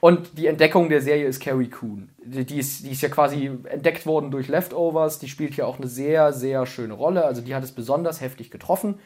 Und 0.00 0.38
die 0.38 0.46
Entdeckung 0.46 0.88
der 0.88 1.00
Serie 1.00 1.26
ist 1.26 1.40
Carrie 1.40 1.68
Coon. 1.68 2.10
Die, 2.24 2.44
die, 2.44 2.58
ist, 2.58 2.84
die 2.84 2.90
ist 2.90 3.02
ja 3.02 3.08
quasi 3.08 3.46
entdeckt 3.64 4.06
worden 4.06 4.30
durch 4.30 4.48
Leftovers. 4.48 5.18
Die 5.18 5.28
spielt 5.28 5.54
hier 5.54 5.66
auch 5.66 5.78
eine 5.78 5.88
sehr, 5.88 6.32
sehr 6.32 6.66
schöne 6.66 6.94
Rolle. 6.94 7.24
Also 7.24 7.42
die 7.42 7.54
hat 7.54 7.64
es 7.64 7.72
besonders 7.72 8.20
heftig 8.20 8.50
getroffen. 8.50 8.98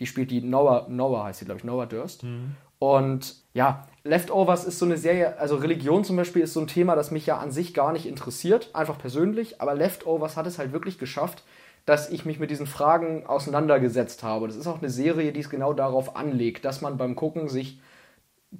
Die 0.00 0.06
spielt 0.06 0.30
die 0.30 0.42
Noah, 0.42 0.86
Noah 0.88 1.24
heißt 1.24 1.40
sie, 1.40 1.44
glaube 1.44 1.58
ich, 1.58 1.64
Noah 1.64 1.86
Durst. 1.86 2.24
Und 2.78 3.36
ja, 3.54 3.86
Leftovers 4.04 4.64
ist 4.64 4.78
so 4.78 4.84
eine 4.84 4.96
Serie, 4.96 5.38
also 5.38 5.56
Religion 5.56 6.04
zum 6.04 6.16
Beispiel 6.16 6.42
ist 6.42 6.54
so 6.54 6.60
ein 6.60 6.66
Thema, 6.66 6.96
das 6.96 7.12
mich 7.12 7.26
ja 7.26 7.38
an 7.38 7.52
sich 7.52 7.72
gar 7.72 7.92
nicht 7.92 8.06
interessiert, 8.06 8.70
einfach 8.72 8.98
persönlich, 8.98 9.60
aber 9.60 9.74
Leftovers 9.74 10.36
hat 10.36 10.46
es 10.46 10.58
halt 10.58 10.72
wirklich 10.72 10.98
geschafft, 10.98 11.44
dass 11.86 12.10
ich 12.10 12.24
mich 12.24 12.40
mit 12.40 12.50
diesen 12.50 12.66
Fragen 12.66 13.26
auseinandergesetzt 13.26 14.22
habe. 14.22 14.46
Das 14.46 14.56
ist 14.56 14.66
auch 14.66 14.78
eine 14.78 14.90
Serie, 14.90 15.32
die 15.32 15.40
es 15.40 15.50
genau 15.50 15.72
darauf 15.72 16.16
anlegt, 16.16 16.64
dass 16.64 16.80
man 16.80 16.96
beim 16.96 17.14
Gucken 17.14 17.48
sich 17.48 17.80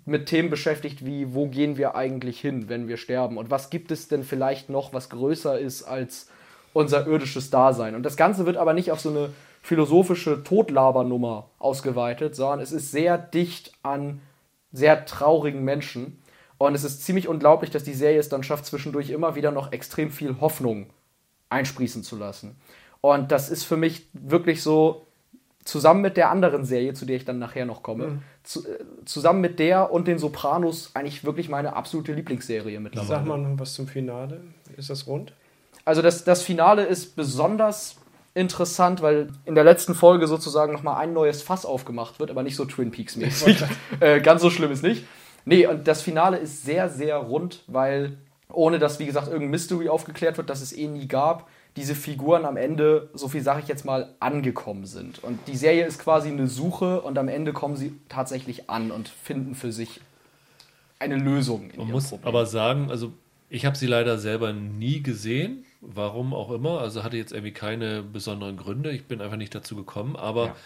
mit 0.05 0.27
Themen 0.27 0.49
beschäftigt, 0.49 1.05
wie 1.05 1.35
wo 1.35 1.49
gehen 1.49 1.77
wir 1.77 1.95
eigentlich 1.95 2.41
hin, 2.41 2.69
wenn 2.69 2.89
wir 2.89 2.97
sterben 2.97 3.37
und 3.37 3.51
was 3.51 3.69
gibt 3.69 3.91
es 3.91 4.09
denn 4.09 4.25
vielleicht 4.25 4.71
noch, 4.71 4.93
was 4.93 5.11
größer 5.11 5.59
ist 5.59 5.83
als 5.83 6.29
unser 6.73 7.07
irdisches 7.07 7.51
Dasein. 7.51 7.95
Und 7.95 8.05
das 8.05 8.17
Ganze 8.17 8.47
wird 8.47 8.57
aber 8.57 8.73
nicht 8.73 8.91
auf 8.91 9.01
so 9.01 9.11
eine 9.11 9.31
philosophische 9.61 10.43
Totlabernummer 10.43 11.51
ausgeweitet, 11.59 12.35
sondern 12.35 12.61
es 12.61 12.73
ist 12.73 12.91
sehr 12.91 13.19
dicht 13.19 13.73
an 13.83 14.21
sehr 14.73 15.05
traurigen 15.05 15.65
Menschen. 15.65 16.23
Und 16.59 16.75
es 16.75 16.85
ist 16.85 17.05
ziemlich 17.05 17.29
unglaublich, 17.29 17.71
dass 17.71 17.85
die 17.85 17.95
Serie 17.95 18.19
es 18.19 18.29
dann 18.29 18.43
schafft, 18.43 18.67
zwischendurch 18.67 19.11
immer 19.11 19.35
wieder 19.35 19.51
noch 19.51 19.73
extrem 19.73 20.11
viel 20.11 20.41
Hoffnung 20.41 20.87
einsprießen 21.51 22.03
zu 22.03 22.17
lassen. 22.17 22.57
Und 23.01 23.33
das 23.33 23.51
ist 23.51 23.65
für 23.65 23.77
mich 23.77 24.09
wirklich 24.13 24.63
so, 24.63 25.07
zusammen 25.65 26.01
mit 26.01 26.17
der 26.17 26.31
anderen 26.31 26.65
Serie, 26.65 26.95
zu 26.95 27.05
der 27.07 27.17
ich 27.17 27.25
dann 27.25 27.39
nachher 27.39 27.67
noch 27.67 27.83
komme, 27.83 28.23
zu, 28.43 28.61
äh, 28.67 28.79
zusammen 29.05 29.41
mit 29.41 29.59
der 29.59 29.93
und 29.93 30.09
den 30.09 30.19
Sopranos 30.19 30.91
eigentlich 30.95 31.25
wirklich 31.25 31.49
meine 31.49 31.77
absolute 31.77 32.13
Lieblingsserie 32.13 32.81
mittlerweile. 32.81 33.09
Sag 33.09 33.27
mal 33.27 33.39
noch 33.39 33.59
was 33.59 33.75
zum 33.75 33.87
Finale. 33.87 34.41
Ist 34.77 34.91
das 34.91 35.07
rund? 35.07 35.33
Also 35.85 36.03
das, 36.03 36.25
das 36.25 36.43
Finale 36.43 36.85
ist 36.85 37.17
besonders 37.17 37.97
interessant, 38.35 39.03
weil 39.03 39.29
in 39.45 39.55
der 39.55 39.65
letzten 39.65 39.95
Folge 39.95 40.27
sozusagen 40.27 40.73
nochmal 40.73 40.97
ein 40.97 41.13
neues 41.13 41.43
Fass 41.43 41.67
aufgemacht 41.67 42.19
wird, 42.19 42.31
aber 42.31 42.43
nicht 42.43 42.57
so 42.57 42.65
Twin 42.65 42.91
Peaks 42.91 43.17
mäßig. 43.17 43.63
äh, 44.01 44.21
ganz 44.21 44.43
so 44.43 44.51
schlimm 44.51 44.73
ist 44.73 44.83
nicht. 44.83 45.05
Nee, 45.45 45.67
und 45.67 45.89
das 45.89 46.03
Finale 46.03 46.39
ist 46.39 46.65
sehr, 46.65 46.89
sehr 46.89 47.17
rund, 47.17 47.63
weil 47.67 48.17
ohne 48.49 48.79
dass, 48.79 48.99
wie 48.99 49.07
gesagt, 49.07 49.29
irgendein 49.29 49.51
Mystery 49.51 49.89
aufgeklärt 49.89 50.37
wird, 50.37 50.51
das 50.51 50.61
es 50.61 50.77
eh 50.77 50.87
nie 50.87 51.09
gab, 51.09 51.49
diese 51.77 51.95
Figuren 51.95 52.45
am 52.45 52.57
Ende, 52.57 53.09
so 53.15 53.29
viel 53.29 53.43
sage 53.43 53.61
ich 53.61 53.69
jetzt 53.69 53.85
mal, 53.85 54.15
angekommen 54.21 54.85
sind. 54.85 55.25
Und 55.25 55.39
die 55.49 55.57
Serie 55.57 55.87
ist 55.87 55.99
quasi 55.99 56.29
eine 56.29 56.47
Suche 56.47 57.01
und 57.01 57.19
am 57.19 57.29
Ende 57.29 57.53
kommen 57.53 57.77
sie 57.77 57.95
tatsächlich 58.09 58.69
an 58.69 58.91
und 58.91 59.09
finden 59.09 59.55
für 59.55 59.73
sich 59.73 60.01
eine 60.99 61.17
Lösung. 61.17 61.71
In 61.71 61.79
Man 61.79 61.91
muss 61.91 62.09
Problem. 62.11 62.29
aber 62.29 62.47
sagen, 62.47 62.91
also 62.91 63.13
ich 63.49 63.65
habe 63.65 63.77
sie 63.77 63.87
leider 63.87 64.19
selber 64.19 64.53
nie 64.53 65.03
gesehen. 65.03 65.65
Warum 65.83 66.33
auch 66.33 66.51
immer. 66.51 66.81
Also 66.81 67.03
hatte 67.05 67.17
jetzt 67.17 67.33
irgendwie 67.33 67.53
keine 67.53 68.03
besonderen 68.03 68.57
Gründe. 68.57 68.93
Ich 68.93 69.05
bin 69.05 69.21
einfach 69.21 69.37
nicht 69.37 69.55
dazu 69.55 69.77
gekommen. 69.77 70.17
Aber 70.17 70.47
Ja. 70.47 70.57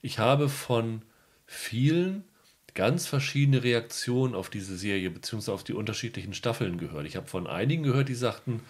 ich 0.00 0.18
habe 0.18 0.48
von 0.48 1.02
vielen 1.46 2.24
ganz 2.74 3.06
verschiedene 3.06 3.62
Reaktionen 3.62 4.34
auf 4.34 4.48
diese 4.48 4.76
Serie 4.76 5.10
beziehungsweise 5.10 5.52
auf 5.52 5.62
die 5.62 5.74
unterschiedlichen 5.74 6.32
Staffeln 6.34 6.78
gehört. 6.78 7.06
Ich 7.06 7.16
habe 7.16 7.26
von 7.26 7.46
einigen 7.46 7.82
gehört, 7.82 8.08
die 8.08 8.14
sagten, 8.14 8.62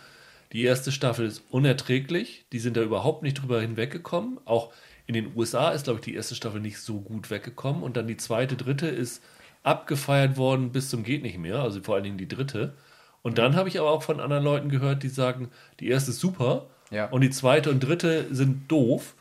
die 0.52 0.64
erste 0.64 0.92
Staffel 0.92 1.26
ist 1.26 1.44
unerträglich. 1.50 2.44
Die 2.52 2.58
sind 2.58 2.76
da 2.76 2.82
überhaupt 2.82 3.22
nicht 3.22 3.34
drüber 3.40 3.60
hinweggekommen. 3.60 4.38
Auch 4.44 4.72
in 5.06 5.14
den 5.14 5.34
USA 5.36 5.70
ist, 5.70 5.84
glaube 5.84 6.00
ich, 6.00 6.04
die 6.04 6.14
erste 6.14 6.34
Staffel 6.34 6.60
nicht 6.60 6.78
so 6.78 7.00
gut 7.00 7.30
weggekommen. 7.30 7.82
Und 7.82 7.96
dann 7.96 8.06
die 8.08 8.16
zweite, 8.16 8.56
dritte 8.56 8.88
ist 8.88 9.22
abgefeiert 9.62 10.36
worden 10.36 10.72
bis 10.72 10.90
zum 10.90 11.04
geht 11.04 11.22
nicht 11.22 11.38
mehr. 11.38 11.60
Also 11.60 11.80
vor 11.80 11.94
allen 11.94 12.04
Dingen 12.04 12.18
die 12.18 12.28
dritte. 12.28 12.74
Und 13.22 13.38
dann 13.38 13.54
habe 13.56 13.68
ich 13.68 13.78
aber 13.78 13.90
auch 13.90 14.02
von 14.02 14.20
anderen 14.20 14.44
Leuten 14.44 14.68
gehört, 14.68 15.02
die 15.02 15.08
sagen, 15.08 15.48
die 15.80 15.88
erste 15.88 16.10
ist 16.10 16.20
super 16.20 16.66
Ja. 16.90 17.06
und 17.06 17.20
die 17.22 17.30
zweite 17.30 17.70
und 17.70 17.80
dritte 17.80 18.26
sind 18.34 18.70
doof. 18.70 19.14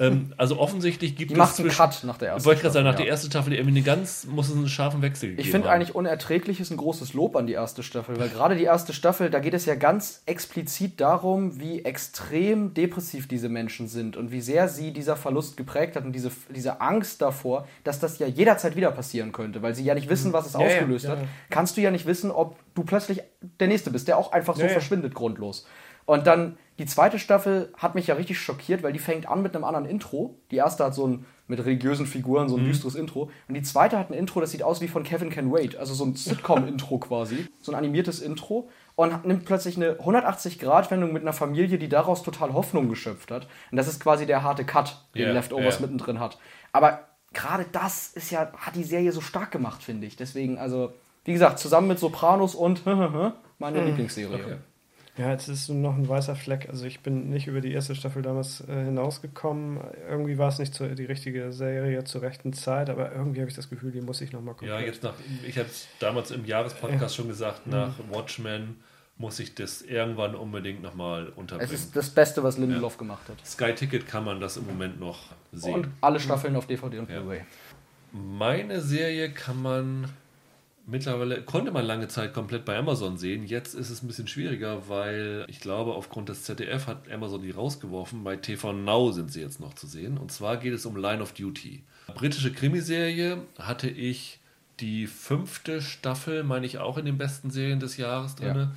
Ähm, 0.00 0.32
also 0.36 0.58
offensichtlich 0.58 1.16
gibt 1.16 1.30
Die 1.30 1.34
es 1.34 1.38
macht 1.38 1.58
einen 1.58 1.68
Cut 1.70 2.04
nach 2.04 2.18
der 2.18 2.28
ersten 2.28 2.46
Wollte 2.46 2.58
ich 2.58 2.62
gerade 2.62 2.74
sagen, 2.74 2.84
nach 2.84 2.92
Staffel, 2.92 3.04
der 3.04 3.06
ja. 3.06 3.12
ersten 3.12 3.30
Staffel 3.30 3.52
irgendwie 3.54 3.76
eine 3.78 3.82
ganz, 3.82 4.26
muss 4.26 4.48
es 4.48 4.56
einen 4.56 4.68
scharfen 4.68 5.02
Wechsel 5.02 5.30
gegeben 5.30 5.46
Ich 5.46 5.50
finde 5.50 5.70
eigentlich 5.70 5.94
unerträglich 5.94 6.60
ist 6.60 6.70
ein 6.70 6.76
großes 6.76 7.14
Lob 7.14 7.36
an 7.36 7.46
die 7.46 7.54
erste 7.54 7.82
Staffel, 7.82 8.18
weil 8.18 8.28
gerade 8.28 8.56
die 8.56 8.64
erste 8.64 8.92
Staffel, 8.92 9.30
da 9.30 9.40
geht 9.40 9.54
es 9.54 9.66
ja 9.66 9.74
ganz 9.74 10.22
explizit 10.26 11.00
darum, 11.00 11.60
wie 11.60 11.84
extrem 11.84 12.74
depressiv 12.74 13.28
diese 13.28 13.48
Menschen 13.48 13.88
sind 13.88 14.16
und 14.16 14.30
wie 14.30 14.40
sehr 14.40 14.68
sie 14.68 14.92
dieser 14.92 15.16
Verlust 15.16 15.56
geprägt 15.56 15.96
hat 15.96 16.04
und 16.04 16.12
diese, 16.12 16.30
diese 16.54 16.80
Angst 16.80 17.20
davor, 17.22 17.66
dass 17.84 18.00
das 18.00 18.18
ja 18.18 18.26
jederzeit 18.26 18.76
wieder 18.76 18.90
passieren 18.90 19.32
könnte, 19.32 19.62
weil 19.62 19.74
sie 19.74 19.84
ja 19.84 19.94
nicht 19.94 20.08
wissen, 20.08 20.32
was 20.32 20.46
es 20.46 20.52
Ja, 20.54 20.60
ja, 20.60 20.66
ausgelöst 20.66 21.04
ja, 21.06 21.10
hat. 21.12 21.18
ja. 21.20 21.28
Kannst 21.50 21.76
du 21.76 21.80
ja 21.80 21.90
nicht 21.90 22.06
wissen, 22.06 22.30
ob 22.30 22.56
du 22.74 22.84
plötzlich 22.84 23.22
der 23.60 23.68
Nächste 23.68 23.90
bist, 23.90 24.08
der 24.08 24.18
auch 24.18 24.32
einfach 24.32 24.54
so 24.54 24.62
Ja, 24.62 24.66
ja. 24.68 24.72
verschwindet 24.72 25.14
grundlos. 25.14 25.66
Und 26.06 26.26
dann 26.26 26.56
die 26.78 26.86
zweite 26.86 27.18
Staffel 27.18 27.72
hat 27.76 27.94
mich 27.94 28.06
ja 28.06 28.14
richtig 28.14 28.40
schockiert, 28.40 28.82
weil 28.82 28.92
die 28.92 28.98
fängt 28.98 29.28
an 29.28 29.42
mit 29.42 29.54
einem 29.54 29.64
anderen 29.64 29.86
Intro. 29.86 30.36
Die 30.50 30.56
erste 30.56 30.84
hat 30.84 30.94
so 30.94 31.06
ein 31.06 31.26
mit 31.48 31.58
religiösen 31.60 32.06
Figuren 32.06 32.48
so 32.48 32.56
ein 32.56 32.64
düsteres 32.64 32.94
Intro. 32.94 33.30
Und 33.48 33.54
die 33.54 33.62
zweite 33.62 33.98
hat 33.98 34.10
ein 34.10 34.14
Intro, 34.14 34.40
das 34.40 34.50
sieht 34.50 34.62
aus 34.62 34.80
wie 34.82 34.88
von 34.88 35.02
Kevin 35.02 35.30
Can 35.30 35.50
Wait, 35.50 35.76
also 35.76 35.94
so 35.94 36.04
ein 36.04 36.14
Sitcom-Intro 36.14 36.98
quasi, 37.00 37.46
so 37.62 37.72
ein 37.72 37.74
animiertes 37.74 38.20
Intro. 38.20 38.68
Und 38.94 39.24
nimmt 39.24 39.44
plötzlich 39.44 39.76
eine 39.76 39.94
180-Grad-Wendung 39.94 41.12
mit 41.12 41.22
einer 41.22 41.32
Familie, 41.32 41.78
die 41.78 41.88
daraus 41.88 42.22
total 42.22 42.52
Hoffnung 42.52 42.88
geschöpft 42.88 43.30
hat. 43.30 43.48
Und 43.70 43.76
das 43.76 43.88
ist 43.88 44.00
quasi 44.00 44.26
der 44.26 44.42
harte 44.42 44.64
Cut, 44.64 45.04
den 45.14 45.22
Ja, 45.22 45.32
Leftovers 45.32 45.76
ja. 45.76 45.82
mittendrin 45.82 46.20
hat. 46.20 46.38
Aber 46.72 47.08
gerade 47.32 47.64
das 47.72 48.08
ist 48.08 48.30
ja, 48.30 48.52
hat 48.56 48.76
die 48.76 48.84
Serie 48.84 49.12
so 49.12 49.20
stark 49.20 49.50
gemacht, 49.50 49.82
finde 49.82 50.06
ich. 50.06 50.16
Deswegen, 50.16 50.58
also, 50.58 50.92
wie 51.24 51.32
gesagt, 51.32 51.58
zusammen 51.58 51.88
mit 51.88 51.98
Sopranos 51.98 52.54
und 52.54 52.84
meine 53.58 53.84
Lieblingsserie. 53.84 54.44
Okay. 54.44 54.56
Ja, 55.18 55.32
jetzt 55.32 55.48
ist 55.48 55.68
noch 55.68 55.96
ein 55.96 56.08
weißer 56.08 56.36
Fleck. 56.36 56.68
Also 56.68 56.86
ich 56.86 57.00
bin 57.00 57.28
nicht 57.28 57.48
über 57.48 57.60
die 57.60 57.72
erste 57.72 57.94
Staffel 57.96 58.22
damals 58.22 58.60
äh, 58.68 58.84
hinausgekommen. 58.84 59.80
Irgendwie 60.08 60.38
war 60.38 60.48
es 60.48 60.58
nicht 60.60 60.72
zu, 60.74 60.88
die 60.94 61.04
richtige 61.06 61.52
Serie 61.52 62.04
zur 62.04 62.22
rechten 62.22 62.52
Zeit, 62.52 62.88
aber 62.88 63.12
irgendwie 63.12 63.40
habe 63.40 63.50
ich 63.50 63.56
das 63.56 63.68
Gefühl, 63.68 63.90
die 63.90 64.00
muss 64.00 64.20
ich 64.20 64.32
nochmal 64.32 64.54
gucken. 64.54 64.68
Ja, 64.68 64.78
jetzt 64.80 65.02
nach, 65.02 65.14
ich 65.46 65.58
habe 65.58 65.68
es 65.68 65.88
damals 65.98 66.30
im 66.30 66.44
Jahrespodcast 66.44 67.16
schon 67.16 67.26
gesagt, 67.28 67.66
nach 67.66 67.94
Watchmen 68.10 68.76
muss 69.16 69.40
ich 69.40 69.56
das 69.56 69.82
irgendwann 69.82 70.36
unbedingt 70.36 70.80
nochmal 70.80 71.30
Es 71.32 71.36
unterbringen. 71.36 71.72
ist 71.74 71.96
das 71.96 72.10
Beste, 72.10 72.44
was 72.44 72.56
Lindelof 72.56 72.96
gemacht 72.96 73.28
hat. 73.28 73.44
Sky 73.44 73.74
Ticket 73.74 74.06
kann 74.06 74.24
man 74.24 74.40
das 74.40 74.56
im 74.56 74.66
Moment 74.66 75.00
noch 75.00 75.18
sehen. 75.52 75.74
Und 75.74 75.88
alle 76.00 76.20
Staffeln 76.20 76.54
auf 76.54 76.68
DVD 76.68 77.00
und 77.00 77.10
Ja. 77.10 77.18
Blu-ray. 77.20 77.40
Meine 78.12 78.80
Serie 78.80 79.30
kann 79.32 79.60
man 79.60 80.08
mittlerweile, 80.88 81.42
konnte 81.42 81.70
man 81.70 81.84
lange 81.84 82.08
Zeit 82.08 82.34
komplett 82.34 82.64
bei 82.64 82.76
Amazon 82.76 83.16
sehen. 83.18 83.44
Jetzt 83.44 83.74
ist 83.74 83.90
es 83.90 84.02
ein 84.02 84.06
bisschen 84.06 84.26
schwieriger, 84.26 84.88
weil 84.88 85.44
ich 85.48 85.60
glaube, 85.60 85.94
aufgrund 85.94 86.28
des 86.28 86.44
ZDF 86.44 86.86
hat 86.86 87.10
Amazon 87.10 87.42
die 87.42 87.50
rausgeworfen. 87.50 88.24
Bei 88.24 88.36
TV 88.36 88.72
Now 88.72 89.12
sind 89.12 89.32
sie 89.32 89.40
jetzt 89.40 89.60
noch 89.60 89.74
zu 89.74 89.86
sehen. 89.86 90.18
Und 90.18 90.32
zwar 90.32 90.56
geht 90.56 90.72
es 90.72 90.86
um 90.86 90.96
Line 90.96 91.22
of 91.22 91.32
Duty. 91.32 91.84
Britische 92.14 92.52
Krimiserie 92.52 93.42
hatte 93.58 93.88
ich 93.88 94.40
die 94.80 95.06
fünfte 95.06 95.82
Staffel, 95.82 96.42
meine 96.42 96.66
ich, 96.66 96.78
auch 96.78 96.98
in 96.98 97.04
den 97.04 97.18
besten 97.18 97.50
Serien 97.50 97.80
des 97.80 97.96
Jahres 97.96 98.36
drin. 98.36 98.70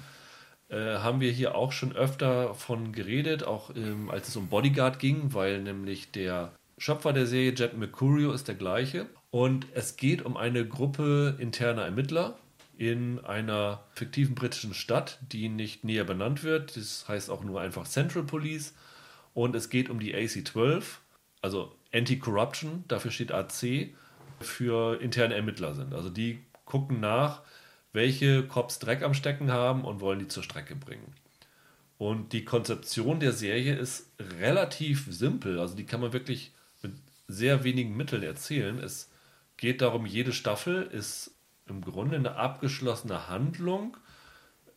Äh, 0.69 0.99
haben 0.99 1.19
wir 1.19 1.31
hier 1.31 1.55
auch 1.55 1.71
schon 1.71 1.93
öfter 1.93 2.55
von 2.55 2.91
geredet, 2.91 3.43
auch 3.43 3.75
ähm, 3.75 4.09
als 4.09 4.29
es 4.29 4.35
um 4.35 4.47
Bodyguard 4.47 4.99
ging, 4.99 5.33
weil 5.33 5.61
nämlich 5.61 6.11
der 6.11 6.53
Schöpfer 6.77 7.13
der 7.13 7.27
Serie, 7.27 7.53
Jet 7.53 7.77
Mercurio, 7.77 8.31
ist 8.31 8.47
der 8.47 8.55
gleiche. 8.55 9.05
Und 9.31 9.65
es 9.73 9.95
geht 9.95 10.23
um 10.23 10.37
eine 10.37 10.67
Gruppe 10.67 11.37
interner 11.39 11.83
Ermittler 11.83 12.37
in 12.77 13.19
einer 13.19 13.83
fiktiven 13.93 14.35
britischen 14.35 14.73
Stadt, 14.73 15.19
die 15.31 15.49
nicht 15.49 15.83
näher 15.83 16.03
benannt 16.03 16.43
wird. 16.43 16.75
Das 16.75 17.07
heißt 17.07 17.29
auch 17.29 17.43
nur 17.43 17.61
einfach 17.61 17.87
Central 17.87 18.23
Police. 18.23 18.73
Und 19.33 19.55
es 19.55 19.69
geht 19.69 19.89
um 19.89 19.99
die 19.99 20.13
AC-12, 20.13 20.83
also 21.41 21.73
Anti-Corruption, 21.93 22.83
dafür 22.87 23.11
steht 23.11 23.31
AC, 23.31 23.89
für 24.39 25.01
interne 25.01 25.35
Ermittler 25.35 25.75
sind. 25.75 25.93
Also 25.93 26.09
die 26.09 26.39
gucken 26.65 26.99
nach, 26.99 27.41
welche 27.93 28.43
Cops 28.43 28.79
Dreck 28.79 29.03
am 29.03 29.13
Stecken 29.13 29.51
haben 29.51 29.85
und 29.85 30.01
wollen 30.01 30.19
die 30.19 30.27
zur 30.27 30.43
Strecke 30.43 30.75
bringen. 30.75 31.13
Und 31.97 32.33
die 32.33 32.43
Konzeption 32.43 33.19
der 33.19 33.31
Serie 33.31 33.75
ist 33.75 34.09
relativ 34.39 35.05
simpel. 35.09 35.59
Also 35.59 35.75
die 35.75 35.85
kann 35.85 36.01
man 36.01 36.13
wirklich 36.13 36.51
mit 36.81 36.93
sehr 37.27 37.63
wenigen 37.63 37.95
Mitteln 37.95 38.23
erzählen. 38.23 38.79
Es 38.79 39.10
geht 39.61 39.81
darum, 39.81 40.05
jede 40.07 40.33
Staffel 40.33 40.81
ist 40.81 41.35
im 41.67 41.81
Grunde 41.81 42.15
eine 42.15 42.35
abgeschlossene 42.35 43.29
Handlung. 43.29 43.95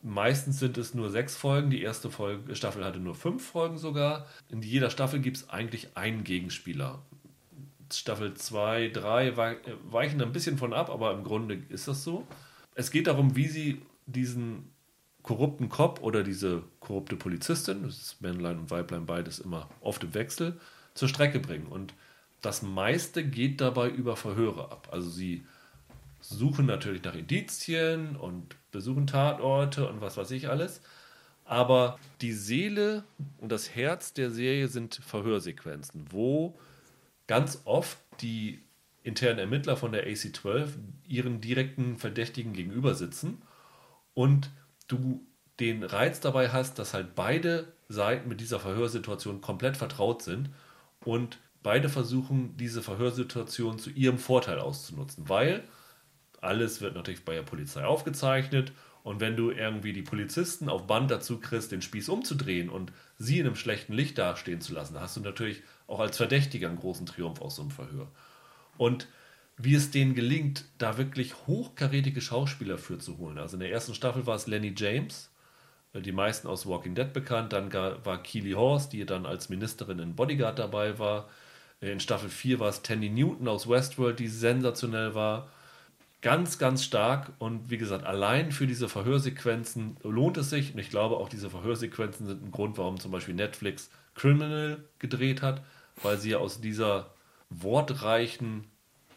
Meistens 0.03 0.59
sind 0.59 0.77
es 0.77 0.93
nur 0.93 1.09
sechs 1.09 1.37
Folgen. 1.37 1.71
Die 1.71 1.81
erste 1.81 2.11
Folge, 2.11 2.55
Staffel 2.55 2.85
hatte 2.85 3.01
nur 3.01 3.15
fünf 3.15 3.45
Folgen 3.45 3.79
sogar. 3.79 4.27
In 4.51 4.61
jeder 4.61 4.91
Staffel 4.91 5.21
gibt 5.21 5.39
es 5.39 5.49
eigentlich 5.49 5.97
einen 5.97 6.23
Gegenspieler. 6.23 7.03
Staffel 7.91 8.35
2, 8.35 8.91
3 8.91 9.37
weichen 9.85 10.21
ein 10.21 10.33
bisschen 10.33 10.59
von 10.59 10.75
ab, 10.75 10.91
aber 10.91 11.13
im 11.13 11.25
Grunde 11.25 11.63
ist 11.71 11.89
das 11.89 12.05
so. 12.05 12.27
Es 12.75 12.91
geht 12.91 13.07
darum, 13.07 13.37
wie 13.37 13.49
sie 13.49 13.81
diesen 14.05 14.71
korrupten 15.23 15.71
Cop 15.71 16.03
oder 16.03 16.23
diese 16.23 16.63
korrupte 16.81 17.17
Polizistin, 17.17 17.85
das 17.85 17.99
ist 17.99 18.21
Männlein 18.21 18.59
und 18.59 18.71
Weiblein 18.71 19.07
beides 19.07 19.39
immer 19.39 19.71
oft 19.81 20.05
im 20.05 20.13
Wechsel, 20.13 20.61
zur 20.93 21.09
Strecke 21.09 21.41
bringen. 21.41 21.67
Und 21.67 21.95
das 22.45 22.63
meiste 22.63 23.25
geht 23.25 23.61
dabei 23.61 23.89
über 23.89 24.17
Verhöre 24.17 24.71
ab. 24.71 24.89
Also 24.91 25.11
sie 25.11 25.47
suchen 26.21 26.67
natürlich 26.67 27.03
nach 27.05 27.15
Indizien 27.15 28.17
und 28.17 28.57
besuchen 28.71 29.07
Tatorte 29.07 29.89
und 29.89 30.01
was 30.01 30.17
weiß 30.17 30.31
ich 30.33 30.49
alles. 30.49 30.81
Aber 31.45 31.99
die 32.21 32.33
Seele 32.33 33.05
und 33.39 33.53
das 33.53 33.75
Herz 33.75 34.15
der 34.15 34.31
Serie 34.31 34.69
sind 34.69 34.95
Verhörsequenzen, 34.95 36.07
wo 36.11 36.59
ganz 37.27 37.63
oft 37.65 37.99
die 38.21 38.63
internen 39.03 39.39
Ermittler 39.39 39.77
von 39.77 39.93
der 39.93 40.05
AC-12 40.05 40.71
ihren 41.07 41.41
direkten 41.41 41.99
Verdächtigen 41.99 42.55
gegenüber 42.55 42.95
sitzen 42.95 43.43
und 44.15 44.51
du 44.89 45.27
den 45.61 45.83
Reiz 45.83 46.21
dabei 46.21 46.51
hast, 46.51 46.79
dass 46.79 46.95
halt 46.95 47.15
beide 47.15 47.73
Seiten 47.89 48.29
mit 48.29 48.41
dieser 48.41 48.61
Verhörsituation 48.61 49.41
komplett 49.41 49.77
vertraut 49.77 50.23
sind 50.23 50.51
und 51.05 51.39
beide 51.65 51.89
versuchen, 51.89 52.57
diese 52.57 52.83
Verhörsituation 52.83 53.81
zu 53.81 53.91
ihrem 53.91 54.19
Vorteil 54.19 54.61
auszunutzen, 54.61 55.29
weil 55.29 55.65
alles 56.41 56.81
wird 56.81 56.95
natürlich 56.95 57.25
bei 57.25 57.35
der 57.35 57.43
Polizei 57.43 57.85
aufgezeichnet 57.85 58.73
und 59.03 59.21
wenn 59.21 59.37
du 59.37 59.51
irgendwie 59.51 59.93
die 59.93 60.03
Polizisten 60.03 60.69
auf 60.69 60.87
Band 60.87 61.11
dazu 61.11 61.41
kriegst, 61.41 61.73
den 61.73 61.83
Spieß 61.83 62.09
umzudrehen 62.09 62.71
und 62.71 62.93
sie 63.19 63.39
in 63.39 63.47
einem 63.47 63.57
schlechten 63.57 63.93
Licht 63.93 64.17
dastehen 64.17 64.61
zu 64.61 64.73
lassen, 64.73 64.99
hast 65.01 65.17
du 65.17 65.21
natürlich 65.21 65.63
auch 65.87 66.01
als 66.01 66.17
Verdächtiger 66.17 66.69
einen 66.69 66.79
großen 66.79 67.07
Triumph 67.07 67.41
aus 67.41 67.57
so 67.57 67.63
einem 67.63 67.71
Verhör. 67.71 68.09
Und 68.79 69.09
wie 69.57 69.75
es 69.75 69.91
denen 69.91 70.15
gelingt, 70.15 70.65
da 70.79 70.97
wirklich 70.97 71.35
hochkarätige 71.47 72.21
Schauspieler 72.21 72.79
für 72.79 72.99
zu 72.99 73.19
holen. 73.19 73.39
Also 73.39 73.57
in 73.57 73.61
der 73.61 73.71
ersten 73.71 73.95
Staffel 73.95 74.27
war 74.27 74.37
es 74.37 74.47
Lenny 74.47 74.75
James, 74.77 75.31
äh, 75.93 76.01
die 76.01 76.13
meisten 76.13 76.49
aus 76.49 76.67
Walking 76.67 76.95
Dead 76.95 77.13
bekannt. 77.13 77.53
Dann 77.53 77.73
war 77.73 78.23
Keely 78.23 78.53
Horse, 78.53 78.89
die 78.89 79.05
dann 79.05 79.27
als 79.27 79.51
Ministerin 79.51 79.99
in 79.99 80.17
Bodyguard 80.17 80.59
dabei 80.59 80.99
war. 80.99 81.29
In 81.93 82.01
Staffel 82.01 82.29
4 82.29 82.61
war 82.61 82.69
es 82.69 82.83
Tandy 82.83 83.11
Newton 83.11 83.49
aus 83.49 83.69
Westworld, 83.69 84.19
die 84.19 84.29
sensationell 84.29 85.15
war. 85.15 85.49
Ganz, 86.23 86.59
ganz 86.59 86.83
stark. 86.83 87.33
Und 87.39 87.71
wie 87.71 87.77
gesagt, 87.77 88.05
allein 88.05 88.53
für 88.53 88.67
diese 88.67 88.89
Verhörsequenzen 88.89 89.99
lohnt 90.03 90.39
es 90.39 90.51
sich. 90.51 90.73
Und 90.73 90.79
ich 90.79 90.89
glaube, 90.89 91.17
auch 91.17 91.29
diese 91.29 91.51
Verhörsequenzen 91.51 92.27
sind 92.27 92.43
ein 92.43 92.51
Grund, 92.51 92.79
warum 92.79 92.99
zum 92.99 93.13
Beispiel 93.13 93.35
Netflix 93.35 93.91
Criminal 94.15 94.83
gedreht 94.99 95.43
hat, 95.43 95.63
weil 96.03 96.19
sie 96.19 96.31
ja 96.31 96.39
aus 96.39 96.61
dieser 96.61 97.11
wortreichen 97.51 98.65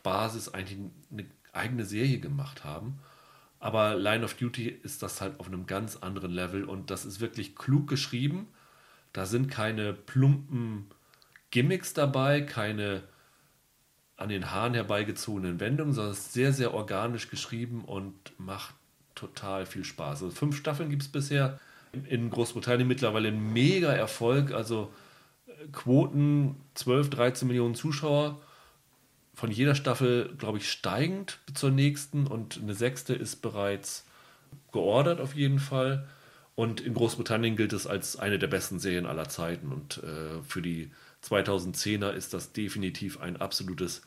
Basis 0.04 0.50
eigentlich 0.50 0.80
eine 1.12 1.26
eigene 1.54 1.86
Serie 1.86 2.20
gemacht 2.20 2.64
haben. 2.64 3.00
Aber 3.60 3.96
Line 3.96 4.24
of 4.24 4.34
Duty 4.34 4.68
ist 4.68 5.02
das 5.02 5.22
halt 5.22 5.40
auf 5.40 5.48
einem 5.48 5.66
ganz 5.66 5.98
anderen 5.98 6.32
Level 6.32 6.66
und 6.66 6.92
das 6.92 7.06
ist 7.06 7.20
wirklich 7.20 7.56
klug 7.56 7.88
geschrieben. 7.88 8.48
Da 9.14 9.26
sind 9.26 9.50
keine 9.50 9.94
plumpen 9.94 10.88
Gimmicks 11.52 11.94
dabei, 11.94 12.42
keine 12.42 13.04
an 14.18 14.30
den 14.30 14.52
Haaren 14.52 14.74
herbeigezogenen 14.74 15.60
Wendungen, 15.60 15.94
sondern 15.94 16.14
ist 16.14 16.34
sehr, 16.34 16.52
sehr 16.52 16.74
organisch 16.74 17.30
geschrieben 17.30 17.86
und 17.86 18.14
macht 18.40 18.74
total 19.14 19.66
viel 19.66 19.86
Spaß. 19.86 20.24
Also 20.24 20.36
fünf 20.36 20.58
Staffeln 20.58 20.90
gibt 20.90 21.04
es 21.04 21.08
bisher. 21.08 21.60
In 22.10 22.30
Großbritannien 22.30 22.88
mittlerweile 22.88 23.30
ein 23.30 23.54
mega 23.54 23.92
Erfolg, 23.92 24.52
also 24.52 24.92
äh, 25.48 25.68
Quoten 25.72 26.56
12, 26.74 27.12
13 27.12 27.48
Millionen 27.48 27.76
Zuschauer. 27.76 28.42
Von 29.36 29.52
jeder 29.52 29.76
Staffel, 29.76 30.36
glaube 30.38 30.58
ich, 30.58 30.70
steigend 30.70 31.40
zur 31.54 31.70
nächsten 31.70 32.26
und 32.26 32.60
eine 32.60 32.74
sechste 32.74 33.14
ist 33.14 33.38
bereits 33.44 34.06
geordert 34.72 35.22
auf 35.22 35.36
jeden 35.36 35.60
Fall. 35.60 36.08
Und 36.56 36.82
in 36.82 36.96
Großbritannien 36.96 37.56
gilt 37.56 37.72
es 37.72 37.86
als 37.86 38.18
eine 38.18 38.40
der 38.40 38.48
besten 38.48 38.80
Serien 38.80 39.06
aller 39.06 39.30
Zeiten. 39.30 39.72
Und 39.72 40.02
äh, 40.04 40.42
für 40.42 40.64
die 40.64 40.92
2010er 41.32 42.12
ist 42.12 42.34
das 42.34 42.54
definitiv 42.54 43.20
ein 43.20 43.38
absolutes 43.38 44.02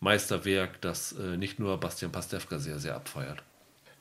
Meisterwerk, 0.00 0.80
das 0.80 1.12
äh, 1.12 1.36
nicht 1.36 1.58
nur 1.58 1.78
Bastian 1.78 2.12
Pastewka 2.12 2.58
sehr, 2.58 2.78
sehr 2.78 2.96
abfeiert. 2.96 3.42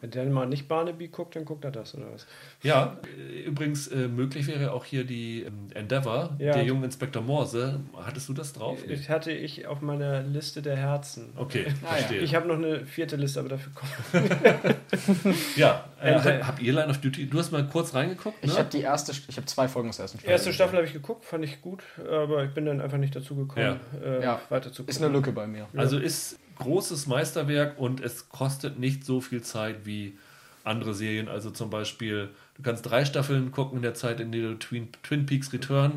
Wenn 0.01 0.09
der 0.11 0.25
mal 0.25 0.47
nicht 0.47 0.67
Barnaby 0.67 1.09
guckt, 1.09 1.35
dann 1.35 1.45
guckt 1.45 1.63
er 1.63 1.69
das, 1.71 1.93
oder 1.95 2.05
was? 2.11 2.25
Ja, 2.63 2.97
äh, 3.33 3.43
übrigens 3.43 3.88
äh, 3.88 4.07
möglich 4.07 4.47
wäre 4.47 4.71
auch 4.73 4.83
hier 4.83 5.03
die 5.03 5.43
ähm, 5.43 5.67
Endeavour, 5.75 6.35
Ja. 6.39 6.53
der 6.53 6.63
junge 6.63 6.85
Inspektor 6.85 7.21
Morse. 7.21 7.80
Hattest 8.03 8.27
du 8.27 8.33
das 8.33 8.51
drauf? 8.53 8.80
Ich 8.89 9.09
hatte 9.09 9.31
ich 9.31 9.67
auf 9.67 9.81
meiner 9.81 10.23
Liste 10.23 10.61
der 10.63 10.75
Herzen. 10.75 11.30
Okay, 11.35 11.65
Ah, 11.83 11.85
ja. 11.85 11.91
verstehe. 11.97 12.19
Ich 12.21 12.33
habe 12.35 12.47
noch 12.47 12.55
eine 12.57 12.85
vierte 12.85 13.15
Liste, 13.15 13.39
aber 13.39 13.49
dafür 13.49 13.71
kommt. 13.73 13.91
ja, 15.55 15.85
äh, 16.01 16.13
hab- 16.15 16.47
habt 16.47 16.61
ihr 16.61 16.73
Line 16.73 16.88
of 16.89 16.97
Duty? 16.99 17.27
Du 17.30 17.38
hast 17.39 17.51
mal 17.51 17.65
kurz 17.67 17.93
reingeguckt, 17.93 18.43
ne? 18.43 18.51
Ich 18.51 18.57
habe 18.57 18.69
die 18.69 18.81
erste, 18.81 19.11
ich 19.27 19.38
habe 19.38 19.45
zwei 19.45 19.67
Folgen 19.67 19.89
des 19.89 19.99
ersten 19.99 20.17
Die 20.17 20.25
erste 20.25 20.51
Staffel 20.53 20.77
habe 20.77 20.88
ich 20.88 20.93
geguckt, 20.93 21.25
fand 21.25 21.43
ich 21.45 21.61
gut, 21.61 21.83
aber 22.09 22.43
ich 22.43 22.51
bin 22.51 22.65
dann 22.65 22.81
einfach 22.81 22.97
nicht 22.97 23.15
dazu 23.15 23.35
gekommen, 23.35 23.80
äh, 24.03 24.23
Ja. 24.23 24.41
weiter 24.49 24.71
zu 24.71 24.83
gucken. 24.83 24.89
Ist 24.89 25.01
eine 25.03 25.13
Lücke 25.13 25.31
bei 25.31 25.47
mir. 25.47 25.67
Also 25.75 25.97
ist 25.97 26.39
großes 26.61 27.07
Meisterwerk 27.07 27.77
und 27.80 27.99
es 27.99 28.30
kostet 28.30 28.80
nicht 28.80 29.06
so 29.06 29.19
viel 29.22 29.41
Zeit 29.41 29.85
wie 29.85 30.17
andere 30.64 30.93
Serien. 30.93 31.27
Also 31.27 31.49
zum 31.49 31.69
Beispiel, 31.69 32.30
du 32.56 32.61
kannst 32.64 32.85
drei 32.85 33.03
Staffeln 33.06 33.51
gucken 33.51 33.77
in 33.77 33.81
der 33.83 33.93
Zeit, 33.93 34.19
in 34.19 34.31
der 34.31 34.41
du 34.41 34.59
Twin, 34.59 34.90
Twin 35.03 35.25
Peaks 35.25 35.51
Return 35.53 35.93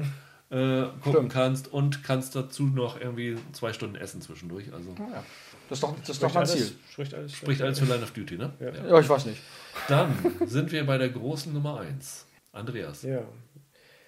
äh, 0.51 0.83
gucken 1.01 1.13
Stimmt. 1.13 1.33
kannst 1.33 1.73
und 1.73 2.05
kannst 2.05 2.35
dazu 2.37 2.65
noch 2.65 3.01
irgendwie 3.01 3.37
zwei 3.53 3.73
Stunden 3.73 3.97
essen 3.97 4.21
zwischendurch. 4.21 4.73
Also 4.73 4.95
Ah, 4.99 5.09
ja. 5.13 5.25
Das 5.69 5.79
ist 5.79 5.83
doch, 5.83 5.97
das 6.01 6.09
ist 6.11 6.23
doch 6.23 6.29
mein 6.35 6.43
alles, 6.43 6.53
Ziel. 6.53 6.73
Spricht 6.93 7.15
alles, 7.15 7.35
spricht 7.35 7.63
alles 7.63 7.79
für 7.79 7.87
Line 7.87 8.03
of 8.03 8.11
Duty, 8.11 8.37
ne? 8.37 8.53
Ja. 8.61 8.87
Ja, 8.87 9.01
ich 9.01 9.09
weiß 9.09 9.25
nicht. 9.27 9.41
Dann 9.89 10.15
sind 10.47 10.71
wir 10.73 10.85
bei 10.85 10.99
der 10.99 11.09
großen 11.09 11.53
Nummer 11.53 11.81
1. 11.81 12.27
Andreas. 12.53 13.03
Ja. 13.03 13.23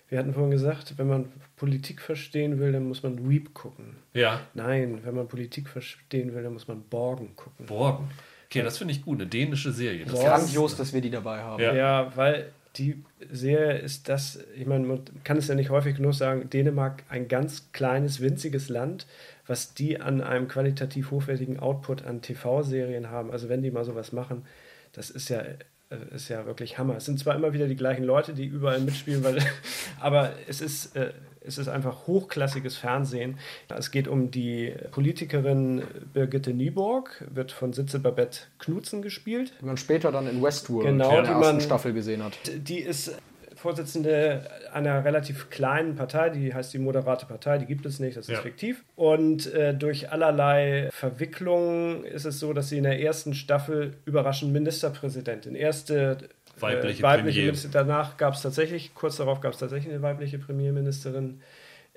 Wir 0.09 0.19
hatten 0.19 0.33
vorhin 0.33 0.53
gesagt, 0.53 0.95
wenn 0.99 1.09
man 1.09 1.33
Politik 1.57 2.01
verstehen 2.01 2.61
will, 2.61 2.73
dann 2.73 2.87
muss 2.87 3.03
man 3.03 3.29
Weep 3.29 3.55
gucken. 3.55 3.97
Ja, 4.15 4.41
Nein, 4.55 5.01
wenn 5.05 5.15
man 5.15 5.27
Politik 5.27 5.69
verstehen 5.69 6.35
will, 6.35 6.43
dann 6.43 6.53
muss 6.53 6.69
man 6.69 6.83
Borgen 6.83 7.35
gucken. 7.35 7.67
Borgen. 7.67 8.09
Okay, 8.47 8.63
das 8.63 8.79
finde 8.79 8.93
ich 8.93 9.05
gut. 9.05 9.21
Eine 9.21 9.29
dänische 9.29 9.73
Serie. 9.73 10.05
Das 10.05 10.15
Borgen. 10.15 10.29
Grandios, 10.29 10.77
dass 10.77 10.93
wir 10.93 11.01
die 11.01 11.11
dabei 11.11 11.41
haben. 11.41 11.63
Ja. 11.63 11.75
Ja. 11.75 12.13
weil 12.17 12.53
die 12.77 13.03
Serie 13.31 13.79
ist 13.79 14.09
das, 14.09 14.39
ich 14.55 14.67
meine, 14.67 14.87
man 14.87 15.01
kann 15.25 15.39
es 15.39 15.49
ja 15.49 15.55
nicht 15.55 15.71
häufig 15.71 15.97
genug 15.97 16.15
sagen, 16.15 16.51
Dänemark 16.51 17.05
ein 17.09 17.27
ganz 17.27 17.73
kleines, 17.73 18.21
winziges 18.21 18.69
Land, 18.69 19.07
was 19.47 19.75
die 19.75 20.01
an 20.01 20.21
einem 20.21 20.47
qualitativ 20.49 21.11
hochwertigen 21.11 21.59
Output 21.59 22.05
an 22.05 22.23
TV-Serien 22.23 23.11
haben. 23.11 23.31
Also 23.31 23.49
wenn 23.49 23.63
die 23.63 23.71
mal 23.71 23.85
sowas 23.85 24.13
machen, 24.13 24.45
das 24.93 25.11
ist 25.11 25.31
ja, 25.31 25.43
ist 26.15 26.29
ja 26.29 26.47
wirklich 26.47 26.79
Hammer. 26.79 26.97
Es 26.97 27.05
sind 27.05 27.19
zwar 27.19 27.35
immer 27.37 27.53
wieder 27.53 27.69
die 27.69 27.77
gleichen 27.77 28.05
Leute, 28.05 28.35
die 28.35 28.45
überall 28.47 28.81
mitspielen, 28.81 29.23
weil, 29.23 29.39
aber 30.01 30.33
es 30.49 30.61
ist, 30.61 30.97
äh, 30.97 31.13
es 31.41 31.59
ist 31.59 31.69
einfach 31.69 32.09
hochklassiges 32.09 32.77
Fernsehen. 32.77 33.39
Es 33.69 33.93
geht 33.93 34.09
um 34.09 34.33
die 34.33 34.75
Politikerin 34.91 35.83
Birgitte 36.13 36.53
Nyborg, 36.53 37.25
wird 37.33 37.53
von 37.53 37.73
Sitze 37.73 38.01
Babette 38.01 38.41
Knutzen 38.59 39.01
gespielt. 39.01 39.53
Die 39.61 39.65
man 39.65 39.77
später 39.77 40.11
dann 40.11 40.27
in 40.27 40.43
Westworld 40.43 40.87
Genau, 40.89 41.11
in 41.11 41.17
die 41.19 41.23
der 41.29 41.37
ersten 41.37 41.55
man- 41.57 41.61
Staffel 41.61 41.93
gesehen 41.93 42.25
hat. 42.25 42.37
Die 42.57 42.81
ist 42.81 43.17
Vorsitzende 43.67 44.43
einer 44.73 45.05
relativ 45.05 45.51
kleinen 45.51 45.97
Partei, 45.97 46.31
die 46.31 46.55
heißt 46.55 46.73
die 46.73 46.79
Moderate 46.79 47.27
Partei, 47.27 47.59
die 47.59 47.67
gibt 47.67 47.85
es 47.85 47.99
nicht, 47.99 48.17
das 48.17 48.29
ist 48.29 48.35
Ja. 48.37 48.41
fiktiv. 48.41 48.85
Und 48.95 49.53
äh, 49.53 49.75
durch 49.75 50.13
allerlei 50.13 50.89
Verwicklungen 50.93 52.05
ist 52.05 52.27
es 52.27 52.39
so, 52.39 52.53
dass 52.53 52.69
sie 52.69 52.79
in 52.79 52.85
der 52.85 53.01
ersten 53.01 53.35
Staffel 53.35 53.95
überraschend 54.05 54.53
Ministerpräsidentin, 54.53 55.57
erste 55.57 56.19
äh, 56.57 56.61
Weibliche 56.61 57.03
weibliche 57.03 57.41
Premier. 57.41 57.53
Minister, 57.53 57.69
danach 57.73 58.17
gab 58.17 58.35
es 58.35 58.43
tatsächlich, 58.43 58.95
kurz 58.95 59.17
darauf 59.17 59.41
gab 59.41 59.53
es 59.53 59.59
tatsächlich 59.59 59.93
eine 59.93 60.01
weibliche 60.01 60.39
Premierministerin 60.39 61.41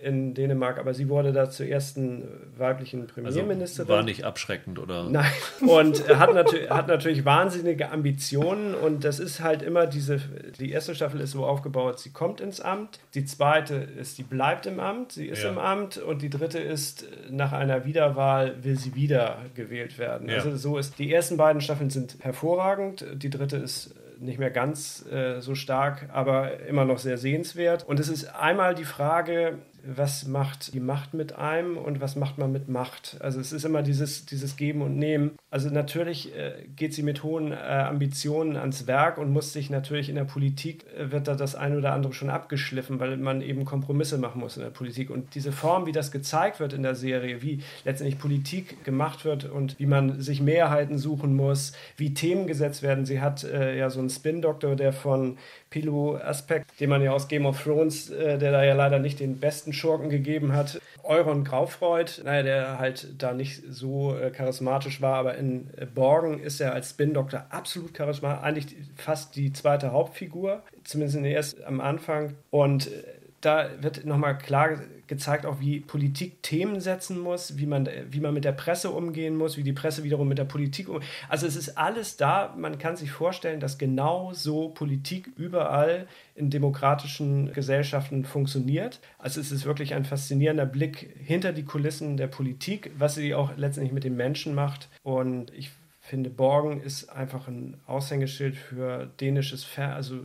in 0.01 0.33
Dänemark, 0.33 0.77
aber 0.77 0.93
sie 0.93 1.09
wurde 1.09 1.33
da 1.33 1.49
zur 1.49 1.65
ersten 1.65 2.23
weiblichen 2.57 3.01
also 3.01 3.13
Premierministerin. 3.13 3.89
war 3.89 4.03
nicht 4.03 4.23
abschreckend 4.23 4.79
oder. 4.79 5.09
Nein. 5.09 5.31
Und 5.67 6.07
er 6.07 6.19
hat, 6.19 6.33
natür 6.33 6.69
hat 6.69 6.87
natürlich 6.87 7.25
wahnsinnige 7.25 7.91
Ambitionen 7.91 8.75
und 8.75 9.03
das 9.03 9.19
ist 9.19 9.41
halt 9.41 9.61
immer 9.61 9.87
diese, 9.87 10.19
die 10.59 10.71
erste 10.71 10.95
Staffel 10.95 11.19
ist 11.19 11.31
so 11.31 11.45
aufgebaut, 11.45 11.99
sie 11.99 12.11
kommt 12.11 12.41
ins 12.41 12.61
Amt, 12.61 12.99
die 13.13 13.25
zweite 13.25 13.75
ist, 13.75 14.15
sie 14.15 14.23
bleibt 14.23 14.65
im 14.65 14.79
Amt, 14.79 15.11
sie 15.11 15.27
ist 15.27 15.43
Ja. 15.43 15.49
im 15.49 15.57
Amt 15.57 15.97
und 15.97 16.21
die 16.21 16.29
dritte 16.29 16.59
ist, 16.59 17.05
nach 17.29 17.51
einer 17.51 17.85
Wiederwahl 17.85 18.63
will 18.63 18.77
sie 18.77 18.95
wieder 18.95 19.37
gewählt 19.55 19.97
werden. 19.97 20.29
Ja. 20.29 20.35
Also 20.35 20.55
so 20.55 20.77
ist, 20.77 20.99
die 20.99 21.13
ersten 21.13 21.37
beiden 21.37 21.61
Staffeln 21.61 21.89
sind 21.89 22.17
hervorragend, 22.21 23.05
die 23.13 23.29
dritte 23.29 23.57
ist 23.57 23.93
nicht 24.19 24.39
mehr 24.39 24.51
ganz 24.51 25.05
äh, 25.11 25.39
so 25.39 25.55
stark, 25.55 26.09
aber 26.11 26.59
immer 26.61 26.85
noch 26.85 26.97
sehr 26.99 27.17
sehenswert. 27.17 27.87
Und 27.87 27.99
es 27.99 28.09
ist 28.09 28.25
einmal 28.35 28.75
die 28.75 28.83
Frage, 28.83 29.59
was 29.85 30.27
macht 30.27 30.73
die 30.73 30.79
Macht 30.79 31.13
mit 31.13 31.33
einem 31.33 31.77
und 31.77 32.01
was 32.01 32.15
macht 32.15 32.37
man 32.37 32.51
mit 32.51 32.69
Macht? 32.69 33.17
Also 33.19 33.39
es 33.39 33.51
ist 33.51 33.65
immer 33.65 33.81
dieses, 33.81 34.25
dieses 34.25 34.55
Geben 34.55 34.81
und 34.81 34.97
Nehmen. 34.97 35.31
Also 35.51 35.69
natürlich 35.69 36.35
äh, 36.35 36.67
geht 36.75 36.93
sie 36.93 37.03
mit 37.03 37.23
hohen 37.23 37.51
äh, 37.51 37.55
Ambitionen 37.55 38.55
ans 38.55 38.87
Werk 38.87 39.17
und 39.17 39.31
muss 39.31 39.53
sich 39.53 39.69
natürlich 39.69 40.09
in 40.09 40.15
der 40.15 40.25
Politik, 40.25 40.85
äh, 40.97 41.11
wird 41.11 41.27
da 41.27 41.35
das 41.35 41.55
ein 41.55 41.75
oder 41.75 41.93
andere 41.93 42.13
schon 42.13 42.29
abgeschliffen, 42.29 42.99
weil 42.99 43.17
man 43.17 43.41
eben 43.41 43.65
Kompromisse 43.65 44.17
machen 44.17 44.39
muss 44.39 44.57
in 44.57 44.63
der 44.63 44.69
Politik. 44.69 45.09
Und 45.09 45.35
diese 45.35 45.51
Form, 45.51 45.85
wie 45.85 45.91
das 45.91 46.11
gezeigt 46.11 46.59
wird 46.59 46.73
in 46.73 46.83
der 46.83 46.95
Serie, 46.95 47.41
wie 47.41 47.61
letztendlich 47.85 48.19
Politik 48.19 48.83
gemacht 48.83 49.25
wird 49.25 49.45
und 49.45 49.79
wie 49.79 49.85
man 49.85 50.21
sich 50.21 50.41
Mehrheiten 50.41 50.97
suchen 50.97 51.35
muss, 51.35 51.73
wie 51.97 52.13
Themen 52.13 52.47
gesetzt 52.47 52.83
werden. 52.83 53.05
Sie 53.05 53.21
hat 53.21 53.43
äh, 53.43 53.77
ja 53.77 53.89
so 53.89 53.99
einen 53.99 54.09
Spin-Doktor, 54.09 54.75
der 54.75 54.93
von 54.93 55.37
Pilo 55.69 56.17
Aspekt, 56.17 56.79
den 56.79 56.89
man 56.89 57.01
ja 57.01 57.11
aus 57.11 57.27
Game 57.27 57.45
of 57.45 57.61
Thrones, 57.61 58.09
äh, 58.09 58.37
der 58.37 58.51
da 58.51 58.63
ja 58.63 58.73
leider 58.73 58.99
nicht 58.99 59.19
den 59.19 59.39
besten 59.39 59.68
Schurken 59.73 60.09
gegeben 60.09 60.53
hat, 60.53 60.81
Euron 61.03 61.43
Graufreud, 61.43 62.21
naja, 62.23 62.43
der 62.43 62.79
halt 62.79 63.21
da 63.21 63.33
nicht 63.33 63.63
so 63.69 64.15
äh, 64.17 64.31
charismatisch 64.31 65.01
war, 65.01 65.15
aber 65.15 65.35
in 65.35 65.69
äh, 65.77 65.85
Borgen 65.85 66.39
ist 66.39 66.59
er 66.59 66.73
als 66.73 66.91
Spin-Doktor 66.91 67.47
absolut 67.49 67.93
charismatisch, 67.93 68.43
eigentlich 68.43 68.75
fast 68.95 69.35
die 69.35 69.53
zweite 69.53 69.91
Hauptfigur, 69.91 70.63
zumindest 70.83 71.19
erst 71.19 71.63
am 71.63 71.81
Anfang. 71.81 72.35
Und 72.49 72.87
äh, 72.87 73.18
da 73.41 73.69
wird 73.81 74.05
nochmal 74.05 74.37
klar 74.37 74.69
ge- 74.69 74.87
gezeigt, 75.07 75.45
auch 75.45 75.59
wie 75.59 75.79
Politik 75.79 76.43
Themen 76.43 76.79
setzen 76.81 77.19
muss, 77.19 77.57
wie 77.57 77.65
man, 77.65 77.89
wie 78.09 78.19
man 78.19 78.33
mit 78.33 78.45
der 78.45 78.51
Presse 78.51 78.91
umgehen 78.91 79.35
muss, 79.35 79.57
wie 79.57 79.63
die 79.63 79.73
Presse 79.73 80.03
wiederum 80.03 80.27
mit 80.27 80.37
der 80.37 80.45
Politik 80.45 80.87
umgeht. 80.89 81.07
Also 81.29 81.47
es 81.47 81.55
ist 81.55 81.77
alles 81.77 82.17
da. 82.17 82.53
Man 82.57 82.77
kann 82.77 82.95
sich 82.95 83.11
vorstellen, 83.11 83.59
dass 83.59 83.77
genau 83.77 84.31
so 84.33 84.69
Politik 84.69 85.31
überall 85.35 86.07
in 86.35 86.49
demokratischen 86.49 87.51
Gesellschaften 87.53 88.23
funktioniert. 88.23 88.99
Also 89.17 89.41
es 89.41 89.51
ist 89.51 89.65
wirklich 89.65 89.93
ein 89.93 90.05
faszinierender 90.05 90.65
Blick 90.65 91.15
hinter 91.17 91.53
die 91.53 91.65
Kulissen 91.65 92.17
der 92.17 92.27
Politik, 92.27 92.91
was 92.97 93.15
sie 93.15 93.33
auch 93.33 93.57
letztendlich 93.57 93.93
mit 93.93 94.03
den 94.03 94.15
Menschen 94.15 94.53
macht. 94.53 94.89
Und 95.03 95.51
ich 95.53 95.71
finde, 96.09 96.31
Borgen 96.31 96.81
ist 96.81 97.09
einfach 97.09 97.47
ein 97.47 97.77
Aushängeschild 97.85 98.55
für 98.55 99.07
dänisches, 99.19 99.63
Fer 99.63 99.93
also 99.93 100.15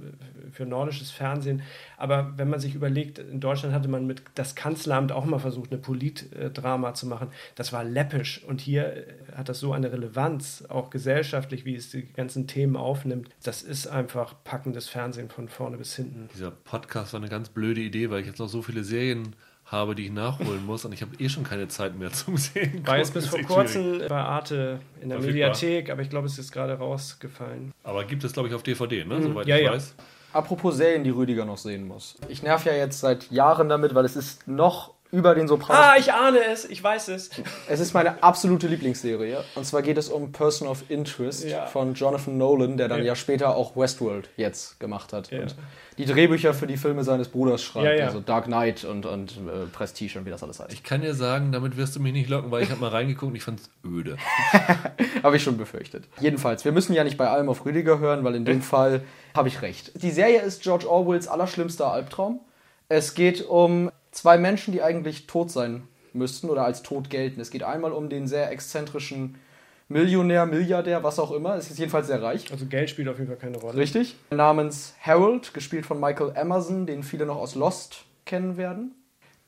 für 0.50 0.64
nordisches 0.64 1.10
Fernsehen. 1.10 1.62
Aber 1.98 2.32
wenn 2.38 2.48
man 2.48 2.58
sich 2.58 2.74
überlegt, 2.74 3.18
in 3.18 3.38
Deutschland 3.38 3.74
hatte 3.74 3.88
man 3.88 4.06
mit 4.06 4.22
das 4.34 4.54
Kanzleramt 4.54 5.12
auch 5.12 5.26
mal 5.26 5.38
versucht, 5.38 5.70
eine 5.70 5.80
Politdrama 5.80 6.94
zu 6.94 7.06
machen. 7.06 7.28
Das 7.54 7.74
war 7.74 7.84
läppisch. 7.84 8.42
Und 8.44 8.62
hier 8.62 8.96
äh, 8.96 9.04
hat 9.36 9.50
das 9.50 9.60
so 9.60 9.74
eine 9.74 9.92
Relevanz, 9.92 10.64
auch 10.68 10.88
gesellschaftlich, 10.88 11.66
wie 11.66 11.76
es 11.76 11.90
die 11.90 12.10
ganzen 12.12 12.46
Themen 12.46 12.76
aufnimmt. 12.76 13.28
Das 13.42 13.62
ist 13.62 13.86
einfach 13.86 14.34
packendes 14.42 14.88
Fernsehen 14.88 15.28
von 15.28 15.48
vorne 15.48 15.76
bis 15.76 15.94
hinten. 15.94 16.28
Dieser 16.32 16.50
Podcast 16.50 17.12
war 17.12 17.20
eine 17.20 17.28
ganz 17.28 17.50
blöde 17.50 17.82
Idee, 17.82 18.08
weil 18.08 18.22
ich 18.22 18.26
jetzt 18.26 18.38
noch 18.38 18.48
so 18.48 18.62
viele 18.62 18.84
Serien 18.84 19.36
habe, 19.74 19.94
die 19.94 20.06
ich 20.06 20.10
nachholen 20.12 20.64
muss 20.64 20.84
und 20.86 20.92
ich 20.92 21.02
habe 21.02 21.14
eh 21.18 21.28
schon 21.28 21.44
keine 21.44 21.68
Zeit 21.68 21.98
mehr 21.98 22.10
zum 22.12 22.38
Sehen. 22.38 22.86
War 22.86 22.96
jetzt 22.96 23.12
bis 23.12 23.26
vor 23.26 23.40
kurzem 23.42 24.00
bei 24.08 24.16
Arte 24.16 24.80
in 25.02 25.10
der 25.10 25.18
Verfügbar. 25.18 25.50
Mediathek, 25.50 25.90
aber 25.90 26.00
ich 26.00 26.08
glaube, 26.08 26.26
es 26.26 26.38
ist 26.38 26.50
gerade 26.52 26.74
rausgefallen. 26.74 27.72
Aber 27.82 28.04
gibt 28.04 28.24
es, 28.24 28.32
glaube 28.32 28.48
ich, 28.48 28.54
auf 28.54 28.62
DVD, 28.62 29.04
ne? 29.04 29.22
Soweit 29.22 29.46
Ja, 29.46 29.56
ich 29.56 29.64
ja. 29.64 29.72
weiß. 29.72 29.94
Apropos 30.32 30.76
Serien, 30.76 31.04
die 31.04 31.10
Rüdiger 31.10 31.44
noch 31.44 31.58
sehen 31.58 31.86
muss. 31.86 32.16
Ich 32.28 32.42
nerv 32.42 32.64
ja 32.64 32.72
jetzt 32.72 32.98
seit 33.00 33.30
Jahren 33.30 33.68
damit, 33.68 33.94
weil 33.94 34.04
es 34.04 34.16
ist 34.16 34.48
noch 34.48 34.93
über 35.12 35.34
den 35.36 35.46
Sopranos. 35.46 35.84
Ah, 35.84 35.94
ich 35.98 36.12
ahne 36.12 36.40
es, 36.52 36.64
ich 36.64 36.82
weiß 36.82 37.08
es. 37.08 37.30
Es 37.68 37.78
ist 37.78 37.94
meine 37.94 38.22
absolute 38.22 38.66
Lieblingsserie. 38.66 39.44
Und 39.54 39.64
zwar 39.64 39.82
geht 39.82 39.96
es 39.96 40.08
um 40.08 40.32
Person 40.32 40.66
of 40.66 40.82
Interest 40.88 41.44
Ja. 41.44 41.66
von 41.66 41.94
Jonathan 41.94 42.36
Nolan, 42.36 42.76
der 42.76 42.88
dann 42.88 42.98
ja, 42.98 43.04
Ja. 43.06 43.14
später 43.16 43.54
auch 43.54 43.76
Westworld 43.76 44.28
jetzt 44.36 44.80
gemacht 44.80 45.12
hat. 45.12 45.30
Ja. 45.30 45.42
Und 45.42 45.54
die 45.98 46.06
Drehbücher 46.06 46.52
für 46.54 46.66
die 46.66 46.76
Filme 46.76 47.04
seines 47.04 47.28
Bruders 47.28 47.62
schreibt. 47.62 47.86
Ja, 47.86 47.92
ja. 47.94 48.06
Also 48.06 48.18
Dark 48.18 48.46
Knight 48.46 48.82
und, 48.84 49.06
und 49.06 49.32
äh, 49.32 49.66
Prestige 49.72 50.18
und 50.18 50.26
wie 50.26 50.30
das 50.30 50.42
alles 50.42 50.58
heißt. 50.58 50.72
Ich 50.72 50.82
kann 50.82 51.00
dir 51.02 51.14
sagen, 51.14 51.52
damit 51.52 51.76
wirst 51.76 51.94
du 51.94 52.00
mich 52.00 52.12
nicht 52.12 52.28
locken, 52.28 52.50
weil 52.50 52.64
ich 52.64 52.70
habe 52.70 52.80
mal 52.80 52.90
reingeguckt 52.90 53.30
und 53.30 53.36
ich 53.36 53.44
fand 53.44 53.60
es 53.60 53.70
öde. 53.84 54.16
Habe 55.22 55.36
ich 55.36 55.42
schon 55.44 55.56
befürchtet. 55.56 56.04
Jedenfalls, 56.20 56.64
wir 56.64 56.72
müssen 56.72 56.92
ja 56.94 57.04
nicht 57.04 57.16
bei 57.16 57.28
allem 57.28 57.48
auf 57.48 57.64
Rüdiger 57.64 58.00
hören, 58.00 58.24
weil 58.24 58.34
in 58.34 58.44
dem 58.44 58.62
Fall 58.62 59.02
habe 59.34 59.46
ich 59.48 59.62
recht. 59.62 59.92
Die 60.02 60.10
Serie 60.10 60.40
ist 60.42 60.62
George 60.62 60.88
Orwells 60.90 61.28
allerschlimmster 61.28 61.90
Albtraum. 61.92 62.40
Es 62.88 63.14
geht 63.14 63.46
um 63.46 63.90
zwei 64.14 64.38
Menschen, 64.38 64.72
die 64.72 64.82
eigentlich 64.82 65.26
tot 65.26 65.50
sein 65.50 65.86
müssten 66.12 66.48
oder 66.48 66.64
als 66.64 66.82
tot 66.82 67.10
gelten. 67.10 67.40
Es 67.40 67.50
geht 67.50 67.64
einmal 67.64 67.92
um 67.92 68.08
den 68.08 68.26
sehr 68.26 68.50
exzentrischen 68.50 69.36
Millionär, 69.88 70.46
Milliardär, 70.46 71.02
was 71.02 71.18
auch 71.18 71.32
immer. 71.32 71.56
Es 71.56 71.70
ist 71.70 71.78
jedenfalls 71.78 72.06
sehr 72.06 72.22
reich. 72.22 72.50
Also 72.50 72.66
Geld 72.66 72.88
spielt 72.88 73.08
auf 73.08 73.18
jeden 73.18 73.28
Fall 73.28 73.36
keine 73.38 73.58
Rolle. 73.58 73.76
Richtig. 73.76 74.16
Namens 74.30 74.94
Harold, 75.00 75.52
gespielt 75.52 75.84
von 75.84 76.00
Michael 76.00 76.32
Emerson, 76.34 76.86
den 76.86 77.02
viele 77.02 77.26
noch 77.26 77.36
aus 77.36 77.54
Lost 77.54 78.04
kennen 78.24 78.56
werden. 78.56 78.94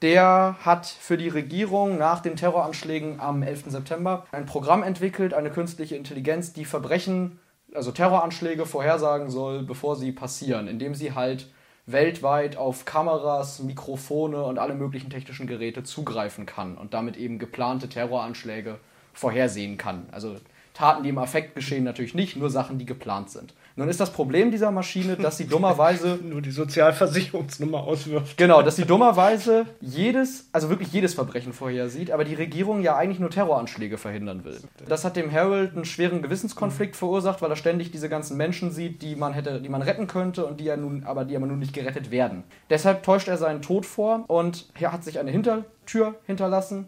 Der 0.02 0.56
hat 0.60 0.86
für 0.86 1.16
die 1.16 1.30
Regierung 1.30 1.96
nach 1.96 2.20
den 2.20 2.36
Terroranschlägen 2.36 3.18
am 3.18 3.42
11. 3.42 3.64
September 3.68 4.26
ein 4.30 4.44
Programm 4.44 4.82
entwickelt, 4.82 5.32
eine 5.32 5.50
künstliche 5.50 5.96
Intelligenz, 5.96 6.52
die 6.52 6.66
Verbrechen, 6.66 7.38
also 7.72 7.92
Terroranschläge 7.92 8.66
vorhersagen 8.66 9.30
soll, 9.30 9.62
bevor 9.62 9.96
sie 9.96 10.12
passieren, 10.12 10.68
indem 10.68 10.94
sie 10.94 11.14
halt 11.14 11.48
weltweit 11.86 12.56
auf 12.56 12.84
Kameras, 12.84 13.60
Mikrofone 13.60 14.42
und 14.42 14.58
alle 14.58 14.74
möglichen 14.74 15.08
technischen 15.08 15.47
Geräte 15.47 15.84
zugreifen 15.84 16.44
kann 16.44 16.76
und 16.76 16.94
damit 16.94 17.16
eben 17.16 17.39
geplante 17.39 17.89
Terroranschläge 17.89 18.78
vorhersehen 19.12 19.78
kann. 19.78 20.06
Also 20.10 20.36
Taten, 20.74 21.05
die 21.05 21.08
im 21.08 21.18
Affekt 21.18 21.55
geschehen, 21.55 21.84
natürlich 21.84 22.15
nicht, 22.15 22.36
nur 22.36 22.50
Sachen, 22.50 22.78
die 22.78 22.86
geplant 22.86 23.31
sind. 23.31 23.55
Nun 23.78 23.90
ist 23.90 24.00
das 24.00 24.10
Problem 24.10 24.50
dieser 24.50 24.70
Maschine, 24.70 25.16
dass 25.16 25.36
sie 25.36 25.46
dummerweise 25.46 26.18
Nur 26.24 26.40
die 26.40 26.50
Sozialversicherungsnummer 26.50 27.80
auswirft. 27.80 28.38
Genau, 28.38 28.62
dass 28.62 28.76
sie 28.76 28.86
dummerweise 28.86 29.66
jedes, 29.82 30.48
also 30.50 30.70
wirklich 30.70 30.90
jedes 30.92 31.12
Verbrechen 31.12 31.52
vorhersieht, 31.52 32.10
aber 32.10 32.24
die 32.24 32.34
Regierung 32.34 32.80
ja 32.80 32.96
eigentlich 32.96 33.18
nur 33.18 33.28
Terroranschläge 33.28 33.98
verhindern 33.98 34.44
will. 34.44 34.58
Das 34.88 35.05
hat 35.05 35.16
dem 35.16 35.30
Harold 35.30 35.74
einen 35.74 35.84
schweren 35.84 36.22
Gewissenskonflikt 36.22 36.96
verursacht, 36.96 37.42
weil 37.42 37.50
er 37.50 37.56
ständig 37.56 37.90
diese 37.90 38.08
ganzen 38.08 38.38
Menschen 38.38 38.70
sieht, 38.70 39.02
die 39.02 39.14
man 39.14 39.34
hätte, 39.34 39.60
die 39.60 39.68
man 39.68 39.82
retten 39.82 40.06
könnte 40.06 40.46
und 40.46 40.58
die 40.58 40.64
ja 40.64 40.78
nun, 40.78 41.05
aber 41.05 41.26
die 41.26 41.36
aber 41.36 41.46
nun 41.46 41.58
nicht 41.58 41.74
gerettet 41.74 42.10
werden. 42.10 42.44
Deshalb 42.70 43.02
täuscht 43.02 43.28
er 43.28 43.36
seinen 43.36 43.60
Tod 43.60 43.84
vor 43.84 44.24
und 44.28 44.70
er 44.80 44.90
hat 44.90 45.05
sich 45.05 45.18
eine 45.18 45.30
Hintertür 45.30 46.14
hinterlassen. 46.24 46.86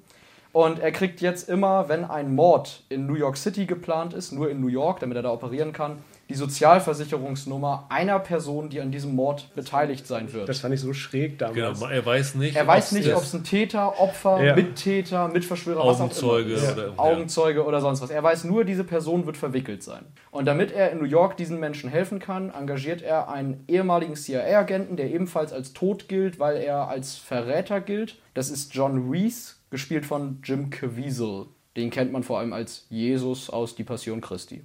Und 0.53 0.79
er 0.79 0.91
kriegt 0.93 1.21
jetzt 1.21 1.51
immer, 1.51 1.91
wenn 1.91 2.07
ein 2.07 2.35
Mord 2.35 2.83
in 2.89 3.07
New 3.07 3.15
York 3.15 3.37
City 3.37 3.67
geplant 3.67 4.15
ist, 4.15 4.33
nur 4.33 4.49
in 4.51 4.63
New 4.63 4.69
York, 4.69 5.01
damit 5.01 5.17
er 5.17 5.23
da 5.23 5.31
operieren 5.31 5.75
kann, 5.75 5.99
die 6.29 6.35
Sozialversicherungsnummer 6.35 7.87
einer 7.89 8.19
Person, 8.19 8.69
die 8.69 8.81
an 8.81 8.91
diesem 8.91 9.15
Mord 9.15 9.55
beteiligt 9.55 10.07
sein 10.07 10.33
wird. 10.33 10.49
Das 10.49 10.61
fand 10.61 10.75
ich 10.75 10.81
so 10.81 10.93
schräg 10.93 11.39
damals. 11.39 11.79
Genau, 11.81 11.91
er 11.91 12.05
weiß 12.05 12.35
nicht, 12.35 12.57
Er 12.57 12.67
weiß 12.67 12.93
nicht, 12.93 13.15
ob 13.15 13.23
es 13.23 13.33
ein 13.35 13.45
Täter, 13.45 13.99
Opfer, 14.01 14.43
Ja. 14.45 14.55
Mittäter, 14.55 15.29
Mitverschwörer, 15.29 15.79
was 15.87 15.97
auch 15.97 16.05
Augenzeuge 16.05 16.53
immer 16.55 16.63
ist. 16.63 16.73
oder- 16.73 16.87
ja. 16.89 16.99
Augenzeuge 16.99 17.65
oder 17.65 17.81
sonst 17.81 18.03
was. 18.03 18.11
Er 18.11 18.23
weiß 18.23 18.45
nur, 18.45 18.65
diese 18.65 18.85
Person 18.85 19.27
wird 19.27 19.37
verwickelt 19.37 19.83
sein. 19.83 20.05
Und 20.31 20.45
damit 20.47 20.71
er 20.73 20.91
in 20.93 20.99
New 20.99 21.05
York 21.05 21.37
diesen 21.37 21.59
Menschen 21.61 21.89
helfen 21.91 22.19
kann, 22.19 22.51
engagiert 22.51 23.01
er 23.03 23.29
einen 23.31 23.65
ehemaligen 23.69 24.15
CIA-Agenten, 24.17 24.97
der 24.97 25.11
ebenfalls 25.11 25.53
als 25.53 25.73
tot 25.73 26.09
gilt, 26.09 26.39
weil 26.39 26.57
er 26.59 26.89
als 26.89 27.17
Verräter 27.17 27.81
gilt. 27.81 28.17
Das 28.35 28.51
ist 28.51 28.75
John 28.75 29.11
Reese, 29.11 29.55
gespielt 29.71 30.05
von 30.07 30.41
Jim 30.45 30.71
Caviezel. 30.71 31.47
Den 31.77 31.91
kennt 31.91 32.13
man 32.13 32.23
vor 32.23 32.39
allem 32.39 32.53
als 32.53 32.87
Jesus 32.91 33.51
aus 33.51 33.75
Die 33.77 33.85
Passion 33.85 34.21
Christi. 34.21 34.65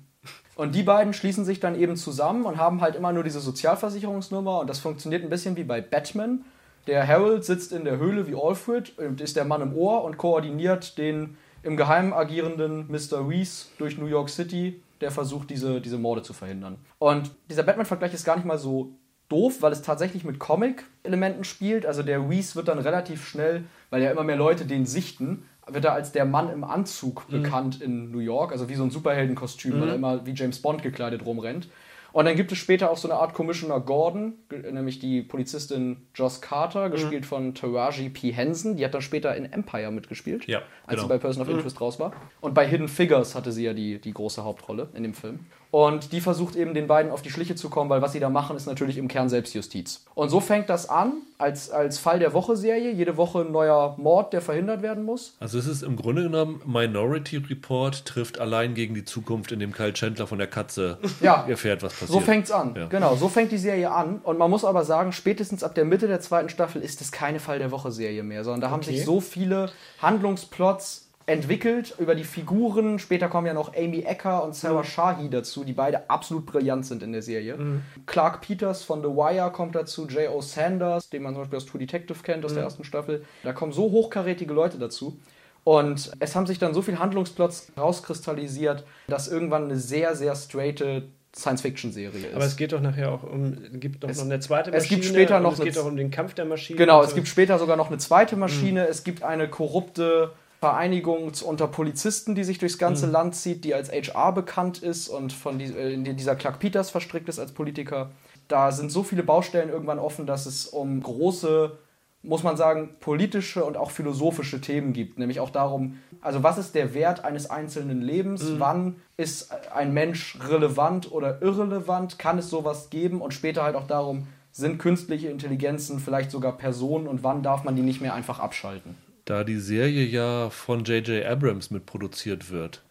Und 0.56 0.76
die 0.76 0.84
beiden 0.84 1.14
schließen 1.14 1.46
sich 1.46 1.60
dann 1.60 1.76
eben 1.76 1.96
zusammen 1.96 2.46
und 2.46 2.58
haben 2.58 2.82
halt 2.82 2.96
immer 2.96 3.12
nur 3.12 3.24
diese 3.24 3.40
Sozialversicherungsnummer 3.40 4.60
und 4.60 4.70
das 4.70 4.80
funktioniert 4.80 5.24
ein 5.24 5.30
bisschen 5.30 5.56
wie 5.56 5.64
bei 5.64 5.82
Batman. 5.82 6.46
Der 6.86 7.08
Harold 7.08 7.44
sitzt 7.46 7.72
in 7.72 7.86
der 7.86 7.98
Höhle 7.98 8.28
wie 8.28 8.36
Alfred 8.36 8.98
und 9.00 9.22
ist 9.22 9.36
der 9.36 9.46
Mann 9.46 9.62
im 9.62 9.76
Ohr 9.76 10.04
und 10.04 10.18
koordiniert 10.18 10.98
den 10.98 11.38
im 11.64 11.78
Geheimen 11.78 12.14
agierenden 12.14 12.88
Mr. 12.92 13.28
Reese 13.28 13.68
durch 13.78 13.98
New 13.98 14.06
York 14.06 14.30
City, 14.30 14.82
der 15.02 15.12
versucht, 15.12 15.50
diese, 15.50 15.80
diese 15.82 15.98
Morde 15.98 16.22
zu 16.22 16.34
verhindern. 16.34 16.78
Und 17.00 17.32
dieser 17.50 17.64
Batman-Vergleich 17.64 18.14
ist 18.14 18.26
gar 18.26 18.36
nicht 18.36 18.46
mal 18.46 18.58
so 18.58 18.92
doof, 19.30 19.62
weil 19.62 19.72
es 19.72 19.82
tatsächlich 19.82 20.26
mit 20.26 20.40
Comic-Elementen 20.40 21.46
spielt. 21.46 21.86
Also 21.86 22.04
der 22.04 22.30
Reese 22.30 22.56
wird 22.56 22.68
dann 22.68 22.80
relativ 22.80 23.26
schnell, 23.26 23.64
weil 23.90 24.04
ja 24.04 24.12
immer 24.12 24.24
mehr 24.24 24.36
Leute 24.36 24.66
den 24.66 24.86
sichten, 24.86 25.46
wird 25.68 25.86
er 25.86 25.94
als 25.94 26.12
der 26.12 26.26
Mann 26.26 26.50
im 26.52 26.64
Anzug 26.64 27.28
bekannt 27.30 27.82
in 27.82 28.12
New 28.12 28.20
York, 28.20 28.52
also 28.52 28.70
wie 28.70 28.76
so 28.76 28.84
ein 28.84 28.90
Superheldenkostüm, 28.92 29.80
weil 29.80 29.90
er 29.90 29.96
immer 29.96 30.26
wie 30.26 30.34
James 30.34 30.62
Bond 30.62 30.82
gekleidet 30.84 31.26
rumrennt. 31.26 31.68
Und 32.12 32.26
dann 32.26 32.36
gibt 32.36 32.52
es 32.52 32.60
später 32.60 32.92
auch 32.92 32.98
so 32.98 33.10
eine 33.10 33.20
Art 33.20 33.34
Commissioner 33.34 33.80
Gordon, 33.80 34.34
nämlich 34.52 35.00
die 35.00 35.24
Polizistin 35.24 35.98
Joss 36.14 36.42
Carter, 36.42 36.92
gespielt 36.92 37.26
von 37.26 37.56
Taraji 37.56 38.10
P. 38.10 38.32
Henson. 38.32 38.78
Die 38.78 38.86
hat 38.86 38.94
dann 38.94 39.02
später 39.02 39.36
in 39.36 39.52
Empire 39.52 39.92
mitgespielt, 39.92 40.46
Ja, 40.46 40.60
als 40.86 41.00
sie 41.00 41.08
genau. 41.08 41.08
bei 41.08 41.18
Person 41.18 41.42
of 41.42 41.50
Interest 41.50 41.82
raus 41.82 42.00
war. 42.00 42.14
Und 42.40 42.54
bei 42.54 42.68
Hidden 42.68 42.88
Figures 42.88 43.34
hatte 43.34 43.52
sie 43.52 43.64
ja 43.64 43.74
die, 43.74 44.00
die 44.00 44.14
große 44.14 44.44
Hauptrolle 44.44 44.90
in 44.94 45.02
dem 45.02 45.16
Film. 45.16 45.40
Und 45.74 46.12
die 46.12 46.22
versucht 46.22 46.56
eben 46.56 46.76
den 46.76 46.86
beiden 46.86 47.12
auf 47.12 47.24
die 47.24 47.32
Schliche 47.32 47.56
zu 47.56 47.68
kommen, 47.68 47.90
weil 47.90 48.00
was 48.04 48.12
sie 48.12 48.20
da 48.20 48.30
machen, 48.30 48.56
ist 48.56 48.68
natürlich 48.68 48.96
im 49.00 49.08
Kern 49.08 49.28
Selbstjustiz. 49.28 50.06
Und 50.14 50.30
so 50.30 50.40
fängt 50.40 50.70
das 50.70 50.88
an, 50.88 51.14
als, 51.40 51.72
als 51.72 51.98
Fall 51.98 52.20
der 52.20 52.34
Woche-Serie. 52.34 52.92
Jede 52.92 53.18
Woche 53.18 53.40
ein 53.42 53.52
neuer 53.52 53.96
Mord, 53.98 54.34
der 54.34 54.42
verhindert 54.44 54.84
werden 54.84 55.04
muss. 55.04 55.34
Also 55.40 55.58
es 55.58 55.66
ist 55.66 55.82
im 55.82 55.96
Grunde 55.96 56.22
genommen 56.22 56.62
Minority 56.68 57.38
Report 57.38 58.06
trifft 58.06 58.40
allein 58.40 58.76
gegen 58.76 58.94
die 58.94 59.04
Zukunft, 59.04 59.52
in 59.52 59.58
dem 59.60 59.72
Kyle 59.72 59.94
Chandler 59.94 60.28
von 60.28 60.38
der 60.38 60.46
Katze 60.46 61.00
Ja. 61.22 61.44
erfährt, 61.48 61.82
was 61.82 61.94
passiert. 61.94 62.12
So 62.12 62.20
fängt's 62.20 62.52
an. 62.52 62.76
Ja. 62.78 62.86
Genau, 62.86 63.16
so 63.16 63.28
fängt 63.28 63.52
die 63.52 63.58
Serie 63.58 63.90
an. 63.90 64.20
Und 64.24 64.38
man 64.38 64.52
muss 64.52 64.64
aber 64.66 64.84
sagen, 64.86 65.12
spätestens 65.12 65.64
ab 65.64 65.74
der 65.74 65.86
Mitte 65.86 66.08
der 66.08 66.22
zweiten 66.22 66.50
Staffel 66.50 66.84
ist 66.84 67.02
es 67.02 67.12
keine 67.12 67.40
Fall 67.40 67.58
der 67.58 67.72
Woche-Serie 67.72 68.22
mehr, 68.22 68.44
sondern 68.44 68.62
da 68.62 68.70
haben 68.70 68.82
Okay. 68.82 68.92
sich 68.98 69.06
so 69.06 69.20
viele 69.22 69.72
Handlungsplots 70.00 71.03
entwickelt 71.26 71.96
über 72.00 72.16
die 72.16 72.24
Figuren. 72.24 73.00
Später 73.00 73.30
kommen 73.30 73.48
ja 73.48 73.54
noch 73.54 73.76
Amy 73.76 74.02
Ecker 74.02 74.44
und 74.44 74.56
Sarah 74.56 74.84
Shahi 74.84 75.30
dazu, 75.30 75.64
die 75.64 75.74
beide 75.74 76.10
absolut 76.10 76.46
brillant 76.46 76.86
sind 76.86 77.04
in 77.04 77.12
der 77.14 77.22
Serie. 77.22 77.58
Clark 78.06 78.42
Peters 78.42 78.84
von 78.84 79.02
The 79.02 79.10
Wire 79.10 79.52
kommt 79.52 79.76
dazu, 79.76 80.08
J.O. 80.08 80.42
Sanders, 80.42 81.10
den 81.10 81.24
man 81.24 81.34
zum 81.34 81.44
Beispiel 81.44 81.58
aus 81.58 81.66
True 81.66 81.80
Detective 81.80 82.20
kennt 82.24 82.46
aus 82.46 82.54
der 82.54 82.64
ersten 82.64 82.84
Staffel. 82.84 83.26
Da 83.44 83.54
kommen 83.54 83.72
so 83.72 83.92
hochkarätige 83.92 84.54
Leute 84.54 84.78
dazu. 84.78 85.18
Und 85.64 86.12
es 86.20 86.36
haben 86.36 86.46
sich 86.46 86.60
dann 86.60 86.74
so 86.74 86.82
viele 86.82 87.00
Handlungsplots 87.00 87.72
rauskristallisiert, 87.78 88.84
dass 89.08 89.30
irgendwann 89.30 89.66
eine 89.66 89.78
sehr, 89.78 90.16
sehr 90.16 90.36
straighte 90.36 91.04
Science-Fiction-Serie 91.36 92.28
ist. 92.28 92.36
Aber 92.36 92.46
es 92.46 92.58
geht 92.58 92.74
doch 92.74 92.82
nachher 92.82 93.12
auch 93.12 93.24
um, 93.24 93.58
es 93.74 93.80
gibt 93.80 94.04
doch 94.04 94.10
noch 94.10 94.22
eine 94.22 94.40
zweite 94.40 94.72
es 94.72 94.84
Maschine. 94.84 95.02
gibt 95.02 95.06
später 95.06 95.40
noch 95.40 95.54
es 95.54 95.62
geht 95.62 95.78
doch 95.78 95.86
um 95.86 95.96
den 95.96 96.12
Kampf 96.12 96.36
der 96.36 96.46
Maschinen. 96.46 96.78
Genau, 96.78 97.02
es 97.02 97.16
gibt 97.16 97.28
später 97.28 97.58
sogar 97.58 97.76
noch 97.76 97.88
eine 97.88 97.98
zweite 97.98 98.36
Maschine. 98.36 98.88
Es 98.88 99.04
gibt 99.04 99.24
eine 99.24 99.48
korrupte 99.48 100.32
Vereinigung 100.64 101.34
unter 101.44 101.68
Polizisten, 101.68 102.36
die 102.36 102.46
sich 102.46 102.58
durchs 102.58 102.78
ganze 102.78 103.06
Land 103.06 103.36
zieht, 103.36 103.66
die 103.66 103.74
als 103.74 103.92
HR 103.92 104.32
bekannt 104.32 104.82
ist 104.82 105.10
und 105.10 105.34
von 105.34 105.60
die, 105.60 105.66
äh, 105.66 105.92
in 105.92 106.06
die 106.06 106.14
dieser 106.14 106.38
Clark 106.38 106.60
Peters 106.60 106.90
verstrickt 106.90 107.28
ist 107.28 107.38
als 107.38 107.52
Politiker. 107.52 108.12
Da 108.48 108.72
sind 108.72 108.90
so 108.90 109.04
viele 109.04 109.24
Baustellen 109.24 109.68
irgendwann 109.68 110.00
offen, 110.00 110.26
dass 110.26 110.46
es 110.46 110.66
um 110.66 111.04
große, 111.04 111.78
muss 112.22 112.44
man 112.44 112.56
sagen, 112.56 112.92
politische 113.02 113.66
und 113.66 113.76
auch 113.76 113.92
philosophische 113.92 114.62
Themen 114.62 114.94
gibt. 114.94 115.20
Nämlich 115.20 115.42
auch 115.42 115.50
darum, 115.50 116.00
also 116.22 116.44
was 116.44 116.58
ist 116.58 116.76
der 116.76 116.94
Wert 116.94 117.26
eines 117.26 117.50
einzelnen 117.50 118.02
Lebens? 118.02 118.46
Wann 118.58 118.96
ist 119.18 119.52
ein 119.76 119.94
Mensch 119.94 120.40
relevant 120.48 121.12
oder 121.12 121.42
irrelevant? 121.42 122.20
Kann 122.20 122.38
es 122.38 122.50
sowas 122.50 122.90
geben? 122.90 123.20
Und 123.20 123.34
später 123.34 123.64
halt 123.64 123.76
auch 123.76 123.88
darum, 123.88 124.28
sind 124.54 124.80
künstliche 124.80 125.28
Intelligenzen 125.28 126.00
vielleicht 126.00 126.32
sogar 126.32 126.54
Personen 126.54 127.08
und 127.08 127.22
wann 127.22 127.44
darf 127.44 127.66
man 127.66 127.76
die 127.76 127.82
nicht 127.82 128.00
mehr 128.00 128.14
einfach 128.14 128.40
abschalten? 128.40 128.96
Da 129.26 129.44
die 129.44 129.60
Serie 129.60 130.06
ja 130.06 130.50
von 130.50 130.84
J.J. 130.84 131.26
Abrams 131.26 131.72
mitproduziert 131.72 132.52
wird, 132.52 132.84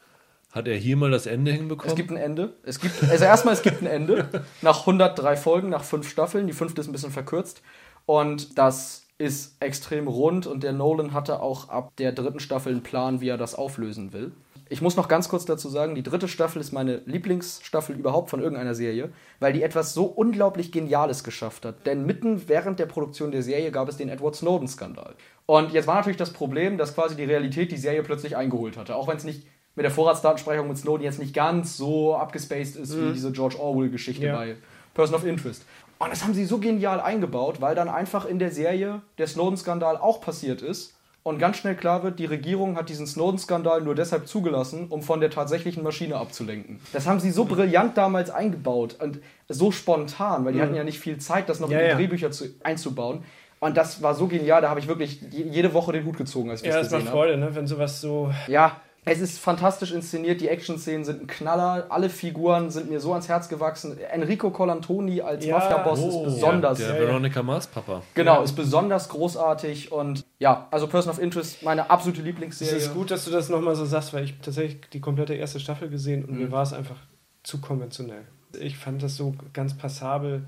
hat 0.51 0.69
er 0.69 0.77
hier 0.77 0.97
mal 0.97 1.11
das 1.11 1.27
Ende 1.27 1.51
hinbekommen? 1.51 1.91
Es 1.91 1.97
gibt 1.97 2.11
ein 2.11 2.17
Ende. 2.17 2.55
Es 2.63 2.79
gibt, 2.79 3.03
also 3.05 3.25
erstmal, 3.25 3.55
es 3.55 3.63
gibt 3.63 3.83
ein 3.83 3.87
Ende. 3.87 4.29
Nach 4.63 4.81
103 4.81 5.37
Folgen, 5.37 5.71
nach 5.71 5.83
fünf 5.83 6.09
Staffeln. 6.09 6.47
Die 6.47 6.53
fünfte 6.53 6.81
ist 6.83 6.89
ein 6.89 6.93
bisschen 6.93 7.11
verkürzt. 7.11 7.63
Und 8.05 8.59
das 8.59 9.07
ist 9.17 9.57
extrem 9.61 10.09
rund. 10.09 10.47
Und 10.47 10.63
der 10.63 10.73
Nolan 10.73 11.15
hatte 11.15 11.41
auch 11.41 11.71
ab 11.71 11.93
der 11.97 12.13
dritten 12.13 12.41
Staffel 12.41 12.73
einen 12.73 12.83
Plan, 12.83 13.21
wie 13.21 13.29
er 13.29 13.39
das 13.39 13.55
auflösen 13.55 14.13
will. 14.13 14.33
Ich 14.69 14.81
muss 14.81 14.97
noch 14.97 15.09
ganz 15.09 15.29
kurz 15.29 15.45
dazu 15.45 15.69
sagen, 15.69 15.95
die 15.95 16.03
dritte 16.03 16.29
Staffel 16.29 16.61
ist 16.61 16.73
meine 16.73 17.03
Lieblingsstaffel 17.05 17.95
überhaupt 17.95 18.31
von 18.31 18.41
irgendeiner 18.41 18.75
Serie, 18.75 19.11
weil 19.39 19.53
die 19.53 19.63
etwas 19.63 19.93
so 19.93 20.05
unglaublich 20.05 20.73
Geniales 20.73 21.25
geschafft 21.25 21.67
hat. 21.67 21.87
Denn 21.87 22.07
mitten 22.07 22.49
während 22.49 22.79
der 22.79 22.87
Produktion 22.87 23.33
der 23.33 23.43
Serie 23.43 23.71
gab 23.71 23.89
es 23.89 23.99
den 23.99 24.09
Edward 24.09 24.35
Snowden-Skandal. 24.35 25.15
Und 25.47 25.73
jetzt 25.73 25.87
war 25.87 25.97
natürlich 25.97 26.17
das 26.17 26.33
Problem, 26.33 26.79
dass 26.79 26.95
quasi 26.95 27.17
die 27.17 27.25
Realität 27.25 27.73
die 27.73 27.77
Serie 27.77 28.03
plötzlich 28.03 28.37
eingeholt 28.37 28.77
hatte. 28.77 28.95
Auch 28.97 29.09
wenn 29.09 29.17
es 29.17 29.25
nicht 29.25 29.47
mit 29.75 29.85
der 29.85 29.91
Vorratsdatenspeicherung 29.91 30.69
mit 30.69 30.79
Snowden 30.79 31.03
jetzt 31.03 31.19
nicht 31.19 31.35
ganz 31.35 31.77
so 31.77 32.15
abgespaced 32.15 32.77
ist 32.77 32.97
wie 32.99 33.13
diese 33.13 33.33
George 33.33 33.59
Orwell-Geschichte 33.59 34.27
Ja. 34.27 34.37
bei 34.37 34.57
Person 34.95 35.15
of 35.17 35.25
Interest. 35.25 35.65
Und 35.99 36.11
das 36.11 36.23
haben 36.25 36.35
sie 36.35 36.45
so 36.45 36.59
genial 36.59 37.01
eingebaut, 37.01 37.61
weil 37.61 37.75
dann 37.75 37.89
einfach 37.89 38.25
in 38.25 38.39
der 38.39 38.51
Serie 38.51 39.03
der 39.19 39.27
Snowden-Skandal 39.27 39.97
auch 39.97 40.21
passiert 40.21 40.61
ist 40.61 40.95
und 41.23 41.39
ganz 41.39 41.57
schnell 41.59 41.77
klar 41.77 42.03
wird, 42.03 42.19
die 42.19 42.25
Regierung 42.25 42.77
hat 42.77 42.89
diesen 42.89 43.07
Snowden-Skandal 43.07 43.81
nur 43.83 43.95
deshalb 43.95 44.27
zugelassen, 44.27 44.89
um 44.89 45.03
von 45.03 45.21
der 45.21 45.31
tatsächlichen 45.31 45.83
Maschine 45.85 46.17
abzulenken. 46.17 46.81
Das 46.93 47.07
haben 47.07 47.21
sie 47.21 47.31
so 47.31 47.45
brillant 47.45 47.97
damals 47.97 48.31
eingebaut 48.31 48.97
und 49.01 49.21
so 49.49 49.71
spontan, 49.71 50.45
weil 50.45 50.53
die 50.55 50.61
hatten 50.61 50.75
ja 50.75 50.83
nicht 50.85 50.99
viel 50.99 51.19
Zeit, 51.19 51.49
das 51.49 51.61
noch 51.61 51.71
Ja, 51.71 51.79
in 51.79 51.85
die 51.85 51.91
ja. 51.91 51.97
Drehbücher 51.97 52.31
zu, 52.33 52.47
einzubauen. 52.65 53.23
Und 53.63 53.77
das 53.77 54.03
war 54.03 54.17
so 54.17 54.27
genial, 54.27 54.61
da 54.61 54.71
habe 54.71 54.81
ich 54.81 54.89
wirklich 54.89 55.21
je- 55.31 55.45
jede 55.45 55.73
Woche 55.73 55.93
den 55.93 56.05
Hut 56.05 56.17
gezogen, 56.17 56.51
als 56.51 56.63
ich 56.63 56.67
Ja, 56.69 56.75
das 56.75 56.87
das 56.89 56.93
macht 56.93 57.01
gesehen 57.03 57.09
habe. 57.15 57.19
Freude, 57.29 57.39
ne? 57.39 57.55
wenn 57.55 57.69
sowas 57.69 58.01
so. 58.01 58.33
Ja, 58.49 58.81
es 59.05 59.21
ist 59.21 59.39
fantastisch 59.39 59.93
inszeniert, 59.93 60.41
die 60.41 60.49
Action-Szenen 60.49 61.05
sind 61.05 61.23
ein 61.23 61.27
Knaller, 61.29 61.87
alle 61.89 62.11
Figuren 62.11 62.71
sind 62.71 62.91
mir 62.91 62.99
so 62.99 63.13
ans 63.13 63.29
Herz 63.29 63.49
gewachsen. 63.49 63.97
Enrico 64.11 64.51
Colantoni 64.51 65.21
als 65.21 65.45
Ja. 65.45 65.59
Mafiaboss 65.59 66.01
ist 66.01 66.13
Oh, 66.13 66.25
besonders. 66.25 66.79
Der 66.79 66.89
Ja, 66.89 66.95
ja. 66.95 67.01
Veronica 67.03 67.41
Mars 67.45 67.69
Papa. 67.69 68.03
Genau, 68.15 68.43
ist 68.43 68.55
besonders 68.55 69.09
großartig 69.11 69.93
und 69.93 70.25
ja, 70.41 70.67
also 70.73 70.89
Person 70.89 71.13
of 71.13 71.21
Interest, 71.21 71.63
meine 71.63 71.89
absolute 71.89 72.19
Es 72.19 72.25
Lieblingsserie. 72.27 72.75
ist 72.77 72.93
gut, 72.95 73.13
dass 73.13 73.25
du 73.25 73.31
das 73.31 73.49
nochmal 73.49 73.77
so 73.77 73.85
sagst, 73.85 74.13
weil 74.13 74.25
ich 74.25 74.35
tatsächlich 74.43 74.81
die 74.93 75.01
komplette 75.01 75.35
erste 75.35 75.61
Staffel 75.61 75.89
gesehen 75.89 76.25
und 76.25 76.33
Mhm. 76.33 76.39
mir 76.47 76.51
war 76.51 76.65
es 76.65 76.73
einfach 76.73 76.97
zu 77.45 77.61
konventionell. 77.61 78.23
Ich 78.61 78.77
fand 78.77 79.05
das 79.05 79.17
so 79.17 79.35
ganz 79.53 79.77
passabel, 79.77 80.43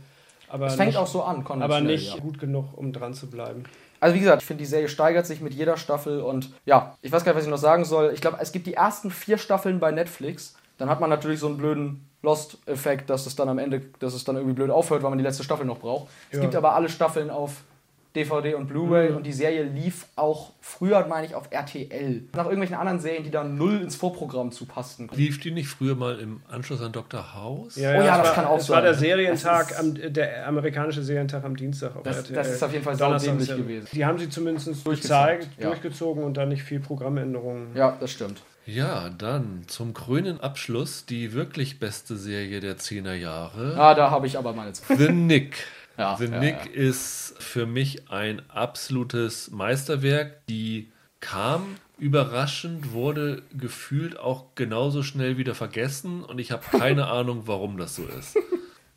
aber, 0.55 0.67
Es 0.67 0.77
fängt 0.77 0.91
nicht, 0.91 0.99
auch 0.99 1.07
so 1.09 1.25
an, 1.25 1.45
aber 1.61 1.81
nicht 1.81 2.15
Ja. 2.15 2.21
gut 2.21 2.39
genug, 2.39 2.67
um 2.77 2.93
dran 2.93 3.13
zu 3.13 3.29
bleiben. 3.29 3.65
Also 3.99 4.15
wie 4.15 4.21
gesagt, 4.21 4.43
ich 4.43 4.47
finde, 4.47 4.63
die 4.63 4.67
Serie 4.69 4.89
steigert 4.89 5.27
sich 5.27 5.41
mit 5.41 5.53
jeder 5.53 5.77
Staffel 5.77 6.21
und 6.21 6.53
ja, 6.65 6.97
ich 7.03 7.11
weiß 7.11 7.25
gar 7.25 7.33
nicht, 7.33 7.39
was 7.39 7.45
ich 7.45 7.51
noch 7.51 7.57
sagen 7.59 7.85
soll. 7.85 8.13
Ich 8.15 8.21
glaube, 8.21 8.39
es 8.41 8.53
gibt 8.53 8.67
die 8.67 8.75
ersten 8.75 9.11
vier 9.11 9.37
Staffeln 9.39 9.81
bei 9.81 9.91
Netflix. 9.91 10.55
Dann 10.79 10.89
hat 10.89 11.01
man 11.01 11.11
natürlich 11.11 11.41
so 11.41 11.47
einen 11.49 11.57
blöden 11.57 12.09
Lost-Effekt, 12.23 13.11
dass 13.11 13.27
es 13.27 13.35
dann 13.35 13.49
am 13.49 13.59
Ende, 13.59 13.81
dass 13.99 14.15
es 14.15 14.23
dann 14.25 14.37
irgendwie 14.37 14.55
blöd 14.55 14.71
aufhört, 14.71 15.03
weil 15.03 15.11
man 15.11 15.19
die 15.19 15.25
letzte 15.25 15.43
Staffel 15.43 15.67
noch 15.67 15.79
braucht. 15.79 16.09
Es 16.31 16.37
Ja. 16.37 16.43
gibt 16.43 16.55
aber 16.55 16.75
alle 16.75 16.89
Staffeln 16.89 17.31
auf 17.31 17.63
DVD 18.17 18.55
und 18.55 18.69
Blu-ray 18.69 19.11
Mhm. 19.11 19.17
und 19.17 19.27
die 19.27 19.33
Serie 19.33 19.65
lief 19.65 20.07
auch 20.15 20.53
früher, 20.61 21.05
meine 21.09 21.27
ich, 21.27 21.35
auf 21.35 21.49
RTL. 21.51 22.23
Nach 22.33 22.45
irgendwelchen 22.45 22.77
anderen 22.77 23.01
Serien, 23.01 23.25
die 23.25 23.31
da 23.31 23.43
null 23.43 23.81
ins 23.83 23.97
Vorprogramm 23.97 24.53
zu 24.53 24.67
passten. 24.67 25.09
Lief 25.15 25.41
die 25.41 25.51
nicht 25.51 25.69
früher 25.69 25.97
mal 25.97 26.21
im 26.21 26.41
Anschluss 26.49 26.81
an 26.81 26.93
Dr. 26.93 27.35
House? 27.35 27.77
Oh 27.77 27.81
ja, 27.81 27.93
es 27.99 28.07
das 28.07 28.27
war, 28.29 28.35
kann 28.35 28.45
auch 28.47 28.59
es 28.59 28.69
war 28.71 28.83
der 28.83 28.95
sein. 28.95 29.01
Serientag, 29.03 29.69
Das 29.71 29.79
am, 29.81 29.95
der 30.13 30.47
amerikanische 30.47 31.03
Serientag 31.03 31.43
am 31.45 31.57
Dienstag 31.57 31.97
auf 31.97 32.05
Das- 32.05 32.19
RTL. 32.19 32.35
das 32.37 32.51
ist 32.51 32.63
auf 32.63 32.73
jeden 32.73 32.85
Fall 32.85 32.95
saudämlich 32.97 33.43
ist 33.43 33.49
ja- 33.49 33.57
gewesen. 33.57 33.89
Die 33.93 34.05
haben 34.05 34.19
sie 34.19 34.29
zumindest 34.29 34.67
Durchgezogen, 34.69 35.01
gezeigt, 35.01 35.49
ja. 35.59 35.67
durchgezogen 35.67 36.23
und 36.23 36.37
dann 36.37 36.51
nicht 36.51 36.63
viel 36.63 36.79
Programmänderungen. 36.81 37.75
Ja, 37.75 37.97
das 37.99 38.13
stimmt. 38.13 38.43
Ja, 38.67 39.11
dann 39.11 39.65
zum 39.67 39.93
krönenden 39.93 40.41
Abschluss 40.41 41.05
die 41.05 41.35
wirklich 41.35 41.81
beste 41.81 42.17
Serie 42.17 42.61
der 42.61 42.79
10er 42.79 43.13
Jahre. 43.15 43.75
Ah, 43.77 43.95
da 43.95 44.11
habe 44.11 44.27
ich 44.27 44.39
aber 44.39 44.55
meine 44.55 44.73
Zweifel. 44.73 45.09
The 45.09 45.13
Nick. 45.13 45.57
Ja, 45.97 46.17
The 46.17 46.27
ja, 46.27 46.41
Nick 46.41 46.67
ja. 46.67 46.73
ist 46.73 47.35
für 47.39 47.67
mich 47.67 48.11
ein 48.11 48.43
absolutes 48.49 49.51
Meisterwerk. 49.51 50.47
Die 50.47 50.91
kam 51.21 51.77
überraschend, 51.99 52.93
wurde 52.93 53.43
gefühlt 53.57 54.19
auch 54.19 54.55
genauso 54.55 55.03
schnell 55.03 55.39
wieder 55.39 55.55
vergessen 55.55 56.25
und 56.25 56.39
ich 56.39 56.51
habe 56.51 56.65
keine 56.79 57.07
Ahnung, 57.09 57.43
warum 57.47 57.77
das 57.77 57.97
so 57.97 58.07
ist. 58.07 58.37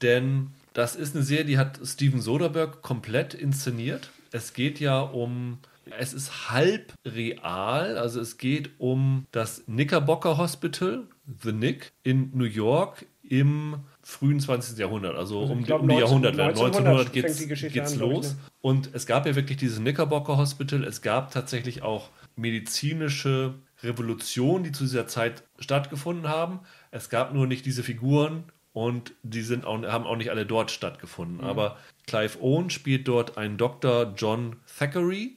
Denn 0.02 0.52
das 0.74 0.96
ist 0.96 1.16
eine 1.16 1.24
Serie, 1.24 1.46
die 1.46 1.58
hat 1.58 1.80
Steven 1.84 2.22
Soderbergh 2.22 2.78
komplett 2.82 3.34
inszeniert. 3.34 4.12
Es 4.32 4.54
geht 4.54 4.80
ja 4.80 5.00
um, 5.00 5.60
es 5.98 6.14
ist 6.14 6.52
halb 6.52 6.94
real, 7.06 7.98
also 7.98 8.20
es 8.20 8.38
geht 8.38 8.72
um 8.78 9.26
das 9.32 9.64
Knickerbocker 9.66 10.38
Hospital, 10.38 11.06
The 11.44 11.52
Nick, 11.52 11.92
in 12.04 12.32
New 12.34 12.46
York 12.46 13.06
im 13.24 13.78
frühen 14.08 14.40
20. 14.40 14.78
Jahrhundert, 14.80 15.18
also, 15.18 15.42
Also 15.42 15.54
um, 15.54 15.64
glaub, 15.64 15.82
um 15.82 15.90
die 15.90 15.96
19- 15.96 16.00
Jahrhundertwende. 16.00 16.44
1900 16.54 17.08
1900 17.08 17.38
fängt 17.38 17.50
geht's, 17.50 17.74
geht's 17.74 17.94
an, 17.94 18.00
los. 18.00 18.34
ne? 18.34 18.40
Und 18.62 18.90
es 18.94 19.06
gab 19.06 19.26
ja 19.26 19.36
wirklich 19.36 19.58
dieses 19.58 19.80
Knickerbocker 19.80 20.38
Hospital. 20.38 20.86
Es 20.86 21.02
gab 21.02 21.32
tatsächlich 21.32 21.84
auch 21.84 22.10
medizinische 22.38 23.56
Revolutionen, 23.84 24.64
die 24.64 24.72
zu 24.72 24.86
dieser 24.86 25.08
Zeit 25.08 25.44
stattgefunden 25.60 26.30
haben. 26.30 26.62
Es 26.90 27.10
gab 27.10 27.34
nur 27.34 27.48
nicht 27.48 27.66
diese 27.66 27.84
Figuren 27.84 28.46
und 28.72 29.14
die 29.24 29.42
sind 29.42 29.66
auch, 29.66 29.82
haben 29.84 30.06
auch 30.06 30.16
nicht 30.16 30.32
alle 30.32 30.46
dort 30.46 30.72
stattgefunden. 30.72 31.42
Aber 31.42 31.78
Clive 32.06 32.42
Owen 32.42 32.70
spielt 32.70 33.10
dort 33.10 33.38
einen 33.38 33.58
Dr. 33.58 34.14
John 34.16 34.56
Thackeray, 34.80 35.36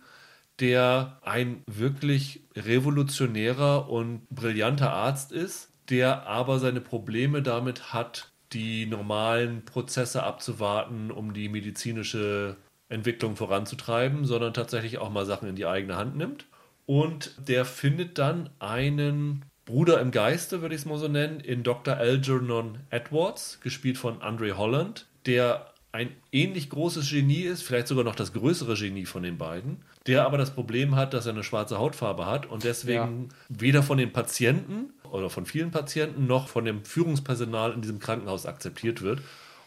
der 0.60 1.18
ein 1.22 1.64
wirklich 1.66 2.44
revolutionärer 2.54 3.90
und 3.90 4.28
brillanter 4.30 4.92
Arzt 4.92 5.32
ist, 5.32 5.72
der 5.88 6.28
aber 6.28 6.60
seine 6.60 6.80
Probleme 6.80 7.42
damit 7.42 7.92
hat, 7.92 8.29
die 8.52 8.86
normalen 8.86 9.64
Prozesse 9.64 10.22
abzuwarten, 10.22 11.10
um 11.10 11.32
die 11.32 11.48
medizinische 11.48 12.56
Entwicklung 12.88 13.36
voranzutreiben, 13.36 14.24
sondern 14.24 14.52
tatsächlich 14.52 14.98
auch 14.98 15.10
mal 15.10 15.24
Sachen 15.24 15.48
in 15.48 15.56
die 15.56 15.66
eigene 15.66 15.96
Hand 15.96 16.16
nimmt. 16.16 16.46
Und 16.86 17.34
der 17.38 17.64
findet 17.64 18.18
dann 18.18 18.50
einen 18.58 19.44
Bruder 19.64 20.00
im 20.00 20.10
Geiste, 20.10 20.62
würde 20.62 20.74
ich 20.74 20.80
es 20.80 20.86
mal 20.86 20.98
so 20.98 21.06
nennen, 21.06 21.38
in 21.38 21.62
Dr. 21.62 21.96
Algernon 21.96 22.78
Edwards, 22.90 23.60
gespielt 23.60 23.98
von 23.98 24.20
Andre 24.22 24.58
Holland, 24.58 25.06
der 25.26 25.72
ein 25.92 26.10
ähnlich 26.32 26.70
großes 26.70 27.10
Genie 27.10 27.42
ist, 27.42 27.62
vielleicht 27.62 27.88
sogar 27.88 28.04
noch 28.04 28.14
das 28.14 28.32
größere 28.32 28.74
Genie 28.74 29.06
von 29.06 29.22
den 29.22 29.38
beiden, 29.38 29.78
der 30.06 30.24
aber 30.24 30.38
das 30.38 30.52
Problem 30.52 30.94
hat, 30.96 31.14
dass 31.14 31.26
er 31.26 31.32
eine 31.32 31.42
schwarze 31.42 31.78
Hautfarbe 31.78 32.26
hat 32.26 32.46
und 32.46 32.64
deswegen 32.64 33.30
weder 33.48 33.82
von 33.82 33.98
den 33.98 34.12
Patienten 34.12 34.92
oder 35.10 35.30
von 35.30 35.46
vielen 35.46 35.70
Patienten 35.70 36.26
noch 36.26 36.48
von 36.48 36.64
dem 36.64 36.84
Führungspersonal 36.84 37.72
in 37.72 37.82
diesem 37.82 37.98
Krankenhaus 37.98 38.46
akzeptiert 38.46 39.02
wird 39.02 39.20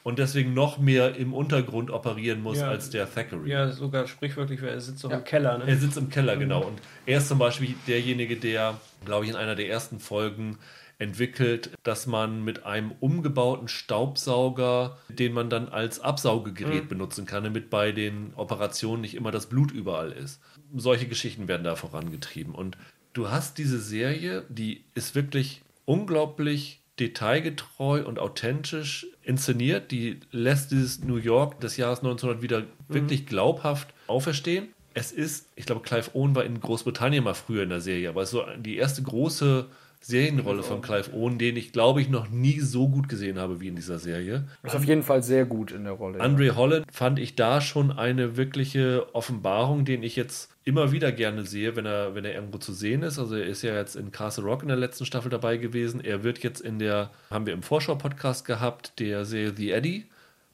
und 0.04 0.20
deswegen 0.20 0.54
noch 0.54 0.78
mehr 0.80 1.16
im 1.16 1.34
Untergrund 1.34 1.90
operieren 1.92 2.42
muss 2.42 2.60
Ja. 2.60 2.68
als 2.68 2.90
der 2.90 3.12
Thackeray. 3.14 3.50
Ja, 3.50 3.72
sogar 3.72 4.08
sprichwörtlich, 4.08 4.62
er 4.62 4.80
sitzt 4.82 5.04
doch 5.04 5.12
Ja. 5.12 5.18
im 5.18 5.24
Keller. 5.24 5.58
Ne? 5.60 5.66
Er 5.68 5.78
sitzt 5.78 5.98
im 5.98 6.10
Keller, 6.10 6.36
genau. 6.38 6.64
Und 6.64 6.80
er 7.06 7.20
ist 7.20 7.28
zum 7.28 7.40
Beispiel 7.40 7.76
derjenige, 7.88 8.36
der, 8.36 8.80
glaube 9.06 9.26
ich, 9.26 9.32
in 9.32 9.38
einer 9.38 9.56
der 9.56 9.70
ersten 9.70 10.00
Folgen 10.00 10.58
entwickelt, 11.00 11.72
dass 11.84 12.06
man 12.08 12.44
mit 12.44 12.66
einem 12.66 12.92
umgebauten 13.00 13.68
Staubsauger, 13.68 14.98
den 15.10 15.34
man 15.34 15.50
dann 15.50 15.68
als 15.70 16.00
Absaugegerät 16.00 16.88
benutzen 16.88 17.26
kann, 17.26 17.44
damit 17.44 17.70
bei 17.70 17.92
den 17.92 18.34
Operationen 18.36 19.02
nicht 19.02 19.16
immer 19.16 19.32
das 19.32 19.48
Blut 19.48 19.72
überall 19.72 20.12
ist. 20.12 20.40
Solche 20.76 21.08
Geschichten 21.08 21.48
werden 21.48 21.64
da 21.64 21.76
vorangetrieben. 21.76 22.54
Und 22.56 22.78
du 23.14 23.30
hast 23.30 23.58
diese 23.58 23.80
Serie, 23.80 24.44
die 24.50 24.84
ist 24.96 25.16
wirklich 25.16 25.62
unglaublich 25.86 26.82
detailgetreu 27.00 28.06
und 28.06 28.20
authentisch 28.20 29.08
inszeniert. 29.24 29.92
Die 29.92 30.20
lässt 30.32 30.72
dieses 30.72 31.04
New 31.04 31.18
York 31.18 31.60
des 31.60 31.78
Jahres 31.78 32.00
1900 32.00 32.42
wieder 32.42 32.64
wirklich 32.88 33.26
glaubhaft 33.26 33.94
auferstehen. 34.08 34.68
Es 34.94 35.12
ist, 35.12 35.48
ich 35.56 35.66
glaube, 35.66 35.82
Clive 35.82 36.12
Owen 36.14 36.36
war 36.36 36.46
in 36.46 36.60
Großbritannien 36.60 37.24
mal 37.24 37.34
früher 37.34 37.64
in 37.64 37.70
der 37.70 37.82
Serie, 37.82 38.10
aber 38.10 38.22
es 38.22 38.30
ist 38.30 38.34
so 38.34 38.46
die 38.58 38.78
erste 38.78 39.02
große 39.02 39.68
Serienrolle 40.04 40.64
von 40.64 40.82
Clive 40.82 41.14
Owen, 41.14 41.38
den 41.38 41.56
ich, 41.56 41.72
glaube 41.72 42.02
ich, 42.02 42.10
noch 42.10 42.30
nie 42.30 42.60
so 42.60 42.90
gut 42.90 43.08
gesehen 43.08 43.40
habe 43.40 43.62
wie 43.62 43.70
in 43.70 43.76
dieser 43.78 44.00
Serie. 44.00 44.46
Ist 44.62 44.76
auf 44.76 44.84
jeden 44.84 45.02
Fall 45.02 45.24
sehr 45.24 45.46
gut 45.46 45.72
in 45.72 45.86
der 45.86 45.94
Rolle. 45.94 46.18
ja. 46.18 46.24
Andre 46.24 46.56
Holland 46.58 46.86
fand 46.92 47.20
ich 47.20 47.36
da 47.36 47.62
schon 47.62 47.90
eine 47.90 48.36
wirkliche 48.36 49.08
Offenbarung, 49.16 49.86
den 49.86 50.04
ich 50.04 50.18
jetzt 50.18 50.52
immer 50.66 50.92
wieder 50.92 51.14
gerne 51.14 51.46
sehe, 51.46 51.78
wenn 51.78 51.86
er, 51.86 52.16
wenn 52.16 52.26
er 52.26 52.36
irgendwo 52.36 52.58
zu 52.58 52.74
sehen 52.74 53.02
ist. 53.02 53.18
Also 53.18 53.36
er 53.36 53.46
ist 53.46 53.62
ja 53.62 53.76
jetzt 53.76 53.96
in 53.96 54.12
Castle 54.12 54.44
Rock 54.44 54.62
in 54.62 54.68
der 54.68 54.78
letzten 54.78 55.06
Staffel 55.06 55.30
dabei 55.30 55.56
gewesen. 55.56 56.04
Er 56.04 56.24
wird 56.24 56.40
jetzt 56.40 56.60
in 56.60 56.80
der, 56.80 57.12
haben 57.30 57.46
wir 57.46 57.54
im 57.54 57.64
Vorschau-Podcast 57.64 58.44
gehabt, 58.44 59.00
der 59.00 59.24
Serie 59.24 59.54
The 59.56 59.72
Eddie 59.72 60.06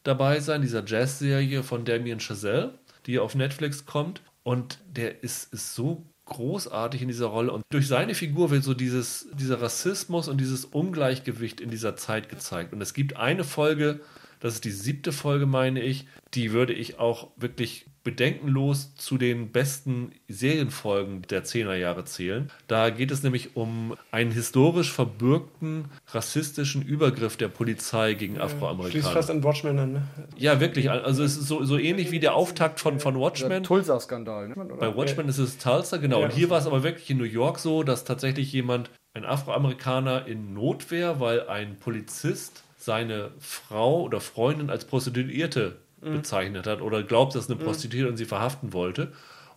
dabei 0.03 0.41
sein, 0.41 0.61
dieser 0.61 0.85
Jazz-Serie 0.85 1.63
von 1.63 1.85
Damien 1.85 2.19
Chazelle, 2.19 2.75
die 3.07 3.17
auf 3.17 3.33
Netflix 3.33 3.87
kommt. 3.87 4.21
Und 4.43 4.79
der 4.87 5.23
ist, 5.23 5.53
ist 5.53 5.75
so 5.75 6.05
großartig 6.29 7.01
in 7.01 7.07
dieser 7.07 7.27
Rolle 7.27 7.51
und 7.51 7.63
durch 7.69 7.87
seine 7.87 8.15
Figur 8.15 8.51
wird 8.51 8.63
so 8.63 8.73
dieses, 8.73 9.27
dieser 9.33 9.61
Rassismus 9.61 10.27
und 10.27 10.39
dieses 10.39 10.65
Ungleichgewicht 10.65 11.59
in 11.59 11.69
dieser 11.69 11.95
Zeit 11.95 12.29
gezeigt. 12.29 12.73
Und 12.73 12.81
es 12.81 12.93
gibt 12.93 13.17
eine 13.17 13.43
Folge, 13.43 13.99
das 14.39 14.55
ist 14.55 14.65
die 14.65 14.71
siebte 14.71 15.11
Folge, 15.11 15.45
meine 15.45 15.81
ich, 15.81 16.07
die 16.33 16.51
würde 16.51 16.73
ich 16.73 16.99
auch 16.99 17.29
wirklich 17.35 17.85
bedenkenlos 18.09 18.95
zu 18.95 19.19
den 19.19 19.51
besten 19.51 20.13
Serienfolgen 20.27 21.21
der 21.29 21.43
10er 21.43 21.75
Jahre 21.75 22.05
zählen. 22.05 22.49
Da 22.67 22.89
geht 22.89 23.11
es 23.11 23.21
nämlich 23.21 23.55
um 23.55 23.95
einen 24.09 24.31
historisch 24.31 24.91
verbürgten 24.91 25.85
rassistischen 26.07 26.81
Übergriff 26.81 27.37
der 27.37 27.49
Polizei 27.49 28.15
gegen 28.15 28.37
Schließt 28.37 28.55
Afroamerikaner. 28.55 29.13
fast 29.13 29.29
an 29.29 29.43
Watchmen 29.43 29.77
an. 29.77 29.93
Ne? 29.93 30.01
Ja, 30.37 30.59
wirklich. 30.59 30.89
Also 30.89 31.23
es 31.23 31.37
ist 31.37 31.47
so, 31.47 31.63
so 31.63 31.77
ähnlich 31.77 32.09
wie 32.09 32.19
der 32.19 32.33
Auftakt 32.33 32.79
von, 32.79 32.99
von 32.99 33.19
Watchmen. 33.19 33.61
Tulsa-Skandal. 33.63 34.49
Ne? 34.49 34.55
Bei 34.79 34.95
Watchmen 34.95 35.29
ist 35.29 35.37
es 35.37 35.59
Tulsa, 35.59 35.97
genau. 35.97 36.23
Und 36.23 36.33
hier 36.33 36.49
war 36.49 36.57
es 36.57 36.65
aber 36.65 36.81
wirklich 36.81 37.11
in 37.11 37.19
New 37.19 37.25
York 37.25 37.59
so, 37.59 37.83
dass 37.83 38.05
tatsächlich 38.05 38.51
jemand, 38.51 38.89
ein 39.13 39.25
Afroamerikaner 39.25 40.25
in 40.27 40.53
Notwehr, 40.53 41.19
weil 41.19 41.47
ein 41.47 41.77
Polizist 41.77 42.63
seine 42.77 43.31
Frau 43.39 44.03
oder 44.03 44.21
Freundin 44.21 44.69
als 44.69 44.85
Prostituierte 44.85 45.77
bezeichnet 46.01 46.67
hat 46.67 46.81
oder 46.81 47.03
glaubt, 47.03 47.35
dass 47.35 47.45
es 47.45 47.49
eine 47.51 47.59
Prostituierte 47.59 48.09
und 48.09 48.17
sie 48.17 48.25
verhaften 48.25 48.73
wollte. 48.73 49.11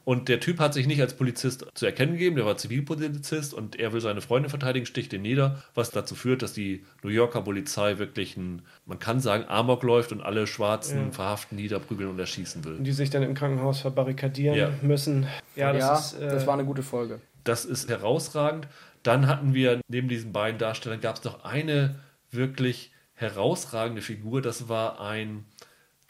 Und 0.05 0.29
der 0.29 0.41
Typ 0.41 0.59
hat 0.59 0.75
sich 0.75 0.89
nicht 0.89 1.01
als 1.01 1.15
Polizist 1.15 1.65
zu 1.75 1.87
erkennen 1.87 2.15
gegeben, 2.15 2.35
der 2.35 2.45
war 2.45 2.57
Zivilpolizist 2.57 3.55
und 3.55 3.79
er 3.79 3.93
will 3.93 4.01
seine 4.01 4.21
Freundin 4.21 4.51
verteidigen, 4.51 4.85
sticht 4.85 5.13
den 5.13 5.23
nieder, 5.23 5.63
was 5.77 5.91
dazu 5.93 6.17
führt, 6.17 6.43
dass 6.43 6.53
die 6.53 6.85
New 7.05 7.11
Yorker 7.11 7.43
Polizei 7.43 7.99
wirklich 7.99 8.37
ein, 8.37 8.63
man 8.85 8.99
kann 8.99 9.21
sagen, 9.21 9.45
Amok 9.47 9.85
läuft 9.85 10.11
und 10.11 10.21
alle 10.21 10.49
Schwarzen 10.49 11.05
Ja. 11.07 11.11
verhaften, 11.13 11.55
niederprügeln 11.55 12.11
und 12.11 12.19
erschießen 12.19 12.65
will. 12.65 12.77
Und 12.79 12.85
die 12.85 12.91
sich 12.91 13.11
dann 13.11 13.23
im 13.23 13.35
Krankenhaus 13.35 13.81
verbarrikadieren 13.81 14.59
Ja. 14.59 14.71
müssen. 14.83 15.29
Ja, 15.55 15.73
das 15.73 15.81
ja, 15.81 15.95
ist. 15.95 16.13
Äh, 16.15 16.31
das 16.31 16.47
war 16.49 16.55
eine 16.55 16.65
gute 16.65 16.83
Folge. 16.83 17.21
Das 17.45 17.65
ist 17.65 17.89
herausragend. 17.89 18.67
Dann 19.05 19.29
hatten 19.29 19.55
wir 19.55 19.81
neben 19.89 20.09
diesen 20.09 20.33
beiden 20.33 20.59
Darstellern 20.59 21.01
gab 21.01 21.17
es 21.19 21.25
noch 21.25 21.45
eine 21.45 22.01
wirklich 22.33 22.91
herausragende 23.15 24.03
Figur. 24.03 24.43
Das 24.43 24.69
war 24.69 25.01
ein 25.01 25.45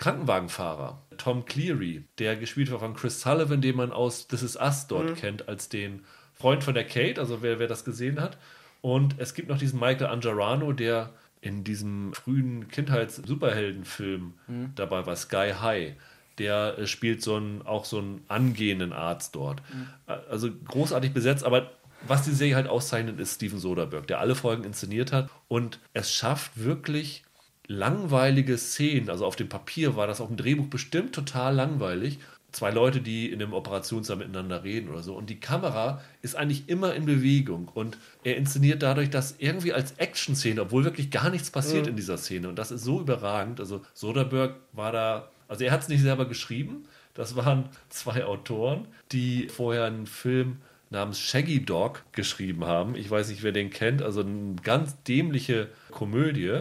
Krankenwagenfahrer, 0.02 1.00
Tom 1.16 1.44
Cleary, 1.44 2.02
der 2.18 2.34
gespielt 2.34 2.72
war 2.72 2.80
von 2.80 2.94
Chris 2.94 3.20
Sullivan, 3.20 3.60
den 3.60 3.76
man 3.76 3.92
aus 3.92 4.26
This 4.26 4.42
Is 4.42 4.56
Us 4.56 4.88
dort 4.88 5.14
kennt, 5.16 5.48
als 5.48 5.68
den 5.68 6.04
Freund 6.34 6.64
von 6.64 6.74
der 6.74 6.84
Kate, 6.84 7.20
also 7.20 7.40
wer, 7.40 7.60
wer 7.60 7.68
das 7.68 7.84
gesehen 7.84 8.20
hat. 8.20 8.36
Und 8.80 9.14
es 9.18 9.32
gibt 9.32 9.48
noch 9.48 9.58
diesen 9.58 9.78
Michael 9.78 10.08
Angarano, 10.08 10.72
der 10.72 11.10
in 11.40 11.62
diesem 11.62 12.12
frühen 12.14 12.66
Kindheits-Superheldenfilm 12.66 14.34
dabei 14.74 15.06
war, 15.06 15.14
Sky 15.14 15.52
High. 15.60 15.92
Der 16.38 16.78
äh, 16.78 16.86
spielt 16.88 17.22
so 17.22 17.36
einen, 17.36 17.62
auch 17.62 17.84
so 17.84 17.98
einen 17.98 18.24
angehenden 18.26 18.92
Arzt 18.92 19.36
dort. 19.36 19.62
Äh, 20.08 20.14
Also 20.28 20.50
großartig 20.50 21.12
besetzt, 21.12 21.44
aber 21.44 21.70
was 22.08 22.22
die 22.24 22.32
Serie 22.32 22.56
halt 22.56 22.66
auszeichnet, 22.66 23.20
ist 23.20 23.36
Steven 23.36 23.60
Soderbergh, 23.60 24.06
der 24.08 24.18
alle 24.18 24.34
Folgen 24.34 24.64
inszeniert 24.64 25.12
hat 25.12 25.30
und 25.46 25.78
es 25.92 26.12
schafft 26.12 26.58
wirklich 26.58 27.22
langweilige 27.66 28.58
Szenen. 28.58 29.10
Also 29.10 29.24
auf 29.24 29.36
dem 29.36 29.48
Papier 29.48 29.96
war 29.96 30.06
das 30.06 30.20
auf 30.20 30.28
dem 30.28 30.36
Drehbuch 30.36 30.66
bestimmt 30.66 31.14
total 31.14 31.54
langweilig. 31.54 32.18
Zwei 32.50 32.70
Leute, 32.70 33.00
die 33.00 33.32
in 33.32 33.42
einem 33.42 33.54
Operationssaal 33.54 34.18
miteinander 34.18 34.62
reden 34.62 34.90
oder 34.90 35.02
so. 35.02 35.14
Und 35.14 35.30
die 35.30 35.40
Kamera 35.40 36.02
ist 36.20 36.36
eigentlich 36.36 36.68
immer 36.68 36.94
in 36.94 37.06
Bewegung. 37.06 37.68
Und 37.72 37.96
er 38.24 38.36
inszeniert 38.36 38.82
dadurch 38.82 39.08
das 39.08 39.36
irgendwie 39.38 39.72
als 39.72 39.92
Action-Szene, 39.92 40.60
obwohl 40.60 40.84
wirklich 40.84 41.10
gar 41.10 41.30
nichts 41.30 41.50
passiert 41.50 41.86
in 41.86 41.96
dieser 41.96 42.18
Szene. 42.18 42.48
Und 42.48 42.56
das 42.56 42.70
ist 42.70 42.84
so 42.84 43.00
überragend. 43.00 43.58
Also 43.58 43.80
Soderbergh 43.94 44.54
war 44.72 44.92
da, 44.92 45.30
also 45.48 45.64
er 45.64 45.72
hat 45.72 45.80
es 45.80 45.88
nicht 45.88 46.02
selber 46.02 46.26
geschrieben. 46.26 46.84
Das 47.14 47.36
waren 47.36 47.70
zwei 47.88 48.24
Autoren, 48.24 48.86
die 49.12 49.48
vorher 49.48 49.84
einen 49.84 50.06
Film 50.06 50.58
namens 50.92 51.18
Shaggy 51.18 51.64
Dog 51.64 52.04
geschrieben 52.12 52.64
haben. 52.64 52.94
Ich 52.94 53.10
weiß 53.10 53.28
nicht, 53.28 53.42
wer 53.42 53.52
den 53.52 53.70
kennt. 53.70 54.02
Also 54.02 54.20
eine 54.20 54.56
ganz 54.62 55.02
dämliche 55.02 55.68
Komödie. 55.90 56.60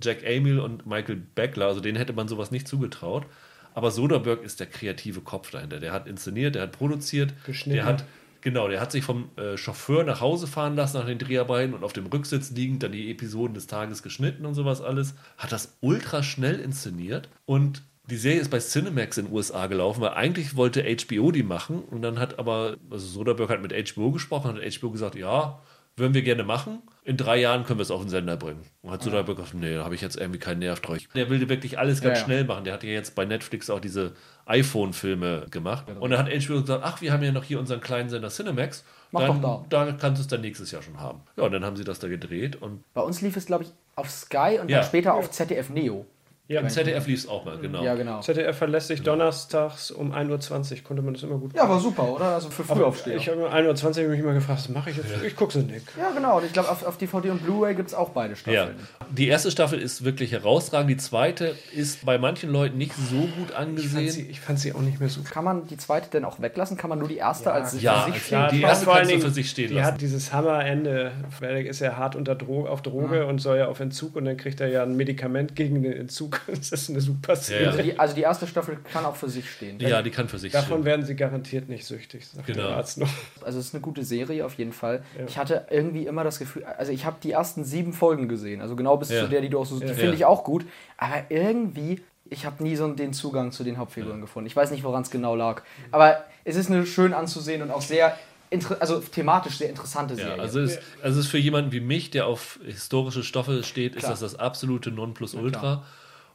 Jack 0.00 0.24
Amiel 0.24 0.60
und 0.60 0.86
Michael 0.86 1.20
Beckler, 1.34 1.66
also 1.66 1.80
denen 1.80 1.98
hätte 1.98 2.12
man 2.12 2.28
sowas 2.28 2.50
nicht 2.50 2.68
zugetraut. 2.68 3.26
Aber 3.74 3.90
Soderbergh 3.90 4.42
ist 4.44 4.60
der 4.60 4.66
kreative 4.66 5.20
Kopf 5.20 5.50
dahinter. 5.50 5.80
Der 5.80 5.92
hat 5.92 6.06
inszeniert, 6.06 6.54
der 6.54 6.62
hat 6.62 6.72
produziert, 6.72 7.32
Geschnitten. 7.44 7.76
der 7.76 7.84
hat 7.84 8.04
Genau, 8.42 8.68
der 8.68 8.80
hat 8.80 8.90
sich 8.90 9.04
vom 9.04 9.28
äh, 9.36 9.56
Chauffeur 9.58 10.02
nach 10.02 10.20
Hause 10.20 10.46
fahren 10.46 10.74
lassen 10.74 10.96
nach 10.96 11.04
den 11.06 11.18
Dreharbeiten 11.18 11.74
und 11.74 11.84
auf 11.84 11.92
dem 11.92 12.06
Rücksitz 12.06 12.50
liegend 12.50 12.82
dann 12.82 12.92
die 12.92 13.10
Episoden 13.10 13.52
des 13.52 13.66
Tages 13.66 14.02
geschnitten 14.02 14.46
und 14.46 14.54
sowas 14.54 14.80
alles. 14.80 15.14
Hat 15.36 15.52
das 15.52 15.76
ultra 15.80 16.22
schnell 16.22 16.58
inszeniert 16.58 17.28
und 17.44 17.82
die 18.10 18.16
Serie 18.16 18.40
ist 18.40 18.50
bei 18.50 18.58
Cinemax 18.58 19.16
in 19.18 19.26
den 19.26 19.34
USA 19.34 19.66
gelaufen, 19.66 20.00
weil 20.02 20.10
eigentlich 20.10 20.56
wollte 20.56 20.82
HBO 20.84 21.30
die 21.32 21.42
machen 21.42 21.82
und 21.82 22.02
dann 22.02 22.18
hat 22.18 22.38
aber, 22.38 22.76
also 22.90 23.06
Soderbergh 23.06 23.52
hat 23.52 23.62
mit 23.62 23.72
HBO 23.94 24.10
gesprochen, 24.10 24.54
hat 24.56 24.74
HBO 24.80 24.90
gesagt, 24.90 25.14
ja, 25.14 25.60
würden 25.96 26.14
wir 26.14 26.22
gerne 26.22 26.44
machen. 26.44 26.82
In 27.04 27.16
drei 27.16 27.36
Jahren 27.38 27.64
können 27.64 27.78
wir 27.78 27.82
es 27.82 27.90
auf 27.90 28.00
den 28.00 28.08
Sender 28.10 28.36
bringen. 28.36 28.62
Und 28.82 28.90
hat 28.90 29.02
Soderbergh 29.02 29.36
gesagt, 29.42 29.54
nee, 29.54 29.74
da 29.74 29.84
habe 29.84 29.94
ich 29.94 30.00
jetzt 30.00 30.16
irgendwie 30.16 30.38
keinen 30.38 30.60
Nerv 30.60 30.80
drauf. 30.80 30.98
Der 31.14 31.28
will 31.28 31.46
wirklich 31.48 31.78
alles 31.78 32.00
ganz 32.00 32.18
Ja, 32.18 32.20
ja. 32.20 32.24
schnell 32.24 32.44
machen. 32.44 32.64
Der 32.64 32.72
hat 32.74 32.82
ja 32.84 32.90
jetzt 32.90 33.14
bei 33.14 33.24
Netflix 33.26 33.68
auch 33.68 33.80
diese 33.80 34.12
iPhone-Filme 34.46 35.46
gemacht. 35.50 35.84
Und 35.98 36.10
dann 36.10 36.18
hat 36.20 36.28
HBO 36.28 36.60
gesagt, 36.60 36.82
ach, 36.84 37.00
wir 37.00 37.12
haben 37.12 37.22
ja 37.22 37.32
noch 37.32 37.44
hier 37.44 37.58
unseren 37.58 37.80
kleinen 37.80 38.08
Sender 38.08 38.28
Cinemax. 38.28 38.84
Mach 39.10 39.26
dann, 39.26 39.42
doch 39.42 39.66
da 39.68 39.92
kannst 39.92 40.20
du 40.20 40.22
es 40.22 40.28
dann 40.28 40.40
nächstes 40.40 40.70
Jahr 40.70 40.82
schon 40.82 41.00
haben. 41.00 41.20
Ja, 41.36 41.44
und 41.44 41.52
dann 41.52 41.64
haben 41.64 41.76
sie 41.76 41.84
das 41.84 41.98
da 41.98 42.08
gedreht 42.08 42.56
und 42.62 42.82
Bei 42.94 43.00
uns 43.02 43.20
lief 43.20 43.36
es, 43.36 43.46
glaube 43.46 43.64
ich, 43.64 43.70
auf 43.96 44.08
Sky 44.10 44.58
und 44.60 44.68
Ja. 44.70 44.78
dann 44.78 44.86
später 44.86 45.14
auf 45.14 45.30
ZDF 45.30 45.70
Neo. 45.70 46.06
Ja, 46.50 46.60
im 46.62 46.68
ZDF 46.68 47.06
lief 47.06 47.20
es 47.20 47.28
auch 47.28 47.44
mal, 47.44 47.58
genau. 47.58 47.82
Ja, 47.84 47.94
genau. 47.94 48.20
ZDF 48.20 48.56
verlässt 48.56 48.88
sich 48.88 49.02
donnerstags 49.02 49.92
um 49.92 50.12
1.20 50.12 50.72
Uhr, 50.78 50.78
konnte 50.82 51.00
man 51.02 51.14
das 51.14 51.22
immer 51.22 51.36
gut 51.38 51.54
Ja, 51.54 51.68
war 51.68 51.78
super, 51.78 52.08
oder? 52.08 52.24
Also 52.34 52.50
für 52.50 52.64
Frühaufsteher. 52.64 53.14
Ich 53.16 53.28
habe 53.28 53.48
1.20 53.52 53.84
Uhr 53.98 54.02
hab 54.04 54.10
mich 54.10 54.18
immer 54.20 54.32
gefragt, 54.34 54.58
was 54.58 54.68
mache 54.68 54.90
ich 54.90 54.96
jetzt? 54.96 55.06
Ich 55.24 55.36
gucke 55.36 55.52
sie 55.52 55.60
nicht. 55.62 55.86
ja, 55.96 56.10
genau. 56.10 56.38
Und 56.38 56.46
ich 56.46 56.52
glaube, 56.52 56.68
auf, 56.68 56.84
auf 56.84 56.96
DVD 56.98 57.30
und 57.30 57.44
Blu-ray 57.44 57.76
gibt 57.76 57.90
es 57.90 57.94
auch 57.94 58.08
beide 58.10 58.32
Ja, 58.32 58.36
Staffeln. 58.36 58.76
die 59.10 59.28
erste 59.28 59.50
Staffel 59.52 59.78
ist 59.80 60.04
wirklich 60.04 60.32
herausragend. 60.32 60.90
Die 60.90 60.96
zweite 60.96 61.54
ist 61.72 62.04
bei 62.04 62.18
manchen 62.18 62.50
Leuten 62.50 62.78
nicht 62.78 62.94
so 62.96 63.16
gut 63.20 63.50
Ich 63.50 63.54
fand, 63.54 63.78
sie, 63.78 63.86
angesehen. 63.96 64.30
ich 64.30 64.40
fand 64.40 64.58
sie 64.58 64.72
auch 64.72 64.80
nicht 64.80 64.98
mehr 64.98 65.08
so 65.08 65.20
Kann 65.22 65.44
man 65.44 65.68
die 65.68 65.76
zweite 65.76 66.10
denn 66.10 66.24
auch 66.24 66.40
weglassen? 66.40 66.76
Kann 66.76 66.90
man 66.90 66.98
nur 66.98 67.06
die 67.08 67.18
erste 67.18 67.52
als 67.52 67.80
Ja, 67.80 68.00
für 68.00 68.12
sich 68.12 68.26
stehen? 68.26 68.46
die 68.50 68.56
die 68.56 68.62
erste 68.62 68.86
kannst 68.86 69.12
du 69.12 69.20
für 69.20 69.30
sich 69.30 69.48
stehen 69.50 69.68
Die 69.68 69.74
lassen. 69.74 69.86
hat 69.86 70.00
dieses 70.00 70.32
Hammerende. 70.32 71.12
Welleck 71.38 71.66
ist 71.68 71.78
ja 71.78 71.96
hart 71.96 72.16
unter 72.16 72.34
Dro 72.34 72.66
auf 72.66 72.82
Droge 72.82 73.26
und 73.26 73.38
soll 73.38 73.58
ja 73.58 73.68
auf 73.68 73.78
Entzug 73.78 74.16
und 74.16 74.24
dann 74.24 74.36
kriegt 74.36 74.60
er 74.60 74.66
ja 74.66 74.82
ein 74.82 74.96
Medikament 74.96 75.54
gegen 75.54 75.82
den 75.84 75.92
Entzug. 75.92 76.39
Das 76.46 76.72
ist 76.72 76.90
eine 76.90 77.00
super 77.00 77.36
Szene. 77.36 77.62
Ja, 77.62 77.70
Also 77.70 77.82
die, 77.82 77.98
also 77.98 78.14
die 78.14 78.20
erste 78.22 78.46
Staffel 78.46 78.78
kann 78.92 79.04
auch 79.04 79.16
für 79.16 79.28
sich 79.28 79.50
stehen. 79.50 79.78
Ja, 79.80 80.02
die 80.02 80.10
kann 80.10 80.28
für 80.28 80.38
sich 80.38 80.52
Davon 80.52 80.78
stehen. 80.78 80.84
werden 80.84 81.06
sie 81.06 81.16
garantiert 81.16 81.68
nicht 81.68 81.84
süchtig, 81.84 82.26
sagt 82.26 82.46
Genau. 82.46 82.68
der 82.68 82.76
Arzt 82.76 82.98
noch. 82.98 83.08
Also 83.42 83.58
es 83.58 83.66
ist 83.66 83.74
eine 83.74 83.80
gute 83.80 84.04
Serie 84.04 84.44
auf 84.46 84.54
jeden 84.54 84.72
Fall. 84.72 85.02
Ja. 85.18 85.24
Ich 85.26 85.38
hatte 85.38 85.66
irgendwie 85.70 86.06
immer 86.06 86.24
das 86.24 86.38
Gefühl, 86.38 86.64
also 86.64 86.92
ich 86.92 87.04
habe 87.04 87.16
die 87.22 87.32
ersten 87.32 87.64
sieben 87.64 87.92
Folgen 87.92 88.28
gesehen, 88.28 88.60
also 88.60 88.76
genau 88.76 88.96
bis 88.96 89.10
Ja. 89.10 89.22
zu 89.22 89.28
der, 89.28 89.40
die 89.40 89.48
du 89.48 89.58
auch 89.58 89.66
so, 89.66 89.78
die 89.80 89.86
Ja. 89.86 89.92
finde 89.94 90.08
Ja. 90.08 90.14
ich 90.14 90.24
auch 90.24 90.44
gut, 90.44 90.64
aber 90.96 91.24
irgendwie, 91.28 92.02
ich 92.28 92.46
habe 92.46 92.62
nie 92.62 92.76
so 92.76 92.86
den 92.92 93.12
Zugang 93.12 93.52
zu 93.52 93.64
den 93.64 93.78
Hauptfiguren 93.78 94.20
gefunden. 94.20 94.46
Ich 94.46 94.54
weiß 94.56 94.70
nicht, 94.70 94.84
woran 94.84 95.02
es 95.02 95.10
genau 95.10 95.34
lag, 95.34 95.62
aber 95.90 96.24
es 96.44 96.56
ist 96.56 96.70
eine 96.70 96.86
schön 96.86 97.12
anzusehen 97.12 97.62
und 97.62 97.70
auch 97.70 97.82
sehr, 97.82 98.16
inter- 98.50 98.76
also 98.80 98.98
thematisch 99.00 99.58
sehr 99.58 99.68
interessante 99.68 100.16
Serie. 100.16 100.36
Ja, 100.36 100.42
also 100.42 100.60
es, 100.60 100.78
also 101.02 101.18
es 101.20 101.26
ist 101.26 101.30
für 101.30 101.38
jemanden 101.38 101.70
wie 101.72 101.80
mich, 101.80 102.10
der 102.10 102.26
auf 102.26 102.58
historische 102.64 103.22
Stoffe 103.22 103.62
steht, 103.62 103.94
ist 103.94 104.00
Klar. 104.00 104.12
das 104.12 104.20
das 104.20 104.34
absolute 104.36 104.90
Nonplusultra. 104.90 105.84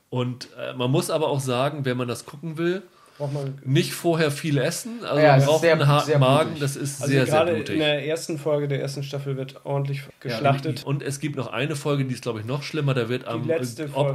Und 0.10 0.50
äh, 0.60 0.74
man 0.74 0.92
muss 0.92 1.10
aber 1.10 1.28
auch 1.30 1.40
sagen, 1.40 1.86
wenn 1.86 1.98
man 1.98 2.08
das 2.08 2.26
gucken 2.26 2.58
will, 2.58 2.84
Braucht 3.18 3.32
man 3.32 3.58
nicht 3.64 3.94
vorher 3.94 4.30
viel 4.30 4.58
essen. 4.58 5.00
Also 5.06 5.22
Ja, 5.22 5.28
man 5.28 5.36
das 5.36 5.44
ist 5.44 5.50
braucht 5.50 5.62
sehr- 5.62 5.72
einen 5.72 5.88
harten 5.88 6.06
sehr 6.06 6.20
Magen, 6.20 6.50
blutig. 6.50 6.60
das 6.64 6.76
ist 6.76 7.02
also 7.02 7.14
sehr, 7.14 7.26
sehr 7.26 7.34
gerade 7.34 7.54
blutig. 7.54 7.76
in 7.76 7.80
der 7.80 8.06
ersten 8.06 8.38
Folge 8.38 8.68
der 8.68 8.82
ersten 8.82 9.04
Staffel 9.04 9.38
wird 9.38 9.66
ordentlich 9.66 10.02
geschlachtet. 10.20 10.84
Und 10.86 11.02
es 11.02 11.22
gibt 11.22 11.38
noch 11.38 11.48
eine 11.48 11.78
Folge, 11.78 12.04
die 12.04 12.14
ist, 12.14 12.24
glaube 12.24 12.42
ich, 12.42 12.46
noch 12.46 12.62
schlimmer. 12.62 12.94
Da 12.94 13.08
wird 13.08 13.26
am 13.26 13.50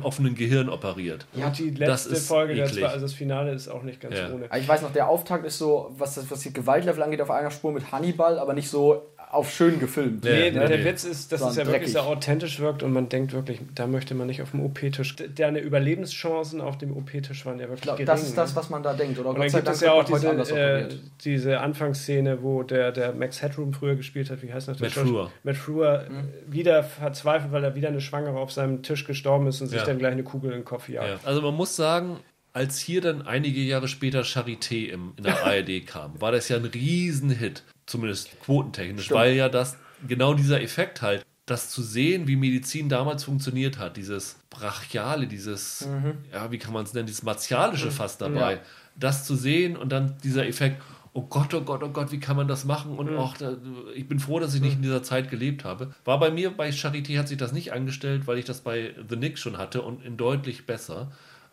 offenen 0.03 0.35
Gehirn 0.35 0.69
operiert. 0.69 1.25
und 1.35 1.59
die 1.59 1.71
das 1.73 1.79
letzte 2.05 2.11
ist 2.11 2.29
Folge, 2.29 2.55
der 2.55 2.67
eklig. 2.67 2.81
zwei, 2.85 2.89
also 2.91 3.07
das 3.07 3.15
Finale 3.15 3.53
ist 3.53 3.69
auch 3.69 3.83
nicht 3.85 4.03
ganz 4.03 4.19
Ja. 4.19 4.31
ohne. 4.35 4.51
Ich 4.59 4.69
weiß 4.69 4.83
noch, 4.83 4.93
der 4.93 5.09
Auftakt 5.09 5.47
ist 5.47 5.57
so, 5.57 5.95
was 5.97 6.17
das 6.17 6.31
was 6.31 6.41
die 6.41 6.53
Gewaltlevel 6.53 7.03
angeht, 7.03 7.23
auf 7.23 7.31
einer 7.31 7.51
Spur 7.51 7.73
mit 7.73 7.91
Hannibal, 7.93 8.39
aber 8.39 8.53
nicht 8.53 8.69
so 8.69 9.07
auf 9.33 9.53
schön 9.53 9.79
gefilmt. 9.79 10.25
Nee, 10.25 10.51
nee, 10.51 10.51
der 10.51 10.69
nee. 10.79 10.85
Witz 10.85 11.05
ist, 11.05 11.31
dass 11.31 11.39
Sondern 11.39 11.53
es 11.53 11.57
ja 11.59 11.65
wirklich 11.67 11.79
dreckig. 11.83 11.93
sehr 11.93 12.07
authentisch 12.07 12.59
wirkt 12.59 12.83
und 12.83 12.93
man 12.93 13.09
denkt 13.09 13.33
wirklich, 13.33 13.61
da 13.77 13.87
möchte 13.87 14.15
man 14.17 14.27
nicht 14.27 14.43
auf 14.43 14.51
dem 14.51 14.61
OP-Tisch. 14.65 15.15
Deine 15.37 15.61
Überlebenschancen 15.61 16.61
auf 16.61 16.79
dem 16.79 16.97
OP-Tisch 16.97 17.47
waren 17.47 17.59
ja 17.59 17.65
wirklich 17.67 17.79
Ich 17.79 17.83
glaube, 17.83 17.99
gering. 17.99 18.07
das 18.07 18.23
ist 18.25 18.37
das, 18.37 18.51
ne? 18.51 18.57
was 18.57 18.71
man 18.71 18.83
da 18.83 18.93
denkt. 18.95 19.19
Oder 19.21 19.31
und 19.31 19.39
dann 19.39 19.49
gibt 19.49 19.69
es 19.69 19.81
ja 19.81 19.93
auch 19.93 20.05
diese, 20.05 20.29
äh, 20.59 20.89
diese 21.25 21.61
Anfangsszene, 21.61 22.43
wo 22.43 22.63
der, 22.63 22.93
der 22.93 23.13
Max 23.13 23.41
Headroom 23.41 23.73
früher 23.73 23.95
gespielt 23.95 24.31
hat. 24.31 24.43
Wie 24.43 24.53
heißt 24.53 24.69
der 24.69 24.77
Matt? 24.81 24.91
Frewer. 24.93 25.31
Matt 25.45 25.57
Frewer 25.57 26.05
äh, 26.07 26.53
wieder 26.53 26.83
verzweifelt, 26.83 27.53
weil 27.53 27.63
er 27.65 27.75
wieder 27.75 27.89
eine 27.89 28.01
Schwangere 28.01 28.39
auf 28.39 28.53
seinem 28.53 28.83
Tisch 28.83 29.05
gestorben 29.07 29.47
ist 29.47 29.61
und 29.61 29.69
sich 29.69 29.79
Ja. 29.79 29.85
dann 29.85 29.99
gleich 29.99 30.13
eine 30.13 30.25
Kugel 30.25 30.51
in 30.51 30.59
den 30.59 30.65
Kopf 30.65 30.89
jagt. 30.89 31.09
Ja. 31.09 31.21
Also 31.25 31.41
man 31.41 31.55
muss 31.55 31.77
sagen, 31.77 32.17
als 32.53 32.79
hier 32.81 33.01
dann 33.01 33.23
einige 33.23 33.61
Jahre 33.61 33.87
später 33.87 34.23
Charité 34.23 34.89
im, 34.89 35.13
in 35.17 35.23
der 35.23 35.41
ARD 35.47 35.87
kam, 35.87 36.21
war 36.21 36.33
das 36.33 36.49
ja 36.49 36.57
ein 36.57 36.65
Riesenhit, 36.65 37.63
zumindest 37.91 38.41
quotentechnisch, 38.41 39.07
Stimmt. 39.07 39.21
weil 39.21 39.35
ja 39.35 39.49
das 39.49 39.77
genau 40.07 40.35
dieser 40.35 40.63
Effekt 40.63 41.03
halt, 41.03 41.25
das 41.47 41.69
zu 41.71 41.83
sehen, 41.83 42.29
wie 42.29 42.37
Medizin 42.37 42.89
damals 42.89 43.25
funktioniert 43.25 43.79
hat, 43.79 43.97
dieses 43.97 44.37
brachiale, 44.51 45.27
dieses, 45.27 45.89
ja, 46.33 46.51
wie 46.53 46.59
kann 46.59 46.73
man 46.73 46.85
es 46.85 46.95
nennen, 46.95 47.07
dieses 47.07 47.23
martialische 47.25 47.91
fast 47.91 48.21
dabei, 48.21 48.55
Ja. 48.55 48.59
das 48.97 49.25
zu 49.25 49.35
sehen 49.35 49.77
und 49.77 49.91
dann 49.91 50.17
dieser 50.23 50.47
Effekt, 50.47 50.81
oh 51.13 51.23
Gott, 51.23 51.53
oh 51.55 51.63
Gott, 51.63 51.83
oh 51.83 51.89
Gott, 51.89 52.13
wie 52.13 52.21
kann 52.21 52.37
man 52.37 52.47
das 52.47 52.65
machen? 52.65 52.97
Und 52.97 53.17
auch, 53.17 53.37
da, 53.37 53.57
ich 53.97 54.07
bin 54.07 54.21
froh, 54.21 54.39
dass 54.39 54.55
ich 54.55 54.61
nicht 54.61 54.77
in 54.77 54.83
dieser 54.83 55.03
Zeit 55.03 55.29
gelebt 55.29 55.65
habe. 55.65 55.93
War 56.05 56.21
bei 56.21 56.31
mir, 56.31 56.51
bei 56.57 56.71
Charité 56.71 57.19
hat 57.19 57.27
sich 57.27 57.37
das 57.39 57.51
nicht 57.53 57.73
angestellt, 57.73 58.29
weil 58.29 58.39
ich 58.39 58.45
das 58.45 58.61
bei 58.61 58.95
The 59.09 59.17
Nick 59.17 59.37
schon 59.37 59.59
hatte 59.59 59.83
und 59.83 60.05
in 60.05 60.17
deutlich 60.17 60.67
besser. 60.67 61.11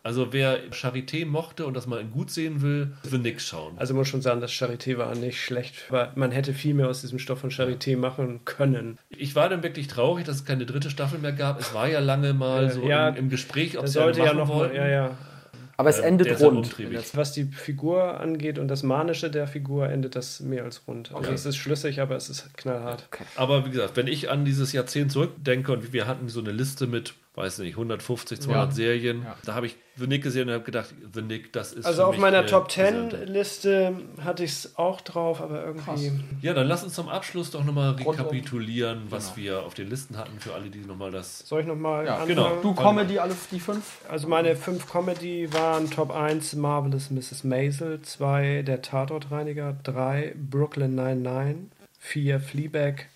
Also 0.08 0.32
wer 0.32 0.70
Charité 0.72 1.26
mochte 1.26 1.66
und 1.66 1.74
das 1.74 1.86
mal 1.86 2.02
gut 2.02 2.30
sehen 2.30 2.62
will, 2.62 2.92
The 3.02 3.18
Nick 3.18 3.42
schauen. 3.42 3.74
Also 3.76 3.92
muss 3.92 4.08
schon 4.08 4.22
sagen, 4.22 4.40
das 4.40 4.52
Charité 4.52 4.96
war 4.96 5.14
nicht 5.14 5.38
schlecht. 5.38 5.74
Aber 5.90 6.12
man 6.14 6.30
hätte 6.30 6.54
viel 6.54 6.72
mehr 6.72 6.88
aus 6.88 7.02
diesem 7.02 7.18
Stoff 7.18 7.40
von 7.40 7.50
Charité 7.50 7.94
machen 7.98 8.40
können. 8.46 8.98
Ich 9.10 9.36
war 9.36 9.50
dann 9.50 9.62
wirklich 9.62 9.86
traurig, 9.86 10.24
dass 10.24 10.36
es 10.36 10.44
keine 10.46 10.64
dritte 10.64 10.88
Staffel 10.88 11.18
mehr 11.18 11.32
gab. 11.32 11.60
Es 11.60 11.74
war 11.74 11.88
ja 11.88 11.98
lange 12.00 12.32
mal 12.32 12.64
Äh, 12.68 12.70
so 12.70 12.88
ja, 12.88 13.10
im, 13.10 13.16
im 13.16 13.28
Gespräch, 13.28 13.76
ob 13.76 13.82
Das 13.82 13.92
sie 13.92 13.98
sollte 13.98 14.20
ja 14.20 14.26
machen 14.28 14.38
noch 14.38 14.48
mal, 14.48 14.54
wollten. 14.60 14.76
ja, 14.76 14.88
ja. 14.88 15.18
Aber 15.76 15.90
es 15.90 15.98
ähm, 15.98 16.04
endet 16.06 16.40
rund. 16.40 16.56
umtriebig. 16.56 16.98
Was 17.14 17.32
die 17.32 17.44
Figur 17.44 18.18
angeht 18.18 18.58
und 18.58 18.66
das 18.68 18.82
Manische 18.82 19.30
der 19.30 19.46
Figur, 19.46 19.90
endet 19.90 20.16
das 20.16 20.40
mehr 20.40 20.64
als 20.64 20.88
rund. 20.88 21.10
Also 21.14 21.18
Okay. 21.26 21.34
es 21.34 21.44
ist 21.46 21.56
schlüssig, 21.58 22.00
aber 22.00 22.16
es 22.16 22.28
ist 22.30 22.52
knallhart. 22.56 23.06
Aber 23.36 23.64
wie 23.66 23.70
gesagt, 23.70 23.96
wenn 23.96 24.06
ich 24.08 24.28
an 24.30 24.44
dieses 24.46 24.72
Jahrzehnt 24.72 25.12
zurückdenke 25.12 25.70
und 25.70 25.92
wir 25.92 26.06
hatten 26.08 26.28
so 26.30 26.40
eine 26.40 26.50
Liste 26.50 26.86
mit 26.88 27.14
weiß 27.34 27.58
nicht, 27.60 27.74
150, 27.74 28.40
200 28.40 28.68
Ja. 28.70 28.74
Serien. 28.74 29.22
Ja. 29.22 29.36
Da 29.44 29.54
habe 29.54 29.66
ich 29.66 29.76
The 29.96 30.06
Nick 30.08 30.22
gesehen 30.24 30.48
und 30.48 30.54
habe 30.54 30.64
gedacht, 30.64 30.92
The 31.14 31.22
Nick, 31.22 31.52
das 31.52 31.72
ist 31.72 31.86
Also 31.86 32.02
für 32.02 32.06
auf 32.08 32.12
mich 32.14 32.20
meiner 32.20 32.46
Top 32.46 32.70
10 32.70 32.84
Gesamte. 33.10 33.24
Liste 33.24 33.92
hatte 34.24 34.42
ich 34.44 34.50
es 34.52 34.76
auch 34.78 35.00
drauf, 35.00 35.40
aber 35.40 35.64
irgendwie. 35.64 36.12
Ja, 36.42 36.52
dann 36.54 36.66
lass 36.66 36.82
uns 36.84 36.94
zum 36.94 37.08
Abschluss 37.08 37.50
doch 37.52 37.64
nochmal 37.64 37.92
rekapitulieren, 37.92 39.02
was 39.10 39.34
Genau. 39.34 39.36
wir 39.36 39.62
auf 39.64 39.74
den 39.74 39.88
Listen 39.90 40.16
hatten, 40.16 40.38
für 40.40 40.54
alle, 40.54 40.70
die 40.70 40.78
nochmal 40.80 41.10
das... 41.10 41.40
Soll 41.40 41.60
ich 41.62 41.66
nochmal 41.66 42.06
Ja, 42.06 42.14
anfangen? 42.14 42.28
genau. 42.28 42.56
Du 42.62 42.74
Comedy, 42.74 43.18
alle 43.18 43.34
die 43.52 43.60
fünf? 43.60 43.98
Also 44.08 44.28
meine 44.28 44.56
fünf 44.56 44.90
Comedy 44.90 45.52
waren 45.52 45.90
Top 45.90 46.10
1 46.10 46.54
Marvelous 46.56 47.10
Mrs. 47.10 47.44
Maisel, 47.44 48.02
2 48.02 48.62
Der 48.62 48.82
Tatortreiniger, 48.82 49.76
3 49.84 50.34
Brooklyn 50.36 50.94
99, 50.94 51.56
4 52.00 52.40
Fleabag 52.40 53.06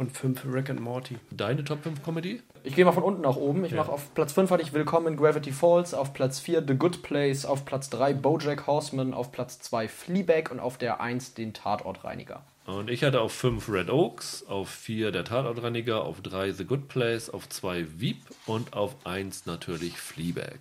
und 0.00 0.16
5 0.16 0.46
Rick 0.50 0.70
and 0.70 0.80
Morty. 0.80 1.18
Deine 1.30 1.62
Top 1.62 1.82
5 1.82 2.02
Comedy? 2.02 2.40
Ich 2.64 2.74
gehe 2.74 2.86
mal 2.86 2.92
von 2.92 3.02
unten 3.02 3.20
nach 3.20 3.36
oben. 3.36 3.66
Ich 3.66 3.72
Ja. 3.72 3.76
mache 3.76 3.92
auf 3.92 4.14
Platz 4.14 4.32
5 4.32 4.50
hatte 4.50 4.62
ich 4.62 4.72
Willkommen 4.72 5.08
in 5.08 5.16
Gravity 5.16 5.52
Falls, 5.52 5.92
auf 5.92 6.14
Platz 6.14 6.40
4 6.40 6.64
The 6.66 6.74
Good 6.74 7.02
Place, 7.02 7.44
auf 7.44 7.66
Platz 7.66 7.90
3 7.90 8.14
Bojack 8.14 8.66
Horseman, 8.66 9.12
auf 9.12 9.30
Platz 9.30 9.60
2 9.60 9.88
Fleabag 9.88 10.50
und 10.50 10.58
auf 10.58 10.78
der 10.78 11.02
1 11.02 11.34
den 11.34 11.52
Tatortreiniger. 11.52 12.42
Und 12.66 12.88
ich 12.88 13.02
hatte 13.04 13.20
auf 13.20 13.32
5 13.32 13.68
Red 13.68 13.90
Oaks, 13.90 14.46
auf 14.48 14.70
4 14.70 15.10
der 15.12 15.24
Tatortreiniger, 15.24 16.02
auf 16.04 16.22
3 16.22 16.52
The 16.52 16.64
Good 16.64 16.88
Place, 16.88 17.28
auf 17.28 17.48
2 17.48 17.84
Veep 17.98 18.22
und 18.46 18.72
auf 18.72 18.94
1 19.04 19.44
natürlich 19.44 19.98
Fleabag. 19.98 20.60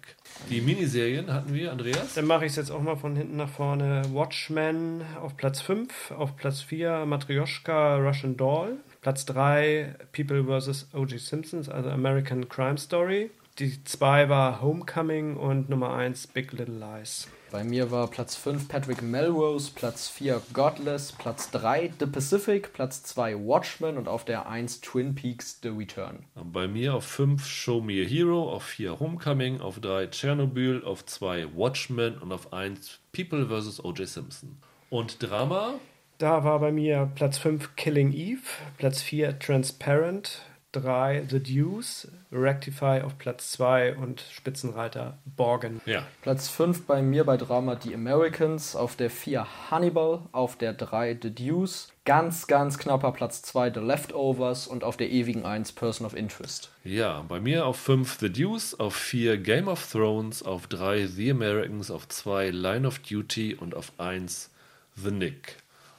Die 0.50 0.60
Miniserien 0.60 1.32
hatten 1.32 1.54
wir, 1.54 1.72
Andreas? 1.72 2.16
Dann 2.16 2.26
mache 2.26 2.46
ich 2.46 2.52
es 2.52 2.56
jetzt 2.58 2.72
auch 2.72 2.82
mal 2.82 2.96
von 2.98 3.16
hinten 3.16 3.38
nach 3.38 3.50
vorne. 3.50 4.02
Watchmen 4.12 5.04
auf 5.22 5.38
Platz 5.38 5.62
5, 5.62 6.12
auf 6.12 6.36
Platz 6.36 6.62
4 6.62 7.06
Matryoshka 7.06 7.98
Russian 7.98 8.36
Doll, 8.36 8.78
Platz 9.02 9.26
3 9.26 9.96
People 10.12 10.44
vs. 10.44 10.88
O.G. 10.94 11.18
Simpsons, 11.18 11.70
also 11.70 11.90
American 11.90 12.50
Crime 12.50 12.78
Story. 12.78 13.32
Die 13.58 13.84
2 13.84 14.30
war 14.30 14.62
Homecoming 14.62 15.36
und 15.36 15.70
Nummer 15.70 15.94
1 15.94 16.28
Big 16.28 16.52
Little 16.54 16.78
Lies. 16.80 17.28
Bei 17.52 17.64
mir 17.64 17.92
war 17.92 18.08
Platz 18.08 18.36
5 18.36 18.68
Patrick 18.68 19.02
Melrose, 19.02 19.72
Platz 19.74 20.08
4 20.08 20.42
Godless, 20.54 21.14
Platz 21.14 21.50
3 21.52 21.94
The 22.00 22.06
Pacific, 22.06 22.74
Platz 22.74 23.04
2 23.04 23.36
Watchmen 23.36 23.98
und 23.98 24.08
auf 24.08 24.24
der 24.24 24.48
1 24.48 24.82
Twin 24.82 25.16
Peaks 25.16 25.60
The 25.64 25.70
Return. 25.70 26.26
Bei 26.36 26.68
mir 26.68 26.94
auf 26.94 27.06
5 27.06 27.46
Show 27.46 27.82
Me 27.82 28.02
a 28.02 28.06
Hero, 28.06 28.52
auf 28.52 28.64
4 28.64 29.00
Homecoming, 29.00 29.62
auf 29.62 29.80
3 29.80 30.08
Tschernobyl, 30.08 30.84
auf 30.84 31.06
2 31.06 31.56
Watchmen 31.56 32.18
und 32.18 32.32
auf 32.32 32.54
1 32.54 33.00
People 33.14 33.48
vs. 33.48 33.84
O.J. 33.84 34.08
Simpson. 34.08 34.58
Und 34.90 35.24
Drama? 35.24 35.76
Da 36.20 36.44
war 36.44 36.60
bei 36.60 36.74
mir 36.74 37.10
Platz 37.16 37.38
5 37.38 37.78
Killing 37.78 38.12
Eve, 38.12 38.42
Platz 38.78 39.02
4 39.02 39.40
Transparent, 39.40 40.42
3 40.74 41.26
The 41.30 41.40
Deuce, 41.40 42.10
Rectify 42.30 43.04
auf 43.06 43.18
Platz 43.18 43.54
2 43.54 43.96
und 43.96 44.26
Spitzenreiter 44.30 45.18
Borgen. 45.24 45.80
Ja. 45.86 46.06
Platz 46.22 46.50
5 46.50 46.86
bei 46.86 47.02
mir 47.02 47.24
bei 47.24 47.38
Drama 47.38 47.80
The 47.82 47.96
Americans, 47.96 48.76
auf 48.76 48.98
der 48.98 49.10
4 49.10 49.72
Hannibal, 49.72 50.24
auf 50.34 50.58
der 50.58 50.74
3 50.74 51.18
The 51.24 51.34
Deuce, 51.34 51.88
ganz, 52.04 52.48
ganz 52.48 52.78
knapper 52.78 53.14
Platz 53.14 53.42
2 53.44 53.72
The 53.76 53.80
Leftovers 53.80 54.68
und 54.68 54.84
auf 54.84 54.98
der 54.98 55.10
ewigen 55.12 55.46
1 55.46 55.72
Person 55.72 56.06
of 56.06 56.14
Interest. 56.14 56.70
Ja, 56.84 57.24
bei 57.30 57.40
mir 57.40 57.66
auf 57.66 57.78
5 57.78 58.18
The 58.20 58.30
Deuce, 58.30 58.78
auf 58.78 58.94
4 58.94 59.38
Game 59.38 59.70
of 59.70 59.90
Thrones, 59.90 60.44
auf 60.44 60.68
3 60.68 61.08
The 61.08 61.32
Americans, 61.32 61.90
auf 61.90 62.10
2 62.10 62.50
Line 62.50 62.86
of 62.86 63.00
Duty 63.00 63.56
und 63.56 63.74
auf 63.74 63.94
1 63.98 64.50
The 64.98 65.12
Nick. 65.12 65.56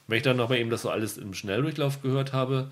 Wenn 0.07 0.17
ich 0.17 0.23
dann 0.23 0.37
nochmal 0.37 0.59
eben 0.59 0.69
das 0.69 0.81
so 0.81 0.89
alles 0.89 1.17
im 1.17 1.33
Schnelldurchlauf 1.33 2.01
gehört 2.01 2.33
habe, 2.33 2.71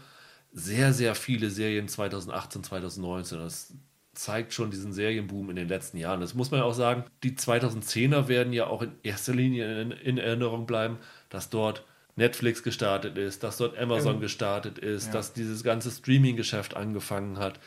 sehr, 0.51 0.93
sehr 0.93 1.15
viele 1.15 1.49
Serien 1.49 1.87
2018, 1.87 2.63
2019. 2.63 3.39
Das 3.39 3.73
zeigt 4.13 4.53
schon 4.53 4.71
diesen 4.71 4.91
Serienboom 4.91 5.49
in 5.49 5.55
den 5.55 5.69
letzten 5.69 5.97
Jahren. 5.97 6.21
Das 6.21 6.33
muss 6.33 6.51
man 6.51 6.61
ja 6.61 6.65
auch 6.65 6.73
sagen. 6.73 7.05
Die 7.23 7.31
2010er 7.31 8.27
werden 8.27 8.51
ja 8.51 8.67
auch 8.67 8.81
in 8.81 8.91
erster 9.03 9.33
Linie 9.33 9.81
in, 9.81 9.91
in 9.91 10.17
Erinnerung 10.17 10.65
bleiben, 10.65 10.97
dass 11.29 11.49
dort 11.49 11.85
Netflix 12.15 12.63
gestartet 12.63 13.17
ist, 13.17 13.43
dass 13.43 13.57
dort 13.57 13.77
Amazon 13.77 14.19
gestartet 14.19 14.77
ist, 14.77 15.13
dass 15.13 15.33
dieses 15.33 15.63
ganze 15.63 15.89
Streaming-Geschäft 15.89 16.75
angefangen 16.75 17.39
hat. 17.39 17.59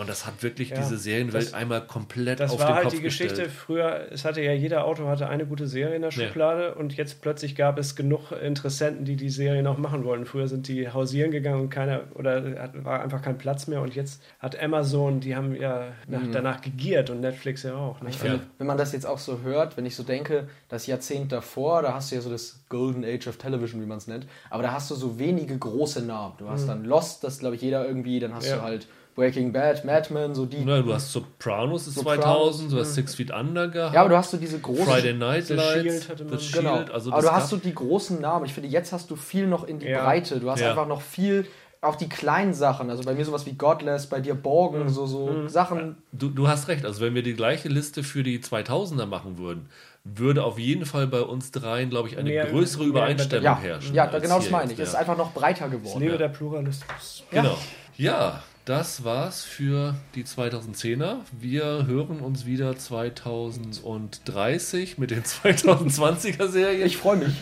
Und 0.00 0.08
das 0.08 0.24
hat 0.26 0.42
wirklich 0.42 0.70
Ja, 0.70 0.78
diese 0.78 0.96
Serienwelt 0.96 1.48
das- 1.48 1.52
einmal 1.54 1.82
komplett 1.86 2.40
Das 2.40 2.52
auf 2.52 2.60
war 2.60 2.68
den 2.68 2.74
halt 2.76 2.84
Kopf 2.84 2.94
die 2.94 3.02
Geschichte 3.02 3.34
gestellt. 3.34 3.50
früher, 3.52 4.06
es 4.10 4.24
hatte 4.24 4.40
ja 4.40 4.52
jeder 4.52 4.86
Auto 4.86 5.06
hatte 5.06 5.28
eine 5.28 5.44
gute 5.44 5.66
Serie 5.66 5.94
in 5.94 6.00
der 6.00 6.10
Ja. 6.10 6.26
Schublade 6.28 6.74
und 6.74 6.96
jetzt 6.96 7.20
plötzlich 7.20 7.54
gab 7.54 7.78
es 7.78 7.96
genug 7.96 8.32
Interessenten, 8.32 9.04
die 9.04 9.16
die 9.16 9.28
Serie 9.28 9.62
noch 9.62 9.76
machen 9.76 10.04
wollten. 10.04 10.24
Früher 10.24 10.48
sind 10.48 10.68
die 10.68 10.88
hausieren 10.88 11.30
gegangen 11.30 11.60
und 11.60 11.68
keiner 11.70 12.04
oder 12.14 12.42
hat, 12.62 12.82
war 12.82 13.02
einfach 13.02 13.20
kein 13.20 13.36
Platz 13.36 13.66
mehr 13.66 13.82
und 13.82 13.94
jetzt 13.94 14.22
hat 14.38 14.58
Amazon, 14.58 15.20
die 15.20 15.36
haben 15.36 15.54
ja 15.54 15.88
nach, 16.08 16.22
danach 16.32 16.62
gegiert 16.62 17.10
und 17.10 17.20
Netflix 17.20 17.62
ja 17.64 17.74
auch. 17.74 18.00
Ne? 18.00 18.08
Ich 18.08 18.16
finde, 18.16 18.36
Ja. 18.36 18.42
wenn 18.56 18.66
man 18.66 18.78
das 18.78 18.92
jetzt 18.92 19.04
auch 19.04 19.18
so 19.18 19.42
hört, 19.42 19.76
wenn 19.76 19.84
ich 19.84 19.96
so 19.96 20.02
denke, 20.02 20.48
das 20.70 20.86
Jahrzehnt 20.86 21.30
davor, 21.30 21.82
da 21.82 21.92
hast 21.92 22.10
du 22.10 22.14
ja 22.14 22.22
so 22.22 22.30
das 22.30 22.64
Golden 22.70 23.04
Age 23.04 23.26
of 23.28 23.36
Television, 23.36 23.82
wie 23.82 23.86
man 23.86 23.98
es 23.98 24.06
nennt, 24.06 24.26
aber 24.48 24.62
da 24.62 24.72
hast 24.72 24.90
du 24.90 24.94
so 24.94 25.18
wenige 25.18 25.58
große 25.58 26.00
Namen. 26.02 26.34
Du 26.38 26.48
hast 26.48 26.66
dann 26.66 26.84
Lost, 26.86 27.22
das 27.22 27.40
glaube 27.40 27.56
ich 27.56 27.60
jeder 27.60 27.86
irgendwie, 27.86 28.18
dann 28.18 28.34
hast 28.34 28.48
Ja. 28.48 28.56
du 28.56 28.62
halt 28.62 28.86
Breaking 29.14 29.52
Bad, 29.52 29.84
Mad 29.84 30.12
Men, 30.12 30.34
so 30.34 30.46
die. 30.46 30.64
Na, 30.64 30.80
du 30.80 30.92
hast 30.94 31.12
Sopranos 31.12 31.86
ist 31.86 31.96
Sopranos, 31.96 32.24
2000, 32.24 32.72
du 32.72 32.78
hast 32.78 32.94
Six 32.94 33.14
Feet 33.16 33.30
Under 33.32 33.68
gehabt, 33.68 33.94
Ja, 33.94 34.00
aber 34.00 34.10
du 34.10 34.16
hast 34.16 34.30
so 34.30 34.36
diese 34.36 34.58
großen. 34.60 34.84
Friday 34.86 35.14
Night 35.14 35.46
The 35.46 35.54
Lights, 35.54 35.82
Shield 35.82 36.08
hatte 36.08 36.24
man. 36.24 36.38
The 36.38 36.44
Shield, 36.44 36.64
Genau. 36.64 36.92
also 36.92 37.12
aber 37.12 37.22
du 37.22 37.32
hast 37.32 37.48
so 37.50 37.56
die 37.56 37.74
großen 37.74 38.20
Namen. 38.20 38.46
Ich 38.46 38.54
finde, 38.54 38.68
jetzt 38.68 38.92
hast 38.92 39.10
du 39.10 39.16
viel 39.16 39.46
noch 39.46 39.64
in 39.64 39.78
die 39.78 39.86
Ja. 39.88 40.04
Breite. 40.04 40.40
Du 40.40 40.50
hast 40.50 40.60
Ja. 40.60 40.70
einfach 40.70 40.86
noch 40.86 41.02
viel, 41.02 41.46
auch 41.82 41.96
die 41.96 42.08
kleinen 42.08 42.54
Sachen. 42.54 42.88
Also 42.90 43.02
bei 43.02 43.14
mir 43.14 43.24
sowas 43.24 43.46
wie 43.46 43.52
Godless, 43.54 44.06
bei 44.06 44.20
dir 44.20 44.34
Borgen, 44.34 44.88
so, 44.90 45.06
so 45.06 45.48
Sachen. 45.48 45.96
Du, 46.12 46.28
du 46.28 46.46
hast 46.48 46.68
recht, 46.68 46.84
also 46.84 47.00
wenn 47.00 47.14
wir 47.14 47.22
die 47.22 47.34
gleiche 47.34 47.68
Liste 47.68 48.02
für 48.02 48.22
die 48.22 48.38
2000er 48.40 49.06
machen 49.06 49.38
würden, 49.38 49.68
würde 50.04 50.44
auf 50.44 50.58
jeden 50.58 50.86
Fall 50.86 51.06
bei 51.06 51.20
uns 51.20 51.50
dreien, 51.50 51.90
glaube 51.90 52.08
ich, 52.08 52.16
eine 52.16 52.28
Mehr- 52.30 52.46
größere 52.46 52.84
mehr 52.84 52.88
Übereinstimmung 52.90 53.44
Ja, 53.44 53.58
herrschen. 53.58 53.94
ja, 53.94 54.06
genau 54.06 54.36
das 54.38 54.50
meine 54.50 54.72
ich. 54.72 54.78
Es 54.78 54.88
ist 54.88 54.94
ja. 54.94 55.00
einfach 55.00 55.16
noch 55.18 55.32
breiter 55.32 55.66
Ich 55.66 55.72
geworden. 55.72 56.00
lebe 56.00 56.16
der 56.16 56.28
Pluralismus. 56.28 57.24
Genau. 57.30 57.56
Ja, 57.98 58.42
das 58.64 59.04
war's 59.04 59.44
für 59.44 59.94
die 60.14 60.24
2010er. 60.24 61.16
Wir 61.32 61.86
hören 61.86 62.20
uns 62.20 62.46
wieder 62.46 62.76
2030 62.76 64.98
mit 64.98 65.10
den 65.10 65.22
2020er 65.24 66.48
Serien. 66.48 66.86
Ich 66.86 66.96
freue 66.96 67.16
mich. 67.16 67.34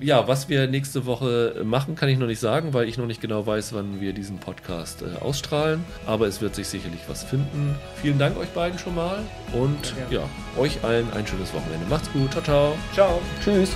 Ja, 0.00 0.26
was 0.26 0.48
wir 0.48 0.66
nächste 0.66 1.06
Woche 1.06 1.62
machen, 1.64 1.94
kann 1.94 2.08
ich 2.08 2.18
noch 2.18 2.26
nicht 2.26 2.40
sagen, 2.40 2.74
weil 2.74 2.88
ich 2.88 2.98
noch 2.98 3.06
nicht 3.06 3.20
genau 3.20 3.46
weiß, 3.46 3.72
wann 3.74 4.00
wir 4.00 4.12
diesen 4.12 4.38
Podcast 4.38 5.02
äh, 5.02 5.20
ausstrahlen. 5.20 5.84
Aber 6.06 6.26
es 6.26 6.40
wird 6.40 6.54
sich 6.54 6.68
sicherlich 6.68 7.00
was 7.08 7.24
finden. 7.24 7.74
Vielen 8.02 8.18
Dank 8.18 8.36
euch 8.36 8.48
beiden 8.48 8.78
schon 8.78 8.94
mal 8.94 9.22
und 9.52 9.94
ja, 10.10 10.28
euch 10.58 10.82
allen 10.82 11.12
ein 11.12 11.26
schönes 11.26 11.52
Wochenende. 11.52 11.86
Macht's 11.88 12.10
gut. 12.12 12.30
Ciao, 12.32 12.42
ciao. 12.42 12.78
Ciao. 12.94 13.20
Tschüss. 13.42 13.70